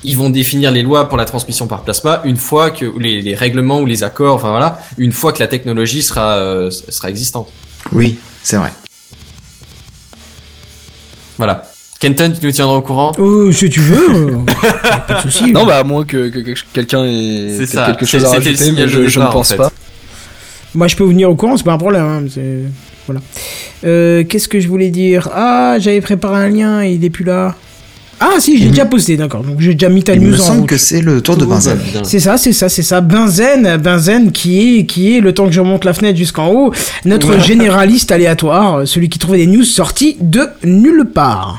Ils 0.05 0.17
vont 0.19 0.29
définir 0.31 0.71
les 0.71 0.83
lois 0.83 1.09
pour 1.09 1.17
la 1.17 1.25
transmission 1.25 1.67
par 1.67 1.83
plasma 1.83 2.21
une 2.25 2.37
fois 2.37 2.71
que 2.71 2.85
ou 2.85 2.99
les, 2.99 3.23
les 3.23 3.35
règlements 3.35 3.81
ou 3.81 3.87
les 3.87 4.03
accords, 4.05 4.35
enfin 4.37 4.51
voilà, 4.51 4.79
une 4.99 5.13
fois 5.13 5.33
que 5.33 5.41
la 5.41 5.49
technologie 5.49 6.03
sera 6.03 6.35
euh, 6.37 6.71
sera 6.71 7.09
existante. 7.11 7.49
Oui, 7.93 8.19
c'est 8.43 8.57
vrai. 8.57 8.71
Voilà. 11.39 11.63
Kenton, 12.01 12.33
tu 12.39 12.45
nous 12.47 12.53
tiendras 12.53 12.77
au 12.77 12.83
courant? 12.83 13.13
Oh, 13.19 13.51
si 13.51 13.71
tu 13.71 13.81
veux, 13.81 14.11
euh, 14.11 14.39
pas 15.09 15.15
de 15.15 15.21
souci. 15.23 15.53
Non, 15.53 15.65
bah 15.65 15.79
à 15.79 15.85
moins 15.85 16.05
que, 16.05 16.29
que- 16.29 16.41
que 16.41 16.53
quelqu'un 16.73 17.05
ait 17.07 17.49
C'est 17.51 17.57
peut-être 17.59 17.71
ça. 17.71 17.87
quelque 17.87 18.05
chose 18.07 18.25
à 18.25 18.29
rajouter, 18.31 18.73
mais 18.73 18.89
je, 18.89 19.19
ne 19.21 19.25
en 19.25 19.31
pense 19.31 19.49
fait. 19.49 19.57
pas. 19.57 19.73
Moi, 20.75 20.87
je 20.89 20.97
peux 20.97 21.05
vous 21.05 21.11
venir 21.11 21.31
au 21.31 21.35
courant, 21.35 21.57
c'est 21.57 21.65
pas 21.65 21.73
un 21.73 21.79
problème. 21.79 22.03
hein, 22.05 22.25
c'est- 22.33 22.65
Voilà. 23.07 23.21
Euh, 23.85 24.25
Qu'est-ce 24.25 24.49
que 24.49 24.61
je 24.61 24.69
voulais 24.69 24.91
dire? 24.91 25.29
Ah, 25.33 25.77
j'avais 25.79 26.01
préparé 26.01 26.37
un 26.45 26.49
lien 26.51 26.83
et 26.83 26.93
il 26.93 27.05
est 27.05 27.11
plus 27.11 27.25
là. 27.25 27.55
Ah, 28.21 28.35
si, 28.39 28.59
j'ai 28.59 28.69
déjà 28.69 28.87
posté, 28.87 29.17
d'accord. 29.17 29.43
Donc, 29.43 29.57
j'ai 29.61 29.75
déjà 29.75 29.89
mis 29.89 30.03
ta 30.03 30.15
Il 30.15 30.21
news 30.23 30.31
me 30.31 30.35
en 30.41 30.43
semble 30.43 30.61
route. 30.61 30.69
que 30.71 30.77
c'est 30.79 31.01
le 31.03 31.21
tour 31.21 31.37
de 31.37 31.45
Benzen. 31.45 31.79
C'est 32.05 32.21
ça, 32.21 32.37
c'est 32.37 32.53
ça, 32.53 32.69
c'est 32.69 32.83
ça. 32.83 33.01
Benzen, 33.01 33.77
Benzen 33.77 34.33
qui 34.33 34.79
est, 34.79 34.87
qui 34.87 35.17
est, 35.17 35.21
le 35.21 35.33
temps 35.35 35.47
que 35.47 35.53
je 35.53 35.61
remonte 35.61 35.85
la 35.85 35.93
fenêtre 35.93 36.17
jusqu'en 36.17 36.49
haut, 36.49 36.73
notre 37.05 37.39
généraliste 37.41 38.13
aléatoire, 38.13 38.87
celui 38.87 39.09
qui 39.09 39.19
trouvait 39.19 39.39
des 39.39 39.47
news 39.47 39.65
sorties 39.65 40.17
de 40.21 40.49
nulle 40.65 41.05
part. 41.13 41.59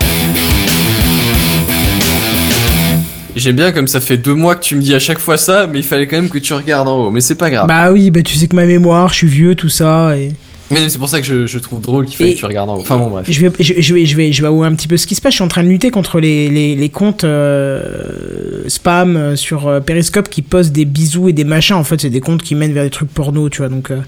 J'aime 3.36 3.58
bien 3.58 3.74
comme 3.74 3.88
ça 3.90 4.00
fait 4.00 4.16
deux 4.18 4.34
mois 4.34 4.56
que 4.56 4.64
tu 4.64 4.76
me 4.78 4.82
dis 4.82 4.96
à 4.96 5.00
chaque 5.00 5.20
fois 5.20 5.38
ça, 5.38 5.68
mais 5.68 5.80
il 5.80 5.84
fallait 5.84 6.08
quand 6.08 6.16
même 6.16 6.30
que 6.30 6.38
tu 6.40 6.54
regardes 6.54 6.88
en 6.88 6.98
haut. 7.08 7.12
Mais 7.12 7.20
c'est 7.20 7.36
pas 7.36 7.50
grave. 7.50 7.68
Bah 7.68 7.92
oui, 7.92 8.10
bah 8.10 8.22
tu 8.24 8.36
sais 8.36 8.48
que 8.48 8.56
ma 8.56 8.66
mémoire, 8.66 9.10
je 9.10 9.16
suis 9.16 9.28
vieux, 9.28 9.56
tout 9.56 9.68
ça, 9.68 10.18
et... 10.18 10.32
Mais 10.72 10.90
c'est 10.90 10.98
pour 10.98 11.10
ça 11.10 11.22
que 11.22 11.28
je, 11.28 11.46
je 11.46 11.60
trouve 11.60 11.80
drôle 11.80 12.06
qu'il 12.08 12.18
fallait 12.18 12.34
que 12.34 12.40
tu 12.40 12.46
regardes 12.46 12.70
en 12.72 12.78
haut. 12.78 12.82
Enfin 12.82 12.98
bon, 12.98 13.10
bref. 13.10 13.28
Je 13.30 13.40
vais, 13.40 13.52
je, 13.60 13.74
je 13.80 13.94
vais, 13.94 14.06
je 14.06 14.18
vais, 14.18 14.32
je 14.32 14.42
vais 14.42 14.48
avouer 14.48 14.66
un 14.66 14.74
petit 14.74 14.88
peu 14.88 14.98
ce 14.98 15.06
qui 15.06 15.14
se 15.14 15.22
passe. 15.22 15.34
Je 15.34 15.38
suis 15.38 15.44
en 15.44 15.48
train 15.48 15.64
de 15.64 15.68
lutter 15.68 15.92
contre 15.92 16.20
les, 16.20 16.50
les, 16.50 16.76
les 16.76 16.90
comptes 16.90 17.24
euh, 17.24 18.64
spam 18.68 19.16
euh, 19.16 19.36
sur 19.36 19.68
euh, 19.68 19.80
Periscope 19.80 20.28
qui 20.30 20.42
postent 20.42 20.72
des 20.72 20.86
bisous 20.86 21.30
et 21.30 21.34
des 21.34 21.44
machins. 21.44 21.76
En 21.76 21.84
fait, 21.84 22.02
c'est 22.02 22.10
des 22.10 22.22
comptes 22.22 22.42
qui 22.42 22.56
mènent 22.56 22.74
vers 22.74 22.84
des 22.84 22.90
trucs 22.90 23.10
porno, 23.14 23.48
tu 23.50 23.60
vois. 23.60 23.70
Donc, 23.70 23.92
euh, 23.92 24.00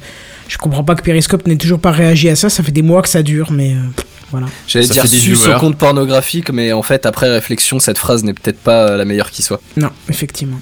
je 0.48 0.58
comprends 0.58 0.84
pas 0.84 0.96
que 0.96 1.04
Periscope 1.04 1.46
n'ait 1.46 1.58
toujours 1.58 1.80
pas 1.80 1.92
réagi 1.92 2.28
à 2.30 2.36
ça. 2.36 2.50
Ça 2.50 2.64
fait 2.64 2.72
des 2.72 2.82
mois 2.82 3.04
que 3.04 3.10
ça 3.10 3.22
dure, 3.22 3.52
mais 3.52 3.74
euh, 3.74 4.02
voilà. 4.32 4.48
J'allais 4.68 4.88
dire 4.88 5.06
sus 5.08 5.36
au 5.36 5.60
compte 5.60 5.78
pornographique, 5.78 6.50
mais 6.52 6.74
en 6.74 6.82
fait, 6.82 7.06
après 7.06 7.30
réflexion, 7.30 7.78
cette 7.80 8.00
phrase 8.00 8.24
n'est 8.24 8.34
peut-être 8.34 8.60
pas 8.60 8.98
la 8.98 9.06
meilleure 9.06 9.30
qui 9.30 9.44
soit. 9.44 9.62
Non, 9.76 9.90
effectivement. 10.10 10.60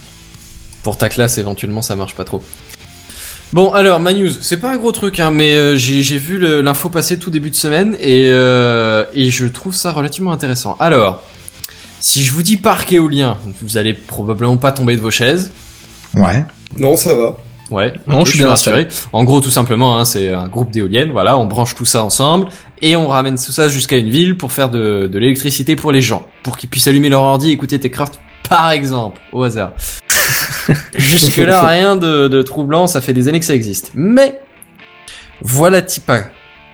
Pour 0.84 0.98
ta 0.98 1.08
classe, 1.10 1.38
éventuellement, 1.38 1.82
ça 1.82 1.96
marche 1.96 2.16
pas 2.16 2.26
trop. 2.26 2.44
Bon, 3.56 3.72
alors, 3.72 4.02
ma 4.02 4.12
news, 4.12 4.32
c'est 4.42 4.60
pas 4.60 4.74
un 4.74 4.76
gros 4.76 4.92
truc, 4.92 5.18
hein, 5.22 5.32
mais 5.32 5.56
euh, 5.56 5.78
j'ai 5.78 6.04
j'ai 6.04 6.18
vu 6.18 6.38
l'info 6.62 6.90
passer 6.90 7.18
tout 7.18 7.30
début 7.30 7.52
de 7.52 7.56
semaine 7.56 7.96
et, 8.02 8.26
euh, 8.26 9.06
et 9.14 9.30
je 9.30 9.46
trouve 9.46 9.74
ça 9.74 9.94
relativement 9.94 10.34
intéressant. 10.34 10.76
Alors, 10.78 11.24
si 12.02 12.26
je 12.26 12.34
vous 12.34 12.44
dis 12.44 12.58
parc 12.58 12.92
éolien, 12.92 13.38
vous 13.62 13.78
allez 13.78 13.94
probablement 13.94 14.58
pas 14.58 14.74
tomber 14.74 14.98
de 14.98 15.02
vos 15.02 15.10
chaises. 15.10 15.54
Ouais. 16.16 16.44
Non, 16.78 16.98
ça 16.98 17.16
va. 17.16 17.38
Ouais, 17.72 17.94
Non, 18.08 18.26
je 18.26 18.32
suis 18.32 18.40
bien 18.40 18.50
rassuré. 18.50 18.90
En 19.14 19.24
gros, 19.24 19.40
tout 19.40 19.52
simplement, 19.52 19.98
hein, 19.98 20.04
c'est 20.04 20.34
un 20.34 20.50
groupe 20.50 20.72
d'éoliennes, 20.72 21.14
voilà, 21.14 21.38
on 21.38 21.46
branche 21.46 21.76
tout 21.76 21.86
ça 21.86 22.04
ensemble 22.04 22.50
et 22.82 22.98
on 22.98 23.08
ramène 23.08 23.36
tout 23.36 23.54
ça 23.54 23.70
jusqu'à 23.70 23.96
une 23.96 24.10
ville 24.10 24.36
pour 24.36 24.52
faire 24.52 24.70
de, 24.70 25.08
de 25.10 25.18
l'électricité 25.18 25.78
pour 25.78 25.94
les 25.94 26.02
gens, 26.02 26.28
pour 26.44 26.58
qu'ils 26.58 26.70
puissent 26.70 26.90
allumer 26.90 27.08
leur 27.08 27.22
ordi, 27.22 27.52
écouter 27.52 27.80
Techcraft, 27.80 28.20
par 28.50 28.72
exemple, 28.72 29.22
au 29.32 29.44
hasard. 29.44 29.72
Jusque-là, 30.98 31.62
rien 31.68 31.96
de, 31.96 32.28
de 32.28 32.42
troublant, 32.42 32.88
ça 32.88 33.02
fait 33.02 33.14
des 33.14 33.28
années 33.28 33.40
que 33.40 33.46
ça 33.46 33.56
existe. 33.56 33.92
Mais, 33.96 34.40
voilà 35.42 35.82
pas 36.06 36.22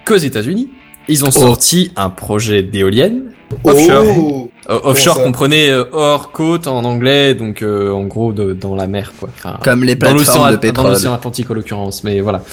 qu'aux 0.05 0.15
États-Unis, 0.17 0.69
ils 1.07 1.25
ont 1.25 1.31
sorti 1.31 1.91
un 1.95 2.09
projet 2.09 2.63
d'éolienne 2.63 3.31
offshore. 3.63 4.05
Oh 4.17 4.51
Euh, 4.69 4.79
offshore, 4.83 5.17
ça 5.17 5.23
comprenez 5.23 5.69
euh, 5.69 5.83
hors 5.91 6.31
côte 6.31 6.67
en 6.67 6.83
anglais, 6.85 7.33
donc 7.33 7.61
euh, 7.63 7.91
en 7.91 8.03
gros 8.03 8.31
de- 8.31 8.53
dans 8.53 8.75
la 8.75 8.87
mer, 8.87 9.11
quoi. 9.19 9.29
Enfin, 9.35 9.57
Comme 9.63 9.83
les 9.83 9.95
plateformes 9.95 10.43
de 10.43 10.47
At- 10.47 10.51
Dans 10.53 10.57
pétrole. 10.59 10.91
l'océan 10.91 11.13
Atlantique 11.13 11.49
en 11.51 11.55
l'occurrence, 11.55 12.03
mais 12.03 12.21
voilà. 12.21 12.43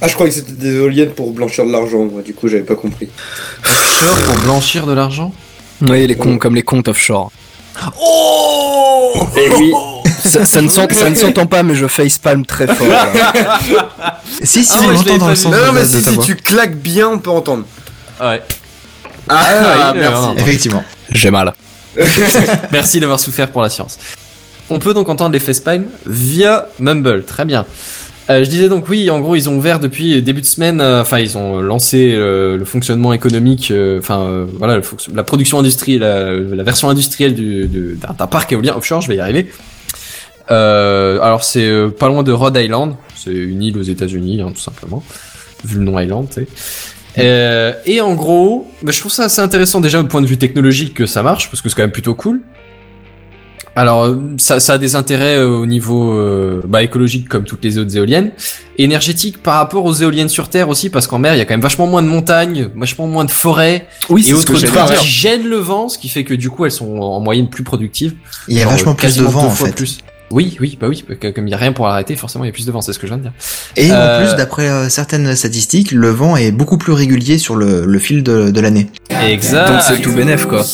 Ah, 0.00 0.08
je 0.08 0.14
croyais 0.14 0.32
que 0.32 0.38
c'était 0.38 0.52
des 0.52 0.76
éoliennes 0.76 1.10
pour 1.10 1.32
blanchir 1.32 1.66
de 1.66 1.72
l'argent, 1.72 2.04
moi, 2.04 2.22
du 2.22 2.32
coup, 2.32 2.48
j'avais 2.48 2.62
pas 2.62 2.76
compris. 2.76 3.08
Offshore 3.64 4.16
pour 4.24 4.44
blanchir 4.44 4.86
de 4.86 4.92
l'argent? 4.92 5.34
Oui, 5.82 6.06
les 6.06 6.14
comptes, 6.16 6.38
comme 6.38 6.54
les 6.54 6.62
comptes 6.62 6.88
offshore. 6.88 7.30
Oh 8.00 9.26
Eh 9.36 9.50
oui 9.56 9.72
Ça, 10.24 10.44
ça 10.44 10.60
ne 10.60 10.68
s'ent- 10.68 10.88
ça 10.92 11.08
ne 11.08 11.14
s'entend 11.14 11.46
pas, 11.46 11.62
mais 11.62 11.74
je 11.74 11.86
facepalm 11.86 12.44
très 12.44 12.66
fort. 12.66 12.86
Si, 14.42 14.64
si, 14.64 14.70
Ah 14.74 14.80
on 14.82 14.88
ouais, 14.88 14.96
je 14.96 14.98
l'entend 14.98 15.04
l'avais 15.06 15.18
dans 15.18 15.24
pas 15.26 15.30
le 15.30 15.36
vu. 15.36 15.42
sens 15.42 15.52
Non, 15.52 15.58
non, 15.58 15.66
de, 15.72 15.72
mais 15.78 15.82
de 15.82 15.86
si, 15.86 16.02
ta 16.02 16.10
si 16.10 16.16
voix. 16.16 16.24
tu 16.24 16.36
claques 16.36 16.76
bien, 16.76 17.08
on 17.08 17.18
peut 17.18 17.30
entendre. 17.30 17.64
Ouais. 18.20 18.42
Ah, 19.28 19.92
oui, 19.94 19.98
merci. 20.00 20.12
non, 20.14 20.26
non. 20.28 20.36
Effectivement. 20.36 20.84
J'ai 21.10 21.30
mal. 21.30 21.52
Merci 22.72 23.00
d'avoir 23.00 23.18
souffert 23.18 23.48
pour 23.50 23.62
la 23.62 23.68
science. 23.70 23.98
On 24.70 24.78
peut 24.78 24.94
donc 24.94 25.08
entendre 25.08 25.32
les 25.32 25.40
facepalm 25.40 25.86
via 26.06 26.66
Mumble, 26.78 27.24
très 27.24 27.44
bien. 27.44 27.64
Euh, 28.30 28.44
je 28.44 28.48
disais 28.48 28.68
donc 28.68 28.88
oui, 28.88 29.10
en 29.10 29.18
gros 29.20 29.34
ils 29.34 29.48
ont 29.48 29.56
ouvert 29.56 29.80
depuis 29.80 30.22
début 30.22 30.40
de 30.40 30.46
semaine, 30.46 30.80
euh, 30.80 31.00
enfin 31.02 31.18
ils 31.18 31.36
ont 31.36 31.60
lancé 31.60 32.12
euh, 32.14 32.56
le 32.56 32.64
fonctionnement 32.64 33.12
économique, 33.12 33.72
enfin 33.98 34.46
voilà 34.56 34.76
le 34.76 34.82
la 35.14 35.24
production 35.24 35.58
industrielle, 35.58 36.00
la, 36.00 36.36
la 36.36 36.62
version 36.62 36.88
industrielle 36.88 37.34
du- 37.34 37.66
du- 37.66 37.98
d'un 38.00 38.26
parc 38.26 38.52
éolien 38.52 38.76
offshore, 38.76 39.00
je 39.00 39.08
vais 39.08 39.16
y 39.16 39.20
arriver. 39.20 39.50
Euh, 40.52 41.18
alors 41.20 41.42
c'est 41.44 41.70
pas 41.98 42.06
loin 42.08 42.22
de 42.22 42.30
Rhode 42.32 42.56
Island, 42.56 42.94
c'est 43.16 43.32
une 43.32 43.62
île 43.62 43.76
aux 43.78 43.82
États-Unis 43.82 44.40
hein, 44.42 44.52
tout 44.54 44.60
simplement, 44.60 45.02
vu 45.64 45.78
le 45.78 45.84
nom 45.84 45.98
Island, 45.98 46.28
et 47.16 48.00
en 48.00 48.14
gros, 48.14 48.70
bah, 48.82 48.92
je 48.92 49.00
trouve 49.00 49.10
ça 49.12 49.24
assez 49.24 49.40
intéressant 49.40 49.80
déjà 49.80 49.98
au 50.00 50.04
point 50.04 50.22
de 50.22 50.26
vue 50.26 50.38
technologique 50.38 50.94
que 50.94 51.06
ça 51.06 51.22
marche, 51.24 51.50
parce 51.50 51.60
que 51.62 51.68
c'est 51.68 51.74
quand 51.74 51.82
même 51.82 51.90
plutôt 51.90 52.14
cool. 52.14 52.40
Alors, 53.76 54.04
euh, 54.04 54.16
ça, 54.36 54.58
ça 54.60 54.74
a 54.74 54.78
des 54.78 54.96
intérêts 54.96 55.36
euh, 55.38 55.48
au 55.48 55.64
niveau 55.66 56.12
euh, 56.12 56.60
bah, 56.66 56.82
écologique 56.82 57.28
comme 57.28 57.44
toutes 57.44 57.64
les 57.64 57.78
autres 57.78 57.96
éoliennes. 57.96 58.32
Énergétique 58.78 59.42
par 59.42 59.54
rapport 59.56 59.84
aux 59.84 59.92
éoliennes 59.94 60.28
sur 60.28 60.48
Terre 60.48 60.68
aussi, 60.68 60.90
parce 60.90 61.06
qu'en 61.06 61.18
mer, 61.18 61.34
il 61.34 61.38
y 61.38 61.40
a 61.40 61.44
quand 61.44 61.54
même 61.54 61.60
vachement 61.60 61.86
moins 61.86 62.02
de 62.02 62.08
montagnes, 62.08 62.68
vachement 62.74 63.06
moins 63.06 63.24
de 63.24 63.30
forêts, 63.30 63.86
Oui, 64.08 64.22
et 64.22 64.24
c'est 64.24 64.30
ce 64.30 64.36
autres 64.36 64.52
que 64.60 64.66
trucs 64.66 64.98
qui 64.98 65.06
gênent 65.06 65.46
le 65.48 65.56
vent, 65.58 65.88
ce 65.88 65.98
qui 65.98 66.08
fait 66.08 66.24
que 66.24 66.34
du 66.34 66.50
coup, 66.50 66.64
elles 66.64 66.72
sont 66.72 66.96
en 66.98 67.20
moyenne 67.20 67.48
plus 67.48 67.62
productives. 67.62 68.14
Il 68.48 68.56
y 68.56 68.60
a 68.60 68.64
Genre, 68.64 68.72
vachement 68.72 68.92
euh, 68.92 68.96
plus 68.96 69.16
de 69.16 69.24
vent 69.24 69.44
en 69.44 69.50
fait. 69.50 69.72
plus. 69.74 69.98
Oui, 70.32 70.56
oui, 70.60 70.78
bah 70.80 70.86
oui, 70.88 71.04
comme 71.34 71.48
il 71.48 71.50
y 71.50 71.54
a 71.54 71.56
rien 71.56 71.72
pour 71.72 71.86
l'arrêter, 71.86 72.14
forcément 72.14 72.44
il 72.44 72.48
y 72.48 72.50
a 72.50 72.52
plus 72.52 72.64
de 72.64 72.70
vent, 72.70 72.80
c'est 72.80 72.92
ce 72.92 73.00
que 73.00 73.06
je 73.08 73.12
viens 73.12 73.18
de 73.18 73.22
dire. 73.22 73.32
Et 73.76 73.90
Euh, 73.90 74.18
en 74.20 74.24
plus, 74.24 74.36
d'après 74.36 74.68
euh, 74.68 74.88
certaines 74.88 75.34
statistiques, 75.34 75.90
le 75.90 76.08
vent 76.10 76.36
est 76.36 76.52
beaucoup 76.52 76.78
plus 76.78 76.92
régulier 76.92 77.36
sur 77.36 77.56
le, 77.56 77.84
le 77.84 77.98
fil 77.98 78.22
de, 78.22 78.50
de 78.50 78.60
l'année. 78.60 78.88
Exact. 79.28 79.68
Donc 79.68 79.82
c'est 79.82 80.00
tout 80.00 80.12
bénef, 80.12 80.46
quoi. 80.46 80.64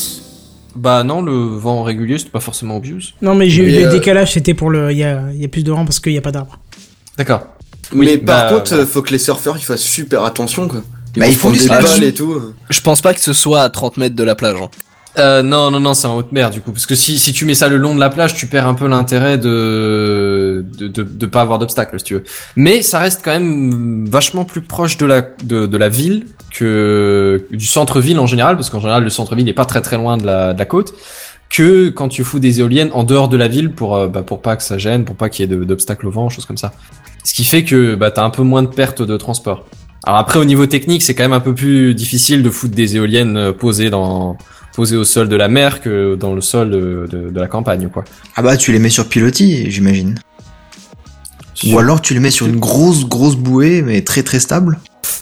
Bah 0.77 1.03
non, 1.03 1.23
le 1.23 1.33
vent 1.33 1.81
régulier, 1.81 2.19
c'est 2.19 2.29
pas 2.29 2.39
forcément 2.39 2.77
obvious. 2.77 2.99
Non, 3.23 3.33
mais 3.33 3.49
j'ai 3.49 3.63
eu 3.63 3.81
le 3.81 3.87
euh, 3.87 3.91
décalage, 3.91 4.33
c'était 4.33 4.53
pour 4.53 4.69
le. 4.69 4.91
Il 4.91 4.97
y 4.99 5.03
a, 5.03 5.23
il 5.33 5.41
y 5.41 5.45
a 5.45 5.47
plus 5.47 5.63
de 5.63 5.71
vent 5.71 5.83
parce 5.85 5.99
qu'il 5.99 6.11
n'y 6.11 6.19
a 6.19 6.21
pas 6.21 6.31
d'arbres. 6.31 6.59
D'accord. 7.17 7.47
mais 7.93 8.19
par 8.19 8.51
bah, 8.51 8.57
contre, 8.57 8.85
faut 8.85 9.01
que 9.01 9.11
les 9.11 9.17
surfeurs 9.17 9.57
ils 9.57 9.63
fassent 9.63 9.81
super 9.81 10.23
attention 10.23 10.67
quoi. 10.67 10.81
Bah, 11.15 11.25
vont 11.25 11.31
ils 11.31 11.35
font 11.35 11.49
des 11.49 11.67
balles 11.67 12.03
et 12.03 12.13
tout. 12.13 12.39
Je 12.69 12.81
pense 12.81 13.01
pas 13.01 13.15
que 13.15 13.19
ce 13.19 13.33
soit 13.33 13.63
à 13.63 13.69
30 13.71 13.97
mètres 13.97 14.15
de 14.15 14.23
la 14.23 14.35
plage. 14.35 14.55
hein. 14.61 14.69
Euh, 15.17 15.41
non, 15.41 15.71
non, 15.71 15.79
non, 15.79 15.93
c'est 15.93 16.07
en 16.07 16.15
haute 16.15 16.31
mer 16.31 16.51
du 16.51 16.61
coup, 16.61 16.71
parce 16.71 16.85
que 16.85 16.93
si, 16.93 17.17
si 17.17 17.33
tu 17.33 17.45
mets 17.45 17.55
ça 17.55 17.67
le 17.69 17.77
long 17.77 17.95
de 17.95 17.99
la 17.99 18.09
plage, 18.09 18.35
tu 18.35 18.45
perds 18.45 18.67
un 18.67 18.75
peu 18.75 18.87
l'intérêt 18.87 19.37
de, 19.37 20.63
de 20.77 20.87
de 20.87 21.03
de 21.03 21.25
pas 21.25 21.41
avoir 21.41 21.57
d'obstacle 21.57 21.97
si 21.97 22.05
tu 22.05 22.13
veux. 22.15 22.23
Mais 22.55 22.81
ça 22.83 22.99
reste 22.99 23.21
quand 23.23 23.31
même 23.31 24.05
vachement 24.07 24.45
plus 24.45 24.61
proche 24.61 24.97
de 24.97 25.05
la 25.07 25.23
de, 25.43 25.65
de 25.65 25.77
la 25.77 25.89
ville 25.89 26.27
que 26.51 27.45
du 27.51 27.65
centre-ville 27.65 28.19
en 28.19 28.27
général, 28.27 28.57
parce 28.57 28.69
qu'en 28.69 28.79
général 28.79 29.03
le 29.03 29.09
centre-ville 29.09 29.45
n'est 29.45 29.53
pas 29.53 29.65
très 29.65 29.81
très 29.81 29.97
loin 29.97 30.17
de 30.17 30.25
la 30.25 30.53
de 30.53 30.59
la 30.59 30.65
côte, 30.65 30.93
que 31.49 31.89
quand 31.89 32.09
tu 32.09 32.23
fous 32.23 32.39
des 32.39 32.59
éoliennes 32.59 32.91
en 32.93 33.03
dehors 33.03 33.27
de 33.27 33.37
la 33.37 33.47
ville 33.47 33.71
pour 33.71 33.95
euh, 33.95 34.07
bah, 34.07 34.21
pour 34.21 34.41
pas 34.41 34.55
que 34.55 34.63
ça 34.63 34.77
gêne, 34.77 35.03
pour 35.03 35.15
pas 35.15 35.29
qu'il 35.29 35.49
y 35.49 35.53
ait 35.53 35.65
d'obstacles 35.65 36.05
au 36.05 36.11
vent, 36.11 36.29
choses 36.29 36.45
comme 36.45 36.57
ça. 36.57 36.73
Ce 37.23 37.33
qui 37.33 37.43
fait 37.43 37.63
que 37.63 37.95
bah 37.95 38.11
t'as 38.11 38.23
un 38.23 38.29
peu 38.29 38.43
moins 38.43 38.61
de 38.61 38.67
pertes 38.67 39.01
de 39.01 39.17
transport. 39.17 39.65
Alors 40.03 40.19
après 40.19 40.37
au 40.39 40.45
niveau 40.45 40.67
technique, 40.67 41.01
c'est 41.01 41.15
quand 41.15 41.23
même 41.23 41.33
un 41.33 41.39
peu 41.39 41.55
plus 41.55 41.95
difficile 41.95 42.43
de 42.43 42.49
foutre 42.49 42.75
des 42.75 42.95
éoliennes 42.95 43.35
euh, 43.35 43.51
posées 43.51 43.89
dans 43.89 44.37
posées 44.77 44.95
au 44.95 45.03
sol 45.03 45.27
de 45.27 45.35
la 45.35 45.47
mer 45.47 45.81
que 45.81 46.15
dans 46.15 46.35
le 46.35 46.41
sol 46.41 46.69
de, 46.69 47.07
de, 47.09 47.29
de 47.31 47.39
la 47.39 47.47
campagne 47.47 47.89
quoi. 47.89 48.05
Ah 48.35 48.43
bah, 48.43 48.55
tu 48.55 48.71
les 48.71 48.77
mets 48.77 48.91
sur 48.91 49.07
pilotis, 49.09 49.71
j'imagine. 49.71 50.19
Ou 51.65 51.79
alors 51.79 51.99
tu 51.99 52.13
les 52.13 52.19
mets 52.19 52.29
sur 52.29 52.45
une 52.45 52.59
grosse, 52.59 53.05
grosse 53.07 53.35
bouée, 53.35 53.81
mais 53.81 54.01
très 54.03 54.21
très 54.21 54.39
stable. 54.39 54.77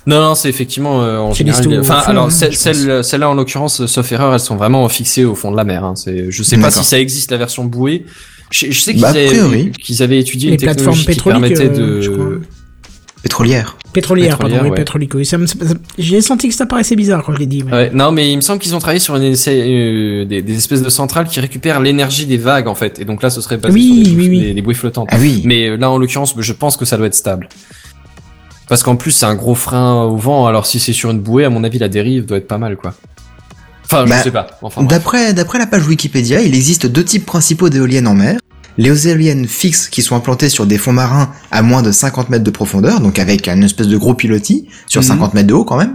Non 0.05 0.19
non, 0.19 0.35
c'est 0.35 0.49
effectivement 0.49 1.01
euh, 1.01 1.19
en 1.19 1.33
général. 1.33 1.79
Enfin 1.79 2.01
fond, 2.01 2.09
alors 2.11 2.25
hein, 2.25 2.29
celle 2.29 2.51
je 2.51 2.57
celle 2.57 3.03
celle-là 3.03 3.29
en 3.29 3.33
l'occurrence, 3.33 3.79
euh, 3.79 3.87
sauf 3.87 4.11
erreur, 4.11 4.33
elles 4.33 4.39
sont 4.41 4.57
vraiment 4.57 4.87
fixées 4.89 5.23
au 5.23 5.35
fond 5.35 5.51
de 5.51 5.57
la 5.57 5.63
mer. 5.63 5.85
Hein. 5.85 5.95
C'est 5.95 6.29
je 6.29 6.43
sais 6.43 6.57
pas 6.57 6.69
si 6.69 6.83
ça 6.83 6.99
existe 6.99 7.31
la 7.31 7.37
version 7.37 7.63
bouée. 7.63 8.05
Je, 8.51 8.69
je 8.69 8.79
sais 8.79 8.91
qu'ils 8.93 9.01
Bah, 9.01 9.09
avaient, 9.09 9.71
qu'ils 9.81 10.03
avaient 10.03 10.19
étudié 10.19 10.49
Les 10.49 10.55
une 10.55 10.59
technologie 10.59 11.05
plateformes 11.05 11.15
qui 11.15 11.49
permettait 11.49 11.79
euh, 11.79 12.01
de. 12.01 12.41
Pétrolière. 13.35 13.77
Pétrolière, 13.91 14.37
pardon, 14.37 14.53
Pétrolière, 14.55 14.71
ouais. 14.71 14.77
pétrolique. 14.77 15.13
oui. 15.15 15.25
Ça 15.25 15.37
me- 15.37 15.45
ça- 15.45 15.55
J'ai 15.97 16.21
senti 16.21 16.47
que 16.49 16.55
ça 16.55 16.65
paraissait 16.65 16.95
bizarre 16.95 17.23
quand 17.23 17.33
je 17.33 17.39
l'ai 17.39 17.45
dit. 17.45 17.63
mais- 17.63 17.71
Ouais, 17.71 17.91
non, 17.93 18.11
mais 18.11 18.31
il 18.31 18.35
me 18.37 18.41
semble 18.41 18.59
qu'ils 18.59 18.75
ont 18.75 18.79
travaillé 18.79 18.99
sur 18.99 19.15
une 19.15 19.23
euh, 19.47 20.25
des, 20.25 20.41
des 20.41 20.55
espèces 20.57 20.81
de 20.81 20.89
centrales 20.89 21.27
qui 21.27 21.39
récupèrent 21.39 21.79
l'énergie 21.81 22.25
des 22.25 22.37
vagues 22.37 22.67
en 22.67 22.75
fait. 22.75 22.99
Et 22.99 23.05
donc 23.05 23.21
là, 23.23 23.29
ce 23.29 23.41
serait 23.41 23.57
basé 23.57 23.73
Oui, 23.73 24.03
sur 24.05 24.13
des, 24.15 24.19
oui, 24.21 24.29
oui. 24.29 24.39
des- 24.41 24.53
des 24.53 24.61
bouées 24.61 24.73
flottantes. 24.73 25.09
Ah 25.11 25.17
oui. 25.19 25.41
Mais 25.45 25.67
euh, 25.69 25.75
là, 25.77 25.89
en 25.91 25.97
l'occurrence, 25.97 26.33
je 26.37 26.53
pense 26.53 26.77
que 26.77 26.85
ça 26.85 26.97
doit 26.97 27.07
être 27.07 27.15
stable. 27.15 27.49
Parce 28.67 28.83
qu'en 28.83 28.95
plus, 28.95 29.11
c'est 29.11 29.25
un 29.25 29.35
gros 29.35 29.55
frein 29.55 30.03
au 30.03 30.15
vent. 30.17 30.47
Alors 30.47 30.65
si 30.65 30.79
c'est 30.79 30.93
sur 30.93 31.11
une 31.11 31.19
bouée, 31.19 31.45
à 31.45 31.49
mon 31.49 31.63
avis, 31.63 31.77
la 31.79 31.87
dérive 31.89 32.25
doit 32.25 32.37
être 32.37 32.47
pas 32.47 32.57
mal, 32.57 32.77
quoi. 32.77 32.93
Enfin, 33.85 34.05
Bah, 34.05 34.17
je 34.17 34.23
sais 34.23 34.31
pas. 34.31 34.47
Enfin, 34.63 34.81
bref. 34.81 34.97
D'après 34.97 35.33
d'après 35.33 35.59
la 35.59 35.67
page 35.67 35.85
Wikipédia, 35.87 36.41
il 36.41 36.55
existe 36.55 36.87
deux 36.87 37.03
types 37.03 37.25
principaux 37.25 37.69
d'éoliennes 37.69 38.07
en 38.07 38.15
mer. 38.15 38.39
Les 38.77 39.07
éoliennes 39.07 39.47
fixes 39.47 39.87
qui 39.87 40.01
sont 40.01 40.15
implantées 40.15 40.49
sur 40.49 40.65
des 40.65 40.77
fonds 40.77 40.91
marins 40.93 41.31
à 41.51 41.61
moins 41.61 41.81
de 41.81 41.91
50 41.91 42.29
mètres 42.29 42.43
de 42.43 42.51
profondeur, 42.51 42.99
donc 42.99 43.19
avec 43.19 43.47
une 43.47 43.63
espèce 43.63 43.87
de 43.87 43.97
gros 43.97 44.13
pilotis 44.13 44.67
sur 44.87 45.01
Mhm. 45.01 45.07
50 45.07 45.33
mètres 45.33 45.47
de 45.47 45.53
haut 45.53 45.63
quand 45.63 45.77
même. 45.77 45.93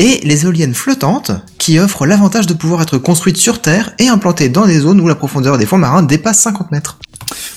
Et 0.00 0.20
les 0.24 0.44
éoliennes 0.44 0.74
flottantes 0.74 1.30
qui 1.56 1.78
offrent 1.78 2.04
l'avantage 2.04 2.46
de 2.46 2.52
pouvoir 2.54 2.82
être 2.82 2.98
construites 2.98 3.36
sur 3.36 3.60
Terre 3.62 3.92
et 3.98 4.08
implantées 4.08 4.48
dans 4.48 4.66
des 4.66 4.80
zones 4.80 5.00
où 5.00 5.06
la 5.08 5.14
profondeur 5.14 5.56
des 5.56 5.66
fonds 5.66 5.78
marins 5.78 6.02
dépasse 6.02 6.40
50 6.40 6.72
mètres. 6.72 6.98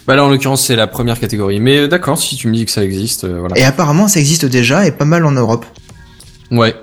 Bah 0.08 0.16
là, 0.16 0.24
en 0.24 0.30
l'occurrence, 0.30 0.66
c'est 0.66 0.76
la 0.76 0.88
première 0.88 1.20
catégorie. 1.20 1.60
Mais 1.60 1.80
euh, 1.80 1.88
d'accord, 1.88 2.18
si 2.22 2.36
tu 2.38 2.48
me 2.48 2.54
dis 2.54 2.66
que 2.66 2.72
ça 2.72 2.84
existe, 2.84 3.24
euh, 3.26 3.40
voilà. 3.40 3.58
Et 3.58 3.64
apparemment 3.66 4.08
ça 4.08 4.20
existe 4.20 4.46
déjà 4.46 4.86
et 4.86 4.92
pas 4.92 5.04
mal 5.06 5.26
en 5.26 5.32
Europe. 5.32 5.66
Ouais. 6.52 6.76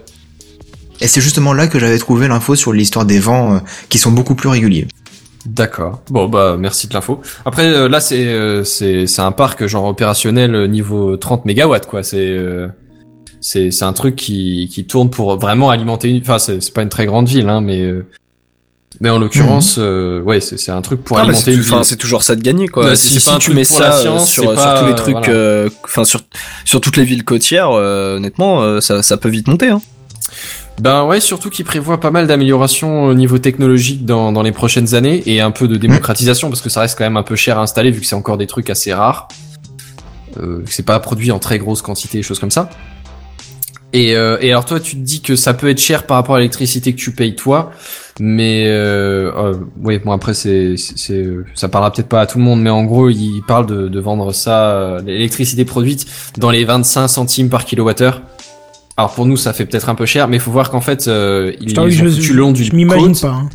Et 1.01 1.09
c'est 1.09 1.21
justement 1.21 1.53
là 1.53 1.67
que 1.67 1.79
j'avais 1.79 1.99
trouvé 1.99 2.29
l'info 2.29 2.57
sur 2.57 2.73
l'histoire 2.73 3.05
des 3.07 3.21
vents 3.21 3.55
euh, 3.55 3.59
qui 3.89 3.99
sont 3.99 4.11
beaucoup 4.13 4.35
plus 4.35 4.49
réguliers. 4.49 4.87
D'accord. 5.47 6.01
Bon 6.11 6.27
bah 6.29 6.57
merci 6.59 6.89
de 6.89 6.95
l'info. 6.95 7.21
Après 7.45 7.67
euh, 7.67 7.89
là 7.89 8.01
c'est 8.01 8.27
euh, 8.29 8.65
c'est 8.65 9.07
c'est 9.07 9.23
un 9.23 9.33
parc 9.33 9.67
genre 9.67 9.85
opérationnel 9.85 10.55
euh, 10.55 10.67
niveau 10.67 11.17
30 11.17 11.45
mégawatts 11.45 11.87
quoi. 11.87 12.03
C'est 12.03 12.17
euh, 12.29 12.69
c'est 13.41 13.71
c'est 13.71 13.85
un 13.85 13.93
truc 13.93 14.17
qui 14.17 14.71
qui 14.73 14.87
tourne 14.87 15.11
pour 15.11 15.37
vraiment 15.39 15.69
alimenter 15.71 16.09
une. 16.09 16.21
Enfin 16.23 16.39
c'est 16.39 16.63
c'est 16.63 16.73
pas 16.73 16.83
une 16.83 16.89
très 16.89 17.05
grande 17.05 17.29
ville 17.29 17.49
hein 17.51 17.61
mais 17.61 17.83
euh, 17.83 18.07
mais 19.01 19.11
en 19.11 19.19
l'occurrence 19.19 19.77
euh, 19.79 20.23
ouais 20.23 20.41
c'est 20.41 20.57
c'est 20.57 20.71
un 20.71 20.81
truc 20.81 21.05
pour 21.05 21.19
alimenter 21.19 21.53
une 21.53 21.61
tu- 21.63 21.69
ville. 21.69 21.79
c'est 21.85 21.97
toujours 21.97 22.23
ça 22.23 22.37
de 22.37 22.41
gagner 22.43 22.69
quoi. 22.69 22.85
Bah, 22.87 22.97
si 22.97 23.21
si 23.21 23.39
tu 23.39 23.53
mets 23.53 23.65
ça 23.65 23.93
science, 23.93 24.31
sur, 24.31 24.45
tous 24.45 24.87
les 24.87 24.95
trucs, 24.95 25.15
voilà. 25.17 25.29
euh, 25.31 25.69
enfin 25.85 26.05
sur 26.05 26.21
sur 26.65 26.81
toutes 26.81 26.97
les 26.97 27.05
villes 27.05 27.25
côtières, 27.25 27.71
euh, 27.73 28.17
honnêtement, 28.17 28.63
euh, 28.63 28.81
ça, 28.81 29.03
ça 29.03 29.17
peut 29.19 29.29
vite 29.29 29.49
monter. 29.49 29.69
Hein. 29.69 29.83
Ben 30.81 31.05
ouais, 31.05 31.21
surtout 31.21 31.51
qu'il 31.51 31.65
prévoit 31.65 32.01
pas 32.01 32.11
mal 32.11 32.27
d'améliorations 32.27 33.05
au 33.05 33.15
niveau 33.15 33.39
technologique 33.39 34.05
dans, 34.05 34.33
dans 34.33 34.43
les 34.43 34.53
prochaines 34.53 34.95
années 34.95 35.23
et 35.27 35.41
un 35.41 35.51
peu 35.53 35.69
de 35.69 35.77
démocratisation 35.77 36.49
parce 36.49 36.61
que 36.61 36.69
ça 36.69 36.81
reste 36.81 36.99
quand 36.99 37.05
même 37.05 37.17
un 37.17 37.23
peu 37.23 37.37
cher 37.37 37.59
à 37.59 37.63
installer 37.63 37.91
vu 37.93 38.01
que 38.01 38.07
c'est 38.07 38.17
encore 38.17 38.37
des 38.39 38.47
trucs 38.49 38.69
assez 38.71 38.93
rares. 38.93 39.29
Euh, 40.41 40.63
c'est 40.67 40.85
pas 40.85 40.99
produit 40.99 41.31
en 41.31 41.39
très 41.39 41.59
grosse 41.59 41.81
quantité, 41.81 42.23
choses 42.23 42.41
comme 42.41 42.51
ça. 42.51 42.69
Et, 43.93 44.17
euh, 44.17 44.37
et 44.41 44.51
alors 44.51 44.65
toi, 44.65 44.81
tu 44.81 44.97
te 44.97 45.01
dis 45.01 45.23
que 45.23 45.37
ça 45.37 45.55
peut 45.55 45.69
être 45.71 45.79
cher 45.79 46.07
par 46.07 46.17
rapport 46.17 46.35
à 46.35 46.39
l'électricité 46.39 46.93
que 46.93 46.99
tu 46.99 47.13
payes 47.13 47.37
toi, 47.37 47.71
mais 48.19 48.65
euh, 48.67 49.31
euh, 49.37 49.55
bon 49.77 50.11
après 50.11 50.35
c'est 50.35 50.77
c'est 50.77 50.99
c'est- 50.99 51.13
euh, 51.15 51.47
ça 51.55 51.69
parlera 51.69 51.93
peut-être 51.93 52.09
pas 52.09 52.21
à 52.23 52.27
tout 52.27 52.39
le 52.39 52.45
monde, 52.45 52.61
mais 52.61 52.71
en 52.71 52.83
gros 52.83 53.09
il 53.11 53.43
parle 53.47 53.67
de, 53.67 53.87
de 53.87 54.01
vendre 54.01 54.33
ça, 54.35 54.71
euh, 54.73 55.01
l'électricité 55.07 55.65
produite 55.65 56.07
dans 56.37 56.51
les 56.51 56.65
25 56.65 57.07
centimes 57.07 57.49
par 57.49 57.65
kilowattheure. 57.65 58.23
Alors 58.97 59.13
pour 59.15 59.27
nous 59.27 59.37
ça 59.37 59.53
fait 59.53 59.67
peut-être 59.67 59.89
un 59.89 59.95
peu 59.95 60.07
cher, 60.07 60.29
mais 60.29 60.37
il 60.37 60.41
faut 60.41 60.51
voir 60.53 60.71
qu'en 60.71 60.81
fait 60.81 61.09
euh, 61.09 61.53
ont 61.81 61.87
foutu 62.17 62.33
le 62.33 62.39
long 62.41 62.53
d'une 62.53 62.65
je 62.65 62.75
m'imagine 62.75 63.13
pas. 63.21 63.29
hein. 63.29 63.49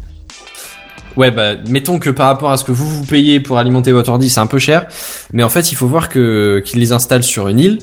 Ouais, 1.18 1.32
bah, 1.32 1.56
mettons 1.68 2.00
que 2.00 2.10
par 2.10 2.28
rapport 2.28 2.52
à 2.52 2.58
ce 2.58 2.64
que 2.64 2.72
vous 2.72 2.88
vous 2.88 3.04
payez 3.06 3.40
pour 3.40 3.58
alimenter 3.58 3.92
votre 3.92 4.10
ordi, 4.10 4.30
c'est 4.30 4.40
un 4.40 4.48
peu 4.48 4.60
cher. 4.60 4.86
Mais 5.34 5.44
en 5.44 5.50
fait, 5.50 5.72
il 5.72 5.76
faut 5.76 5.88
voir 5.88 6.08
que, 6.08 6.62
qu'ils 6.64 6.80
les 6.80 6.92
installent 6.94 7.24
sur 7.24 7.48
une 7.50 7.60
île. 7.60 7.80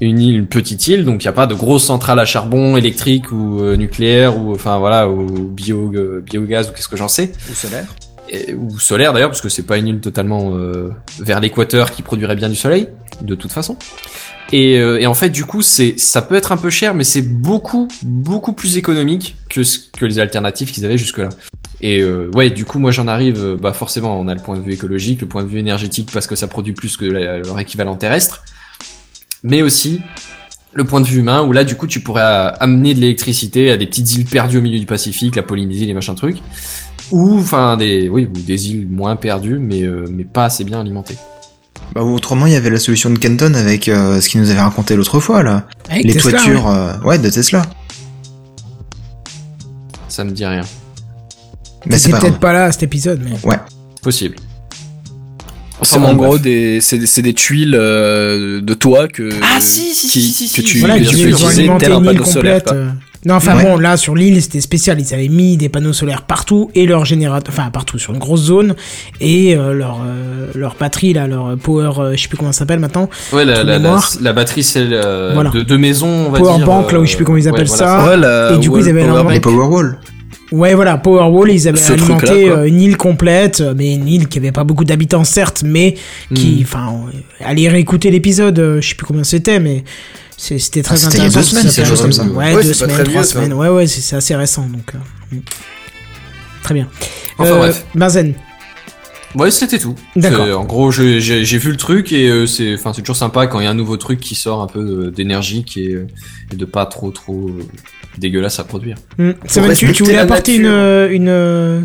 Une 0.00 0.18
île, 0.20 0.36
une 0.36 0.46
petite 0.46 0.86
île, 0.86 1.04
donc 1.04 1.22
il 1.22 1.26
n'y 1.26 1.28
a 1.28 1.32
pas 1.32 1.46
de 1.48 1.54
grosse 1.54 1.84
centrale 1.84 2.18
à 2.20 2.24
charbon, 2.24 2.76
électrique 2.76 3.32
ou 3.32 3.60
euh, 3.60 3.76
nucléaire, 3.76 4.38
ou 4.38 4.52
enfin 4.54 4.78
voilà, 4.78 5.08
ou 5.08 5.26
bio, 5.48 5.90
euh, 5.94 6.22
biogaz 6.24 6.68
ou 6.70 6.72
qu'est-ce 6.72 6.88
que 6.88 6.96
j'en 6.96 7.08
sais. 7.08 7.32
Ou 7.50 7.54
solaire. 7.54 7.84
Et- 8.30 8.54
ou 8.54 8.78
solaire 8.78 9.12
d'ailleurs, 9.12 9.30
parce 9.30 9.40
que 9.40 9.48
c'est 9.48 9.64
pas 9.64 9.76
une 9.76 9.88
île 9.88 10.00
totalement 10.00 10.52
euh, 10.54 10.90
vers 11.18 11.40
l'équateur 11.40 11.90
qui 11.90 12.02
produirait 12.02 12.36
bien 12.36 12.48
du 12.48 12.54
soleil, 12.56 12.86
de 13.22 13.34
toute 13.34 13.50
façon. 13.52 13.76
Et, 14.52 14.78
euh, 14.78 14.98
et 14.98 15.06
en 15.06 15.14
fait, 15.14 15.30
du 15.30 15.44
coup, 15.44 15.62
c'est 15.62 15.98
ça 15.98 16.22
peut 16.22 16.34
être 16.34 16.52
un 16.52 16.56
peu 16.56 16.70
cher, 16.70 16.94
mais 16.94 17.04
c'est 17.04 17.22
beaucoup 17.22 17.88
beaucoup 18.02 18.52
plus 18.52 18.76
économique 18.78 19.36
que 19.50 19.62
ce 19.62 19.78
que 19.78 20.06
les 20.06 20.18
alternatives 20.18 20.72
qu'ils 20.72 20.84
avaient 20.84 20.98
jusque-là. 20.98 21.28
Et 21.80 22.00
euh, 22.00 22.30
ouais, 22.34 22.50
du 22.50 22.64
coup, 22.64 22.78
moi 22.78 22.90
j'en 22.90 23.06
arrive, 23.06 23.42
euh, 23.42 23.56
bah 23.56 23.72
forcément, 23.72 24.18
on 24.18 24.26
a 24.26 24.34
le 24.34 24.40
point 24.40 24.56
de 24.56 24.62
vue 24.62 24.72
écologique, 24.72 25.20
le 25.20 25.28
point 25.28 25.42
de 25.42 25.48
vue 25.48 25.58
énergétique 25.58 26.10
parce 26.12 26.26
que 26.26 26.34
ça 26.34 26.48
produit 26.48 26.72
plus 26.72 26.96
que 26.96 27.04
leur 27.04 27.58
équivalent 27.60 27.96
terrestre, 27.96 28.42
mais 29.42 29.62
aussi 29.62 30.00
le 30.72 30.84
point 30.84 31.00
de 31.00 31.06
vue 31.06 31.20
humain 31.20 31.42
où 31.42 31.52
là, 31.52 31.64
du 31.64 31.76
coup, 31.76 31.86
tu 31.86 32.00
pourrais 32.00 32.22
amener 32.22 32.94
de 32.94 33.00
l'électricité 33.00 33.70
à 33.70 33.76
des 33.76 33.86
petites 33.86 34.12
îles 34.14 34.24
perdues 34.24 34.58
au 34.58 34.62
milieu 34.62 34.78
du 34.78 34.86
Pacifique, 34.86 35.36
la 35.36 35.42
Polynésie, 35.42 35.86
les 35.86 35.94
machins 35.94 36.14
trucs, 36.14 36.38
ou 37.10 37.38
enfin 37.38 37.76
des 37.76 38.08
oui, 38.08 38.28
ou 38.28 38.38
des 38.38 38.70
îles 38.70 38.88
moins 38.88 39.16
perdues, 39.16 39.58
mais 39.58 39.82
euh, 39.82 40.06
mais 40.10 40.24
pas 40.24 40.46
assez 40.46 40.64
bien 40.64 40.80
alimentées. 40.80 41.16
Bah, 41.94 42.02
ou 42.02 42.14
autrement, 42.14 42.46
il 42.46 42.52
y 42.52 42.56
avait 42.56 42.70
la 42.70 42.78
solution 42.78 43.10
de 43.10 43.18
Kenton 43.18 43.54
avec 43.54 43.88
euh, 43.88 44.20
ce 44.20 44.28
qu'il 44.28 44.40
nous 44.40 44.50
avait 44.50 44.60
raconté 44.60 44.94
l'autre 44.96 45.20
fois 45.20 45.42
là. 45.42 45.66
Avec 45.88 46.04
Les 46.04 46.12
Tesla, 46.14 46.32
toitures, 46.32 46.68
euh, 46.68 46.98
ouais, 47.00 47.18
de 47.18 47.30
Tesla. 47.30 47.62
Ça 50.08 50.24
me 50.24 50.30
dit 50.30 50.44
rien. 50.44 50.64
Mais 51.86 51.98
c'est 51.98 52.10
peut-être 52.10 52.38
pas 52.38 52.52
là 52.52 52.64
à 52.64 52.72
cet 52.72 52.82
épisode, 52.82 53.20
mais. 53.24 53.38
Ouais. 53.48 53.58
Possible. 54.02 54.36
C'est 55.82 55.96
Enfin, 55.98 56.06
en 56.08 56.14
gros 56.14 56.38
des, 56.38 56.80
c'est 56.80 56.98
des, 56.98 57.06
c'est 57.06 57.22
des 57.22 57.34
tuiles 57.34 57.76
euh, 57.78 58.60
de 58.60 58.74
toit 58.74 59.06
que 59.08 59.28
Ah, 59.42 59.60
si, 59.60 59.94
si, 59.94 60.08
qui- 60.08 60.20
si, 60.22 60.32
si, 60.32 60.48
si, 60.48 60.60
que 60.62 60.66
tu, 60.66 60.78
Voilà, 60.80 60.98
tu 60.98 61.08
alimenté 61.46 61.84
tel 61.86 61.92
un 61.94 62.02
panneau 62.02 62.24
solaire. 62.24 62.62
euh. 62.72 62.88
Non, 63.24 63.34
enfin 63.34 63.56
Ouais. 63.56 63.64
bon, 63.64 63.78
là 63.78 63.96
sur 63.96 64.14
l'île 64.14 64.40
c'était 64.40 64.60
spécial. 64.60 65.00
Ils 65.00 65.12
avaient 65.12 65.28
mis 65.28 65.56
des 65.56 65.68
panneaux 65.68 65.92
solaires 65.92 66.22
partout 66.22 66.70
et 66.76 66.86
leur 66.86 67.04
générateur, 67.04 67.52
enfin 67.56 67.68
partout 67.70 67.98
sur 67.98 68.12
une 68.12 68.20
grosse 68.20 68.42
zone 68.42 68.74
et 69.20 69.56
euh, 69.56 69.72
leur 69.72 70.00
euh, 70.06 70.46
leur 70.54 70.76
batterie 70.78 71.12
là, 71.14 71.26
leur 71.26 71.56
power, 71.58 71.90
euh, 71.98 72.12
je 72.16 72.22
sais 72.22 72.28
plus 72.28 72.36
comment 72.38 72.52
ça 72.52 72.60
s'appelle 72.60 72.78
maintenant. 72.78 73.10
Ouais, 73.32 73.44
la, 73.44 73.64
la, 73.64 73.78
la, 74.20 74.32
batterie 74.32 74.62
c'est 74.62 74.84
euh, 74.92 75.32
Voilà. 75.34 75.50
de, 75.50 75.62
de 75.62 75.76
maison, 75.76 76.06
on 76.08 76.30
va 76.30 76.38
Power 76.38 76.56
dire. 76.58 76.66
bank, 76.66 76.92
là 76.92 77.00
où 77.00 77.06
je 77.06 77.10
sais 77.10 77.16
plus 77.16 77.24
comment 77.24 77.38
ils 77.38 77.42
ouais, 77.44 77.48
appellent 77.50 77.66
voilà, 77.66 77.84
ça. 78.02 78.08
Ouais, 78.08 78.16
la 78.16 78.52
Et 78.54 78.58
du 78.58 78.70
coup, 78.70 78.78
ils 78.78 78.82
wall 78.84 78.90
avaient 78.90 79.04
power 79.06 79.18
un- 79.20 79.24
bank. 79.24 79.32
Les 79.32 79.40
Powerwall. 79.40 79.98
Ouais, 80.50 80.74
voilà, 80.74 80.96
Powerwall, 80.96 81.50
ils 81.50 81.68
avaient 81.68 81.76
Ce 81.78 81.92
alimenté 81.92 82.48
euh, 82.50 82.64
une 82.66 82.80
île 82.80 82.96
complète, 82.96 83.60
euh, 83.60 83.74
mais 83.76 83.94
une 83.94 84.08
île 84.08 84.28
qui 84.28 84.38
avait 84.38 84.52
pas 84.52 84.64
beaucoup 84.64 84.84
d'habitants 84.84 85.24
certes, 85.24 85.62
mais 85.64 85.94
qui, 86.34 86.60
Hmm. 86.60 86.62
enfin, 86.62 87.00
euh, 87.14 87.18
allez 87.44 87.68
réécouter 87.68 88.10
l'épisode, 88.10 88.58
euh, 88.58 88.80
je 88.80 88.88
sais 88.88 88.94
plus 88.94 89.06
combien 89.06 89.24
c'était, 89.24 89.60
mais 89.60 89.84
c'est- 90.38 90.58
c'était 90.58 90.82
très 90.82 90.94
Ah, 90.94 90.96
c'était 90.96 91.18
il 91.18 91.20
y 91.20 91.22
a 91.24 91.26
intéressant. 91.26 91.52
deux 91.62 91.68
semaines, 91.70 91.86
chose 91.86 92.00
comme 92.00 92.12
ça. 92.12 92.24
Ouais, 92.24 92.54
Ouais, 92.54 92.62
deux 92.62 92.62
c'est 92.72 92.74
semaines, 92.74 92.96
trois 92.96 93.04
vieux, 93.12 93.22
ça. 93.22 93.34
semaines. 93.34 93.52
Ouais, 93.52 93.68
ouais, 93.68 93.86
c'est 93.86 94.00
c'est 94.00 94.16
assez 94.16 94.34
récent, 94.36 94.66
donc. 94.66 94.94
euh, 94.94 95.36
hmm. 95.36 95.40
Très 96.62 96.74
bien. 96.74 96.88
Enfin, 97.38 97.50
Euh, 97.52 97.58
bref. 97.58 97.84
Benzen. 97.94 98.34
Ouais, 99.34 99.50
c'était 99.50 99.78
tout. 99.78 99.94
D'accord. 100.16 100.46
C'est- 100.46 100.52
En 100.54 100.64
gros, 100.64 100.90
j'ai 100.90 101.18
vu 101.58 101.70
le 101.70 101.76
truc 101.76 102.12
et 102.12 102.28
euh, 102.30 102.46
c'est, 102.46 102.74
enfin, 102.74 102.92
c'est 102.94 103.02
toujours 103.02 103.16
sympa 103.16 103.46
quand 103.46 103.60
il 103.60 103.64
y 103.64 103.66
a 103.66 103.70
un 103.70 103.74
nouveau 103.74 103.98
truc 103.98 104.20
qui 104.20 104.34
sort 104.34 104.62
un 104.62 104.66
peu 104.66 105.10
d'énergie 105.14 105.64
euh, 105.76 106.06
et 106.50 106.56
de 106.56 106.64
pas 106.64 106.86
trop 106.86 107.10
trop 107.10 107.50
euh, 107.50 107.62
dégueulasse 108.18 108.58
à 108.58 108.64
produire. 108.64 108.96
Hmm. 109.18 109.32
Seven, 109.46 109.74
tu, 109.74 109.86
voulais 110.02 110.16
la 110.16 110.22
apporter 110.22 110.56
une, 110.56 110.66
euh, 110.66 111.10
une, 111.10 111.28
euh, 111.28 111.80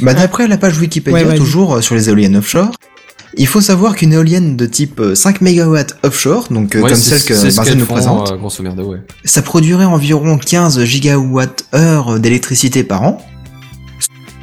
Bah, 0.00 0.14
d'après 0.14 0.48
la 0.48 0.58
page 0.58 0.78
Wikipédia, 0.78 1.26
Ouais, 1.26 1.36
toujours 1.36 1.76
euh, 1.76 1.80
sur 1.80 1.94
les 1.94 2.08
éoliennes 2.08 2.36
offshore, 2.36 2.72
il 3.36 3.46
faut 3.46 3.60
savoir 3.60 3.96
qu'une 3.96 4.12
éolienne 4.12 4.56
de 4.56 4.66
type 4.66 5.00
euh, 5.00 5.14
5 5.14 5.40
MW 5.40 5.78
offshore, 6.02 6.48
donc 6.50 6.72
Ouais, 6.74 6.82
comme 6.82 6.94
celle 6.94 7.22
que 7.22 7.34
ce 7.34 7.60
qu'elles 7.62 7.78
nous 7.78 7.86
font, 7.86 7.94
présente, 7.94 8.32
euh, 8.32 8.36
grosso 8.36 8.62
merdo, 8.62 8.84
ouais. 8.92 8.98
ça 9.24 9.42
produirait 9.42 9.84
environ 9.84 10.38
15 10.38 10.84
gigawatts-heure 10.84 12.18
d'électricité 12.20 12.84
par 12.84 13.02
an. 13.02 13.24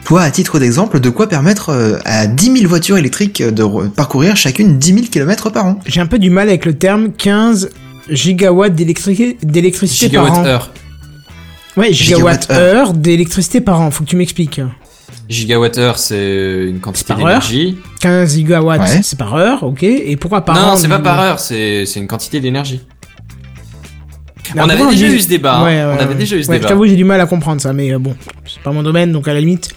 Soit, 0.06 0.24
à 0.24 0.32
titre 0.32 0.58
d'exemple, 0.58 1.00
de 1.00 1.10
quoi 1.12 1.30
permettre 1.30 2.00
à 2.04 2.26
10 2.26 2.54
000 2.62 2.68
voitures 2.68 2.98
électriques 2.98 3.44
de 3.44 3.64
parcourir 3.90 4.36
chacune 4.38 4.80
10 4.80 4.94
000 4.94 5.06
km 5.12 5.52
par 5.52 5.68
an. 5.68 5.80
J'ai 5.86 6.02
un 6.02 6.08
peu 6.08 6.18
du 6.18 6.32
mal 6.32 6.48
avec 6.48 6.66
le 6.66 6.74
terme 6.74 7.12
15 7.12 7.70
gigawatts 8.12 8.74
d'électri- 8.76 9.38
d'électricité 9.44 10.10
par 10.10 10.24
an. 10.26 10.28
Gigawatt 10.28 10.48
heure. 10.48 10.72
Ouais, 11.78 11.94
Gigawatt 11.94 12.42
gigawatt-heure 12.48 12.94
d'électricité 12.94 13.62
par 13.62 13.80
an. 13.82 13.92
Faut 13.92 14.04
que 14.04 14.10
tu 14.10 14.16
m'expliques. 14.16 14.60
Gigawatt 15.30 15.78
heure, 15.78 15.98
c'est 16.00 16.66
une 16.68 16.80
quantité 16.80 17.14
heure 17.14 17.20
d'énergie. 17.20 17.78
15 18.02 18.34
gigawatts, 18.36 18.82
Ouais. 18.82 19.02
c'est 19.04 19.18
par 19.18 19.36
heure, 19.36 19.64
ok. 19.64 19.84
Et 19.84 20.16
pourquoi 20.18 20.44
par 20.44 20.58
an 20.58 20.72
Non, 20.72 20.78
c'est 20.78 20.88
pas 20.88 21.00
par 21.00 21.20
heure, 21.20 21.40
c'est 21.40 21.86
c'est 21.86 22.00
une 22.00 22.08
quantité 22.08 22.40
d'énergie. 22.40 22.82
Mais 24.56 24.62
On 24.64 24.70
avait 24.70 24.88
déjà 24.90 25.08
eu 25.08 25.20
ce 25.20 25.28
débat. 25.30 25.58
hein. 25.60 25.64
Ouais, 25.66 25.84
On 25.84 26.02
avait 26.02 26.08
ouais. 26.08 26.16
déjà 26.16 26.36
eu 26.36 26.44
ce 26.44 26.50
Ouais, 26.50 26.56
débat. 26.56 26.68
Je 26.68 26.70
t'avoue, 26.74 26.88
j'ai 26.88 26.96
du 26.96 27.04
mal 27.04 27.22
à 27.22 27.28
comprendre 27.28 27.62
ça, 27.62 27.72
mais 27.72 27.94
euh, 27.94 28.00
bon, 28.00 28.16
c'est 28.48 28.62
pas 28.64 28.72
mon 28.72 28.82
domaine, 28.82 29.12
donc 29.12 29.28
à 29.28 29.34
la 29.34 29.40
limite. 29.40 29.70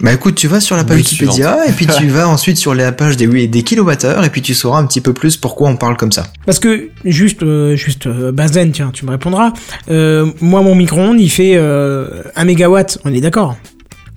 Bah 0.00 0.12
écoute, 0.12 0.34
tu 0.34 0.46
vas 0.46 0.60
sur 0.60 0.76
la 0.76 0.84
page 0.84 0.96
Oui, 0.98 1.02
Wikipédia, 1.02 1.66
et 1.66 1.72
puis 1.72 1.86
tu 1.86 2.08
vas 2.08 2.28
ensuite 2.28 2.58
sur 2.58 2.74
la 2.74 2.92
page 2.92 3.16
des, 3.16 3.26
oui, 3.26 3.48
des 3.48 3.62
kilowattheures, 3.62 4.24
et 4.24 4.30
puis 4.30 4.42
tu 4.42 4.54
sauras 4.54 4.78
un 4.78 4.86
petit 4.86 5.00
peu 5.00 5.14
plus 5.14 5.36
pourquoi 5.38 5.70
on 5.70 5.76
parle 5.76 5.96
comme 5.96 6.12
ça. 6.12 6.26
Parce 6.44 6.58
que, 6.58 6.90
juste, 7.04 7.42
euh, 7.42 7.76
juste, 7.76 8.06
euh, 8.06 8.30
Bazen, 8.30 8.72
tiens, 8.72 8.90
tu 8.92 9.06
me 9.06 9.10
répondras. 9.10 9.52
Euh, 9.90 10.30
moi, 10.42 10.60
mon 10.60 10.74
micro-ondes, 10.74 11.18
il 11.20 11.30
fait 11.30 11.54
euh, 11.56 12.22
1 12.36 12.44
mégawatt, 12.44 12.98
on 13.06 13.12
est 13.14 13.20
d'accord? 13.22 13.56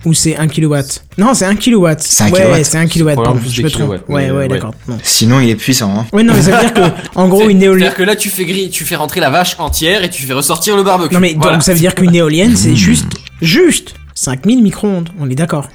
Ou 0.06 0.14
c'est 0.14 0.34
1 0.36 0.48
kW 0.48 0.76
Non, 1.18 1.34
c'est 1.34 1.44
1 1.44 1.56
kW. 1.56 1.86
C'est 1.98 2.24
1 2.24 2.30
ouais, 2.30 2.40
kilowatt. 2.40 2.64
c'est 2.64 2.78
1 2.78 2.86
kW. 2.86 3.10
Je 3.50 3.62
me 3.62 3.68
trompe. 3.70 3.90
Ouais, 3.90 3.98
ouais, 4.08 4.30
ouais. 4.30 4.48
d'accord. 4.48 4.74
Non. 4.88 4.98
Sinon, 5.02 5.40
il 5.40 5.50
est 5.50 5.56
puissant. 5.56 5.94
Hein. 5.98 6.06
Ouais, 6.12 6.22
non, 6.22 6.32
mais 6.34 6.40
ça 6.42 6.52
veut 6.52 6.60
dire 6.60 6.72
que, 6.72 6.80
en 7.14 7.28
gros, 7.28 7.48
une 7.50 7.62
éolienne. 7.62 7.80
C'est-à-dire 7.88 7.96
que 7.98 8.02
là, 8.04 8.16
tu 8.16 8.30
fais 8.30 8.46
gris, 8.46 8.70
tu 8.70 8.84
fais 8.84 8.96
rentrer 8.96 9.20
la 9.20 9.28
vache 9.28 9.56
entière 9.58 10.02
et 10.02 10.08
tu 10.08 10.22
fais 10.22 10.32
ressortir 10.32 10.74
le 10.76 10.82
barbecue. 10.84 11.12
Non, 11.14 11.20
mais 11.20 11.34
Voilà. 11.36 11.54
donc 11.54 11.62
ça 11.62 11.72
veut 11.74 11.78
dire 11.78 11.94
qu'une 11.94 12.14
éolienne, 12.14 12.56
c'est 12.56 12.74
juste, 12.76 13.08
juste 13.42 13.94
5000 14.24 14.62
micro-ondes. 14.62 15.08
On 15.18 15.30
est 15.30 15.34
d'accord. 15.34 15.68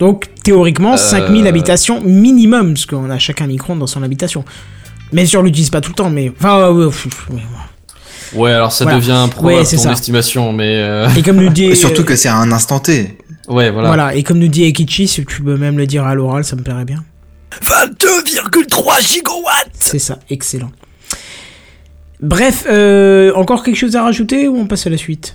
Donc, 0.00 0.26
théoriquement, 0.42 0.94
Euh. 0.94 0.96
5000 0.96 1.46
habitations 1.46 2.00
minimum, 2.00 2.74
parce 2.74 2.86
qu'on 2.86 3.08
a 3.10 3.18
chacun 3.20 3.46
micro-ondes 3.46 3.78
dans 3.78 3.86
son 3.86 4.02
habitation. 4.02 4.44
Bien 5.12 5.24
sûr, 5.24 5.38
on 5.40 5.42
l'utilise 5.44 5.70
pas 5.70 5.80
tout 5.80 5.90
le 5.90 5.94
temps, 5.94 6.10
mais. 6.10 6.32
Enfin, 6.36 6.68
ouais, 6.72 6.84
ouais, 6.86 6.86
ouais, 6.86 7.36
ouais. 7.36 7.42
Ouais, 8.34 8.52
alors 8.52 8.72
ça 8.72 8.84
Voilà. 8.84 8.98
devient 8.98 9.28
probable 9.30 9.58
Ouais, 9.58 9.64
c'est 9.64 9.76
ton 9.76 9.82
ça. 9.84 9.92
estimation, 9.92 10.52
mais. 10.52 10.74
euh, 10.78 11.08
Et 11.16 11.22
comme 11.22 11.36
nous 11.36 11.50
dit. 11.50 11.64
Et 11.70 11.74
surtout 11.76 12.00
euh, 12.02 12.04
que 12.04 12.16
c'est 12.16 12.28
à 12.28 12.36
un 12.36 12.50
instant 12.50 12.80
T. 12.80 13.16
Ouais, 13.46 13.70
voilà. 13.70 13.88
Voilà. 13.88 14.14
et 14.14 14.22
comme 14.24 14.38
nous 14.38 14.48
dit 14.48 14.64
Ekichi, 14.64 15.06
si 15.06 15.24
tu 15.24 15.42
peux 15.42 15.56
même 15.56 15.76
le 15.78 15.86
dire 15.86 16.04
à 16.04 16.14
l'oral, 16.14 16.42
ça 16.44 16.56
me 16.56 16.62
plairait 16.62 16.84
bien. 16.86 17.04
22,3 17.62 19.00
gigawatts 19.00 19.70
C'est 19.78 19.98
ça, 19.98 20.18
excellent. 20.30 20.70
Bref, 22.20 22.64
euh, 22.70 23.32
encore 23.34 23.62
quelque 23.62 23.76
chose 23.76 23.94
à 23.96 24.02
rajouter 24.02 24.48
ou 24.48 24.56
on 24.56 24.66
passe 24.66 24.86
à 24.86 24.90
la 24.90 24.96
suite? 24.96 25.34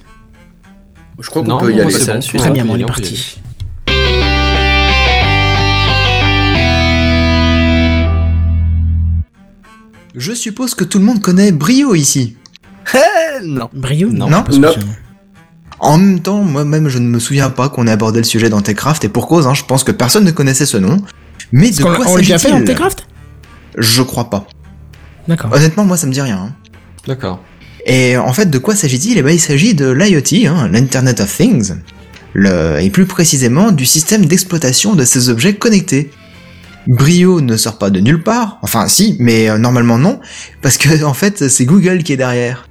Je 1.19 1.29
crois 1.29 1.43
qu'on 1.43 1.57
peut 1.57 1.73
y 1.73 1.81
aller. 1.81 1.93
bon. 1.93 2.19
Très 2.37 2.51
bien, 2.51 2.65
on 2.69 2.77
est 2.77 2.85
parti. 2.85 3.39
Je 10.15 10.33
suppose 10.33 10.73
que 10.73 10.83
tout 10.83 10.99
le 10.99 11.05
monde 11.05 11.21
connaît 11.21 11.51
Brio 11.51 11.93
ici. 11.95 12.37
Eh, 12.93 13.45
non. 13.45 13.69
Brio 13.73 14.09
Non. 14.09 14.29
pas 14.29 14.51
Non. 14.53 14.73
En 15.79 15.97
même 15.99 16.19
temps, 16.21 16.41
moi-même, 16.41 16.89
je 16.89 16.97
ne 16.97 17.07
me 17.07 17.19
souviens 17.19 17.51
pas 17.51 17.69
qu'on 17.69 17.85
ait 17.85 17.91
abordé 17.91 18.17
le 18.17 18.23
sujet 18.23 18.49
dans 18.49 18.61
Techcraft, 18.61 19.05
et 19.05 19.09
pour 19.09 19.27
cause, 19.27 19.45
hein, 19.45 19.53
je 19.53 19.63
pense 19.63 19.83
que 19.83 19.91
personne 19.91 20.23
ne 20.23 20.31
connaissait 20.31 20.65
ce 20.65 20.77
nom. 20.77 20.97
Mais 21.51 21.69
de 21.69 21.81
quoi 21.83 21.91
l'a- 21.99 22.09
on 22.09 22.15
l'a 22.15 22.21
déjà 22.21 22.39
fait 22.39 22.47
dans 22.47 22.53
s'agit-il 22.55 22.67
Techcraft? 22.67 23.05
Je 23.77 24.01
crois 24.01 24.29
pas. 24.31 24.47
D'accord. 25.27 25.53
Honnêtement, 25.53 25.85
moi, 25.85 25.95
ça 25.97 26.07
me 26.07 26.11
dit 26.11 26.21
rien. 26.21 26.37
hein. 26.37 26.53
D'accord. 27.05 27.39
Et 27.87 28.17
en 28.17 28.33
fait, 28.33 28.49
de 28.49 28.57
quoi 28.57 28.75
s'agit-il? 28.75 29.17
Eh 29.17 29.21
ben, 29.23 29.31
il 29.31 29.39
s'agit 29.39 29.73
de 29.73 29.89
l'IoT, 29.89 30.47
hein, 30.47 30.69
l'Internet 30.71 31.21
of 31.21 31.35
Things, 31.35 31.73
et 32.35 32.89
plus 32.89 33.05
précisément 33.05 33.71
du 33.71 33.85
système 33.85 34.25
d'exploitation 34.25 34.93
de 34.93 35.05
ces 35.05 35.29
objets 35.29 35.55
connectés. 35.55 36.11
Brio 36.87 37.41
ne 37.41 37.57
sort 37.57 37.77
pas 37.77 37.89
de 37.89 37.99
nulle 37.99 38.23
part, 38.23 38.59
enfin 38.61 38.87
si, 38.87 39.17
mais 39.19 39.49
euh, 39.49 39.57
normalement 39.57 39.97
non, 39.97 40.19
parce 40.61 40.77
que 40.77 41.03
en 41.03 41.13
fait 41.13 41.49
c'est 41.49 41.65
Google 41.65 42.03
qui 42.03 42.13
est 42.13 42.17
derrière. 42.17 42.67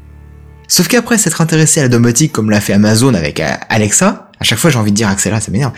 Sauf 0.69 0.89
qu'après 0.89 1.19
s'être 1.19 1.43
intéressé 1.43 1.81
à 1.81 1.85
la 1.85 1.89
domotique 1.91 2.33
comme 2.33 2.51
l'a 2.51 2.61
fait 2.61 2.73
Amazon 2.73 3.12
avec 3.12 3.41
euh, 3.41 3.51
Alexa, 3.69 4.31
à 4.41 4.45
chaque 4.45 4.59
fois 4.59 4.71
j'ai 4.71 4.79
envie 4.79 4.91
de 4.91 4.97
dire 4.97 5.09
Axela, 5.09 5.41
ça 5.41 5.51
m'énerve. 5.51 5.73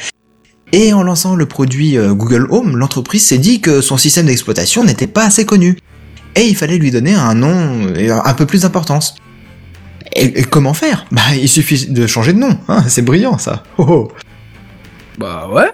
Et 0.73 0.93
en 0.93 1.03
lançant 1.03 1.35
le 1.35 1.47
produit 1.47 1.99
euh, 1.99 2.15
Google 2.15 2.47
Home, 2.51 2.77
l'entreprise 2.77 3.27
s'est 3.27 3.39
dit 3.39 3.61
que 3.61 3.81
son 3.81 3.97
système 3.97 4.27
d'exploitation 4.27 4.85
n'était 4.85 5.07
pas 5.09 5.25
assez 5.25 5.45
connu. 5.45 5.77
Et 6.37 6.43
il 6.43 6.55
fallait 6.55 6.79
lui 6.79 6.93
donner 6.93 7.15
un 7.15 7.35
nom 7.35 7.89
un 8.25 8.35
peu 8.35 8.47
plus 8.47 8.63
d'importance. 8.63 9.17
Et, 10.15 10.41
et 10.41 10.45
comment 10.45 10.75
faire? 10.75 11.07
Bah 11.11 11.21
il 11.41 11.49
suffit 11.49 11.87
de 11.87 12.07
changer 12.07 12.33
de 12.33 12.39
nom, 12.39 12.59
hein, 12.69 12.85
c'est 12.89 13.03
brillant 13.03 13.39
ça. 13.39 13.63
Oh, 13.79 13.85
oh. 13.89 14.13
Bah 15.19 15.49
ouais. 15.53 15.71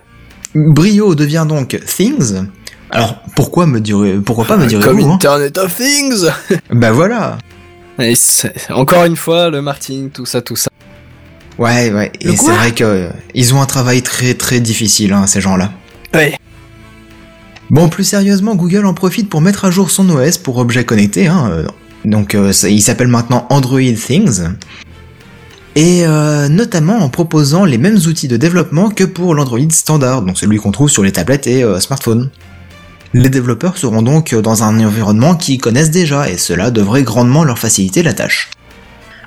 Brio 0.55 1.15
devient 1.15 1.47
donc 1.49 1.79
Things. 1.85 2.45
Alors 2.91 3.17
pourquoi 3.35 3.67
me 3.67 3.81
direz, 3.81 4.15
pourquoi 4.15 4.45
pas 4.45 4.57
me 4.57 4.67
direz 4.67 4.85
Comme 4.85 5.01
vous 5.01 5.11
hein? 5.11 5.15
Internet 5.15 5.59
of 5.59 5.75
Things 5.75 6.27
Bah 6.71 6.93
voilà. 6.93 7.39
Et 7.99 8.15
encore 8.71 9.05
une 9.05 9.17
fois, 9.17 9.51
le 9.51 9.63
marketing, 9.63 10.11
tout 10.11 10.27
ça, 10.27 10.43
tout 10.43 10.57
ça. 10.57 10.71
Ouais 11.59 11.93
ouais. 11.93 12.11
Le 12.23 12.33
Et 12.33 12.37
c'est 12.37 12.51
vrai 12.51 12.73
que 12.73 12.85
euh, 12.85 13.11
ils 13.35 13.55
ont 13.55 13.63
un 13.63 13.67
travail 13.67 14.03
très 14.03 14.35
très 14.35 14.61
difficile 14.61 15.13
hein, 15.13 15.27
ces 15.27 15.41
gens-là. 15.41 15.73
Ouais. 16.13 16.37
Bon 17.71 17.89
plus 17.89 18.05
sérieusement, 18.05 18.55
Google 18.57 18.87
en 18.87 18.95
profite 18.95 19.29
pour 19.29 19.41
mettre 19.41 19.65
à 19.65 19.71
jour 19.71 19.91
son 19.91 20.09
OS 20.11 20.39
pour 20.39 20.59
objets 20.59 20.85
connectés. 20.85 21.27
Hein, 21.29 21.51
euh, 21.53 21.67
donc 22.05 22.35
euh, 22.35 22.53
ça- 22.53 22.69
il 22.69 22.81
s'appelle 22.83 23.09
maintenant 23.09 23.47
Android 23.51 23.81
Things. 23.81 24.43
Et 25.77 26.07
euh, 26.07 26.49
notamment 26.49 26.99
en 26.99 27.09
proposant 27.09 27.65
les 27.65 27.79
mêmes 27.79 27.97
outils 28.07 28.29
de 28.29 28.37
développement 28.37 28.91
que 28.91 29.03
pour 29.05 29.35
l'Android 29.35 29.59
standard, 29.71 30.23
donc 30.23 30.39
celui 30.39 30.59
qu'on 30.59 30.71
trouve 30.71 30.89
sur 30.89 31.03
les 31.03 31.11
tablettes 31.11 31.47
et 31.49 31.65
euh, 31.65 31.81
smartphones. 31.81 32.31
Les 33.13 33.29
développeurs 33.29 33.77
seront 33.79 34.03
donc 34.03 34.35
dans 34.35 34.63
un 34.65 34.85
environnement 34.85 35.35
qu'ils 35.37 35.59
connaissent 35.61 35.91
déjà, 35.93 36.29
et 36.31 36.37
cela 36.37 36.71
devrait 36.73 37.03
grandement 37.05 37.45
leur 37.45 37.59
faciliter 37.59 38.03
la 38.03 38.13
tâche. 38.13 38.51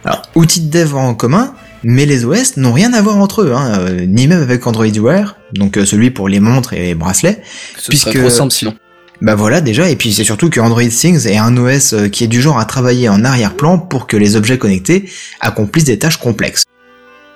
Alors, 0.05 0.21
outils 0.35 0.61
de 0.61 0.69
dev 0.69 0.93
en 0.95 1.13
commun, 1.15 1.53
mais 1.83 2.05
les 2.05 2.25
OS 2.25 2.57
n'ont 2.57 2.73
rien 2.73 2.93
à 2.93 3.01
voir 3.01 3.17
entre 3.17 3.43
eux, 3.43 3.53
hein, 3.55 3.79
euh, 3.79 4.05
ni 4.05 4.27
même 4.27 4.41
avec 4.41 4.65
Android 4.67 4.85
Wear, 4.87 5.37
donc 5.53 5.77
euh, 5.77 5.85
celui 5.85 6.11
pour 6.11 6.27
les 6.29 6.39
montres 6.41 6.73
et 6.73 6.79
les 6.79 6.95
bracelets. 6.95 7.41
Ce 7.77 7.87
Puisque- 7.89 8.09
serait 8.11 8.19
trop 8.19 8.29
simple 8.29 8.51
sinon. 8.53 8.73
Bah 9.21 9.35
voilà 9.35 9.61
déjà, 9.61 9.89
et 9.89 9.95
puis 9.95 10.13
c'est 10.13 10.23
surtout 10.23 10.49
que 10.49 10.59
Android 10.59 10.87
Things 10.87 11.27
est 11.27 11.37
un 11.37 11.57
OS 11.57 11.93
euh, 11.93 12.07
qui 12.07 12.23
est 12.23 12.27
du 12.27 12.39
genre 12.39 12.59
à 12.59 12.65
travailler 12.65 13.09
en 13.09 13.23
arrière-plan 13.23 13.79
pour 13.79 14.05
que 14.05 14.15
les 14.15 14.35
objets 14.35 14.59
connectés 14.59 15.09
accomplissent 15.39 15.85
des 15.85 15.97
tâches 15.97 16.17
complexes. 16.17 16.65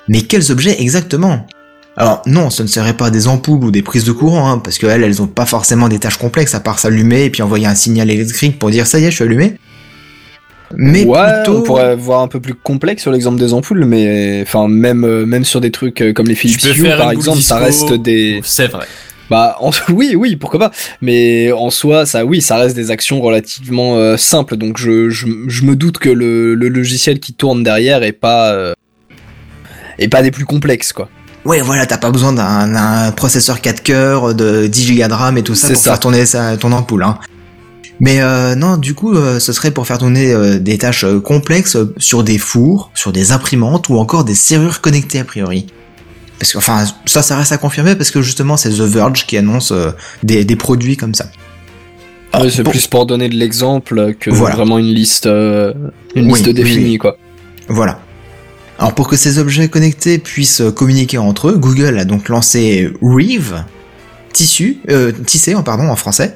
Mais 0.07 0.21
quels 0.21 0.51
objets 0.51 0.79
exactement? 0.79 1.47
Alors 1.97 2.21
non, 2.25 2.49
ce 2.49 2.61
ne 2.63 2.67
serait 2.67 2.95
pas 2.95 3.09
des 3.09 3.27
ampoules 3.27 3.63
ou 3.63 3.71
des 3.71 3.82
prises 3.82 4.05
de 4.05 4.11
courant, 4.11 4.49
hein, 4.49 4.59
parce 4.59 4.77
qu'elles, 4.77 5.03
elles 5.03 5.21
ont 5.21 5.27
pas 5.27 5.45
forcément 5.45 5.89
des 5.89 5.99
tâches 5.99 6.17
complexes 6.17 6.53
à 6.53 6.59
part 6.59 6.79
s'allumer 6.79 7.25
et 7.25 7.29
puis 7.29 7.41
envoyer 7.41 7.65
un 7.65 7.75
signal 7.75 8.09
électrique 8.09 8.59
pour 8.59 8.69
dire 8.69 8.86
ça 8.86 8.99
y 8.99 9.05
est, 9.05 9.11
je 9.11 9.15
suis 9.15 9.23
allumé. 9.23 9.57
Mais 10.77 11.03
ouais, 11.03 11.19
plutôt... 11.43 11.57
on 11.57 11.61
pourrait 11.63 11.95
voir 11.95 12.21
un 12.21 12.27
peu 12.27 12.39
plus 12.39 12.53
complexe 12.53 13.01
sur 13.01 13.11
l'exemple 13.11 13.39
des 13.39 13.53
ampoules, 13.53 13.86
mais 13.86 14.41
enfin 14.43 14.67
même 14.67 15.03
euh, 15.03 15.25
même 15.25 15.43
sur 15.43 15.59
des 15.59 15.71
trucs 15.71 16.01
euh, 16.01 16.13
comme 16.13 16.27
les 16.27 16.36
Philips 16.36 16.63
Hue 16.77 16.88
par 16.88 17.11
exemple, 17.11 17.41
ça 17.41 17.57
reste 17.57 17.93
des 17.93 18.39
C'est 18.43 18.67
vrai. 18.67 18.86
Bah 19.32 19.55
en- 19.61 19.71
oui 19.89 20.13
oui 20.15 20.36
pourquoi 20.36 20.59
pas, 20.59 20.71
mais 21.01 21.51
en 21.53 21.69
soi 21.71 22.05
ça 22.05 22.25
oui 22.25 22.41
ça 22.41 22.57
reste 22.57 22.75
des 22.75 22.91
actions 22.91 23.19
relativement 23.21 23.95
euh, 23.97 24.17
simples, 24.17 24.57
donc 24.57 24.77
je, 24.77 25.09
je 25.09 25.25
je 25.47 25.63
me 25.63 25.75
doute 25.75 25.97
que 25.97 26.09
le, 26.09 26.53
le 26.53 26.67
logiciel 26.69 27.19
qui 27.19 27.34
tourne 27.34 27.63
derrière 27.63 28.03
est 28.03 28.11
pas 28.11 28.51
euh, 28.51 28.73
est 29.97 30.07
pas 30.09 30.21
des 30.21 30.32
plus 30.32 30.45
complexes 30.45 30.93
quoi. 30.93 31.09
Ouais, 31.43 31.61
voilà, 31.61 31.88
t'as 31.88 31.97
pas 31.97 32.11
besoin 32.11 32.34
d'un 32.34 33.11
processeur 33.13 33.61
4 33.61 33.82
cœurs, 33.82 34.36
de 34.36 34.67
10 34.67 34.95
Go 34.95 35.07
de 35.07 35.13
RAM 35.13 35.38
et 35.39 35.43
tout 35.43 35.55
ça 35.55 35.69
pour 35.69 35.77
ça. 35.77 35.89
faire 35.91 35.99
tourner 35.99 36.27
sa- 36.27 36.55
ton 36.55 36.71
ampoule. 36.71 37.01
Hein. 37.03 37.17
Mais 37.99 38.21
euh, 38.21 38.53
non, 38.53 38.77
du 38.77 38.93
coup, 38.93 39.15
euh, 39.15 39.39
ce 39.39 39.51
serait 39.51 39.71
pour 39.71 39.88
faire 39.88 39.97
tourner 39.97 40.32
euh, 40.32 40.59
des 40.59 40.77
tâches 40.77 41.03
complexes 41.23 41.77
sur 41.97 42.23
des 42.23 42.38
fours, 42.38 42.91
sur 42.93 43.11
des 43.11 43.32
imprimantes 43.32 43.89
ou 43.89 43.97
encore 43.97 44.23
des 44.23 44.36
serrures 44.36 44.82
connectées 44.82 45.19
a 45.19 45.23
priori. 45.23 45.65
Parce 46.42 46.54
que, 46.54 46.58
enfin, 46.58 46.86
ça, 47.06 47.22
ça 47.22 47.38
reste 47.38 47.52
à 47.52 47.60
confirmer 47.60 47.96
parce 47.96 48.10
que 48.10 48.24
justement, 48.24 48.58
c'est 48.58 48.72
The 48.72 48.82
Verge 48.82 49.28
qui 49.28 49.38
annonce 49.38 49.72
euh, 49.72 49.92
des, 50.24 50.44
des 50.44 50.56
produits 50.56 50.98
comme 50.98 51.14
ça. 51.14 51.28
Ouais, 52.34 52.50
c'est 52.50 52.64
pour- 52.64 52.72
plus 52.72 52.88
pour 52.88 53.06
donner 53.06 53.30
de 53.30 53.36
l'exemple 53.36 54.16
que 54.20 54.32
Voilà. 54.32 54.56
vraiment 54.56 54.80
une 54.80 54.92
liste 54.92 55.28
euh, 55.28 55.72
une 56.16 56.26
Oui, 56.32 56.39
liste 56.39 56.50
définie 56.50 56.92
oui. 56.94 56.98
quoi. 56.98 57.16
Voilà. 57.68 58.00
Alors 58.80 58.96
pour 58.96 59.08
que 59.08 59.18
ces 59.18 59.38
objets 59.38 59.68
connectés 59.70 60.18
puissent 60.18 60.62
euh, 60.62 60.72
communiquer 60.72 61.20
entre 61.20 61.50
eux, 61.50 61.58
Google 61.60 62.00
a 62.00 62.06
donc 62.06 62.28
lancé 62.28 62.92
Reeve, 63.04 63.64
tissu, 64.34 64.80
euh, 64.89 65.12
tissé 65.12 65.54
en 65.54 65.62
pardon 65.62 65.89
en 65.89 65.96
français, 65.96 66.34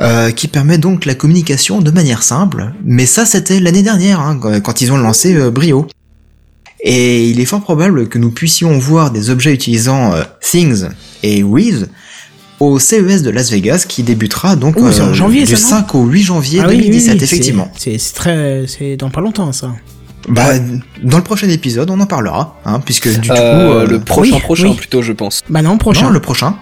euh, 0.00 0.30
qui 0.30 0.48
permet 0.48 0.78
donc 0.78 1.04
la 1.04 1.14
communication 1.14 1.82
de 1.82 1.90
manière 1.90 2.22
simple. 2.22 2.72
Mais 2.82 3.04
ça 3.04 3.26
c'était 3.26 3.60
l'année 3.60 3.82
dernière 3.82 4.20
hein, 4.20 4.38
quand- 4.40 4.58
quand 4.62 4.80
ils 4.80 4.90
ont 4.90 4.96
lancé 4.96 5.34
euh, 5.36 5.50
Brio. 5.50 5.86
Et 6.84 7.28
il 7.28 7.38
est 7.40 7.44
fort 7.44 7.60
probable 7.62 8.08
que 8.08 8.18
nous 8.18 8.30
puissions 8.30 8.76
voir 8.78 9.10
des 9.12 9.30
objets 9.30 9.52
utilisant 9.54 10.12
euh, 10.14 10.22
Things 10.40 10.86
et 11.22 11.42
Reeve 11.44 11.86
au 12.58 12.78
CES 12.78 13.22
de 13.22 13.30
Las 13.30 13.50
Vegas 13.50 13.84
qui 13.88 14.02
débutera 14.02 14.56
donc 14.56 14.76
Ouh, 14.76 14.90
c'est 14.92 15.00
en 15.00 15.14
janvier, 15.14 15.44
du 15.44 15.54
ça, 15.56 15.76
non 15.76 15.80
5 15.82 15.94
au 15.94 16.04
8 16.06 16.22
janvier 16.22 16.60
Ah 16.62 16.66
oui, 16.68 16.74
oui, 16.76 16.82
2017 16.86 17.12
oui, 17.14 17.18
c'est- 17.18 17.24
effectivement. 17.24 17.72
C'est 17.76 17.98
c'est 17.98 18.14
très, 18.14 18.64
c'est 18.66 18.96
dans 18.96 19.10
pas 19.10 19.20
longtemps 19.20 19.52
ça. 19.52 19.72
Bah, 20.28 20.52
dans 21.02 21.16
le 21.18 21.24
prochain 21.24 21.48
épisode, 21.48 21.90
on 21.90 21.98
en 21.98 22.06
parlera, 22.06 22.60
hein, 22.64 22.78
puisque 22.84 23.08
du 23.20 23.28
coup, 23.28 23.34
Euh, 23.36 23.82
euh, 23.82 23.86
le 23.88 23.98
prochain 24.00 24.34
oui, 24.34 24.40
prochain 24.40 24.68
oui. 24.68 24.74
plutôt 24.76 25.02
je 25.02 25.12
pense. 25.12 25.42
Bah 25.48 25.62
non, 25.62 25.78
prochain. 25.78 26.04
non, 26.06 26.10
le 26.10 26.20
prochain, 26.20 26.56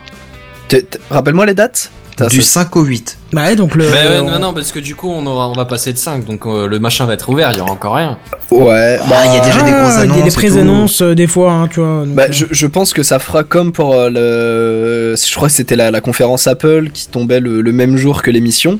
Rappelle-moi 1.10 1.46
les 1.46 1.54
dates? 1.54 1.90
Du 2.30 2.42
ça- 2.42 2.64
5 2.64 2.76
au 2.76 2.82
8. 2.82 3.18
Bah 3.32 3.44
ouais, 3.44 3.56
donc 3.56 3.74
le. 3.74 3.84
Mais 3.84 3.90
ouais, 3.92 4.20
on- 4.22 4.30
non, 4.30 4.38
non, 4.38 4.52
parce 4.52 4.72
que 4.72 4.78
du 4.78 4.94
coup, 4.94 5.10
on, 5.10 5.24
aura, 5.26 5.48
on 5.48 5.52
va 5.54 5.64
passer 5.64 5.92
de 5.92 5.98
5, 5.98 6.24
donc 6.26 6.46
euh, 6.46 6.66
le 6.66 6.78
machin 6.78 7.06
va 7.06 7.14
être 7.14 7.28
ouvert, 7.28 7.50
il 7.52 7.58
y 7.58 7.60
aura 7.60 7.70
encore 7.72 7.94
rien. 7.94 8.18
Ouais. 8.50 8.98
Bah, 9.08 9.16
il 9.26 9.34
y 9.34 9.38
a 9.38 9.40
déjà 9.44 9.62
des 9.62 9.70
grosses 9.70 9.94
Ah, 9.96 10.04
Il 10.04 10.08
y 10.08 10.12
a 10.12 10.14
annonces. 10.14 10.24
des 10.24 10.30
pré-annonces 10.30 11.02
euh, 11.02 11.14
des 11.14 11.26
fois, 11.26 11.52
hein, 11.52 11.68
tu 11.68 11.80
vois. 11.80 12.04
donc, 12.04 12.14
Bah, 12.14 12.24
euh, 12.24 12.32
je, 12.32 12.46
je 12.50 12.66
pense 12.66 12.92
que 12.92 13.02
ça 13.02 13.18
fera 13.18 13.44
comme 13.44 13.72
pour 13.72 13.94
euh, 13.94 14.10
le. 14.10 15.16
Je 15.16 15.34
crois 15.36 15.48
que 15.48 15.54
c'était 15.54 15.76
la, 15.76 15.90
la 15.90 16.00
conférence 16.00 16.46
Apple 16.46 16.90
qui 16.92 17.08
tombait 17.08 17.40
le, 17.40 17.60
le 17.62 17.72
même 17.72 17.96
jour 17.96 18.22
que 18.22 18.30
l'émission. 18.30 18.78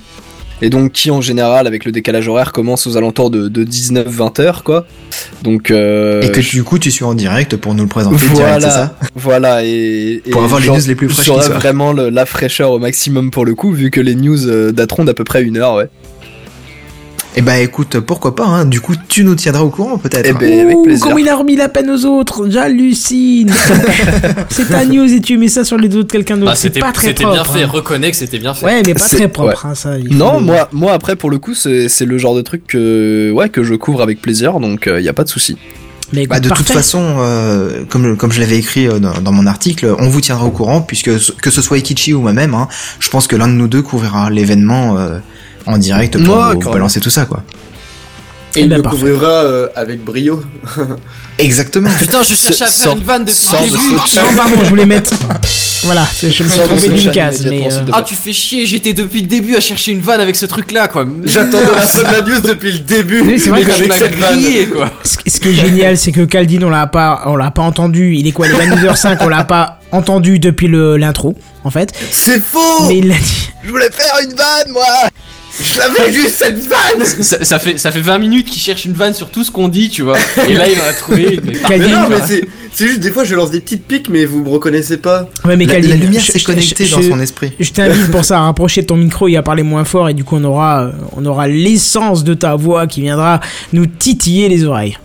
Et 0.62 0.70
donc, 0.70 0.92
qui 0.92 1.11
en 1.11 1.20
général, 1.20 1.66
avec 1.66 1.84
le 1.84 1.92
décalage 1.92 2.28
horaire, 2.28 2.52
commence 2.52 2.86
aux 2.86 2.96
alentours 2.96 3.30
de, 3.30 3.48
de 3.48 3.64
19-20 3.64 4.40
heures, 4.42 4.62
quoi. 4.64 4.86
Donc. 5.42 5.70
Euh, 5.70 6.22
Et 6.22 6.30
que 6.30 6.40
je- 6.42 6.50
du 6.50 6.64
coup, 6.64 6.78
tu 6.78 6.90
suis 6.90 7.04
en 7.04 7.14
direct 7.14 7.56
pour 7.56 7.74
nous 7.74 7.82
le 7.84 7.88
présenter 7.88 8.16
direct, 8.16 8.36
Voilà, 8.36 8.61
c'est 8.61 8.70
ça 8.70 8.96
voilà, 9.14 9.64
et, 9.64 10.22
et 10.26 10.30
Pour 10.30 10.42
avoir 10.44 10.61
les 10.61 10.66
news 10.68 10.86
les 10.86 10.94
plus 10.94 11.08
fraîches 11.08 11.26
vraiment 11.58 11.92
le- 11.92 12.11
la 12.11 12.26
fraîcheur 12.26 12.70
au 12.72 12.78
maximum 12.78 13.30
pour 13.30 13.44
le 13.44 13.54
coup, 13.54 13.72
vu 13.72 13.90
que 13.90 14.00
les 14.00 14.14
news 14.14 14.46
euh, 14.48 14.70
dateront 14.72 15.04
d'à 15.04 15.14
peu 15.14 15.24
près 15.24 15.42
une 15.42 15.56
heure, 15.56 15.74
ouais. 15.76 15.88
Eh 17.37 17.43
bah 17.43 17.59
écoute, 17.61 18.01
pourquoi 18.01 18.35
pas, 18.35 18.45
hein. 18.45 18.64
du 18.64 18.81
coup 18.81 18.95
tu 19.09 19.22
nous 19.22 19.37
tiendras 19.37 19.62
au 19.62 19.70
courant 19.70 19.99
peut-être. 19.99 20.26
Eh 20.28 20.33
ben, 20.33 20.61
avec 20.66 20.76
Ouh, 20.76 20.83
plaisir. 20.83 21.07
Comme 21.07 21.18
il 21.18 21.28
a 21.28 21.37
remis 21.37 21.55
la 21.55 21.68
peine 21.68 21.89
aux 21.89 22.05
autres, 22.05 22.51
j'hallucine. 22.51 23.53
c'est 24.49 24.68
ta 24.68 24.85
news 24.85 25.12
et 25.12 25.20
tu 25.20 25.39
mets 25.39 25.49
ça 25.49 25.62
sur 25.64 25.78
les 25.78 25.89
dos 25.89 26.03
de 26.03 26.11
quelqu'un 26.11 26.37
d'autre. 26.37 26.51
Bah, 26.51 26.57
c'est 26.57 26.68
c'était 26.68 26.81
pas 26.81 26.91
très 26.93 27.09
c'était 27.09 27.22
propre. 27.22 27.43
bien 27.43 27.53
fait, 27.53 27.62
hein. 27.62 27.70
reconnais 27.72 28.11
que 28.11 28.16
c'était 28.16 28.39
bien 28.41 28.53
fait. 28.53 28.66
Ouais, 28.66 28.83
mais 28.85 28.95
pas 28.95 29.09
très 29.09 29.28
propre. 29.28 29.64
ouais. 29.64 29.70
hein, 29.70 29.74
ça, 29.76 29.97
il 29.99 30.09
faut 30.09 30.14
Non, 30.14 30.41
le- 30.41 30.45
moi, 30.47 30.68
moi 30.72 30.93
après 30.93 31.14
pour 31.14 31.31
le 31.31 31.39
coup 31.39 31.55
c'est 31.55 31.89
c'est 31.89 32.05
le 32.05 32.18
genre 32.18 32.35
de 32.35 32.43
truc 32.43 32.66
que 32.66 33.31
ouais 33.33 33.49
que 33.49 33.62
je 33.62 33.74
couvre 33.74 34.03
avec 34.03 34.20
plaisir 34.20 34.59
donc 34.59 34.89
il 34.93 35.05
y 35.05 35.09
a 35.09 35.12
pas 35.12 35.24
de 35.24 35.28
souci. 35.28 35.57
Mais 36.12 36.26
Bah, 36.26 36.41
de 36.41 36.49
toute 36.49 36.68
façon, 36.68 37.18
euh, 37.20 37.85
comme, 37.89 38.16
comme 38.16 38.33
je 38.33 38.41
l'avais 38.41 38.59
écrit 38.59 38.89
euh, 38.89 38.99
dans, 38.99 39.12
dans 39.20 39.31
mon 39.31 39.47
article, 39.47 39.95
on 40.01 40.09
vous 40.09 40.20
tiendra 40.20 40.45
au 40.45 40.51
courant, 40.51 40.81
puisque 40.81 41.12
que 41.41 41.51
ce 41.53 41.62
soit 41.62 41.78
Ikichi 41.78 42.14
ou 42.14 42.20
moi-même, 42.20 42.53
hein, 42.53 42.66
je 42.99 43.09
pense 43.11 43.28
que 43.28 43.37
l'un 43.37 43.47
de 43.47 43.53
nous 43.53 43.68
deux 43.68 43.81
couvrira 43.83 44.28
l'événement 44.28 44.99
euh, 44.99 45.20
en 45.73 45.79
direct 45.79 46.16
pour 46.18 46.35
Moi, 46.37 46.53
vous 46.55 46.61
quand 46.61 46.73
balancer 46.73 47.01
tout 47.01 47.11
ça, 47.11 47.25
quoi. 47.27 47.43
Et 48.57 48.62
il 48.62 48.68
ben, 48.68 48.79
le 48.79 48.83
parfait. 48.83 48.99
couvrira 48.99 49.29
euh, 49.45 49.68
avec 49.77 50.03
brio. 50.05 50.43
Exactement. 51.39 51.89
Putain, 51.99 52.23
je 52.23 52.35
cherchais 52.35 52.64
à 52.64 52.66
faire 52.66 52.87
Sans- 52.91 52.97
une 52.97 53.05
vanne 53.05 53.25
depuis 53.25 53.37
sans 53.39 53.61
le 53.64 53.66
de 53.71 53.77
début. 53.77 53.91
Non, 53.95 54.37
pardon, 54.37 54.57
je 54.64 54.68
voulais 54.68 54.87
mettre. 54.87 55.12
Voilà, 55.85 56.07
je 56.21 56.27
me 56.27 56.49
suis 56.49 56.61
trompé 56.61 56.89
d'une 56.89 57.11
case. 57.12 57.47
Mais, 57.49 57.68
euh, 57.73 57.81
Ah, 57.93 58.03
tu 58.03 58.14
fais 58.16 58.33
chier, 58.33 58.66
j'étais 58.66 58.93
depuis 58.93 59.21
le 59.23 59.29
début 59.29 59.55
à 59.57 59.61
chercher 59.61 59.93
une 59.93 60.01
vanne 60.01 60.21
avec 60.21 60.35
ce 60.37 60.47
truc-là, 60.47 60.89
quoi. 60.89 61.07
J'attendais 61.25 61.64
la 61.77 61.83
fin 61.83 61.99
de 62.01 62.12
la 62.12 62.21
news 62.23 62.41
depuis 62.41 62.73
le 62.73 62.79
début. 62.81 63.21
Oui, 63.23 63.39
c'est 63.39 63.51
vrai 63.51 63.62
que 63.62 63.71
avec 63.71 63.93
cette 63.93 64.14
vanne. 64.16 64.33
grillé, 64.41 64.66
quoi. 64.66 64.91
ce, 65.05 65.16
ce 65.31 65.39
qui 65.41 65.49
est 65.51 65.55
génial, 65.55 65.97
c'est 65.97 66.12
que 66.12 66.23
Caldine, 66.25 66.64
on 66.64 66.71
l'a 66.71 66.87
pas, 66.89 67.23
on 67.27 67.37
l'a 67.37 67.51
pas 67.53 67.62
entendu. 67.62 68.16
Il 68.16 68.27
est 68.27 68.33
quoi, 68.33 68.49
les 68.49 68.55
22h05, 68.55 69.18
on 69.21 69.29
l'a 69.29 69.45
pas 69.45 69.79
entendu 69.93 70.39
depuis 70.41 70.66
le- 70.68 70.97
l'intro, 70.97 71.35
en 71.64 71.71
fait. 71.71 71.93
C'est 72.11 72.41
faux 72.43 72.89
Mais 72.89 72.99
il 72.99 73.09
l'a 73.09 73.14
dit. 73.14 73.51
Je 73.64 73.71
voulais 73.71 73.91
faire 73.91 74.14
une 74.25 74.35
vanne 74.35 74.73
moi. 74.73 74.85
Je 75.62 75.78
l'avais 75.78 76.12
juste 76.12 76.36
cette 76.38 76.58
vanne 76.66 77.04
Ça, 77.04 77.44
ça 77.44 77.58
fait, 77.58 77.78
ça 77.78 77.92
fait 77.92 78.00
20 78.00 78.18
minutes 78.18 78.48
qu'il 78.48 78.61
cherche 78.62 78.84
une 78.84 78.92
vanne 78.94 79.14
sur 79.14 79.28
tout 79.30 79.44
ce 79.44 79.50
qu'on 79.50 79.68
dit, 79.68 79.88
tu 79.90 80.02
vois. 80.02 80.16
Et 80.48 80.54
là, 80.54 80.68
il 80.68 80.78
en 80.80 80.84
a 80.84 80.92
trouvé 80.92 81.34
une. 81.34 81.52
mais 81.68 81.78
non, 81.78 82.08
mais 82.08 82.16
c'est, 82.26 82.42
c'est 82.72 82.86
juste 82.86 83.00
des 83.00 83.11
fois 83.11 83.24
je 83.24 83.34
lance 83.34 83.50
des 83.50 83.61
petites 83.61 83.84
piques, 83.86 84.08
mais 84.08 84.24
vous 84.24 84.42
me 84.42 84.48
reconnaissez 84.48 84.96
pas. 84.96 85.28
Ouais, 85.44 85.56
mais 85.56 85.66
La, 85.66 85.80
la 85.80 85.96
lumière 85.96 86.22
je- 86.22 86.32
s'est 86.32 86.40
connectée 86.40 86.86
je- 86.86 86.94
dans 86.96 87.02
je- 87.02 87.08
son 87.11 87.20
esprit. 87.20 87.52
Je 87.61 87.70
t'invite 87.70 88.11
pour 88.11 88.24
ça 88.24 88.38
à 88.38 88.42
rapprocher 88.42 88.82
de 88.82 88.86
ton 88.86 88.96
micro 88.96 89.28
et 89.28 89.36
à 89.36 89.42
parler 89.42 89.62
moins 89.62 89.84
fort 89.84 90.08
et 90.08 90.14
du 90.14 90.24
coup 90.24 90.36
on 90.36 90.44
aura, 90.44 90.84
euh, 90.84 90.92
on 91.16 91.24
aura 91.26 91.46
l'essence 91.48 92.24
de 92.24 92.34
ta 92.34 92.56
voix 92.56 92.86
qui 92.86 93.00
viendra 93.02 93.40
nous 93.72 93.86
titiller 93.86 94.48
les 94.48 94.64
oreilles. 94.64 94.96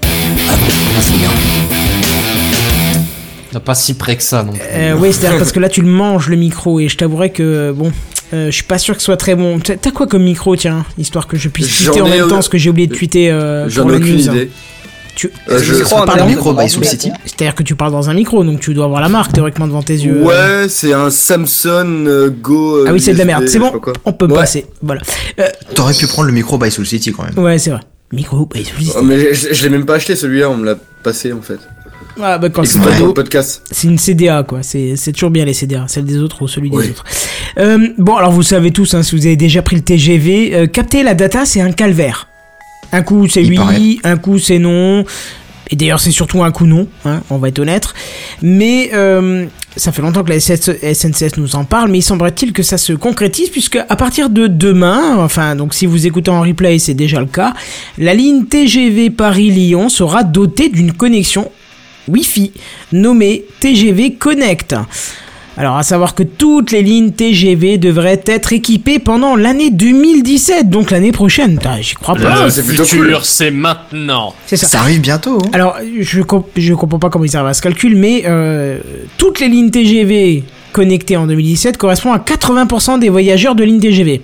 T'as 3.51 3.59
pas 3.61 3.75
si 3.75 3.93
près 3.93 4.17
que 4.17 4.23
ça, 4.23 4.43
non. 4.43 4.53
Euh, 4.73 4.95
oui, 4.99 5.13
c'est-à-dire 5.13 5.37
parce 5.37 5.51
que 5.53 5.59
là 5.59 5.69
tu 5.69 5.81
le 5.81 5.87
manges 5.87 6.27
le 6.27 6.35
micro 6.35 6.79
et 6.79 6.89
je 6.89 6.97
t'avouerais 6.97 7.29
que 7.29 7.71
bon, 7.71 7.91
euh, 8.33 8.47
je 8.47 8.51
suis 8.51 8.63
pas 8.63 8.77
sûr 8.77 8.93
que 8.95 9.01
ce 9.01 9.05
soit 9.05 9.17
très 9.17 9.35
bon. 9.35 9.59
T'as 9.59 9.91
quoi 9.91 10.07
comme 10.07 10.23
micro, 10.23 10.55
tiens, 10.55 10.85
histoire 10.97 11.27
que 11.27 11.37
je 11.37 11.49
puisse 11.49 11.67
tweeter 11.83 12.01
en 12.01 12.07
même 12.09 12.23
euh, 12.23 12.27
temps 12.27 12.41
ce 12.41 12.49
que 12.49 12.57
j'ai 12.57 12.69
oublié 12.69 12.87
de 12.87 12.95
tweeter 12.95 13.31
euh, 13.31 13.69
J'en 13.69 13.89
ai 13.89 13.95
aucune 13.95 14.15
news. 14.15 14.21
idée. 14.27 14.49
Tu, 15.15 15.31
Euh, 15.49 15.59
Je 15.63 15.75
crois 15.83 16.05
un 16.21 16.25
micro 16.25 16.53
by 16.53 16.69
Soul 16.69 16.83
City. 16.83 17.09
c'est-à-dire 17.25 17.55
que 17.55 17.63
tu 17.63 17.75
parles 17.75 17.93
dans 17.93 18.09
un 18.09 18.13
micro, 18.13 18.43
donc 18.43 18.59
tu 18.59 18.73
dois 18.73 18.83
avoir 18.85 18.99
la 18.99 19.07
marque 19.07 19.31
théoriquement 19.31 19.65
devant 19.65 19.81
tes 19.81 19.93
yeux. 19.93 20.23
Ouais, 20.23 20.65
c'est 20.67 20.91
un 20.91 21.09
Samsung 21.09 22.05
euh, 22.07 22.29
Go. 22.29 22.79
euh, 22.79 22.85
Ah 22.89 22.91
oui, 22.93 22.99
c'est 22.99 23.13
de 23.13 23.17
la 23.19 23.23
merde. 23.25 23.47
C'est 23.47 23.59
bon, 23.59 23.71
on 24.03 24.11
peut 24.11 24.25
Ouais. 24.25 24.35
passer. 24.35 24.65
Voilà. 24.81 25.01
Euh, 25.39 25.47
T'aurais 25.73 25.93
pu 25.93 26.05
prendre 26.07 26.27
le 26.27 26.33
micro 26.33 26.57
by 26.57 26.69
Soul 26.69 26.85
City 26.85 27.13
quand 27.13 27.23
même. 27.23 27.37
ouais, 27.45 27.57
c'est 27.59 27.69
vrai. 27.69 27.79
Micro, 28.11 28.45
bah, 28.45 28.59
je- 28.61 28.91
Oh, 28.97 29.01
mais 29.03 29.33
je, 29.33 29.53
je 29.53 29.63
l'ai 29.63 29.69
même 29.69 29.85
pas 29.85 29.95
acheté 29.95 30.15
celui-là, 30.15 30.49
on 30.49 30.57
me 30.57 30.65
l'a 30.65 30.75
passé 31.01 31.31
en 31.33 31.41
fait. 31.41 31.59
Ah, 32.21 32.37
bah, 32.37 32.49
quand 32.49 32.65
c'est 32.65 32.79
le 32.79 33.13
podcast. 33.13 33.63
C'est 33.71 33.87
une 33.87 33.97
CDA, 33.97 34.43
quoi. 34.43 34.59
C'est 34.63 35.11
toujours 35.13 35.31
bien 35.31 35.45
les 35.45 35.53
CDA, 35.53 35.85
celle 35.87 36.05
des 36.05 36.17
autres 36.17 36.41
ou 36.41 36.47
celui 36.47 36.69
des 36.69 36.89
autres. 36.89 37.03
Euh, 37.57 37.89
bon, 37.97 38.15
alors 38.15 38.31
vous 38.31 38.43
savez 38.43 38.71
tous, 38.71 38.93
hein, 38.93 39.03
si 39.03 39.15
vous 39.15 39.25
avez 39.25 39.35
déjà 39.35 39.61
pris 39.61 39.75
le 39.75 39.81
TGV, 39.81 40.53
euh, 40.53 40.67
capter 40.67 41.03
la 41.03 41.13
data, 41.13 41.45
c'est 41.45 41.61
un 41.61 41.71
calvaire. 41.71 42.27
Un 42.91 43.01
coup 43.01 43.27
c'est 43.27 43.41
oui, 43.41 43.55
paraît. 43.55 43.97
un 44.03 44.17
coup 44.17 44.39
c'est 44.39 44.59
non. 44.59 45.03
Et 45.69 45.75
d'ailleurs, 45.75 45.99
c'est 45.99 46.11
surtout 46.11 46.43
un 46.43 46.51
coup 46.51 46.67
non, 46.67 46.87
hein, 47.05 47.21
on 47.29 47.37
va 47.37 47.47
être 47.47 47.59
honnête. 47.59 47.87
Mais 48.41 48.91
euh, 48.93 49.45
ça 49.75 49.91
fait 49.91 50.01
longtemps 50.01 50.23
que 50.23 50.29
la 50.31 50.39
SNCF 50.39 51.37
nous 51.37 51.55
en 51.55 51.63
parle, 51.63 51.89
mais 51.89 51.99
il 51.99 52.03
semblerait-il 52.03 52.53
que 52.53 52.61
ça 52.61 52.77
se 52.77 52.93
concrétise, 52.93 53.49
puisque 53.49 53.77
à 53.77 53.95
partir 53.95 54.29
de 54.29 54.47
demain, 54.47 55.17
enfin, 55.17 55.55
donc 55.55 55.73
si 55.73 55.87
vous 55.87 56.05
écoutez 56.05 56.29
en 56.29 56.41
replay, 56.41 56.77
c'est 56.77 56.93
déjà 56.93 57.19
le 57.19 57.25
cas, 57.25 57.53
la 57.97 58.13
ligne 58.13 58.45
TGV 58.45 59.09
Paris-Lyon 59.09 59.89
sera 59.89 60.23
dotée 60.23 60.69
d'une 60.69 60.93
connexion 60.93 61.49
Wi-Fi 62.07 62.51
nommée 62.91 63.45
TGV 63.59 64.13
Connect. 64.13 64.75
Alors, 65.57 65.77
à 65.77 65.83
savoir 65.83 66.15
que 66.15 66.23
toutes 66.23 66.71
les 66.71 66.81
lignes 66.81 67.11
TGV 67.11 67.77
devraient 67.77 68.21
être 68.25 68.51
équipées 68.51 68.99
pendant 68.99 69.37
l'année 69.37 69.69
2017, 69.71 70.69
donc 70.69 70.91
l'année 70.91 71.13
prochaine. 71.13 71.57
J'y 71.79 71.93
crois 71.93 72.15
pas. 72.15 72.43
Le 72.43 72.49
c'est 72.49 72.63
plutôt 72.63 72.83
futur, 72.83 73.23
c'est 73.25 73.51
maintenant. 73.51 74.33
C'est 74.47 74.57
ça. 74.57 74.67
Ça 74.67 74.79
arrive 74.79 74.99
bientôt. 74.99 75.37
hein. 75.41 75.49
Alors, 75.53 75.77
je, 76.01 76.21
comp- 76.21 76.47
je 76.57 76.73
comprends 76.73 76.99
pas 76.99 77.09
comment 77.09 77.23
ils 77.23 77.37
arrivent 77.37 77.47
à 77.49 77.53
ce 77.53 77.61
calcul, 77.61 77.95
mais 77.95 78.23
euh, 78.25 78.79
toutes 79.17 79.39
les 79.39 79.47
lignes 79.47 79.69
TGV 79.71 80.43
connectées 80.73 81.15
en 81.15 81.25
2017 81.25 81.77
correspondent 81.77 82.15
à 82.15 82.19
80% 82.19 82.99
des 82.99 83.07
voyageurs 83.07 83.55
de 83.55 83.63
lignes 83.63 83.79
TGV. 83.79 84.21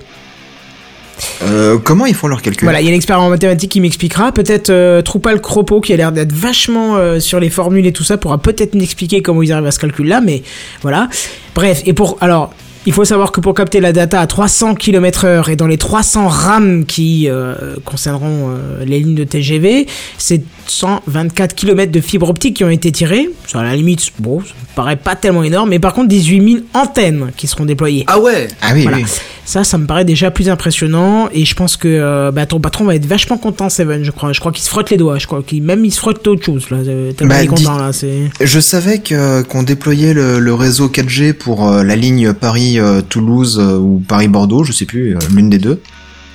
Euh, 1.44 1.78
comment 1.78 2.06
ils 2.06 2.16
font 2.16 2.28
leur 2.28 2.42
calcul 2.42 2.66
Voilà, 2.66 2.82
il 2.82 2.86
y 2.86 2.90
a 2.90 2.92
l'expert 2.92 3.20
en 3.20 3.30
mathématiques 3.30 3.72
qui 3.72 3.82
m'expliquera. 3.82 4.32
Peut-être 4.32 4.70
euh, 4.70 5.02
Troupal 5.02 5.42
Cropo, 5.42 5.82
qui 5.82 5.94
a 5.94 5.98
l'air 5.98 6.12
d'être 6.12 6.34
vachement 6.34 6.96
euh, 6.98 7.20
sur 7.20 7.40
les 7.40 7.50
formules 7.50 7.86
et 7.86 7.94
tout 7.94 8.04
ça, 8.04 8.18
pourra 8.18 8.38
peut-être 8.38 8.76
nous 8.76 8.84
expliquer 8.84 9.22
comment 9.22 9.42
ils 9.42 9.52
arrivent 9.52 9.68
à 9.68 9.72
ce 9.72 9.80
calcul-là, 9.80 10.22
mais 10.22 10.44
voilà. 10.82 11.10
Bref, 11.56 11.82
et 11.86 11.94
pour. 11.94 12.18
Alors. 12.22 12.54
Il 12.88 12.94
faut 12.94 13.06
savoir 13.06 13.32
que 13.32 13.40
pour 13.40 13.54
capter 13.54 13.80
la 13.80 13.94
data 13.94 14.20
à 14.20 14.26
300 14.26 14.74
km/h 14.74 15.52
et 15.52 15.56
dans 15.56 15.68
les 15.68 15.78
300 15.78 16.28
rames 16.28 16.86
qui 16.88 17.30
euh, 17.30 17.76
concerneront 17.86 18.58
les 18.84 18.98
lignes 18.98 19.14
de 19.14 19.24
TGV, 19.24 19.86
c'est 20.18 20.42
124 20.72 21.54
km 21.56 21.92
de 21.92 22.00
fibres 22.02 22.30
optiques 22.30 22.56
qui 22.58 22.64
ont 22.64 22.70
été 22.70 22.92
tirés. 22.92 23.30
Ça, 23.48 23.60
à 23.60 23.64
la 23.64 23.76
limite, 23.76 24.12
bon, 24.20 24.40
ça 24.40 24.46
me 24.48 24.76
paraît 24.76 24.96
pas 24.96 25.16
tellement 25.16 25.44
énorme, 25.44 25.70
mais 25.70 25.80
par 25.80 25.94
contre 25.94 26.08
18 26.08 26.52
000 26.54 26.64
antennes 26.74 27.32
qui 27.36 27.48
seront 27.48 27.66
déployées. 27.66 28.06
Ah 28.08 28.20
ouais? 28.20 28.48
Ah 28.62 28.72
oui, 28.74 28.84
Voilà. 28.84 28.98
oui. 28.98 29.04
Ça, 29.44 29.64
ça 29.66 29.78
me 29.78 29.86
paraît 29.86 30.06
déjà 30.06 30.32
plus 30.32 30.48
impressionnant 30.50 31.28
et 31.34 31.44
je 31.44 31.56
pense 31.56 31.76
que 31.76 31.88
euh, 31.90 32.32
bah, 32.32 32.46
ton 32.46 32.60
patron 32.62 32.86
va 32.86 32.96
être 32.96 33.06
vachement 33.06 33.38
content, 33.38 33.70
Seven. 33.70 34.04
Je 34.04 34.12
crois, 34.12 34.32
je 34.32 34.40
crois 34.40 34.52
qu'il 34.54 34.64
se 34.64 34.70
frotte 34.70 34.90
les 34.92 34.98
doigts. 34.98 35.18
Je 35.18 35.28
crois 35.28 35.44
qu'il 35.44 35.62
même 35.64 35.84
il 35.84 35.92
se 35.92 36.00
frotte 36.00 36.26
autre 36.28 36.46
chose 36.46 36.70
là. 36.70 36.78
euh, 36.78 37.12
Tellement 37.12 37.34
Bah, 37.34 37.44
il 37.44 37.52
est 37.52 37.54
dis- 37.56 37.64
content 37.66 37.78
là. 37.78 37.92
C'est. 37.92 38.30
Je 38.40 38.60
savais 38.62 39.00
que 39.00 39.42
qu'on 39.42 39.64
déployait 39.64 40.14
le, 40.14 40.40
le 40.40 40.54
réseau 40.54 40.88
4G 40.88 41.34
pour 41.34 41.68
euh, 41.68 41.84
la 41.84 41.96
ligne 41.98 42.32
Paris-Toulouse 42.34 43.60
euh, 43.60 43.78
ou 43.78 44.02
Paris-Bordeaux, 44.08 44.64
je 44.64 44.72
sais 44.72 44.86
plus, 44.86 45.16
euh, 45.16 45.20
l'une 45.36 45.50
des 45.50 45.58
deux. 45.60 45.82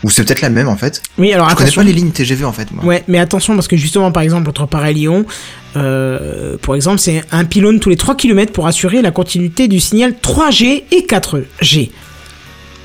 Ou 0.07 0.11
c'est 0.11 0.23
peut-être 0.23 0.41
la 0.41 0.51
même 0.51 0.69
en 0.69 0.77
fait. 0.77 1.03
Oui, 1.19 1.33
alors 1.33 1.51
je 1.51 1.57
connais 1.57 1.65
attention. 1.67 1.83
pas 1.83 1.87
les 1.89 1.93
lignes 1.93 2.13
TGV 2.13 2.45
en 2.45 2.53
fait. 2.53 2.71
Moi. 2.71 2.85
Ouais, 2.85 3.03
mais 3.09 3.19
attention 3.19 3.57
parce 3.57 3.67
que 3.67 3.77
justement, 3.77 4.13
par 4.13 4.23
exemple, 4.23 4.49
entre 4.49 4.65
Paris 4.65 4.93
et 4.93 4.95
Lyon, 4.95 5.27
euh, 5.75 6.57
pour 6.63 6.77
exemple, 6.77 7.01
c'est 7.01 7.25
un 7.33 7.45
pylône 7.45 7.81
tous 7.81 7.89
les 7.89 7.97
3 7.97 8.15
km 8.15 8.53
pour 8.53 8.69
assurer 8.69 9.03
la 9.03 9.11
continuité 9.11 9.67
du 9.67 9.81
signal 9.81 10.13
3G 10.23 10.85
et 10.93 11.07
4G. 11.09 11.91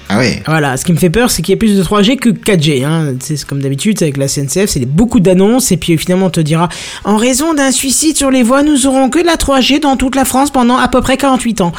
Ah 0.10 0.18
ouais. 0.18 0.42
Voilà, 0.48 0.78
ce 0.78 0.84
qui 0.84 0.94
me 0.94 0.98
fait 0.98 1.12
peur, 1.12 1.30
c'est 1.30 1.44
qu'il 1.44 1.52
y 1.52 1.54
ait 1.54 1.58
plus 1.58 1.78
de 1.78 1.84
3G 1.84 2.18
que 2.18 2.30
4G. 2.30 2.84
Hein. 2.84 3.14
C'est 3.20 3.46
comme 3.46 3.62
d'habitude 3.62 4.02
avec 4.02 4.18
la 4.18 4.28
CNCF, 4.28 4.66
c'est 4.66 4.84
beaucoup 4.88 5.20
d'annonces 5.20 5.72
et 5.72 5.78
puis 5.78 5.96
finalement 6.00 6.26
on 6.26 6.32
te 6.32 6.42
dira 6.42 6.70
en 7.04 7.18
raison 7.18 7.54
d'un 7.54 7.72
suicide 7.72 8.18
sur 8.18 8.32
les 8.32 8.42
voies, 8.42 8.64
nous 8.64 8.88
aurons 8.88 9.12
que 9.12 9.20
de 9.20 9.28
la 9.28 9.36
3G 9.36 9.80
dans 9.80 9.96
toute 9.96 10.16
la 10.16 10.26
France 10.26 10.50
pendant 10.50 10.78
à 10.78 10.88
peu 10.88 11.02
près 11.02 11.18
48 11.18 11.62
ans. 11.62 11.72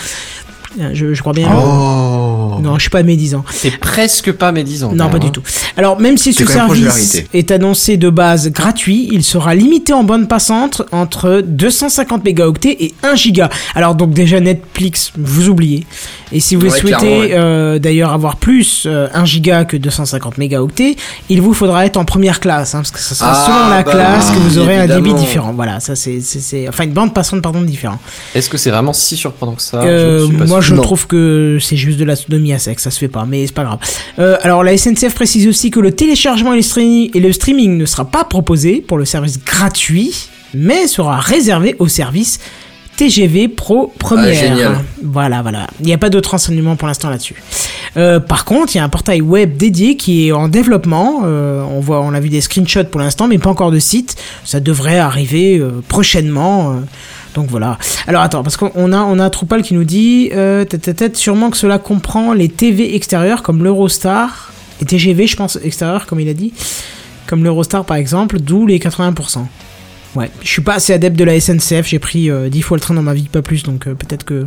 Euh, 0.81 0.91
Je, 0.95 1.15
je 1.15 1.21
crois 1.21 1.33
bien. 1.33 1.49
Oh. 1.53 2.22
Non, 2.63 2.77
je 2.77 2.83
suis 2.83 2.91
pas 2.91 3.03
médisant. 3.03 3.45
C'est 3.51 3.79
presque 3.79 4.33
pas 4.33 4.53
médisant. 4.53 4.93
Non, 4.93 5.11
pas 5.11 5.19
du 5.19 5.29
hein. 5.29 5.31
tout. 5.31 5.43
Alors, 5.77 6.01
même 6.01 6.17
si 6.17 6.33
ce 6.33 6.47
service 6.47 7.23
est 7.33 7.51
annoncé 7.51 7.97
de 7.97 8.11
base 8.11 8.51
gratuit, 8.51 9.09
il 9.13 9.25
sera 9.25 9.55
limité 9.55 9.93
en 9.93 10.05
bande 10.05 10.29
passante 10.29 10.83
entre 10.93 11.43
250 11.45 12.25
mégaoctets 12.25 12.77
et 12.81 12.95
1 13.03 13.15
giga. 13.15 13.51
Alors, 13.75 13.95
donc 13.95 14.13
déjà 14.13 14.41
Netflix, 14.41 15.13
vous 15.17 15.49
oubliez. 15.49 15.85
Et 16.33 16.41
si 16.41 16.57
vous 16.57 16.67
Ouais, 16.67 16.71
souhaitez 16.81 17.21
ouais. 17.21 17.31
euh, 17.33 17.79
d'ailleurs 17.79 18.13
avoir 18.13 18.37
plus 18.37 18.85
euh, 18.87 19.09
1 19.13 19.25
giga 19.25 19.65
que 19.65 19.77
250 19.77 20.39
mégaoctets, 20.39 20.97
il 21.29 21.43
vous 21.43 21.53
faudra 21.53 21.85
être 21.85 21.97
en 21.99 22.05
première 22.05 22.41
classe, 22.41 22.75
hein, 22.75 22.79
parce 22.79 22.91
que 22.91 22.99
ce 23.01 23.15
sera 23.15 23.33
Ah, 23.33 23.45
selon 23.47 23.69
la 23.69 23.83
bah 23.83 23.91
classe 23.91 24.31
que 24.31 24.39
vous 24.39 24.59
aurez 24.59 24.77
un 24.79 24.87
débit 24.87 25.15
différent. 25.15 25.53
Voilà, 25.53 25.81
ça 25.81 25.95
c'est, 25.97 26.21
enfin 26.69 26.85
une 26.85 26.93
bande 26.93 27.13
passante 27.15 27.43
pardon 27.43 27.61
différente. 27.63 27.99
Est-ce 28.35 28.49
que 28.49 28.57
c'est 28.57 28.71
vraiment 28.71 28.93
si 28.93 29.17
surprenant 29.17 29.53
que 29.55 29.63
ça? 29.63 29.83
Euh, 29.83 30.27
Je 30.27 30.33
moi, 30.37 30.47
sûr. 30.47 30.63
je 30.63 30.75
Non. 30.75 30.83
trouve 30.83 31.07
que 31.07 31.59
c'est 31.61 31.77
juste 31.77 31.99
de 31.99 32.05
la 32.05 32.17
sodomie 32.17 32.53
à 32.55 32.59
sec, 32.59 32.81
ça 32.81 32.91
se 32.91 32.99
fait 32.99 33.09
pas, 33.09 33.27
mais 33.29 33.47
c'est 33.47 33.55
pas 33.55 33.65
grave. 33.65 33.79
Euh, 34.19 34.37
alors, 34.43 34.65
la 34.65 34.77
SNCF 34.77 35.15
précise 35.15 35.47
aussi 35.49 35.71
que 35.71 35.81
le 35.81 35.93
téléchargement 35.93 36.53
et 36.55 36.57
le, 36.57 36.63
streaming, 36.63 37.11
et 37.15 37.21
le 37.21 37.33
streaming 37.33 37.77
ne 37.77 37.85
sera 37.85 38.05
pas 38.07 38.25
proposé 38.25 38.81
pour 38.87 38.97
le 38.99 39.05
service 39.05 39.39
gratuit, 39.45 40.29
mais 40.55 40.87
sera 40.87 41.19
réservé 41.19 41.77
au 41.79 41.89
service 41.89 42.39
TGV 42.97 43.49
Pro 43.49 43.93
Première. 43.99 44.71
Ah. 44.77 44.83
Voilà, 45.03 45.43
voilà. 45.43 45.67
Il 45.81 45.87
n'y 45.87 45.93
a 45.93 45.99
pas 45.99 46.11
d'autres 46.11 46.31
renseignements 46.31 46.77
pour 46.77 46.89
l'instant 46.89 47.11
là-dessus. 47.11 47.37
Euh, 47.97 48.21
par 48.21 48.45
contre, 48.45 48.75
il 48.75 48.79
y 48.79 48.81
a 48.81 48.85
un 48.85 48.89
portail 48.89 49.21
web 49.21 49.57
dédié 49.57 49.97
qui 49.97 50.29
est 50.29 50.33
en 50.33 50.49
développement. 50.49 51.23
Euh, 51.25 51.63
on 51.63 51.81
voit, 51.81 52.01
on 52.01 52.15
a 52.15 52.21
vu 52.21 52.29
des 52.29 52.41
screenshots 52.41 52.85
pour 52.85 53.01
l'instant, 53.01 53.29
mais 53.29 53.39
pas 53.39 53.51
encore 53.51 53.71
de 53.71 53.79
site. 53.79 54.17
Ça 54.45 54.61
devrait 54.61 54.99
arriver 54.99 55.59
euh, 55.59 55.83
prochainement. 55.89 56.81
donc 57.35 57.49
voilà. 57.49 57.79
Alors 58.07 58.23
attends, 58.23 58.43
parce 58.43 58.57
qu'on 58.57 58.93
a, 58.93 59.03
on 59.03 59.19
a 59.19 59.31
Troupal 59.31 59.63
qui 59.63 59.75
nous 59.75 59.85
dit, 59.85 60.31
tête, 60.69 61.17
sûrement 61.17 61.51
que 61.51 61.57
cela 61.57 61.79
comprend 61.79 62.33
les 62.33 62.49
TV 62.49 62.95
extérieurs 62.95 63.43
comme 63.43 63.65
l'Eurostar, 63.65 64.53
et 64.81 64.85
TGV, 64.85 65.27
je 65.27 65.37
pense, 65.37 65.59
extérieurs, 65.63 66.07
comme 66.07 66.21
il 66.21 66.29
a 66.29 66.35
dit. 66.35 66.53
comme 67.27 67.45
l'Eurostar 67.45 67.85
par 67.85 67.97
exemple, 67.97 68.39
d'où 68.41 68.67
les 68.67 68.79
80%. 68.79 69.47
Ouais, 70.15 70.31
je 70.43 70.49
suis 70.49 70.63
pas 70.63 70.75
assez 70.75 70.93
adepte 70.93 71.17
de 71.19 71.25
la 71.25 71.41
SNCF, 71.41 71.87
j'ai 71.87 71.99
pris 71.99 72.31
euh, 72.31 72.49
10 72.51 72.63
fois 72.63 72.77
le 72.77 72.81
train 72.83 72.95
dans 72.95 73.03
ma 73.03 73.15
vie, 73.15 73.29
pas 73.31 73.41
plus, 73.43 73.63
donc 73.63 73.87
euh, 73.87 73.95
peut-être 73.95 74.25
que 74.25 74.47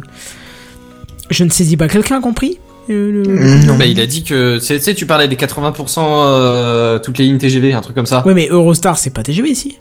je 1.31 1.43
ne 1.43 1.49
saisis 1.49 1.75
pas. 1.77 1.87
Quelqu'un 1.87 2.17
a 2.19 2.21
compris 2.21 2.59
euh, 2.89 3.23
le- 3.23 3.65
Non. 3.65 3.75
Bah, 3.77 3.85
il 3.87 3.99
a 3.99 4.05
dit 4.05 4.23
que, 4.23 4.59
tu 4.59 4.79
sais- 4.79 4.93
tu 4.93 5.05
parlais 5.07 5.27
des 5.27 5.35
80% 5.35 5.99
euh, 5.99 6.99
toutes 6.99 7.17
les 7.17 7.25
lignes 7.25 7.39
TGV, 7.39 7.73
un 7.73 7.81
truc 7.81 7.95
comme 7.95 8.05
ça. 8.05 8.25
Ouais, 8.27 8.35
mais 8.35 8.47
Eurostar, 8.49 8.97
c'est 8.99 9.09
pas 9.09 9.23
TGV 9.23 9.49
ici. 9.49 9.77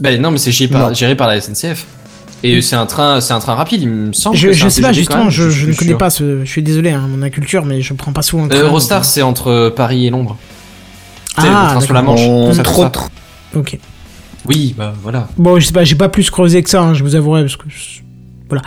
Bah 0.00 0.14
non, 0.18 0.30
mais 0.30 0.38
c'est 0.38 0.52
géré 0.52 0.70
géré 0.94 1.16
par 1.16 1.28
la 1.28 1.40
SNCF. 1.40 1.86
Et 2.42 2.60
c'est 2.60 2.76
un 2.76 2.84
train, 2.84 3.22
c'est 3.22 3.32
un 3.32 3.38
train 3.38 3.54
rapide, 3.54 3.80
il 3.80 3.88
me 3.88 4.12
semble. 4.12 4.36
Je, 4.36 4.48
que 4.48 4.68
sais 4.68 4.82
pas, 4.82 4.92
justement, 4.92 5.22
même, 5.22 5.30
je, 5.30 5.44
ne 5.66 5.72
connais 5.74 5.92
sûr. 5.92 5.98
pas 5.98 6.10
ce. 6.10 6.44
Je 6.44 6.50
suis 6.50 6.62
désolé, 6.62 6.90
hein, 6.90 7.06
mon 7.08 7.22
inculture, 7.22 7.64
mais 7.64 7.80
je 7.80 7.94
prends 7.94 8.12
pas 8.12 8.20
souvent 8.20 8.46
train. 8.48 8.58
Eurostar, 8.60 9.06
c'est 9.06 9.22
entre 9.22 9.72
Paris 9.74 10.06
et 10.06 10.10
Londres. 10.10 10.36
Ah, 11.38 11.42
le 11.42 11.70
train 11.70 11.80
sur 11.80 11.94
la. 11.94 12.02
Manche. 12.02 12.54
Ça, 12.54 12.62
trop 12.62 12.82
ça. 12.82 12.92
Ok. 13.54 13.78
Oui, 14.46 14.74
bah 14.76 14.92
voilà. 15.02 15.28
Bon, 15.36 15.58
je 15.58 15.66
sais 15.66 15.72
pas, 15.72 15.84
j'ai 15.84 15.94
pas 15.96 16.08
plus 16.08 16.30
creusé 16.30 16.62
que 16.62 16.70
ça, 16.70 16.82
hein, 16.82 16.94
je 16.94 17.02
vous 17.02 17.14
avouerai, 17.14 17.42
parce 17.42 17.56
que. 17.56 17.64
je- 17.68 18.00
Voilà. 18.48 18.62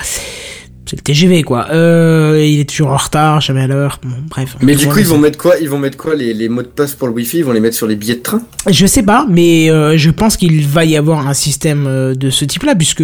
C'est 0.89 0.95
le 0.95 1.01
TGV, 1.01 1.43
quoi. 1.43 1.67
Euh, 1.71 2.41
il 2.49 2.61
est 2.61 2.69
toujours 2.69 2.91
en 2.91 2.95
retard, 2.95 3.41
jamais 3.41 3.63
à 3.63 3.67
l'heure. 3.67 3.99
Bon, 4.01 4.15
bref. 4.29 4.55
Mais 4.61 4.73
du 4.73 4.87
coup, 4.87 4.99
ils 4.99 5.05
vont 5.05 5.17
mettre 5.17 5.37
quoi 5.37 5.55
Ils 5.59 5.67
vont 5.69 5.79
mettre 5.79 5.97
quoi 5.97 6.15
les, 6.15 6.33
les 6.33 6.47
mots 6.47 6.61
de 6.61 6.67
passe 6.67 6.95
pour 6.95 7.09
le 7.09 7.13
Wi-Fi? 7.13 7.39
Ils 7.39 7.43
vont 7.43 7.51
les 7.51 7.59
mettre 7.59 7.75
sur 7.75 7.87
les 7.87 7.97
billets 7.97 8.15
de 8.15 8.21
train? 8.21 8.41
Je 8.69 8.85
sais 8.85 9.03
pas, 9.03 9.27
mais 9.29 9.69
euh, 9.69 9.97
je 9.97 10.09
pense 10.09 10.37
qu'il 10.37 10.65
va 10.65 10.85
y 10.85 10.95
avoir 10.95 11.27
un 11.27 11.33
système 11.33 11.87
euh, 11.87 12.15
de 12.15 12.29
ce 12.29 12.45
type-là, 12.45 12.73
puisque 12.73 13.03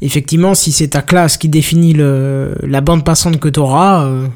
effectivement, 0.00 0.54
si 0.54 0.70
c'est 0.70 0.86
ta 0.88 1.02
classe 1.02 1.36
qui 1.36 1.48
définit 1.48 1.92
le, 1.92 2.54
la 2.62 2.80
bande 2.80 3.04
passante 3.04 3.40
que 3.40 3.48
t'auras, 3.48 4.04
euh, 4.06 4.26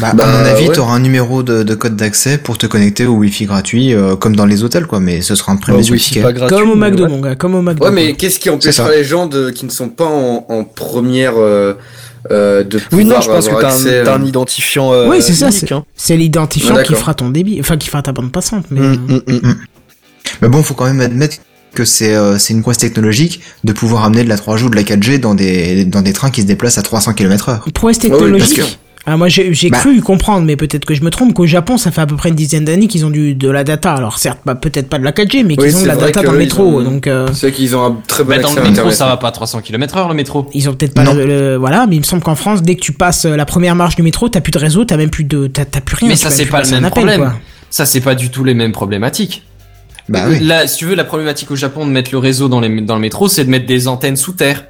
Bah, 0.00 0.12
Bah, 0.14 0.24
à 0.26 0.32
mon 0.38 0.44
avis, 0.44 0.68
ouais. 0.68 0.74
t'auras 0.74 0.94
un 0.94 1.00
numéro 1.00 1.42
de, 1.42 1.62
de 1.62 1.74
code 1.74 1.94
d'accès 1.96 2.38
pour 2.38 2.58
te 2.58 2.66
connecter 2.66 3.06
au 3.06 3.12
Wi-Fi 3.14 3.44
gratuit, 3.46 3.94
euh, 3.94 4.16
comme 4.16 4.34
dans 4.34 4.46
les 4.46 4.64
hôtels, 4.64 4.86
quoi. 4.86 4.98
Mais 4.98 5.20
ce 5.20 5.34
sera 5.34 5.52
imprimé 5.52 5.78
Bah, 5.78 5.84
sur 5.84 5.92
le 5.92 5.98
Wi-Fi 5.98 6.08
ticket. 6.08 6.22
pas 6.22 6.32
gratuit. 6.32 6.56
comme 6.56 6.70
au 6.70 6.74
McDo, 6.76 7.06
mon 7.08 7.20
gars, 7.20 7.34
comme 7.36 7.54
au 7.54 7.62
McDo. 7.62 7.84
Ouais, 7.84 7.90
mais 7.92 8.14
qu'est-ce 8.14 8.38
qui 8.40 8.50
empêchera 8.50 8.90
les 8.90 9.04
gens 9.04 9.26
de, 9.26 9.50
qui 9.50 9.64
ne 9.66 9.70
sont 9.70 9.88
pas 9.88 10.06
en, 10.06 10.46
en 10.48 10.64
première 10.64 11.34
euh, 11.36 11.74
euh, 12.30 12.64
de 12.64 12.80
Oui, 12.92 13.04
non, 13.04 13.20
je 13.20 13.28
pense 13.28 13.44
que 13.46 13.54
avoir 13.54 13.72
t'as 13.72 13.78
un, 13.78 13.86
un 14.18 14.22
euh, 14.22 14.26
identifiant. 14.26 14.92
euh, 14.92 15.08
Oui, 15.08 15.18
c'est 15.20 15.34
ça, 15.34 15.46
unique, 15.48 15.58
c'est- 15.60 15.72
hein. 15.72 15.84
c'est 15.94 16.16
l'identifiant 16.16 16.74
Ah, 16.78 16.82
qui 16.82 16.94
fera 16.94 17.14
ton 17.14 17.30
débit, 17.30 17.58
enfin 17.60 17.76
qui 17.76 17.88
fera 17.88 18.02
ta 18.02 18.12
bande 18.12 18.32
passante. 18.32 18.64
Mais 18.70 18.80
Mm, 18.80 19.20
mm, 19.26 19.38
mm. 19.48 19.54
Mais 20.42 20.48
bon, 20.48 20.62
faut 20.62 20.74
quand 20.74 20.86
même 20.86 21.00
admettre 21.02 21.36
que 21.74 21.84
c'est 21.84 22.14
euh, 22.14 22.38
une 22.50 22.62
prouesse 22.62 22.78
technologique 22.78 23.40
de 23.64 23.72
pouvoir 23.72 24.04
amener 24.04 24.24
de 24.24 24.28
la 24.28 24.36
3G 24.36 24.64
ou 24.64 24.70
de 24.70 24.76
la 24.76 24.82
4G 24.84 25.18
dans 25.18 25.34
des, 25.34 25.84
dans 25.84 26.02
des 26.02 26.12
trains 26.12 26.30
qui 26.30 26.40
se 26.42 26.46
déplacent 26.46 26.78
à 26.78 26.82
300 26.82 27.12
km 27.14 27.48
heure. 27.50 27.64
prouesse 27.74 27.98
oui, 28.02 28.10
technologique. 28.10 28.78
Ah, 29.06 29.18
moi 29.18 29.28
j'ai 29.28 29.52
j'ai 29.52 29.68
Bah. 29.68 29.76
cru 29.78 30.00
comprendre, 30.00 30.46
mais 30.46 30.56
peut-être 30.56 30.86
que 30.86 30.94
je 30.94 31.02
me 31.02 31.10
trompe, 31.10 31.34
qu'au 31.34 31.44
Japon 31.44 31.76
ça 31.76 31.90
fait 31.90 32.00
à 32.00 32.06
peu 32.06 32.16
près 32.16 32.30
une 32.30 32.34
dizaine 32.34 32.64
d'années 32.64 32.86
qu'ils 32.86 33.04
ont 33.04 33.10
du, 33.10 33.34
de 33.34 33.50
la 33.50 33.62
data. 33.62 33.92
Alors 33.92 34.18
certes, 34.18 34.38
bah, 34.46 34.54
peut-être 34.54 34.88
pas 34.88 34.98
de 34.98 35.04
la 35.04 35.12
4G, 35.12 35.44
mais 35.44 35.56
qu'ils 35.56 35.66
Oui, 35.66 35.74
ont 35.76 35.82
de 35.82 35.86
la 35.86 35.96
data 35.96 36.22
dans 36.22 36.32
le 36.32 36.38
métro. 36.38 36.62
ont- 36.64 36.82
Donc 36.82 37.06
euh, 37.06 37.28
C'est 37.34 37.52
qu'ils 37.52 37.76
ont 37.76 37.84
un 37.84 37.96
très 38.08 38.24
bon 38.24 38.30
Bah, 38.30 38.38
dans 38.38 38.54
le 38.54 38.62
métro, 38.62 38.90
ça 38.90 39.04
va 39.06 39.16
pas 39.18 39.28
à 39.28 39.32
300 39.32 39.60
km 39.60 39.96
heure, 39.98 40.08
le 40.08 40.14
métro. 40.14 40.48
ils 40.54 40.68
ont 40.70 40.74
peut-être 40.74 40.94
pas 40.94 41.04
le, 41.12 41.26
le- 41.26 41.56
voilà, 41.56 41.86
mais 41.86 41.96
il 41.96 42.00
me 42.00 42.04
semble 42.04 42.22
qu'en 42.22 42.34
France, 42.34 42.62
dès 42.62 42.76
que 42.76 42.80
tu 42.80 42.92
passes 42.92 43.26
euh, 43.26 43.36
la 43.36 43.44
première 43.44 43.74
marche 43.76 43.96
du 43.96 44.02
métro, 44.02 44.28
t'as 44.30 44.40
plus 44.40 44.52
de 44.52 44.58
réseau, 44.58 44.84
t'as 44.86 44.96
même 44.96 45.10
plus 45.10 45.24
de, 45.24 45.48
t'as 45.48 45.64
plus 45.66 45.96
rien. 45.96 46.08
Mais 46.08 46.14
tu 46.14 46.20
ça, 46.22 46.30
c'est 46.30 46.46
pas 46.46 46.62
le 46.62 46.70
même 46.70 46.84
appel, 46.86 46.90
problème. 46.90 47.20
quoi. 47.20 47.34
Ça, 47.68 47.84
c'est 47.84 48.00
pas 48.00 48.14
du 48.14 48.30
tout 48.30 48.42
les 48.44 48.54
mêmes 48.54 48.72
problématiques. 48.72 49.42
Bah 50.08 50.20
oui. 50.28 50.38
Là, 50.40 50.66
si 50.66 50.78
tu 50.78 50.84
veux, 50.86 50.94
la 50.94 51.04
problématique 51.04 51.50
au 51.50 51.56
Japon 51.56 51.86
de 51.86 51.90
mettre 51.90 52.10
le 52.12 52.18
réseau 52.18 52.48
dans, 52.48 52.60
les, 52.60 52.80
dans 52.82 52.94
le 52.94 53.00
métro, 53.00 53.26
c'est 53.28 53.44
de 53.44 53.50
mettre 53.50 53.66
des 53.66 53.88
antennes 53.88 54.16
sous 54.16 54.32
terre. 54.32 54.64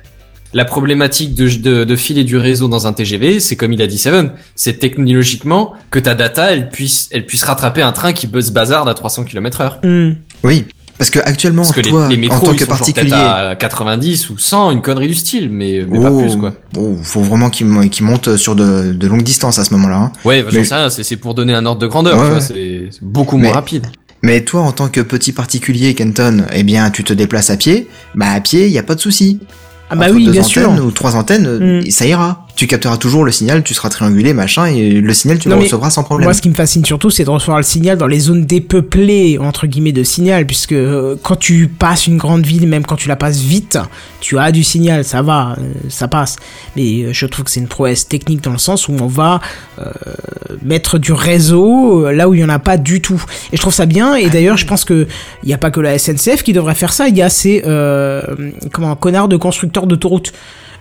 La 0.55 0.65
problématique 0.65 1.35
de, 1.35 1.49
de, 1.49 1.85
de 1.85 1.97
filer 1.97 2.23
du 2.25 2.37
réseau 2.37 2.69
dans 2.69 2.87
un 2.87 2.93
TGV, 2.93 3.41
c'est 3.41 3.57
comme 3.57 3.73
il 3.73 3.83
a 3.83 3.87
dit 3.89 3.99
Seven, 3.99 4.31
c'est 4.55 4.79
technologiquement 4.79 5.73
que 5.91 5.99
ta 5.99 6.15
data, 6.15 6.53
elle 6.53 6.69
puisse, 6.71 7.09
elle 7.11 7.27
puisse 7.27 7.43
rattraper 7.43 7.83
un 7.83 7.91
train 7.93 8.13
qui 8.13 8.27
buzz 8.29 8.51
bazarde 8.53 8.89
à 8.89 8.95
300 8.95 9.25
km 9.25 9.61
heure. 9.61 9.79
Hmm. 9.83 10.13
Oui. 10.45 10.65
Parce 10.97 11.11
que 11.11 11.19
actuellement, 11.19 11.63
Parce 11.63 11.75
que 11.75 11.81
les, 11.81 11.91
toi, 11.91 12.09
les 12.09 12.17
en 12.17 12.21
métros, 12.21 12.47
tant 12.47 12.53
ils 12.53 12.59
que 12.61 12.65
particulier, 12.67 13.13
à 13.13 13.57
90 13.59 14.31
ou 14.31 14.39
100, 14.39 14.71
une 14.71 14.81
connerie 14.81 15.09
du 15.09 15.15
style, 15.15 15.51
mais, 15.51 15.85
mais 15.89 16.01
pas 16.01 16.13
oh, 16.13 16.21
plus, 16.21 16.37
quoi. 16.37 16.55
oh, 16.77 16.97
faut 17.03 17.21
vraiment 17.21 17.51
qu'ils 17.51 17.91
qu'ils 17.91 18.07
montent 18.07 18.37
sur 18.37 18.55
de, 18.55 18.93
de 18.93 19.07
longues 19.09 19.25
distances 19.25 19.59
à 19.59 19.65
ce 19.65 19.73
moment-là. 19.75 19.97
hein. 19.97 20.13
Ouais, 20.25 20.45
bah, 20.45 20.51
j'en 20.53 20.59
Mais- 20.61 20.65
sais 20.65 20.75
rien, 20.77 20.89
c'est 20.91 21.17
pour 21.17 21.35
donner 21.35 21.53
un 21.53 21.67
ordre 21.67 21.81
de 21.81 21.89
grandeur, 21.89 22.17
Ouais, 22.17 22.35
ouais. 22.35 22.41
c'est 22.41 22.91
beaucoup 23.03 23.39
Mais- 23.39 23.49
moins 23.49 23.55
rapide. 23.55 23.89
Mais 24.23 24.43
toi, 24.43 24.61
en 24.61 24.71
tant 24.71 24.89
que 24.89 25.01
petit 25.01 25.33
particulier, 25.33 25.95
Kenton, 25.95 26.45
eh 26.53 26.63
bien, 26.63 26.89
tu 26.91 27.03
te 27.03 27.13
déplaces 27.13 27.51
à 27.51 27.57
pied. 27.57 27.89
Bah, 28.15 28.29
à 28.31 28.41
pied, 28.41 28.69
y 28.69 28.79
a 28.79 28.83
pas 28.85 28.95
de 28.95 29.01
souci. 29.01 29.41
Ah 29.91 29.97
bah 29.97 30.07
Entre 30.07 30.15
oui, 30.15 30.25
deux 30.27 30.33
bien 30.33 30.41
antennes 30.43 30.77
sûr. 30.77 30.85
ou 30.87 30.91
trois 30.91 31.15
antennes, 31.17 31.81
Mm. 31.87 31.91
ça 31.91 32.07
ira. 32.07 32.44
Tu 32.57 32.69
capteras 32.69 32.97
toujours 32.99 33.25
le 33.25 33.33
signal, 33.33 33.65
tu 33.65 33.75
seras 33.75 33.89
triangulé, 33.89 34.33
machin, 34.33 34.67
et 34.67 35.01
le 35.01 35.13
signal, 35.13 35.41
tu 35.41 35.49
Non, 35.49 35.57
le 35.57 35.63
recevras 35.63 35.91
sans 35.91 36.05
problème. 36.05 36.27
Moi, 36.27 36.35
ce 36.35 36.41
qui 36.41 36.49
me 36.49 36.55
fascine 36.55 36.85
surtout, 36.85 37.11
c'est 37.11 37.25
de 37.25 37.31
recevoir 37.31 37.57
le 37.59 37.65
signal 37.65 37.99
dans 37.99 38.07
les 38.07 38.21
zones 38.21 38.45
dépeuplées, 38.45 39.39
entre 39.41 39.67
guillemets, 39.67 39.91
de 39.91 40.05
signal, 40.05 40.47
puisque 40.47 40.73
euh, 40.73 41.17
quand 41.21 41.35
tu 41.35 41.67
passes 41.67 42.07
une 42.07 42.17
grande 42.17 42.47
ville, 42.47 42.69
même 42.69 42.87
quand 42.87 42.95
tu 42.95 43.09
la 43.09 43.17
passes 43.17 43.41
vite, 43.41 43.79
tu 44.21 44.39
as 44.39 44.53
du 44.53 44.63
signal, 44.63 45.05
ça 45.05 45.21
va, 45.21 45.57
euh, 45.59 45.73
ça 45.89 46.07
passe. 46.07 46.37
Mais 46.77 47.03
euh, 47.03 47.13
je 47.13 47.27
trouve 47.27 47.45
que 47.45 47.51
c'est 47.51 47.59
une 47.59 47.67
prouesse 47.67 48.07
technique 48.07 48.43
dans 48.43 48.53
le 48.53 48.59
sens 48.59 48.87
où 48.87 48.93
on 48.93 49.07
va 49.07 49.41
mettre 50.63 50.99
du 50.99 51.13
réseau 51.13 52.11
là 52.11 52.29
où 52.29 52.35
il 52.35 52.41
y 52.41 52.45
en 52.45 52.49
a 52.49 52.61
pas 52.61 52.77
du 52.77 53.01
tout. 53.01 53.23
Et 53.53 53.57
je 53.57 53.61
trouve 53.61 53.75
ça 53.75 53.87
bien. 53.87 54.15
Et 54.15 54.31
d'ailleurs, 54.31 54.57
je 54.57 54.67
pense 54.67 54.85
que 54.85 55.09
il 55.43 55.49
n'y 55.49 55.55
a 55.55 55.59
pas 55.59 55.73
que 55.73 55.81
la 55.81 55.99
SNCF 55.99 56.45
qui 56.45 56.53
devrait 56.53 56.77
faire 56.77 56.93
ça. 56.93 57.09
Il 57.09 57.17
y 57.17 57.23
a 57.23 57.29
ces 57.29 57.63
comment 58.73 58.95
connards 58.95 59.29
de 59.29 59.37
constructeurs 59.37 59.87
d'autoroutes. 59.87 60.33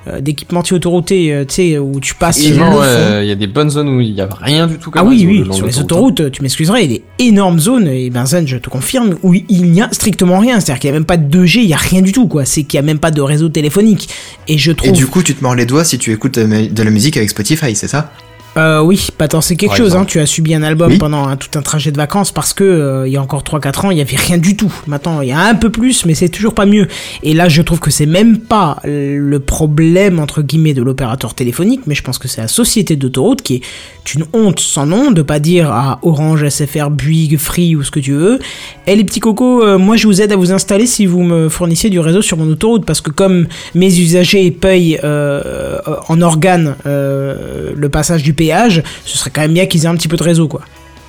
Euh, 0.07 0.19
d'équipementiers 0.19 0.75
autoroutiers, 0.75 1.33
euh, 1.33 1.45
tu 1.45 1.53
sais, 1.53 1.77
où 1.77 1.99
tu 1.99 2.15
passes 2.15 2.39
ouais, 2.39 2.53
fond. 2.53 2.81
il 3.21 3.27
y 3.27 3.31
a 3.31 3.35
des 3.35 3.47
bonnes 3.47 3.69
zones 3.69 3.87
où 3.89 4.01
il 4.01 4.11
y 4.11 4.21
a 4.21 4.27
rien 4.41 4.67
du 4.67 4.77
tout 4.77 4.91
comme 4.91 5.01
Ah 5.01 5.05
oui, 5.05 5.25
oui, 5.25 5.55
sur 5.55 5.65
les 5.65 5.77
hein. 5.77 5.81
autoroutes, 5.81 6.31
tu 6.31 6.41
m'excuseras, 6.41 6.79
il 6.79 6.91
y 6.91 6.95
a 6.95 6.97
des 6.97 7.03
énormes 7.19 7.59
zones, 7.59 7.87
et 7.87 8.09
ben 8.09 8.25
Zen, 8.25 8.47
je 8.47 8.57
te 8.57 8.69
confirme, 8.69 9.15
où 9.23 9.33
il 9.33 9.71
n'y 9.71 9.81
a 9.81 9.89
strictement 9.91 10.39
rien. 10.39 10.59
C'est-à-dire 10.59 10.79
qu'il 10.81 10.89
n'y 10.91 10.97
a 10.97 10.99
même 10.99 11.05
pas 11.05 11.17
de 11.17 11.37
2G, 11.37 11.59
il 11.59 11.67
n'y 11.67 11.73
a 11.73 11.77
rien 11.77 12.01
du 12.01 12.11
tout, 12.11 12.27
quoi. 12.27 12.45
C'est 12.45 12.63
qu'il 12.63 12.79
n'y 12.79 12.85
a 12.85 12.87
même 12.87 12.99
pas 12.99 13.11
de 13.11 13.21
réseau 13.21 13.49
téléphonique. 13.49 14.09
Et 14.47 14.57
je 14.57 14.71
trouve. 14.71 14.89
Et 14.89 14.91
du 14.91 15.07
coup, 15.07 15.23
tu 15.23 15.35
te 15.35 15.43
mords 15.43 15.55
les 15.55 15.65
doigts 15.65 15.83
si 15.83 15.97
tu 15.97 16.11
écoutes 16.11 16.37
de 16.37 16.83
la 16.83 16.91
musique 16.91 17.17
avec 17.17 17.29
Spotify, 17.29 17.75
c'est 17.75 17.87
ça? 17.87 18.11
Euh, 18.55 18.81
oui, 18.81 19.07
pas 19.17 19.27
tant 19.27 19.41
c'est 19.41 19.55
quelque 19.55 19.71
Par 19.71 19.77
chose. 19.77 19.95
Hein. 19.95 20.05
Tu 20.05 20.19
as 20.19 20.25
subi 20.25 20.53
un 20.53 20.61
album 20.63 20.91
Oui. 20.91 20.97
pendant 20.99 21.27
un- 21.27 21.37
tout 21.37 21.57
un 21.57 21.61
trajet 21.63 21.91
de 21.91 21.97
vacances 21.97 22.31
parce 22.31 22.53
que 22.53 22.63
euh, 22.63 23.07
il 23.07 23.13
y 23.13 23.17
a 23.17 23.21
encore 23.21 23.43
3-4 23.43 23.85
ans, 23.85 23.91
il 23.91 23.97
y 23.97 24.01
avait 24.01 24.15
rien 24.15 24.37
du 24.37 24.55
tout. 24.55 24.71
Maintenant, 24.87 25.21
il 25.21 25.29
y 25.29 25.31
a 25.31 25.39
un 25.39 25.55
peu 25.55 25.69
plus, 25.71 26.05
mais 26.05 26.13
c'est 26.13 26.29
toujours 26.29 26.53
pas 26.53 26.65
mieux. 26.67 26.87
Et 27.23 27.33
là, 27.33 27.49
je 27.49 27.61
trouve 27.63 27.79
que 27.79 27.89
c'est 27.91 28.05
même 28.05 28.37
pas 28.37 28.77
le 28.85 29.37
problème 29.39 30.19
entre 30.19 30.41
guillemets 30.43 30.73
de 30.73 30.81
l'opérateur 30.83 31.33
téléphonique, 31.33 31.81
mais 31.87 31.95
je 31.95 32.03
pense 32.03 32.17
que 32.19 32.27
c'est 32.27 32.41
la 32.41 32.47
société 32.47 32.95
d'autoroute 32.95 33.41
qui 33.41 33.55
est 33.55 34.13
une 34.13 34.25
honte 34.33 34.59
sans 34.59 34.85
nom 34.85 35.11
de 35.11 35.21
pas 35.21 35.39
dire 35.39 35.71
à 35.71 35.99
Orange, 36.03 36.43
SFR, 36.47 36.89
Bouygues, 36.91 37.37
Free 37.37 37.75
ou 37.75 37.83
ce 37.83 37.89
que 37.91 37.99
tu 37.99 38.11
veux. 38.13 38.39
Et 38.85 38.95
les 38.95 39.03
petits 39.03 39.19
cocos, 39.21 39.63
euh, 39.63 39.77
moi 39.77 39.95
je 39.95 40.05
vous 40.07 40.21
aide 40.21 40.31
à 40.31 40.35
vous 40.35 40.51
installer 40.51 40.85
si 40.85 41.05
vous 41.05 41.23
me 41.23 41.49
fournissiez 41.49 41.89
du 41.89 41.99
réseau 41.99 42.21
sur 42.21 42.37
mon 42.37 42.49
autoroute 42.51 42.85
parce 42.85 43.01
que 43.01 43.09
comme 43.09 43.47
mes 43.73 43.97
usagers 43.99 44.51
payent 44.51 44.99
euh, 45.03 45.79
en 46.09 46.21
organe 46.21 46.75
euh, 46.85 47.71
le 47.75 47.89
passage 47.89 48.21
du 48.23 48.33
péage, 48.45 48.83
ce 49.05 49.17
serait 49.17 49.29
quand 49.33 49.41
même 49.41 49.53
bien 49.53 49.65
qu'ils 49.65 49.83
aient 49.85 49.87
un 49.87 49.95
petit 49.95 50.07
peu 50.07 50.17
de 50.17 50.23
réseau 50.23 50.47
quoi. 50.47 50.61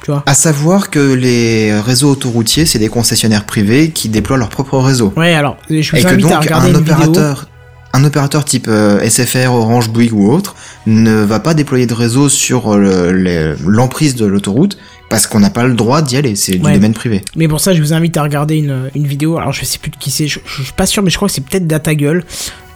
Tu 0.05 0.11
vois 0.11 0.23
À 0.27 0.35
savoir 0.35 0.91
que 0.91 1.15
les 1.15 1.73
réseaux 1.81 2.11
autoroutiers, 2.11 2.67
c'est 2.67 2.79
des 2.79 2.89
concessionnaires 2.89 3.45
privés 3.47 3.91
qui 3.91 4.09
déploient 4.11 4.37
leur 4.37 4.51
propre 4.51 4.79
réseau. 4.79 5.13
Ouais, 5.17 5.35
alors 5.35 5.57
je 5.71 5.75
vous 5.91 5.97
Et 5.97 6.03
que 6.03 6.15
donc 6.17 6.31
à 6.33 6.41
regarder 6.41 6.67
un 6.67 6.73
une 6.75 6.79
vidéo. 6.81 6.95
opérateur, 6.95 7.49
un 7.95 8.05
opérateur 8.05 8.45
type 8.45 8.67
euh, 8.69 9.01
SFR, 9.09 9.51
Orange, 9.53 9.89
Bouygues 9.89 10.13
ou 10.13 10.31
autre 10.31 10.55
ne 10.87 11.23
va 11.23 11.41
pas 11.41 11.55
déployer 11.55 11.87
de 11.87 11.95
réseau 11.95 12.29
sur 12.29 12.75
euh, 12.75 12.79
le- 12.79 13.13
le- 13.13 13.57
l'emprise 13.67 14.15
de 14.15 14.27
l'autoroute 14.27 14.77
parce 15.15 15.27
qu'on 15.29 15.41
n'a 15.41 15.51
pas 15.51 15.65
le 15.65 15.75
droit 15.75 16.03
d'y 16.03 16.17
aller, 16.17 16.35
c'est 16.37 16.57
du 16.57 16.65
Ouais. 16.65 16.75
domaine 16.75 16.93
privé. 16.95 17.23
Mais 17.37 17.47
pour 17.49 17.61
ça, 17.61 17.73
je 17.73 17.81
vous 17.81 17.93
invite 17.93 18.17
à 18.17 18.23
regarder 18.23 18.57
une, 18.57 18.91
une 18.95 19.07
vidéo. 19.07 19.39
Alors, 19.39 19.53
je 19.53 19.65
sais 19.65 19.79
plus 19.79 19.91
de 19.91 19.97
qui 19.97 20.11
c'est, 20.11 20.27
je, 20.27 20.41
je 20.45 20.63
suis 20.63 20.73
pas 20.73 20.87
sûr, 20.87 21.03
mais 21.03 21.11
je 21.11 21.17
crois 21.17 21.29
que 21.29 21.35
c'est 21.35 21.45
peut-être 21.45 21.67
DataGull. 21.67 22.25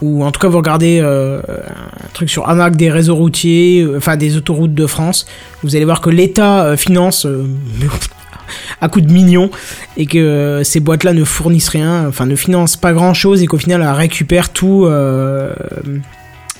Ou 0.01 0.23
en 0.23 0.31
tout 0.31 0.39
cas, 0.39 0.47
vous 0.47 0.57
regardez 0.57 0.99
euh, 1.01 1.41
un 1.49 2.07
truc 2.13 2.29
sur 2.29 2.47
AMAC 2.47 2.77
des 2.77 2.89
réseaux 2.89 3.15
routiers, 3.15 3.81
euh, 3.81 3.97
enfin 3.97 4.15
des 4.15 4.37
autoroutes 4.37 4.73
de 4.73 4.87
France. 4.87 5.25
Vous 5.63 5.75
allez 5.75 5.83
voir 5.85 5.99
que 5.99 6.09
l'État 6.09 6.63
euh, 6.63 6.77
finance 6.77 7.27
à 8.81 8.87
coup 8.89 9.01
de 9.01 9.11
millions 9.11 9.49
et 9.97 10.05
que 10.05 10.61
ces 10.63 10.79
boîtes-là 10.79 11.11
ne 11.13 11.23
fournissent 11.25 11.69
rien, 11.69 12.07
enfin 12.07 12.25
ne 12.25 12.35
financent 12.37 12.77
pas 12.77 12.93
grand-chose 12.93 13.43
et 13.43 13.47
qu'au 13.47 13.57
final, 13.57 13.81
elles 13.81 13.89
récupèrent 13.89 14.49
tout. 14.53 14.87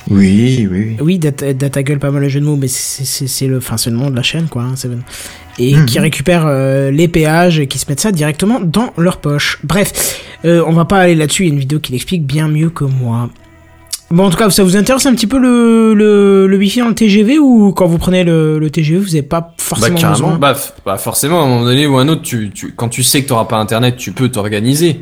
Oui, 0.09 0.67
oui, 0.71 0.79
oui. 0.89 0.97
oui, 1.01 1.19
Data, 1.19 1.53
DataGull, 1.53 1.99
pas 1.99 2.11
mal 2.11 2.21
le 2.23 2.29
jeu 2.29 2.39
de 2.39 2.45
mots, 2.45 2.55
mais 2.55 2.67
c'est 2.67 3.47
le, 3.47 3.57
enfin, 3.57 3.77
c'est 3.77 3.89
le 3.89 3.95
nom 3.97 4.09
de 4.09 4.15
la 4.15 4.23
chaîne, 4.23 4.47
quoi, 4.47 4.63
hein, 4.63 4.75
Seven. 4.75 5.01
Et 5.59 5.75
Mhm. 5.75 5.85
qui 5.85 5.99
récupèrent 5.99 6.45
euh, 6.47 6.89
les 6.89 7.07
péages 7.07 7.59
et 7.59 7.67
qui 7.67 7.77
se 7.77 7.85
mettent 7.89 7.99
ça 7.99 8.11
directement 8.11 8.59
dans 8.59 8.93
leur 8.97 9.17
poche. 9.17 9.59
Bref, 9.63 10.21
euh, 10.45 10.63
on 10.65 10.71
va 10.71 10.85
pas 10.85 10.99
aller 10.99 11.15
là-dessus, 11.15 11.43
il 11.43 11.47
y 11.47 11.49
a 11.51 11.53
une 11.53 11.59
vidéo 11.59 11.79
qui 11.79 11.91
l'explique 11.91 12.25
bien 12.25 12.47
mieux 12.47 12.69
que 12.69 12.85
moi. 12.85 13.29
Bon, 14.11 14.25
en 14.25 14.29
tout 14.31 14.37
cas, 14.37 14.49
ça 14.49 14.63
vous 14.63 14.75
intéresse 14.75 15.05
un 15.05 15.13
petit 15.13 15.27
peu 15.27 15.37
le, 15.37 15.93
le, 15.93 16.47
le 16.47 16.57
Wi-Fi 16.57 16.79
dans 16.79 16.87
le 16.87 16.95
TGV 16.95 17.37
ou 17.37 17.73
quand 17.73 17.85
vous 17.85 17.99
prenez 17.99 18.23
le, 18.23 18.57
le 18.57 18.69
TGV, 18.71 18.97
vous 18.99 19.05
n'avez 19.09 19.21
pas 19.21 19.41
Bah 19.41 19.53
forcément 19.57 19.97
carrément, 19.99 20.13
besoin 20.29 20.37
bah, 20.39 20.57
bah 20.83 20.97
forcément 20.97 21.41
à 21.41 21.43
un 21.43 21.47
moment 21.47 21.63
donné 21.65 21.85
ou 21.85 21.97
à 21.97 22.01
un 22.01 22.07
autre, 22.07 22.23
tu, 22.23 22.49
tu, 22.49 22.71
quand 22.75 22.89
tu 22.89 23.03
sais 23.03 23.21
que 23.21 23.27
t'auras 23.27 23.45
pas 23.45 23.57
internet, 23.57 23.97
tu 23.97 24.11
peux 24.11 24.29
t'organiser. 24.29 25.01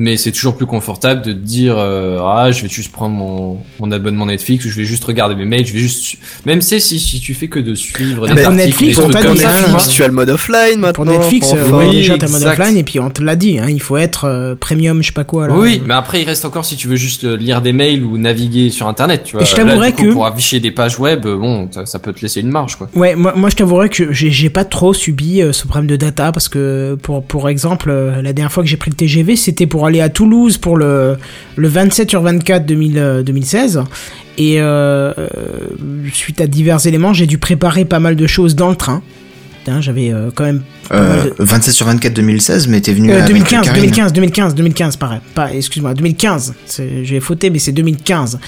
Mais 0.00 0.16
c'est 0.16 0.30
toujours 0.32 0.56
plus 0.56 0.66
confortable 0.66 1.22
de 1.22 1.32
te 1.32 1.38
dire 1.38 1.74
euh, 1.76 2.18
ah 2.22 2.50
je 2.52 2.62
vais 2.62 2.68
juste 2.68 2.92
prendre 2.92 3.14
mon, 3.16 3.58
mon 3.80 3.90
abonnement 3.90 4.26
Netflix, 4.26 4.64
ou 4.64 4.68
je 4.70 4.76
vais 4.76 4.84
juste 4.84 5.04
regarder 5.04 5.34
mes 5.34 5.44
mails, 5.44 5.66
je 5.66 5.72
vais 5.72 5.78
juste 5.80 6.16
même 6.46 6.60
si 6.62 6.80
si, 6.80 7.00
si 7.00 7.18
tu 7.20 7.34
fais 7.34 7.48
que 7.48 7.58
de 7.58 7.74
suivre 7.74 8.26
Ah 8.30 8.34
des 8.34 8.44
articles, 8.44 8.66
Netflix, 8.66 8.96
des 8.98 9.04
on 9.04 9.10
trucs 9.10 9.24
comme 9.24 9.36
ça, 9.36 9.78
ça, 9.78 9.90
tu 9.90 10.02
as 10.04 10.06
le 10.06 10.12
mode 10.12 10.30
offline 10.30 10.78
maintenant. 10.78 10.92
Pour 10.92 11.04
Netflix, 11.06 11.48
pour 11.48 11.56
euh, 11.58 11.64
enfants. 11.64 11.78
ouais, 11.78 11.90
déjà 11.90 12.16
t'as 12.16 12.28
mode 12.28 12.36
exact. 12.42 12.60
offline 12.60 12.76
et 12.76 12.84
puis 12.84 13.00
on 13.00 13.10
te 13.10 13.22
l'a 13.22 13.34
dit, 13.36 13.58
hein, 13.58 13.66
il 13.68 13.80
faut 13.82 13.96
être 13.96 14.26
euh, 14.26 14.54
premium, 14.54 15.02
je 15.02 15.08
sais 15.08 15.12
pas 15.12 15.24
quoi. 15.24 15.48
Là. 15.48 15.54
Oui, 15.56 15.82
mais 15.84 15.94
après 15.94 16.22
il 16.22 16.24
reste 16.24 16.44
encore 16.44 16.64
si 16.64 16.76
tu 16.76 16.86
veux 16.88 16.96
juste 16.96 17.24
lire 17.24 17.60
des 17.60 17.72
mails 17.72 18.04
ou 18.04 18.18
naviguer 18.18 18.70
sur 18.70 18.86
internet, 18.86 19.22
tu 19.24 19.32
vois. 19.32 19.42
Et 19.42 19.46
je 19.46 19.56
Là, 19.56 19.64
t'avouerais 19.64 19.90
du 19.90 19.96
coup, 19.96 20.02
que- 20.04 20.12
pour 20.12 20.26
afficher 20.26 20.60
des 20.60 20.70
pages 20.70 20.98
web, 20.98 21.26
bon, 21.26 21.68
ça, 21.72 21.86
ça 21.86 21.98
peut 21.98 22.12
te 22.12 22.20
laisser 22.20 22.40
une 22.40 22.50
marge 22.50 22.76
quoi. 22.76 22.88
Ouais, 22.94 23.16
moi, 23.16 23.32
moi 23.36 23.50
je 23.50 23.56
t'avouerais 23.56 23.88
que 23.88 24.12
j'ai 24.12 24.30
j'ai 24.30 24.50
pas 24.50 24.64
trop 24.64 24.94
subi 24.94 25.42
euh, 25.42 25.52
ce 25.52 25.66
problème 25.66 25.88
de 25.88 25.96
data 25.96 26.30
parce 26.30 26.48
que 26.48 26.96
pour 27.02 27.24
pour 27.24 27.48
exemple 27.48 27.90
euh, 27.90 28.22
la 28.22 28.32
dernière 28.32 28.52
fois 28.52 28.62
que 28.62 28.68
j'ai 28.68 28.76
pris 28.76 28.90
le 28.90 28.96
TGV 28.96 29.34
c'était 29.36 29.66
pour 29.66 29.86
aller 29.88 30.00
à 30.00 30.08
Toulouse 30.08 30.56
pour 30.58 30.76
le 30.76 31.16
le 31.56 31.68
27 31.68 32.08
sur 32.10 32.22
24 32.22 32.64
2000, 32.66 32.98
euh, 32.98 33.22
2016 33.22 33.82
et 34.38 34.60
euh, 34.60 35.12
euh, 35.18 35.26
suite 36.12 36.40
à 36.40 36.46
divers 36.46 36.86
éléments 36.86 37.12
j'ai 37.12 37.26
dû 37.26 37.38
préparer 37.38 37.84
pas 37.84 37.98
mal 37.98 38.14
de 38.16 38.26
choses 38.26 38.54
dans 38.54 38.70
le 38.70 38.76
train. 38.76 39.02
J'avais 39.80 40.10
euh, 40.14 40.30
quand 40.34 40.44
même 40.44 40.62
pas 40.88 40.98
mal 41.02 41.18
Euh, 41.18 41.24
de- 41.24 41.34
27 41.44 41.74
sur 41.74 41.84
24 41.84 42.14
2016, 42.14 42.68
mais 42.68 42.80
t'es 42.80 42.94
venu 42.94 43.10
Euh, 43.10 43.16
avec 43.16 43.26
2015, 43.26 43.66
Karine. 43.66 43.82
2015, 43.82 44.12
2015, 44.14 44.54
2015, 44.54 44.96
pareil. 44.96 45.18
Pas, 45.34 45.52
excuse-moi, 45.52 45.92
2015. 45.92 46.54
C'est- 46.64 47.04
J'ai 47.04 47.20
fauté, 47.20 47.50
mais 47.50 47.58
c'est 47.58 47.72
2015. 47.72 48.38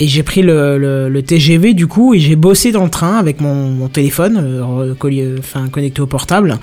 Et 0.00 0.08
j'ai 0.08 0.24
pris 0.24 0.42
le, 0.42 0.76
le, 0.76 1.08
le 1.08 1.22
TGV 1.22 1.72
du 1.72 1.86
coup 1.86 2.14
et 2.14 2.18
j'ai 2.18 2.34
bossé 2.34 2.72
dans 2.72 2.82
le 2.82 2.90
train 2.90 3.16
avec 3.16 3.40
mon, 3.40 3.68
mon 3.70 3.86
téléphone, 3.86 4.40
euh, 4.42 4.94
collier- 4.98 5.36
enfin 5.38 5.68
connecté 5.68 6.00
au 6.02 6.06
portable. 6.08 6.58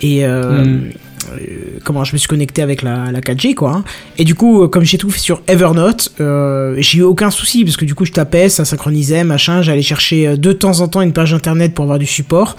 Et 0.00 0.24
euh, 0.24 0.64
Mm. 0.64 0.82
Euh, 1.32 1.78
comment 1.84 2.04
je 2.04 2.12
me 2.12 2.18
suis 2.18 2.28
connecté 2.28 2.62
avec 2.62 2.82
la, 2.82 3.10
la 3.12 3.20
4G 3.20 3.54
quoi. 3.54 3.70
hein. 3.72 3.84
Et 4.18 4.24
du 4.24 4.34
coup, 4.34 4.62
euh, 4.62 4.68
comme 4.68 4.84
j'ai 4.84 4.98
tout 4.98 5.10
fait 5.10 5.18
sur 5.20 5.42
Evernote, 5.48 6.12
euh, 6.20 6.74
j'ai 6.78 6.98
eu 6.98 7.02
aucun 7.02 7.30
souci 7.30 7.64
parce 7.64 7.76
que 7.76 7.84
du 7.84 7.94
coup 7.94 8.04
je 8.04 8.12
tapais, 8.12 8.48
ça 8.48 8.64
synchronisait, 8.64 9.24
machin. 9.24 9.62
J'allais 9.62 9.82
chercher 9.82 10.36
de 10.36 10.52
temps 10.52 10.80
en 10.80 10.88
temps 10.88 11.02
une 11.02 11.12
page 11.12 11.32
internet 11.34 11.74
pour 11.74 11.82
avoir 11.84 11.98
du 11.98 12.06
support 12.06 12.56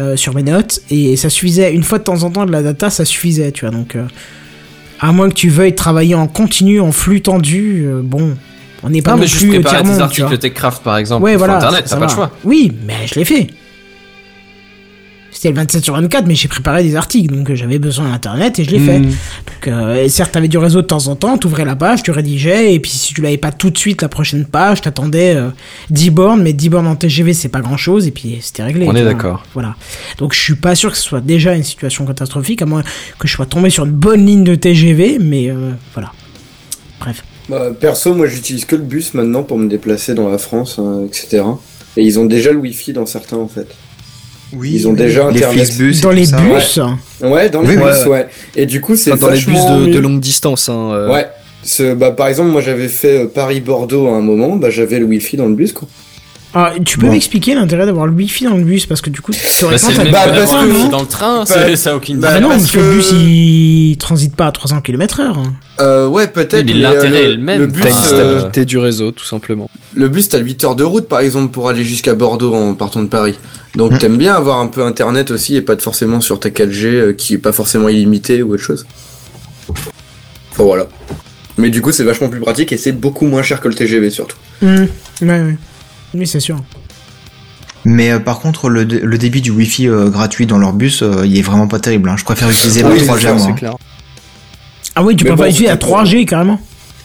euh, 0.00 0.16
sur 0.16 0.34
mes 0.34 0.42
notes 0.42 0.80
et 0.90 1.16
ça 1.16 1.30
suffisait. 1.30 1.72
Une 1.72 1.82
fois 1.82 1.98
de 1.98 2.04
temps 2.04 2.22
en 2.22 2.30
temps 2.30 2.46
de 2.46 2.52
la 2.52 2.62
data, 2.62 2.90
ça 2.90 3.04
suffisait, 3.04 3.52
tu 3.52 3.64
vois. 3.66 3.74
Donc, 3.74 3.96
euh, 3.96 4.04
à 5.00 5.12
moins 5.12 5.28
que 5.28 5.34
tu 5.34 5.48
veuilles 5.48 5.74
travailler 5.74 6.14
en 6.14 6.26
continu, 6.26 6.80
en 6.80 6.90
flux 6.92 7.20
tendu, 7.20 7.86
bon, 8.02 8.34
on 8.82 8.88
n'est 8.90 9.02
pas 9.02 9.12
Non, 9.12 9.18
mais 9.18 9.26
juste 9.26 9.46
plus 9.48 9.58
des 9.58 10.00
articles 10.00 10.38
TechCraft 10.38 10.82
par 10.82 10.96
exemple 10.96 11.22
Ouais, 11.24 11.32
sur 11.32 11.38
voilà. 11.40 11.56
internet, 11.56 11.88
ça 11.88 11.96
t'as 11.96 12.00
pas 12.00 12.06
va. 12.06 12.12
le 12.12 12.14
choix. 12.14 12.30
Oui, 12.44 12.72
mais 12.86 13.06
je 13.06 13.14
l'ai 13.16 13.24
fait. 13.24 13.48
C'était 15.36 15.50
le 15.50 15.56
27 15.56 15.84
sur 15.84 15.92
24, 15.92 16.26
mais 16.26 16.34
j'ai 16.34 16.48
préparé 16.48 16.82
des 16.82 16.96
articles, 16.96 17.30
donc 17.30 17.50
euh, 17.50 17.54
j'avais 17.54 17.78
besoin 17.78 18.08
d'internet 18.08 18.58
et 18.58 18.64
je 18.64 18.70
l'ai 18.70 18.78
fait. 18.78 19.00
Mm. 19.00 19.04
Donc, 19.04 19.68
euh, 19.68 20.02
et 20.02 20.08
certes, 20.08 20.32
t'avais 20.32 20.48
du 20.48 20.56
réseau 20.56 20.80
de 20.80 20.86
temps 20.86 21.08
en 21.08 21.14
temps, 21.14 21.36
t'ouvrais 21.36 21.66
la 21.66 21.76
page, 21.76 22.02
tu 22.02 22.10
rédigeais, 22.10 22.72
et 22.72 22.80
puis 22.80 22.90
si 22.90 23.12
tu 23.12 23.20
l'avais 23.20 23.36
pas 23.36 23.52
tout 23.52 23.68
de 23.68 23.76
suite 23.76 24.00
la 24.00 24.08
prochaine 24.08 24.46
page, 24.46 24.80
t'attendais 24.80 25.34
euh, 25.36 25.50
10 25.90 26.08
bornes, 26.08 26.42
mais 26.42 26.54
10 26.54 26.70
bornes 26.70 26.86
en 26.86 26.96
TGV 26.96 27.34
c'est 27.34 27.50
pas 27.50 27.60
grand 27.60 27.76
chose, 27.76 28.06
et 28.06 28.12
puis 28.12 28.38
c'était 28.40 28.62
réglé. 28.62 28.86
On 28.88 28.96
est 28.96 29.04
d'accord. 29.04 29.44
Voilà. 29.52 29.76
Donc 30.16 30.32
je 30.32 30.40
suis 30.40 30.54
pas 30.54 30.74
sûr 30.74 30.90
que 30.90 30.96
ce 30.96 31.02
soit 31.02 31.20
déjà 31.20 31.54
une 31.54 31.64
situation 31.64 32.06
catastrophique, 32.06 32.62
à 32.62 32.66
moins 32.66 32.82
que 33.18 33.28
je 33.28 33.34
sois 33.34 33.44
tombé 33.44 33.68
sur 33.68 33.84
une 33.84 33.92
bonne 33.92 34.24
ligne 34.24 34.44
de 34.44 34.54
TGV, 34.54 35.18
mais 35.20 35.50
euh, 35.50 35.72
voilà. 35.92 36.12
Bref. 36.98 37.22
Bah, 37.50 37.72
perso, 37.78 38.14
moi 38.14 38.26
j'utilise 38.26 38.64
que 38.64 38.74
le 38.74 38.84
bus 38.84 39.12
maintenant 39.12 39.42
pour 39.42 39.58
me 39.58 39.68
déplacer 39.68 40.14
dans 40.14 40.30
la 40.30 40.38
France, 40.38 40.78
hein, 40.78 41.02
etc. 41.06 41.42
Et 41.98 42.04
ils 42.04 42.18
ont 42.18 42.24
déjà 42.24 42.52
le 42.52 42.58
wifi 42.58 42.94
dans 42.94 43.04
certains 43.04 43.36
en 43.36 43.48
fait. 43.48 43.68
Oui, 44.52 44.72
ils 44.74 44.88
ont 44.88 44.92
déjà 44.92 45.30
les 45.30 45.42
internet. 45.42 45.66
Flixbus 45.66 46.00
Dans 46.02 46.10
les 46.10 46.26
ça. 46.26 46.36
bus 46.38 46.78
Ouais, 47.20 47.28
Ouais, 47.28 47.48
dans 47.50 47.62
les 47.62 47.68
Oui, 47.68 47.76
bus, 47.76 48.04
ouais. 48.04 48.08
ouais. 48.08 48.26
Et 48.54 48.66
du 48.66 48.80
coup, 48.80 48.96
c'est 48.96 49.12
Enfin, 49.12 49.26
dans 49.26 49.32
les 49.32 49.40
bus 49.40 49.64
de, 49.94 49.98
longue 49.98 50.20
distance. 50.20 50.68
Hein, 50.68 50.90
euh. 50.92 51.12
Ouais. 51.12 51.26
Ce, 51.64 51.94
bah, 51.94 52.12
par 52.12 52.28
exemple, 52.28 52.50
moi 52.50 52.60
j'avais 52.60 52.86
fait 52.86 53.24
euh, 53.24 53.26
Paris-Bordeaux 53.26 54.06
à 54.06 54.12
un 54.12 54.20
moment, 54.20 54.54
bah, 54.54 54.70
j'avais 54.70 55.00
le 55.00 55.04
wifi 55.06 55.36
dans 55.36 55.46
le 55.46 55.54
bus 55.54 55.72
quoi. 55.72 55.88
Ah, 56.54 56.72
tu 56.84 56.96
peux 56.98 57.06
Bon. 57.06 57.12
m'expliquer 57.12 57.54
l'intérêt 57.54 57.84
d'avoir 57.84 58.06
le 58.06 58.12
wifi 58.12 58.44
dans 58.44 58.56
le 58.56 58.64
bus 58.64 58.86
parce 58.86 59.02
que 59.02 59.10
du 59.10 59.20
coup, 59.20 59.32
Bah, 59.32 59.38
t'as 59.60 59.66
le 59.90 59.96
même 60.04 60.10
Bah, 60.12 60.20
parce 60.32 60.50
que- 60.52 60.90
dans 60.90 61.00
le 61.02 61.06
train, 61.06 61.44
Bah, 61.46 61.76
ça 61.76 61.90
a 61.90 61.96
aucune 61.96 62.18
Bah, 62.18 62.30
Bah, 62.32 62.40
non, 62.40 62.48
parce 62.50 62.70
que 62.70 62.78
le 62.78 62.92
bus 62.96 63.10
il 63.12 63.96
transite 63.98 64.34
pas 64.34 64.46
à 64.46 64.52
300 64.52 64.80
km 64.80 65.20
heure. 65.20 65.36
hein. 65.38 65.52
Euh, 65.80 66.06
ouais, 66.08 66.28
peut-être. 66.28 66.64
Mais, 66.64 66.72
l'intérêt 66.72 67.24
euh, 67.26 67.32
est 67.32 67.34
le 67.36 67.42
même. 67.42 67.60
Le 67.60 67.66
bus, 67.66 67.82
T'as 67.82 67.88
une 67.90 67.94
euh, 68.14 68.36
stabilité 68.38 68.64
du 68.64 68.78
réseau, 68.78 69.10
tout 69.10 69.26
simplement. 69.26 69.68
le 69.94 70.08
bus, 70.08 70.30
t'as 70.30 70.38
8 70.38 70.64
heures 70.64 70.76
de 70.76 70.84
route 70.84 71.08
par 71.08 71.20
exemple 71.20 71.52
pour 71.52 71.68
aller 71.68 71.84
jusqu'à 71.84 72.14
Bordeaux 72.14 72.54
en 72.54 72.72
partant 72.74 73.02
de 73.02 73.08
Paris. 73.08 73.38
Donc 73.74 73.92
Mm. 73.92 73.98
t'aimes 73.98 74.16
bien 74.16 74.34
avoir 74.34 74.58
un 74.60 74.68
peu 74.68 74.82
internet 74.82 75.30
aussi 75.30 75.56
et 75.56 75.60
pas 75.60 75.74
de 75.76 75.82
forcément 75.82 76.22
sur 76.22 76.40
ta 76.40 76.48
4G 76.48 76.86
euh, 76.86 77.12
qui 77.12 77.34
est 77.34 77.38
pas 77.38 77.52
forcément 77.52 77.88
illimité 77.90 78.42
ou 78.42 78.54
autre 78.54 78.62
chose. 78.62 78.86
Enfin 79.68 80.64
voilà. 80.64 80.86
Mais 81.58 81.68
du 81.70 81.82
coup, 81.82 81.92
c'est 81.92 82.04
vachement 82.04 82.28
plus 82.30 82.40
pratique 82.40 82.72
et 82.72 82.78
c'est 82.78 82.92
beaucoup 82.92 83.26
moins 83.26 83.42
cher 83.42 83.60
que 83.60 83.68
le 83.68 83.74
TGV 83.74 84.08
surtout. 84.10 84.36
Hum, 84.62 84.86
Ouais, 85.20 85.28
ouais. 85.40 85.56
Oui, 86.14 86.26
c'est 86.26 86.40
sûr. 86.40 86.62
Mais 87.84 88.10
euh, 88.10 88.18
par 88.18 88.40
contre, 88.40 88.68
le, 88.68 88.84
le 88.84 89.18
débit 89.18 89.40
du 89.42 89.50
Wi-Fi 89.50 89.88
euh, 89.88 90.08
gratuit 90.10 90.46
dans 90.46 90.58
leur 90.58 90.72
bus, 90.72 91.02
euh, 91.02 91.24
il 91.24 91.38
est 91.38 91.42
vraiment 91.42 91.68
pas 91.68 91.78
terrible. 91.78 92.08
hein. 92.08 92.16
Je 92.18 92.24
préfère 92.24 92.50
utiliser 92.50 92.82
le 92.82 92.88
oui, 92.90 93.00
3G 93.00 93.20
c'est 93.20 93.34
moi. 93.34 93.52
Clair. 93.52 93.74
Ah 94.94 95.02
oui, 95.04 95.14
tu 95.14 95.24
Mais 95.24 95.30
peux 95.30 95.36
bon, 95.36 95.42
pas 95.42 95.48
utiliser 95.50 95.70
à 95.70 95.74
c'est 95.80 95.86
3G 95.86 96.24
carrément. 96.26 96.60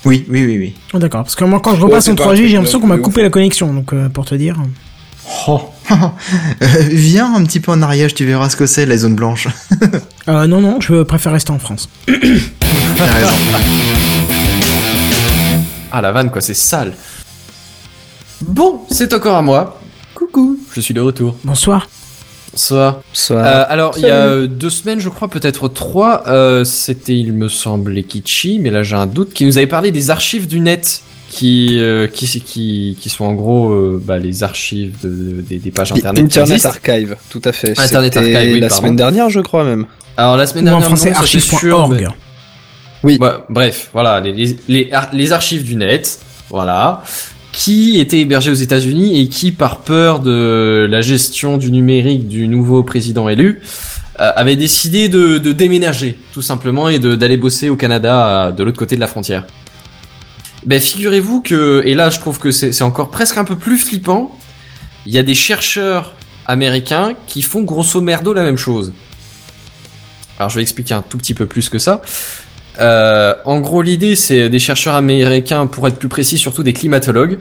Oui, 0.06 0.26
oui, 0.30 0.44
oui, 0.45 0.57
oui. 0.57 0.73
Oh, 0.94 0.98
D'accord, 0.98 1.22
parce 1.23 1.36
que 1.36 1.44
moi 1.44 1.60
quand 1.60 1.76
je 1.76 1.82
repasse 1.82 2.07
en 2.07 2.15
pas 2.15 2.23
un 2.23 2.28
3G, 2.28 2.36
truc 2.38 2.48
j'ai 2.48 2.56
l'impression 2.56 2.80
qu'on 2.80 2.88
m'a 2.88 2.98
coupé 2.98 3.19
ouf. 3.19 3.23
la 3.26 3.30
connexion, 3.30 3.73
donc 3.73 3.94
euh, 3.94 4.10
pour 4.10 4.26
te 4.26 4.34
dire. 4.36 4.57
Euh, 5.91 6.68
viens 6.90 7.34
un 7.36 7.44
petit 7.44 7.60
peu 7.60 7.72
en 7.72 7.82
arrière, 7.82 8.14
tu 8.14 8.26
verras 8.26 8.49
ce 8.49 8.56
que 8.56 8.65
c'est, 8.65 8.86
les 8.86 8.98
zones 8.99 9.15
blanches. 9.15 9.48
Euh, 10.28 10.45
non, 10.48 10.61
non, 10.61 10.80
je 10.80 11.02
préfère 11.03 11.32
rester 11.34 11.52
en 11.52 11.57
France. 11.60 11.90
T'as 12.06 13.06
raison. 13.06 13.34
Ah 15.91 15.99
la 16.02 16.11
vanne 16.11 16.30
quoi, 16.30 16.41
c'est 16.41 16.53
sale. 16.53 16.94
Bon, 18.43 18.81
c'est 18.89 19.13
encore 19.13 19.35
à 19.38 19.41
moi. 19.41 19.80
Coucou, 20.15 20.57
je 20.73 20.81
suis 20.81 20.93
de 20.93 21.01
retour. 21.01 21.35
Bonsoir. 21.43 21.88
Bonsoir. 22.51 23.01
Ça... 23.13 23.34
Euh, 23.35 23.65
alors, 23.69 23.93
il 23.97 24.03
y 24.03 24.09
a 24.09 24.15
euh, 24.26 24.47
deux 24.47 24.69
semaines, 24.69 24.99
je 24.99 25.09
crois, 25.09 25.27
peut-être 25.30 25.68
trois, 25.69 26.23
euh, 26.27 26.63
c'était, 26.63 27.18
il 27.18 27.34
me 27.34 27.47
semble, 27.47 28.03
Kichi, 28.03 28.59
mais 28.59 28.69
là 28.72 28.84
j'ai 28.84 28.95
un 28.95 29.05
doute, 29.07 29.34
qui 29.34 29.45
nous 29.45 29.57
avait 29.57 29.68
parlé 29.68 29.91
des 29.91 30.09
archives 30.09 30.47
du 30.47 30.59
net, 30.59 31.01
qui, 31.30 31.77
euh, 31.80 32.07
qui, 32.07 32.27
qui, 32.41 32.97
qui 32.99 33.09
sont 33.09 33.23
en 33.23 33.34
gros 33.34 33.72
euh, 33.72 34.01
bah, 34.03 34.18
les 34.18 34.43
archives 34.43 34.97
de, 35.01 35.07
de- 35.09 35.41
des, 35.41 35.59
des 35.59 35.72
pages 35.72 35.93
internet. 35.93 36.26
Internet. 36.26 36.65
Archive, 36.65 37.15
tout 37.30 37.41
à 37.45 37.53
fait. 37.53 37.80
Internet 37.80 38.18
Archive, 38.18 38.35
oui, 38.35 38.59
la 38.59 38.68
pardon. 38.68 38.81
semaine 38.81 38.95
dernière, 38.97 39.30
je 39.30 39.39
crois 39.39 39.63
même. 39.63 39.85
Alors 40.18 40.35
la 40.35 40.45
semaine 40.45 40.65
Ou 40.65 40.68
en 40.68 40.80
dernière, 40.80 40.88
français, 40.88 41.13
archive.org. 41.13 41.93
mais- 42.01 42.07
Oui. 43.03 43.18
Bah, 43.18 43.45
bref, 43.49 43.89
voilà, 43.93 44.19
les, 44.19 44.34
les, 44.34 44.57
les, 44.68 44.89
ar- 44.91 45.09
les 45.13 45.31
archives 45.31 45.63
du 45.63 45.77
net, 45.77 46.19
voilà, 46.49 47.01
qui 47.52 47.99
étaient 47.99 48.19
hébergées 48.19 48.52
aux 48.52 48.56
États-Unis 48.56 49.19
et 49.19 49.28
qui, 49.28 49.52
par 49.52 49.80
peur 49.80 50.19
de 50.19 50.88
la 50.90 51.02
gestion 51.02 51.57
du 51.57 51.72
numérique 51.72 52.28
du 52.28 52.48
nouveau 52.48 52.84
président 52.84 53.28
élu, 53.30 53.61
euh, 54.19 54.32
avaient 54.36 54.56
décidé 54.56 55.10
de, 55.10 55.38
déménager, 55.38 56.18
tout 56.34 56.41
simplement, 56.41 56.90
et 56.90 56.99
d'aller 56.99 57.38
bosser 57.38 57.69
au 57.69 57.76
Canada, 57.76 58.48
euh, 58.48 58.52
de 58.52 58.64
l'autre 58.64 58.78
côté 58.78 58.95
de 58.95 59.02
la 59.02 59.07
frontière. 59.07 59.45
Ben, 60.65 60.80
figurez-vous 60.80 61.41
que, 61.41 61.82
et 61.86 61.95
là, 61.95 62.10
je 62.10 62.19
trouve 62.19 62.40
que 62.40 62.52
c'est 62.52 62.82
encore 62.84 63.10
presque 63.10 63.38
un 63.38 63.45
peu 63.45 63.56
plus 63.56 63.80
flippant, 63.80 64.38
il 65.06 65.14
y 65.14 65.18
a 65.18 65.23
des 65.23 65.34
chercheurs 65.34 66.14
américains 66.45 67.14
qui 67.28 67.41
font 67.41 67.61
grosso 67.61 67.99
merdo 68.02 68.34
la 68.34 68.44
même 68.44 68.57
chose. 68.57 68.94
Alors 70.38 70.49
je 70.49 70.56
vais 70.56 70.61
expliquer 70.61 70.94
un 70.94 71.02
tout 71.02 71.18
petit 71.18 71.34
peu 71.34 71.45
plus 71.45 71.69
que 71.69 71.80
ça. 71.80 72.02
Euh, 72.82 73.36
en 73.45 73.60
gros, 73.60 73.82
l'idée, 73.82 74.16
c'est 74.16 74.49
des 74.49 74.60
chercheurs 74.60 74.95
américains, 74.95 75.68
pour 75.68 75.88
être 75.88 75.98
plus 75.98 76.10
précis, 76.10 76.38
surtout 76.38 76.64
des 76.64 76.74
climatologues, 76.74 77.38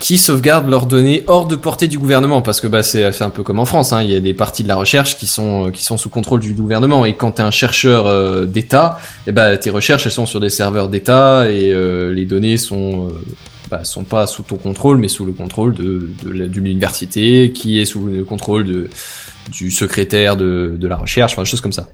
qui 0.00 0.18
sauvegardent 0.18 0.68
leurs 0.68 0.86
données 0.86 1.22
hors 1.28 1.46
de 1.46 1.54
portée 1.54 1.86
du 1.86 1.96
gouvernement, 1.96 2.42
parce 2.42 2.60
que 2.60 2.66
bah, 2.66 2.82
c'est 2.82 3.22
un 3.22 3.30
peu 3.30 3.44
comme 3.44 3.60
en 3.60 3.64
France, 3.66 3.92
hein, 3.92 4.02
il 4.02 4.10
y 4.10 4.16
a 4.16 4.20
des 4.20 4.34
parties 4.34 4.64
de 4.64 4.68
la 4.68 4.74
recherche 4.74 5.16
qui 5.16 5.28
sont, 5.28 5.68
euh, 5.68 5.70
qui 5.70 5.84
sont 5.84 5.96
sous 5.96 6.10
contrôle 6.10 6.40
du 6.40 6.54
gouvernement, 6.54 7.04
et 7.04 7.14
quand 7.14 7.32
tu 7.32 7.42
un 7.42 7.52
chercheur 7.52 8.06
euh, 8.08 8.44
d'État, 8.44 8.98
eh 9.28 9.32
ben, 9.32 9.56
tes 9.56 9.70
recherches, 9.70 10.06
elles 10.06 10.12
sont 10.12 10.26
sur 10.26 10.40
des 10.40 10.50
serveurs 10.50 10.88
d'État, 10.88 11.48
et 11.48 11.72
les 12.12 12.24
données 12.26 12.56
sont... 12.56 13.12
bah, 13.70 13.84
sont 13.84 14.04
pas 14.04 14.26
sous 14.26 14.42
ton 14.42 14.56
contrôle, 14.56 14.98
mais 14.98 15.08
sous 15.08 15.24
le 15.24 15.32
contrôle 15.32 15.72
de, 15.74 16.10
de 16.24 16.46
de 16.46 16.60
l'université, 16.60 17.52
qui 17.52 17.80
est 17.80 17.86
sous 17.86 18.04
le 18.04 18.24
contrôle 18.24 18.64
de, 18.64 18.90
du 19.50 19.70
secrétaire 19.70 20.36
de, 20.36 20.74
de 20.76 20.88
la 20.88 20.96
recherche, 20.96 21.32
enfin, 21.32 21.42
des 21.42 21.48
choses 21.48 21.62
comme 21.62 21.72
ça. 21.72 21.86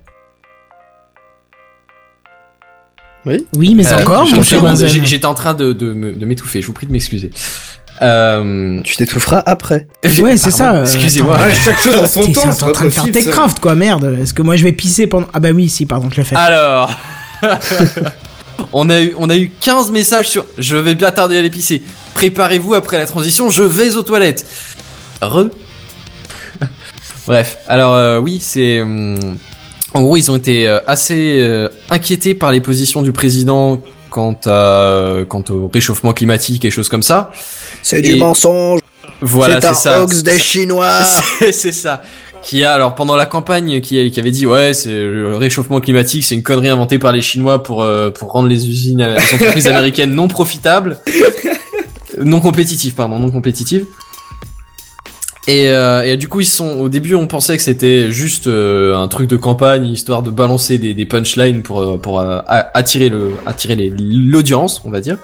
Oui. 3.27 3.47
Oui, 3.57 3.75
mais 3.75 3.87
Euh, 3.87 4.01
encore, 4.03 4.27
mon 4.27 4.43
cher 4.43 4.63
J'étais 5.05 5.27
en 5.27 5.35
train 5.35 5.55
de, 5.55 5.73
de, 5.73 5.93
m'étouffer, 5.93 6.63
je 6.63 6.67
vous 6.67 6.73
prie 6.73 6.87
de 6.87 6.93
m'excuser. 6.93 7.31
Euh... 8.01 8.81
Tu 8.85 8.97
t'étoufferas 8.97 9.43
après. 9.45 9.89
Ouais, 10.21 10.37
c'est 10.37 10.53
ça. 10.53 10.77
euh, 10.77 10.83
Excusez-moi. 10.85 11.37
Ouais, 11.37 11.53
chaque 11.53 11.81
chose 11.81 11.97
en 11.97 12.07
son 12.07 12.21
temps, 12.33 12.43
t'es 12.43 12.53
c'est 12.53 12.63
en 12.65 12.73
train 12.73 12.85
de 12.85 12.91
faire. 12.91 13.11
Techcraft, 13.11 13.59
quoi, 13.59 13.75
merde. 13.75 14.17
Est-ce 14.23 14.33
que 14.33 14.43
moi 14.43 14.57
je 14.57 14.63
vais 14.65 14.73
pisser 14.73 15.09
pendant. 15.09 15.27
Ah 15.35 15.41
bah 15.41 15.51
oui, 15.53 15.69
si, 15.69 15.85
pardon, 15.85 16.09
je 16.11 16.17
l'ai 16.17 16.25
fait. 16.25 16.37
Alors, 16.37 16.93
on 18.73 18.89
a 18.89 19.01
eu 19.01 19.15
on 19.19 19.29
a 19.31 19.37
eu 19.37 19.51
15 19.61 19.91
messages 19.91 20.29
sur 20.29 20.45
je 20.59 20.77
vais 20.77 20.95
bien 20.95 21.11
tarder 21.11 21.39
à 21.39 21.43
l'épicer. 21.43 21.83
Préparez-vous 22.15 22.75
après 22.75 22.99
la 22.99 23.07
transition, 23.07 23.51
je 23.51 23.65
vais 23.65 23.97
aux 23.97 24.03
toilettes. 24.03 24.47
Re. 25.21 25.47
Bref, 27.27 27.59
alors 27.69 27.95
euh, 27.95 28.19
oui, 28.21 28.39
c'est 28.41 28.81
hum, 28.81 29.37
En 29.95 30.03
gros, 30.03 30.17
ils 30.17 30.31
ont 30.31 30.37
été 30.37 30.69
euh, 30.69 30.79
assez 30.87 31.39
euh, 31.41 31.69
inquiétés 31.91 32.35
par 32.35 32.53
les 32.53 32.61
positions 32.61 33.03
du 33.03 33.13
président 33.13 33.81
quant, 34.11 34.39
à, 34.47 35.19
quant 35.29 35.43
au 35.51 35.71
réchauffement 35.73 36.13
climatique 36.13 36.65
et 36.65 36.71
choses 36.71 36.89
comme 36.89 37.03
ça. 37.03 37.31
C'est 37.83 38.03
du 38.03 38.17
mensonge. 38.17 38.81
Voilà, 39.21 39.61
C'est 39.61 39.69
c'est 39.69 39.75
ça. 39.75 40.03
hoax 40.03 40.23
des 40.23 40.39
Chinois. 40.39 41.03
C'est- 41.39 41.53
c'est 41.53 41.73
ça. 41.73 42.03
Qui 42.43 42.63
a 42.65 42.73
alors 42.73 42.95
pendant 42.95 43.17
la 43.17 43.27
campagne 43.27 43.81
qui, 43.81 44.11
qui 44.13 44.21
avait 44.21 44.31
dit 44.31 44.47
ouais 44.47 44.73
c'est 44.73 44.93
le 44.93 45.37
réchauffement 45.37 45.81
climatique 45.81 46.23
c'est 46.25 46.37
une 46.37 46.45
connerie 46.45 46.69
inventée 46.69 47.01
par 47.01 47.11
les 47.11 47.21
Chinois 47.21 47.65
pour 47.65 47.83
euh, 47.83 48.11
pour 48.11 48.31
rendre 48.31 48.49
les 48.49 48.69
usines 48.69 49.01
euh, 49.03 49.17
les 49.19 49.35
entreprises 49.35 49.67
américaines 49.67 50.15
non 50.15 50.29
profitables 50.29 50.99
non 52.23 52.41
compétitives 52.41 52.95
pardon 52.95 53.19
non 53.19 53.33
compétitives 53.33 53.87
et, 55.49 55.69
euh, 55.69 56.17
du 56.17 56.29
coup 56.29 56.41
ils 56.41 56.47
sont 56.47 56.79
au 56.79 56.89
début 56.89 57.15
on 57.15 57.27
pensait 57.27 57.57
que 57.57 57.63
c'était 57.63 58.11
juste 58.11 58.47
euh, 58.47 58.95
un 58.97 59.09
truc 59.09 59.29
de 59.29 59.37
campagne 59.37 59.87
histoire 59.87 60.23
de 60.23 60.31
balancer 60.31 60.79
des, 60.79 61.07
punchlines 61.07 61.63
pour 61.63 61.81
euh, 61.81 61.97
pour 61.97 62.21
euh, 62.21 62.41
attirer 62.47 63.09
le 63.09 63.33
attirer 63.47 63.93
l'audience 63.99 64.83
on 64.85 64.91
va 64.91 65.01
dire. 65.01 65.17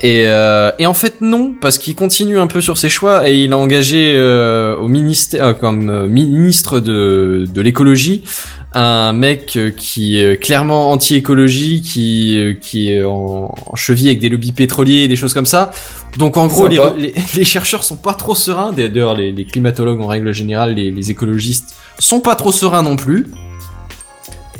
Et, 0.00 0.24
euh, 0.26 0.72
et 0.80 0.86
en 0.86 0.94
fait 0.94 1.20
non, 1.20 1.54
parce 1.60 1.78
qu'il 1.78 1.94
continue 1.94 2.38
un 2.38 2.48
peu 2.48 2.60
sur 2.60 2.78
ses 2.78 2.88
choix 2.88 3.28
et 3.28 3.44
il 3.44 3.52
a 3.52 3.58
engagé 3.58 4.14
euh, 4.16 4.76
au 4.76 4.88
ministère 4.88 5.56
comme 5.56 6.08
ministre 6.08 6.80
de, 6.80 7.46
de 7.52 7.60
l'écologie 7.60 8.24
un 8.74 9.12
mec 9.12 9.56
euh, 9.56 9.70
qui 9.70 10.18
est 10.18 10.36
clairement 10.42 10.90
anti-écologie, 10.90 11.80
qui 11.80 12.38
euh, 12.38 12.54
qui 12.54 12.90
est 12.92 13.04
en, 13.04 13.54
en 13.66 13.76
cheville 13.76 14.08
avec 14.08 14.18
des 14.18 14.28
lobbies 14.28 14.52
pétroliers 14.52 15.04
et 15.04 15.08
des 15.08 15.16
choses 15.16 15.32
comme 15.34 15.46
ça. 15.46 15.70
Donc 16.18 16.36
en 16.36 16.46
gros 16.46 16.66
les, 16.66 16.80
les, 16.98 17.14
les 17.36 17.44
chercheurs 17.44 17.84
sont 17.84 17.96
pas 17.96 18.14
trop 18.14 18.34
sereins. 18.34 18.72
D'ailleurs 18.72 19.14
les, 19.14 19.32
les 19.32 19.44
climatologues 19.44 20.00
en 20.00 20.06
règle 20.06 20.32
générale, 20.32 20.74
les, 20.74 20.90
les 20.90 21.10
écologistes 21.10 21.74
sont 21.98 22.20
pas 22.20 22.34
trop 22.34 22.52
sereins 22.52 22.82
non 22.82 22.96
plus. 22.96 23.26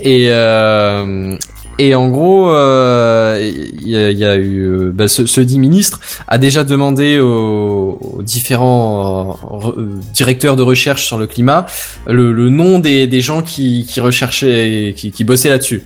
Et 0.00 0.26
euh, 0.30 1.36
et 1.78 1.94
en 1.94 2.08
gros, 2.08 2.50
euh, 2.50 3.50
il 3.80 3.88
y, 3.88 3.96
a, 3.96 4.10
y 4.10 4.24
a 4.24 4.36
eu 4.36 4.60
euh, 4.60 4.92
bah, 4.94 5.08
ce, 5.08 5.26
ce 5.26 5.40
dit 5.40 5.58
ministre 5.58 6.00
a 6.28 6.38
déjà 6.38 6.64
demandé 6.64 7.18
aux, 7.18 7.98
aux 8.00 8.22
différents 8.22 9.38
euh, 9.52 9.80
euh, 9.80 9.88
directeurs 10.12 10.56
de 10.56 10.62
recherche 10.62 11.04
sur 11.04 11.18
le 11.18 11.26
climat 11.26 11.66
le, 12.06 12.32
le 12.32 12.50
nom 12.50 12.78
des, 12.78 13.06
des 13.06 13.20
gens 13.20 13.42
qui, 13.42 13.86
qui 13.88 14.00
recherchaient, 14.00 14.94
qui, 14.96 15.10
qui 15.10 15.24
bossaient 15.24 15.50
là-dessus. 15.50 15.82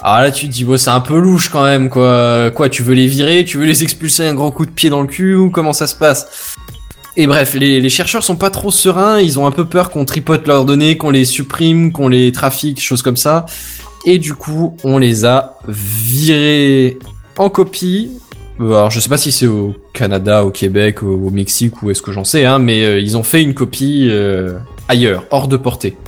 Alors 0.00 0.20
là, 0.22 0.30
tu 0.30 0.46
te 0.46 0.52
dis, 0.52 0.62
bon, 0.64 0.78
c'est 0.78 0.90
un 0.90 1.00
peu 1.00 1.18
louche 1.18 1.48
quand 1.48 1.64
même, 1.64 1.88
quoi. 1.88 2.52
Quoi, 2.52 2.68
tu 2.68 2.84
veux 2.84 2.94
les 2.94 3.08
virer, 3.08 3.44
tu 3.44 3.58
veux 3.58 3.66
les 3.66 3.82
expulser 3.82 4.26
un 4.28 4.34
grand 4.34 4.52
coup 4.52 4.64
de 4.64 4.70
pied 4.70 4.90
dans 4.90 5.00
le 5.00 5.08
cul, 5.08 5.34
ou 5.34 5.50
comment 5.50 5.72
ça 5.72 5.88
se 5.88 5.96
passe? 5.96 6.54
Et 7.16 7.26
bref, 7.26 7.54
les, 7.54 7.80
les 7.80 7.88
chercheurs 7.88 8.22
sont 8.22 8.36
pas 8.36 8.50
trop 8.50 8.70
sereins, 8.70 9.18
ils 9.18 9.40
ont 9.40 9.46
un 9.48 9.50
peu 9.50 9.64
peur 9.64 9.90
qu'on 9.90 10.04
tripote 10.04 10.46
leurs 10.46 10.64
données, 10.64 10.96
qu'on 10.96 11.10
les 11.10 11.24
supprime, 11.24 11.90
qu'on 11.90 12.06
les 12.06 12.30
trafique, 12.30 12.80
choses 12.80 13.02
comme 13.02 13.16
ça. 13.16 13.44
Et 14.10 14.18
du 14.18 14.32
coup, 14.34 14.74
on 14.84 14.96
les 14.96 15.26
a 15.26 15.58
virés 15.68 16.98
en 17.36 17.50
copie. 17.50 18.10
Euh, 18.58 18.68
Alors, 18.70 18.90
je 18.90 19.00
sais 19.00 19.10
pas 19.10 19.18
si 19.18 19.30
c'est 19.32 19.46
au 19.46 19.74
Canada, 19.92 20.44
au 20.46 20.50
Québec, 20.50 21.02
au, 21.02 21.08
au 21.26 21.30
Mexique 21.30 21.82
ou 21.82 21.90
est-ce 21.90 22.00
que 22.00 22.10
j'en 22.10 22.24
sais, 22.24 22.46
hein, 22.46 22.58
mais 22.58 22.84
euh, 22.84 22.98
ils 23.00 23.18
ont 23.18 23.22
fait 23.22 23.42
une 23.42 23.52
copie 23.52 24.08
euh, 24.10 24.58
ailleurs, 24.88 25.24
hors 25.30 25.46
de 25.46 25.58
portée. 25.58 25.98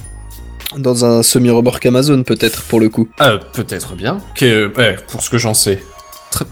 Dans 0.79 1.05
un 1.05 1.23
semi-remorque 1.23 1.85
Amazon, 1.85 2.23
peut-être, 2.23 2.63
pour 2.63 2.81
le 2.81 2.89
coup. 2.89 3.07
Euh, 3.21 3.39
peut-être 3.53 3.95
bien. 3.97 4.19
Que, 4.35 4.73
ouais, 4.79 4.97
pour 5.09 5.21
ce 5.23 5.29
que 5.29 5.37
j'en 5.37 5.53
sais, 5.53 5.83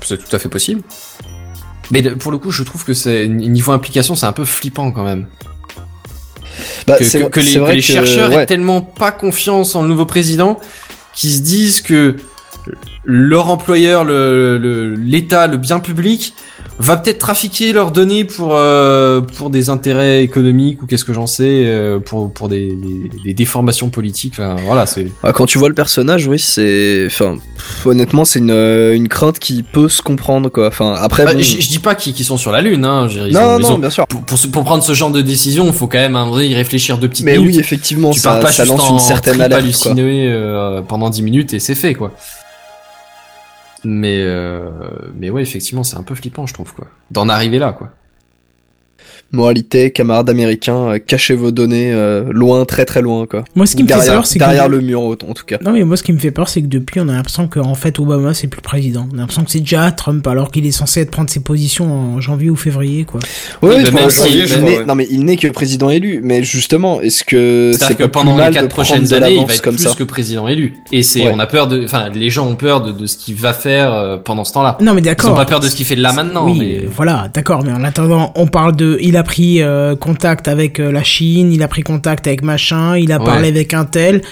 c'est 0.02 0.18
tout 0.18 0.36
à 0.36 0.38
fait 0.38 0.50
possible. 0.50 0.82
Mais 1.90 2.02
pour 2.02 2.30
le 2.30 2.36
coup, 2.36 2.50
je 2.50 2.62
trouve 2.62 2.84
que 2.84 2.92
c'est 2.92 3.26
niveau 3.26 3.72
implication, 3.72 4.14
c'est 4.16 4.26
un 4.26 4.32
peu 4.32 4.44
flippant 4.44 4.90
quand 4.92 5.04
même. 5.04 5.26
Bah, 6.86 6.96
que, 6.98 7.04
c'est- 7.04 7.20
que- 7.20 7.26
que 7.28 7.40
les, 7.40 7.76
que 7.76 7.80
chercheurs 7.80 8.30
ouais. 8.30 8.42
aient 8.42 8.46
tellement 8.46 8.82
pas 8.82 9.12
confiance 9.12 9.74
en 9.74 9.82
le 9.82 9.88
nouveau 9.88 10.04
président 10.04 10.58
qu'ils 11.18 11.32
se 11.32 11.40
disent 11.40 11.80
que 11.80 12.14
leur 13.04 13.50
employeur, 13.50 14.04
l'État, 14.04 15.48
le, 15.48 15.56
bien 15.56 15.80
public, 15.80 16.32
va 16.78 16.96
peut-être 16.96 17.18
trafiquer 17.18 17.72
leurs 17.72 17.90
données 17.90 18.24
pour 18.24 18.54
euh, 18.54 19.20
pour 19.20 19.50
des 19.50 19.68
intérêts 19.70 20.22
économiques 20.22 20.82
ou 20.82 20.86
qu'est-ce 20.86 21.04
que 21.04 21.12
j'en 21.12 21.26
sais, 21.26 21.64
euh, 21.66 21.98
pour 21.98 22.32
pour 22.32 22.48
des, 22.48 22.68
des, 22.68 23.10
des 23.24 23.34
déformations 23.34 23.88
politiques. 23.90 24.34
Enfin, 24.34 24.56
voilà, 24.64 24.86
c'est 24.86 25.08
Ah, 25.22 25.32
quand 25.32 25.46
tu 25.46 25.58
vois 25.58 25.68
le 25.68 25.74
personnage, 25.74 26.26
oui, 26.26 26.38
c'est. 26.38 27.04
Enfin, 27.06 27.36
pff, 27.56 27.86
honnêtement, 27.86 28.24
c'est 28.24 28.38
une, 28.38 28.50
une 28.52 29.08
crainte 29.08 29.38
qui 29.38 29.62
peut 29.62 29.88
se 29.88 30.02
comprendre, 30.02 30.48
quoi. 30.50 30.68
Enfin, 30.68 30.94
après. 31.00 31.24
Bah, 31.24 31.34
bon- 31.34 31.40
je, 31.42 31.68
dis 31.68 31.78
pas 31.80 31.94
qu'ils 31.94 32.14
qu'ils 32.14 32.24
sont 32.26 32.36
sur 32.36 32.52
la 32.52 32.62
lune, 32.62 32.84
hein. 32.84 33.08
ils 33.10 33.32
Non, 33.32 33.40
ont- 33.40 33.58
ils 33.58 33.62
non, 33.62 33.78
bien 33.78 33.90
sûr. 33.90 34.06
Pour, 34.06 34.22
pour, 34.52 34.64
prendre 34.64 34.82
ce 34.84 34.92
genre 34.94 35.10
de 35.10 35.20
décision, 35.20 35.66
il 35.66 35.72
faut 35.72 35.86
quand 35.88 35.98
même 35.98 36.16
un 36.16 36.26
vrai 36.28 36.48
y 36.48 36.54
réfléchir 36.54 36.98
deux 36.98 37.08
petites 37.08 37.24
Mais 37.24 37.38
minutes. 37.38 37.54
oui, 37.54 37.60
effectivement, 37.60 38.10
tu 38.12 38.20
ça- 38.20 38.36
pas 38.36 38.52
ça 38.52 38.64
lance 38.64 38.80
en 38.82 38.94
une 38.94 38.98
certaine 39.00 39.40
alerte, 39.40 39.62
halluciné, 39.62 40.28
euh, 40.28 40.80
pendant 40.82 41.10
10 41.10 41.22
minutes 41.22 41.54
et 41.54 41.58
c'est 41.58 41.74
fait, 41.74 41.94
quoi. 41.94 42.12
Mais, 43.84 44.22
euh, 44.22 44.70
mais 45.14 45.30
ouais, 45.30 45.42
effectivement, 45.42 45.84
c'est 45.84 45.96
un 45.96 46.02
peu 46.02 46.14
flippant, 46.14 46.46
je 46.46 46.54
trouve, 46.54 46.74
quoi. 46.74 46.88
D'en 47.10 47.28
arriver 47.28 47.58
là, 47.58 47.72
quoi. 47.72 47.92
Moralité, 49.32 49.90
camarades 49.90 50.30
américains, 50.30 50.88
euh, 50.94 50.98
cachez 50.98 51.34
vos 51.34 51.50
données 51.50 51.92
euh, 51.92 52.24
loin, 52.30 52.64
très 52.64 52.86
très 52.86 53.02
loin, 53.02 53.26
quoi. 53.26 53.44
Moi, 53.54 53.66
ce 53.66 53.76
qui 53.76 53.82
me 53.82 53.88
fait 53.88 54.06
peur, 54.06 54.26
c'est 54.26 54.38
que- 54.38 54.44
derrière 54.44 54.68
le 54.70 54.80
mur, 54.80 55.02
en 55.02 55.10
en 55.12 55.34
tout 55.34 55.44
cas. 55.46 55.58
Non 55.62 55.72
mais 55.72 55.84
moi 55.84 55.96
ce 55.96 56.02
qui 56.02 56.12
me 56.12 56.18
fait 56.18 56.30
peur 56.30 56.48
c'est 56.48 56.62
que 56.62 56.66
depuis 56.66 57.00
on 57.00 57.08
a 57.08 57.12
l'impression 57.12 57.46
qu'en 57.48 57.74
fait 57.74 57.98
Obama 57.98 58.32
c'est 58.34 58.46
plus 58.46 58.58
le 58.58 58.62
président. 58.62 59.06
On 59.12 59.16
a 59.16 59.20
l'impression 59.20 59.44
que 59.44 59.50
c'est 59.50 59.60
déjà 59.60 59.90
Trump 59.92 60.26
alors 60.26 60.50
qu'il 60.50 60.64
est 60.66 60.70
censé 60.70 61.00
être 61.00 61.10
prendre 61.10 61.28
ses 61.28 61.40
positions 61.40 61.92
en 61.92 62.20
janvier 62.20 62.48
ou 62.50 62.56
février 62.56 63.04
quoi. 63.04 63.20
Oui, 63.62 63.74
non 64.86 64.94
mais 64.94 65.06
il 65.10 65.24
n'est 65.24 65.36
que 65.36 65.48
président 65.48 65.90
élu, 65.90 66.20
mais 66.22 66.42
justement, 66.42 67.00
est-ce 67.00 67.24
que 67.24 67.70
c'est 67.72 67.78
C'est-à-dire 67.78 67.96
que 67.98 68.02
pas 68.04 68.08
plus 68.20 68.24
pendant 68.26 68.36
mal 68.36 68.48
les 68.52 68.54
quatre 68.60 68.68
prochaines 68.68 69.12
années, 69.12 69.34
il 69.34 69.46
va 69.46 69.54
être 69.54 69.62
comme 69.62 69.74
plus 69.74 69.84
ça 69.84 69.94
que 69.94 70.04
président 70.04 70.48
élu. 70.48 70.74
Et 70.92 71.02
c'est, 71.02 71.22
Ouais. 71.24 71.32
on 71.34 71.38
a 71.38 71.46
peur 71.46 71.66
de, 71.68 71.84
enfin, 71.84 72.08
les 72.14 72.30
gens 72.30 72.46
ont 72.46 72.54
peur 72.56 72.80
de, 72.82 72.92
de 72.92 73.06
ce 73.06 73.16
qu'il 73.16 73.34
va 73.34 73.52
faire 73.52 73.92
euh, 73.92 74.16
pendant 74.16 74.44
ce 74.44 74.52
temps-là. 74.54 74.78
Non 74.80 74.94
mais 74.94 75.00
d'accord. 75.02 75.30
Ils 75.30 75.32
ont 75.32 75.36
pas 75.36 75.44
peur 75.44 75.60
de 75.60 75.68
ce 75.68 75.74
qu'il 75.76 75.84
fait 75.86 75.96
là 75.96 76.12
maintenant. 76.12 76.46
Oui, 76.46 76.58
mais... 76.58 76.88
voilà, 76.94 77.28
d'accord, 77.34 77.62
mais 77.64 77.72
en 77.72 77.84
attendant, 77.84 78.32
on 78.36 78.46
parle 78.46 78.74
de. 78.76 78.96
Il 79.02 79.16
a 79.18 79.22
pris 79.22 79.60
euh, 79.62 79.94
contact 79.96 80.48
avec 80.48 80.80
euh, 80.80 80.90
la 80.90 81.02
Chine, 81.02 81.52
il 81.52 81.62
a 81.62 81.68
pris 81.68 81.82
contact 81.82 82.26
avec 82.26 82.42
machin, 82.42 82.96
il 82.96 83.12
a 83.12 83.18
Ouais. 83.18 83.24
parlé 83.24 83.48
avec 83.48 83.74
un 83.74 83.84
tel. 83.84 84.22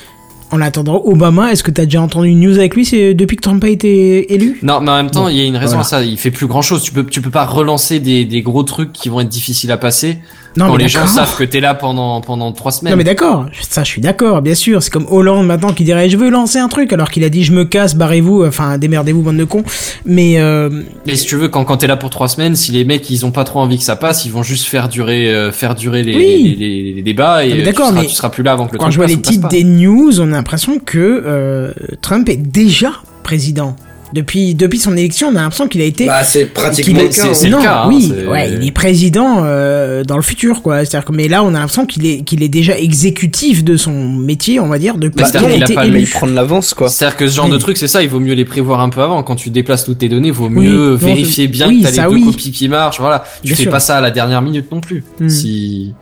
En 0.52 0.60
attendant, 0.60 1.02
Obama, 1.04 1.50
est-ce 1.50 1.64
que 1.64 1.72
t'as 1.72 1.86
déjà 1.86 2.00
entendu 2.00 2.28
une 2.28 2.38
news 2.40 2.56
avec 2.56 2.76
lui 2.76 2.84
c'est 2.84 3.14
depuis 3.14 3.36
que 3.36 3.42
Trump 3.42 3.62
a 3.64 3.68
été 3.68 4.32
élu? 4.32 4.60
Non, 4.62 4.80
mais 4.80 4.92
en 4.92 4.96
même 4.96 5.10
temps, 5.10 5.24
Bon, 5.24 5.28
il 5.28 5.36
y 5.36 5.40
a 5.40 5.44
une 5.44 5.56
raison 5.56 5.72
voilà. 5.78 5.80
à 5.80 5.88
ça. 5.88 6.02
Il 6.04 6.16
fait 6.16 6.30
plus 6.30 6.46
grand 6.46 6.62
chose. 6.62 6.82
Tu 6.84 6.92
peux, 6.92 7.04
tu 7.04 7.20
peux 7.20 7.30
pas 7.30 7.44
relancer 7.44 7.98
des, 7.98 8.24
des 8.24 8.42
gros 8.42 8.62
trucs 8.62 8.92
qui 8.92 9.08
vont 9.08 9.18
être 9.20 9.28
difficiles 9.28 9.72
à 9.72 9.76
passer 9.76 10.18
Non, 10.56 10.68
quand 10.68 10.76
les 10.76 10.88
gens 10.88 11.06
savent 11.06 11.36
que 11.36 11.44
t'es 11.44 11.60
là 11.60 11.74
pendant, 11.74 12.20
pendant 12.20 12.50
trois 12.52 12.72
semaines. 12.72 12.92
Non 12.92 12.96
mais 12.96 13.04
d'accord, 13.04 13.46
ça 13.68 13.84
je 13.84 13.88
suis 13.90 14.00
d'accord, 14.00 14.42
bien 14.42 14.54
sûr. 14.54 14.82
C'est 14.82 14.90
comme 14.92 15.06
Hollande 15.10 15.46
maintenant 15.46 15.72
qui 15.72 15.84
dirait 15.84 16.08
je 16.08 16.16
veux 16.16 16.30
lancer 16.30 16.58
un 16.58 16.68
truc 16.68 16.92
alors 16.92 17.10
qu'il 17.10 17.24
a 17.24 17.28
dit 17.28 17.44
je 17.44 17.52
me 17.52 17.64
casse, 17.64 17.94
barrez-vous, 17.94 18.44
enfin 18.44 18.78
démerdez-vous 18.78 19.22
bande 19.22 19.36
de 19.36 19.44
cons. 19.44 19.64
Mais 20.04 20.40
euh, 20.40 20.82
Mais 21.06 21.14
si 21.16 21.26
tu 21.26 21.36
veux, 21.36 21.48
quand, 21.48 21.64
quand 21.64 21.78
t'es 21.78 21.86
là 21.86 21.96
pour 21.96 22.10
trois 22.10 22.28
semaines, 22.28 22.56
si 22.56 22.72
les 22.72 22.84
mecs 22.84 23.08
ils 23.10 23.26
ont 23.26 23.30
pas 23.32 23.44
trop 23.44 23.60
envie 23.60 23.78
que 23.78 23.84
ça 23.84 23.96
passe, 23.96 24.24
ils 24.24 24.32
vont 24.32 24.42
juste 24.42 24.66
faire 24.66 24.88
durer, 24.88 25.28
euh, 25.34 25.52
faire 25.52 25.74
durer 25.74 26.02
les, 26.02 26.14
Oui. 26.16 26.56
les, 26.58 26.66
les- 26.82 26.92
les 26.94 27.02
débats 27.02 27.44
et 27.44 27.52
euh, 27.52 27.64
tu, 27.66 27.74
seras, 27.74 28.02
tu 28.04 28.08
seras 28.10 28.28
plus 28.30 28.42
là 28.42 28.52
avant 28.52 28.66
que 28.66 28.72
le 28.72 28.78
quand 28.78 28.90
je 28.90 28.96
vois 28.96 29.06
les 29.06 29.20
titres 29.20 29.48
des 29.48 29.64
news, 29.64 30.20
on 30.20 30.32
a 30.32 30.36
l'impression 30.36 30.78
que 30.78 30.98
euh, 31.26 31.72
Trump 32.00 32.28
est 32.28 32.36
déjà 32.36 32.92
président. 33.22 33.76
Depuis, 34.16 34.54
depuis 34.54 34.78
son 34.78 34.96
élection, 34.96 35.28
on 35.28 35.36
a 35.36 35.42
l'impression 35.42 35.68
qu'il 35.68 35.82
a 35.82 35.84
été. 35.84 36.06
Bah, 36.06 36.24
c'est 36.24 36.46
pratiquement 36.46 36.94
qu'il 36.94 37.02
le 37.04 37.08
cas, 37.10 37.14
c'est- 37.14 37.22
hein. 37.22 37.26
non, 37.28 37.34
C'est 37.34 37.48
le 37.50 37.56
cas, 37.58 37.82
hein, 37.82 37.88
oui, 37.88 38.12
c'est- 38.16 38.26
ouais, 38.26 38.50
il 38.60 38.66
est 38.66 38.70
président 38.72 39.42
euh, 39.44 40.04
dans 40.04 40.16
le 40.16 40.22
futur, 40.22 40.62
quoi. 40.62 40.84
C'est-à-dire 40.84 41.04
que, 41.04 41.12
mais 41.12 41.28
là, 41.28 41.44
on 41.44 41.48
a 41.48 41.58
l'impression 41.58 41.84
qu'il 41.84 42.06
est, 42.06 42.22
qu'il 42.22 42.42
est 42.42 42.48
déjà 42.48 42.78
exécutif 42.78 43.62
de 43.62 43.76
son 43.76 43.92
métier, 43.92 44.58
on 44.58 44.68
va 44.68 44.78
dire, 44.78 44.96
depuis 44.96 45.22
Bah, 45.22 45.30
qu'il 45.30 45.44
a 45.44 45.50
il 45.54 45.62
a 45.62 45.66
été 45.66 45.74
pas 45.74 45.84
le- 45.84 45.90
élu. 45.96 46.00
il 46.00 46.08
prend 46.08 46.26
l'avance, 46.26 46.72
quoi. 46.74 46.88
C'est-à-dire 46.88 47.16
que 47.16 47.26
ce 47.28 47.34
genre 47.36 47.44
Oui. 47.46 47.52
de 47.52 47.58
truc, 47.58 47.76
c'est 47.76 47.88
ça, 47.88 48.02
il 48.02 48.08
vaut 48.08 48.20
mieux 48.20 48.34
les 48.34 48.44
prévoir 48.46 48.80
un 48.80 48.88
peu 48.88 49.02
avant. 49.02 49.22
Quand 49.22 49.36
tu 49.36 49.50
déplaces 49.50 49.84
toutes 49.84 49.98
tes 49.98 50.08
données, 50.08 50.30
vaut 50.30 50.46
Oui, 50.48 50.66
mieux 50.66 50.94
vérifier 50.94 51.46
bien 51.48 51.68
oui, 51.68 51.82
que 51.82 51.84
t'as 51.84 51.90
les 51.90 52.08
deux 52.08 52.14
oui. 52.14 52.24
copies 52.24 52.52
qui 52.52 52.68
marchent. 52.68 53.00
Voilà, 53.00 53.24
tu 53.42 53.48
Bien 53.48 53.56
fais 53.56 53.62
sûr. 53.64 53.70
pas 53.72 53.80
ça 53.80 53.98
à 53.98 54.00
la 54.00 54.10
dernière 54.10 54.40
minute 54.42 54.72
non 54.72 54.80
plus. 54.80 55.04
Hmm. 55.20 55.28
Si. 55.28 55.92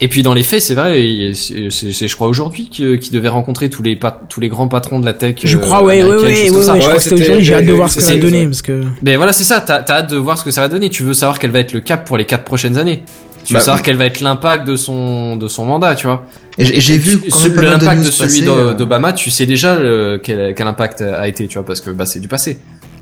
Et 0.00 0.06
puis 0.08 0.22
dans 0.22 0.32
les 0.32 0.44
faits, 0.44 0.62
c'est 0.62 0.74
vrai, 0.74 1.32
c'est, 1.34 1.70
je 2.08 2.14
crois 2.14 2.28
aujourd'hui 2.28 2.68
qu'il 2.68 3.10
devait 3.10 3.28
rencontrer 3.28 3.68
tous 3.68 3.82
les 3.82 3.96
pat- 3.96 4.20
tous 4.28 4.38
les 4.40 4.48
grands 4.48 4.68
patrons 4.68 5.00
de 5.00 5.04
la 5.06 5.12
tech. 5.12 5.34
Je 5.42 5.56
euh, 5.56 5.60
crois, 5.60 5.82
ouais, 5.82 6.02
ouais, 6.04 6.08
ouais, 6.10 6.16
ouais, 6.22 6.50
ouais, 6.50 6.62
ça. 6.62 6.74
je 6.76 6.80
crois 6.80 6.94
que 6.94 7.02
c'était 7.02 7.20
aujourd'hui, 7.22 7.44
j'ai 7.44 7.54
hâte 7.54 7.66
de 7.66 7.72
voir 7.72 7.90
ce 7.90 7.96
que 7.96 8.02
ça 8.02 8.14
va 8.14 8.20
donner, 8.20 8.44
parce 8.46 8.62
que. 8.62 8.82
Mais 9.02 9.16
voilà, 9.16 9.32
c'est 9.32 9.42
ça. 9.44 9.60
T'as, 9.60 9.82
t'as 9.82 9.94
hâte 9.96 10.10
de 10.10 10.16
voir 10.16 10.38
ce 10.38 10.44
que 10.44 10.52
ça 10.52 10.60
va 10.60 10.68
donner. 10.68 10.88
Tu 10.88 11.02
veux 11.02 11.14
savoir 11.14 11.38
quel 11.40 11.50
va 11.50 11.58
être 11.58 11.72
le 11.72 11.80
cap 11.80 12.06
pour 12.06 12.16
les 12.16 12.26
quatre 12.26 12.44
prochaines 12.44 12.78
années. 12.78 13.02
Tu 13.44 13.54
veux 13.54 13.58
Bah, 13.58 13.64
savoir 13.64 13.78
oui. 13.78 13.82
quel 13.86 13.96
va 13.96 14.04
être 14.04 14.20
l'impact 14.20 14.68
de 14.68 14.76
son 14.76 15.34
de 15.36 15.48
son 15.48 15.64
mandat, 15.64 15.94
tu 15.96 16.06
vois. 16.06 16.24
Et 16.58 16.64
j'ai- 16.80 16.98
vu 16.98 17.16
de 17.16 17.60
l'impact 17.60 17.98
news 18.00 18.04
de 18.06 18.10
celui 18.10 18.46
euh. 18.48 18.74
d'Obama. 18.74 19.12
Tu 19.12 19.30
sais 19.30 19.46
déjà 19.46 19.74
euh, 19.76 20.18
quel, 20.22 20.54
quel 20.54 20.66
impact 20.66 21.00
a 21.02 21.26
été, 21.26 21.46
tu 21.48 21.54
vois, 21.54 21.64
parce 21.66 21.80
que 21.80 21.90
bah 21.90 22.04
c'est 22.06 22.20
du 22.20 22.28
passé. 22.28 22.58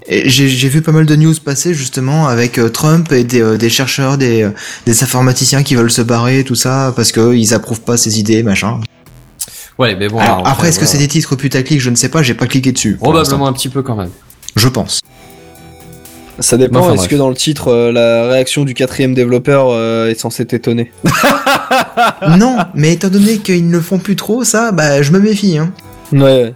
J'ai 0.08 0.68
vu 0.68 0.82
pas 0.82 0.92
mal 0.92 1.04
de 1.04 1.16
news 1.16 1.34
passer 1.44 1.74
justement 1.74 2.28
avec 2.28 2.58
euh, 2.58 2.68
Trump 2.68 3.10
et 3.10 3.24
des, 3.24 3.40
euh, 3.40 3.56
des 3.56 3.68
chercheurs, 3.68 4.18
des, 4.18 4.42
euh, 4.42 4.50
des 4.86 5.02
informaticiens 5.02 5.62
qui 5.64 5.74
veulent 5.74 5.90
se 5.90 6.02
barrer, 6.02 6.44
tout 6.44 6.54
ça, 6.54 6.92
parce 6.94 7.10
que 7.10 7.34
ils 7.34 7.54
approuvent 7.54 7.80
pas 7.80 7.96
ses 7.96 8.20
idées, 8.20 8.42
machin. 8.42 8.80
Ouais, 9.78 9.96
mais 9.96 10.08
bon. 10.08 10.18
Alors, 10.18 10.38
après, 10.38 10.50
après, 10.52 10.68
est-ce 10.68 10.78
que 10.78 10.86
c'est 10.86 10.98
des 10.98 11.08
titres 11.08 11.36
putaclic 11.36 11.80
Je 11.80 11.90
ne 11.90 11.96
sais 11.96 12.08
pas, 12.08 12.22
j'ai 12.22 12.34
pas 12.34 12.46
cliqué 12.46 12.72
dessus. 12.72 12.96
Probablement 12.96 13.46
un 13.46 13.52
petit 13.52 13.68
peu 13.68 13.82
quand 13.82 13.96
même. 13.96 14.10
Je 14.54 14.68
pense. 14.68 15.00
Ça 16.38 16.56
dépend, 16.56 16.80
Enfin, 16.80 16.94
est-ce 16.94 17.08
que 17.08 17.16
dans 17.16 17.30
le 17.30 17.34
titre, 17.34 17.68
euh, 17.68 17.92
la 17.92 18.28
réaction 18.30 18.64
du 18.64 18.74
quatrième 18.74 19.14
développeur 19.14 19.68
euh, 19.70 20.10
est 20.10 20.18
censée 20.18 20.44
t'étonner? 20.44 20.92
Non, 22.38 22.58
mais 22.74 22.92
étant 22.92 23.08
donné 23.08 23.38
qu'ils 23.38 23.66
ne 23.66 23.72
le 23.72 23.80
font 23.80 23.98
plus 23.98 24.16
trop, 24.16 24.44
ça, 24.44 24.72
bah, 24.72 25.02
je 25.02 25.12
me 25.12 25.18
méfie. 25.18 25.58
Hein. 25.58 25.72
Ouais, 26.12 26.52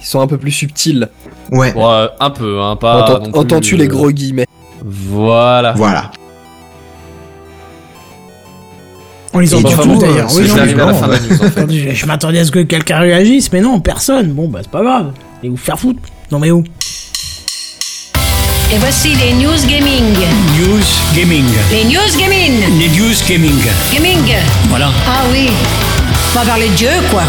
ils 0.00 0.06
sont 0.06 0.20
un 0.20 0.26
peu 0.26 0.38
plus 0.38 0.52
subtils. 0.52 1.08
Ouais. 1.52 1.74
Un 2.20 2.30
peu, 2.30 2.60
hein, 2.60 2.76
pas. 2.76 3.02
Entends- 3.02 3.26
non 3.28 3.38
Entends-tu 3.40 3.74
euh, 3.74 3.78
les 3.78 3.88
gros 3.88 4.10
guillemets 4.10 4.46
Voilà. 4.84 5.72
Voilà. 5.76 6.10
On 9.32 9.38
les 9.40 9.54
entend 9.54 9.68
du 9.68 9.74
tous 9.74 9.98
d'ailleurs. 9.98 10.30
euh, 10.30 10.34
Oui, 10.40 10.48
non, 10.48 10.54
mais 10.64 10.74
euh, 10.80 10.90
en 10.90 10.94
fait. 10.94 11.44
attendez, 11.44 11.90
je, 11.90 11.94
je 11.94 12.06
m'attendais 12.06 12.38
à 12.38 12.44
ce 12.44 12.50
que 12.50 12.60
quelqu'un 12.60 13.00
réagisse, 13.00 13.52
mais 13.52 13.60
non, 13.60 13.80
personne. 13.80 14.28
Bon, 14.32 14.48
bah, 14.48 14.60
c'est 14.62 14.70
pas 14.70 14.82
grave. 14.82 15.12
Et 15.42 15.48
vous 15.50 15.56
faire 15.58 15.78
foutre. 15.78 16.00
Non, 16.32 16.38
mais 16.38 16.50
où 16.50 16.64
Et 18.72 18.78
voici 18.78 19.10
les 19.14 19.34
news 19.34 19.52
gaming. 19.68 20.04
News 20.58 20.82
Gaming. 21.14 21.44
Les 21.70 21.84
news 21.84 22.18
gaming. 22.18 22.78
Les 22.78 22.88
news 22.88 23.14
gaming. 23.28 23.62
Gaming. 23.94 24.34
Voilà. 24.70 24.88
Ah 25.06 25.22
oui. 25.30 25.48
On 26.34 26.38
va 26.38 26.44
parler 26.46 26.68
de 26.68 26.74
Dieu, 26.74 26.88
quoi. 27.10 27.22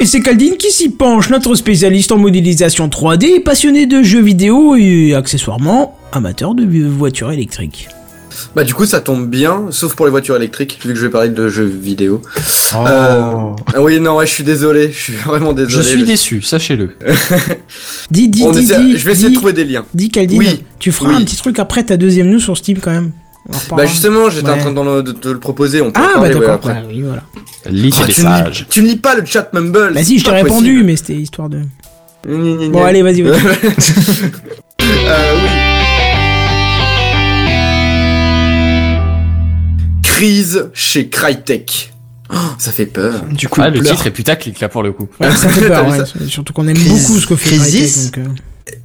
Et 0.00 0.06
c'est 0.06 0.20
Caldine 0.20 0.56
qui 0.56 0.70
s'y 0.70 0.88
penche, 0.90 1.30
notre 1.30 1.54
spécialiste 1.54 2.10
en 2.12 2.18
modélisation 2.18 2.88
3D, 2.88 3.42
passionné 3.42 3.86
de 3.86 4.02
jeux 4.02 4.20
vidéo 4.22 4.74
et 4.76 5.14
accessoirement 5.14 5.96
amateur 6.12 6.54
de 6.54 6.64
voitures 6.86 7.30
électriques. 7.30 7.88
Bah 8.56 8.64
du 8.64 8.74
coup 8.74 8.84
ça 8.84 9.00
tombe 9.00 9.30
bien, 9.30 9.66
sauf 9.70 9.94
pour 9.94 10.06
les 10.06 10.10
voitures 10.10 10.34
électriques, 10.36 10.80
vu 10.84 10.92
que 10.92 10.98
je 10.98 11.06
vais 11.06 11.10
parler 11.10 11.28
de 11.28 11.48
jeux 11.48 11.64
vidéo. 11.64 12.20
Oh. 12.74 12.78
Euh, 12.86 13.50
oui 13.78 14.00
non 14.00 14.16
ouais 14.16 14.26
je 14.26 14.32
suis 14.32 14.42
désolé, 14.44 14.90
je 14.92 14.98
suis 14.98 15.12
vraiment 15.14 15.52
désolé. 15.52 15.76
Je 15.76 15.82
suis 15.88 16.02
déçu, 16.02 16.42
sachez-le. 16.42 16.96
Dis, 18.10 18.28
dis, 18.28 18.42
dis, 18.50 18.58
essaie- 18.58 18.80
dis. 18.82 18.98
je 18.98 19.04
vais 19.06 19.12
essayer 19.12 19.28
dis- 19.28 19.34
de 19.34 19.38
trouver 19.38 19.52
des 19.52 19.64
liens. 19.64 19.84
Dis 19.94 20.10
Caldine, 20.10 20.38
Oui. 20.40 20.64
tu 20.80 20.90
feras 20.90 21.10
Oui. 21.10 21.16
un 21.16 21.24
petit 21.24 21.36
truc 21.36 21.60
après 21.60 21.84
ta 21.84 21.96
deuxième 21.96 22.28
news 22.28 22.40
sur 22.40 22.56
Steam 22.56 22.78
quand 22.78 22.90
même. 22.90 23.12
Bah 23.76 23.84
justement 23.86 24.30
j'étais 24.30 24.48
en 24.50 24.56
train 24.58 24.72
de, 24.72 25.02
de 25.12 25.30
le 25.30 25.38
proposer, 25.38 25.82
on 25.82 25.90
peut 25.92 26.00
Ah, 26.02 26.12
bah 26.14 26.20
parler, 26.30 26.34
d'accord. 26.34 26.64
ouais, 26.64 26.82
oui, 26.88 27.02
voilà. 27.02 27.22
Lis 27.70 27.90
Oh, 27.92 27.96
tu, 27.96 28.02
ne 28.02 28.06
messages. 28.28 28.60
lis, 28.60 28.66
tu 28.70 28.82
ne 28.82 28.86
lis 28.88 28.96
pas 28.96 29.14
le 29.16 29.24
chat 29.26 29.50
Mumble. 29.52 29.92
Bah 29.94 30.02
si, 30.02 30.18
je 30.18 30.24
t'ai 30.24 30.30
répondu, 30.30 30.70
possible. 30.70 30.84
mais 30.86 30.96
c'était 30.96 31.14
histoire 31.16 31.48
de. 31.50 31.60
Gna, 32.26 32.56
gna, 32.56 32.68
Bon, 32.70 32.84
allez, 32.84 33.02
vas-y, 33.02 33.22
vas-y. 33.22 33.38
Euh, 35.06 35.34
oui. 35.36 35.48
Crise 40.02 40.70
chez 40.74 41.08
Crytek. 41.08 41.92
Oh, 42.32 42.36
ça 42.58 42.72
fait 42.72 42.86
peur. 42.86 43.24
Du 43.30 43.48
coup, 43.48 43.60
Ah, 43.62 43.70
le 43.70 43.80
titre 43.82 44.06
est 44.06 44.10
putaclic 44.10 44.60
là 44.60 44.68
pour 44.68 44.82
le 44.82 44.92
coup. 44.92 45.08
Ouais, 45.20 45.30
ça 45.34 45.48
fait 45.48 45.68
peur, 45.68 45.88
ouais. 45.88 45.98
Surtout 46.28 46.52
qu'on 46.52 46.66
aime 46.68 46.76
Crise- 46.76 46.88
beaucoup 47.06 47.18
ce 47.18 47.26
que 47.26 47.36
fait 47.36 47.56
Crisis 47.56 48.10
Crytek, 48.10 48.24
donc, 48.24 48.36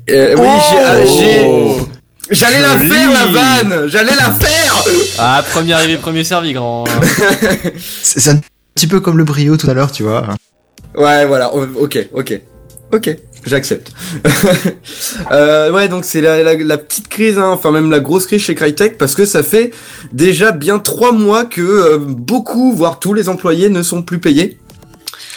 euh. 0.10 0.12
Euh, 0.12 0.36
oui, 0.38 0.48
j'ai- 0.70 0.78
ah, 0.78 1.06
j'ai. 1.06 1.99
J'allais 2.32 2.62
la 2.62 2.78
faire 2.78 3.12
la 3.12 3.26
vanne 3.26 3.88
J'allais 3.88 4.16
la 4.16 4.32
faire 4.32 4.84
Ah, 5.18 5.44
premier 5.52 5.74
arrivé, 5.74 5.98
premier 5.98 6.24
servi, 6.24 6.54
grand. 6.54 6.86
C'est 8.04 8.30
un 8.30 8.40
petit 8.76 8.88
peu 8.88 9.00
comme 9.00 9.18
le 9.18 9.24
brio 9.24 9.58
tout 9.58 9.70
à 9.70 9.74
l'heure, 9.74 9.92
tu 9.92 10.04
vois. 10.04 10.28
Ouais, 10.96 11.26
voilà, 11.26 11.54
ok, 11.54 12.10
ok. 12.14 12.42
Ok, 12.92 13.16
j'accepte. 13.46 13.92
euh, 15.32 15.72
ouais, 15.72 15.88
donc 15.88 16.06
c'est 16.06 16.22
la, 16.22 16.42
la, 16.42 16.56
la 16.56 16.78
petite 16.80 17.08
crise, 17.08 17.38
hein, 17.38 17.50
enfin 17.50 17.72
même 17.72 17.92
la 17.92 18.00
grosse 18.00 18.26
crise 18.26 18.42
chez 18.42 18.56
Crytek, 18.56 18.98
parce 18.98 19.14
que 19.14 19.26
ça 19.26 19.44
fait 19.44 19.72
déjà 20.12 20.52
bien 20.52 20.80
trois 20.80 21.12
mois 21.12 21.46
que 21.46 21.62
euh, 21.62 21.98
beaucoup, 22.00 22.74
voire 22.74 22.98
tous 22.98 23.14
les 23.14 23.30
employés 23.30 23.70
ne 23.70 23.84
sont 23.84 24.02
plus 24.02 24.18
payés. 24.20 24.59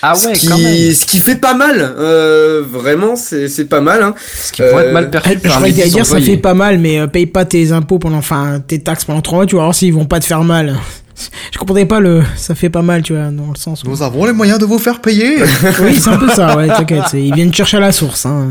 Ah 0.04 0.14
ce, 0.16 0.26
ouais, 0.26 0.32
qui, 0.34 0.46
quand 0.48 0.58
même. 0.58 0.92
ce 0.92 1.06
qui 1.06 1.18
fait 1.18 1.36
pas 1.36 1.54
mal, 1.54 1.94
euh, 1.98 2.62
vraiment, 2.68 3.14
c'est 3.16 3.48
c'est 3.48 3.66
pas 3.66 3.80
mal. 3.80 4.02
Hein. 4.02 4.14
Ce 4.34 4.50
qui 4.52 4.62
pourrait 4.62 4.86
être 4.86 4.92
mal 4.92 5.10
perçu 5.10 5.30
Je 5.34 5.38
par 5.38 5.52
croyais 5.56 5.72
dire 5.88 6.04
ça 6.04 6.20
fait 6.20 6.36
pas 6.36 6.54
mal, 6.54 6.78
mais 6.80 6.98
euh, 6.98 7.06
paye 7.06 7.26
pas 7.26 7.44
tes 7.44 7.70
impôts 7.72 7.98
pendant, 8.00 8.16
enfin 8.18 8.60
tes 8.66 8.80
taxes 8.80 9.04
pendant 9.04 9.20
3 9.20 9.38
mois, 9.38 9.46
tu 9.46 9.54
vas 9.56 9.62
voir 9.62 9.74
s'ils 9.74 9.92
vont 9.94 10.04
pas 10.06 10.18
te 10.20 10.24
faire 10.24 10.42
mal. 10.44 10.74
Je 11.52 11.58
comprenais 11.58 11.86
pas 11.86 12.00
le, 12.00 12.22
ça 12.36 12.54
fait 12.56 12.70
pas 12.70 12.82
mal, 12.82 13.02
tu 13.02 13.12
vois, 13.14 13.26
dans 13.30 13.48
le 13.52 13.56
sens. 13.56 13.84
où- 13.84 13.88
Nous 13.90 14.02
avons 14.02 14.24
les 14.24 14.32
moyens 14.32 14.58
de 14.58 14.64
vous 14.64 14.78
faire 14.78 15.00
payer. 15.00 15.36
Oui, 15.82 15.96
c'est 15.96 16.08
un 16.10 16.16
peu 16.16 16.28
ça, 16.30 16.56
ouais, 16.56 16.66
t'inquiète, 16.66 17.04
c'est- 17.10 17.22
ils 17.22 17.32
viennent 17.34 17.54
chercher 17.54 17.76
à 17.76 17.80
la 17.80 17.92
source, 17.92 18.26
hein. 18.26 18.48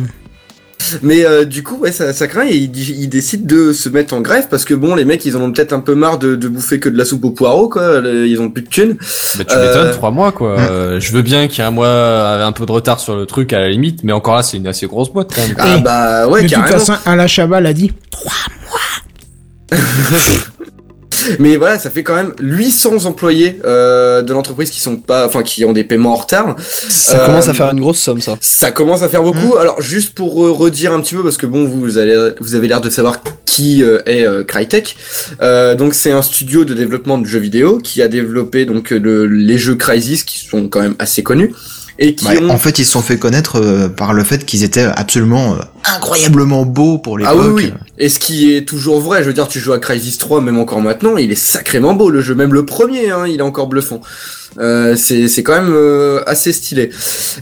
Mais 1.02 1.26
euh, 1.26 1.46
du 1.46 1.64
coup, 1.64 1.78
ouais, 1.78 1.92
ça, 1.92 2.14
ça 2.14 2.28
craint 2.28 2.46
et 2.48 2.56
ils, 2.56 2.90
ils 3.02 3.08
décident 3.10 3.46
de 3.46 3.74
se 3.74 3.90
mettre 3.90 4.14
en 4.14 4.22
grève 4.22 4.48
parce 4.50 4.66
que 4.66 4.74
bon, 4.74 4.96
les 4.96 5.06
mecs, 5.06 5.24
ils 5.26 5.36
en 5.38 5.42
ont 5.42 5.52
peut-être 5.52 5.74
un 5.74 5.80
peu 5.80 5.96
marre 5.96 6.18
de, 6.20 6.36
de 6.36 6.48
bouffer 6.48 6.80
que 6.80 6.90
de 6.90 6.98
la 6.98 7.06
soupe 7.06 7.24
au 7.26 7.32
poireau, 7.32 7.70
quoi. 7.70 8.00
le- 8.02 8.28
Ils 8.28 8.40
ont 8.42 8.50
plus 8.50 8.64
de 8.64 8.68
thunes. 8.70 8.98
Bah, 9.38 9.44
tu 9.46 9.56
Euh, 9.56 9.68
m'étonnes, 9.68 9.92
trois 9.94 10.12
mois 10.12 10.32
quoi. 10.32 10.60
Euh, 10.60 11.00
je 11.00 11.12
veux 11.12 11.22
bien 11.22 11.48
qu'il 11.48 11.60
y 11.60 11.62
ait 11.62 11.68
un 11.68 11.72
mois 11.72 11.90
avec 12.34 12.46
un 12.48 12.52
peu 12.52 12.66
de 12.66 12.72
retard 12.72 13.00
sur 13.00 13.16
le 13.16 13.26
truc 13.26 13.54
à 13.54 13.60
la 13.60 13.70
limite, 13.70 14.04
mais 14.04 14.12
encore 14.14 14.36
là, 14.36 14.44
c'est 14.44 14.58
une 14.58 14.68
assez 14.68 14.88
grosse 14.88 15.12
boîte 15.12 15.32
quand 15.36 15.42
même. 15.42 15.56
Ah 15.58 15.78
bah 15.78 16.28
ouais, 16.28 16.44
de 16.44 16.48
toute 16.48 16.56
carrément. 16.58 16.80
façon, 16.80 16.94
Alain 17.06 17.28
Chabat 17.28 17.62
l'a 17.62 17.74
dit. 17.74 17.92
Mais 21.40 21.58
voilà, 21.58 21.80
ça 21.80 21.90
fait 21.90 22.04
quand 22.04 22.16
même 22.16 22.34
800 22.40 23.06
employés 23.06 23.60
euh, 23.66 24.22
de 24.22 24.34
l'entreprise 24.34 24.70
qui 24.70 24.80
sont 24.80 24.98
pas, 24.98 25.26
enfin 25.28 25.44
qui 25.44 25.66
ont 25.66 25.74
des 25.74 25.84
paiements 25.84 26.14
en 26.14 26.18
retard. 26.18 26.56
Ça 26.60 27.22
Euh, 27.22 27.26
commence 27.26 27.48
à 27.48 27.54
faire 27.54 27.70
une 27.72 27.80
grosse 27.80 28.00
somme, 28.00 28.22
ça. 28.22 28.38
Ça 28.42 28.72
commence 28.72 29.02
à 29.04 29.10
faire 29.10 29.24
beaucoup. 29.24 29.56
Alors 29.58 29.82
juste 29.82 30.14
pour 30.14 30.46
euh, 30.46 30.52
redire 30.52 30.94
un 30.94 31.02
petit 31.02 31.16
peu 31.16 31.24
parce 31.24 31.38
que 31.38 31.46
bon, 31.46 31.66
vous 31.66 31.98
allez, 31.98 32.32
vous 32.40 32.56
avez 32.56 32.68
l'air 32.68 32.82
de 32.82 32.90
savoir 32.90 33.22
qui 33.46 33.84
euh, 33.84 34.00
est 34.06 34.24
euh, 34.26 34.44
Crytek. 34.44 34.96
Euh, 35.42 35.76
donc 35.76 35.94
c'est 35.94 36.12
un 36.12 36.22
studio 36.22 36.66
de 36.66 36.74
développement 36.74 37.18
de 37.18 37.26
jeux 37.26 37.40
vidéo 37.40 37.80
qui 37.80 38.02
a 38.02 38.08
développé 38.08 38.66
donc 38.66 38.92
le- 38.92 39.26
les 39.28 39.58
jeux 39.58 39.76
Crysis 39.76 40.24
qui 40.24 40.46
sont 40.46 40.68
quand 40.70 40.82
même 40.82 40.96
assez 41.00 41.24
connus 41.24 41.54
et 42.02 42.16
qui 42.16 42.28
Ouais, 42.28 42.44
ont 42.44 42.50
En 42.50 42.58
fait, 42.58 42.80
ils 42.80 42.86
se 42.86 42.92
sont 42.92 43.02
fait 43.02 43.18
connaître 43.18 43.62
euh, 43.62 43.88
par 43.88 44.14
le 44.14 44.24
fait 44.24 44.46
qu'ils 44.46 44.64
étaient 44.64 44.82
absolument 44.84 45.54
euh, 45.54 45.60
incroyablement 45.86 46.66
beaux 46.66 46.98
pour 46.98 47.18
l'époque. 47.18 47.38
Ah 47.40 47.48
oui, 47.48 47.66
oui. 47.66 47.74
Et 48.00 48.10
ce 48.10 48.20
qui 48.20 48.54
est 48.54 48.68
toujours 48.68 49.00
vrai, 49.00 49.22
je 49.22 49.28
veux 49.28 49.34
dire, 49.34 49.48
tu 49.48 49.60
joues 49.60 49.74
à 49.74 49.80
Crysis 49.80 50.18
3, 50.18 50.42
même 50.42 50.58
encore 50.58 50.82
maintenant, 50.82 51.16
il 51.16 51.32
est 51.32 51.36
sacrément 51.36 51.94
beau 51.94 52.10
le 52.10 52.22
jeu, 52.22 52.36
même 52.36 52.54
le 52.54 52.66
premier, 52.66 53.12
hein, 53.12 53.28
il 53.28 53.38
est 53.38 53.44
encore 53.44 53.68
bluffant. 53.68 54.02
Euh, 54.60 54.96
c'est 54.98 55.28
c'est 55.28 55.44
quand 55.44 55.54
même 55.54 55.72
euh, 55.74 56.22
assez 56.28 56.52
stylé. 56.52 56.90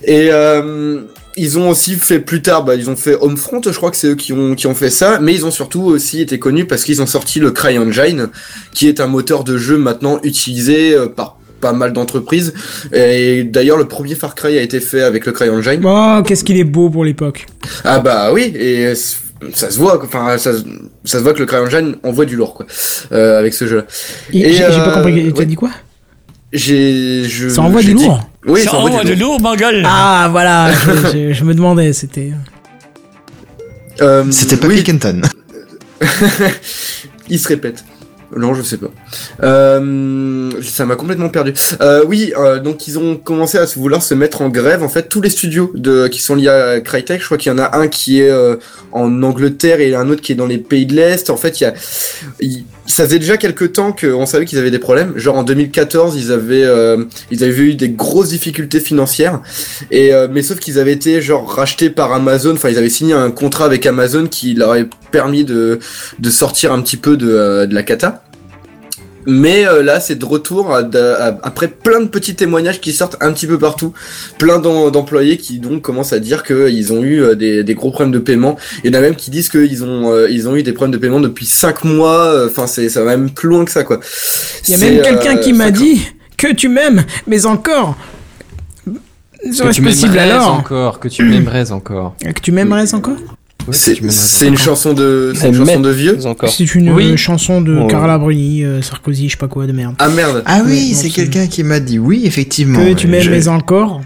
Et 0.04 0.30
euh, 0.32 1.02
ils 1.38 1.58
ont 1.58 1.70
aussi 1.70 1.96
fait 1.96 2.20
plus 2.20 2.42
tard, 2.42 2.66
bah, 2.66 2.76
ils 2.76 2.90
ont 2.90 2.96
fait 2.96 3.16
Homefront, 3.16 3.62
je 3.64 3.72
crois 3.72 3.90
que 3.92 3.98
c'est 3.98 4.08
eux 4.08 4.16
qui 4.16 4.34
ont 4.34 4.56
qui 4.56 4.68
ont 4.68 4.76
fait 4.76 4.90
ça, 4.90 5.20
mais 5.20 5.34
ils 5.34 5.46
ont 5.46 5.52
surtout 5.52 5.84
aussi 5.84 6.22
été 6.22 6.38
connus 6.38 6.66
parce 6.66 6.84
qu'ils 6.84 7.02
ont 7.02 7.08
sorti 7.08 7.40
le 7.40 7.52
CryEngine, 7.52 8.30
qui 8.74 8.88
est 8.88 9.00
un 9.00 9.08
moteur 9.08 9.44
de 9.44 9.58
jeu 9.58 9.78
maintenant 9.78 10.20
utilisé 10.24 10.96
par 11.16 11.39
pas 11.60 11.74
mal 11.74 11.94
d'entreprises. 11.94 12.54
Et 12.94 13.44
d'ailleurs, 13.44 13.78
le 13.78 13.86
premier 13.88 14.16
Far 14.16 14.36
Cry 14.36 14.58
a 14.58 14.62
été 14.62 14.80
fait 14.80 15.02
avec 15.02 15.26
le 15.26 15.32
CryEngine. 15.32 15.82
Oh, 15.86 16.22
qu'est-ce 16.26 16.44
qu'il 16.44 16.58
est 16.58 16.64
beau 16.64 16.90
pour 16.90 17.04
l'époque. 17.06 17.46
Ah 17.84 18.00
bah 18.00 18.32
oui, 18.34 18.54
et 18.56 18.94
ça 19.54 19.70
se 19.72 19.78
voit, 19.78 20.04
enfin 20.04 20.38
ça, 20.38 20.54
se- 20.54 20.64
ça 21.06 21.18
se 21.20 21.24
voit 21.24 21.34
que 21.34 21.40
le 21.40 21.46
CryEngine 21.46 21.96
envoie 22.04 22.26
du 22.26 22.36
lourd 22.36 22.54
quoi, 22.56 22.66
euh, 23.12 23.40
avec 23.40 23.54
ce 23.54 23.68
jeu. 23.68 23.86
Et 24.34 24.54
J'ai 24.54 24.60
pas 24.64 24.70
euh, 24.90 24.94
compris, 24.96 25.14
tu 25.34 25.38
as 25.38 25.40
oui. 25.40 25.46
dit 25.46 25.56
quoi? 25.56 25.70
J'ai, 26.52 27.26
je, 27.30 27.48
Ça 27.50 27.62
envoie 27.62 27.82
du 27.82 27.94
dit- 27.94 28.04
lourd 28.06 28.28
Oui, 28.48 28.62
Ça 28.64 28.72
ça 28.72 28.78
envoie 28.78 28.90
envoie 28.90 29.04
du 29.04 29.16
lourd. 29.16 29.34
lourd, 29.34 29.42
ma 29.42 29.56
gueule. 29.56 29.84
Ah, 29.86 30.28
voilà, 30.32 30.72
je, 30.74 31.12
je- 31.30 31.34
je 31.34 31.44
me 31.44 31.54
demandais, 31.54 31.94
c'était. 31.94 32.32
Euh, 34.02 34.24
C'était 34.32 34.58
pas 34.58 34.68
oui, 34.68 34.84
Kenton. 34.84 35.22
il 37.30 37.40
se 37.40 37.48
répète. 37.48 37.84
Non, 38.36 38.54
je 38.54 38.62
sais 38.62 38.78
pas. 38.78 38.92
Euh, 39.44 40.52
ça 40.62 40.86
m'a 40.86 40.96
complètement 40.96 41.30
perdu. 41.30 41.54
Euh, 41.82 42.04
oui, 42.08 42.32
euh, 42.38 42.60
donc 42.60 42.88
ils 42.88 43.00
ont 43.00 43.16
commencé 43.18 43.58
à 43.58 43.66
vouloir 43.66 44.04
se 44.04 44.14
mettre 44.14 44.42
en 44.42 44.50
grève. 44.50 44.84
En 44.84 44.90
fait, 44.90 45.10
tous 45.10 45.22
les 45.22 45.30
studios 45.30 45.72
de, 45.74 46.08
qui 46.08 46.22
sont 46.22 46.36
liés 46.36 46.48
à 46.50 46.80
Crytek, 46.82 47.20
je 47.22 47.26
crois 47.26 47.38
qu'il 47.38 47.52
y 47.52 47.56
en 47.56 47.58
a 47.58 47.78
un 47.78 47.88
qui 47.88 48.22
est 48.22 48.30
euh, 48.30 48.56
en 48.92 49.24
Angleterre 49.24 49.80
et 49.82 49.96
un 49.96 50.10
autre 50.10 50.22
qui 50.22 50.32
est 50.34 50.36
dans 50.36 50.46
les 50.46 50.58
pays 50.60 50.86
de 50.86 50.96
l'Est. 50.96 51.30
En 51.30 51.38
fait, 51.38 51.60
il 51.60 51.64
y 51.64 51.68
a, 51.68 51.74
il- 52.40 52.66
ça 52.86 53.06
faisait 53.06 53.20
déjà 53.20 53.38
quelques 53.38 53.74
temps 53.74 53.92
qu'on 53.92 54.26
savait 54.26 54.46
qu'ils 54.46 54.58
avaient 54.58 54.72
des 54.72 54.80
problèmes. 54.80 55.14
Genre 55.16 55.38
en 55.38 55.44
2014, 55.44 56.16
ils 56.18 56.32
avaient, 56.32 56.64
euh, 56.64 57.04
ils 57.30 57.44
avaient 57.44 57.54
eu 57.62 57.76
des 57.76 57.90
grosses 57.90 58.30
difficultés 58.30 58.80
financières. 58.80 59.42
Et 59.92 60.12
euh, 60.12 60.28
mais 60.32 60.42
sauf 60.42 60.58
qu'ils 60.60 60.80
avaient 60.80 60.94
été 60.94 61.22
genre 61.22 61.48
rachetés 61.48 61.92
par 61.92 62.12
Amazon. 62.14 62.54
Enfin, 62.54 62.70
ils 62.70 62.80
avaient 62.80 62.90
signé 62.90 63.14
un 63.14 63.30
contrat 63.30 63.66
avec 63.66 63.86
Amazon 63.86 64.26
qui 64.26 64.56
leur 64.56 64.72
avait 64.72 64.88
permis 65.12 65.44
de 65.44 65.78
de 66.18 66.30
sortir 66.32 66.74
un 66.74 66.82
petit 66.82 66.98
peu 66.98 67.16
de, 67.16 67.30
euh, 67.30 67.66
de 67.68 67.76
la 67.76 67.84
cata. 67.84 68.19
Mais 69.26 69.68
euh, 69.68 69.84
là, 69.84 70.00
c'est 70.00 70.16
de 70.16 70.26
retour 70.26 70.74
à- 70.74 70.80
à- 70.80 71.38
après 71.44 71.68
plein 71.68 72.00
de 72.02 72.08
petits 72.08 72.36
témoignages 72.36 72.80
qui 72.80 72.94
sortent 72.94 73.18
un 73.22 73.32
petit 73.34 73.48
peu 73.48 73.60
partout, 73.60 73.94
plein 74.38 74.60
d'em- 74.60 74.90
d'employés 74.92 75.38
qui 75.38 75.60
donc 75.60 75.82
commencent 75.82 76.14
à 76.14 76.20
dire 76.20 76.44
qu'ils 76.44 76.94
ont 76.94 77.04
eu 77.04 77.22
euh, 77.22 77.36
des, 77.36 77.64
des 77.64 77.74
gros 77.76 77.92
problèmes 77.92 78.14
de 78.14 78.20
paiement. 78.20 78.58
Il 78.84 78.92
y 78.92 78.96
en 78.96 78.98
a 78.98 79.02
même 79.02 79.16
qui 79.16 79.30
disent 79.32 79.50
qu'ils 79.50 79.84
ont 79.84 80.12
euh, 80.12 80.30
ils 80.30 80.48
ont 80.48 80.56
eu 80.56 80.64
des 80.64 80.74
problèmes 80.74 80.94
de 80.94 80.98
paiement 80.98 81.20
depuis 81.20 81.46
5 81.46 81.84
mois. 81.84 82.26
euh, 82.34 82.48
Enfin, 82.48 82.66
c'est 82.68 82.90
ça 82.90 83.04
va 83.04 83.18
même 83.18 83.30
plus 83.32 83.50
loin 83.50 83.66
que 83.66 83.72
ça 83.72 83.84
quoi. 83.84 84.00
Il 84.68 84.72
y 84.72 84.76
a 84.76 84.78
même 84.78 85.02
quelqu'un 85.02 85.36
euh, 85.38 85.40
qui 85.42 85.54
m'a 85.54 85.72
dit 85.72 86.02
que 86.38 86.54
tu 86.54 86.70
m'aimes, 86.70 87.04
mais 87.28 87.46
encore. 87.46 87.96
Que 89.42 89.74
tu 89.74 89.82
possible 89.82 90.14
m'aimerais 90.14 90.32
alors 90.32 90.54
encore, 90.56 91.00
que 91.00 91.08
tu 91.08 91.24
m'aimerais 91.24 91.72
encore. 91.72 92.16
Que 92.20 92.42
tu 92.42 92.52
m'aimerais 92.52 92.94
encore? 92.94 93.18
C'est 93.72 94.48
une 94.48 94.58
chanson 94.58 94.94
de 94.94 95.34
c'est 95.36 95.48
une 95.50 95.56
chanson 95.56 95.80
de 95.80 95.90
vieux. 95.90 96.18
Encore. 96.26 96.50
C'est 96.50 96.76
une 96.76 96.92
Oui. 96.92 97.18
chanson 97.18 97.62
de 97.62 97.78
Oh. 97.84 97.88
Carla 97.88 98.18
Bruni, 98.18 98.64
euh, 98.64 98.82
Sarkozy, 98.82 99.28
je 99.28 99.32
sais 99.34 99.38
pas 99.38 99.48
quoi, 99.48 99.68
de 99.68 99.72
merde. 99.72 99.96
Ah 100.00 100.10
merde. 100.10 100.44
Ah 100.46 100.62
oui, 100.66 100.90
Ouais, 100.90 100.94
c'est 100.96 101.10
quelqu'un 101.10 101.48
qui 101.48 101.64
m'a 101.64 101.80
dit 101.80 102.00
oui, 102.00 102.24
effectivement. 102.26 102.84
que 102.84 102.94
tu 102.94 103.08
m'aimes, 103.08 103.30
mais 103.30 103.48
encore. 103.48 104.02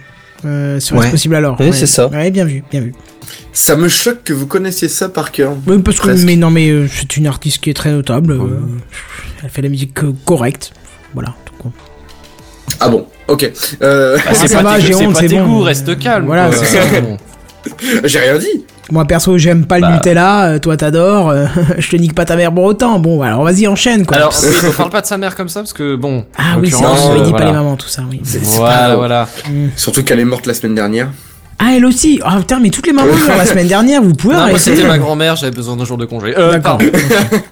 Euh, 0.45 0.79
Serait-ce 0.79 1.03
Ouais. 1.05 1.11
possible 1.11 1.35
alors 1.35 1.55
Oui, 1.59 1.67
Ouais. 1.67 1.71
c'est 1.71 1.85
ça. 1.87 2.07
Ouais, 2.09 2.29
bien 2.29 2.43
vu, 2.45 2.63
bien 2.69 2.81
vu. 2.81 2.93
Ça 3.53 3.75
me 3.77 3.87
choque 3.87 4.23
que 4.23 4.33
vous 4.33 4.45
connaissiez 4.47 4.89
ça 4.89 5.07
par 5.07 5.31
cœur. 5.31 5.53
Oui, 5.67 5.77
parce 5.79 5.99
que, 5.99 6.09
mais 6.25 6.35
non, 6.35 6.49
mais 6.51 6.69
euh, 6.69 6.87
c'est 6.91 7.15
une 7.17 7.27
artiste 7.27 7.59
qui 7.63 7.69
est 7.69 7.73
très 7.73 7.91
notable. 7.91 8.33
euh, 8.33 8.59
elle 9.43 9.49
fait 9.49 9.61
la 9.61 9.69
musique 9.69 10.03
euh, 10.03 10.11
correcte. 10.25 10.71
Voilà. 11.13 11.33
Ah 12.79 12.89
bon, 12.89 13.05
ok. 13.27 13.49
Euh... 13.81 14.17
Ah, 14.27 14.33
c'est 14.33 14.53
pas 14.53 14.63
va, 14.63 14.79
tes, 14.79 14.93
honte, 14.95 15.13
pas 15.13 15.19
c'est 15.21 15.27
tes 15.27 15.37
bon. 15.39 15.45
goûts, 15.45 15.61
reste 15.61 15.97
calme. 15.99 16.25
Voilà, 16.25 16.51
c'est 16.51 16.65
ça. 16.65 16.79
J'ai 18.03 18.19
rien 18.19 18.37
dit. 18.37 18.65
Moi 18.91 19.05
perso, 19.05 19.37
j'aime 19.37 19.65
pas 19.65 19.77
le 19.77 19.81
Bah. 19.83 19.91
Nutella, 19.93 20.45
euh, 20.49 20.59
toi 20.59 20.75
t'adores, 20.77 21.29
euh, 21.29 21.45
je 21.77 21.89
te 21.89 21.95
nique 21.95 22.13
pas 22.13 22.25
ta 22.25 22.35
mère 22.35 22.53
pour 22.53 22.65
autant. 22.65 22.99
Bon, 22.99 23.21
alors 23.21 23.43
vas-y, 23.43 23.65
enchaîne 23.67 24.05
quoi. 24.05 24.17
Alors, 24.17 24.33
oui, 24.43 24.49
on 24.67 24.71
parle 24.71 24.89
pas 24.89 25.01
de 25.01 25.05
sa 25.07 25.17
mère 25.17 25.35
comme 25.35 25.49
ça 25.49 25.61
parce 25.61 25.73
que 25.73 25.95
bon. 25.95 26.25
ah 26.37 26.57
oui, 26.59 26.69
c'est 26.69 26.83
vrai, 26.83 26.93
on 27.01 27.19
euh, 27.21 27.25
dit 27.25 27.31
pas 27.31 27.45
les 27.45 27.51
mamans, 27.53 27.75
tout 27.77 27.87
ça, 27.87 28.03
oui. 28.09 28.19
Voilà, 28.57 28.89
pas- 28.89 28.95
voilà. 28.95 29.27
Surtout 29.77 30.03
qu'elle 30.03 30.19
est 30.19 30.25
morte 30.25 30.45
la 30.47 30.53
semaine 30.53 30.75
dernière. 30.75 31.09
Ah, 31.59 31.73
elle 31.77 31.85
aussi 31.85 32.19
Ah 32.25 32.37
putain, 32.39 32.59
mais 32.59 32.69
toutes 32.71 32.87
les 32.87 32.93
mamans 32.93 33.13
meurent 33.13 33.37
la 33.37 33.45
semaine 33.45 33.67
dernière, 33.67 34.01
vous 34.01 34.13
pouvez 34.13 34.33
Non, 34.33 34.39
moi 34.41 34.49
arrêter 34.49 34.75
c'était 34.75 34.87
ma 34.87 34.97
grand-mère, 34.97 35.37
j'avais 35.37 35.55
besoin 35.55 35.77
d'un 35.77 35.85
jour 35.85 35.97
de 35.97 36.05
congé. 36.05 36.33
Euh, 36.37 36.51
D'accord. 36.53 36.77
pardon. 36.77 36.85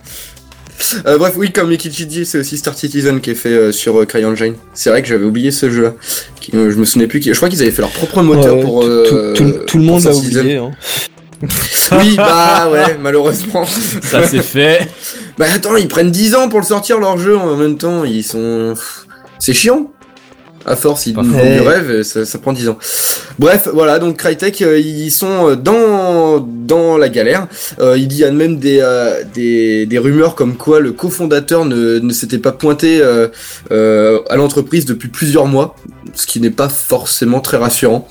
Euh, 1.06 1.20
bref, 1.20 1.34
oui, 1.38 1.52
comme 1.52 1.70
Mikichi 1.70 2.08
dit, 2.08 2.26
c'est 2.26 2.40
aussi 2.40 2.58
Star 2.58 2.74
Citizen 2.74 3.22
qui 3.22 3.30
est 3.30 3.36
fait 3.36 3.50
euh, 3.50 3.72
sur 3.72 4.00
euh, 4.02 4.06
CryEngine. 4.06 4.56
C'est 4.74 4.90
vrai 4.90 5.04
que 5.04 5.08
j'avais 5.08 5.26
oublié 5.26 5.52
ce 5.52 5.70
jeu-là. 5.70 5.92
Euh, 6.56 6.72
je 6.72 6.76
me 6.76 6.86
souvenais 6.86 7.06
plus. 7.06 7.20
qui- 7.20 7.30
Je 7.32 7.36
crois 7.38 7.50
qu'ils 7.50 7.62
avaient 7.62 7.70
fait 7.70 7.84
leur 7.84 7.92
propre 7.92 8.24
moteur 8.24 8.56
Ouais, 8.58 8.64
pour. 8.64 8.80
tout- 8.82 8.88
euh, 8.88 9.34
tout, 9.36 9.44
tout- 9.44 9.58
tout 9.68 9.78
le 9.78 9.84
monde 9.84 10.00
Star 10.02 10.12
a 10.12 10.16
Citizen. 10.16 10.40
oublié. 10.42 10.58
Hein. 10.58 10.72
Oui, 11.94 12.16
bah 12.16 12.70
ouais, 12.72 12.98
malheureusement. 13.02 13.66
Ça 13.66 14.26
c'est 14.26 14.42
fait. 14.42 14.90
Bah 15.38 15.46
attends, 15.54 15.76
ils 15.76 15.88
prennent 15.88 16.12
10 16.12 16.36
ans 16.36 16.50
pour 16.50 16.60
le 16.60 16.66
sortir 16.66 17.00
leur 17.00 17.18
jeu 17.18 17.38
en 17.38 17.58
même 17.58 17.78
temps. 17.78 18.06
Ils 18.06 18.24
sont. 18.24 18.76
C'est 19.40 19.54
chiant. 19.54 19.92
À 20.66 20.76
force, 20.76 21.08
ils 21.08 21.16
nous 21.16 21.24
vendent 21.24 21.54
du 21.54 21.62
rêve, 21.62 22.04
ça, 22.04 22.24
ça 22.24 22.38
prend 22.38 22.54
10 22.54 22.70
ans. 22.70 22.78
Bref, 23.40 23.68
voilà, 23.74 23.98
donc 23.98 24.18
Crytek, 24.18 24.62
euh, 24.62 24.78
ils 24.78 25.10
sont 25.10 25.50
euh, 25.50 25.56
dans, 25.56 26.40
dans 26.40 26.98
la 26.98 27.10
galère. 27.10 27.48
Euh, 27.80 27.98
il 27.98 28.14
y 28.14 28.24
a 28.24 28.30
même 28.30 28.58
des, 28.60 28.80
euh, 28.80 29.24
des, 29.34 29.88
des 29.88 29.98
rumeurs 29.98 30.36
comme 30.36 30.58
quoi 30.58 30.80
le 30.80 30.92
cofondateur 30.92 31.66
ne, 31.66 31.98
ne 31.98 32.14
s'était 32.14 32.38
pas 32.38 32.52
pointé 32.52 33.02
à 33.02 34.36
l'entreprise 34.36 34.86
depuis 34.86 35.10
plusieurs 35.10 35.48
mois, 35.48 35.76
ce 36.14 36.28
qui 36.28 36.40
n'est 36.40 36.52
pas 36.52 36.70
forcément 36.70 37.40
très 37.40 37.58
rassurant. 37.58 38.08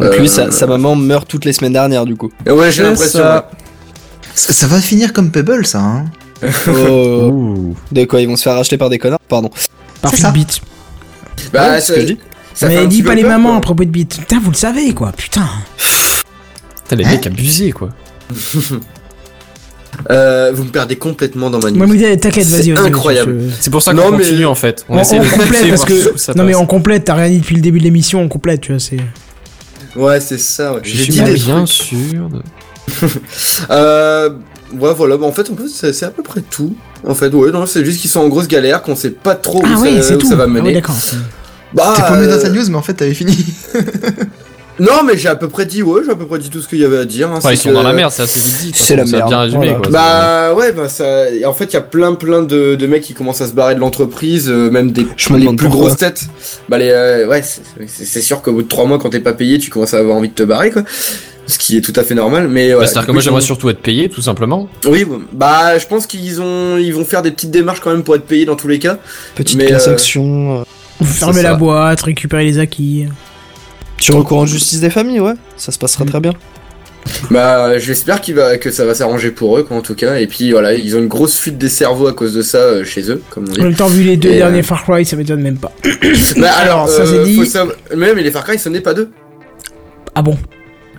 Donc 0.00 0.16
lui, 0.16 0.26
Euh, 0.26 0.30
sa, 0.30 0.50
sa 0.50 0.66
maman 0.66 0.96
meurt 0.96 1.28
toutes 1.28 1.44
les 1.44 1.52
semaines 1.52 1.72
dernières 1.74 2.04
du 2.06 2.16
coup. 2.16 2.30
Ouais, 2.46 2.70
j'ai 2.72 2.82
l'impression. 2.82 3.18
ça. 3.20 3.50
Ça, 4.34 4.52
ça 4.52 4.66
va 4.66 4.80
finir 4.80 5.12
comme 5.12 5.30
Pebble, 5.30 5.66
ça. 5.66 5.80
Hein. 5.80 6.04
Oh. 6.68 7.74
De 7.92 8.04
quoi 8.04 8.20
Ils 8.20 8.26
vont 8.28 8.36
se 8.36 8.42
faire 8.44 8.54
racheter 8.54 8.78
par 8.78 8.88
des 8.88 8.98
connards? 8.98 9.18
Pardon. 9.28 9.50
Par. 10.00 10.12
Fitbit. 10.14 10.40
ouais. 10.40 11.44
Bah, 11.52 11.70
Ouais, 11.70 11.80
c'est 11.80 11.80
ce 11.80 11.86
ça- 11.86 11.94
que 11.94 12.00
je 12.00 12.06
dis. 12.06 12.18
ça 12.54 12.68
Mais 12.68 12.86
dis 12.86 13.02
pas 13.02 13.14
les 13.14 13.22
peur, 13.22 13.32
mamans 13.32 13.50
quoi. 13.50 13.58
à 13.58 13.60
propos 13.60 13.84
de 13.84 13.90
Bit. 13.90 14.18
Putain, 14.20 14.40
vous 14.42 14.50
le 14.50 14.56
savez 14.56 14.92
quoi, 14.94 15.12
putain. 15.16 15.46
Putain, 16.84 16.96
les 16.96 17.04
mecs 17.04 17.26
abusés 17.26 17.72
quoi. 17.72 17.90
Euh, 20.10 20.50
vous 20.54 20.64
me 20.64 20.70
perdez 20.70 20.96
complètement 20.96 21.50
dans 21.50 21.58
ma 21.58 21.70
news. 21.70 21.76
Moi, 21.76 21.86
mais 21.88 22.16
t'inquiète, 22.16 22.44
C'est 22.46 22.56
vas-y, 22.56 22.70
vas-y. 22.70 22.86
incroyable. 22.86 23.38
C'est 23.60 23.70
pour 23.70 23.82
ça 23.82 23.92
Non, 23.92 24.04
qu'on 24.04 24.12
mais- 24.12 24.18
continue 24.24 24.46
en 24.46 24.54
fait. 24.54 24.84
On, 24.88 24.96
complète 24.96 25.68
parce 25.68 25.84
que 25.84 26.32
non 26.38 26.44
mais 26.44 26.54
on 26.54 26.64
complète 26.64 27.04
t'as 27.04 27.14
rien 27.14 27.28
dit 27.28 27.40
depuis 27.40 27.56
le 27.56 27.60
début 27.60 27.80
de 27.80 27.84
l'émission 27.84 28.20
on 28.22 28.28
complète 28.28 28.62
tu 28.62 28.72
vois 28.72 28.78
c'est 28.80 28.96
Ouais, 29.96 30.20
c'est 30.20 30.38
ça. 30.38 30.74
Ouais. 30.74 30.80
Je 30.82 30.90
J'ai 30.96 31.02
suis 31.04 31.12
dit 31.12 31.22
des 31.22 31.34
bien 31.34 31.56
trucs. 31.64 31.68
sûr. 31.68 32.28
de- 32.30 32.42
Euh, 33.70 34.30
ouais, 34.72 34.94
voilà. 34.94 35.16
Bah, 35.16 35.26
en 35.26 35.32
fait, 35.32 35.48
en 35.50 35.54
plus, 35.54 35.68
c'est 35.74 35.92
c'est 35.92 36.06
à 36.06 36.10
peu 36.10 36.22
près 36.22 36.40
tout. 36.42 36.74
En 37.06 37.14
fait, 37.14 37.32
ouais, 37.34 37.50
non, 37.50 37.66
c'est 37.66 37.84
juste 37.84 38.00
qu'ils 38.00 38.10
sont 38.10 38.20
en 38.20 38.28
grosse 38.28 38.48
galère, 38.48 38.82
qu'on 38.82 38.96
sait 38.96 39.10
pas 39.10 39.34
trop 39.34 39.60
où, 39.60 39.66
ah 39.66 39.76
ça, 39.76 39.82
oui 39.82 39.98
c'est 40.02 40.14
où 40.14 40.18
tout 40.18 40.26
ça 40.28 40.36
va 40.36 40.44
ah 40.44 40.46
oui 40.46 40.52
mener. 40.54 40.72
d'accord 40.74 40.96
bah, 41.72 41.94
T'es 41.96 42.02
paumé 42.02 42.26
dans 42.26 42.32
euh, 42.34 42.42
ta 42.42 42.48
news, 42.50 42.64
mais 42.68 42.76
en 42.76 42.82
fait, 42.82 42.94
t'avais 42.94 43.14
fini. 43.14 43.36
Non, 44.80 45.02
mais 45.06 45.16
j'ai 45.16 45.28
à 45.28 45.36
peu 45.36 45.48
près 45.48 45.66
dit, 45.66 45.82
ouais, 45.82 46.00
j'ai 46.04 46.10
à 46.10 46.16
peu 46.16 46.26
près 46.26 46.38
dit 46.38 46.50
tout 46.50 46.60
ce 46.60 46.66
qu'il 46.66 46.78
y 46.78 46.84
avait 46.84 46.98
à 46.98 47.04
dire. 47.04 47.28
hein, 47.28 47.34
Enfin, 47.36 47.52
ils 47.52 47.56
c'est 47.56 47.64
sont 47.64 47.68
que- 47.68 47.74
dans 47.74 47.82
la 47.82 47.92
merde, 47.92 48.10
c'est 48.12 48.22
assez 48.22 48.40
vite 48.40 48.72
dit. 48.74 48.82
C'est 48.82 48.96
la 48.96 49.04
merde, 49.04 49.28
bien 49.28 49.40
résumé 49.40 49.66
voilà. 49.68 49.80
quoi. 49.80 49.90
Bah 49.90 50.54
ouais, 50.54 50.72
bah 50.72 50.88
ça. 50.88 51.26
En 51.46 51.52
fait, 51.52 51.66
il 51.66 51.74
y 51.74 51.76
a 51.76 51.80
plein, 51.82 52.14
plein 52.14 52.42
de, 52.42 52.74
de 52.74 52.86
mecs 52.86 53.02
qui 53.02 53.12
commencent 53.14 53.40
à 53.42 53.46
se 53.46 53.52
barrer 53.52 53.74
de 53.74 53.80
l'entreprise, 53.80 54.48
euh, 54.48 54.70
même 54.70 54.90
des 54.90 55.06
Je 55.16 55.32
me 55.32 55.38
les 55.38 55.54
plus 55.54 55.68
grosses 55.68 55.96
têtes. 55.98 56.22
Bah 56.68 56.78
les, 56.78 56.88
euh, 56.90 57.28
ouais, 57.28 57.42
c'est- 57.42 58.20
sûr 58.22 58.42
qu'au 58.42 58.52
bout 58.52 58.62
de 58.62 58.68
trois 58.68 58.86
mois, 58.86 58.98
quand 58.98 59.10
t'es 59.10 59.20
pas 59.20 59.32
payé, 59.34 59.58
tu 59.58 59.70
commences 59.70 59.94
à 59.94 59.98
avoir 59.98 60.16
envie 60.16 60.28
de 60.30 60.34
te 60.34 60.42
barrer, 60.42 60.70
quoi. 60.70 60.82
Ce 61.46 61.58
qui 61.58 61.76
est 61.76 61.80
tout 61.80 61.92
à 61.96 62.02
fait 62.04 62.14
normal, 62.14 62.48
mais. 62.48 62.72
Bah, 62.72 62.86
C'est-à-dire 62.86 63.06
que 63.08 63.12
moi 63.12 63.20
j'aimerais 63.20 63.40
surtout 63.42 63.68
être 63.70 63.80
payé 63.80 64.08
tout 64.08 64.22
simplement. 64.22 64.68
Oui, 64.86 65.04
bah 65.32 65.78
je 65.78 65.86
pense 65.86 66.06
qu'ils 66.06 66.40
ont, 66.40 66.76
ils 66.78 66.94
vont 66.94 67.04
faire 67.04 67.22
des 67.22 67.32
petites 67.32 67.50
démarches 67.50 67.80
quand 67.80 67.90
même 67.90 68.04
pour 68.04 68.14
être 68.14 68.24
payés 68.24 68.44
dans 68.46 68.56
tous 68.56 68.68
les 68.68 68.78
cas. 68.78 68.98
Petite 69.34 69.58
Mais, 69.58 69.72
euh, 69.72 69.92
action. 69.92 70.60
euh, 70.60 71.04
fermer 71.04 71.42
la 71.42 71.54
boîte 71.54 72.02
récupérer 72.02 72.44
les 72.44 72.58
acquis 72.58 73.06
Tu 74.00 74.12
recours 74.12 74.38
en 74.38 74.46
justice 74.46 74.80
des 74.80 74.90
familles, 74.90 75.20
ouais. 75.20 75.34
Ça 75.56 75.72
se 75.72 75.78
passera 75.78 76.04
très 76.04 76.20
bien. 76.20 76.32
Bah, 77.30 77.78
j'espère 77.78 78.20
qu'il 78.20 78.34
va, 78.34 78.56
que 78.58 78.70
ça 78.70 78.84
va 78.84 78.94
s'arranger 78.94 79.30
pour 79.30 79.58
eux, 79.58 79.62
quoi, 79.62 79.76
en 79.76 79.80
tout 79.82 79.94
cas. 79.94 80.16
Et 80.16 80.26
puis 80.26 80.52
voilà, 80.52 80.74
ils 80.74 80.96
ont 80.96 81.00
une 81.00 81.08
grosse 81.08 81.38
fuite 81.38 81.58
des 81.58 81.68
cerveaux 81.68 82.06
à 82.06 82.12
cause 82.12 82.34
de 82.34 82.42
ça 82.42 82.58
euh, 82.58 82.84
chez 82.84 83.10
eux, 83.10 83.22
comme 83.30 83.44
on 83.48 83.52
dit. 83.52 83.60
en 83.60 83.64
même 83.64 83.74
temps 83.74 83.88
vu 83.88 84.02
les 84.02 84.16
deux 84.16 84.30
Et, 84.30 84.36
derniers 84.36 84.60
euh, 84.60 84.62
Far 84.62 84.84
Cry 84.84 85.04
ça 85.04 85.16
m'étonne 85.16 85.40
même 85.40 85.56
pas 85.56 85.72
Bah, 86.36 86.50
alors, 86.58 86.88
ça 86.88 87.06
c'est 87.06 87.12
euh, 87.14 87.24
dit 87.24 87.40
Même 87.96 88.16
les 88.18 88.30
Far 88.30 88.44
Cry, 88.44 88.58
ce 88.58 88.68
n'est 88.68 88.80
pas 88.80 88.94
deux. 88.94 89.10
ah 90.14 90.22
bon 90.22 90.36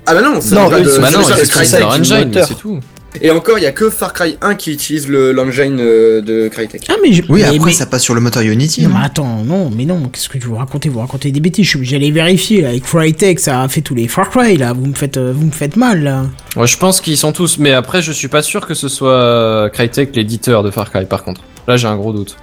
Ah 0.06 0.14
bah 0.16 0.22
non, 0.22 0.42
ça 0.42 0.56
Non, 0.56 0.72
eux, 0.72 0.82
de- 0.82 0.90
c'est- 0.90 1.00
Bah 1.00 1.12
non, 1.12 1.20
c'est 1.24 2.56
tout. 2.58 2.80
Et 3.22 3.30
encore, 3.32 3.58
il 3.58 3.64
y 3.64 3.68
a 3.68 3.72
que 3.72 3.90
Far 3.90 4.14
Cry 4.14 4.38
1 4.42 4.56
qui 4.56 4.72
utilise 4.72 5.08
le- 5.10 5.32
l'engine 5.34 5.78
euh, 5.80 6.22
de 6.22 6.48
Crytek. 6.48 6.86
ah 6.90 6.94
mais 7.04 7.12
je- 7.12 7.24
Oui, 7.28 7.42
mais- 7.42 7.44
après, 7.56 7.60
mais- 7.68 7.72
ça 7.74 7.86
passe 7.86 8.04
sur 8.04 8.14
le 8.14 8.22
moteur 8.22 8.44
Unity. 8.44 8.84
non, 8.84 8.90
hein. 8.90 8.94
mais 9.00 9.06
attends, 9.06 9.44
non, 9.44 9.70
mais 9.76 9.86
non, 9.86 10.08
qu'est-ce 10.08 10.30
que 10.30 10.38
vous 10.40 10.56
racontez 10.56 10.88
Vous 10.90 11.00
racontez 11.00 11.32
des 11.32 11.40
bêtises. 11.42 11.66
Je- 11.66 11.84
J'allais 11.84 12.12
vérifier 12.12 12.62
là, 12.62 12.70
avec 12.70 12.84
Crytek, 12.84 13.40
ça 13.40 13.62
a 13.64 13.68
fait 13.68 13.82
tous 13.82 13.96
les 13.96 14.08
Far 14.08 14.30
Cry 14.30 14.56
là. 14.58 14.72
Vous 14.74 14.86
me 14.86 14.94
faites, 14.94 15.18
euh, 15.18 15.34
vous 15.36 15.46
me 15.48 15.52
faites 15.52 15.76
mal 15.76 16.04
là. 16.04 16.26
Ouais, 16.56 16.68
je 16.68 16.78
pense 16.78 17.02
qu'ils 17.02 17.18
sont 17.18 17.34
tous, 17.34 17.58
mais 17.58 17.74
après 17.74 18.02
je 18.02 18.12
suis 18.14 18.28
pas 18.30 18.42
sûr 18.42 18.66
que 18.66 18.74
ce 18.74 18.88
soit 18.88 19.12
euh, 19.14 19.70
Crytek 19.70 20.16
l'éditeur 20.16 20.64
de 20.64 20.72
Far 20.72 20.90
Cry 20.90 21.06
par 21.06 21.24
contre. 21.24 21.42
Là 21.68 21.76
j'ai 21.78 21.88
un 21.88 21.98
gros 21.98 22.14
doute. 22.14 22.38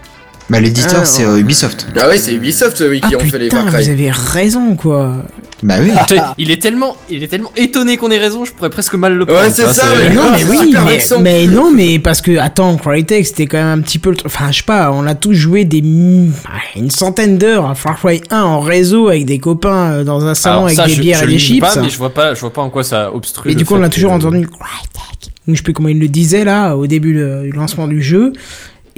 Bah, 0.51 0.61
l'éditeur, 0.61 1.01
Ah, 1.03 1.05
c'est 1.05 1.25
euh, 1.27 1.37
Ubisoft. 1.39 1.87
Ah 2.01 2.09
ouais, 2.09 2.17
c'est 2.17 2.33
Ubisoft, 2.33 2.83
oui, 2.89 3.03
qui 3.03 3.15
ah 3.15 3.19
ont 3.19 3.21
fait 3.21 3.39
les 3.39 3.45
putain, 3.49 3.65
Far 3.65 3.67
vous 3.71 3.77
Cry. 3.83 3.91
avez 3.91 4.11
raison 4.11 4.77
quoi. 4.77 5.17
Bah 5.63 5.75
oui. 5.81 5.91
Putain, 6.07 6.35
il 6.39 6.51
est 6.51 6.63
tellement, 6.63 6.97
il 7.11 7.23
est 7.23 7.27
tellement 7.29 7.51
étonné 7.57 7.97
qu'on 7.97 8.11
ait 8.11 8.19
raison, 8.19 8.45
je 8.45 8.53
pourrais 8.53 8.71
presque 8.71 8.95
mal 8.95 9.15
le 9.15 9.27
prendre. 9.27 9.41
Ouais, 9.43 9.51
c'est 9.51 9.65
vois, 9.65 9.73
ça, 9.73 9.87
Mais 9.99 10.15
non, 10.15 10.23
mais 10.31 10.39
c'est 10.39 10.45
oui, 10.49 10.75
mais, 11.21 11.21
mais 11.21 11.47
non, 11.47 11.71
mais 11.73 11.99
parce 11.99 12.21
que, 12.21 12.39
attends, 12.39 12.77
Crytek, 12.77 13.27
c'était 13.27 13.47
quand 13.47 13.59
même 13.59 13.79
un 13.79 13.83
petit 13.83 13.99
peu 13.99 14.11
le 14.11 14.17
truc. 14.17 14.33
Enfin, 14.33 14.53
je 14.53 14.59
sais 14.59 14.63
pas, 14.65 14.93
on 14.93 15.05
a 15.07 15.15
tous 15.17 15.33
joué 15.35 15.65
des. 15.65 15.83
ah, 16.47 16.51
une 16.77 16.91
centaine 16.91 17.39
d'heures 17.39 17.69
à 17.69 17.75
Far 17.75 17.99
Cry 17.99 18.21
1 18.31 18.41
en 18.41 18.61
réseau 18.61 19.09
avec 19.09 19.25
des 19.25 19.39
copains 19.41 19.93
euh, 19.93 20.05
dans 20.05 20.25
un 20.25 20.35
salon 20.35 20.55
Alors 20.57 20.65
avec 20.67 20.77
ça, 20.77 20.87
des 20.87 20.93
je, 20.95 21.01
bières 21.01 21.19
je 21.19 21.25
et 21.25 21.29
des 21.29 21.39
chips. 21.39 21.61
pas, 21.61 21.75
mais 21.81 21.89
je 21.91 21.99
vois 21.99 22.11
pas, 22.15 22.35
je 22.35 22.41
vois 22.41 22.53
pas 22.53 22.63
en 22.63 22.71
quoi 22.71 22.85
ça 22.85 23.13
obstrue. 23.13 23.51
Et 23.51 23.55
du 23.55 23.65
coup, 23.65 23.75
on 23.75 23.83
a 23.83 23.89
toujours 23.89 24.11
que- 24.13 24.17
entendu 24.17 24.47
Crytek. 24.47 25.33
Je 25.49 25.55
sais 25.55 25.63
plus 25.63 25.73
comment 25.73 25.89
il 25.89 25.99
le 25.99 26.09
disait 26.09 26.45
là, 26.45 26.77
au 26.77 26.87
début 26.87 27.15
du 27.15 27.51
lancement 27.53 27.89
du 27.89 28.03
jeu. 28.03 28.33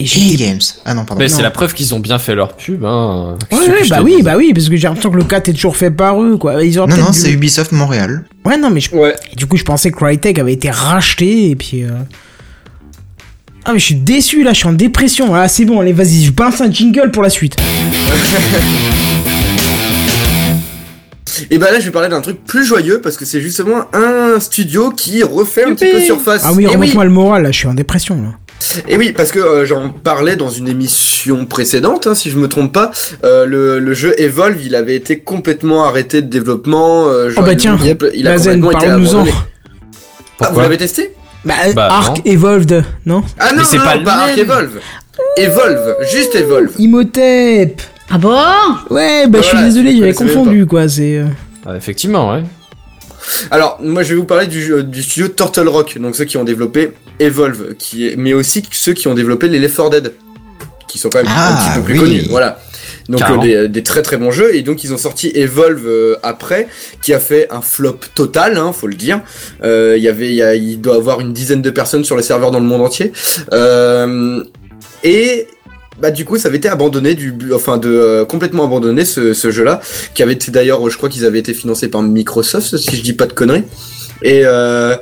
Et. 0.01 0.37
Games. 0.37 0.59
Ah 0.85 0.95
non, 0.95 1.05
pardon. 1.05 1.23
Mais 1.23 1.29
c'est 1.29 1.43
la 1.43 1.51
preuve 1.51 1.75
qu'ils 1.75 1.95
ont 1.95 2.01
bien 2.01 2.19
fait 2.19 2.35
leur 2.35 2.55
pub. 2.57 2.85
Hein. 2.85 3.37
Ouais, 3.53 3.59
bah 3.89 4.01
oui, 4.03 4.17
dis 4.17 4.23
bah 4.23 4.35
oui, 4.37 4.53
parce 4.55 4.69
que 4.69 4.77
j'ai 4.77 4.89
l'impression 4.89 5.11
que 5.11 5.17
le 5.17 5.25
4 5.25 5.49
est 5.49 5.53
toujours 5.53 5.77
fait 5.77 5.91
par 5.91 6.23
eux, 6.23 6.37
quoi. 6.39 6.63
Ils 6.65 6.81
ont 6.81 6.87
Non, 6.87 6.97
non, 6.97 7.11
dû- 7.11 7.19
c'est 7.19 7.31
Ubisoft 7.31 7.73
Montréal. 7.73 8.25
Ouais, 8.45 8.57
non, 8.57 8.71
mais 8.71 8.81
je... 8.81 8.91
Ouais. 8.95 9.15
et 9.33 9.37
du 9.37 9.47
coup, 9.47 9.57
je 9.57 9.65
pensais 9.65 9.91
que 9.91 9.97
Crytek 9.97 10.39
avait 10.39 10.55
été 10.55 10.71
racheté, 10.71 11.51
et 11.51 11.57
puis... 11.57 11.83
euh, 11.85 11.91
Ah, 13.65 13.73
mais 13.75 13.79
je 13.79 13.85
suis 13.85 13.95
déçu, 13.97 14.43
là, 14.43 14.53
je 14.53 14.59
suis 14.59 14.69
en 14.69 14.73
dépression. 14.73 15.35
Ah, 15.35 15.49
c'est 15.49 15.65
bon, 15.67 15.81
allez, 15.81 15.93
vas-y, 15.93 16.25
je 16.25 16.33
balance 16.33 16.61
un 16.63 16.71
jingle 16.73 17.11
pour 17.11 17.23
la 17.23 17.31
suite. 17.31 17.57
Et 21.51 21.59
bah 21.59 21.71
là, 21.73 21.81
je 21.81 21.87
vais 21.87 21.91
parler 21.91 22.09
d'un 22.09 22.21
truc 22.21 22.45
plus 22.45 22.65
joyeux 22.65 23.01
parce 23.01 23.17
que 23.17 23.25
c'est 23.25 23.41
justement 23.41 23.85
un 23.95 24.39
studio 24.41 24.91
qui 24.91 25.23
refait 25.23 25.65
un 25.65 25.75
petit 25.75 25.91
peu 25.91 26.01
surface. 26.01 26.43
Ah 26.45 26.53
oui, 26.53 26.65
Et 26.65 26.67
remonte-moi 26.67 27.05
le 27.05 27.11
moral, 27.11 27.43
là, 27.45 27.51
je 27.53 27.57
suis 27.59 27.67
en 27.69 27.75
dépression, 27.75 28.17
là. 28.21 28.29
Et 28.89 28.97
oui, 28.97 29.13
parce 29.13 29.33
que 29.33 29.39
euh, 29.39 29.65
j'en 29.65 29.89
parlais 29.89 30.37
dans 30.37 30.51
une 30.51 30.69
émission 30.69 31.47
précédente, 31.47 32.07
hein, 32.07 32.15
si 32.15 32.31
je 32.31 32.39
me 32.39 32.47
trompe 32.49 32.73
pas, 32.73 32.91
euh, 33.25 33.47
le, 33.47 33.79
le 33.79 33.95
jeu 33.95 34.15
Evolve, 34.21 34.61
il 34.65 34.75
avait 34.75 34.95
été 34.97 35.19
complètement 35.21 35.85
arrêté 35.85 36.21
de 36.23 36.29
développement. 36.29 37.07
euh, 37.09 37.31
genre, 37.31 37.43
Oh 37.43 37.47
bah 37.47 37.53
il- 37.53 37.59
tiens, 37.59 37.79
il 38.15 38.27
a 38.29 38.33
Bazen, 38.33 38.61
complètement 38.61 38.71
été 38.81 38.91
abandonné. 38.91 39.33
Ah, 40.41 40.51
vous 40.53 40.61
l'avez 40.61 40.77
testé? 40.79 41.15
Bah, 41.45 41.55
Bah, 41.75 41.89
Arc 41.91 42.19
non. 42.19 42.23
Evolved, 42.27 42.85
non? 43.07 43.23
Ah 43.39 43.53
non, 43.55 43.63
c'est 43.65 43.79
pas 43.79 43.97
Arc. 44.07 44.37
Evolve. 44.39 44.79
Evolve, 45.37 45.97
juste 46.13 46.35
Evolve. 46.35 46.73
Imhotep 46.79 47.81
Ah 48.11 48.19
bon? 48.19 48.37
Ouais, 48.91 49.27
bah, 49.27 49.39
je 49.41 49.45
suis 49.45 49.53
Voilà, 49.57 49.69
désolé, 49.69 49.97
j'avais 49.97 50.13
confondu, 50.15 50.67
quoi, 50.67 50.89
c'est... 50.89 51.17
euh, 51.19 51.25
Ah, 51.67 51.77
effectivement, 51.77 52.33
ouais. 52.33 52.43
Alors, 53.51 53.79
moi, 53.83 54.03
je 54.03 54.11
vais 54.11 54.15
vous 54.17 54.25
parler 54.25 54.47
du, 54.47 54.63
jeu- 54.63 54.83
du 54.83 55.03
studio 55.03 55.29
Turtle 55.29 55.69
Rock, 55.69 55.99
donc 55.99 56.17
ceux 56.17 56.25
qui 56.25 56.37
ont 56.37 56.45
développé 56.45 56.93
Evolve, 57.19 57.75
qui 57.79 58.09
est, 58.09 58.17
mais 58.17 58.33
aussi 58.35 58.63
ceux 58.73 58.93
qui 58.95 59.09
ont 59.09 59.15
développé 59.15 59.49
les 59.49 59.59
Left 59.59 59.77
4 59.77 59.91
Dead, 59.91 60.13
qui 60.89 60.99
sont 60.99 61.11
quand 61.11 61.19
même 61.19 61.29
un 61.29 61.35
Ah, 61.37 61.63
petit 61.73 61.79
peu 61.81 61.85
plus 61.85 61.95
oui. 61.95 62.01
connus. 62.01 62.27
Voilà. 62.31 62.61
Donc 63.09 63.23
euh, 63.23 63.39
des, 63.39 63.69
des 63.69 63.83
très 63.83 64.03
très 64.03 64.17
bons 64.19 64.31
jeux 64.31 64.55
et 64.55 64.63
donc 64.63 64.85
ils 64.85 64.93
ont 64.95 64.99
sorti 64.99 65.33
Evolve 65.35 65.85
euh, 65.87 66.17
après 66.23 66.69
qui 67.03 67.13
a 67.13 67.19
fait 67.19 67.49
un 67.51 67.61
flop 67.61 67.99
total 68.15 68.57
hein, 68.57 68.73
faut 68.73 68.87
le 68.87 68.95
dire 68.95 69.21
Euh, 69.65 69.95
il 69.97 70.03
y 70.03 70.09
avait 70.09 70.29
il, 70.29 70.35
y 70.35 70.43
a- 70.43 70.55
il 70.55 70.81
doit 70.81 70.95
avoir 70.95 71.19
une 71.21 71.33
dizaine 71.33 71.61
de 71.61 71.71
personnes 71.71 72.05
sur 72.05 72.17
les 72.17 72.23
serveurs 72.23 72.53
dans 72.53 72.61
le 72.61 72.67
monde 72.67 72.83
entier 72.83 73.11
Euh, 73.53 74.45
et 75.03 75.49
bah 76.01 76.11
du 76.11 76.25
coup 76.25 76.39
ça 76.39 76.49
avait 76.49 76.59
été 76.59 76.69
abandonné 76.69 77.15
du 77.15 77.35
enfin 77.55 77.79
de 77.79 77.91
euh, 77.91 78.25
complètement 78.25 78.65
abandonné 78.65 79.05
ce, 79.05 79.35
ce 79.35 79.51
jeu 79.51 79.65
là 79.65 79.81
qui 80.15 80.23
avait 80.23 80.33
été 80.33 80.51
d'ailleurs 80.51 80.89
je 80.89 80.97
crois 80.97 81.09
qu'ils 81.09 81.25
avaient 81.25 81.39
été 81.39 81.55
financés 81.55 81.89
par 81.89 82.03
Microsoft 82.03 82.77
si 82.77 82.97
je 82.97 83.03
dis 83.03 83.13
pas 83.13 83.27
de 83.27 83.33
conneries 83.33 83.65
Et 84.23 84.43
euh, 84.45 84.97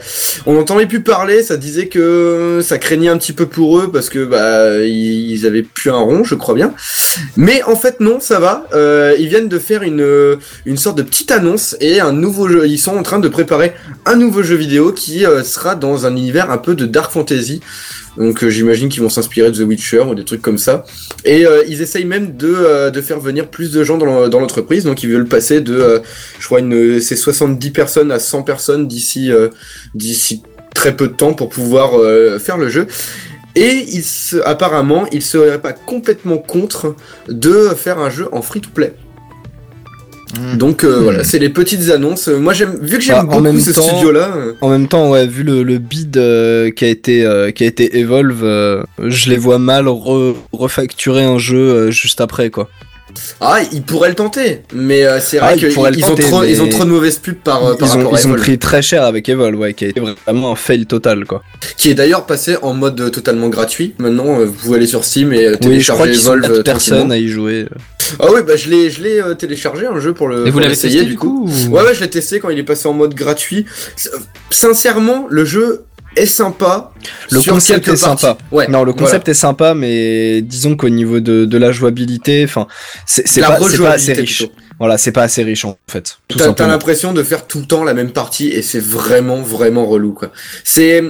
on 0.47 0.55
n'entendait 0.55 0.87
plus 0.87 1.03
parler, 1.03 1.43
ça 1.43 1.57
disait 1.57 1.89
que 1.89 2.61
ça 2.63 2.79
craignait 2.79 3.09
un 3.09 3.19
petit 3.19 3.33
peu 3.33 3.47
pour 3.47 3.79
eux 3.79 3.91
parce 3.91 4.11
que 4.11 4.25
bah 4.25 4.85
ils 4.85 5.45
avaient 5.47 5.63
plus 5.63 5.91
un 5.91 5.99
rond, 5.99 6.23
je 6.23 6.35
crois 6.35 6.55
bien. 6.55 6.73
Mais 7.37 7.63
en 7.65 7.75
fait 7.75 8.01
non, 8.01 8.21
ça 8.21 8.39
va. 8.39 8.67
Euh, 8.75 9.17
ils 9.19 9.29
viennent 9.29 9.49
de 9.49 9.59
faire 9.59 9.83
une 9.83 10.39
une 10.67 10.77
sorte 10.77 10.99
de 10.99 11.03
petite 11.03 11.31
annonce 11.33 11.77
et 11.81 12.01
un 12.01 12.13
nouveau 12.13 12.49
jeu. 12.49 12.67
Ils 12.67 12.79
sont 12.79 12.97
en 12.97 13.03
train 13.03 13.19
de 13.19 13.29
préparer 13.29 13.73
un 14.07 14.15
nouveau 14.15 14.43
jeu 14.43 14.57
vidéo 14.57 14.93
qui 14.93 15.27
euh, 15.27 15.43
sera 15.43 15.75
dans 15.75 16.07
un 16.07 16.17
univers 16.17 16.51
un 16.51 16.59
peu 16.59 16.75
de 16.75 16.87
dark 16.87 17.11
fantasy. 17.11 17.61
Donc 18.19 18.43
euh, 18.43 18.51
j'imagine 18.51 18.89
qu'ils 18.89 19.03
vont 19.03 19.09
s'inspirer 19.09 19.51
de 19.51 19.57
The 19.63 19.67
Witcher 19.67 20.01
ou 20.01 20.15
des 20.15 20.25
trucs 20.25 20.43
comme 20.43 20.59
ça. 20.59 20.85
Et 21.25 21.47
euh, 21.47 21.63
ils 21.69 21.81
essayent 21.83 22.05
même 22.05 22.37
de, 22.37 22.53
euh, 22.55 22.91
de 22.91 23.01
faire 23.01 23.21
venir 23.21 23.49
plus 23.49 23.71
de 23.73 23.85
gens 23.85 23.97
dans 23.99 24.07
l'en- 24.07 24.29
dans 24.29 24.41
l'entreprise. 24.41 24.85
Donc 24.85 25.03
ils 25.03 25.11
veulent 25.11 25.29
passer 25.29 25.61
de, 25.61 25.75
euh, 25.75 25.99
je 26.39 26.47
crois, 26.47 26.61
une, 26.61 27.01
c'est 27.01 27.17
70 27.17 27.71
personnes 27.71 28.11
à 28.13 28.19
100 28.19 28.43
personnes 28.43 28.89
d'ici 28.89 29.31
euh, 29.33 29.49
d'ici 29.95 30.43
très 30.75 30.95
peu 30.97 31.09
de 31.09 31.13
temps 31.15 31.33
pour 31.33 31.49
pouvoir 31.49 31.99
euh, 31.99 32.39
faire 32.39 32.59
le 32.59 32.69
jeu. 32.69 32.87
Et 33.55 33.85
ils 33.89 34.05
se- 34.05 34.37
apparemment, 34.45 35.07
ils 35.11 35.23
seraient 35.23 35.61
pas 35.61 35.73
complètement 35.73 36.39
contre 36.39 36.95
de 37.29 37.71
faire 37.77 37.99
un 37.99 38.11
jeu 38.11 38.29
en 38.33 38.43
free-to-play. 40.35 40.57
Donc 40.59 40.85
euh, 40.85 41.01
voilà, 41.03 41.25
c'est 41.25 41.39
les 41.39 41.49
petites 41.49 41.91
annonces. 41.91 42.29
Moi 42.29 42.53
j'aime, 42.53 42.79
vu 42.83 42.99
que 42.99 43.03
j'aime 43.05 43.17
Bah, 43.17 43.23
en 43.23 43.27
beaucoup 43.27 43.43
même 43.43 43.61
ce 43.61 43.71
temps- 43.71 43.83
studio-là. 43.83 44.33
euh, 44.37 44.53
En 44.61 44.69
même 44.71 44.89
temps, 44.89 45.11
ouais, 45.11 45.27
vu 45.27 45.43
le, 45.43 45.63
le 45.63 45.79
bid 45.79 46.17
euh, 46.17 46.71
qui 46.71 46.85
a 46.85 46.89
été 46.89 47.25
euh, 47.25 47.51
qui 47.51 47.65
a 47.65 47.67
été 47.67 47.99
Evolve, 47.99 48.43
euh, 48.45 48.83
je 49.05 49.31
les 49.31 49.37
vois 49.37 49.59
mal 49.59 49.87
re- 49.87 50.35
refacturer 50.53 51.25
un 51.25 51.39
jeu 51.39 51.57
euh, 51.59 51.91
juste 51.91 52.21
après 52.21 52.51
quoi. 52.51 52.69
Ah, 53.41 53.61
ils 53.73 53.83
pourraient 53.83 54.09
le 54.09 54.15
tenter, 54.15 54.63
mais 54.75 55.05
euh, 55.05 55.21
c'est 55.21 55.39
Ah, 55.39 55.47
vrai 55.47 55.55
ils 55.57 55.61
qu'ils 55.61 55.69
ils 55.99 56.05
ont 56.11 56.15
trop, 56.17 56.41
mais 56.43 56.51
ils 56.51 56.61
ont 56.63 56.69
trop 56.69 56.85
de 56.85 56.91
mauvaises 56.91 57.19
pubs 57.19 57.35
par, 57.37 57.65
euh, 57.65 57.75
par 57.75 57.89
ils 57.89 57.93
ont, 57.95 57.97
rapport 57.99 58.15
à 58.17 58.21
ils 58.21 58.27
ont 58.29 58.35
pris 58.35 58.59
très 58.59 58.83
cher 58.83 59.03
avec 59.05 59.29
Evolve, 59.29 59.59
ouais, 59.59 59.75
qui 59.75 59.85
a 59.85 59.89
été 59.89 60.01
vraiment 60.27 60.53
un 60.53 60.57
fail 60.57 60.87
total 60.87 61.25
quoi. 61.25 61.43
qui 61.77 61.91
est 61.91 61.95
d'ailleurs 61.95 62.27
passé 62.27 62.57
en 62.63 62.75
mode 62.75 63.01
euh, 63.01 63.11
totalement 63.11 63.49
gratuit. 63.49 63.95
Maintenant, 63.99 64.41
euh, 64.41 64.45
vous 64.47 64.53
pouvez 64.53 64.77
aller 64.77 64.87
sur 64.87 65.05
Steam 65.05 65.33
et 65.33 65.47
euh, 65.47 65.57
Oui, 65.63 65.81
je 65.81 65.93
crois 65.93 66.07
télécharger 66.07 66.21
Evolve 66.21 66.51
euh, 66.59 66.63
tranquillement. 66.63 67.11
à 67.11 67.17
y 67.17 67.29
jouer. 67.29 67.67
Ah 68.21 68.27
oui, 68.33 68.41
bah 68.47 68.57
je 68.57 68.71
l'ai, 68.71 68.91
je 68.91 69.03
l'ai 69.03 69.21
euh, 69.21 69.35
téléchargé 69.35 69.87
un 69.87 70.01
jeu 70.01 70.15
pour 70.15 70.29
le. 70.29 70.47
Et 70.47 70.51
vous 70.51 70.59
l'avez 70.61 70.77
testé, 70.77 71.05
du 71.05 71.17
coup, 71.17 71.47
ou- 71.49 71.75
Ouais, 71.75 71.83
ouais, 71.83 71.95
je 71.95 72.01
l'ai 72.01 72.09
testé 72.11 72.41
quand 72.41 72.49
il 72.49 72.59
est 72.59 72.63
passé 72.65 72.89
en 72.89 72.93
mode 72.95 73.15
gratuit. 73.15 73.67
Sincèrement, 74.51 75.27
le 75.29 75.45
jeu 75.45 75.85
est 76.19 76.27
sympa. 76.27 76.93
Le 77.31 77.41
concept 77.41 77.89
est 77.89 77.97
sympa. 77.97 78.37
Ouais. 78.51 78.69
non, 78.69 78.85
le 78.85 78.93
voilà. 78.93 79.07
concept 79.07 79.29
est 79.29 79.35
sympa, 79.35 79.75
mais 79.75 80.43
disons 80.43 80.77
qu'au 80.77 80.89
niveau 80.89 81.21
de, 81.21 81.45
de 81.45 81.59
la 81.59 81.73
jouabilité, 81.73 82.45
enfin, 82.45 82.67
c'est 83.07 83.41
pas, 83.41 83.59
pas 83.59 83.91
assez 83.91 84.13
riche. 84.13 84.39
plutôt. 84.39 84.53
Voilà, 84.79 84.97
c'est 84.97 85.11
pas 85.11 85.25
assez 85.25 85.43
riche 85.43 85.65
en 85.65 85.77
fait. 85.89 86.19
Tout 86.29 86.39
T'as, 86.39 86.67
l'impression 86.69 87.13
de 87.13 87.23
faire 87.25 87.49
tout 87.49 87.59
le 87.59 87.67
temps 87.67 87.83
la 87.83 87.95
même 87.95 88.13
partie 88.13 88.49
et 88.49 88.63
c'est 88.63 88.79
vraiment 88.79 89.43
vraiment 89.43 89.87
relou 89.87 90.13
quoi. 90.13 90.31
C'est 90.63 91.03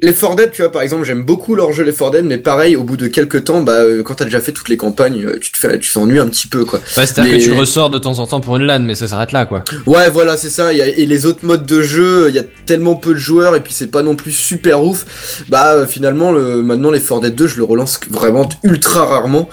les 0.00 0.12
4 0.14 0.36
Dead, 0.36 0.50
tu 0.52 0.62
vois 0.62 0.70
par 0.70 0.82
exemple, 0.82 1.04
j'aime 1.04 1.24
beaucoup 1.24 1.54
leur 1.54 1.72
jeu 1.72 1.82
les 1.84 1.92
4 1.92 2.10
Dead, 2.12 2.24
mais 2.24 2.38
pareil 2.38 2.76
au 2.76 2.84
bout 2.84 2.96
de 2.96 3.08
quelques 3.08 3.44
temps, 3.44 3.62
bah 3.62 3.72
euh, 3.80 4.02
quand 4.02 4.14
t'as 4.14 4.24
déjà 4.24 4.40
fait 4.40 4.52
toutes 4.52 4.68
les 4.68 4.76
campagnes, 4.76 5.24
euh, 5.26 5.38
tu 5.40 5.50
te 5.50 5.56
fais, 5.58 5.78
tu 5.78 5.92
t'ennuies 5.92 6.18
un 6.20 6.28
petit 6.28 6.46
peu 6.46 6.64
quoi. 6.64 6.80
C'est-à-dire 6.86 7.32
Mais- 7.32 7.38
que 7.38 7.42
tu 7.44 7.52
ressors 7.52 7.90
de 7.90 7.98
temps 7.98 8.18
en 8.20 8.26
temps 8.26 8.40
pour 8.40 8.56
une 8.56 8.64
LAN, 8.64 8.80
mais 8.80 8.94
ça 8.94 9.08
s'arrête 9.08 9.32
là, 9.32 9.44
quoi. 9.46 9.64
Ouais, 9.86 10.08
voilà, 10.10 10.36
c'est 10.36 10.50
ça. 10.50 10.72
Et 10.72 11.04
les 11.06 11.26
autres 11.26 11.44
modes 11.44 11.66
de 11.66 11.82
jeu, 11.82 12.26
il 12.28 12.34
y 12.34 12.38
a 12.38 12.44
tellement 12.66 12.94
peu 12.94 13.14
de 13.14 13.18
joueurs 13.18 13.56
et 13.56 13.60
puis 13.60 13.72
c'est 13.72 13.88
pas 13.90 14.02
non 14.02 14.14
plus 14.14 14.32
super 14.32 14.82
ouf. 14.84 15.42
Bah 15.48 15.72
euh, 15.74 15.86
finalement, 15.86 16.30
le, 16.32 16.62
maintenant 16.62 16.90
les 16.90 17.00
4 17.00 17.20
Dead 17.20 17.34
2, 17.34 17.46
je 17.48 17.56
le 17.56 17.64
relance 17.64 17.98
vraiment 18.10 18.48
ultra 18.62 19.04
rarement. 19.04 19.48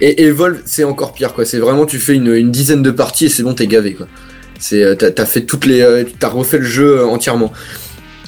Et 0.00 0.22
Evolve, 0.24 0.60
c'est 0.64 0.84
encore 0.84 1.12
pire 1.12 1.34
quoi. 1.34 1.44
C'est 1.44 1.58
vraiment, 1.58 1.84
tu 1.86 1.98
fais 1.98 2.14
une, 2.14 2.34
une 2.34 2.50
dizaine 2.50 2.82
de 2.82 2.90
parties 2.90 3.26
et 3.26 3.28
c'est 3.28 3.42
bon, 3.42 3.52
t'es 3.54 3.66
gavé 3.66 3.94
quoi. 3.94 4.06
C'est, 4.58 4.96
t'as, 4.98 5.10
t'as 5.10 5.24
fait 5.24 5.42
toutes 5.42 5.64
les, 5.64 6.04
t'as 6.18 6.28
refait 6.28 6.58
le 6.58 6.64
jeu 6.64 7.04
entièrement. 7.04 7.50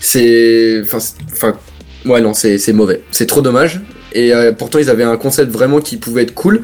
C'est, 0.04 0.82
enfin, 0.82 1.56
ouais 2.04 2.20
non, 2.20 2.34
c'est, 2.34 2.58
c'est 2.58 2.72
mauvais. 2.72 3.02
C'est 3.12 3.26
trop 3.26 3.40
dommage. 3.40 3.80
Et 4.12 4.34
euh, 4.34 4.52
pourtant, 4.52 4.78
ils 4.80 4.90
avaient 4.90 5.04
un 5.04 5.16
concept 5.16 5.50
vraiment 5.50 5.80
qui 5.80 5.96
pouvait 5.96 6.22
être 6.24 6.34
cool, 6.34 6.62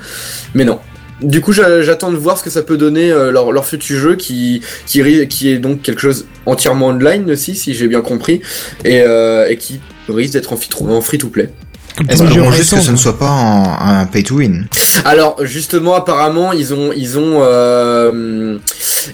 mais 0.54 0.64
non. 0.64 0.80
Du 1.22 1.40
coup, 1.40 1.52
j'a- 1.52 1.82
j'attends 1.82 2.12
de 2.12 2.16
voir 2.16 2.36
ce 2.38 2.42
que 2.44 2.50
ça 2.50 2.62
peut 2.62 2.76
donner 2.76 3.10
euh, 3.10 3.30
leur, 3.32 3.50
leur 3.52 3.64
futur 3.64 3.98
jeu 3.98 4.16
qui, 4.16 4.60
qui, 4.86 5.26
qui 5.28 5.48
est 5.50 5.58
donc 5.58 5.82
quelque 5.82 6.00
chose 6.00 6.26
entièrement 6.46 6.88
online 6.88 7.30
aussi, 7.30 7.54
si 7.56 7.74
j'ai 7.74 7.88
bien 7.88 8.02
compris, 8.02 8.40
et, 8.84 9.00
euh, 9.02 9.48
et 9.48 9.56
qui 9.56 9.80
risque 10.08 10.34
d'être 10.34 10.52
en, 10.52 10.56
free- 10.56 10.68
en 10.86 11.00
free-to-play. 11.00 11.48
Espérons 12.08 12.52
juste 12.52 12.74
que 12.74 12.80
ce 12.80 12.90
ne 12.90 12.96
soit 12.96 13.18
pas 13.18 13.28
un, 13.28 14.00
un 14.00 14.06
pay 14.06 14.22
to 14.22 14.36
win? 14.36 14.66
Alors 15.04 15.44
justement, 15.44 15.94
apparemment, 15.94 16.52
ils 16.52 16.74
ont, 16.74 16.92
ils 16.94 17.18
ont, 17.18 17.40
euh, 17.42 18.58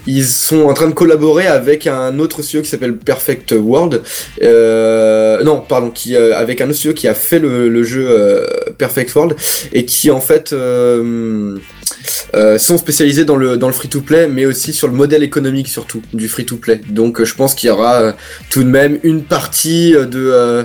ils 0.05 0.25
sont 0.25 0.63
en 0.63 0.73
train 0.73 0.87
de 0.87 0.93
collaborer 0.93 1.47
avec 1.47 1.87
un 1.87 2.19
autre 2.19 2.41
studio 2.41 2.61
qui 2.61 2.69
s'appelle 2.69 2.95
Perfect 2.95 3.53
World. 3.57 4.01
Euh, 4.41 5.43
non, 5.43 5.61
pardon, 5.67 5.89
qui 5.89 6.15
euh, 6.15 6.35
avec 6.35 6.61
un 6.61 6.65
autre 6.65 6.75
studio 6.77 6.93
qui 6.93 7.07
a 7.07 7.13
fait 7.13 7.39
le, 7.39 7.69
le 7.69 7.83
jeu 7.83 8.05
euh, 8.07 8.45
Perfect 8.77 9.13
World 9.15 9.35
et 9.73 9.85
qui 9.85 10.11
en 10.11 10.21
fait 10.21 10.53
euh, 10.53 11.57
euh, 12.35 12.57
sont 12.57 12.77
spécialisés 12.77 13.25
dans 13.25 13.35
le 13.35 13.57
dans 13.57 13.67
le 13.67 13.73
free 13.73 13.89
to 13.89 14.01
play, 14.01 14.27
mais 14.27 14.45
aussi 14.45 14.73
sur 14.73 14.87
le 14.87 14.93
modèle 14.93 15.23
économique 15.23 15.67
surtout 15.67 16.01
du 16.13 16.27
free 16.27 16.45
to 16.45 16.57
play. 16.57 16.81
Donc 16.89 17.23
je 17.23 17.33
pense 17.35 17.55
qu'il 17.55 17.67
y 17.69 17.71
aura 17.71 17.95
euh, 17.95 18.11
tout 18.49 18.63
de 18.63 18.69
même 18.69 18.99
une 19.03 19.23
partie 19.23 19.95
euh, 19.95 20.05
de 20.05 20.29
euh, 20.31 20.63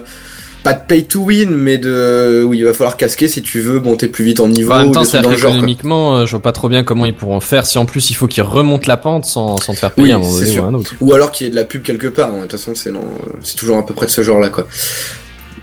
pas 0.63 0.73
de 0.75 0.81
pay 0.87 1.05
to 1.05 1.21
win, 1.21 1.51
mais 1.51 1.79
de 1.79 2.43
où 2.47 2.53
il 2.55 2.65
va 2.65 2.73
falloir 2.75 2.97
casquer 2.97 3.29
si 3.29 3.43
tu 3.43 3.61
veux 3.61 3.81
monter 3.81 4.09
plus 4.09 4.25
vite 4.25 4.41
en 4.41 4.49
niveau. 4.49 4.73
en 4.73 4.79
même 4.85 4.93
temps, 4.93 5.05
c'est 5.05 5.23
genre, 5.23 5.33
économiquement, 5.33 6.17
euh, 6.19 6.27
je 6.27 6.31
vois 6.33 6.41
pas 6.43 6.53
trop 6.53 6.69
bien 6.69 6.85
comment 6.85 7.07
ils 7.07 7.15
pourront 7.15 7.41
faire 7.41 7.65
si 7.67 7.79
en 7.79 7.87
plus 7.87 8.11
il 8.11 8.15
faut 8.15 8.27
qu'ils 8.27 8.43
remontent 8.43 8.87
la 8.87 8.97
pente 8.97 9.25
sans, 9.25 9.57
sans 9.59 9.73
te 9.75 9.79
faire 9.79 9.93
payer 9.93 10.09
Oui, 10.09 10.13
un 10.13 10.21
donné 10.21 10.59
ou 10.61 10.65
un 10.65 10.75
autre. 10.75 10.95
Ou 11.01 11.13
alors 11.15 11.31
qu'il 11.31 11.47
y 11.47 11.49
ait 11.49 11.51
de 11.51 11.57
la 11.57 11.65
pub 11.65 11.83
quelque 11.83 12.09
part. 12.09 12.29
hein. 12.31 12.37
De 12.37 12.41
toute 12.43 12.53
façon, 12.53 12.73
c'est 12.75 13.57
toujours 13.57 13.79
à 13.79 13.87
peu 13.87 13.95
près 13.95 14.07
de 14.07 14.11
ce 14.11 14.23
genre-là, 14.23 14.49
quoi. 14.51 14.67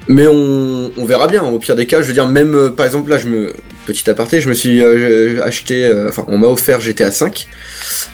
Mais 0.08 0.28
on, 0.28 0.92
on 0.98 1.06
verra 1.06 1.28
bien. 1.28 1.44
Au 1.44 1.60
pire 1.60 1.76
des 1.76 1.86
cas, 1.86 2.02
je 2.02 2.08
veux 2.08 2.14
dire, 2.14 2.28
même 2.28 2.56
euh, 2.56 2.70
par 2.70 2.86
exemple 2.86 3.10
là, 3.10 3.18
je 3.18 3.28
me 3.28 3.54
petit 3.86 4.10
aparté, 4.10 4.42
je 4.42 4.50
me 4.50 4.54
suis 4.54 4.82
euh, 4.84 5.42
acheté, 5.44 5.86
euh, 5.86 6.10
enfin, 6.10 6.26
on 6.28 6.38
m'a 6.38 6.48
offert 6.48 6.80
GTA 6.82 7.12
5 7.12 7.48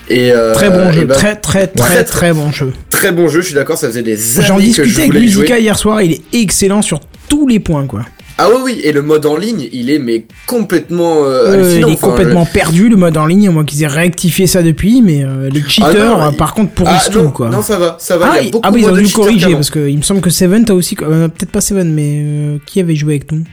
et 0.10 0.32
euh, 0.32 0.54
Très 0.54 0.70
bon 0.70 0.92
jeu, 0.92 1.06
bah, 1.06 1.16
très 1.16 1.36
très 1.36 1.68
très 1.68 2.04
très 2.04 2.34
bon 2.34 2.52
jeu. 2.52 2.74
très 2.90 3.12
bon 3.12 3.28
jeu. 3.28 3.42
Je 3.42 3.48
suis 3.48 3.56
d'accord, 3.56 3.78
ça 3.78 3.88
faisait 3.88 4.04
des 4.04 4.18
J'en 4.18 4.58
années 4.58 4.72
que 4.72 4.84
je 4.84 4.90
discutais 4.90 5.02
avec 5.02 5.14
jouer. 5.14 5.42
Ludica 5.44 5.60
hier 5.60 5.78
soir, 5.78 6.02
il 6.02 6.12
est 6.14 6.22
excellent 6.34 6.82
sur 6.82 7.00
tous 7.28 7.48
les 7.48 7.60
points 7.60 7.88
quoi. 7.88 8.06
Ah 8.40 8.48
oui, 8.50 8.56
oui, 8.64 8.82
et 8.84 8.92
le 8.92 9.04
mode 9.04 9.26
en 9.28 9.38
ligne, 9.38 9.68
il 9.72 9.92
est 9.92 10.00
mais 10.00 10.26
complètement 10.48 11.24
euh, 11.24 11.50
Euh, 11.50 11.54
hallucinant. 11.54 11.88
il 11.88 11.92
est 11.94 11.96
Enfin, 11.98 12.08
complètement 12.08 12.46
perdu 12.48 12.90
le 12.90 12.96
mode 12.96 13.16
en 13.18 13.28
ligne, 13.28 13.50
moi 13.52 13.64
qu'ils 13.64 13.84
aient 13.84 13.88
rectifié 13.88 14.48
ça 14.48 14.64
depuis, 14.64 15.02
mais 15.04 15.24
euh, 15.24 15.50
les 15.52 15.62
cheaters 15.62 15.92
Ah 16.18 16.20
non, 16.20 16.22
euh, 16.24 16.32
par 16.32 16.54
contre 16.56 16.72
pourrissent 16.72 17.06
Ah, 17.10 17.12
tout 17.12 17.22
non, 17.22 17.30
quoi. 17.32 17.50
Non, 17.50 17.62
ça 17.62 17.78
va, 17.78 17.96
ça 18.00 18.18
va. 18.18 18.32
ah, 18.34 18.40
il 18.40 18.46
y 18.46 18.48
a 18.48 18.52
beaucoup 18.52 18.68
ah 18.68 18.72
oui, 18.74 18.80
ils 18.80 18.84
moins 18.84 18.92
ont 18.94 18.96
dû 18.96 19.02
le 19.02 19.08
cheaters 19.08 19.24
corriger 19.26 19.54
parce 19.54 19.70
que 19.70 19.88
il 19.88 19.98
me 19.98 20.02
semble 20.02 20.22
que 20.22 20.32
Seven 20.32 20.66
t'as 20.66 20.74
aussi, 20.74 20.98
euh, 21.04 21.28
peut-être 21.28 21.52
pas 21.52 21.62
Seven, 21.62 21.94
mais 21.94 22.22
euh, 22.26 22.58
qui 22.66 22.80
avait 22.80 22.96
joué 22.96 23.14
avec 23.16 23.32
nous? 23.32 23.44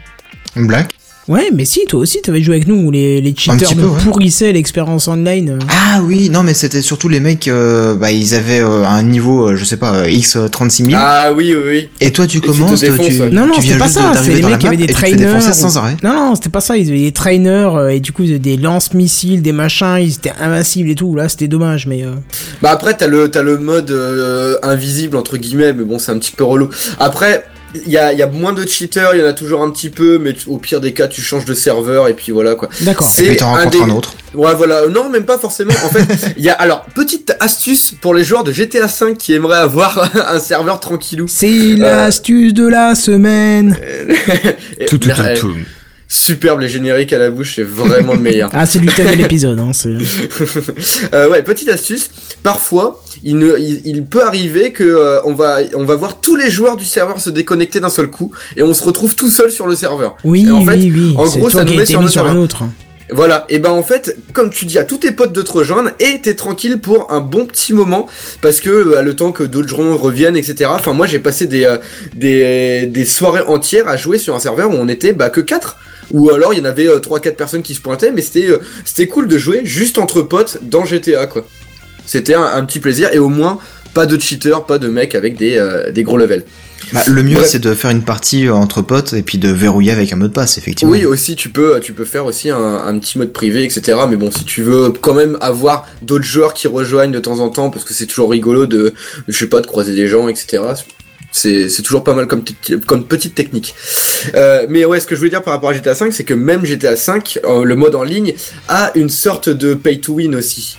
Black? 0.56 0.92
Ouais, 1.30 1.48
mais 1.54 1.64
si, 1.64 1.84
toi 1.86 2.00
aussi 2.00 2.20
t'avais 2.22 2.42
joué 2.42 2.56
avec 2.56 2.66
nous 2.66 2.74
où 2.74 2.90
les, 2.90 3.20
les 3.20 3.32
cheaters 3.36 3.76
nous 3.76 3.88
ouais. 3.88 4.00
pourrissaient 4.02 4.50
l'expérience 4.52 5.06
online. 5.06 5.60
Ah 5.68 6.00
oui, 6.02 6.28
non 6.28 6.42
mais 6.42 6.54
c'était 6.54 6.82
surtout 6.82 7.08
les 7.08 7.20
mecs, 7.20 7.46
euh, 7.46 7.94
bah 7.94 8.10
ils 8.10 8.34
avaient 8.34 8.58
euh, 8.60 8.84
un 8.84 9.02
niveau, 9.04 9.48
euh, 9.50 9.56
je 9.56 9.64
sais 9.64 9.76
pas, 9.76 9.94
euh, 9.94 10.10
X 10.10 10.36
36 10.50 10.84
000. 10.86 10.96
Ah 11.00 11.30
oui, 11.32 11.54
oui, 11.56 11.62
oui. 11.68 11.88
Et 12.00 12.10
toi 12.12 12.26
tu 12.26 12.38
Et 12.38 12.40
commences, 12.40 12.80
tu. 12.80 12.90
Non, 13.30 13.46
non, 13.46 13.54
tu 13.54 13.62
c'était 13.62 13.68
viens 13.68 13.78
pas 13.78 13.84
juste 13.86 13.98
ça. 13.98 14.12
C'est 14.14 14.14
d'arriver 14.14 14.34
les 14.42 14.48
mecs 14.48 14.58
qui 14.58 14.66
avaient 14.66 14.76
des 14.76 14.86
trainers. 14.88 15.40
sans 15.52 15.78
arrêt. 15.78 15.96
Non, 16.02 16.12
non, 16.14 16.34
c'était 16.34 16.48
pas 16.48 16.60
ça. 16.60 16.76
Ils 16.76 16.88
avaient 16.88 16.98
des 17.00 17.12
trainers 17.12 17.76
euh, 17.76 17.88
et 17.90 18.00
du 18.00 18.10
coup, 18.12 18.24
ils 18.24 18.30
avaient 18.30 18.38
des 18.40 18.56
lance-missiles, 18.56 19.40
des 19.40 19.52
machins. 19.52 19.98
Ils 20.00 20.14
étaient 20.14 20.32
invincibles 20.40 20.90
et 20.90 20.94
tout. 20.96 21.14
Là, 21.14 21.28
c'était 21.28 21.46
dommage, 21.48 21.86
mais. 21.86 22.02
euh, 22.04 22.10
Bah 22.60 22.70
après 22.72 22.96
t'as 22.96 23.06
le 23.06 23.30
t'as 23.30 23.42
le 23.42 23.56
mode 23.56 23.92
euh, 23.92 24.56
invisible 24.64 25.16
entre 25.16 25.36
guillemets 25.36 25.72
mais 25.72 25.84
bon 25.84 25.98
c'est 26.00 26.10
un 26.10 26.18
petit 26.18 26.32
peu 26.32 26.42
relou. 26.44 26.70
Après 26.98 27.44
il 27.74 27.90
y 27.92 27.96
a, 27.98 28.12
il 28.12 28.18
y 28.18 28.22
a 28.22 28.26
moins 28.26 28.52
de 28.52 28.66
cheaters, 28.66 29.14
il 29.14 29.20
y 29.20 29.24
en 29.24 29.26
a 29.28 29.32
toujours 29.32 29.62
un 29.62 29.70
petit 29.70 29.90
peu 29.90 30.18
mais 30.18 30.34
au 30.46 30.58
pire 30.58 30.80
des 30.80 30.92
cas 30.92 31.06
tu 31.08 31.20
changes 31.22 31.44
de 31.44 31.54
serveur 31.54 32.08
et 32.08 32.14
puis 32.14 32.32
voilà 32.32 32.54
quoi. 32.54 32.68
D'accord. 32.80 33.08
Et 33.18 33.22
puis 33.28 33.36
t'en 33.36 33.52
rencontres 33.54 33.70
des- 33.84 33.90
un 33.92 33.94
autre. 33.94 34.14
Ouais 34.34 34.54
voilà, 34.54 34.86
non 34.88 35.08
même 35.08 35.24
pas 35.24 35.38
forcément. 35.38 35.72
En 35.84 35.88
fait, 35.88 36.32
il 36.36 36.44
y 36.44 36.48
a 36.50 36.54
alors 36.54 36.84
petite 36.94 37.32
astuce 37.40 37.94
pour 38.00 38.14
les 38.14 38.22
joueurs 38.24 38.44
de 38.44 38.52
GTA 38.52 38.86
5 38.88 39.16
qui 39.18 39.34
aimeraient 39.34 39.58
avoir 39.58 40.10
un 40.28 40.38
serveur 40.38 40.78
tranquillou. 40.80 41.26
C'est 41.28 41.74
l'astuce 41.76 42.54
de 42.54 42.66
la 42.66 42.94
semaine. 42.94 43.76
Et- 44.78 44.84
Tout, 44.86 44.98
tout, 44.98 45.08
tout, 45.10 45.20
euh, 45.20 45.36
tout. 45.36 45.54
Superbe 46.12 46.58
les 46.60 46.68
génériques 46.68 47.12
à 47.12 47.18
la 47.18 47.30
bouche, 47.30 47.52
c'est 47.54 47.62
vraiment 47.62 48.14
le 48.14 48.18
meilleur. 48.20 48.50
Ah, 48.52 48.66
c'est 48.66 48.80
du 48.80 48.88
thème 48.88 49.12
de 49.12 49.16
l'épisode. 49.16 49.60
Hein, 49.60 49.70
c'est- 49.72 49.90
Euh, 51.14 51.28
ouais, 51.30 51.42
petite 51.42 51.68
astuce. 51.68 52.10
Parfois, 52.42 53.00
il, 53.22 53.38
ne, 53.38 53.56
il, 53.58 53.80
il 53.84 54.04
peut 54.04 54.24
arriver 54.24 54.72
que 54.72 54.82
euh, 54.82 55.20
on 55.24 55.34
va 55.34 55.58
on 55.74 55.84
va 55.84 55.94
voir 55.94 56.20
tous 56.20 56.34
les 56.34 56.50
joueurs 56.50 56.76
du 56.76 56.84
serveur 56.84 57.20
se 57.20 57.30
déconnecter 57.30 57.78
d'un 57.78 57.90
seul 57.90 58.08
coup 58.08 58.32
et 58.56 58.62
on 58.64 58.74
se 58.74 58.82
retrouve 58.82 59.14
tout 59.14 59.30
seul 59.30 59.52
sur 59.52 59.66
le 59.68 59.76
serveur. 59.76 60.16
Oui, 60.24 60.46
Et 60.48 60.50
en 60.50 60.64
fait, 60.64 60.74
oui, 60.76 60.92
oui. 60.94 61.14
En 61.16 61.26
gros, 61.26 61.48
ça 61.50 61.64
nous 61.64 61.74
met 61.74 61.86
sur 61.86 62.00
un 62.26 62.36
autre. 62.36 62.64
Voilà. 63.12 63.44
Et 63.48 63.58
ben 63.58 63.70
en 63.70 63.82
fait, 63.82 64.16
comme 64.32 64.50
tu 64.50 64.64
dis 64.66 64.78
à 64.78 64.84
tous 64.84 64.98
tes 64.98 65.10
potes 65.12 65.32
de 65.32 65.42
te 65.42 65.52
rejoindre 65.52 65.90
et 66.00 66.20
t'es 66.20 66.34
tranquille 66.34 66.78
pour 66.78 67.12
un 67.12 67.20
bon 67.20 67.44
petit 67.44 67.72
moment 67.72 68.06
parce 68.40 68.60
que 68.60 68.70
euh, 68.70 69.02
le 69.02 69.14
temps 69.16 69.32
que 69.32 69.42
d'autres 69.44 69.68
gens 69.68 69.96
reviennent, 69.96 70.36
etc. 70.36 70.70
Enfin, 70.72 70.92
moi 70.92 71.06
j'ai 71.06 71.18
passé 71.18 71.46
des 71.46 71.64
euh, 71.64 71.78
des 72.14 72.86
des 72.86 73.04
soirées 73.04 73.42
entières 73.46 73.88
à 73.88 73.96
jouer 73.96 74.18
sur 74.18 74.34
un 74.34 74.40
serveur 74.40 74.70
où 74.70 74.74
on 74.74 74.88
était 74.88 75.12
bah 75.12 75.30
que 75.30 75.40
quatre. 75.40 75.76
Ou 76.12 76.30
alors 76.30 76.52
il 76.52 76.58
y 76.58 76.62
en 76.62 76.64
avait 76.64 76.86
3-4 76.86 77.34
personnes 77.34 77.62
qui 77.62 77.74
se 77.74 77.80
pointaient, 77.80 78.12
mais 78.12 78.22
c'était 78.22 78.48
euh, 78.48 78.58
c'était 78.84 79.06
cool 79.06 79.28
de 79.28 79.38
jouer 79.38 79.60
juste 79.64 79.98
entre 79.98 80.22
potes 80.22 80.58
dans 80.62 80.84
GTA 80.84 81.26
quoi. 81.26 81.46
C'était 82.06 82.34
un, 82.34 82.42
un 82.44 82.64
petit 82.64 82.80
plaisir 82.80 83.10
et 83.12 83.18
au 83.18 83.28
moins 83.28 83.58
pas 83.94 84.06
de 84.06 84.18
cheater, 84.18 84.64
pas 84.66 84.78
de 84.78 84.88
mec 84.88 85.14
avec 85.14 85.36
des, 85.36 85.56
euh, 85.56 85.90
des 85.90 86.02
gros 86.02 86.16
levels. 86.16 86.44
Bah, 86.92 87.02
le 87.06 87.22
mieux, 87.22 87.44
c'est 87.44 87.58
de 87.58 87.74
faire 87.74 87.90
une 87.90 88.02
partie 88.02 88.46
euh, 88.46 88.54
entre 88.54 88.82
potes 88.82 89.12
et 89.12 89.22
puis 89.22 89.38
de 89.38 89.48
verrouiller 89.48 89.92
avec 89.92 90.12
un 90.12 90.16
mot 90.16 90.26
de 90.26 90.32
passe, 90.32 90.58
effectivement. 90.58 90.92
Oui, 90.92 91.04
aussi 91.04 91.36
tu 91.36 91.50
peux, 91.50 91.78
tu 91.80 91.92
peux 91.92 92.04
faire 92.04 92.24
aussi 92.26 92.50
un, 92.50 92.58
un 92.58 92.98
petit 92.98 93.18
mode 93.18 93.32
privé, 93.32 93.64
etc. 93.64 93.98
Mais 94.08 94.16
bon, 94.16 94.30
si 94.30 94.44
tu 94.44 94.62
veux 94.62 94.90
quand 94.90 95.14
même 95.14 95.36
avoir 95.40 95.86
d'autres 96.02 96.24
joueurs 96.24 96.54
qui 96.54 96.66
rejoignent 96.68 97.12
de 97.12 97.20
temps 97.20 97.40
en 97.40 97.48
temps, 97.50 97.70
parce 97.70 97.84
que 97.84 97.94
c'est 97.94 98.06
toujours 98.06 98.30
rigolo 98.30 98.66
de, 98.66 98.92
je 99.28 99.38
sais 99.38 99.46
pas, 99.46 99.60
de 99.60 99.66
croiser 99.66 99.94
des 99.94 100.08
gens, 100.08 100.28
etc. 100.28 100.62
C'est, 101.32 101.68
toujours 101.82 102.02
pas 102.02 102.14
mal 102.14 102.26
comme, 102.26 102.42
comme 102.86 103.06
petite 103.06 103.34
technique. 103.34 103.74
Euh, 104.34 104.66
mais 104.68 104.84
ouais, 104.84 104.98
ce 104.98 105.06
que 105.06 105.14
je 105.14 105.20
voulais 105.20 105.30
dire 105.30 105.42
par 105.42 105.54
rapport 105.54 105.70
à 105.70 105.72
GTA 105.72 105.94
5, 105.94 106.12
c'est 106.12 106.24
que 106.24 106.34
même 106.34 106.64
GTA 106.64 106.96
5, 106.96 107.38
euh, 107.44 107.64
le 107.64 107.76
mode 107.76 107.94
en 107.94 108.02
ligne, 108.02 108.34
a 108.68 108.90
une 108.96 109.08
sorte 109.08 109.48
de 109.48 109.74
pay 109.74 110.00
to 110.00 110.14
win 110.14 110.34
aussi. 110.34 110.76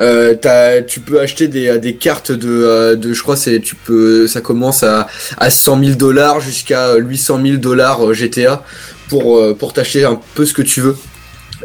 Euh, 0.00 0.82
tu 0.86 1.00
peux 1.00 1.20
acheter 1.20 1.48
des, 1.48 1.78
des 1.78 1.94
cartes 1.94 2.32
de, 2.32 2.48
euh, 2.48 2.96
de, 2.96 3.12
je 3.12 3.22
crois 3.22 3.36
c'est, 3.36 3.60
tu 3.60 3.74
peux, 3.74 4.26
ça 4.26 4.40
commence 4.40 4.82
à, 4.82 5.06
à 5.36 5.50
100 5.50 5.84
000 5.84 5.96
dollars 5.96 6.40
jusqu'à 6.40 6.96
800 6.96 7.40
000 7.44 7.56
dollars 7.58 8.06
euh, 8.06 8.14
GTA 8.14 8.64
pour, 9.08 9.56
pour 9.56 9.74
t'acheter 9.74 10.04
un 10.04 10.18
peu 10.34 10.46
ce 10.46 10.54
que 10.54 10.62
tu 10.62 10.80
veux. 10.80 10.96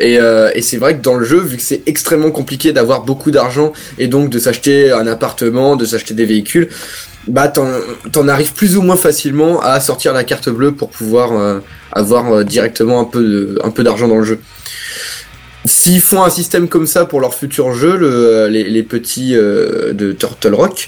Et, 0.01 0.15
et 0.53 0.61
c'est 0.61 0.77
vrai 0.77 0.97
que 0.97 1.01
dans 1.01 1.15
le 1.15 1.26
jeu, 1.26 1.39
vu 1.39 1.55
que 1.55 1.64
c'est 1.64 1.81
extrêmement 1.85 2.30
compliqué 2.30 2.73
d'avoir 2.73 3.03
beaucoup 3.03 3.31
d'argent 3.31 3.72
et 3.97 4.07
donc 4.07 4.30
de 4.30 4.38
s'acheter 4.38 4.91
un 4.91 5.07
appartement, 5.07 5.77
de 5.77 5.85
s'acheter 5.85 6.14
des 6.14 6.26
véhicules, 6.26 6.68
bah 7.28 7.48
t'en, 7.48 7.68
t'en 8.12 8.28
arrives 8.28 8.54
plus 8.54 8.78
ou 8.78 8.82
moins 8.82 8.95
facilement 8.95 9.60
à 9.62 9.80
sortir 9.80 10.14
la 10.14 10.24
carte 10.24 10.49
bleue 10.49 10.72
pour 10.72 10.90
pouvoir 10.90 11.34
euh, 11.34 11.60
avoir 11.91 12.32
euh, 12.32 12.44
directement 12.44 12.99
un 13.02 13.06
peu, 13.06 13.22
de, 13.24 13.60
un 13.64 13.70
peu 13.72 13.84
d'argent 13.84 14.08
dans 14.08 14.18
le 14.18 14.24
jeu. 14.24 14.40
S'ils 15.66 15.99
font 16.02 16.24
un 16.24 16.30
système 16.30 16.70
comme 16.70 16.88
ça 16.88 17.06
pour 17.06 17.20
leur 17.20 17.34
futur 17.34 17.74
jeu, 17.74 17.98
le, 17.98 18.48
les, 18.48 18.64
les 18.64 18.84
petits 18.84 19.36
euh, 19.36 19.91
de 19.91 20.14
Turtle 20.14 20.54
Rock, 20.54 20.88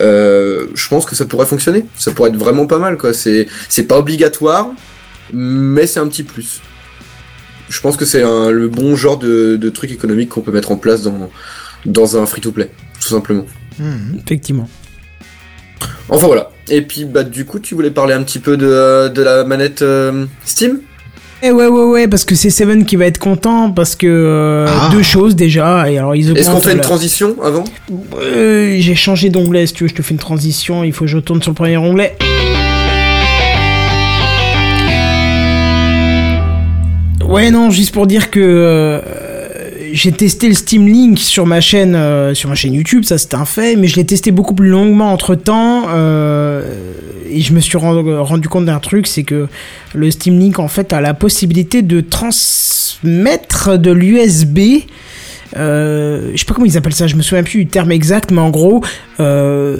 euh, 0.00 0.66
je 0.74 0.88
pense 0.88 1.04
que 1.04 1.16
ça 1.16 1.24
pourrait 1.24 1.46
fonctionner. 1.46 1.84
Ça 1.98 2.12
pourrait 2.12 2.30
être 2.30 2.36
vraiment 2.36 2.66
pas 2.66 2.78
mal, 2.78 2.96
quoi. 2.96 3.12
C'est, 3.12 3.48
c'est 3.68 3.82
pas 3.84 3.98
obligatoire, 3.98 4.68
mais 5.32 5.88
c'est 5.88 5.98
un 5.98 6.06
petit 6.06 6.22
plus. 6.22 6.60
Je 7.68 7.80
pense 7.80 7.96
que 7.96 8.04
c'est 8.04 8.22
un- 8.22 8.50
le 8.50 8.68
bon 8.68 8.94
genre 8.94 9.16
de, 9.18 9.56
de 9.56 9.70
truc 9.70 9.90
économique 9.90 10.28
qu'on 10.28 10.42
peut 10.42 10.52
mettre 10.52 10.70
en 10.70 10.76
place 10.76 11.02
dans, 11.02 11.28
dans 11.86 12.16
un 12.16 12.24
free-to-play, 12.26 12.70
tout 13.00 13.08
simplement. 13.08 13.46
Effectivement. 14.24 14.68
Enfin 16.08 16.26
voilà. 16.26 16.50
Et 16.68 16.82
puis 16.82 17.04
bah 17.04 17.22
du 17.24 17.44
coup, 17.44 17.58
tu 17.58 17.74
voulais 17.74 17.90
parler 17.90 18.14
un 18.14 18.22
petit 18.22 18.38
peu 18.38 18.56
de, 18.56 18.66
euh, 18.66 19.08
de 19.08 19.22
la 19.22 19.44
manette 19.44 19.82
euh, 19.82 20.26
Steam? 20.44 20.78
Eh 21.42 21.50
ouais, 21.52 21.66
ouais, 21.68 21.84
ouais, 21.84 22.06
parce 22.08 22.26
que 22.26 22.34
c'est 22.34 22.50
Seven 22.50 22.84
qui 22.84 22.96
va 22.96 23.06
être 23.06 23.18
content, 23.18 23.70
parce 23.70 23.96
que 23.96 24.06
euh, 24.06 24.66
Ah. 24.68 24.90
deux 24.92 25.02
choses 25.02 25.34
déjà. 25.34 25.90
Et 25.90 25.96
alors, 25.96 26.14
ils 26.14 26.36
Est-ce 26.36 26.50
qu'on 26.50 26.60
fait 26.60 26.74
une 26.74 26.80
transition 26.82 27.34
avant? 27.42 27.64
Euh, 28.22 28.76
J'ai 28.78 28.94
changé 28.94 29.30
d'onglet, 29.30 29.66
si 29.66 29.72
tu 29.72 29.84
veux, 29.84 29.88
je 29.88 29.94
te 29.94 30.02
fais 30.02 30.12
une 30.12 30.18
transition. 30.20 30.84
Il 30.84 30.92
faut 30.92 31.04
que 31.06 31.10
je 31.10 31.16
retourne 31.16 31.40
sur 31.40 31.50
le 31.52 31.54
premier 31.56 31.78
onglet. 31.78 32.14
Ouais, 37.26 37.50
non, 37.52 37.70
juste 37.70 37.92
pour 37.94 38.06
dire 38.08 38.30
que 38.30 38.40
euh, 38.40 39.00
j'ai 39.92 40.12
testé 40.12 40.48
le 40.48 40.54
Steam 40.54 40.86
Link 40.86 41.18
sur 41.18 41.46
ma 41.46 41.60
chaîne, 41.60 41.94
euh, 41.94 42.34
sur 42.34 42.48
ma 42.48 42.54
chaîne 42.54 42.74
YouTube, 42.74 43.04
ça 43.04 43.18
c'est 43.18 43.34
un 43.34 43.44
fait, 43.44 43.76
mais 43.76 43.88
je 43.88 43.96
l'ai 43.96 44.06
testé 44.06 44.30
beaucoup 44.30 44.54
plus 44.54 44.68
longuement 44.68 45.12
entre 45.12 45.34
temps. 45.34 45.88
et 45.88 47.40
je 47.40 47.52
me 47.52 47.60
suis 47.60 47.78
rendu, 47.78 48.12
rendu 48.14 48.48
compte 48.48 48.66
d'un 48.66 48.80
truc, 48.80 49.06
c'est 49.06 49.22
que 49.22 49.48
le 49.94 50.10
Steam 50.10 50.38
Link 50.38 50.58
en 50.58 50.68
fait 50.68 50.92
a 50.92 51.00
la 51.00 51.14
possibilité 51.14 51.82
de 51.82 52.00
transmettre 52.00 53.78
de 53.78 53.90
l'USB. 53.90 54.58
Euh, 55.56 56.30
je 56.32 56.38
sais 56.38 56.44
pas 56.44 56.54
comment 56.54 56.66
ils 56.66 56.76
appellent 56.76 56.94
ça, 56.94 57.06
je 57.06 57.16
me 57.16 57.22
souviens 57.22 57.42
plus 57.42 57.64
du 57.64 57.66
terme 57.66 57.92
exact, 57.92 58.30
mais 58.30 58.40
en 58.40 58.50
gros, 58.50 58.82
euh, 59.18 59.76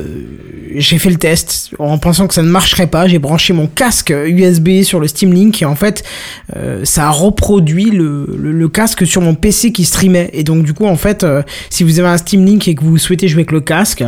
j'ai 0.74 0.98
fait 0.98 1.10
le 1.10 1.16
test 1.16 1.70
en 1.78 1.98
pensant 1.98 2.26
que 2.26 2.34
ça 2.34 2.42
ne 2.42 2.51
marcherait 2.51 2.86
pas. 2.86 3.09
J'ai 3.09 3.18
branché 3.18 3.52
mon 3.52 3.66
casque 3.66 4.10
USB 4.10 4.82
sur 4.82 5.01
le 5.01 5.09
Steam 5.09 5.32
Link 5.32 5.62
et 5.62 5.64
en 5.64 5.74
fait, 5.74 6.05
euh, 6.56 6.84
ça 6.84 7.09
a 7.09 7.10
reproduit 7.10 7.90
le, 7.90 8.68
casque 8.68 9.06
sur 9.06 9.20
mon 9.20 9.34
PC 9.34 9.72
qui 9.72 9.84
streamait. 9.84 10.30
Et 10.32 10.44
donc 10.44 10.64
du 10.64 10.74
coup, 10.74 10.86
en 10.86 10.97
fait, 10.97 11.24
euh, 11.24 11.42
si 11.70 11.82
vous 11.82 11.98
avez 11.98 12.09
un 12.09 12.18
Steam 12.18 12.44
Link 12.44 12.68
et 12.68 12.74
que 12.74 12.84
vous 12.84 12.98
souhaitez 12.98 13.26
jouer 13.26 13.40
avec 13.40 13.52
le 13.52 13.60
casque, 13.60 14.05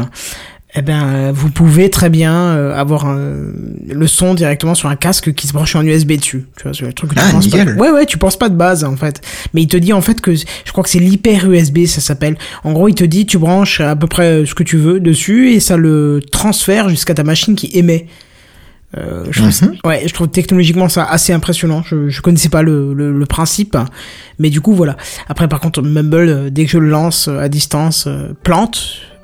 eh 0.75 0.81
ben, 0.83 1.03
euh, 1.05 1.33
vous 1.35 1.51
pouvez 1.51 1.91
très 1.91 2.09
bien 2.09 2.33
euh, 2.35 2.75
avoir 2.75 3.05
un- 3.07 3.53
le 3.89 4.07
son 4.07 4.33
directement 4.35 4.75
sur 4.75 4.89
un 4.89 4.97
casque 4.97 5.33
qui 5.35 5.47
se 5.47 5.53
branche 5.53 5.77
en 5.77 5.83
USB 5.85 6.13
dessus. 6.13 6.47
Tu 6.57 6.63
vois, 6.63 6.73
c'est 6.73 6.87
le 6.87 6.93
truc 6.95 7.11
que 7.11 7.15
tu 7.17 7.21
Ah, 7.23 7.31
penses 7.31 7.49
pas. 7.49 7.65
Ouais, 7.65 7.91
ouais, 7.91 8.07
tu 8.07 8.17
penses 8.17 8.39
pas 8.39 8.49
de 8.49 8.55
base 8.57 8.83
en 8.85 8.97
fait. 8.97 9.21
Mais 9.53 9.63
il 9.63 9.67
te 9.69 9.77
dit 9.77 9.93
en 9.93 10.01
fait 10.01 10.21
que 10.23 10.35
je 10.35 10.45
crois 10.73 10.83
que 10.83 10.89
c'est 10.91 10.99
l'hyper 10.99 11.51
USB, 11.51 11.85
ça 11.87 12.01
s'appelle. 12.01 12.39
En 12.65 12.73
gros, 12.73 12.89
il 12.89 12.95
te 12.95 13.05
dit 13.05 13.27
tu 13.27 13.37
branches 13.39 13.81
à 13.81 13.97
peu 13.97 14.07
près 14.07 14.47
ce 14.47 14.55
que 14.55 14.63
tu 14.63 14.79
veux 14.79 14.99
dessus 14.99 15.51
et 15.53 15.61
ça 15.61 15.77
le 15.77 16.21
transfère 16.31 16.89
jusqu'à 16.89 17.15
ta 17.15 17.23
machine 17.25 17.55
qui 17.55 17.71
émet. 17.77 18.07
Euh, 18.99 19.25
je 19.31 19.41
trouve, 19.43 19.69
Mhm. 19.71 19.77
ouais, 19.87 20.03
je 20.07 20.13
trouve 20.13 20.29
technologiquement 20.29 20.89
ça 20.89 21.05
assez 21.05 21.33
impressionnant. 21.33 21.83
Je, 21.83 22.09
je 22.11 22.21
connaissais 22.21 22.51
pas 22.51 22.63
le, 22.63 22.93
le, 22.93 23.11
le 23.19 23.27
principe, 23.27 23.77
mais 24.39 24.51
du 24.51 24.61
coup 24.61 24.75
voilà. 24.75 24.97
Après 25.29 25.49
par 25.49 25.61
contre 25.61 25.81
Mumble, 25.83 26.17
euh, 26.29 26.51
dès 26.51 26.67
que 26.67 26.71
je 26.73 26.79
le 26.79 26.89
lance 26.89 27.27
euh, 27.29 27.39
à 27.41 27.49
distance, 27.49 28.05
euh, 28.07 28.35
plante, 28.43 28.83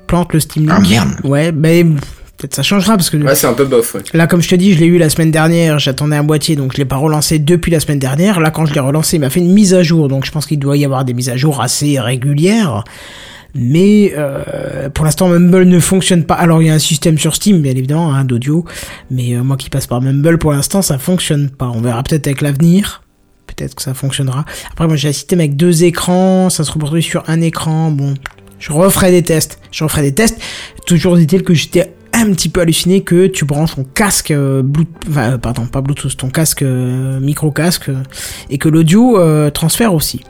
plante 0.09 0.33
le 0.33 0.41
Steam 0.41 0.67
Link. 0.67 0.75
Ah, 0.77 0.81
merde. 0.81 1.09
Ouais, 1.23 1.53
mais 1.53 1.85
pff, 1.85 2.01
peut-être 2.37 2.55
ça 2.55 2.63
changera 2.65 2.97
parce 2.97 3.11
que 3.11 3.17
Ouais, 3.17 3.37
c'est 3.37 3.47
un 3.47 3.53
peu 3.53 3.65
bof, 3.65 3.95
ouais. 3.95 4.03
Là, 4.15 4.27
comme 4.27 4.43
je 4.43 4.49
te 4.49 4.55
dis, 4.57 4.75
je 4.75 4.81
l'ai 4.81 4.87
eu 4.87 4.99
la 4.99 5.11
semaine 5.11 5.31
dernière, 5.31 5.79
j'attendais 5.79 6.17
un 6.17 6.25
boîtier, 6.25 6.57
donc 6.57 6.73
je 6.73 6.79
l'ai 6.79 6.85
pas 6.85 6.97
relancé 6.97 7.39
depuis 7.39 7.71
la 7.71 7.79
semaine 7.79 8.01
dernière. 8.01 8.41
Là, 8.41 8.51
quand 8.51 8.67
je 8.67 8.75
l'ai 8.75 8.81
relancé, 8.81 9.17
il 9.17 9.21
m'a 9.21 9.31
fait 9.31 9.41
une 9.41 9.53
mise 9.53 9.75
à 9.75 9.85
jour, 9.85 10.09
donc 10.09 10.25
je 10.25 10.33
pense 10.33 10.47
qu'il 10.47 10.59
doit 10.59 10.77
y 10.77 10.85
avoir 10.85 11.05
des 11.05 11.15
mises 11.15 11.29
à 11.29 11.37
jour 11.37 11.61
assez 11.61 12.01
régulières. 12.01 12.83
Mais 13.55 14.13
euh, 14.17 14.89
pour 14.91 15.05
l'instant, 15.05 15.29
Mumble 15.29 15.65
ne 15.65 15.81
fonctionne 15.81 16.25
pas. 16.25 16.35
Alors, 16.35 16.63
il 16.63 16.69
y 16.69 16.71
a 16.71 16.75
un 16.75 16.79
système 16.79 17.19
sur 17.19 17.35
Steam, 17.35 17.63
bien 17.63 17.73
évidemment, 17.73 18.15
hein, 18.15 18.25
d'audio. 18.25 18.65
Mais 19.11 19.35
euh, 19.35 19.43
moi 19.43 19.57
qui 19.57 19.71
passe 19.71 19.87
par 19.87 20.01
Mumble, 20.01 20.39
pour 20.39 20.53
l'instant, 20.53 20.83
ça 20.83 20.99
fonctionne 20.99 21.49
pas. 21.51 21.67
On 21.67 21.81
verra 21.81 22.03
peut-être 22.03 22.27
avec 22.27 22.43
l'avenir. 22.43 23.03
Peut-être 23.47 23.75
que 23.75 23.83
ça 23.83 23.95
fonctionnera. 23.95 24.45
Après, 24.71 24.87
moi, 24.87 24.97
j'ai 24.97 25.09
un 25.09 25.13
système 25.13 25.41
avec 25.41 25.57
deux 25.57 25.83
écrans. 25.83 26.51
Ça 26.51 26.63
se 26.63 26.71
reproduit 26.71 27.03
sur 27.03 27.25
un 27.27 27.41
écran. 27.41 27.91
Bon, 27.91 28.15
je 28.59 28.73
referai 28.73 29.11
des 29.11 29.23
tests. 29.23 29.59
Je 29.71 29.85
referai 29.85 30.03
des 30.03 30.15
tests. 30.15 30.39
Toujours 30.87 31.17
dit-il 31.17 31.43
que 31.43 31.55
j'étais 31.55 31.93
un 32.13 32.33
petit 32.33 32.49
peu 32.49 32.61
halluciné 32.63 33.03
que 33.03 33.27
tu 33.27 33.45
branches 33.45 33.77
ton 33.77 33.85
casque 33.85 34.31
euh, 34.31 34.63
Bluetooth, 34.63 34.95
enfin, 35.11 35.33
euh, 35.33 35.39
pardon, 35.39 35.67
pas 35.67 35.81
Bluetooth, 35.83 36.17
ton 36.17 36.31
casque 36.31 36.63
euh, 36.63 37.21
micro 37.21 37.51
casque 37.53 37.91
et 38.51 38.59
que 38.59 38.69
l'audio 38.69 39.19
euh, 39.21 39.51
transfère 39.51 39.95
aussi. 39.95 40.23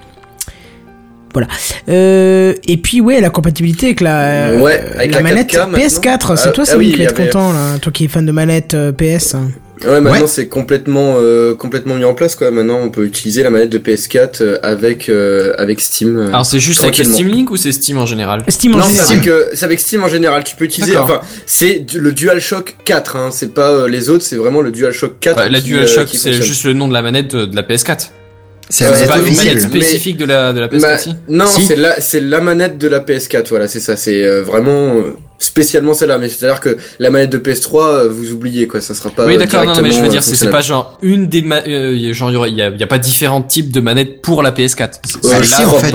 Voilà. 1.34 1.46
Et 1.86 2.76
puis 2.82 3.00
ouais, 3.00 3.20
la 3.20 3.30
compatibilité 3.30 3.86
avec 3.86 4.00
la, 4.00 4.55
Ouais, 4.60 4.80
avec 4.96 5.12
la 5.12 5.18
la 5.18 5.22
manette 5.22 5.52
4K 5.52 5.70
PS4. 5.76 6.36
C'est 6.36 6.52
toi, 6.52 6.64
Ah, 6.66 6.70
Samy, 6.70 6.86
oui, 6.86 6.92
qui 6.92 6.98
va 6.98 7.05
être 7.05 7.20
avait- 7.20 7.26
content 7.30 7.52
là, 7.52 7.78
toi 7.78 7.92
qui 7.92 8.05
es 8.05 8.09
fan 8.09 8.24
de 8.26 8.32
manette 8.32 8.76
PS. 8.96 9.36
Ouais, 9.84 10.00
maintenant 10.00 10.26
c'est 10.26 10.48
complètement 10.48 11.14
euh, 11.18 11.55
complètement 11.55 11.94
mis 11.94 12.05
en 12.05 12.14
place 12.14 12.34
quoi. 12.34 12.50
Maintenant 12.50 12.80
on 12.82 12.90
peut 12.90 13.05
utiliser 13.05 13.42
la 13.42 13.50
manette 13.50 13.70
de 13.70 13.78
PS4 13.78 14.42
euh, 14.42 14.59
avec 14.62 15.09
euh, 15.09 15.55
avec 15.59 15.80
Steam. 15.80 16.16
euh, 16.18 16.28
Alors 16.28 16.46
c'est 16.46 16.60
juste 16.60 16.82
avec. 16.82 16.96
Steam 16.96 17.28
Link 17.28 17.50
ou 17.50 17.56
c'est 17.56 17.72
Steam 17.72 17.98
en 17.98 18.06
général 18.06 18.44
non, 18.68 18.84
c'est 18.90 19.12
avec, 19.12 19.26
euh, 19.28 19.46
c'est 19.55 19.64
avec 19.64 19.80
Steam 19.80 20.02
en 20.02 20.09
général. 20.09 20.44
Tu 20.44 20.56
peux 20.56 20.64
utiliser. 20.64 20.96
Enfin, 20.96 21.20
c'est 21.46 21.84
le 21.94 22.12
DualShock 22.12 22.76
4. 22.84 23.16
Hein, 23.16 23.28
c'est 23.32 23.55
pas 23.55 23.70
euh, 23.70 23.88
les 23.88 24.10
autres. 24.10 24.24
C'est 24.24 24.36
vraiment 24.36 24.60
le 24.60 24.70
DualShock 24.70 25.18
4. 25.20 25.36
Ouais, 25.38 25.48
La 25.48 25.60
qui, 25.60 25.68
DualShock, 25.68 26.09
euh, 26.09 26.10
c'est 26.12 26.32
juste 26.32 26.64
le 26.64 26.72
nom 26.72 26.88
de 26.88 26.92
la 26.92 27.02
manette 27.02 27.34
de, 27.34 27.44
de 27.46 27.56
la 27.56 27.62
PS4. 27.62 28.10
C'est 28.70 28.84
pas 28.84 29.16
manette 29.16 29.28
une 29.28 29.36
manette 29.36 29.60
spécifique 29.62 30.16
de 30.18 30.26
la, 30.26 30.52
de 30.52 30.60
la 30.60 30.68
PS4 30.68 30.80
Bah, 30.80 30.94
aussi 30.96 31.14
non, 31.28 31.46
c'est 31.46 31.76
la, 31.76 32.00
c'est 32.00 32.20
la 32.20 32.40
manette 32.40 32.76
de 32.76 32.86
la 32.88 33.00
PS4, 33.00 33.48
voilà, 33.48 33.66
c'est 33.66 33.80
ça, 33.80 33.96
c'est 33.96 34.22
euh, 34.24 34.42
vraiment 34.42 34.96
euh, 34.96 35.16
spécialement 35.39 35.94
celle-là, 35.94 36.19
mais 36.19 36.28
c'est-à-dire 36.28 36.60
que 36.60 36.77
la 36.98 37.10
manette 37.10 37.31
de 37.31 37.39
PS3, 37.39 37.82
euh, 37.86 38.09
vous 38.09 38.32
oubliez 38.32 38.66
quoi, 38.66 38.81
ça 38.81 38.94
sera 38.94 39.10
pas. 39.10 39.27
oui, 39.27 39.36
d'accord, 39.39 39.65
non, 39.65 39.74
non, 39.74 39.82
mais 39.82 39.90
je 39.93 40.01
veux 40.01 40.09
dire, 40.09 40.19
euh, 40.20 40.24
c'est 40.24 40.36
c'est 40.36 40.51
pas 40.51 40.60
genre 40.62 40.98
une 41.02 41.27
des 41.28 41.43
ma- 41.43 41.62
euh, 41.66 42.12
genre 42.12 42.31
il 42.47 42.55
y 42.55 42.62
a, 42.62 42.69
il 42.69 42.78
y 42.78 42.82
a 42.82 42.86
pas 42.86 42.98
différents 42.98 43.43
types 43.43 43.70
de 43.73 43.81
manettes 43.81 44.20
pour 44.23 44.43
la 44.43 44.51
PS4. 44.52 45.01
C'est- 45.05 45.19
Ah, 45.32 45.36
c'est 45.43 45.44
si, 45.44 45.65
en 45.65 45.73
fait. 45.78 45.94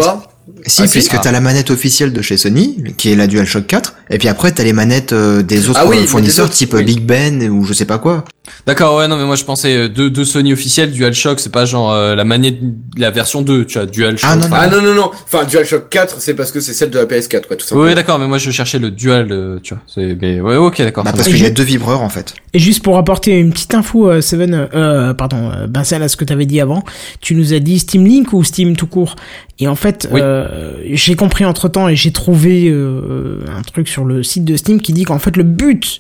Si, 0.66 0.82
Ah, 0.82 0.88
puisque 0.90 1.14
Ah. 1.16 1.20
t'as 1.24 1.32
la 1.32 1.40
manette 1.42 1.72
officielle 1.72 2.12
de 2.14 2.22
chez 2.22 2.36
Sony, 2.38 2.84
qui 2.98 3.12
est 3.12 3.16
la 3.16 3.28
DualShock 3.28 3.66
4, 3.68 3.96
et 4.10 4.18
puis 4.18 4.28
après 4.28 4.52
t'as 4.52 4.64
les 4.64 4.74
manettes 4.74 5.14
euh, 5.14 5.42
des 5.42 5.70
autres 5.70 5.80
Ah 5.82 5.88
oui, 5.88 6.06
fournisseurs 6.06 6.46
des 6.46 6.50
autres, 6.52 6.58
type 6.58 6.74
oui. 6.74 6.84
Big 6.84 7.02
Ben 7.06 7.50
ou 7.50 7.64
je 7.66 7.74
sais 7.74 7.86
pas 7.86 7.98
quoi. 7.98 8.26
D'accord, 8.68 8.98
ouais, 8.98 9.08
non, 9.08 9.16
mais 9.16 9.24
moi 9.24 9.38
je 9.38 9.46
pensais 9.46 9.76
euh, 9.78 9.88
deux, 9.90 10.10
deux 10.10 10.26
Sony 10.26 10.52
officiels, 10.52 10.92
DualShock, 10.92 11.40
c'est 11.40 11.52
pas 11.52 11.64
genre 11.64 11.94
euh, 11.94 12.14
la 12.14 12.26
manette, 12.26 12.58
la 12.98 13.10
version 13.10 13.42
2, 13.42 13.66
tu 13.66 13.78
vois, 13.78 13.86
DualShock. 13.88 14.30
Ah 14.32 14.38
enfin, 14.38 14.68
non, 14.68 14.82
non, 14.82 14.94
non, 14.94 15.12
enfin 15.26 15.46
DualShock 15.46 15.90
4, 15.90 16.18
c'est 16.20 16.34
parce 16.34 16.52
que 16.52 16.60
c'est 16.60 16.74
celle 16.74 16.90
de 16.90 17.00
la 17.00 17.06
PS4, 17.06 17.48
quoi, 17.48 17.56
tout 17.56 17.66
simplement. 17.66 17.88
Ouais, 17.88 17.96
d'accord, 17.96 18.20
mais 18.20 18.28
moi 18.28 18.38
je 18.40 18.52
cherchais 18.52 18.80
le 18.80 18.92
Dual, 18.92 19.30
euh, 19.32 19.60
tu 19.64 19.74
vois. 19.74 19.84
C'est, 19.88 20.18
mais 20.22 20.42
ouais, 20.42 20.58
ok, 20.58 20.78
d'accord. 20.80 21.06
Bah, 21.06 21.14
parce 21.16 21.28
qu'il 21.30 21.42
y 21.42 21.46
a 21.46 21.50
deux 21.52 21.64
vibreurs 21.64 22.02
en 22.02 22.10
fait. 22.10 22.34
Et 22.54 22.60
juste 22.60 22.84
pour 22.84 22.98
apporter 22.98 23.32
une 23.40 23.52
petite 23.54 23.74
info, 23.76 24.10
euh, 24.10 24.20
Seven, 24.20 24.68
euh, 24.74 25.14
pardon, 25.14 25.50
euh, 25.52 25.68
Vincent, 25.74 26.02
à 26.02 26.08
ce 26.10 26.18
que 26.18 26.26
tu 26.26 26.34
avais 26.34 26.46
dit 26.46 26.60
avant, 26.60 26.84
tu 27.22 27.36
nous 27.36 27.54
as 27.54 27.60
dit 27.60 27.80
Steam 27.80 28.06
Link 28.06 28.34
ou 28.34 28.44
Steam 28.44 28.76
tout 28.76 28.88
court? 28.88 29.16
Et 29.60 29.68
en 29.68 29.76
fait, 29.76 30.10
Oui. 30.12 30.20
euh, 30.22 30.74
j'ai 30.92 31.16
compris 31.16 31.46
entre 31.46 31.70
temps 31.70 31.88
et 31.88 31.96
j'ai 31.96 32.12
trouvé 32.12 32.68
euh, 32.68 33.40
un 33.56 33.62
truc 33.62 33.88
sur 33.88 34.04
le 34.04 34.22
site 34.24 34.44
de 34.44 34.58
Steam 34.58 34.82
qui 34.82 34.92
dit 34.94 35.04
qu'en 35.06 35.20
fait 35.20 35.38
le 35.38 35.44
but 35.44 36.00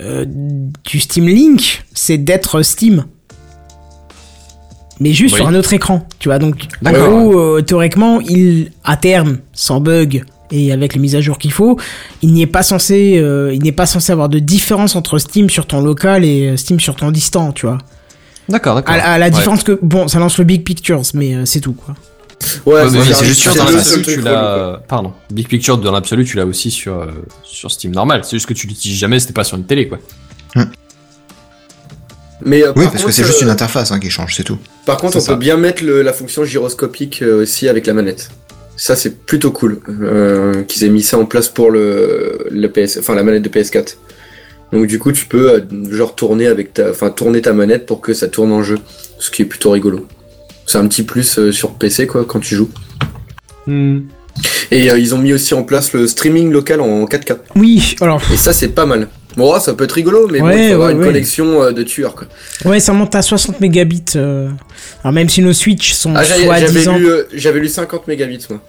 euh, 0.00 0.24
du 0.84 1.00
Steam 1.00 1.26
Link, 1.26 1.84
c'est 1.94 2.18
d'être 2.18 2.62
Steam. 2.62 3.04
Mais 5.00 5.12
juste 5.12 5.34
Oui. 5.34 5.40
sur 5.40 5.48
un 5.48 5.54
autre 5.54 5.72
écran, 5.72 6.06
tu 6.20 6.28
vois. 6.28 6.38
Donc, 6.38 6.66
en 6.80 6.84
D'accord. 6.92 7.08
gros, 7.10 7.38
euh, 7.38 7.62
théoriquement, 7.62 8.20
il, 8.20 8.70
à 8.84 8.96
terme, 8.96 9.38
sans 9.52 9.80
bug 9.80 10.24
et 10.52 10.70
avec 10.72 10.94
les 10.94 11.00
mises 11.00 11.16
à 11.16 11.20
jour 11.20 11.38
qu'il 11.38 11.50
faut, 11.52 11.78
il 12.22 12.32
n'est 12.32 12.46
pas 12.46 12.62
censé, 12.62 13.18
euh, 13.18 13.52
il 13.52 13.62
n'est 13.62 13.72
pas 13.72 13.86
censé 13.86 14.12
avoir 14.12 14.28
de 14.28 14.38
différence 14.38 14.94
entre 14.94 15.18
Steam 15.18 15.50
sur 15.50 15.66
ton 15.66 15.80
local 15.80 16.24
et 16.24 16.56
Steam 16.56 16.78
sur 16.78 16.94
ton 16.94 17.10
distant, 17.10 17.50
tu 17.50 17.66
vois. 17.66 17.78
D'accord, 18.48 18.76
d'accord. 18.76 18.94
À, 18.94 18.98
à 18.98 19.18
la 19.18 19.26
Ouais. 19.26 19.30
différence 19.32 19.64
que 19.64 19.78
bon, 19.82 20.06
ça 20.06 20.20
lance 20.20 20.38
le 20.38 20.44
big 20.44 20.62
pictures, 20.62 21.02
mais 21.14 21.34
euh, 21.34 21.44
c'est 21.44 21.60
tout 21.60 21.72
quoi. 21.72 21.94
Ouais, 22.66 22.82
c'est 22.90 23.24
juste 23.24 23.56
dans 23.56 23.64
l'absolu, 23.64 24.02
tu 24.04 24.20
l'as. 24.20 24.80
Pardon. 24.88 25.12
Big 25.30 25.48
Picture 25.48 25.78
dans 25.78 25.92
l'absolu, 25.92 26.24
tu 26.24 26.36
l'as 26.36 26.46
aussi 26.46 26.70
sur, 26.70 26.94
euh, 27.00 27.06
sur 27.42 27.70
Steam 27.70 27.92
normal. 27.92 28.22
C'est 28.24 28.36
juste 28.36 28.46
que 28.46 28.54
tu 28.54 28.66
l'utilises 28.66 28.98
jamais, 28.98 29.18
c'était 29.20 29.32
pas 29.32 29.44
sur 29.44 29.56
une 29.56 29.64
télé, 29.64 29.88
quoi. 29.88 29.98
Mais 32.44 32.62
euh, 32.62 32.72
Oui, 32.76 32.82
par 32.84 32.92
parce 32.92 33.04
que 33.04 33.10
c'est 33.12 33.24
juste 33.24 33.40
euh, 33.42 33.46
une 33.46 33.50
interface 33.50 33.90
hein, 33.92 33.98
qui 34.00 34.10
change, 34.10 34.34
c'est 34.34 34.42
tout. 34.44 34.58
Par 34.86 34.96
contre, 34.98 35.16
on 35.16 35.20
ça. 35.20 35.32
peut 35.32 35.38
bien 35.38 35.56
mettre 35.56 35.82
le- 35.84 36.02
la 36.02 36.12
fonction 36.12 36.44
gyroscopique 36.44 37.22
euh, 37.22 37.42
aussi 37.42 37.68
avec 37.68 37.86
la 37.86 37.94
manette. 37.94 38.30
Ça, 38.76 38.96
c'est 38.96 39.18
plutôt 39.24 39.50
cool 39.52 39.80
euh, 39.88 40.62
qu'ils 40.64 40.84
aient 40.84 40.88
mis 40.90 41.02
ça 41.02 41.16
en 41.16 41.26
place 41.26 41.48
pour 41.48 41.70
le, 41.70 42.46
le 42.50 42.68
PS, 42.68 42.98
enfin 42.98 43.14
la 43.14 43.22
manette 43.22 43.42
de 43.42 43.48
PS4. 43.48 43.96
Donc 44.72 44.86
du 44.88 44.98
coup, 44.98 45.12
tu 45.12 45.26
peux 45.26 45.52
euh, 45.52 45.60
genre 45.94 46.14
tourner 46.16 46.48
avec 46.48 46.74
ta, 46.74 46.90
enfin 46.90 47.10
tourner 47.10 47.40
ta 47.40 47.52
manette 47.52 47.86
pour 47.86 48.00
que 48.00 48.12
ça 48.12 48.26
tourne 48.26 48.50
en 48.52 48.62
jeu, 48.64 48.78
ce 49.20 49.30
qui 49.30 49.42
est 49.42 49.46
plutôt 49.46 49.70
rigolo. 49.70 50.06
C'est 50.66 50.78
un 50.78 50.86
petit 50.88 51.02
plus 51.02 51.38
euh, 51.38 51.52
sur 51.52 51.74
PC 51.74 52.06
quoi 52.06 52.24
quand 52.24 52.40
tu 52.40 52.54
joues. 52.56 52.70
Hmm. 53.66 54.00
Et 54.70 54.90
euh, 54.90 54.98
ils 54.98 55.14
ont 55.14 55.18
mis 55.18 55.32
aussi 55.32 55.54
en 55.54 55.62
place 55.62 55.92
le 55.92 56.06
streaming 56.06 56.50
local 56.50 56.80
en 56.80 57.04
4K. 57.04 57.36
Oui, 57.56 57.94
alors. 58.00 58.20
Et 58.32 58.36
ça, 58.36 58.52
c'est 58.52 58.68
pas 58.68 58.86
mal. 58.86 59.08
Bon, 59.36 59.58
ça 59.58 59.74
peut 59.74 59.84
être 59.84 59.92
rigolo, 59.92 60.28
mais 60.30 60.40
bon, 60.40 60.48
il 60.50 60.68
faut 60.68 60.74
avoir 60.74 60.88
ouais, 60.88 60.94
une 60.94 61.02
connexion 61.02 61.62
euh, 61.62 61.72
de 61.72 61.82
tueur 61.82 62.14
quoi. 62.14 62.28
Ouais, 62.64 62.78
ça 62.78 62.92
monte 62.92 63.14
à 63.16 63.22
60 63.22 63.60
mégabits. 63.60 64.04
euh, 64.16 64.48
Alors 65.02 65.12
même 65.12 65.28
si 65.28 65.42
nos 65.42 65.52
Switch 65.52 65.92
sont 65.92 66.14
Ah, 66.14 66.22
j'avais 66.22 66.44
j'avais 66.44 66.66
soi-disant. 66.66 66.98
lu, 66.98 67.08
euh, 67.08 67.24
j'avais 67.34 67.58
lu 67.58 67.68
50 67.68 68.06
mégabits 68.06 68.46
moi. 68.48 68.60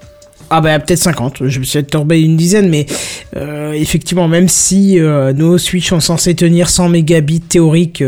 Ah 0.49 0.61
bah 0.61 0.77
peut-être 0.80 0.99
50, 0.99 1.47
je 1.47 1.59
me 1.59 1.63
suis 1.63 1.84
tombé 1.84 2.22
une 2.22 2.38
dizaine, 2.38 2.69
mais 2.69 2.85
effectivement, 3.73 4.27
même 4.27 4.47
si 4.47 4.99
nos 4.99 5.57
Switch 5.57 5.89
sont 5.89 5.99
censés 5.99 6.35
tenir 6.35 6.69
100 6.69 6.89
mégabits 6.89 7.41
théoriques 7.41 8.03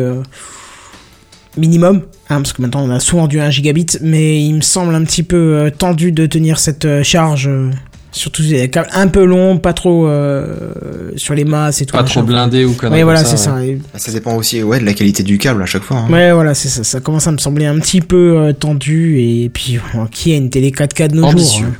minimum, 1.57 2.03
hein, 2.30 2.38
parce 2.41 2.54
que 2.54 2.62
maintenant 2.62 2.84
on 2.86 2.90
a 2.90 2.99
souvent 2.99 3.28
du 3.28 3.40
1 3.40 3.49
gigabit, 3.49 3.86
mais 4.02 4.41
il 4.44 4.54
me 4.56 4.62
semble 4.62 4.94
un 4.95 5.04
petit 5.04 5.24
peu 5.24 5.38
euh, 5.38 5.70
tendu 5.70 6.12
de 6.12 6.26
tenir 6.26 6.60
cette 6.60 6.86
euh, 6.86 7.04
charge, 7.04 7.48
euh, 7.48 7.70
surtout 8.12 8.41
les 8.44 8.70
câbles 8.70 8.90
un 8.94 9.08
peu 9.08 9.24
long, 9.26 9.58
pas 9.58 9.74
trop 9.74 10.08
euh, 10.08 11.12
sur 11.18 11.34
les 11.36 11.45
masses 11.45 11.82
et 11.82 11.86
tout. 11.86 11.95
Pas 11.95 12.04
trop 12.04 12.24
blindé 12.24 12.66
ou 12.66 12.74
conneries 12.74 12.98
Ouais, 12.99 13.04
voilà, 13.04 13.24
c'est 13.24 13.38
ça, 13.38 13.52
ça. 13.56 13.64
Et- 13.66 13.80
Ça 13.95 14.12
dépend 14.12 14.36
aussi 14.36 14.64
ouais, 14.64 14.80
de 14.80 14.86
la 14.86 14.94
qualité 14.94 15.24
du 15.24 15.38
câble 15.38 15.62
à 15.62 15.66
chaque 15.66 15.84
fois. 15.84 15.98
hein. 15.98 16.12
Ouais, 16.12 16.32
voilà, 16.32 16.54
c'est 16.54 16.70
ça. 16.70 16.84
Ça 16.84 16.99
commence 16.99 17.28
à 17.28 17.32
me 17.32 17.38
sembler 17.38 17.66
un 17.66 17.78
petit 17.80 18.02
peu 18.02 18.38
euh, 18.38 18.54
tendu, 18.54 19.20
et 19.20 19.49
puis 19.54 19.80
bon, 19.94 20.06
qui 20.08 20.34
a 20.34 20.38
une 20.38 20.49
télé 20.49 20.72
4K 20.72 21.10
de 21.10 21.16
nos 21.18 21.26
Ambitieux. 21.26 21.66
jours 21.66 21.74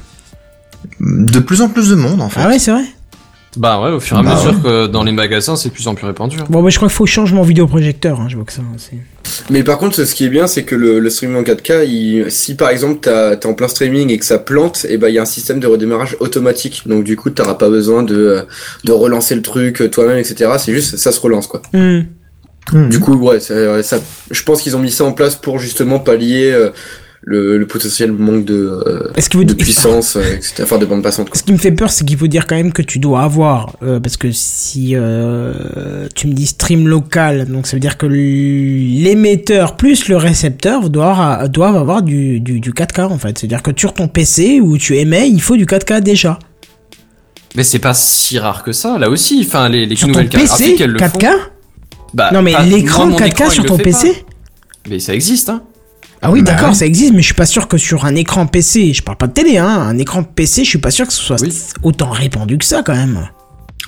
hein 1.02 1.26
De 1.28 1.40
plus 1.40 1.61
en 1.61 1.69
plus 1.69 1.90
de 1.90 1.95
monde 1.95 2.22
en 2.22 2.30
fait. 2.30 2.40
Ah 2.44 2.48
ouais, 2.49 2.60
c'est 2.60 2.72
vrai? 2.72 2.84
Bah 3.56 3.82
ouais, 3.82 3.90
au 3.91 3.99
fur 3.99 4.18
et 4.18 4.19
à 4.19 4.24
Bah 4.24 4.36
mesure 4.36 4.52
ouais. 4.52 4.61
que 4.61 4.88
dans 4.88 5.03
les 5.03 5.11
magasins, 5.11 5.56
c'est 5.56 5.69
de 5.69 5.74
plus 5.74 5.88
en 5.88 5.95
plus 5.95 6.06
répandu. 6.06 6.38
hein. 6.40 6.45
Bon, 6.49 6.61
bah, 6.61 6.69
je 6.69 6.76
crois 6.76 6.90
qu'il 6.90 6.95
faut 6.95 7.06
changer 7.07 7.34
mon 7.34 7.41
vidéoprojecteur, 7.44 8.19
hein, 8.19 8.28
je 8.30 8.36
vois 8.36 8.45
que 8.45 8.53
ça. 8.53 8.61
c'est- 8.78 8.98
Mais 9.49 9.64
par 9.64 9.78
contre, 9.78 10.03
ce 10.03 10.14
qui 10.14 10.26
est 10.26 10.30
bien, 10.30 10.45
c'est 10.48 10.64
que 10.64 10.76
le, 10.76 10.99
le 10.99 11.10
streaming 11.10 11.38
en 11.38 11.44
4K, 11.44 11.86
il- 11.88 12.30
si 12.32 12.56
par 12.56 12.69
exemple 12.69 12.99
t'es 12.99 13.45
en 13.48 13.53
plein 13.53 13.68
streaming 13.68 14.11
et 14.11 14.18
que 14.19 14.26
ça 14.26 14.38
plante, 14.38 14.86
et 14.90 14.98
ben 14.98 15.07
il 15.10 15.15
y 15.15 15.19
a 15.19 15.24
un 15.24 15.26
système 15.26 15.60
de 15.60 15.68
redémarrage 15.68 16.18
automatique. 16.19 16.84
Donc 16.86 17.03
du 17.03 17.15
coup, 17.15 17.30
t'auras 17.30 17.56
pas 17.56 17.69
besoin 17.69 18.03
de, 18.03 18.45
de 18.84 18.91
relancer 18.91 19.34
le 19.36 19.41
truc 19.41 19.82
euh, 19.82 19.90
toi-même, 19.90 20.18
etc. 20.18 20.52
C'est 20.60 20.74
juste 20.74 20.98
ça 20.98 21.11
se 21.11 21.19
relance 21.19 21.48
quoi. 21.48 21.61
Hmm. 21.74 22.02
Du 22.90 22.99
coup, 22.99 23.15
ouais, 23.15 23.40
ça, 23.40 23.82
ça- 23.82 23.99
je 24.30 24.44
pense 24.44 24.61
qu'ils 24.61 24.76
ont 24.76 24.80
mis 24.80 24.91
ça 24.91 25.06
en 25.06 25.14
place 25.14 25.36
pour 25.38 25.57
justement 25.57 25.99
pallier 25.99 26.52
euh, 26.52 26.69
le, 27.30 27.58
le 27.58 27.68
potentiel 27.68 28.14
manque 28.14 28.45
de, 28.45 28.54
euh, 28.88 29.12
Est-ce 29.18 29.30
qu'il 29.30 29.38
vous 29.38 29.44
de 29.44 29.54
puissance, 29.54 30.16
euh, 30.16 30.22
etc. 30.38 30.64
Enfin, 30.64 30.78
de 30.78 30.86
bande 30.86 31.04
passante. 31.04 31.30
Quoi. 31.30 31.38
Ce 31.38 31.44
qui 31.44 31.52
me 31.52 31.58
fait 31.58 31.74
peur, 31.74 31.91
c'est 31.91 32.06
qu'il 32.06 32.18
faut 32.18 32.28
dire 32.28 32.48
quand 32.48 32.56
même 32.56 32.72
que 32.72 32.82
tu 32.82 32.99
dois 32.99 33.24
avoir, 33.24 33.76
euh, 33.84 33.99
parce 33.99 34.16
que 34.16 34.32
si 34.32 34.91
euh, 34.95 36.08
tu 36.16 36.28
me 36.28 36.34
dis 36.34 36.45
stream 36.45 36.88
local, 36.88 37.48
donc 37.48 37.68
ça 37.68 37.76
veut 37.76 37.82
dire 37.82 37.98
que 37.98 38.06
l'émetteur 38.06 39.76
plus 39.76 40.08
le 40.08 40.16
récepteur 40.16 40.90
doivent, 40.90 41.49
doivent 41.49 41.76
avoir 41.76 42.02
du, 42.02 42.40
du, 42.40 42.62
du 42.62 42.72
4K 42.72 43.08
en 43.08 43.18
fait. 43.18 43.38
C'est-à-dire 43.38 43.62
que 43.62 43.72
sur 43.76 43.94
ton 43.94 44.08
PC 44.08 44.62
où 44.62 44.78
tu 44.78 44.95
émets, 44.95 45.28
il 45.30 45.41
faut 45.41 45.58
du 45.58 45.66
4K 45.66 45.99
déjà. 45.99 46.40
Mais 47.58 47.66
c'est 47.66 47.80
pas 47.80 47.94
si 47.94 48.40
rare 48.40 48.64
que 48.64 48.72
ça, 48.72 48.98
là 48.98 49.10
aussi. 49.10 49.44
Enfin, 49.45 49.68
les, 49.68 49.86
les 49.86 49.98
Sur 49.98 50.08
ton 50.08 50.14
nouvelles 50.14 50.30
cartes 50.30 50.45
PC, 50.45 50.64
graphiques, 50.64 50.80
elles 50.82 50.91
le 50.91 50.99
4K 50.99 51.26
font. 51.26 51.38
Bah, 52.14 52.30
Non 52.32 52.41
mais 52.41 52.54
l'écran 52.64 53.06
moi, 53.08 53.20
mon 53.20 53.26
4K 53.26 53.28
écran, 53.28 53.49
sur 53.49 53.66
ton 53.66 53.78
PC 53.78 54.14
pas. 54.14 54.90
Mais 54.90 54.99
ça 54.99 55.14
existe, 55.14 55.49
hein. 55.49 55.62
Ah 56.22 56.31
oui, 56.31 56.41
Bah 56.41 56.52
d'accord, 56.53 56.69
ouais. 56.69 56.76
ça 56.76 56.85
existe, 56.85 57.14
mais 57.14 57.22
je 57.22 57.26
suis 57.27 57.34
pas 57.35 57.45
sûr 57.45 57.68
que 57.68 57.77
sur 57.77 58.06
un 58.06 58.15
écran 58.15 58.48
PC, 58.48 58.94
je 58.94 59.03
parle 59.03 59.18
pas 59.18 59.27
de 59.27 59.34
télé, 59.34 59.57
hein, 59.57 59.68
un 59.68 59.98
écran 59.98 60.23
PC, 60.23 60.64
je 60.64 60.69
suis 60.69 60.80
pas 60.80 60.91
sûr 60.91 61.06
que 61.07 61.14
ce 61.14 61.22
soit 61.22 61.38
autant 61.84 62.10
répandu 62.10 62.57
que 62.57 62.65
ça 62.65 62.81
quand 62.84 62.95
même. 62.95 63.27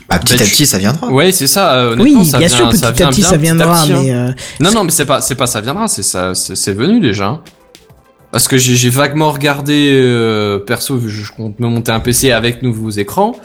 Bah, 0.08 0.20
petit 0.20 0.36
Bah, 0.38 0.42
à 0.42 0.46
tu- 0.46 0.52
petit, 0.52 0.66
ça 0.66 0.78
viendra. 0.78 1.08
Ouais, 1.12 1.32
c'est 1.32 1.48
ça. 1.48 1.74
euh, 1.76 1.96
Oui, 2.00 2.14
ça 2.26 2.38
bien 2.38 2.48
vient- 2.48 2.58
sûr, 2.58 2.70
petit 2.70 2.86
à 2.86 2.92
vient 2.92 3.10
petit, 3.10 3.22
bien 3.22 3.30
ça 3.30 3.38
viendra, 3.38 3.82
petit, 3.84 3.94
hein. 3.94 4.00
mais, 4.04 4.12
euh, 4.14 4.32
Non, 4.60 4.72
non, 4.72 4.84
mais 4.84 4.92
c'est 4.92 5.06
pas, 5.06 5.22
c'est 5.22 5.36
pas 5.36 5.48
ça 5.48 5.62
viendra, 5.62 5.88
c'est 5.88 6.04
ça, 6.04 6.34
c'est 6.36 6.56
c'est 6.56 6.74
venu 6.74 7.00
déjà. 7.00 7.28
hein. 7.28 7.42
Parce 8.32 8.48
que 8.48 8.58
j'ai 8.58 8.90
vaguement 8.92 9.32
regardé, 9.32 9.90
euh, 9.92 10.60
perso, 10.60 11.00
je 11.00 11.08
je 11.10 11.32
compte 11.32 11.60
me 11.60 11.68
monter 11.68 11.92
un 11.92 12.00
PC 12.00 12.32
avec 12.32 12.62
nouveaux 12.62 12.92
écrans. 12.92 13.36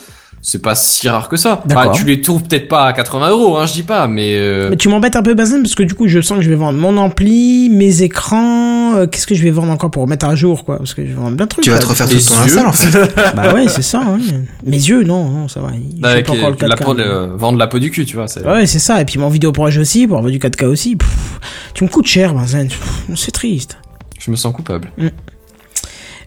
C'est 0.47 0.61
pas 0.61 0.75
si 0.75 1.09
rare 1.09 1.31
que 1.31 1.39
ça. 1.39 1.63
Bah, 1.67 1.91
tu 1.95 2.05
les 2.05 2.21
trouves 2.21 2.43
peut-être 2.43 2.69
pas 2.69 2.85
à 2.85 2.93
80 2.93 3.31
euros, 3.31 3.57
hein, 3.57 3.65
je 3.65 3.73
dis 3.73 3.83
pas, 3.83 4.07
mais. 4.09 4.35
euh, 4.37 4.69
Mais 4.69 4.77
tu 4.77 4.91
m'embêtes 4.91 5.17
un 5.17 5.23
peu, 5.23 5.33
Bazen, 5.33 5.63
parce 5.63 5.75
que 5.75 5.83
du 5.83 5.95
coup, 5.95 6.07
je 6.07 6.21
sens 6.21 6.37
que 6.37 6.45
je 6.45 6.51
vais 6.51 6.55
vendre 6.55 6.79
mon 6.79 6.99
ampli, 6.99 7.71
mes 7.71 8.03
écrans. 8.03 8.95
euh, 8.95 9.07
Qu'est-ce 9.07 9.27
que 9.27 9.35
je 9.35 9.43
vais 9.43 9.51
vendre 9.51 9.73
encore 9.73 9.91
pour 9.91 10.03
remettre 10.03 10.27
à 10.27 10.35
jour, 10.35 10.67
quoi 10.67 10.77
Parce 10.77 10.93
que 10.93 11.01
je 11.03 11.09
vais 11.09 11.15
vendre 11.15 11.37
plein 11.37 11.47
de 11.47 11.49
trucs. 11.49 11.65
Tu 11.65 11.71
vas 11.71 11.77
là. 11.77 11.83
te 11.83 11.87
refaire 11.87 12.07
Les 12.09 12.17
toute 12.19 12.29
ton 12.29 12.35
yeux. 12.45 12.59
install 12.59 12.67
en 12.67 12.73
fait. 12.73 13.15
Bah 13.37 13.55
ouais, 13.55 13.69
c'est 13.69 13.81
ça. 13.81 14.03
hein. 14.07 14.19
Mes 14.67 14.77
yeux, 14.77 15.03
non, 15.03 15.31
non, 15.31 15.49
ça 15.49 15.61
va. 15.61 15.69
je 15.71 16.07
avec 16.07 16.27
fais 16.27 16.33
pas 16.33 16.39
encore 16.39 16.51
le 16.61 16.69
la 16.69 16.77
4K, 16.77 16.85
peau, 16.85 16.93
mais- 16.95 17.05
le- 17.05 17.37
vendre 17.37 17.57
la 17.59 17.67
peau 17.67 17.79
du 17.79 17.91
cul, 17.91 18.05
tu 18.05 18.17
vois. 18.17 18.29
c'est- 18.29 18.45
Ouais, 18.47 18.67
c'est 18.67 18.79
ça. 18.81 19.01
Et 19.01 19.07
puis 19.07 19.19
mon 19.19 19.31
vidéoprojet 19.31 19.81
aussi, 19.81 20.07
pour 20.07 20.19
avoir 20.19 20.31
du 20.31 20.39
4K 20.39 20.65
aussi. 20.67 20.97
Pff, 20.97 21.09
tu 21.73 21.85
me 21.85 21.89
coûtes 21.89 22.07
cher, 22.07 22.35
Bazen. 22.35 22.69
Pff, 22.69 23.05
C'est 23.17 23.33
triste. 23.33 23.79
Je 24.21 24.31
me 24.31 24.37
sens 24.37 24.53
coupable. 24.55 24.91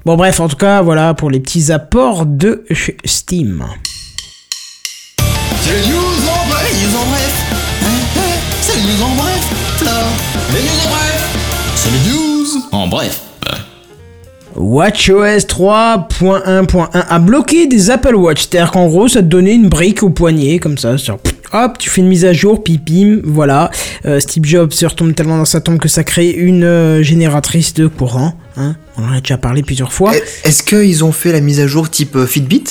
Bon, 0.05 0.15
bref, 0.15 0.39
en 0.39 0.47
tout 0.47 0.55
cas, 0.55 0.81
voilà 0.81 1.13
pour 1.13 1.29
les 1.29 1.39
petits 1.39 1.71
apports 1.71 2.25
de 2.25 2.63
Steam. 3.05 3.63
C'est 5.67 5.73
les 5.73 5.87
news 5.89 5.99
en 6.29 6.47
bref, 6.49 6.71
les 6.71 6.87
news 6.87 6.95
en 6.97 7.05
bref. 7.09 7.33
Hein, 7.83 7.87
hein, 8.17 8.21
C'est 8.61 8.75
les 8.75 8.81
news 8.83 9.03
en 9.03 9.15
bref, 9.15 9.83
là. 9.83 10.03
Les 10.53 10.61
news 10.61 10.79
en 10.85 10.89
bref. 10.89 11.19
C'est 11.75 11.89
les 11.91 12.11
news 12.11 12.47
en 12.71 12.87
bref. 12.87 13.21
WatchOS 14.55 15.45
3.1.1 15.45 16.87
a 17.09 17.19
bloqué 17.19 17.67
des 17.67 17.89
Apple 17.91 18.15
Watch. 18.15 18.41
C'est-à-dire 18.49 18.71
qu'en 18.71 18.87
gros, 18.87 19.07
ça 19.07 19.19
te 19.21 19.27
donnait 19.27 19.53
une 19.55 19.67
brique 19.69 20.01
au 20.03 20.09
poignet, 20.09 20.57
comme 20.59 20.77
ça. 20.77 20.97
sur- 20.97 21.19
Hop, 21.53 21.77
tu 21.77 21.89
fais 21.89 22.01
une 22.01 22.07
mise 22.07 22.25
à 22.25 22.33
jour, 22.33 22.63
pipim, 22.63 23.19
voilà. 23.23 23.69
Euh, 24.05 24.19
Steve 24.19 24.43
Jobs 24.45 24.71
se 24.73 24.85
retombe 24.85 25.13
tellement 25.15 25.37
dans 25.37 25.45
sa 25.45 25.61
tombe 25.61 25.77
que 25.79 25.87
ça 25.87 26.03
crée 26.03 26.29
une 26.31 26.63
euh, 26.63 27.03
génératrice 27.03 27.73
de 27.73 27.87
courant. 27.87 28.33
Hein 28.57 28.75
On 28.97 29.03
en 29.07 29.11
a 29.13 29.19
déjà 29.21 29.37
parlé 29.37 29.63
plusieurs 29.63 29.93
fois. 29.93 30.13
Est-ce 30.43 30.63
qu'ils 30.63 31.03
ont 31.05 31.11
fait 31.13 31.31
la 31.31 31.39
mise 31.41 31.59
à 31.61 31.67
jour 31.67 31.89
type 31.89 32.15
euh, 32.15 32.25
Fitbit? 32.25 32.63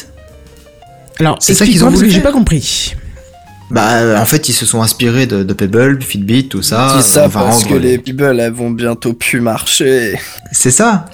Alors, 1.18 1.36
c'est 1.40 1.54
ça 1.54 1.64
qu'ils 1.64 1.82
ont 1.82 1.86
parce 1.86 1.96
voulu 1.96 2.08
que 2.08 2.14
j'ai 2.14 2.20
pas 2.20 2.32
compris. 2.32 2.94
Bah, 3.70 3.94
euh, 3.94 4.16
en 4.16 4.26
fait, 4.26 4.48
ils 4.48 4.52
se 4.52 4.64
sont 4.64 4.82
inspirés 4.82 5.26
de, 5.26 5.42
de 5.42 5.52
Pebble, 5.52 6.00
Fitbit, 6.02 6.48
tout 6.48 6.62
ça. 6.62 6.94
Dis 6.96 7.02
ça 7.02 7.26
va 7.26 7.40
parce 7.40 7.64
rendre 7.64 7.68
que 7.68 7.74
les 7.74 7.98
People 7.98 8.38
elles 8.38 8.52
vont 8.52 8.70
bientôt 8.70 9.12
plus 9.12 9.40
marcher. 9.40 10.18
C'est 10.52 10.70
ça. 10.70 11.06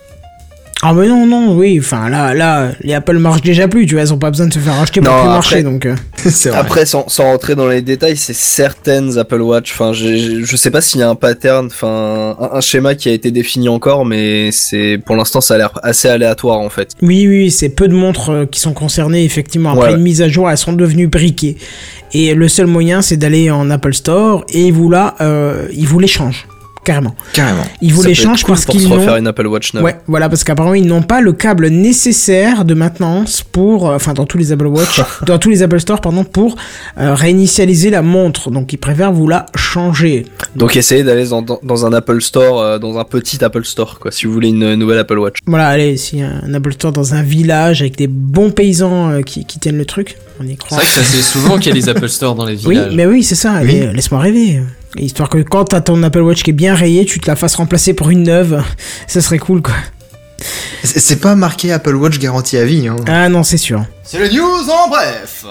Ah 0.84 0.92
mais 0.94 1.06
non, 1.06 1.26
non, 1.26 1.56
oui, 1.56 1.78
enfin 1.78 2.08
là, 2.08 2.34
là, 2.34 2.72
les 2.80 2.92
Apple 2.94 3.16
marchent 3.18 3.42
déjà 3.42 3.68
plus, 3.68 3.86
tu 3.86 3.94
vois, 3.94 4.02
elles 4.02 4.12
ont 4.12 4.18
pas 4.18 4.30
besoin 4.30 4.48
de 4.48 4.52
se 4.52 4.58
faire 4.58 4.74
racheter 4.76 5.00
pour 5.00 5.10
Non, 5.12 5.16
plus 5.20 5.20
après- 5.28 5.34
marcher, 5.34 5.62
donc... 5.62 5.86
euh. 5.86 5.94
Après, 6.54 6.86
sans, 6.86 7.08
sans 7.08 7.24
rentrer 7.24 7.54
dans 7.54 7.68
les 7.68 7.82
détails, 7.82 8.16
c'est 8.16 8.32
certaines 8.34 9.16
Apple 9.18 9.40
Watch. 9.40 9.72
Enfin, 9.72 9.92
je 9.92 10.56
sais 10.56 10.70
pas 10.70 10.80
s'il 10.80 11.00
y 11.00 11.02
a 11.02 11.08
un 11.08 11.14
pattern, 11.14 11.66
enfin, 11.66 12.36
un, 12.38 12.56
un 12.56 12.60
schéma 12.60 12.94
qui 12.96 13.08
a 13.08 13.12
été 13.12 13.30
défini 13.30 13.68
encore, 13.68 14.04
mais 14.04 14.50
c'est 14.52 14.98
pour 15.04 15.14
l'instant, 15.16 15.40
ça 15.40 15.54
a 15.54 15.58
l'air 15.58 15.70
assez 15.84 16.08
aléatoire 16.08 16.58
en 16.58 16.68
fait. 16.68 16.90
Oui, 17.00 17.26
oui, 17.28 17.50
c'est 17.52 17.68
peu 17.70 17.86
de 17.88 17.94
montres 17.94 18.30
euh, 18.30 18.46
qui 18.46 18.58
sont 18.60 18.72
concernées, 18.72 19.24
effectivement. 19.24 19.70
Après 19.70 19.88
Ouais. 19.90 19.94
une 19.94 20.02
mise 20.02 20.20
à 20.22 20.28
jour, 20.28 20.48
elles 20.50 20.58
sont 20.58 20.72
devenues 20.72 21.06
briquées. 21.08 21.56
Et 22.12 22.34
le 22.34 22.48
seul 22.48 22.66
moyen, 22.66 23.02
c'est 23.02 23.16
d'aller 23.16 23.50
en 23.50 23.70
Apple 23.70 23.94
Store, 23.94 24.44
et 24.52 24.62
ils 24.66 24.72
vous, 24.72 24.90
là, 24.90 25.14
euh, 25.20 25.66
ils 25.72 25.86
vous 25.86 25.98
les 26.00 26.08
changent. 26.08 26.46
Carrément. 26.84 27.14
Carrément. 27.32 27.62
Ils 27.80 27.92
vous 27.94 28.02
Ça 28.02 28.08
les 28.08 28.14
peut 28.14 28.20
être 28.20 28.26
changent 28.26 28.42
cool 28.42 28.54
parce 28.54 28.64
pour 28.64 28.74
qu'ils 28.74 28.82
se 28.84 28.88
refaire 28.88 29.12
n'ont... 29.12 29.18
une 29.18 29.26
Apple 29.28 29.46
Watch 29.46 29.72
neuve. 29.74 29.84
Ouais, 29.84 29.98
voilà, 30.08 30.28
parce 30.28 30.42
qu'apparemment 30.42 30.74
ils 30.74 30.86
n'ont 30.86 31.02
pas 31.02 31.20
le 31.20 31.32
câble 31.32 31.68
nécessaire 31.68 32.64
de 32.64 32.74
maintenance 32.74 33.42
pour, 33.42 33.88
euh, 33.88 33.94
enfin 33.94 34.14
dans 34.14 34.26
tous 34.26 34.36
les 34.38 34.50
Apple 34.52 34.66
Watch, 34.66 35.00
dans 35.26 35.38
tous 35.38 35.50
les 35.50 35.62
Apple 35.62 35.78
Store, 35.78 36.00
pardon, 36.00 36.24
pour 36.24 36.56
euh, 36.98 37.14
réinitialiser 37.14 37.90
la 37.90 38.02
montre. 38.02 38.50
Donc 38.50 38.72
ils 38.72 38.78
préfèrent 38.78 39.12
vous 39.12 39.28
la 39.28 39.46
changer. 39.56 40.26
Donc 40.56 40.74
essayez 40.76 41.04
d'aller 41.04 41.26
dans, 41.28 41.40
dans, 41.42 41.60
dans 41.62 41.86
un 41.86 41.92
Apple 41.92 42.20
Store, 42.20 42.60
euh, 42.60 42.78
dans 42.80 42.98
un 42.98 43.04
petit 43.04 43.42
Apple 43.44 43.64
Store, 43.64 43.98
quoi, 44.00 44.10
si 44.10 44.26
vous 44.26 44.32
voulez 44.32 44.48
une 44.48 44.74
nouvelle 44.74 44.98
Apple 44.98 45.18
Watch. 45.18 45.36
Voilà, 45.46 45.68
allez, 45.68 45.96
a 46.20 46.46
un 46.46 46.52
Apple 46.54 46.72
Store 46.72 46.92
dans 46.92 47.14
un 47.14 47.22
village 47.22 47.80
avec 47.80 47.96
des 47.96 48.08
bons 48.08 48.50
paysans 48.50 49.10
euh, 49.10 49.22
qui, 49.22 49.44
qui 49.44 49.60
tiennent 49.60 49.78
le 49.78 49.84
truc, 49.86 50.16
on 50.40 50.44
y 50.44 50.48
C'est 50.48 50.56
croit. 50.56 50.78
vrai 50.78 50.86
que 50.86 50.92
c'est 50.92 51.00
assez 51.00 51.22
souvent 51.22 51.58
qu'il 51.58 51.68
y 51.68 51.70
a 51.70 51.74
les 51.80 51.88
Apple 51.96 52.08
Store 52.08 52.34
dans 52.34 52.44
les 52.44 52.56
Oui, 52.66 52.74
villages. 52.74 52.92
mais 52.94 53.06
oui, 53.06 53.22
c'est 53.22 53.36
ça. 53.36 53.62
Laisse-moi 53.62 54.20
rêver. 54.20 54.60
Histoire 54.96 55.28
que 55.28 55.38
quand 55.38 55.64
t'as 55.64 55.80
ton 55.80 56.02
Apple 56.02 56.20
Watch 56.20 56.42
qui 56.42 56.50
est 56.50 56.54
bien 56.54 56.74
rayé, 56.74 57.04
tu 57.04 57.18
te 57.18 57.26
la 57.26 57.36
fasses 57.36 57.54
remplacer 57.54 57.94
pour 57.94 58.10
une 58.10 58.24
neuve. 58.24 58.62
Ça 59.06 59.20
serait 59.20 59.38
cool, 59.38 59.62
quoi. 59.62 59.74
C'est 60.84 61.20
pas 61.20 61.34
marqué 61.36 61.72
Apple 61.72 61.94
Watch 61.94 62.18
garantie 62.18 62.56
à 62.56 62.64
vie. 62.64 62.88
Hein. 62.88 62.96
Ah 63.06 63.28
non, 63.28 63.42
c'est 63.44 63.56
sûr. 63.56 63.84
C'est 64.02 64.18
le 64.18 64.28
news 64.28 64.68
en 64.68 64.88
bref. 64.88 65.44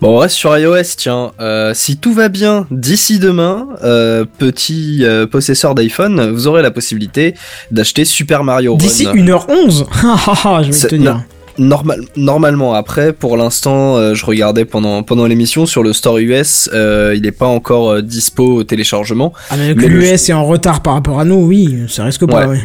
Bon, 0.00 0.16
on 0.16 0.18
reste 0.18 0.36
sur 0.36 0.56
iOS, 0.56 0.82
tiens. 0.96 1.32
Euh, 1.40 1.72
si 1.74 1.96
tout 1.96 2.12
va 2.12 2.28
bien, 2.28 2.66
d'ici 2.70 3.18
demain, 3.18 3.66
euh, 3.82 4.24
petit 4.38 5.04
euh, 5.04 5.26
possesseur 5.26 5.74
d'iPhone, 5.74 6.30
vous 6.30 6.46
aurez 6.46 6.62
la 6.62 6.70
possibilité 6.70 7.34
d'acheter 7.70 8.04
Super 8.04 8.44
Mario 8.44 8.72
Run. 8.72 8.78
D'ici 8.78 9.06
1h11 9.06 9.86
Ah, 10.04 10.60
Je 10.62 10.70
vais 10.70 10.88
te 10.88 10.94
dire. 10.94 11.22
Normal, 11.58 12.00
normalement, 12.16 12.74
après, 12.74 13.12
pour 13.12 13.36
l'instant, 13.36 13.96
euh, 13.96 14.14
je 14.14 14.24
regardais 14.24 14.64
pendant, 14.64 15.02
pendant 15.02 15.26
l'émission 15.26 15.66
sur 15.66 15.82
le 15.82 15.92
store 15.92 16.18
US, 16.18 16.68
euh, 16.72 17.12
il 17.16 17.22
n'est 17.22 17.32
pas 17.32 17.46
encore 17.46 17.90
euh, 17.90 18.02
dispo 18.02 18.44
au 18.56 18.64
téléchargement. 18.64 19.32
Ah, 19.50 19.56
mais 19.58 19.74
que 19.74 19.80
Mais 19.80 19.88
le- 19.88 19.98
l'US 20.00 20.28
est 20.28 20.32
en 20.32 20.44
retard 20.46 20.82
par 20.82 20.94
rapport 20.94 21.20
à 21.20 21.24
nous, 21.24 21.36
oui, 21.46 21.76
ça 21.88 22.04
risque 22.04 22.26
pas, 22.26 22.46
Ouais. 22.46 22.54
ouais. 22.56 22.60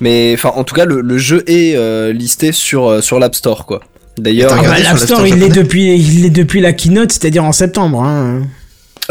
Mais 0.00 0.32
enfin, 0.34 0.52
en 0.54 0.62
tout 0.64 0.74
cas, 0.76 0.84
le, 0.84 1.00
le 1.00 1.18
jeu 1.18 1.42
est 1.48 1.74
euh, 1.76 2.12
listé 2.12 2.52
sur, 2.52 2.86
euh, 2.88 3.00
sur 3.00 3.18
l'App 3.18 3.34
Store, 3.34 3.66
quoi. 3.66 3.80
D'ailleurs, 4.16 4.52
Ah 4.56 4.62
bah, 4.62 4.78
l'App 4.78 4.98
Store, 4.98 5.26
il 5.26 5.36
l'est 5.36 5.48
depuis, 5.48 5.96
il 5.96 6.22
l'est 6.22 6.30
depuis 6.30 6.60
la 6.60 6.72
keynote, 6.72 7.10
c'est-à-dire 7.12 7.44
en 7.44 7.52
septembre. 7.52 8.02
Hein. 8.02 8.42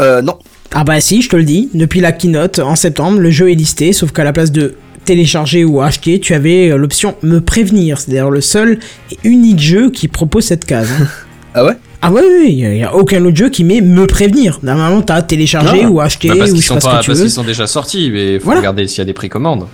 Euh, 0.00 0.22
non. 0.22 0.38
Ah 0.74 0.84
bah 0.84 1.00
si, 1.00 1.22
je 1.22 1.28
te 1.30 1.36
le 1.36 1.44
dis. 1.44 1.70
Depuis 1.74 2.00
la 2.00 2.12
keynote, 2.12 2.58
en 2.58 2.76
septembre, 2.76 3.18
le 3.18 3.30
jeu 3.30 3.50
est 3.50 3.54
listé, 3.54 3.92
sauf 3.94 4.12
qu'à 4.12 4.22
la 4.24 4.32
place 4.34 4.52
de 4.52 4.74
télécharger 5.08 5.64
ou 5.64 5.80
acheter, 5.80 6.20
tu 6.20 6.34
avais 6.34 6.70
euh, 6.70 6.76
l'option 6.76 7.14
me 7.22 7.40
prévenir. 7.40 7.98
C'est 7.98 8.10
d'ailleurs 8.10 8.30
le 8.30 8.40
seul 8.42 8.78
et 9.10 9.16
unique 9.24 9.58
jeu 9.58 9.90
qui 9.90 10.06
propose 10.06 10.44
cette 10.44 10.66
case. 10.66 10.90
hein. 11.00 11.06
ah 11.54 11.64
ouais? 11.64 11.72
Ah 12.02 12.12
ouais, 12.12 12.20
oui, 12.22 12.54
il 12.58 12.70
n'y 12.70 12.84
a 12.84 12.94
aucun 12.94 13.24
autre 13.24 13.36
jeu 13.36 13.48
qui 13.48 13.64
met 13.64 13.80
me 13.80 14.06
prévenir. 14.06 14.60
Normalement, 14.62 15.00
t'as 15.02 15.20
téléchargé 15.22 15.82
Non. 15.84 15.88
ou 15.90 16.00
acheté 16.00 16.28
Bah, 16.28 16.34
parce 16.38 16.50
ou 16.50 16.54
qu'ils 16.54 16.62
je 16.62 16.68
sais 16.68 16.68
sont 16.68 16.74
pas 16.74 16.80
ce 16.80 16.86
que 16.86 16.90
tu 17.02 17.06
parce 17.08 17.18
veux. 17.18 17.24
qu'ils 17.24 17.32
sont 17.32 17.42
déjà 17.42 17.66
sortis, 17.66 18.10
mais 18.12 18.38
faut 18.38 18.44
Voilà. 18.44 18.60
regarder 18.60 18.86
s'il 18.86 18.98
y 18.98 19.00
a 19.00 19.04
des 19.06 19.12
précommandes. 19.14 19.66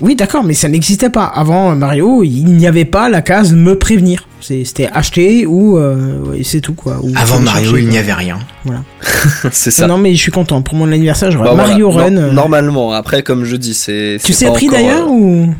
Oui, 0.00 0.14
d'accord, 0.14 0.44
mais 0.44 0.52
ça 0.54 0.68
n'existait 0.68 1.08
pas. 1.10 1.24
Avant 1.24 1.74
Mario, 1.74 2.22
il 2.22 2.44
n'y 2.44 2.66
avait 2.66 2.84
pas 2.84 3.08
la 3.08 3.22
case 3.22 3.52
me 3.54 3.78
prévenir. 3.78 4.28
C'était 4.40 4.88
acheter 4.92 5.46
ou 5.46 5.78
euh, 5.78 6.36
c'est 6.44 6.60
tout 6.60 6.74
quoi. 6.74 6.98
Ou 7.02 7.10
Avant 7.16 7.40
Mario, 7.40 7.76
il 7.78 7.88
n'y 7.88 7.98
avait 7.98 8.12
rien. 8.12 8.38
Voilà. 8.64 8.82
c'est 9.52 9.70
ça. 9.70 9.86
Non, 9.86 9.98
mais 9.98 10.14
je 10.14 10.20
suis 10.20 10.30
content. 10.32 10.60
Pour 10.62 10.74
mon 10.76 10.92
anniversaire, 10.92 11.30
j'aurai 11.30 11.46
Bah, 11.48 11.54
voilà. 11.54 11.68
Mario 11.70 11.90
Non- 11.90 11.96
Run. 11.96 12.16
euh, 12.16 12.32
Normalement, 12.32 12.92
après, 12.92 13.22
comme 13.22 13.44
je 13.44 13.56
dis, 13.56 13.74
c'est. 13.74 14.18
Tu 14.22 14.32
sais 14.34 14.46
encore, 14.48 14.60
d'ailleurs 14.70 15.08
euh, 15.08 15.10
ou? 15.10 15.54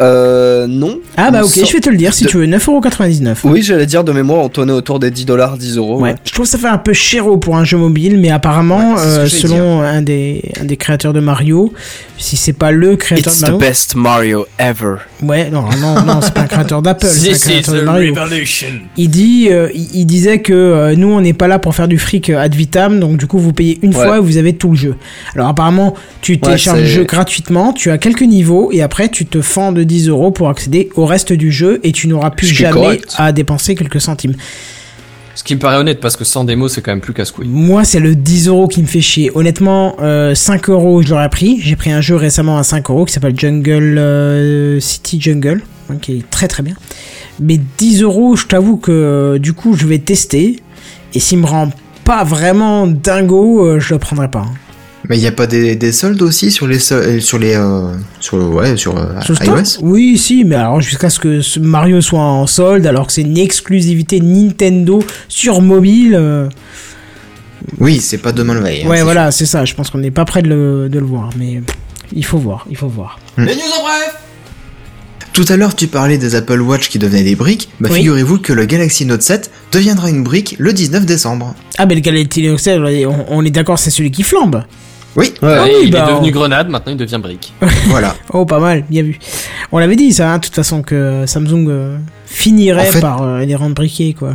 Euh, 0.00 0.66
non. 0.68 0.98
Ah 1.16 1.30
bah 1.30 1.42
ok, 1.42 1.52
je 1.66 1.72
vais 1.72 1.80
te 1.80 1.88
le 1.88 1.96
dire 1.96 2.12
si 2.12 2.24
de- 2.24 2.28
tu 2.28 2.36
veux. 2.36 2.46
9,99€. 2.46 3.38
Oui, 3.44 3.62
j'allais 3.62 3.86
dire 3.86 4.04
de 4.04 4.12
mémoire, 4.12 4.40
on 4.44 4.48
tournait 4.48 4.72
autour 4.72 4.98
des 4.98 5.10
10 5.10 5.24
dollars, 5.24 5.56
10 5.56 5.76
euros. 5.78 6.00
Ouais. 6.00 6.14
Je 6.24 6.32
trouve 6.32 6.44
que 6.44 6.50
ça 6.50 6.58
fait 6.58 6.66
un 6.68 6.76
peu 6.78 6.92
chéro 6.92 7.38
pour 7.38 7.56
un 7.56 7.64
jeu 7.64 7.78
mobile, 7.78 8.18
mais 8.20 8.30
apparemment, 8.30 8.94
Ouais, 8.94 9.00
euh, 9.00 9.26
selon 9.26 9.80
un 9.80 10.02
des, 10.02 10.42
un 10.60 10.64
des 10.64 10.76
créateurs 10.76 11.12
de 11.14 11.20
Mario, 11.20 11.72
si 12.18 12.36
c'est 12.36 12.52
pas 12.52 12.72
le 12.72 12.96
créateur 12.96 13.32
It's 13.32 13.40
de 13.40 13.46
the 13.46 13.50
Mario. 13.50 13.58
best 13.66 13.94
Mario 13.94 14.46
ever. 14.58 14.96
Ouais, 15.22 15.48
non, 15.50 15.62
non, 15.80 16.02
non, 16.02 16.20
c'est 16.20 16.34
pas 16.34 16.42
un 16.42 16.46
créateur 16.46 16.82
d'Apple, 16.82 17.06
c'est 17.06 17.30
un 17.32 17.38
créateur 17.38 17.74
de 17.74 17.80
Mario. 17.80 18.14
revolution. 18.14 18.66
Il 18.98 19.08
dit, 19.08 19.48
euh, 19.50 19.68
il, 19.74 19.88
il 19.94 20.04
disait 20.04 20.40
que 20.40 20.52
euh, 20.52 20.94
nous 20.94 21.08
on 21.08 21.20
n'est 21.22 21.32
pas 21.32 21.48
là 21.48 21.58
pour 21.58 21.74
faire 21.74 21.88
du 21.88 21.98
fric 21.98 22.28
ad 22.30 22.54
vitam, 22.54 23.00
donc 23.00 23.16
du 23.16 23.26
coup 23.26 23.38
vous 23.38 23.52
payez 23.54 23.78
une 23.82 23.94
Ouais. 23.96 24.04
fois 24.04 24.16
et 24.18 24.20
vous 24.20 24.36
avez 24.36 24.52
tout 24.54 24.70
le 24.70 24.76
jeu. 24.76 24.94
Alors 25.34 25.48
apparemment 25.48 25.94
tu 26.20 26.38
télécharges 26.38 26.80
le 26.80 26.84
jeu 26.86 27.04
gratuitement, 27.04 27.72
tu 27.72 27.90
as 27.90 27.96
quelques 27.98 28.22
niveaux 28.22 28.70
et 28.72 28.82
après 28.82 29.08
tu 29.08 29.24
te 29.24 29.40
fends 29.40 29.72
de 29.72 29.84
10 29.86 30.08
euros 30.08 30.30
pour 30.30 30.48
accéder 30.50 30.90
au 30.96 31.06
reste 31.06 31.32
du 31.32 31.50
jeu 31.50 31.80
et 31.82 31.92
tu 31.92 32.08
n'auras 32.08 32.30
plus 32.30 32.46
jamais 32.48 32.72
correct. 32.72 33.14
à 33.16 33.32
dépenser 33.32 33.74
quelques 33.74 34.00
centimes. 34.00 34.34
Ce 35.34 35.44
qui 35.44 35.54
me 35.54 35.60
paraît 35.60 35.76
honnête, 35.76 36.00
parce 36.00 36.16
que 36.16 36.24
sans 36.24 36.44
démo, 36.44 36.66
c'est 36.68 36.80
quand 36.80 36.92
même 36.92 37.02
plus 37.02 37.12
casse-couille. 37.12 37.46
Moi, 37.48 37.84
c'est 37.84 38.00
le 38.00 38.14
10 38.16 38.48
euros 38.48 38.68
qui 38.68 38.80
me 38.80 38.86
fait 38.86 39.02
chier. 39.02 39.30
Honnêtement, 39.34 39.96
euh, 40.00 40.34
5 40.34 40.70
euros, 40.70 41.02
je 41.02 41.10
l'aurais 41.10 41.28
pris. 41.28 41.60
J'ai 41.60 41.76
pris 41.76 41.90
un 41.92 42.00
jeu 42.00 42.16
récemment 42.16 42.56
à 42.56 42.62
5 42.62 42.88
euros 42.88 43.04
qui 43.04 43.12
s'appelle 43.12 43.38
Jungle 43.38 43.98
euh, 43.98 44.80
City 44.80 45.20
Jungle, 45.20 45.62
hein, 45.90 45.96
qui 46.00 46.12
est 46.18 46.30
très 46.30 46.48
très 46.48 46.62
bien. 46.62 46.74
Mais 47.38 47.60
10 47.78 48.02
euros, 48.02 48.34
je 48.34 48.46
t'avoue 48.46 48.78
que 48.78 48.90
euh, 48.90 49.38
du 49.38 49.52
coup, 49.52 49.74
je 49.76 49.86
vais 49.86 49.98
tester. 49.98 50.60
Et 51.12 51.20
s'il 51.20 51.38
me 51.38 51.46
rend 51.46 51.70
pas 52.04 52.24
vraiment 52.24 52.86
dingo, 52.86 53.62
euh, 53.66 53.78
je 53.78 53.92
le 53.92 54.00
prendrai 54.00 54.30
pas. 54.30 54.40
hein. 54.40 54.54
Mais 55.08 55.16
il 55.16 55.20
n'y 55.20 55.26
a 55.26 55.32
pas 55.32 55.46
des, 55.46 55.76
des 55.76 55.92
soldes 55.92 56.20
aussi 56.22 56.50
sur 56.50 56.66
les 56.66 56.78
sol- 56.78 57.02
euh, 57.02 57.20
sur 57.20 57.38
les 57.38 57.54
euh, 57.54 57.92
sur 58.20 58.36
le 58.38 58.44
ouais 58.44 58.76
sur, 58.76 58.96
euh, 58.98 59.20
Sur 59.22 59.34
le 59.34 59.36
store 59.44 59.58
iOS 59.58 59.64
Oui, 59.82 60.18
si, 60.18 60.44
mais 60.44 60.56
alors 60.56 60.80
jusqu'à 60.80 61.10
ce 61.10 61.20
que 61.20 61.40
ce 61.40 61.60
Mario 61.60 62.00
soit 62.00 62.18
en 62.20 62.46
solde, 62.46 62.86
alors 62.86 63.06
que 63.06 63.12
c'est 63.12 63.22
une 63.22 63.38
exclusivité 63.38 64.20
Nintendo 64.20 65.02
sur 65.28 65.60
mobile. 65.62 66.14
euh, 66.18 66.48
Oui, 67.78 68.00
c'est 68.00 68.18
pas 68.18 68.32
demain 68.32 68.54
le 68.54 68.60
veille. 68.60 68.82
hein, 68.84 68.88
ouais, 68.88 69.02
voilà, 69.02 69.30
c'est 69.30 69.46
ça. 69.46 69.64
Je 69.64 69.74
pense 69.74 69.90
qu'on 69.90 69.98
n'est 69.98 70.10
pas 70.10 70.24
prêt 70.24 70.42
de 70.42 70.48
le, 70.48 70.88
de 70.88 70.98
le 70.98 71.06
voir, 71.06 71.30
mais 71.38 71.60
il 72.12 72.24
faut 72.24 72.38
voir, 72.38 72.66
il 72.70 72.76
faut 72.76 72.88
voir. 72.88 73.18
Les 73.38 73.44
news 73.44 73.50
en 73.78 73.82
bref. 73.82 74.14
Tout 75.32 75.44
à 75.50 75.56
l'heure, 75.58 75.76
tu 75.76 75.86
parlais 75.86 76.16
des 76.16 76.34
Apple 76.34 76.60
Watch 76.62 76.88
qui 76.88 76.98
devenaient 76.98 77.22
des 77.22 77.34
briques. 77.36 77.68
Bah, 77.78 77.90
Oui. 77.92 77.98
figurez-vous 77.98 78.38
que 78.38 78.54
le 78.54 78.64
Galaxy 78.64 79.04
Note 79.04 79.20
7 79.22 79.50
deviendra 79.70 80.08
une 80.08 80.22
brique 80.24 80.56
le 80.58 80.72
19 80.72 81.04
décembre. 81.04 81.54
Ah, 81.76 81.84
mais 81.84 81.94
le 81.94 82.00
Galaxy 82.00 82.42
Note 82.48 82.58
7, 82.58 82.80
on, 83.06 83.26
on 83.28 83.44
est 83.44 83.50
d'accord, 83.50 83.78
c'est 83.78 83.90
celui 83.90 84.10
qui 84.10 84.22
flambe. 84.22 84.62
Oui. 85.16 85.32
Ah 85.42 85.62
oui, 85.64 85.70
il 85.84 85.90
bah, 85.90 86.06
est 86.08 86.12
devenu 86.12 86.28
on- 86.28 86.32
grenade, 86.32 86.68
maintenant 86.68 86.92
il 86.92 86.98
devient 86.98 87.18
brique. 87.22 87.52
voilà. 87.86 88.14
Oh, 88.32 88.44
pas 88.44 88.58
mal, 88.60 88.84
bien 88.88 89.02
vu. 89.02 89.18
On 89.72 89.78
l'avait 89.78 89.96
dit, 89.96 90.12
ça, 90.12 90.30
hein, 90.32 90.38
de 90.38 90.44
toute 90.44 90.54
façon, 90.54 90.82
que 90.82 91.24
Samsung 91.26 91.66
euh, 91.68 91.98
finirait 92.26 92.88
En 92.88 92.92
fait- 92.92 93.00
par 93.00 93.22
euh, 93.22 93.40
les 93.40 93.54
rendre 93.54 93.74
briqués, 93.74 94.12
quoi. 94.14 94.34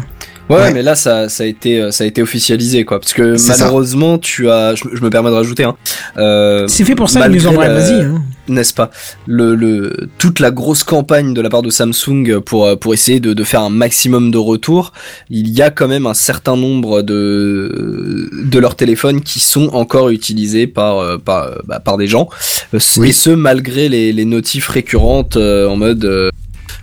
Ouais, 0.56 0.73
mais 0.73 0.82
là 0.82 0.95
ça, 0.95 1.30
ça 1.30 1.44
a 1.44 1.45
été 1.45 1.80
euh, 1.82 1.91
ça 1.91 2.03
a 2.03 2.07
été 2.07 2.22
officialisé 2.22 2.84
quoi 2.86 2.99
parce 2.99 3.14
que 3.14 3.38
ça. 3.38 3.56
malheureusement 3.57 4.18
tu 4.18 4.49
as 4.49 4.76
je, 4.76 4.84
je 4.94 5.02
me 5.02 5.10
permets 5.10 5.30
de 5.30 5.36
rajouter 5.36 5.64
hein, 5.64 5.76
euh, 6.18 6.68
C'est 6.68 6.84
fait 6.84 6.95
pour 6.95 7.10
ça, 7.10 7.19
malgré 7.19 7.38
ils 7.40 7.52
nous 7.52 7.57
en 7.57 7.61
la- 7.61 7.68
hein. 8.02 8.22
n'est-ce 8.48 8.73
pas? 8.73 8.90
Le, 9.28 9.56
le 9.56 10.10
toute 10.18 10.40
la 10.40 10.52
grosse 10.52 10.84
campagne 10.84 11.34
de 11.34 11.41
la 11.41 11.49
part 11.49 11.61
de 11.61 11.69
Samsung 11.69 12.40
pour 12.45 12.65
euh, 12.65 12.76
pour 12.76 12.94
essayer 12.94 13.19
de, 13.19 13.34
de 13.34 13.44
faire 13.44 13.61
un 13.61 13.69
maximum 13.69 14.32
de 14.32 14.38
retours 14.38 14.94
il 15.30 15.49
y 15.49 15.61
a 15.61 15.69
quand 15.69 15.88
même 15.88 16.06
un 16.06 16.14
certain 16.14 16.57
nombre 16.57 17.02
de 17.02 18.30
de 18.45 18.60
leurs 18.60 18.76
téléphones 18.76 19.22
qui 19.22 19.40
sont 19.40 19.69
encore 19.73 20.10
utilisés 20.10 20.68
par 20.68 21.19
par 21.19 21.49
bah, 21.65 21.80
par 21.80 21.98
des 21.98 22.07
gens 22.07 22.30
et 22.73 22.80
ce 23.11 23.30
malgré 23.30 23.90
les, 23.90 24.11
les 24.14 24.26
notifs 24.26 24.68
récurrentes 24.68 25.38
en 25.38 25.76
mode 25.76 26.03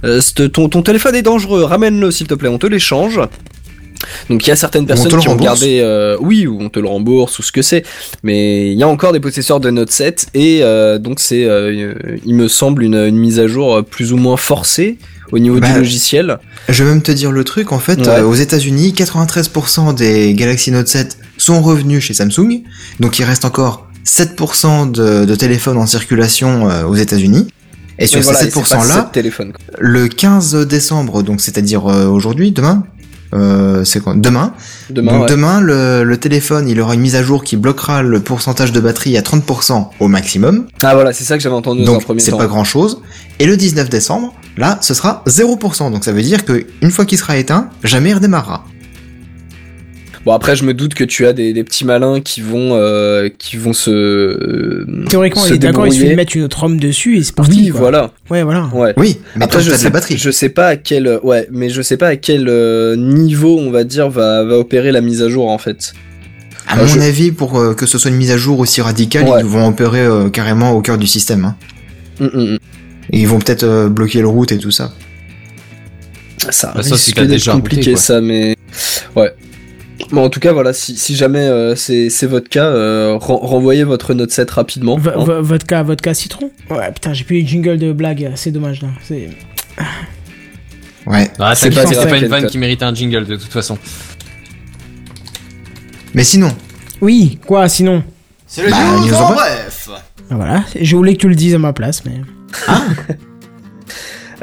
euh, 0.04 0.20
ton, 0.52 0.68
ton 0.68 0.82
téléphone 0.82 1.14
est 1.16 1.22
dangereux, 1.22 1.64
ramène-le 1.64 2.10
s'il 2.12 2.28
te 2.28 2.34
plaît, 2.34 2.48
on 2.48 2.58
te 2.58 2.66
l'échange. 2.68 3.20
Donc 4.30 4.46
il 4.46 4.50
y 4.50 4.52
a 4.52 4.56
certaines 4.56 4.84
on 4.84 4.86
personnes 4.86 5.18
qui 5.18 5.28
ont 5.28 5.36
gardé, 5.36 5.80
euh, 5.80 6.16
oui, 6.20 6.46
ou 6.46 6.58
on 6.60 6.68
te 6.68 6.78
le 6.78 6.86
rembourse 6.88 7.38
ou 7.38 7.42
ce 7.42 7.52
que 7.52 7.62
c'est, 7.62 7.84
mais 8.22 8.70
il 8.72 8.78
y 8.78 8.82
a 8.82 8.88
encore 8.88 9.12
des 9.12 9.20
possesseurs 9.20 9.60
de 9.60 9.70
Note 9.70 9.90
7 9.90 10.28
et 10.34 10.60
euh, 10.62 10.98
donc 10.98 11.20
c'est, 11.20 11.44
euh, 11.44 11.94
il 12.24 12.34
me 12.34 12.48
semble, 12.48 12.82
une, 12.82 12.94
une 12.96 13.16
mise 13.16 13.38
à 13.40 13.46
jour 13.46 13.84
plus 13.84 14.12
ou 14.12 14.16
moins 14.16 14.36
forcée 14.36 14.98
au 15.32 15.38
niveau 15.38 15.60
Bah, 15.60 15.72
du 15.72 15.78
logiciel. 15.78 16.38
Je 16.68 16.84
vais 16.84 16.90
même 16.90 17.02
te 17.02 17.12
dire 17.12 17.32
le 17.32 17.44
truc, 17.44 17.72
en 17.72 17.78
fait, 17.78 17.98
Ouais. 18.06 18.20
aux 18.20 18.34
États-Unis, 18.34 18.94
93% 18.96 19.94
des 19.94 20.34
Galaxy 20.34 20.70
Note 20.70 20.88
7 20.88 21.18
sont 21.36 21.60
revenus 21.60 22.02
chez 22.02 22.14
Samsung, 22.14 22.62
donc 23.00 23.18
il 23.18 23.24
reste 23.24 23.44
encore 23.44 23.86
7% 24.06 24.90
de, 24.90 25.24
de 25.24 25.34
téléphones 25.34 25.76
en 25.76 25.86
circulation 25.86 26.68
aux 26.88 26.94
États-Unis. 26.94 27.48
Et 28.00 28.06
sur 28.06 28.22
ces 28.22 28.30
et 28.30 28.50
c'est 28.50 28.60
pas 28.60 28.84
7% 28.84 28.88
là, 28.88 29.10
le 29.80 30.06
15 30.06 30.66
décembre, 30.68 31.22
donc 31.24 31.40
c'est-à-dire 31.40 31.84
aujourd'hui, 31.84 32.52
demain, 32.52 32.84
euh, 33.34 33.84
c'est 33.84 34.00
quoi 34.00 34.14
Demain. 34.16 34.54
Demain, 34.90 35.12
Donc 35.12 35.22
ouais. 35.22 35.28
demain, 35.28 35.60
le, 35.60 36.02
le 36.04 36.16
téléphone, 36.16 36.68
il 36.68 36.80
aura 36.80 36.94
une 36.94 37.00
mise 37.00 37.16
à 37.16 37.22
jour 37.22 37.44
qui 37.44 37.56
bloquera 37.56 38.02
le 38.02 38.20
pourcentage 38.20 38.72
de 38.72 38.80
batterie 38.80 39.16
à 39.16 39.20
30% 39.22 39.88
au 40.00 40.08
maximum. 40.08 40.66
Ah 40.82 40.94
voilà, 40.94 41.12
c'est 41.12 41.24
ça 41.24 41.36
que 41.36 41.42
j'avais 41.42 41.54
entendu 41.54 41.84
dans 41.84 41.92
un 41.92 41.94
Donc 41.94 42.04
premier 42.04 42.20
c'est 42.20 42.30
temps. 42.30 42.38
pas 42.38 42.46
grand 42.46 42.64
chose. 42.64 43.02
Et 43.38 43.46
le 43.46 43.56
19 43.56 43.88
décembre, 43.90 44.34
là, 44.56 44.78
ce 44.80 44.94
sera 44.94 45.22
0%. 45.26 45.92
Donc 45.92 46.04
ça 46.04 46.12
veut 46.12 46.22
dire 46.22 46.44
que 46.44 46.66
une 46.82 46.90
fois 46.90 47.04
qu'il 47.04 47.18
sera 47.18 47.36
éteint, 47.36 47.68
jamais 47.84 48.10
il 48.10 48.14
redémarrera. 48.14 48.64
Bon 50.24 50.32
après 50.32 50.56
je 50.56 50.64
me 50.64 50.74
doute 50.74 50.94
que 50.94 51.04
tu 51.04 51.26
as 51.26 51.32
des, 51.32 51.52
des 51.52 51.64
petits 51.64 51.84
malins 51.84 52.20
qui 52.20 52.40
vont 52.40 52.70
euh, 52.74 53.28
qui 53.38 53.56
vont 53.56 53.72
se 53.72 53.90
euh, 53.90 55.04
Théoriquement, 55.08 55.42
se 55.42 55.50
il 55.50 55.54
est 55.54 55.58
d'accord, 55.58 55.86
il 55.86 55.92
suffit 55.92 56.10
de 56.10 56.14
mettre 56.16 56.36
une 56.36 56.42
autre 56.42 56.58
ROM 56.60 56.78
dessus 56.78 57.16
et 57.18 57.22
c'est 57.22 57.34
parti. 57.34 57.58
Oui, 57.60 57.68
quoi. 57.68 57.80
voilà. 57.80 58.10
Ouais, 58.28 58.42
voilà. 58.42 58.68
Ouais. 58.74 58.92
Oui, 58.96 59.18
mais 59.36 59.44
Après, 59.44 59.62
je 59.62 59.70
sais, 59.70 59.84
la 59.84 59.90
batterie. 59.90 60.18
je 60.18 60.30
sais 60.30 60.48
pas 60.48 60.68
à 60.68 60.76
quel, 60.76 61.18
ouais, 61.22 61.46
mais 61.50 61.70
je 61.70 61.80
sais 61.82 61.96
pas 61.96 62.08
à 62.08 62.16
quel 62.16 62.46
euh, 62.48 62.96
niveau, 62.96 63.58
on 63.58 63.70
va 63.70 63.84
dire, 63.84 64.10
va, 64.10 64.44
va 64.44 64.58
opérer 64.58 64.92
la 64.92 65.00
mise 65.00 65.22
à 65.22 65.28
jour, 65.28 65.48
en 65.48 65.58
fait. 65.58 65.94
À 66.66 66.76
Euh, 66.76 66.82
mon 66.82 66.86
je- 66.86 67.00
avis, 67.00 67.30
pour 67.32 67.58
euh, 67.58 67.72
que 67.74 67.86
ce 67.86 67.96
soit 67.96 68.10
une 68.10 68.16
mise 68.18 68.30
à 68.32 68.36
jour 68.36 68.58
aussi 68.58 68.80
radicale, 68.82 69.24
Ouais. 69.28 69.40
ils 69.40 69.46
vont 69.46 69.66
opérer 69.68 70.00
euh, 70.04 70.28
carrément 70.28 70.72
au 70.72 70.82
cœur 70.82 70.98
du 70.98 71.06
système. 71.06 71.44
hein. 71.44 71.56
Mm, 72.20 72.24
mm, 72.26 72.52
mm. 72.54 72.58
Et 73.12 73.20
ils 73.20 73.28
vont 73.28 73.38
peut-être 73.38 73.62
euh, 73.64 73.88
bloquer 73.88 74.20
le 74.20 74.28
route 74.28 74.52
et 74.52 74.58
tout 74.58 74.70
ça. 74.72 74.92
Ça 76.50 76.72
Bah, 76.74 76.82
ça, 76.82 76.94
risque 76.94 77.14
c'est 77.16 77.26
déjà 77.26 77.52
compliqué, 77.52 77.90
routé, 77.92 77.96
ça, 77.96 78.20
mais 78.20 78.56
ouais. 79.16 79.32
Bon, 80.10 80.24
en 80.24 80.30
tout 80.30 80.40
cas, 80.40 80.52
voilà, 80.52 80.72
si, 80.72 80.96
si 80.96 81.14
jamais 81.16 81.40
euh, 81.40 81.76
c'est 81.76 82.08
c'est 82.08 82.26
votre 82.26 82.48
cas, 82.48 82.64
euh, 82.66 83.16
ren- 83.20 83.36
renvoyez 83.42 83.84
votre 83.84 84.14
Note 84.14 84.30
7 84.30 84.50
rapidement. 84.50 84.96
V- 84.96 85.10
hein. 85.14 85.24
v- 85.24 85.40
vodka, 85.42 85.82
vodka 85.82 86.14
citron 86.14 86.50
Ouais, 86.70 86.90
putain, 86.92 87.12
j'ai 87.12 87.24
plus 87.24 87.40
les 87.40 87.46
jingle 87.46 87.78
de 87.78 87.92
blague, 87.92 88.32
c'est 88.34 88.50
dommage 88.50 88.80
là. 88.80 88.88
C'est... 89.04 89.28
Ouais. 91.06 91.30
Ah, 91.38 91.54
C'est 91.54 91.70
pas 91.70 91.84
pas, 91.84 92.16
une 92.18 92.26
vanne 92.26 92.46
qui 92.46 92.58
mérite 92.58 92.82
un 92.82 92.94
jingle 92.94 93.26
de 93.26 93.36
toute 93.36 93.52
façon. 93.52 93.76
Mais 96.14 96.24
sinon, 96.24 96.50
Oui, 97.02 97.38
quoi 97.46 97.68
sinon 97.68 98.02
C'est 98.46 98.62
le 98.62 98.70
Bah, 98.70 98.76
en 99.22 99.32
bref. 99.34 99.88
Ah, 100.30 100.34
Voilà, 100.36 100.64
je 100.80 100.96
voulais 100.96 101.14
que 101.14 101.20
tu 101.20 101.28
le 101.28 101.34
dises 101.34 101.54
à 101.54 101.58
ma 101.58 101.72
place, 101.74 102.02
mais. 102.06 102.20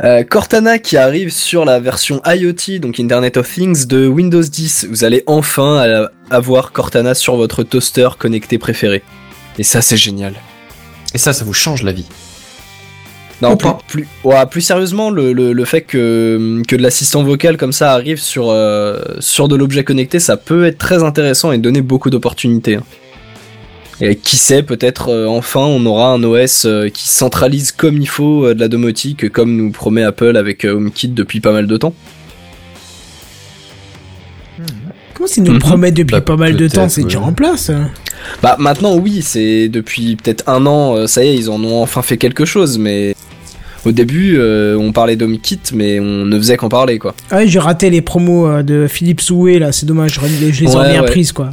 Euh, 0.03 0.23
Cortana 0.23 0.77
qui 0.77 0.97
arrive 0.97 1.31
sur 1.31 1.63
la 1.63 1.79
version 1.79 2.21
IoT, 2.25 2.79
donc 2.79 2.99
Internet 2.99 3.37
of 3.37 3.49
Things 3.51 3.87
de 3.87 4.07
Windows 4.07 4.41
10. 4.41 4.87
Vous 4.89 5.03
allez 5.05 5.23
enfin 5.25 6.07
avoir 6.29 6.71
Cortana 6.73 7.13
sur 7.15 7.37
votre 7.37 7.63
toaster 7.63 8.09
connecté 8.19 8.57
préféré. 8.57 9.03
Et 9.57 9.63
ça, 9.63 9.81
c'est 9.81 9.95
génial. 9.97 10.33
Et 11.13 11.17
ça, 11.17 11.31
ça 11.31 11.45
vous 11.45 11.53
change 11.53 11.83
la 11.83 11.93
vie. 11.93 12.05
Non, 13.41 13.53
Ou 13.53 13.55
plus, 13.55 13.67
pas. 13.67 13.77
plus, 13.87 14.07
ouais, 14.25 14.45
plus 14.47 14.61
sérieusement, 14.61 15.09
le, 15.11 15.31
le, 15.33 15.53
le 15.53 15.65
fait 15.65 15.81
que, 15.81 16.61
que 16.67 16.75
de 16.75 16.81
l'assistant 16.81 17.23
vocal 17.23 17.55
comme 17.57 17.73
ça 17.73 17.91
arrive 17.93 18.19
sur, 18.19 18.49
euh, 18.49 18.99
sur 19.19 19.47
de 19.47 19.55
l'objet 19.55 19.83
connecté, 19.85 20.19
ça 20.19 20.35
peut 20.37 20.65
être 20.65 20.77
très 20.77 21.03
intéressant 21.03 21.51
et 21.53 21.57
donner 21.57 21.81
beaucoup 21.81 22.09
d'opportunités. 22.09 22.75
hein. 22.75 22.83
Et 24.01 24.15
qui 24.17 24.35
sait, 24.37 24.61
peut-être 24.61 25.09
euh, 25.09 25.25
enfin 25.27 25.61
on 25.61 25.85
aura 25.85 26.09
un 26.11 26.21
OS 26.23 26.65
euh, 26.65 26.89
qui 26.89 27.07
centralise 27.07 27.71
comme 27.71 27.97
il 28.01 28.07
faut 28.09 28.45
euh, 28.45 28.53
de 28.53 28.59
la 28.59 28.67
domotique, 28.67 29.29
comme 29.29 29.55
nous 29.55 29.71
promet 29.71 30.03
Apple 30.03 30.35
avec 30.35 30.65
euh, 30.65 30.73
HomeKit 30.75 31.07
depuis 31.09 31.39
pas 31.39 31.53
mal 31.53 31.65
de 31.67 31.77
temps. 31.77 31.93
Comment 35.13 35.27
c'est 35.27 35.41
nous 35.41 35.53
Mhm. 35.53 35.59
promet 35.59 35.91
depuis 35.91 36.11
Bah, 36.13 36.21
pas 36.21 36.35
mal 36.35 36.55
de 36.55 36.67
temps? 36.67 36.89
C'est 36.89 37.03
déjà 37.03 37.19
ouais. 37.19 37.25
en 37.25 37.33
place. 37.33 37.69
hein. 37.69 37.89
Bah 38.41 38.55
maintenant 38.59 38.97
oui, 38.97 39.21
c'est 39.21 39.69
depuis 39.69 40.15
peut-être 40.15 40.43
un 40.49 40.65
an, 40.65 40.95
euh, 40.97 41.07
ça 41.07 41.23
y 41.23 41.29
est, 41.29 41.35
ils 41.35 41.49
en 41.49 41.63
ont 41.63 41.81
enfin 41.81 42.01
fait 42.01 42.17
quelque 42.17 42.43
chose, 42.43 42.77
mais 42.79 43.15
au 43.85 43.91
début 43.91 44.35
euh, 44.37 44.77
on 44.77 44.91
parlait 44.91 45.15
d'HomeKit, 45.15 45.59
mais 45.73 45.99
on 45.99 46.25
ne 46.25 46.37
faisait 46.37 46.57
qu'en 46.57 46.69
parler 46.69 46.97
quoi. 46.99 47.13
Ah 47.31 47.37
ouais, 47.37 47.47
j'ai 47.47 47.59
raté 47.59 47.89
les 47.89 48.01
promos 48.01 48.47
euh, 48.47 48.63
de 48.63 48.87
Philippe 48.87 49.21
Soué 49.21 49.59
là, 49.59 49.71
c'est 49.71 49.85
dommage, 49.85 50.19
je, 50.21 50.51
je 50.51 50.63
les 50.65 50.73
ai 50.73 50.75
Ouais, 50.75 50.91
bien 50.91 51.01
ouais. 51.03 51.07
prises 51.07 51.31
quoi. 51.31 51.51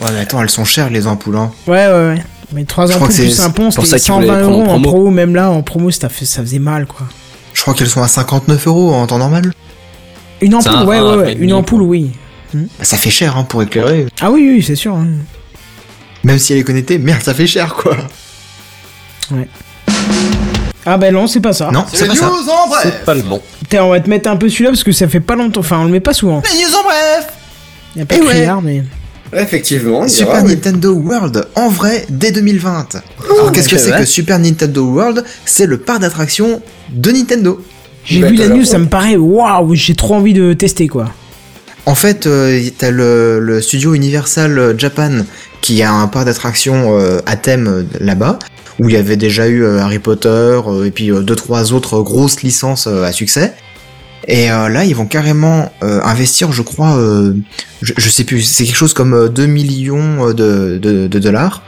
Ouais, 0.00 0.10
mais 0.12 0.20
attends, 0.20 0.42
elles 0.42 0.50
sont 0.50 0.64
chères 0.64 0.90
les 0.90 1.06
ampoules. 1.06 1.36
Hein. 1.36 1.50
Ouais, 1.66 1.86
ouais, 1.86 1.92
ouais. 2.14 2.22
Mais 2.52 2.64
3 2.64 2.86
Je 2.86 2.92
ans 2.92 2.96
crois 2.96 3.08
que 3.08 3.14
plus 3.14 3.40
un 3.40 3.50
pont, 3.50 3.70
pour 3.72 3.86
c'était 3.86 3.98
ça 3.98 4.04
qu'ils 4.04 4.14
voulaient 4.14 4.26
120 4.28 4.36
les 4.36 4.42
prendre 4.42 4.58
euros 4.60 4.70
en 4.70 4.74
en 4.76 4.80
promo. 4.82 4.88
pro, 4.88 5.10
même 5.10 5.34
là 5.34 5.50
en 5.50 5.62
promo 5.62 5.90
ça, 5.90 6.08
fait, 6.08 6.24
ça 6.26 6.42
faisait 6.42 6.58
mal 6.60 6.86
quoi. 6.86 7.06
Je 7.54 7.62
crois 7.62 7.74
qu'elles 7.74 7.88
sont 7.88 8.02
à 8.02 8.08
59 8.08 8.66
euros 8.68 8.94
en 8.94 9.06
temps 9.06 9.18
normal. 9.18 9.52
Une 10.40 10.54
ampoule, 10.54 10.72
un 10.72 10.84
ouais, 10.86 10.96
un 10.98 11.04
ouais, 11.16 11.16
ouais, 11.24 11.32
une 11.40 11.52
ampoule, 11.54 11.82
oui. 11.82 12.10
Bah, 12.54 12.60
ça 12.82 12.96
fait 12.96 13.10
cher 13.10 13.36
hein, 13.36 13.42
pour 13.44 13.62
éclairer. 13.62 14.06
Ah 14.20 14.30
oui, 14.30 14.48
oui, 14.56 14.62
c'est 14.62 14.76
sûr. 14.76 14.94
hein. 14.94 15.06
Même 16.22 16.38
si 16.38 16.52
elle 16.52 16.60
est 16.60 16.64
connectée, 16.64 16.98
merde, 16.98 17.22
ça 17.22 17.34
fait 17.34 17.46
cher 17.46 17.74
quoi. 17.74 17.96
Ouais. 19.32 19.48
Ah 20.84 20.98
bah 20.98 21.10
non, 21.10 21.26
c'est 21.26 21.40
pas 21.40 21.52
ça. 21.52 21.70
Non, 21.72 21.84
c'est 21.92 22.06
pas 22.06 22.14
ça. 22.14 22.28
en 22.30 22.68
bref. 22.68 22.80
C'est 22.82 23.04
pas 23.04 23.14
le 23.14 23.22
bon. 23.22 23.42
Putain, 23.60 23.82
on 23.82 23.90
va 23.90 23.98
te 23.98 24.08
mettre 24.08 24.30
un 24.30 24.36
peu 24.36 24.48
celui-là 24.48 24.70
parce 24.70 24.84
que 24.84 24.92
ça 24.92 25.08
fait 25.08 25.18
pas 25.20 25.34
longtemps. 25.34 25.60
Enfin, 25.60 25.78
on 25.80 25.84
le 25.84 25.90
met 25.90 26.00
pas 26.00 26.12
souvent. 26.12 26.42
Les 26.52 26.60
news 26.64 26.76
en 26.78 26.84
bref 26.84 27.28
Y 27.96 28.02
a 28.02 28.06
pas 28.06 28.14
Eh 28.16 28.20
de 28.20 28.24
ouais. 28.24 28.46
mais. 28.62 28.84
Effectivement, 29.32 30.06
Super 30.08 30.44
Nintendo 30.44 30.92
World 30.94 31.46
en 31.54 31.68
vrai 31.68 32.06
dès 32.08 32.30
2020. 32.32 32.86
Oh, 32.94 33.32
Alors 33.32 33.52
qu'est-ce 33.52 33.68
que 33.68 33.78
c'est 33.78 33.90
que 33.92 34.04
Super 34.04 34.38
Nintendo 34.38 34.84
World? 34.84 35.24
C'est 35.44 35.66
le 35.66 35.78
parc 35.78 36.00
d'attractions 36.00 36.62
de 36.90 37.10
Nintendo. 37.10 37.60
J'ai 38.04 38.22
vu 38.22 38.36
la 38.36 38.48
news, 38.48 38.64
ça 38.64 38.78
me 38.78 38.86
paraît 38.86 39.16
waouh, 39.16 39.74
j'ai 39.74 39.94
trop 39.94 40.14
envie 40.14 40.32
de 40.34 40.52
tester 40.52 40.86
quoi. 40.86 41.10
En 41.86 41.94
fait, 41.94 42.26
euh, 42.26 42.60
t'as 42.78 42.90
le, 42.90 43.38
le 43.40 43.60
studio 43.60 43.94
Universal 43.94 44.74
Japan 44.78 45.10
qui 45.60 45.82
a 45.82 45.92
un 45.92 46.06
parc 46.08 46.26
d'attractions 46.26 46.98
euh, 46.98 47.18
à 47.26 47.36
thème 47.36 47.68
euh, 47.68 47.82
là-bas, 48.00 48.38
où 48.78 48.88
il 48.88 48.94
y 48.94 48.98
avait 48.98 49.16
déjà 49.16 49.48
eu 49.48 49.64
euh, 49.64 49.80
Harry 49.80 49.98
Potter 49.98 50.28
euh, 50.28 50.84
et 50.84 50.90
puis 50.90 51.10
euh, 51.10 51.20
deux 51.20 51.36
trois 51.36 51.72
autres 51.72 52.00
grosses 52.02 52.42
licences 52.42 52.86
euh, 52.86 53.04
à 53.04 53.12
succès. 53.12 53.52
Et 54.28 54.50
euh, 54.50 54.68
là, 54.68 54.84
ils 54.84 54.94
vont 54.96 55.06
carrément 55.06 55.70
euh, 55.84 56.00
investir, 56.02 56.50
je 56.52 56.62
crois, 56.62 56.96
euh, 56.96 57.34
je, 57.82 57.92
je 57.96 58.08
sais 58.10 58.24
plus, 58.24 58.42
c'est 58.42 58.64
quelque 58.64 58.74
chose 58.76 58.92
comme 58.94 59.14
euh, 59.14 59.28
2 59.28 59.46
millions 59.46 60.32
de, 60.32 60.78
de, 60.82 61.06
de 61.06 61.18
dollars 61.18 61.62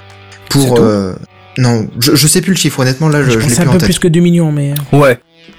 pour. 0.50 0.78
euh, 0.80 1.14
non, 1.56 1.88
je, 2.00 2.14
je 2.16 2.26
sais 2.26 2.40
plus 2.40 2.52
le 2.52 2.56
chiffre, 2.56 2.80
honnêtement, 2.80 3.08
là, 3.08 3.22
je, 3.22 3.30
je 3.30 3.30
je 3.30 3.38
l'ai 3.38 3.46
plus 3.46 3.60
un 3.60 3.68
en 3.68 3.72
peu 3.72 3.78
tête. 3.78 3.88
plus 3.88 3.98
que 4.00 4.08
2 4.08 4.20
millions, 4.20 4.50
mais. 4.52 4.74
Ouais. 4.92 5.18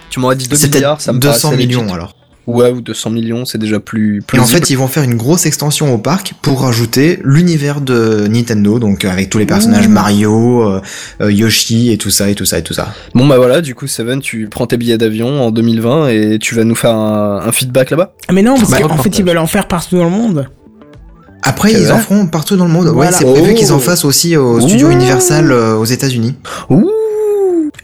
Tu 0.09 0.19
m'aurais 0.19 0.35
dit 0.35 0.47
2 0.47 0.55
C'était 0.55 0.79
milliards, 0.79 0.99
ça 1.01 1.13
me 1.13 1.19
200 1.19 1.49
paraissait 1.49 1.55
legit. 1.55 1.67
millions, 1.67 1.93
alors. 1.93 2.15
Ouais, 2.49 2.71
ou 2.71 2.81
200 2.81 3.09
millions, 3.11 3.45
c'est 3.45 3.57
déjà 3.57 3.79
plus. 3.79 4.23
Et 4.33 4.39
en 4.39 4.45
fait, 4.45 4.69
ils 4.69 4.77
vont 4.77 4.87
faire 4.87 5.03
une 5.03 5.15
grosse 5.15 5.45
extension 5.45 5.93
au 5.93 5.97
parc 5.97 6.33
pour 6.41 6.61
rajouter 6.61 7.19
l'univers 7.23 7.81
de 7.81 8.27
Nintendo, 8.29 8.79
donc 8.79 9.05
avec 9.05 9.29
tous 9.29 9.37
les 9.37 9.45
personnages 9.45 9.87
Ouh. 9.87 9.91
Mario, 9.91 10.63
euh, 10.63 10.81
euh, 11.21 11.31
Yoshi 11.31 11.91
et 11.91 11.97
tout 11.97 12.09
ça 12.09 12.29
et 12.29 12.35
tout 12.35 12.45
ça 12.45 12.57
et 12.57 12.63
tout 12.63 12.73
ça. 12.73 12.93
Bon 13.13 13.27
bah 13.27 13.37
voilà, 13.37 13.61
du 13.61 13.75
coup 13.75 13.87
Seven, 13.87 14.19
tu 14.21 14.47
prends 14.49 14.65
tes 14.65 14.77
billets 14.77 14.97
d'avion 14.97 15.41
en 15.43 15.51
2020 15.51 16.07
et 16.09 16.39
tu 16.39 16.55
vas 16.55 16.63
nous 16.63 16.75
faire 16.75 16.95
un, 16.95 17.41
un 17.45 17.51
feedback 17.51 17.91
là-bas. 17.91 18.13
Ah, 18.27 18.33
mais 18.33 18.41
non, 18.41 18.55
parce 18.57 18.71
Bah, 18.71 18.77
qu'en 18.81 18.97
fait, 18.97 19.17
ils 19.19 19.25
veulent 19.25 19.37
en 19.37 19.47
faire 19.47 19.67
partout 19.67 19.97
dans 19.97 20.05
le 20.05 20.09
monde. 20.09 20.47
Après, 21.43 21.71
ils 21.71 21.91
en 21.91 21.97
feront 21.99 22.27
partout 22.27 22.57
dans 22.57 22.65
le 22.65 22.71
monde. 22.71 22.87
Voilà. 22.87 23.11
Ouais, 23.11 23.15
c'est 23.17 23.25
prévu 23.25 23.51
Oh. 23.53 23.57
qu'ils 23.57 23.71
en 23.71 23.79
fassent 23.79 24.03
aussi 24.05 24.35
au 24.35 24.59
studio 24.59 24.87
Ouh. 24.87 24.91
Universal 24.91 25.51
euh, 25.51 25.75
aux 25.75 25.85
États-Unis. 25.85 26.35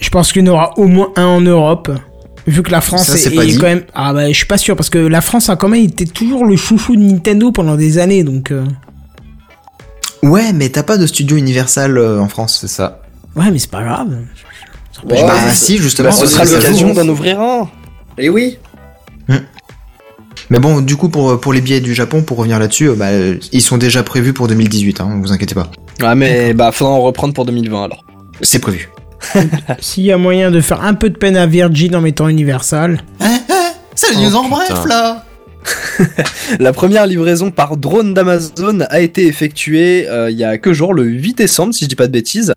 Je 0.01 0.09
pense 0.09 0.31
qu'il 0.33 0.45
y 0.45 0.49
en 0.49 0.53
aura 0.53 0.73
au 0.77 0.87
moins 0.87 1.11
un 1.15 1.25
en 1.25 1.41
Europe. 1.41 1.89
Vu 2.47 2.61
que 2.61 2.71
la 2.71 2.81
France 2.81 3.05
Ça, 3.05 3.17
est, 3.17 3.57
quand 3.57 3.63
même. 3.63 3.83
Ah 3.95 4.13
bah, 4.13 4.27
je 4.29 4.33
suis 4.35 4.45
pas 4.45 4.57
sûr, 4.57 4.75
parce 4.75 4.89
que 4.89 4.99
la 4.99 5.21
France 5.21 5.49
a 5.49 5.55
quand 5.55 5.67
même 5.69 5.83
été 5.83 6.05
toujours 6.05 6.45
le 6.45 6.55
chouchou 6.55 6.95
de 6.95 7.01
Nintendo 7.01 7.51
pendant 7.51 7.75
des 7.75 7.97
années, 7.97 8.23
donc. 8.23 8.51
euh, 8.51 8.65
Ouais, 10.21 10.53
mais 10.53 10.69
t'as 10.69 10.83
pas 10.83 10.97
de 10.97 11.05
studio 11.07 11.37
Universal 11.37 11.97
euh, 11.97 12.19
en 12.19 12.27
France. 12.27 12.57
C'est 12.61 12.67
ça. 12.67 13.01
Ouais, 13.35 13.49
mais 13.51 13.59
c'est 13.59 13.69
pas 13.71 13.83
grave. 13.83 14.09
bah 15.07 15.15
si, 15.51 15.77
justement. 15.77 16.09
Bah, 16.09 16.15
ce 16.15 16.27
sera 16.27 16.45
l'occasion 16.45 16.93
d'en 16.93 17.07
ouvrir 17.07 17.39
un. 17.41 17.69
Et 18.17 18.29
oui. 18.29 18.57
Mais 20.51 20.59
bon, 20.59 20.81
du 20.81 20.95
coup, 20.95 21.09
pour, 21.09 21.39
pour 21.41 21.53
les 21.53 21.61
billets 21.61 21.81
du 21.81 21.95
Japon, 21.95 22.21
pour 22.21 22.37
revenir 22.37 22.59
là-dessus, 22.59 22.89
euh, 22.89 22.95
bah, 22.95 23.07
ils 23.51 23.61
sont 23.61 23.77
déjà 23.77 24.03
prévus 24.03 24.31
pour 24.33 24.47
2018, 24.47 25.01
hein, 25.01 25.19
vous 25.21 25.31
inquiétez 25.31 25.55
pas. 25.55 25.71
Ouais, 26.01 26.13
mais 26.13 26.53
bah 26.53 26.71
faudra 26.71 26.93
en 26.93 27.01
reprendre 27.01 27.33
pour 27.33 27.45
2020 27.45 27.83
alors. 27.85 28.05
C'est 28.41 28.59
prévu. 28.59 28.89
S'il 29.79 30.03
y 30.03 30.11
a 30.11 30.17
moyen 30.17 30.51
de 30.51 30.61
faire 30.61 30.81
un 30.81 30.93
peu 30.93 31.09
de 31.09 31.17
peine 31.17 31.37
à 31.37 31.45
Virgin 31.45 31.95
en 31.95 32.01
mettant 32.01 32.27
Universal. 32.27 33.01
C'est 33.95 34.11
les 34.11 34.17
Oh, 34.17 34.29
news 34.29 34.35
en 34.35 34.49
bref 34.49 34.85
là 34.87 35.25
La 36.59 36.73
première 36.73 37.07
livraison 37.07 37.49
par 37.51 37.77
drone 37.77 38.13
d'Amazon 38.13 38.81
a 38.89 38.99
été 38.99 39.25
effectuée 39.25 40.07
euh, 40.07 40.29
il 40.29 40.37
y 40.37 40.43
a 40.43 40.57
que 40.57 40.73
jour, 40.73 40.93
le 40.93 41.03
8 41.03 41.37
décembre, 41.37 41.73
si 41.73 41.85
je 41.85 41.89
dis 41.89 41.95
pas 41.95 42.07
de 42.07 42.11
bêtises. 42.11 42.53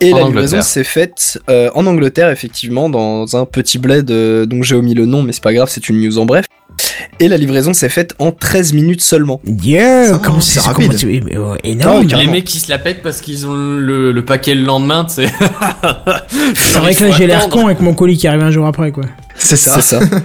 Et 0.00 0.12
En 0.12 0.16
la 0.18 0.22
Angleterre. 0.24 0.42
livraison 0.44 0.62
s'est 0.62 0.84
faite 0.84 1.38
euh, 1.50 1.70
en 1.74 1.86
Angleterre, 1.86 2.30
effectivement, 2.30 2.88
dans 2.88 3.36
un 3.36 3.44
petit 3.46 3.78
bled 3.78 4.10
euh, 4.10 4.46
dont 4.46 4.62
j'ai 4.62 4.74
omis 4.74 4.94
le 4.94 5.06
nom, 5.06 5.22
mais 5.22 5.32
c'est 5.32 5.42
pas 5.42 5.52
grave, 5.54 5.68
c'est 5.70 5.88
une 5.88 6.00
news 6.00 6.18
en 6.18 6.26
bref. 6.26 6.46
Et 7.20 7.28
la 7.28 7.36
livraison 7.38 7.72
s'est 7.72 7.88
faite 7.88 8.14
en 8.18 8.30
13 8.32 8.74
minutes 8.74 9.00
seulement. 9.00 9.40
Yeah, 9.46 10.18
comment 10.22 10.40
c'est 10.40 10.60
c'est 10.60 10.66
rapide. 10.68 10.86
comment 10.88 10.98
tu- 10.98 11.06
mais, 11.24 11.36
ouais, 11.38 11.58
énorme. 11.64 12.06
les 12.06 12.26
mecs 12.26 12.44
qui 12.44 12.58
se 12.58 12.68
la 12.70 12.78
pètent 12.78 13.02
parce 13.02 13.20
qu'ils 13.22 13.46
ont 13.46 13.54
le, 13.54 14.12
le 14.12 14.24
paquet 14.24 14.54
le 14.54 14.62
lendemain, 14.64 15.04
tu 15.06 15.14
sais. 15.14 15.26
C'est 16.54 16.78
vrai 16.78 16.94
que 16.94 17.04
là 17.04 17.10
j'ai 17.12 17.26
l'air 17.26 17.48
con 17.48 17.66
avec 17.66 17.80
mon 17.80 17.94
colis 17.94 18.16
qui 18.18 18.28
arrive 18.28 18.42
un 18.42 18.50
jour 18.50 18.66
après 18.66 18.92
quoi. 18.92 19.04
C'est 19.36 19.56
ça. 19.56 19.80
C'est 19.80 19.96
ça. 19.98 20.00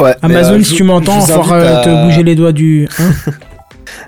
Ouais, 0.00 0.14
Amazon, 0.22 0.54
euh, 0.54 0.62
si 0.62 0.70
je- 0.70 0.76
tu 0.76 0.84
m'entends, 0.84 1.24
il 1.26 1.32
à- 1.32 1.82
te 1.84 2.06
bouger 2.06 2.22
les 2.22 2.34
doigts 2.34 2.52
du. 2.52 2.88
hein 2.98 3.10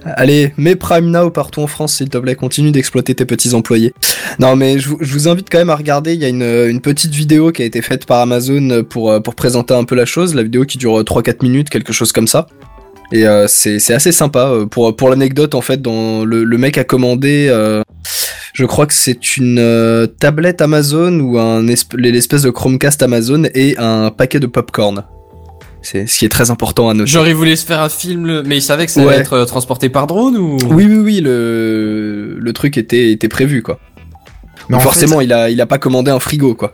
Allez, 0.05 0.53
mets 0.57 0.77
Prime 0.77 1.11
Now 1.11 1.31
partout 1.31 1.61
en 1.61 1.67
France, 1.67 1.95
s'il 1.95 2.09
te 2.09 2.19
plaît, 2.19 2.35
continue 2.35 2.71
d'exploiter 2.71 3.15
tes 3.15 3.25
petits 3.25 3.55
employés. 3.55 3.95
Non, 4.39 4.57
mais 4.57 4.79
je 4.79 4.89
vous, 4.89 5.29
invite 5.29 5.49
quand 5.51 5.59
même 5.59 5.71
à 5.71 5.77
regarder, 5.77 6.15
il 6.15 6.21
y 6.21 6.25
a 6.25 6.29
une, 6.29 6.81
petite 6.81 7.15
vidéo 7.15 7.53
qui 7.53 7.63
a 7.63 7.65
été 7.65 7.83
faite 7.83 8.07
par 8.07 8.21
Amazon 8.21 8.85
pour, 8.89 9.11
euh, 9.11 9.21
présenter 9.21 9.75
un 9.75 9.85
peu 9.85 9.95
la 9.95 10.05
chose, 10.05 10.35
la 10.35 10.43
vidéo 10.43 10.65
qui 10.65 10.79
dure 10.79 11.01
euh, 11.01 11.05
3-4 11.05 11.43
minutes, 11.43 11.71
quelque 11.71 11.93
chose 11.93 12.13
comme 12.13 12.29
ça. 12.29 12.47
Et 13.13 13.27
euh, 13.27 13.47
c'est 13.49 13.95
assez 13.95 14.13
sympa. 14.13 14.49
euh, 14.49 14.67
Pour, 14.67 15.09
l'anecdote, 15.09 15.55
en 15.55 15.61
fait, 15.61 15.81
le, 15.87 16.57
mec 16.57 16.79
a 16.79 16.85
commandé, 16.85 17.47
euh, 17.49 17.83
je 18.55 18.65
crois 18.65 18.87
que 18.87 18.95
c'est 18.95 19.37
une 19.37 19.59
euh, 19.59 20.07
tablette 20.07 20.61
Amazon 20.61 21.21
ou 21.21 21.39
l'espèce 21.97 22.43
de 22.43 22.51
Chromecast 22.51 23.03
Amazon 23.03 23.45
et 23.55 23.77
un 23.79 24.11
paquet 24.11 24.41
de 24.41 24.47
popcorn. 24.47 25.05
C'est 25.85 26.07
ce 26.09 26.19
qui 26.19 26.25
est 26.25 26.29
très 26.31 26.51
important 26.51 26.89
à 26.89 26.95
noter. 26.95 27.11
Genre, 27.11 27.27
ils 27.29 27.35
voulaient 27.35 27.57
se 27.57 27.65
faire 27.67 27.81
un 27.83 27.89
film, 27.89 28.27
le- 28.27 28.43
mais 28.43 28.57
ils 28.57 28.63
savaient 28.63 28.87
que 28.87 28.93
ça 28.93 29.01
Ouais. 29.03 29.13
allait 29.13 29.21
être 29.21 29.35
euh, 29.35 29.45
transporté 29.45 29.89
par 29.91 30.07
drone 30.07 30.37
ou? 30.37 30.57
Oui, 30.71 30.87
oui, 30.89 30.97
oui, 30.97 31.21
le, 31.21 32.37
le 32.41 32.53
truc 32.55 32.79
était, 32.79 33.13
était 33.13 33.29
prévu, 33.29 33.63
quoi. 33.63 33.79
Mais 33.87 34.63
Mais 34.71 34.77
en 34.77 34.81
forcément, 34.81 35.21
il, 35.21 35.33
a, 35.33 35.51
il 35.51 35.61
a 35.61 35.67
pas 35.67 35.79
commandé 35.79 36.11
un 36.11 36.19
frigo, 36.21 36.55
quoi. 36.55 36.73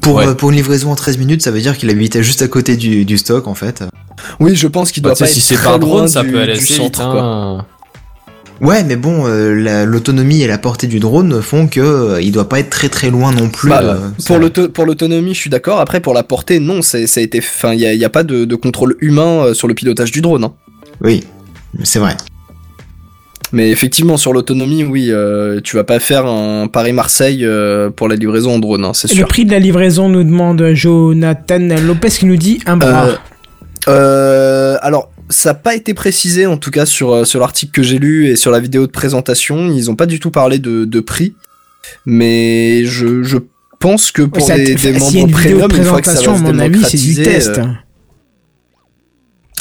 Pour, 0.00 0.14
Ouais. 0.16 0.26
euh, 0.28 0.34
pour 0.34 0.50
une 0.50 0.56
livraison 0.56 0.92
en 0.92 0.94
13 0.94 1.18
minutes, 1.18 1.42
ça 1.42 1.50
veut 1.50 1.60
dire 1.60 1.76
qu'il 1.76 1.90
habitait 1.90 2.22
juste 2.22 2.42
à 2.42 2.48
côté 2.48 2.76
du, 2.76 3.04
du 3.04 3.18
stock 3.18 3.48
en 3.48 3.54
fait. 3.56 3.82
Oui, 4.38 4.54
je 4.54 4.68
pense 4.68 4.92
qu'il 4.92 5.02
Bah, 5.02 5.10
doit 5.10 5.18
pas 5.18 5.26
si 5.26 5.40
être 5.40 5.44
c'est 5.44 5.54
très 5.56 5.64
par 5.64 5.78
drone, 5.80 6.06
ça 6.06 6.22
peut 6.22 6.38
aller 6.40 6.52
du 6.54 6.60
assez 6.60 6.74
centre, 6.74 7.00
vite. 7.02 7.10
quoi. 7.10 7.66
Ouais, 8.60 8.82
mais 8.82 8.96
bon, 8.96 9.26
euh, 9.26 9.54
la- 9.54 9.84
l'autonomie 9.84 10.42
et 10.42 10.46
la 10.48 10.58
portée 10.58 10.88
du 10.88 10.98
drone 10.98 11.40
font 11.42 11.68
que 11.68 11.80
euh, 11.80 12.20
il 12.20 12.32
doit 12.32 12.48
pas 12.48 12.58
être 12.58 12.70
très 12.70 12.88
très 12.88 13.08
loin 13.10 13.32
non 13.32 13.48
plus. 13.48 13.68
Bah, 13.70 13.80
euh, 13.82 13.94
pour 14.16 14.24
ça- 14.24 14.38
l'auto- 14.38 14.68
pour 14.68 14.84
l'autonomie, 14.84 15.32
je 15.34 15.38
suis 15.40 15.50
d'accord. 15.50 15.78
Après, 15.80 16.00
pour 16.00 16.12
la 16.12 16.24
portée, 16.24 16.58
non, 16.58 16.82
ça 16.82 16.98
a 16.98 17.20
été, 17.20 17.38
enfin, 17.38 17.72
il 17.74 17.80
y 17.80 18.04
a, 18.04 18.08
pas 18.10 18.24
de, 18.24 18.44
de 18.44 18.54
contrôle 18.56 18.96
humain 19.00 19.44
euh, 19.46 19.54
sur 19.54 19.68
le 19.68 19.74
pilotage 19.74 20.10
du 20.10 20.20
drone. 20.20 20.42
hein. 20.44 20.52
Oui, 21.00 21.22
c'est 21.84 22.00
vrai. 22.00 22.16
Mais 23.52 23.70
effectivement, 23.70 24.16
sur 24.18 24.32
l'autonomie, 24.32 24.84
oui, 24.84 25.06
euh, 25.10 25.60
tu 25.62 25.76
vas 25.76 25.84
pas 25.84 26.00
faire 26.00 26.26
un 26.26 26.66
Paris-Marseille 26.66 27.44
euh, 27.46 27.88
pour 27.90 28.08
la 28.08 28.16
livraison 28.16 28.56
en 28.56 28.58
drone, 28.58 28.84
hein, 28.84 28.90
c'est 28.92 29.08
Le 29.10 29.14
sûr. 29.18 29.28
prix 29.28 29.44
de 29.46 29.52
la 29.52 29.58
livraison 29.58 30.08
nous 30.08 30.22
demande 30.24 30.62
Jonathan 30.74 31.58
Lopez 31.86 32.10
qui 32.10 32.26
nous 32.26 32.36
dit 32.36 32.58
un 32.66 32.76
bras. 32.76 33.06
Euh, 33.06 33.14
euh, 33.88 34.76
alors, 34.82 35.10
ça 35.30 35.50
n'a 35.50 35.54
pas 35.54 35.74
été 35.74 35.94
précisé, 35.94 36.46
en 36.46 36.56
tout 36.56 36.70
cas, 36.70 36.86
sur, 36.86 37.12
euh, 37.12 37.24
sur 37.24 37.40
l'article 37.40 37.72
que 37.72 37.82
j'ai 37.82 37.98
lu 37.98 38.26
et 38.26 38.36
sur 38.36 38.50
la 38.50 38.60
vidéo 38.60 38.86
de 38.86 38.92
présentation. 38.92 39.70
Ils 39.72 39.90
ont 39.90 39.96
pas 39.96 40.06
du 40.06 40.20
tout 40.20 40.30
parlé 40.30 40.58
de, 40.58 40.84
de 40.84 41.00
prix. 41.00 41.34
Mais 42.06 42.84
je, 42.84 43.22
je 43.22 43.38
pense 43.78 44.10
que 44.10 44.22
pour 44.22 44.46
des, 44.46 44.74
t- 44.74 44.92
des 44.92 44.98
membres 44.98 45.26
de 45.26 45.76
une 45.76 45.84
fois 45.84 46.00
que 46.00 46.10
ça 46.10 46.20
va 46.20 46.36
mon 46.38 46.58
avis, 46.58 46.82
c'est 46.84 46.96
du 46.96 47.14
démocratiser, 47.14 47.22
test. 47.22 47.58
euh, 47.58 47.64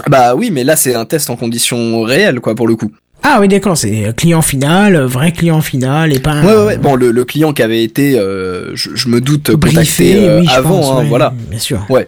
Bah 0.07 0.35
oui, 0.35 0.49
mais 0.52 0.64
là 0.64 0.76
c'est 0.76 0.95
un 0.95 1.06
test 1.06 1.30
en 1.30 1.35
conditions 1.35 2.02
réelles, 2.03 2.39
quoi, 2.39 2.56
pour 2.56 2.68
le 2.68 2.76
coup. 2.76 2.91
Ah 3.23 3.38
oui, 3.41 3.48
d'accord, 3.48 3.76
c'est 3.77 4.14
client 4.15 4.41
final, 4.41 4.95
euh, 4.95 5.07
vrai 5.07 5.31
client 5.31 5.61
final, 5.61 6.14
et 6.14 6.19
pas 6.19 6.31
un... 6.34 6.45
Ouais, 6.45 6.53
ouais, 6.56 6.65
ouais. 6.65 6.77
Bon, 6.77 6.95
le, 6.95 7.11
le 7.11 7.26
client 7.26 7.52
qui 7.52 7.64
avait 7.64 7.84
été, 7.84 8.18
euh, 8.18 8.76
je, 8.76 8.91
je 8.94 9.07
me 9.10 9.19
doute, 9.22 9.52
Briefé, 9.52 9.76
contacté 10.14 10.15
euh, 10.27 10.39
oui, 10.41 10.48
je 10.48 10.53
avant, 10.56 10.69
pense, 10.69 10.91
hein, 10.91 10.98
ouais, 10.99 11.07
voilà. 11.10 11.34
bien 11.49 11.60
sûr. 11.60 11.85
Ouais. 11.89 12.07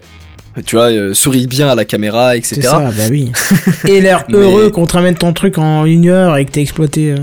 Tu 0.65 0.75
vois, 0.75 0.91
euh, 0.91 1.13
souris 1.13 1.47
bien 1.47 1.69
à 1.69 1.75
la 1.75 1.85
caméra, 1.85 2.35
etc. 2.35 2.55
C'est 2.55 2.67
ça, 2.67 2.79
bah 2.79 3.03
oui. 3.09 3.31
Et 3.87 4.01
l'air 4.01 4.25
Mais- 4.29 4.37
heureux 4.37 4.69
qu'on 4.69 4.85
te 4.85 4.93
ramène 4.93 5.15
ton 5.15 5.33
truc 5.33 5.57
en 5.57 5.85
une 5.85 6.07
heure 6.07 6.37
et 6.37 6.45
que 6.45 6.51
t'as 6.51 6.61
exploité... 6.61 7.11
euh, 7.11 7.17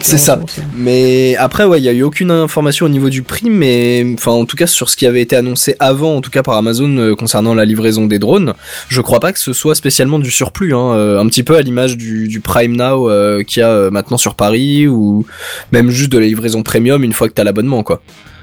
C'est 0.00 0.18
ça. 0.18 0.40
Mais 0.76 1.34
après, 1.36 1.64
ouais, 1.64 1.80
il 1.80 1.84
y 1.84 1.88
a 1.88 1.92
eu 1.92 2.02
aucune 2.02 2.30
information 2.30 2.86
au 2.86 2.88
niveau 2.88 3.08
du 3.10 3.22
prix, 3.22 3.50
mais 3.50 4.04
enfin, 4.14 4.30
en 4.32 4.44
tout 4.44 4.56
cas, 4.56 4.66
sur 4.66 4.88
ce 4.90 4.96
qui 4.96 5.06
avait 5.06 5.22
été 5.22 5.34
annoncé 5.34 5.74
avant, 5.80 6.14
en 6.16 6.20
tout 6.20 6.30
cas 6.30 6.42
par 6.42 6.56
Amazon 6.56 6.96
euh, 6.98 7.14
concernant 7.16 7.54
la 7.54 7.64
livraison 7.64 8.06
des 8.06 8.18
drones, 8.18 8.54
je 8.88 9.00
crois 9.00 9.18
pas 9.20 9.32
que 9.32 9.38
ce 9.40 9.52
soit 9.52 9.74
spécialement 9.74 10.18
du 10.18 10.30
surplus, 10.30 10.74
hein, 10.74 11.18
un 11.18 11.26
petit 11.26 11.42
peu 11.42 11.56
à 11.56 11.62
l'image 11.62 11.96
du, 11.96 12.28
du 12.28 12.40
Prime 12.40 12.76
Now 12.76 13.08
qu'il 13.44 13.60
y 13.60 13.64
a 13.64 13.90
maintenant 13.90 14.18
sur 14.18 14.34
Paris, 14.34 14.86
ou 14.86 15.26
même 15.72 15.90
juste 15.90 16.12
de 16.12 16.18
la 16.18 16.26
livraison 16.26 16.62
premium 16.62 17.02
une 17.02 17.12
fois 17.12 17.28
que 17.28 17.34
t'as 17.34 17.44
l'abonnement, 17.44 17.82
quoi. 17.82 18.00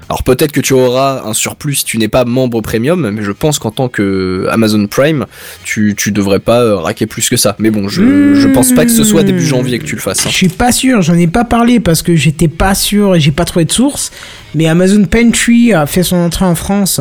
Alors 0.08 0.22
peut-être 0.22 0.52
que 0.52 0.60
tu 0.60 0.72
auras 0.72 1.22
un 1.24 1.34
surplus 1.34 1.74
si 1.76 1.84
tu 1.84 1.98
n'es 1.98 2.06
pas 2.06 2.24
membre 2.24 2.60
premium, 2.60 3.10
mais 3.10 3.22
je 3.24 3.32
pense 3.32 3.58
qu'en 3.58 3.72
tant 3.72 3.88
que 3.88 4.46
Amazon 4.50 4.86
Prime, 4.86 5.26
tu, 5.64 5.94
tu 5.96 6.12
devrais 6.12 6.38
pas 6.38 6.60
euh, 6.62 6.76
raquer 6.76 7.06
plus 7.06 7.28
que 7.28 7.36
ça. 7.36 7.56
Mais 7.58 7.70
bon, 7.70 7.88
je, 7.88 8.34
je 8.34 8.46
pense 8.48 8.72
pas 8.72 8.84
que 8.84 8.92
ce 8.92 9.02
soit 9.02 9.24
début 9.24 9.44
janvier 9.44 9.80
que 9.80 9.84
tu 9.84 9.96
le 9.96 10.00
fasses. 10.00 10.24
hein. 10.24 10.28
Je 10.30 10.34
suis 10.36 10.48
pas 10.48 10.70
sûr, 10.70 11.02
j'en 11.02 11.14
ai 11.14 11.26
pas 11.26 11.44
parlé 11.44 11.80
parce 11.80 12.02
que 12.02 12.14
j'étais 12.14 12.46
pas 12.48 12.76
sûr 12.76 13.16
et 13.16 13.20
j'ai 13.20 13.32
pas 13.32 13.44
trouvé 13.44 13.64
de 13.64 13.72
source. 13.72 14.12
Mais 14.54 14.68
Amazon 14.68 15.04
Pantry 15.06 15.72
a 15.72 15.86
fait 15.86 16.04
son 16.04 16.16
entrée 16.16 16.44
en 16.44 16.54
France. 16.54 17.00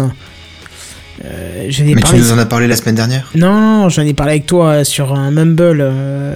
Euh, 1.24 1.70
Mais 1.96 2.02
tu 2.02 2.16
nous 2.18 2.32
en 2.34 2.38
as 2.38 2.46
parlé 2.46 2.68
la 2.68 2.76
semaine 2.76 2.96
dernière? 2.96 3.32
Non, 3.36 3.88
j'en 3.88 4.02
ai 4.02 4.14
parlé 4.14 4.34
avec 4.34 4.46
toi 4.46 4.68
euh, 4.68 4.84
sur 4.84 5.14
un 5.14 5.32
Mumble, 5.32 5.80
euh, 5.82 6.34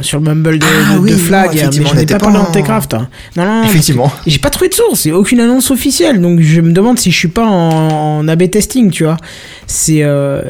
sur 0.00 0.18
le 0.20 0.24
Mumble 0.24 0.58
de, 0.58 0.64
Ah 0.66 0.94
de- 0.94 0.98
oui, 1.00 1.10
de 1.10 1.16
non, 1.16 1.20
Flag, 1.22 1.50
mais 1.52 1.58
effectivement, 1.60 1.88
j'en 1.90 1.96
on 1.96 1.98
ai 1.98 2.02
était 2.02 2.14
pas 2.14 2.20
parlé 2.20 2.38
en- 2.38 2.44
Techcraft. 2.50 2.94
hein. 2.94 3.08
Non, 3.36 3.44
non, 3.44 3.64
Effectivement. 3.64 4.10
J'ai 4.26 4.38
pas 4.38 4.48
trouvé 4.48 4.68
de 4.70 4.74
source, 4.74 5.00
c'est 5.00 5.12
aucune 5.12 5.40
annonce 5.40 5.70
officielle, 5.70 6.20
donc 6.22 6.40
je 6.40 6.60
me 6.62 6.72
demande 6.72 6.98
si 6.98 7.10
je 7.10 7.16
suis 7.18 7.28
pas 7.28 7.44
en, 7.46 8.18
en 8.20 8.28
A/B 8.28 8.48
testing, 8.50 8.90
tu 8.90 9.04
vois. 9.04 9.18
C'est, 9.66 10.02
euh, 10.02 10.40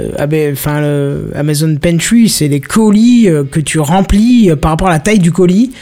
enfin, 0.52 0.80
le 0.80 1.32
Amazon 1.34 1.74
Pantry, 1.76 2.28
c'est 2.28 2.48
les 2.48 2.60
colis 2.60 3.28
que 3.50 3.58
tu 3.60 3.80
remplis 3.80 4.50
par 4.60 4.70
rapport 4.72 4.88
à 4.88 4.92
la 4.92 5.00
taille 5.00 5.18
du 5.18 5.32
colis. 5.32 5.72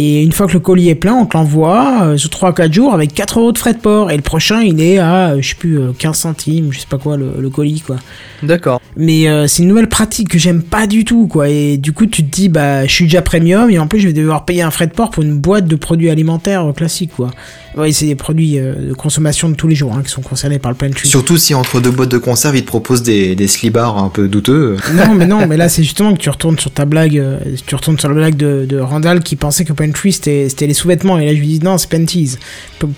Et 0.00 0.22
une 0.22 0.30
fois 0.30 0.46
que 0.46 0.52
le 0.52 0.60
colis 0.60 0.90
est 0.90 0.94
plein, 0.94 1.14
on 1.14 1.26
te 1.26 1.36
l'envoie 1.36 2.02
euh, 2.04 2.16
sur 2.16 2.30
3 2.30 2.54
4 2.54 2.72
jours 2.72 2.94
avec 2.94 3.12
4 3.14 3.40
euros 3.40 3.50
de 3.50 3.58
frais 3.58 3.74
de 3.74 3.80
port. 3.80 4.12
Et 4.12 4.16
le 4.16 4.22
prochain, 4.22 4.60
il 4.60 4.80
est 4.80 4.98
à, 4.98 5.30
euh, 5.30 5.38
je 5.40 5.48
sais 5.48 5.54
plus, 5.56 5.76
euh, 5.76 5.90
15 5.98 6.16
centimes, 6.16 6.72
je 6.72 6.78
sais 6.78 6.86
pas 6.88 6.98
quoi, 6.98 7.16
le, 7.16 7.32
le 7.36 7.50
colis, 7.50 7.80
quoi. 7.84 7.96
D'accord. 8.44 8.80
Mais 8.96 9.28
euh, 9.28 9.46
c'est 9.46 9.62
une 9.62 9.68
nouvelle 9.68 9.88
pratique 9.88 10.28
que 10.28 10.38
j'aime 10.38 10.62
pas 10.62 10.86
du 10.86 11.04
tout, 11.04 11.26
quoi. 11.26 11.48
Et 11.48 11.76
du 11.76 11.92
coup, 11.92 12.06
tu 12.06 12.22
te 12.24 12.30
dis, 12.30 12.48
bah, 12.48 12.86
je 12.86 12.92
suis 12.92 13.04
déjà 13.04 13.22
premium 13.22 13.70
et 13.70 13.78
en 13.78 13.86
plus, 13.86 14.00
je 14.00 14.08
vais 14.08 14.12
devoir 14.12 14.44
payer 14.44 14.62
un 14.62 14.70
frais 14.70 14.86
de 14.86 14.92
port 14.92 15.10
pour 15.10 15.22
une 15.22 15.38
boîte 15.38 15.66
de 15.66 15.76
produits 15.76 16.10
alimentaires 16.10 16.68
euh, 16.68 16.72
classiques, 16.72 17.12
quoi. 17.16 17.30
Ouais, 17.78 17.92
c'est 17.92 18.06
des 18.06 18.14
produits 18.16 18.58
euh, 18.58 18.74
de 18.88 18.92
consommation 18.94 19.48
de 19.48 19.54
tous 19.54 19.68
les 19.68 19.74
jours 19.76 19.94
hein, 19.94 20.02
qui 20.04 20.10
sont 20.10 20.20
concernés 20.20 20.58
par 20.58 20.70
le 20.72 20.76
pantry. 20.76 21.08
Surtout 21.08 21.36
si 21.36 21.54
entre 21.54 21.80
deux 21.80 21.90
boîtes 21.92 22.10
de 22.10 22.18
conserve, 22.18 22.56
ils 22.56 22.62
te 22.62 22.66
proposent 22.66 23.02
des, 23.02 23.34
des 23.36 23.46
slibars 23.46 23.96
un 23.98 24.08
peu 24.08 24.26
douteux. 24.28 24.76
Non, 24.94 25.14
mais 25.14 25.26
non, 25.26 25.46
mais 25.46 25.56
là, 25.56 25.68
c'est 25.68 25.82
justement 25.84 26.12
que 26.14 26.18
tu 26.18 26.28
retournes 26.28 26.58
sur 26.58 26.70
ta 26.72 26.84
blague, 26.84 27.16
euh, 27.18 27.38
tu 27.66 27.74
retournes 27.74 27.98
sur 27.98 28.08
la 28.08 28.14
blague 28.14 28.36
de, 28.36 28.66
de 28.68 28.78
Randall 28.80 29.20
qui 29.22 29.36
pensait 29.36 29.64
que 29.64 29.72
Pantry 29.72 30.12
c'était 30.12 30.48
c'était 30.48 30.66
les 30.66 30.74
sous-vêtements. 30.74 31.18
Et 31.18 31.26
là, 31.26 31.34
je 31.34 31.38
lui 31.38 31.46
dis, 31.46 31.60
non, 31.60 31.78
c'est 31.78 31.88
Panties. 31.88 32.36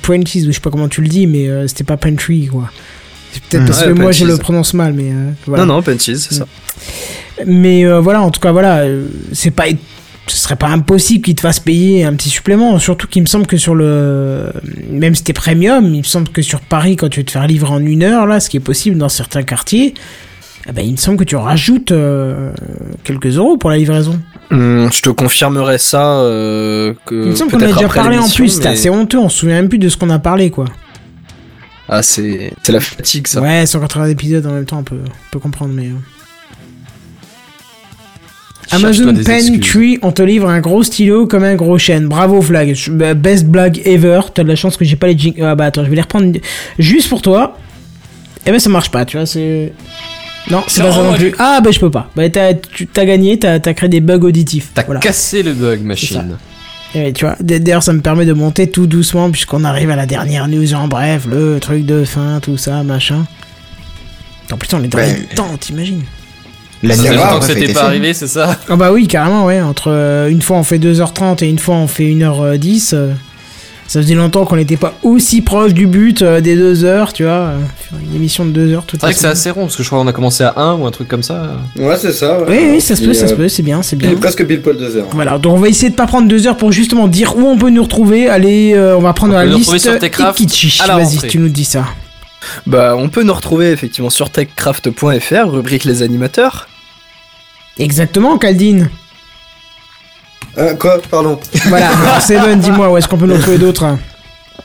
Panties, 0.02 0.42
ou 0.44 0.46
je 0.46 0.52
sais 0.52 0.60
pas 0.60 0.70
comment 0.70 0.88
tu 0.88 1.02
le 1.02 1.08
dis, 1.08 1.26
mais 1.26 1.48
euh, 1.48 1.66
c'était 1.68 1.84
pas 1.84 1.96
Pantry, 1.96 2.46
quoi. 2.46 2.70
C'est 3.32 3.42
peut-être 3.44 3.62
Mm. 3.62 3.66
parce 3.66 3.80
Ouais, 3.82 3.86
que 3.88 3.92
moi, 3.92 4.12
je 4.12 4.24
le 4.24 4.36
prononce 4.38 4.74
mal, 4.74 4.92
mais 4.92 5.10
euh, 5.12 5.30
voilà. 5.46 5.64
Non, 5.64 5.74
non, 5.74 5.82
Panties, 5.82 6.18
c'est 6.18 6.34
ça. 6.34 6.46
Mais 7.46 7.84
euh, 7.86 8.00
voilà, 8.00 8.22
en 8.22 8.30
tout 8.30 8.40
cas, 8.40 8.52
voilà, 8.52 8.78
euh, 8.80 9.06
c'est 9.32 9.50
pas, 9.50 9.64
ce 10.30 10.36
serait 10.36 10.56
pas 10.56 10.68
impossible 10.68 11.24
qu'ils 11.24 11.34
te 11.34 11.40
fassent 11.42 11.60
payer 11.60 12.04
un 12.04 12.14
petit 12.14 12.28
supplément. 12.30 12.78
Surtout 12.78 13.06
qu'il 13.06 13.22
me 13.22 13.26
semble 13.26 13.46
que 13.46 13.56
sur 13.56 13.74
le, 13.74 14.52
même 14.90 15.14
si 15.14 15.24
t'es 15.24 15.32
premium, 15.32 15.84
il 15.94 15.98
me 15.98 16.02
semble 16.04 16.28
que 16.28 16.42
sur 16.42 16.60
Paris, 16.60 16.96
quand 16.96 17.08
tu 17.08 17.20
veux 17.20 17.24
te 17.26 17.30
faire 17.32 17.46
livrer 17.46 17.70
en 17.70 17.84
une 17.84 18.02
heure, 18.02 18.26
là, 18.26 18.40
ce 18.40 18.48
qui 18.50 18.56
est 18.56 18.60
possible 18.60 18.96
dans 18.98 19.08
certains 19.08 19.42
quartiers, 19.42 19.94
eh 20.68 20.72
ben, 20.72 20.82
il 20.84 20.92
me 20.92 20.96
semble 20.96 21.16
que 21.18 21.24
tu 21.24 21.36
rajoutes 21.36 21.90
euh, 21.92 22.52
quelques 23.04 23.36
euros 23.36 23.56
pour 23.56 23.70
la 23.70 23.76
livraison. 23.78 24.20
Hum, 24.50 24.90
je 24.92 25.00
te 25.00 25.10
confirmerai 25.10 25.78
ça. 25.78 26.20
euh, 26.20 26.94
que 27.06 27.14
il 27.14 27.30
me 27.30 27.34
semble 27.34 27.50
qu'on 27.52 27.60
a 27.62 27.66
déjà 27.66 27.88
parlé 27.88 28.18
en 28.18 28.28
plus. 28.28 28.48
C'est 28.48 28.60
mais- 28.64 28.70
assez 28.70 28.90
honteux, 28.90 29.18
on 29.18 29.28
se 29.28 29.38
souvient 29.38 29.56
même 29.56 29.68
plus 29.68 29.78
de 29.78 29.88
ce 29.88 29.96
qu'on 29.96 30.10
a 30.10 30.18
parlé, 30.18 30.50
quoi. 30.50 30.66
Ah, 31.88 32.02
c'est 32.02 32.52
c'est 32.62 32.72
la 32.72 32.80
fatigue, 32.80 33.26
ça. 33.26 33.40
Ouais, 33.40 33.66
180 33.66 34.06
épisodes 34.10 34.46
en 34.46 34.52
même 34.52 34.64
temps, 34.64 34.78
on 34.78 34.84
peut, 34.84 35.00
on 35.04 35.30
peut 35.32 35.38
comprendre, 35.40 35.72
mais. 35.74 35.90
Amazon 38.72 39.14
excuses. 39.16 39.50
Pantry, 39.50 39.98
on 40.02 40.12
te 40.12 40.22
livre 40.22 40.48
un 40.48 40.60
gros 40.60 40.82
stylo 40.82 41.26
comme 41.26 41.44
un 41.44 41.54
gros 41.56 41.78
chêne. 41.78 42.06
Bravo 42.08 42.40
Flag, 42.42 42.76
bah, 42.90 43.14
best 43.14 43.46
blague 43.46 43.80
ever. 43.84 44.20
T'as 44.34 44.42
de 44.44 44.48
la 44.48 44.56
chance 44.56 44.76
que 44.76 44.84
j'ai 44.84 44.96
pas 44.96 45.06
les 45.08 45.14
jing- 45.16 45.42
Ah 45.42 45.54
bah 45.54 45.66
attends, 45.66 45.84
je 45.84 45.90
vais 45.90 45.96
les 45.96 46.02
reprendre 46.02 46.32
juste 46.78 47.08
pour 47.08 47.22
toi. 47.22 47.56
Eh 48.46 48.50
ben 48.50 48.58
ça 48.58 48.70
marche 48.70 48.90
pas, 48.90 49.04
tu 49.04 49.16
vois, 49.16 49.26
c'est. 49.26 49.72
Non, 50.50 50.62
c'est 50.68 50.82
pas 50.82 50.92
ça 50.92 51.02
non 51.02 51.12
plus. 51.14 51.34
Ah 51.38 51.60
bah 51.62 51.70
je 51.70 51.78
peux 51.78 51.90
pas. 51.90 52.10
Bah 52.16 52.28
t'as 52.30 52.54
gagné, 53.04 53.38
t'as 53.38 53.58
t'as 53.60 53.74
créé 53.74 53.88
des 53.88 54.00
bugs 54.00 54.20
auditifs. 54.24 54.70
T'as 54.74 54.84
Voilà. 54.84 55.00
cassé 55.00 55.42
le 55.42 55.52
bug, 55.52 55.82
machine. 55.82 56.36
Et 56.94 57.12
tu 57.12 57.24
vois, 57.24 57.36
d'ailleurs 57.40 57.82
ça 57.84 57.92
me 57.92 58.00
permet 58.00 58.24
de 58.24 58.32
monter 58.32 58.68
tout 58.68 58.86
doucement 58.88 59.30
puisqu'on 59.30 59.62
arrive 59.62 59.90
à 59.90 59.96
la 59.96 60.06
dernière 60.06 60.48
news 60.48 60.74
en 60.74 60.88
bref, 60.88 61.26
le 61.30 61.58
truc 61.60 61.86
de 61.86 62.04
fin, 62.04 62.40
tout 62.40 62.56
ça, 62.56 62.82
machin. 62.82 63.26
En 64.50 64.56
plus 64.56 64.68
on 64.74 64.82
est 64.82 64.88
dans 64.88 64.98
Ouais. 64.98 65.14
les 65.30 65.34
temps, 65.36 65.56
t'imagines 65.60 66.02
Ça 66.82 66.88
faisait 66.94 67.14
longtemps 67.14 67.38
que 67.40 67.44
c'était 67.46 67.72
pas 67.72 67.84
arrivé, 67.84 68.14
c'est 68.14 68.26
ça? 68.26 68.56
Ah 68.68 68.76
bah 68.76 68.90
oui, 68.92 69.06
carrément, 69.06 69.44
ouais. 69.46 69.60
Entre 69.60 69.90
euh, 69.90 70.28
une 70.28 70.40
fois 70.42 70.56
on 70.56 70.62
fait 70.64 70.78
2h30 70.78 71.44
et 71.44 71.48
une 71.48 71.58
fois 71.58 71.74
on 71.76 71.86
fait 71.86 72.04
1h10, 72.04 72.90
euh, 72.94 73.12
ça 73.86 74.00
faisait 74.00 74.14
longtemps 74.14 74.44
qu'on 74.46 74.56
n'était 74.56 74.76
pas 74.76 74.94
aussi 75.02 75.42
proche 75.42 75.74
du 75.74 75.86
but 75.88 76.22
euh, 76.22 76.40
des 76.40 76.54
2 76.56 76.84
heures, 76.84 77.12
tu 77.12 77.24
vois. 77.24 77.32
euh, 77.32 77.58
une 78.08 78.14
émission 78.16 78.46
de 78.46 78.50
2 78.52 78.72
heures 78.72 78.84
toute 78.86 79.00
C'est 79.00 79.06
vrai 79.06 79.10
la 79.10 79.14
que 79.14 79.20
c'est 79.20 79.26
assez 79.26 79.50
rond, 79.50 79.62
parce 79.62 79.76
que 79.76 79.82
je 79.82 79.88
crois 79.88 79.98
qu'on 80.00 80.06
a 80.06 80.12
commencé 80.12 80.42
à 80.44 80.54
1 80.56 80.74
ou 80.76 80.86
un 80.86 80.90
truc 80.90 81.08
comme 81.08 81.22
ça. 81.24 81.56
Ouais, 81.76 81.96
c'est 81.98 82.12
ça. 82.12 82.38
Oui, 82.48 82.56
oui, 82.70 82.80
ça 82.80 82.94
se 82.96 83.02
peut, 83.02 83.12
ça 83.12 83.26
se 83.28 83.34
peut, 83.34 83.48
c'est 83.48 83.62
bien, 83.64 83.82
c'est 83.82 83.96
bien. 83.96 84.14
Presque 84.14 84.46
pile 84.46 84.62
poil 84.62 84.76
2 84.78 84.96
heures. 84.96 85.06
Voilà, 85.10 85.38
donc 85.38 85.54
on 85.56 85.60
va 85.60 85.68
essayer 85.68 85.90
de 85.90 85.96
pas 85.96 86.06
prendre 86.06 86.28
2 86.28 86.46
heures 86.46 86.56
pour 86.56 86.72
justement 86.72 87.08
dire 87.08 87.36
où 87.36 87.42
on 87.46 87.58
peut 87.58 87.70
nous 87.70 87.82
retrouver. 87.82 88.28
Allez, 88.28 88.72
euh, 88.74 88.96
on 88.96 89.00
va 89.00 89.12
prendre 89.12 89.34
On 89.34 89.36
la 89.36 89.44
liste 89.44 89.58
retrouver 89.70 89.78
sur 89.80 89.98
Techcraft 89.98 90.38
la 90.86 90.96
Vas-y, 90.96 91.04
rentrée. 91.04 91.28
tu 91.28 91.38
nous 91.38 91.48
dis 91.48 91.64
ça. 91.64 91.84
Bah, 92.66 92.94
on 92.96 93.10
peut 93.10 93.22
nous 93.22 93.34
retrouver 93.34 93.70
effectivement 93.70 94.08
sur 94.08 94.30
techcraft.fr, 94.30 95.50
rubrique 95.50 95.84
les 95.84 96.02
animateurs. 96.02 96.68
Exactement, 97.78 98.36
Caldine. 98.38 98.90
Euh, 100.58 100.74
quoi 100.74 100.98
Pardon. 101.10 101.38
Voilà, 101.66 101.90
alors, 102.02 102.20
Seven, 102.20 102.58
dis-moi, 102.60 102.90
où 102.90 102.96
est-ce 102.96 103.08
qu'on 103.08 103.16
peut 103.18 103.26
nous 103.26 103.34
retrouver 103.36 103.58
d'autres 103.58 103.96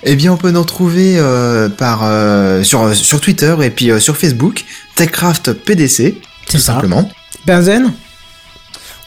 Eh 0.04 0.16
bien, 0.16 0.34
on 0.34 0.38
peut 0.38 0.52
nous 0.52 0.62
retrouver 0.62 1.16
euh, 1.18 1.70
par, 1.70 2.02
euh, 2.04 2.64
sur, 2.64 2.94
sur 2.96 3.22
Twitter 3.22 3.56
et 3.62 3.70
puis 3.70 3.92
euh, 3.92 4.00
sur 4.00 4.18
Facebook, 4.18 4.66
TechCraft 4.96 5.54
PDC. 5.54 5.88
C'est 5.88 6.14
tout 6.48 6.58
ça. 6.58 6.74
simplement. 6.74 7.10
Benzen 7.46 7.94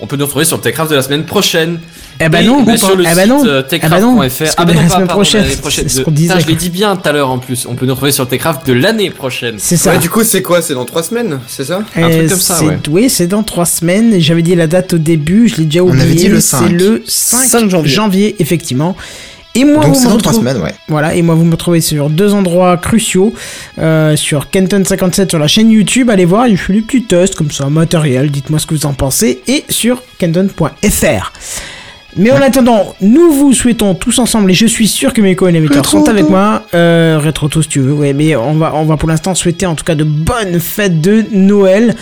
On 0.00 0.06
peut 0.06 0.16
nous 0.16 0.26
retrouver 0.26 0.44
sur 0.44 0.56
le 0.56 0.62
Techcraft 0.62 0.90
de 0.92 0.96
la 0.96 1.02
semaine 1.02 1.24
prochaine. 1.24 1.80
Eh 2.20 2.28
ben 2.28 2.46
non, 2.46 2.62
ou 2.64 2.76
sur 2.76 2.94
le 2.94 3.04
Eh 3.10 3.14
ben 3.16 3.28
non. 3.28 3.44
euh, 3.44 3.62
Eh 3.72 3.78
ben 3.78 4.00
non, 4.00 4.18
techcraft.fr. 4.20 4.54
Ah 4.56 4.64
ben 4.64 4.72
de 4.72 4.76
non, 4.78 4.82
la 4.84 4.88
semaine 4.88 5.06
prochaine, 5.08 5.44
c'est 5.88 6.02
qu'on 6.04 6.10
disait. 6.12 6.38
Je 6.40 6.46
l'ai 6.46 6.54
dit 6.54 6.70
bien 6.70 6.94
tout 6.96 7.08
à 7.08 7.12
l'heure 7.12 7.30
en 7.30 7.38
plus. 7.38 7.66
On 7.66 7.74
peut 7.74 7.84
nous 7.84 7.94
retrouver 7.94 8.12
sur 8.12 8.22
le 8.24 8.30
Techcraft 8.30 8.64
de 8.66 8.72
l'année 8.74 9.10
prochaine. 9.10 9.56
C'est 9.58 9.76
ça. 9.76 9.90
Ouais, 9.92 9.98
du 9.98 10.08
coup, 10.08 10.22
c'est 10.22 10.40
quoi? 10.42 10.62
C'est 10.62 10.74
dans 10.74 10.84
3 10.84 11.02
semaines, 11.02 11.40
c'est 11.48 11.64
ça? 11.64 11.82
Euh, 11.96 12.28
c'est- 12.28 12.88
Oui, 12.88 13.10
c'est 13.10 13.26
dans 13.26 13.42
trois 13.42 13.66
semaines. 13.66 14.20
J'avais 14.20 14.42
dit 14.42 14.54
la 14.54 14.68
date 14.68 14.94
au 14.94 14.98
début, 14.98 15.48
je 15.48 15.56
l'ai 15.56 15.64
déjà 15.64 15.82
On 15.82 15.88
oublié. 15.88 16.02
avait 16.04 16.14
dit 16.14 16.28
le 16.28 16.40
C'est 16.40 16.56
5. 16.58 16.70
le 16.70 17.02
5, 17.06 17.44
5 17.46 17.70
janvier. 17.70 17.90
janvier. 17.92 18.36
effectivement. 18.38 18.96
Et 19.60 19.64
moi, 19.64 19.82
Donc 19.84 19.94
vous 19.94 20.00
c'est 20.00 20.06
me 20.06 20.12
dans 20.12 20.18
trois 20.18 20.32
retrouvez- 20.32 20.50
semaines, 20.50 20.62
ouais. 20.62 20.74
Voilà, 20.88 21.14
et 21.14 21.22
moi 21.22 21.34
vous 21.34 21.44
me 21.44 21.50
retrouvez 21.52 21.80
sur 21.80 22.10
deux 22.10 22.32
endroits 22.34 22.76
cruciaux, 22.76 23.34
euh, 23.78 24.14
sur 24.16 24.46
Kenton57 24.52 25.28
sur 25.30 25.38
la 25.38 25.48
chaîne 25.48 25.70
YouTube, 25.70 26.10
allez 26.10 26.24
voir, 26.24 26.48
je 26.48 26.56
fais 26.56 26.72
des 26.74 26.82
petits 26.82 27.02
tests 27.02 27.34
comme 27.34 27.50
ça, 27.50 27.68
matériel, 27.68 28.30
dites-moi 28.30 28.58
ce 28.58 28.66
que 28.66 28.74
vous 28.74 28.86
en 28.86 28.92
pensez, 28.92 29.40
et 29.48 29.64
sur 29.68 30.02
kenton.fr. 30.18 31.32
Mais 32.16 32.30
en 32.32 32.40
attendant, 32.40 32.94
nous 33.00 33.30
vous 33.32 33.52
souhaitons 33.52 33.94
tous 33.94 34.18
ensemble, 34.18 34.50
et 34.50 34.54
je 34.54 34.66
suis 34.66 34.88
sûr 34.88 35.12
que 35.12 35.20
mes 35.20 35.36
co-animateurs 35.36 35.84
sont 35.86 36.08
avec 36.08 36.28
moi, 36.28 36.62
euh, 36.74 37.18
rétro 37.22 37.48
tous 37.48 37.62
si 37.62 37.68
tu 37.68 37.80
veux, 37.80 37.92
ouais, 37.92 38.12
mais 38.12 38.34
on 38.34 38.54
va, 38.54 38.74
on 38.74 38.84
va 38.84 38.96
pour 38.96 39.08
l'instant 39.08 39.34
souhaiter 39.34 39.66
en 39.66 39.74
tout 39.74 39.84
cas 39.84 39.94
de 39.94 40.04
bonnes 40.04 40.58
fêtes 40.58 41.00
de 41.00 41.24
Noël. 41.32 41.94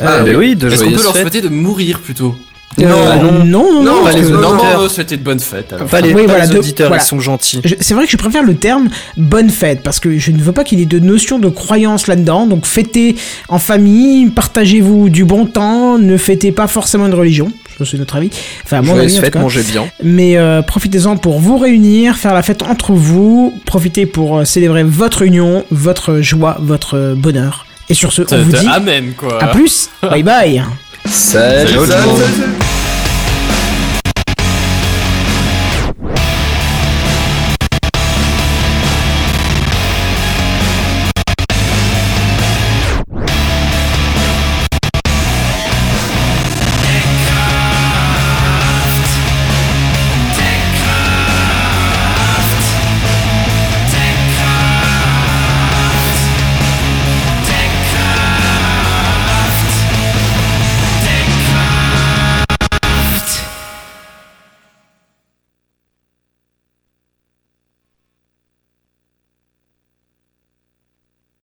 Ah, 0.00 0.18
Euh, 0.18 0.40
Est-ce 0.70 0.84
qu'on 0.84 0.90
peut 0.92 1.02
leur 1.02 1.16
souhaiter 1.16 1.40
de 1.40 1.48
mourir 1.48 2.00
plutôt? 2.00 2.36
Euh, 2.80 3.14
non, 3.44 3.44
non, 3.44 3.82
non, 3.82 3.92
parce 4.04 4.16
les 4.16 4.22
auditeurs. 4.32 4.40
non, 4.54 4.80
Non, 4.82 4.88
souhaiter 4.88 5.16
de 5.16 5.22
bonnes 5.22 5.40
fêtes. 5.40 5.72
alors. 5.72 5.88
Oui, 5.92 6.22
voilà, 6.26 6.46
de- 6.46 6.60
voilà. 6.86 7.02
gentils. 7.20 7.60
Je- 7.64 7.74
C'est 7.80 7.94
vrai 7.94 8.04
que 8.06 8.10
je 8.10 8.16
préfère 8.16 8.42
le 8.42 8.54
terme 8.54 8.88
bonne 9.16 9.50
fête 9.50 9.82
parce 9.82 10.00
que 10.00 10.18
je 10.18 10.30
ne 10.32 10.42
veux 10.42 10.52
pas 10.52 10.64
qu'il 10.64 10.80
y 10.80 10.82
ait 10.82 10.86
de 10.86 10.98
notion 10.98 11.38
de 11.38 11.48
croyance 11.48 12.06
là-dedans. 12.06 12.46
Donc 12.46 12.66
fêtez 12.66 13.16
en 13.48 13.58
famille, 13.58 14.26
partagez-vous 14.30 15.08
du 15.08 15.24
bon 15.24 15.46
temps, 15.46 15.98
ne 15.98 16.16
fêtez 16.16 16.52
pas 16.52 16.66
forcément 16.66 17.06
une 17.06 17.14
religion. 17.14 17.52
C'est 17.84 17.98
notre 17.98 18.16
avis. 18.16 18.30
Enfin, 18.64 18.82
mon 18.82 18.96
avis, 18.96 19.18
fête, 19.18 19.34
mangez 19.34 19.62
bien. 19.62 19.84
Mais 20.02 20.36
euh, 20.36 20.62
profitez-en 20.62 21.16
pour 21.16 21.40
vous 21.40 21.58
réunir, 21.58 22.16
faire 22.16 22.32
la 22.32 22.42
fête 22.42 22.62
entre 22.62 22.92
vous. 22.92 23.52
Profitez 23.66 24.06
pour 24.06 24.38
euh, 24.38 24.44
célébrer 24.44 24.84
votre 24.84 25.22
union, 25.22 25.64
votre 25.72 26.20
joie, 26.20 26.56
votre 26.60 27.14
bonheur. 27.16 27.66
Et 27.88 27.94
sur 27.94 28.12
ce, 28.12 28.22
on 28.32 28.38
vous 28.42 28.52
dit 28.52 28.66
Amen 28.72 29.12
quoi. 29.16 29.42
à 29.42 29.48
plus. 29.48 29.90
Bye 30.02 30.22
bye. 30.22 30.62
Salut. 31.06 31.86
Salut. 31.88 32.73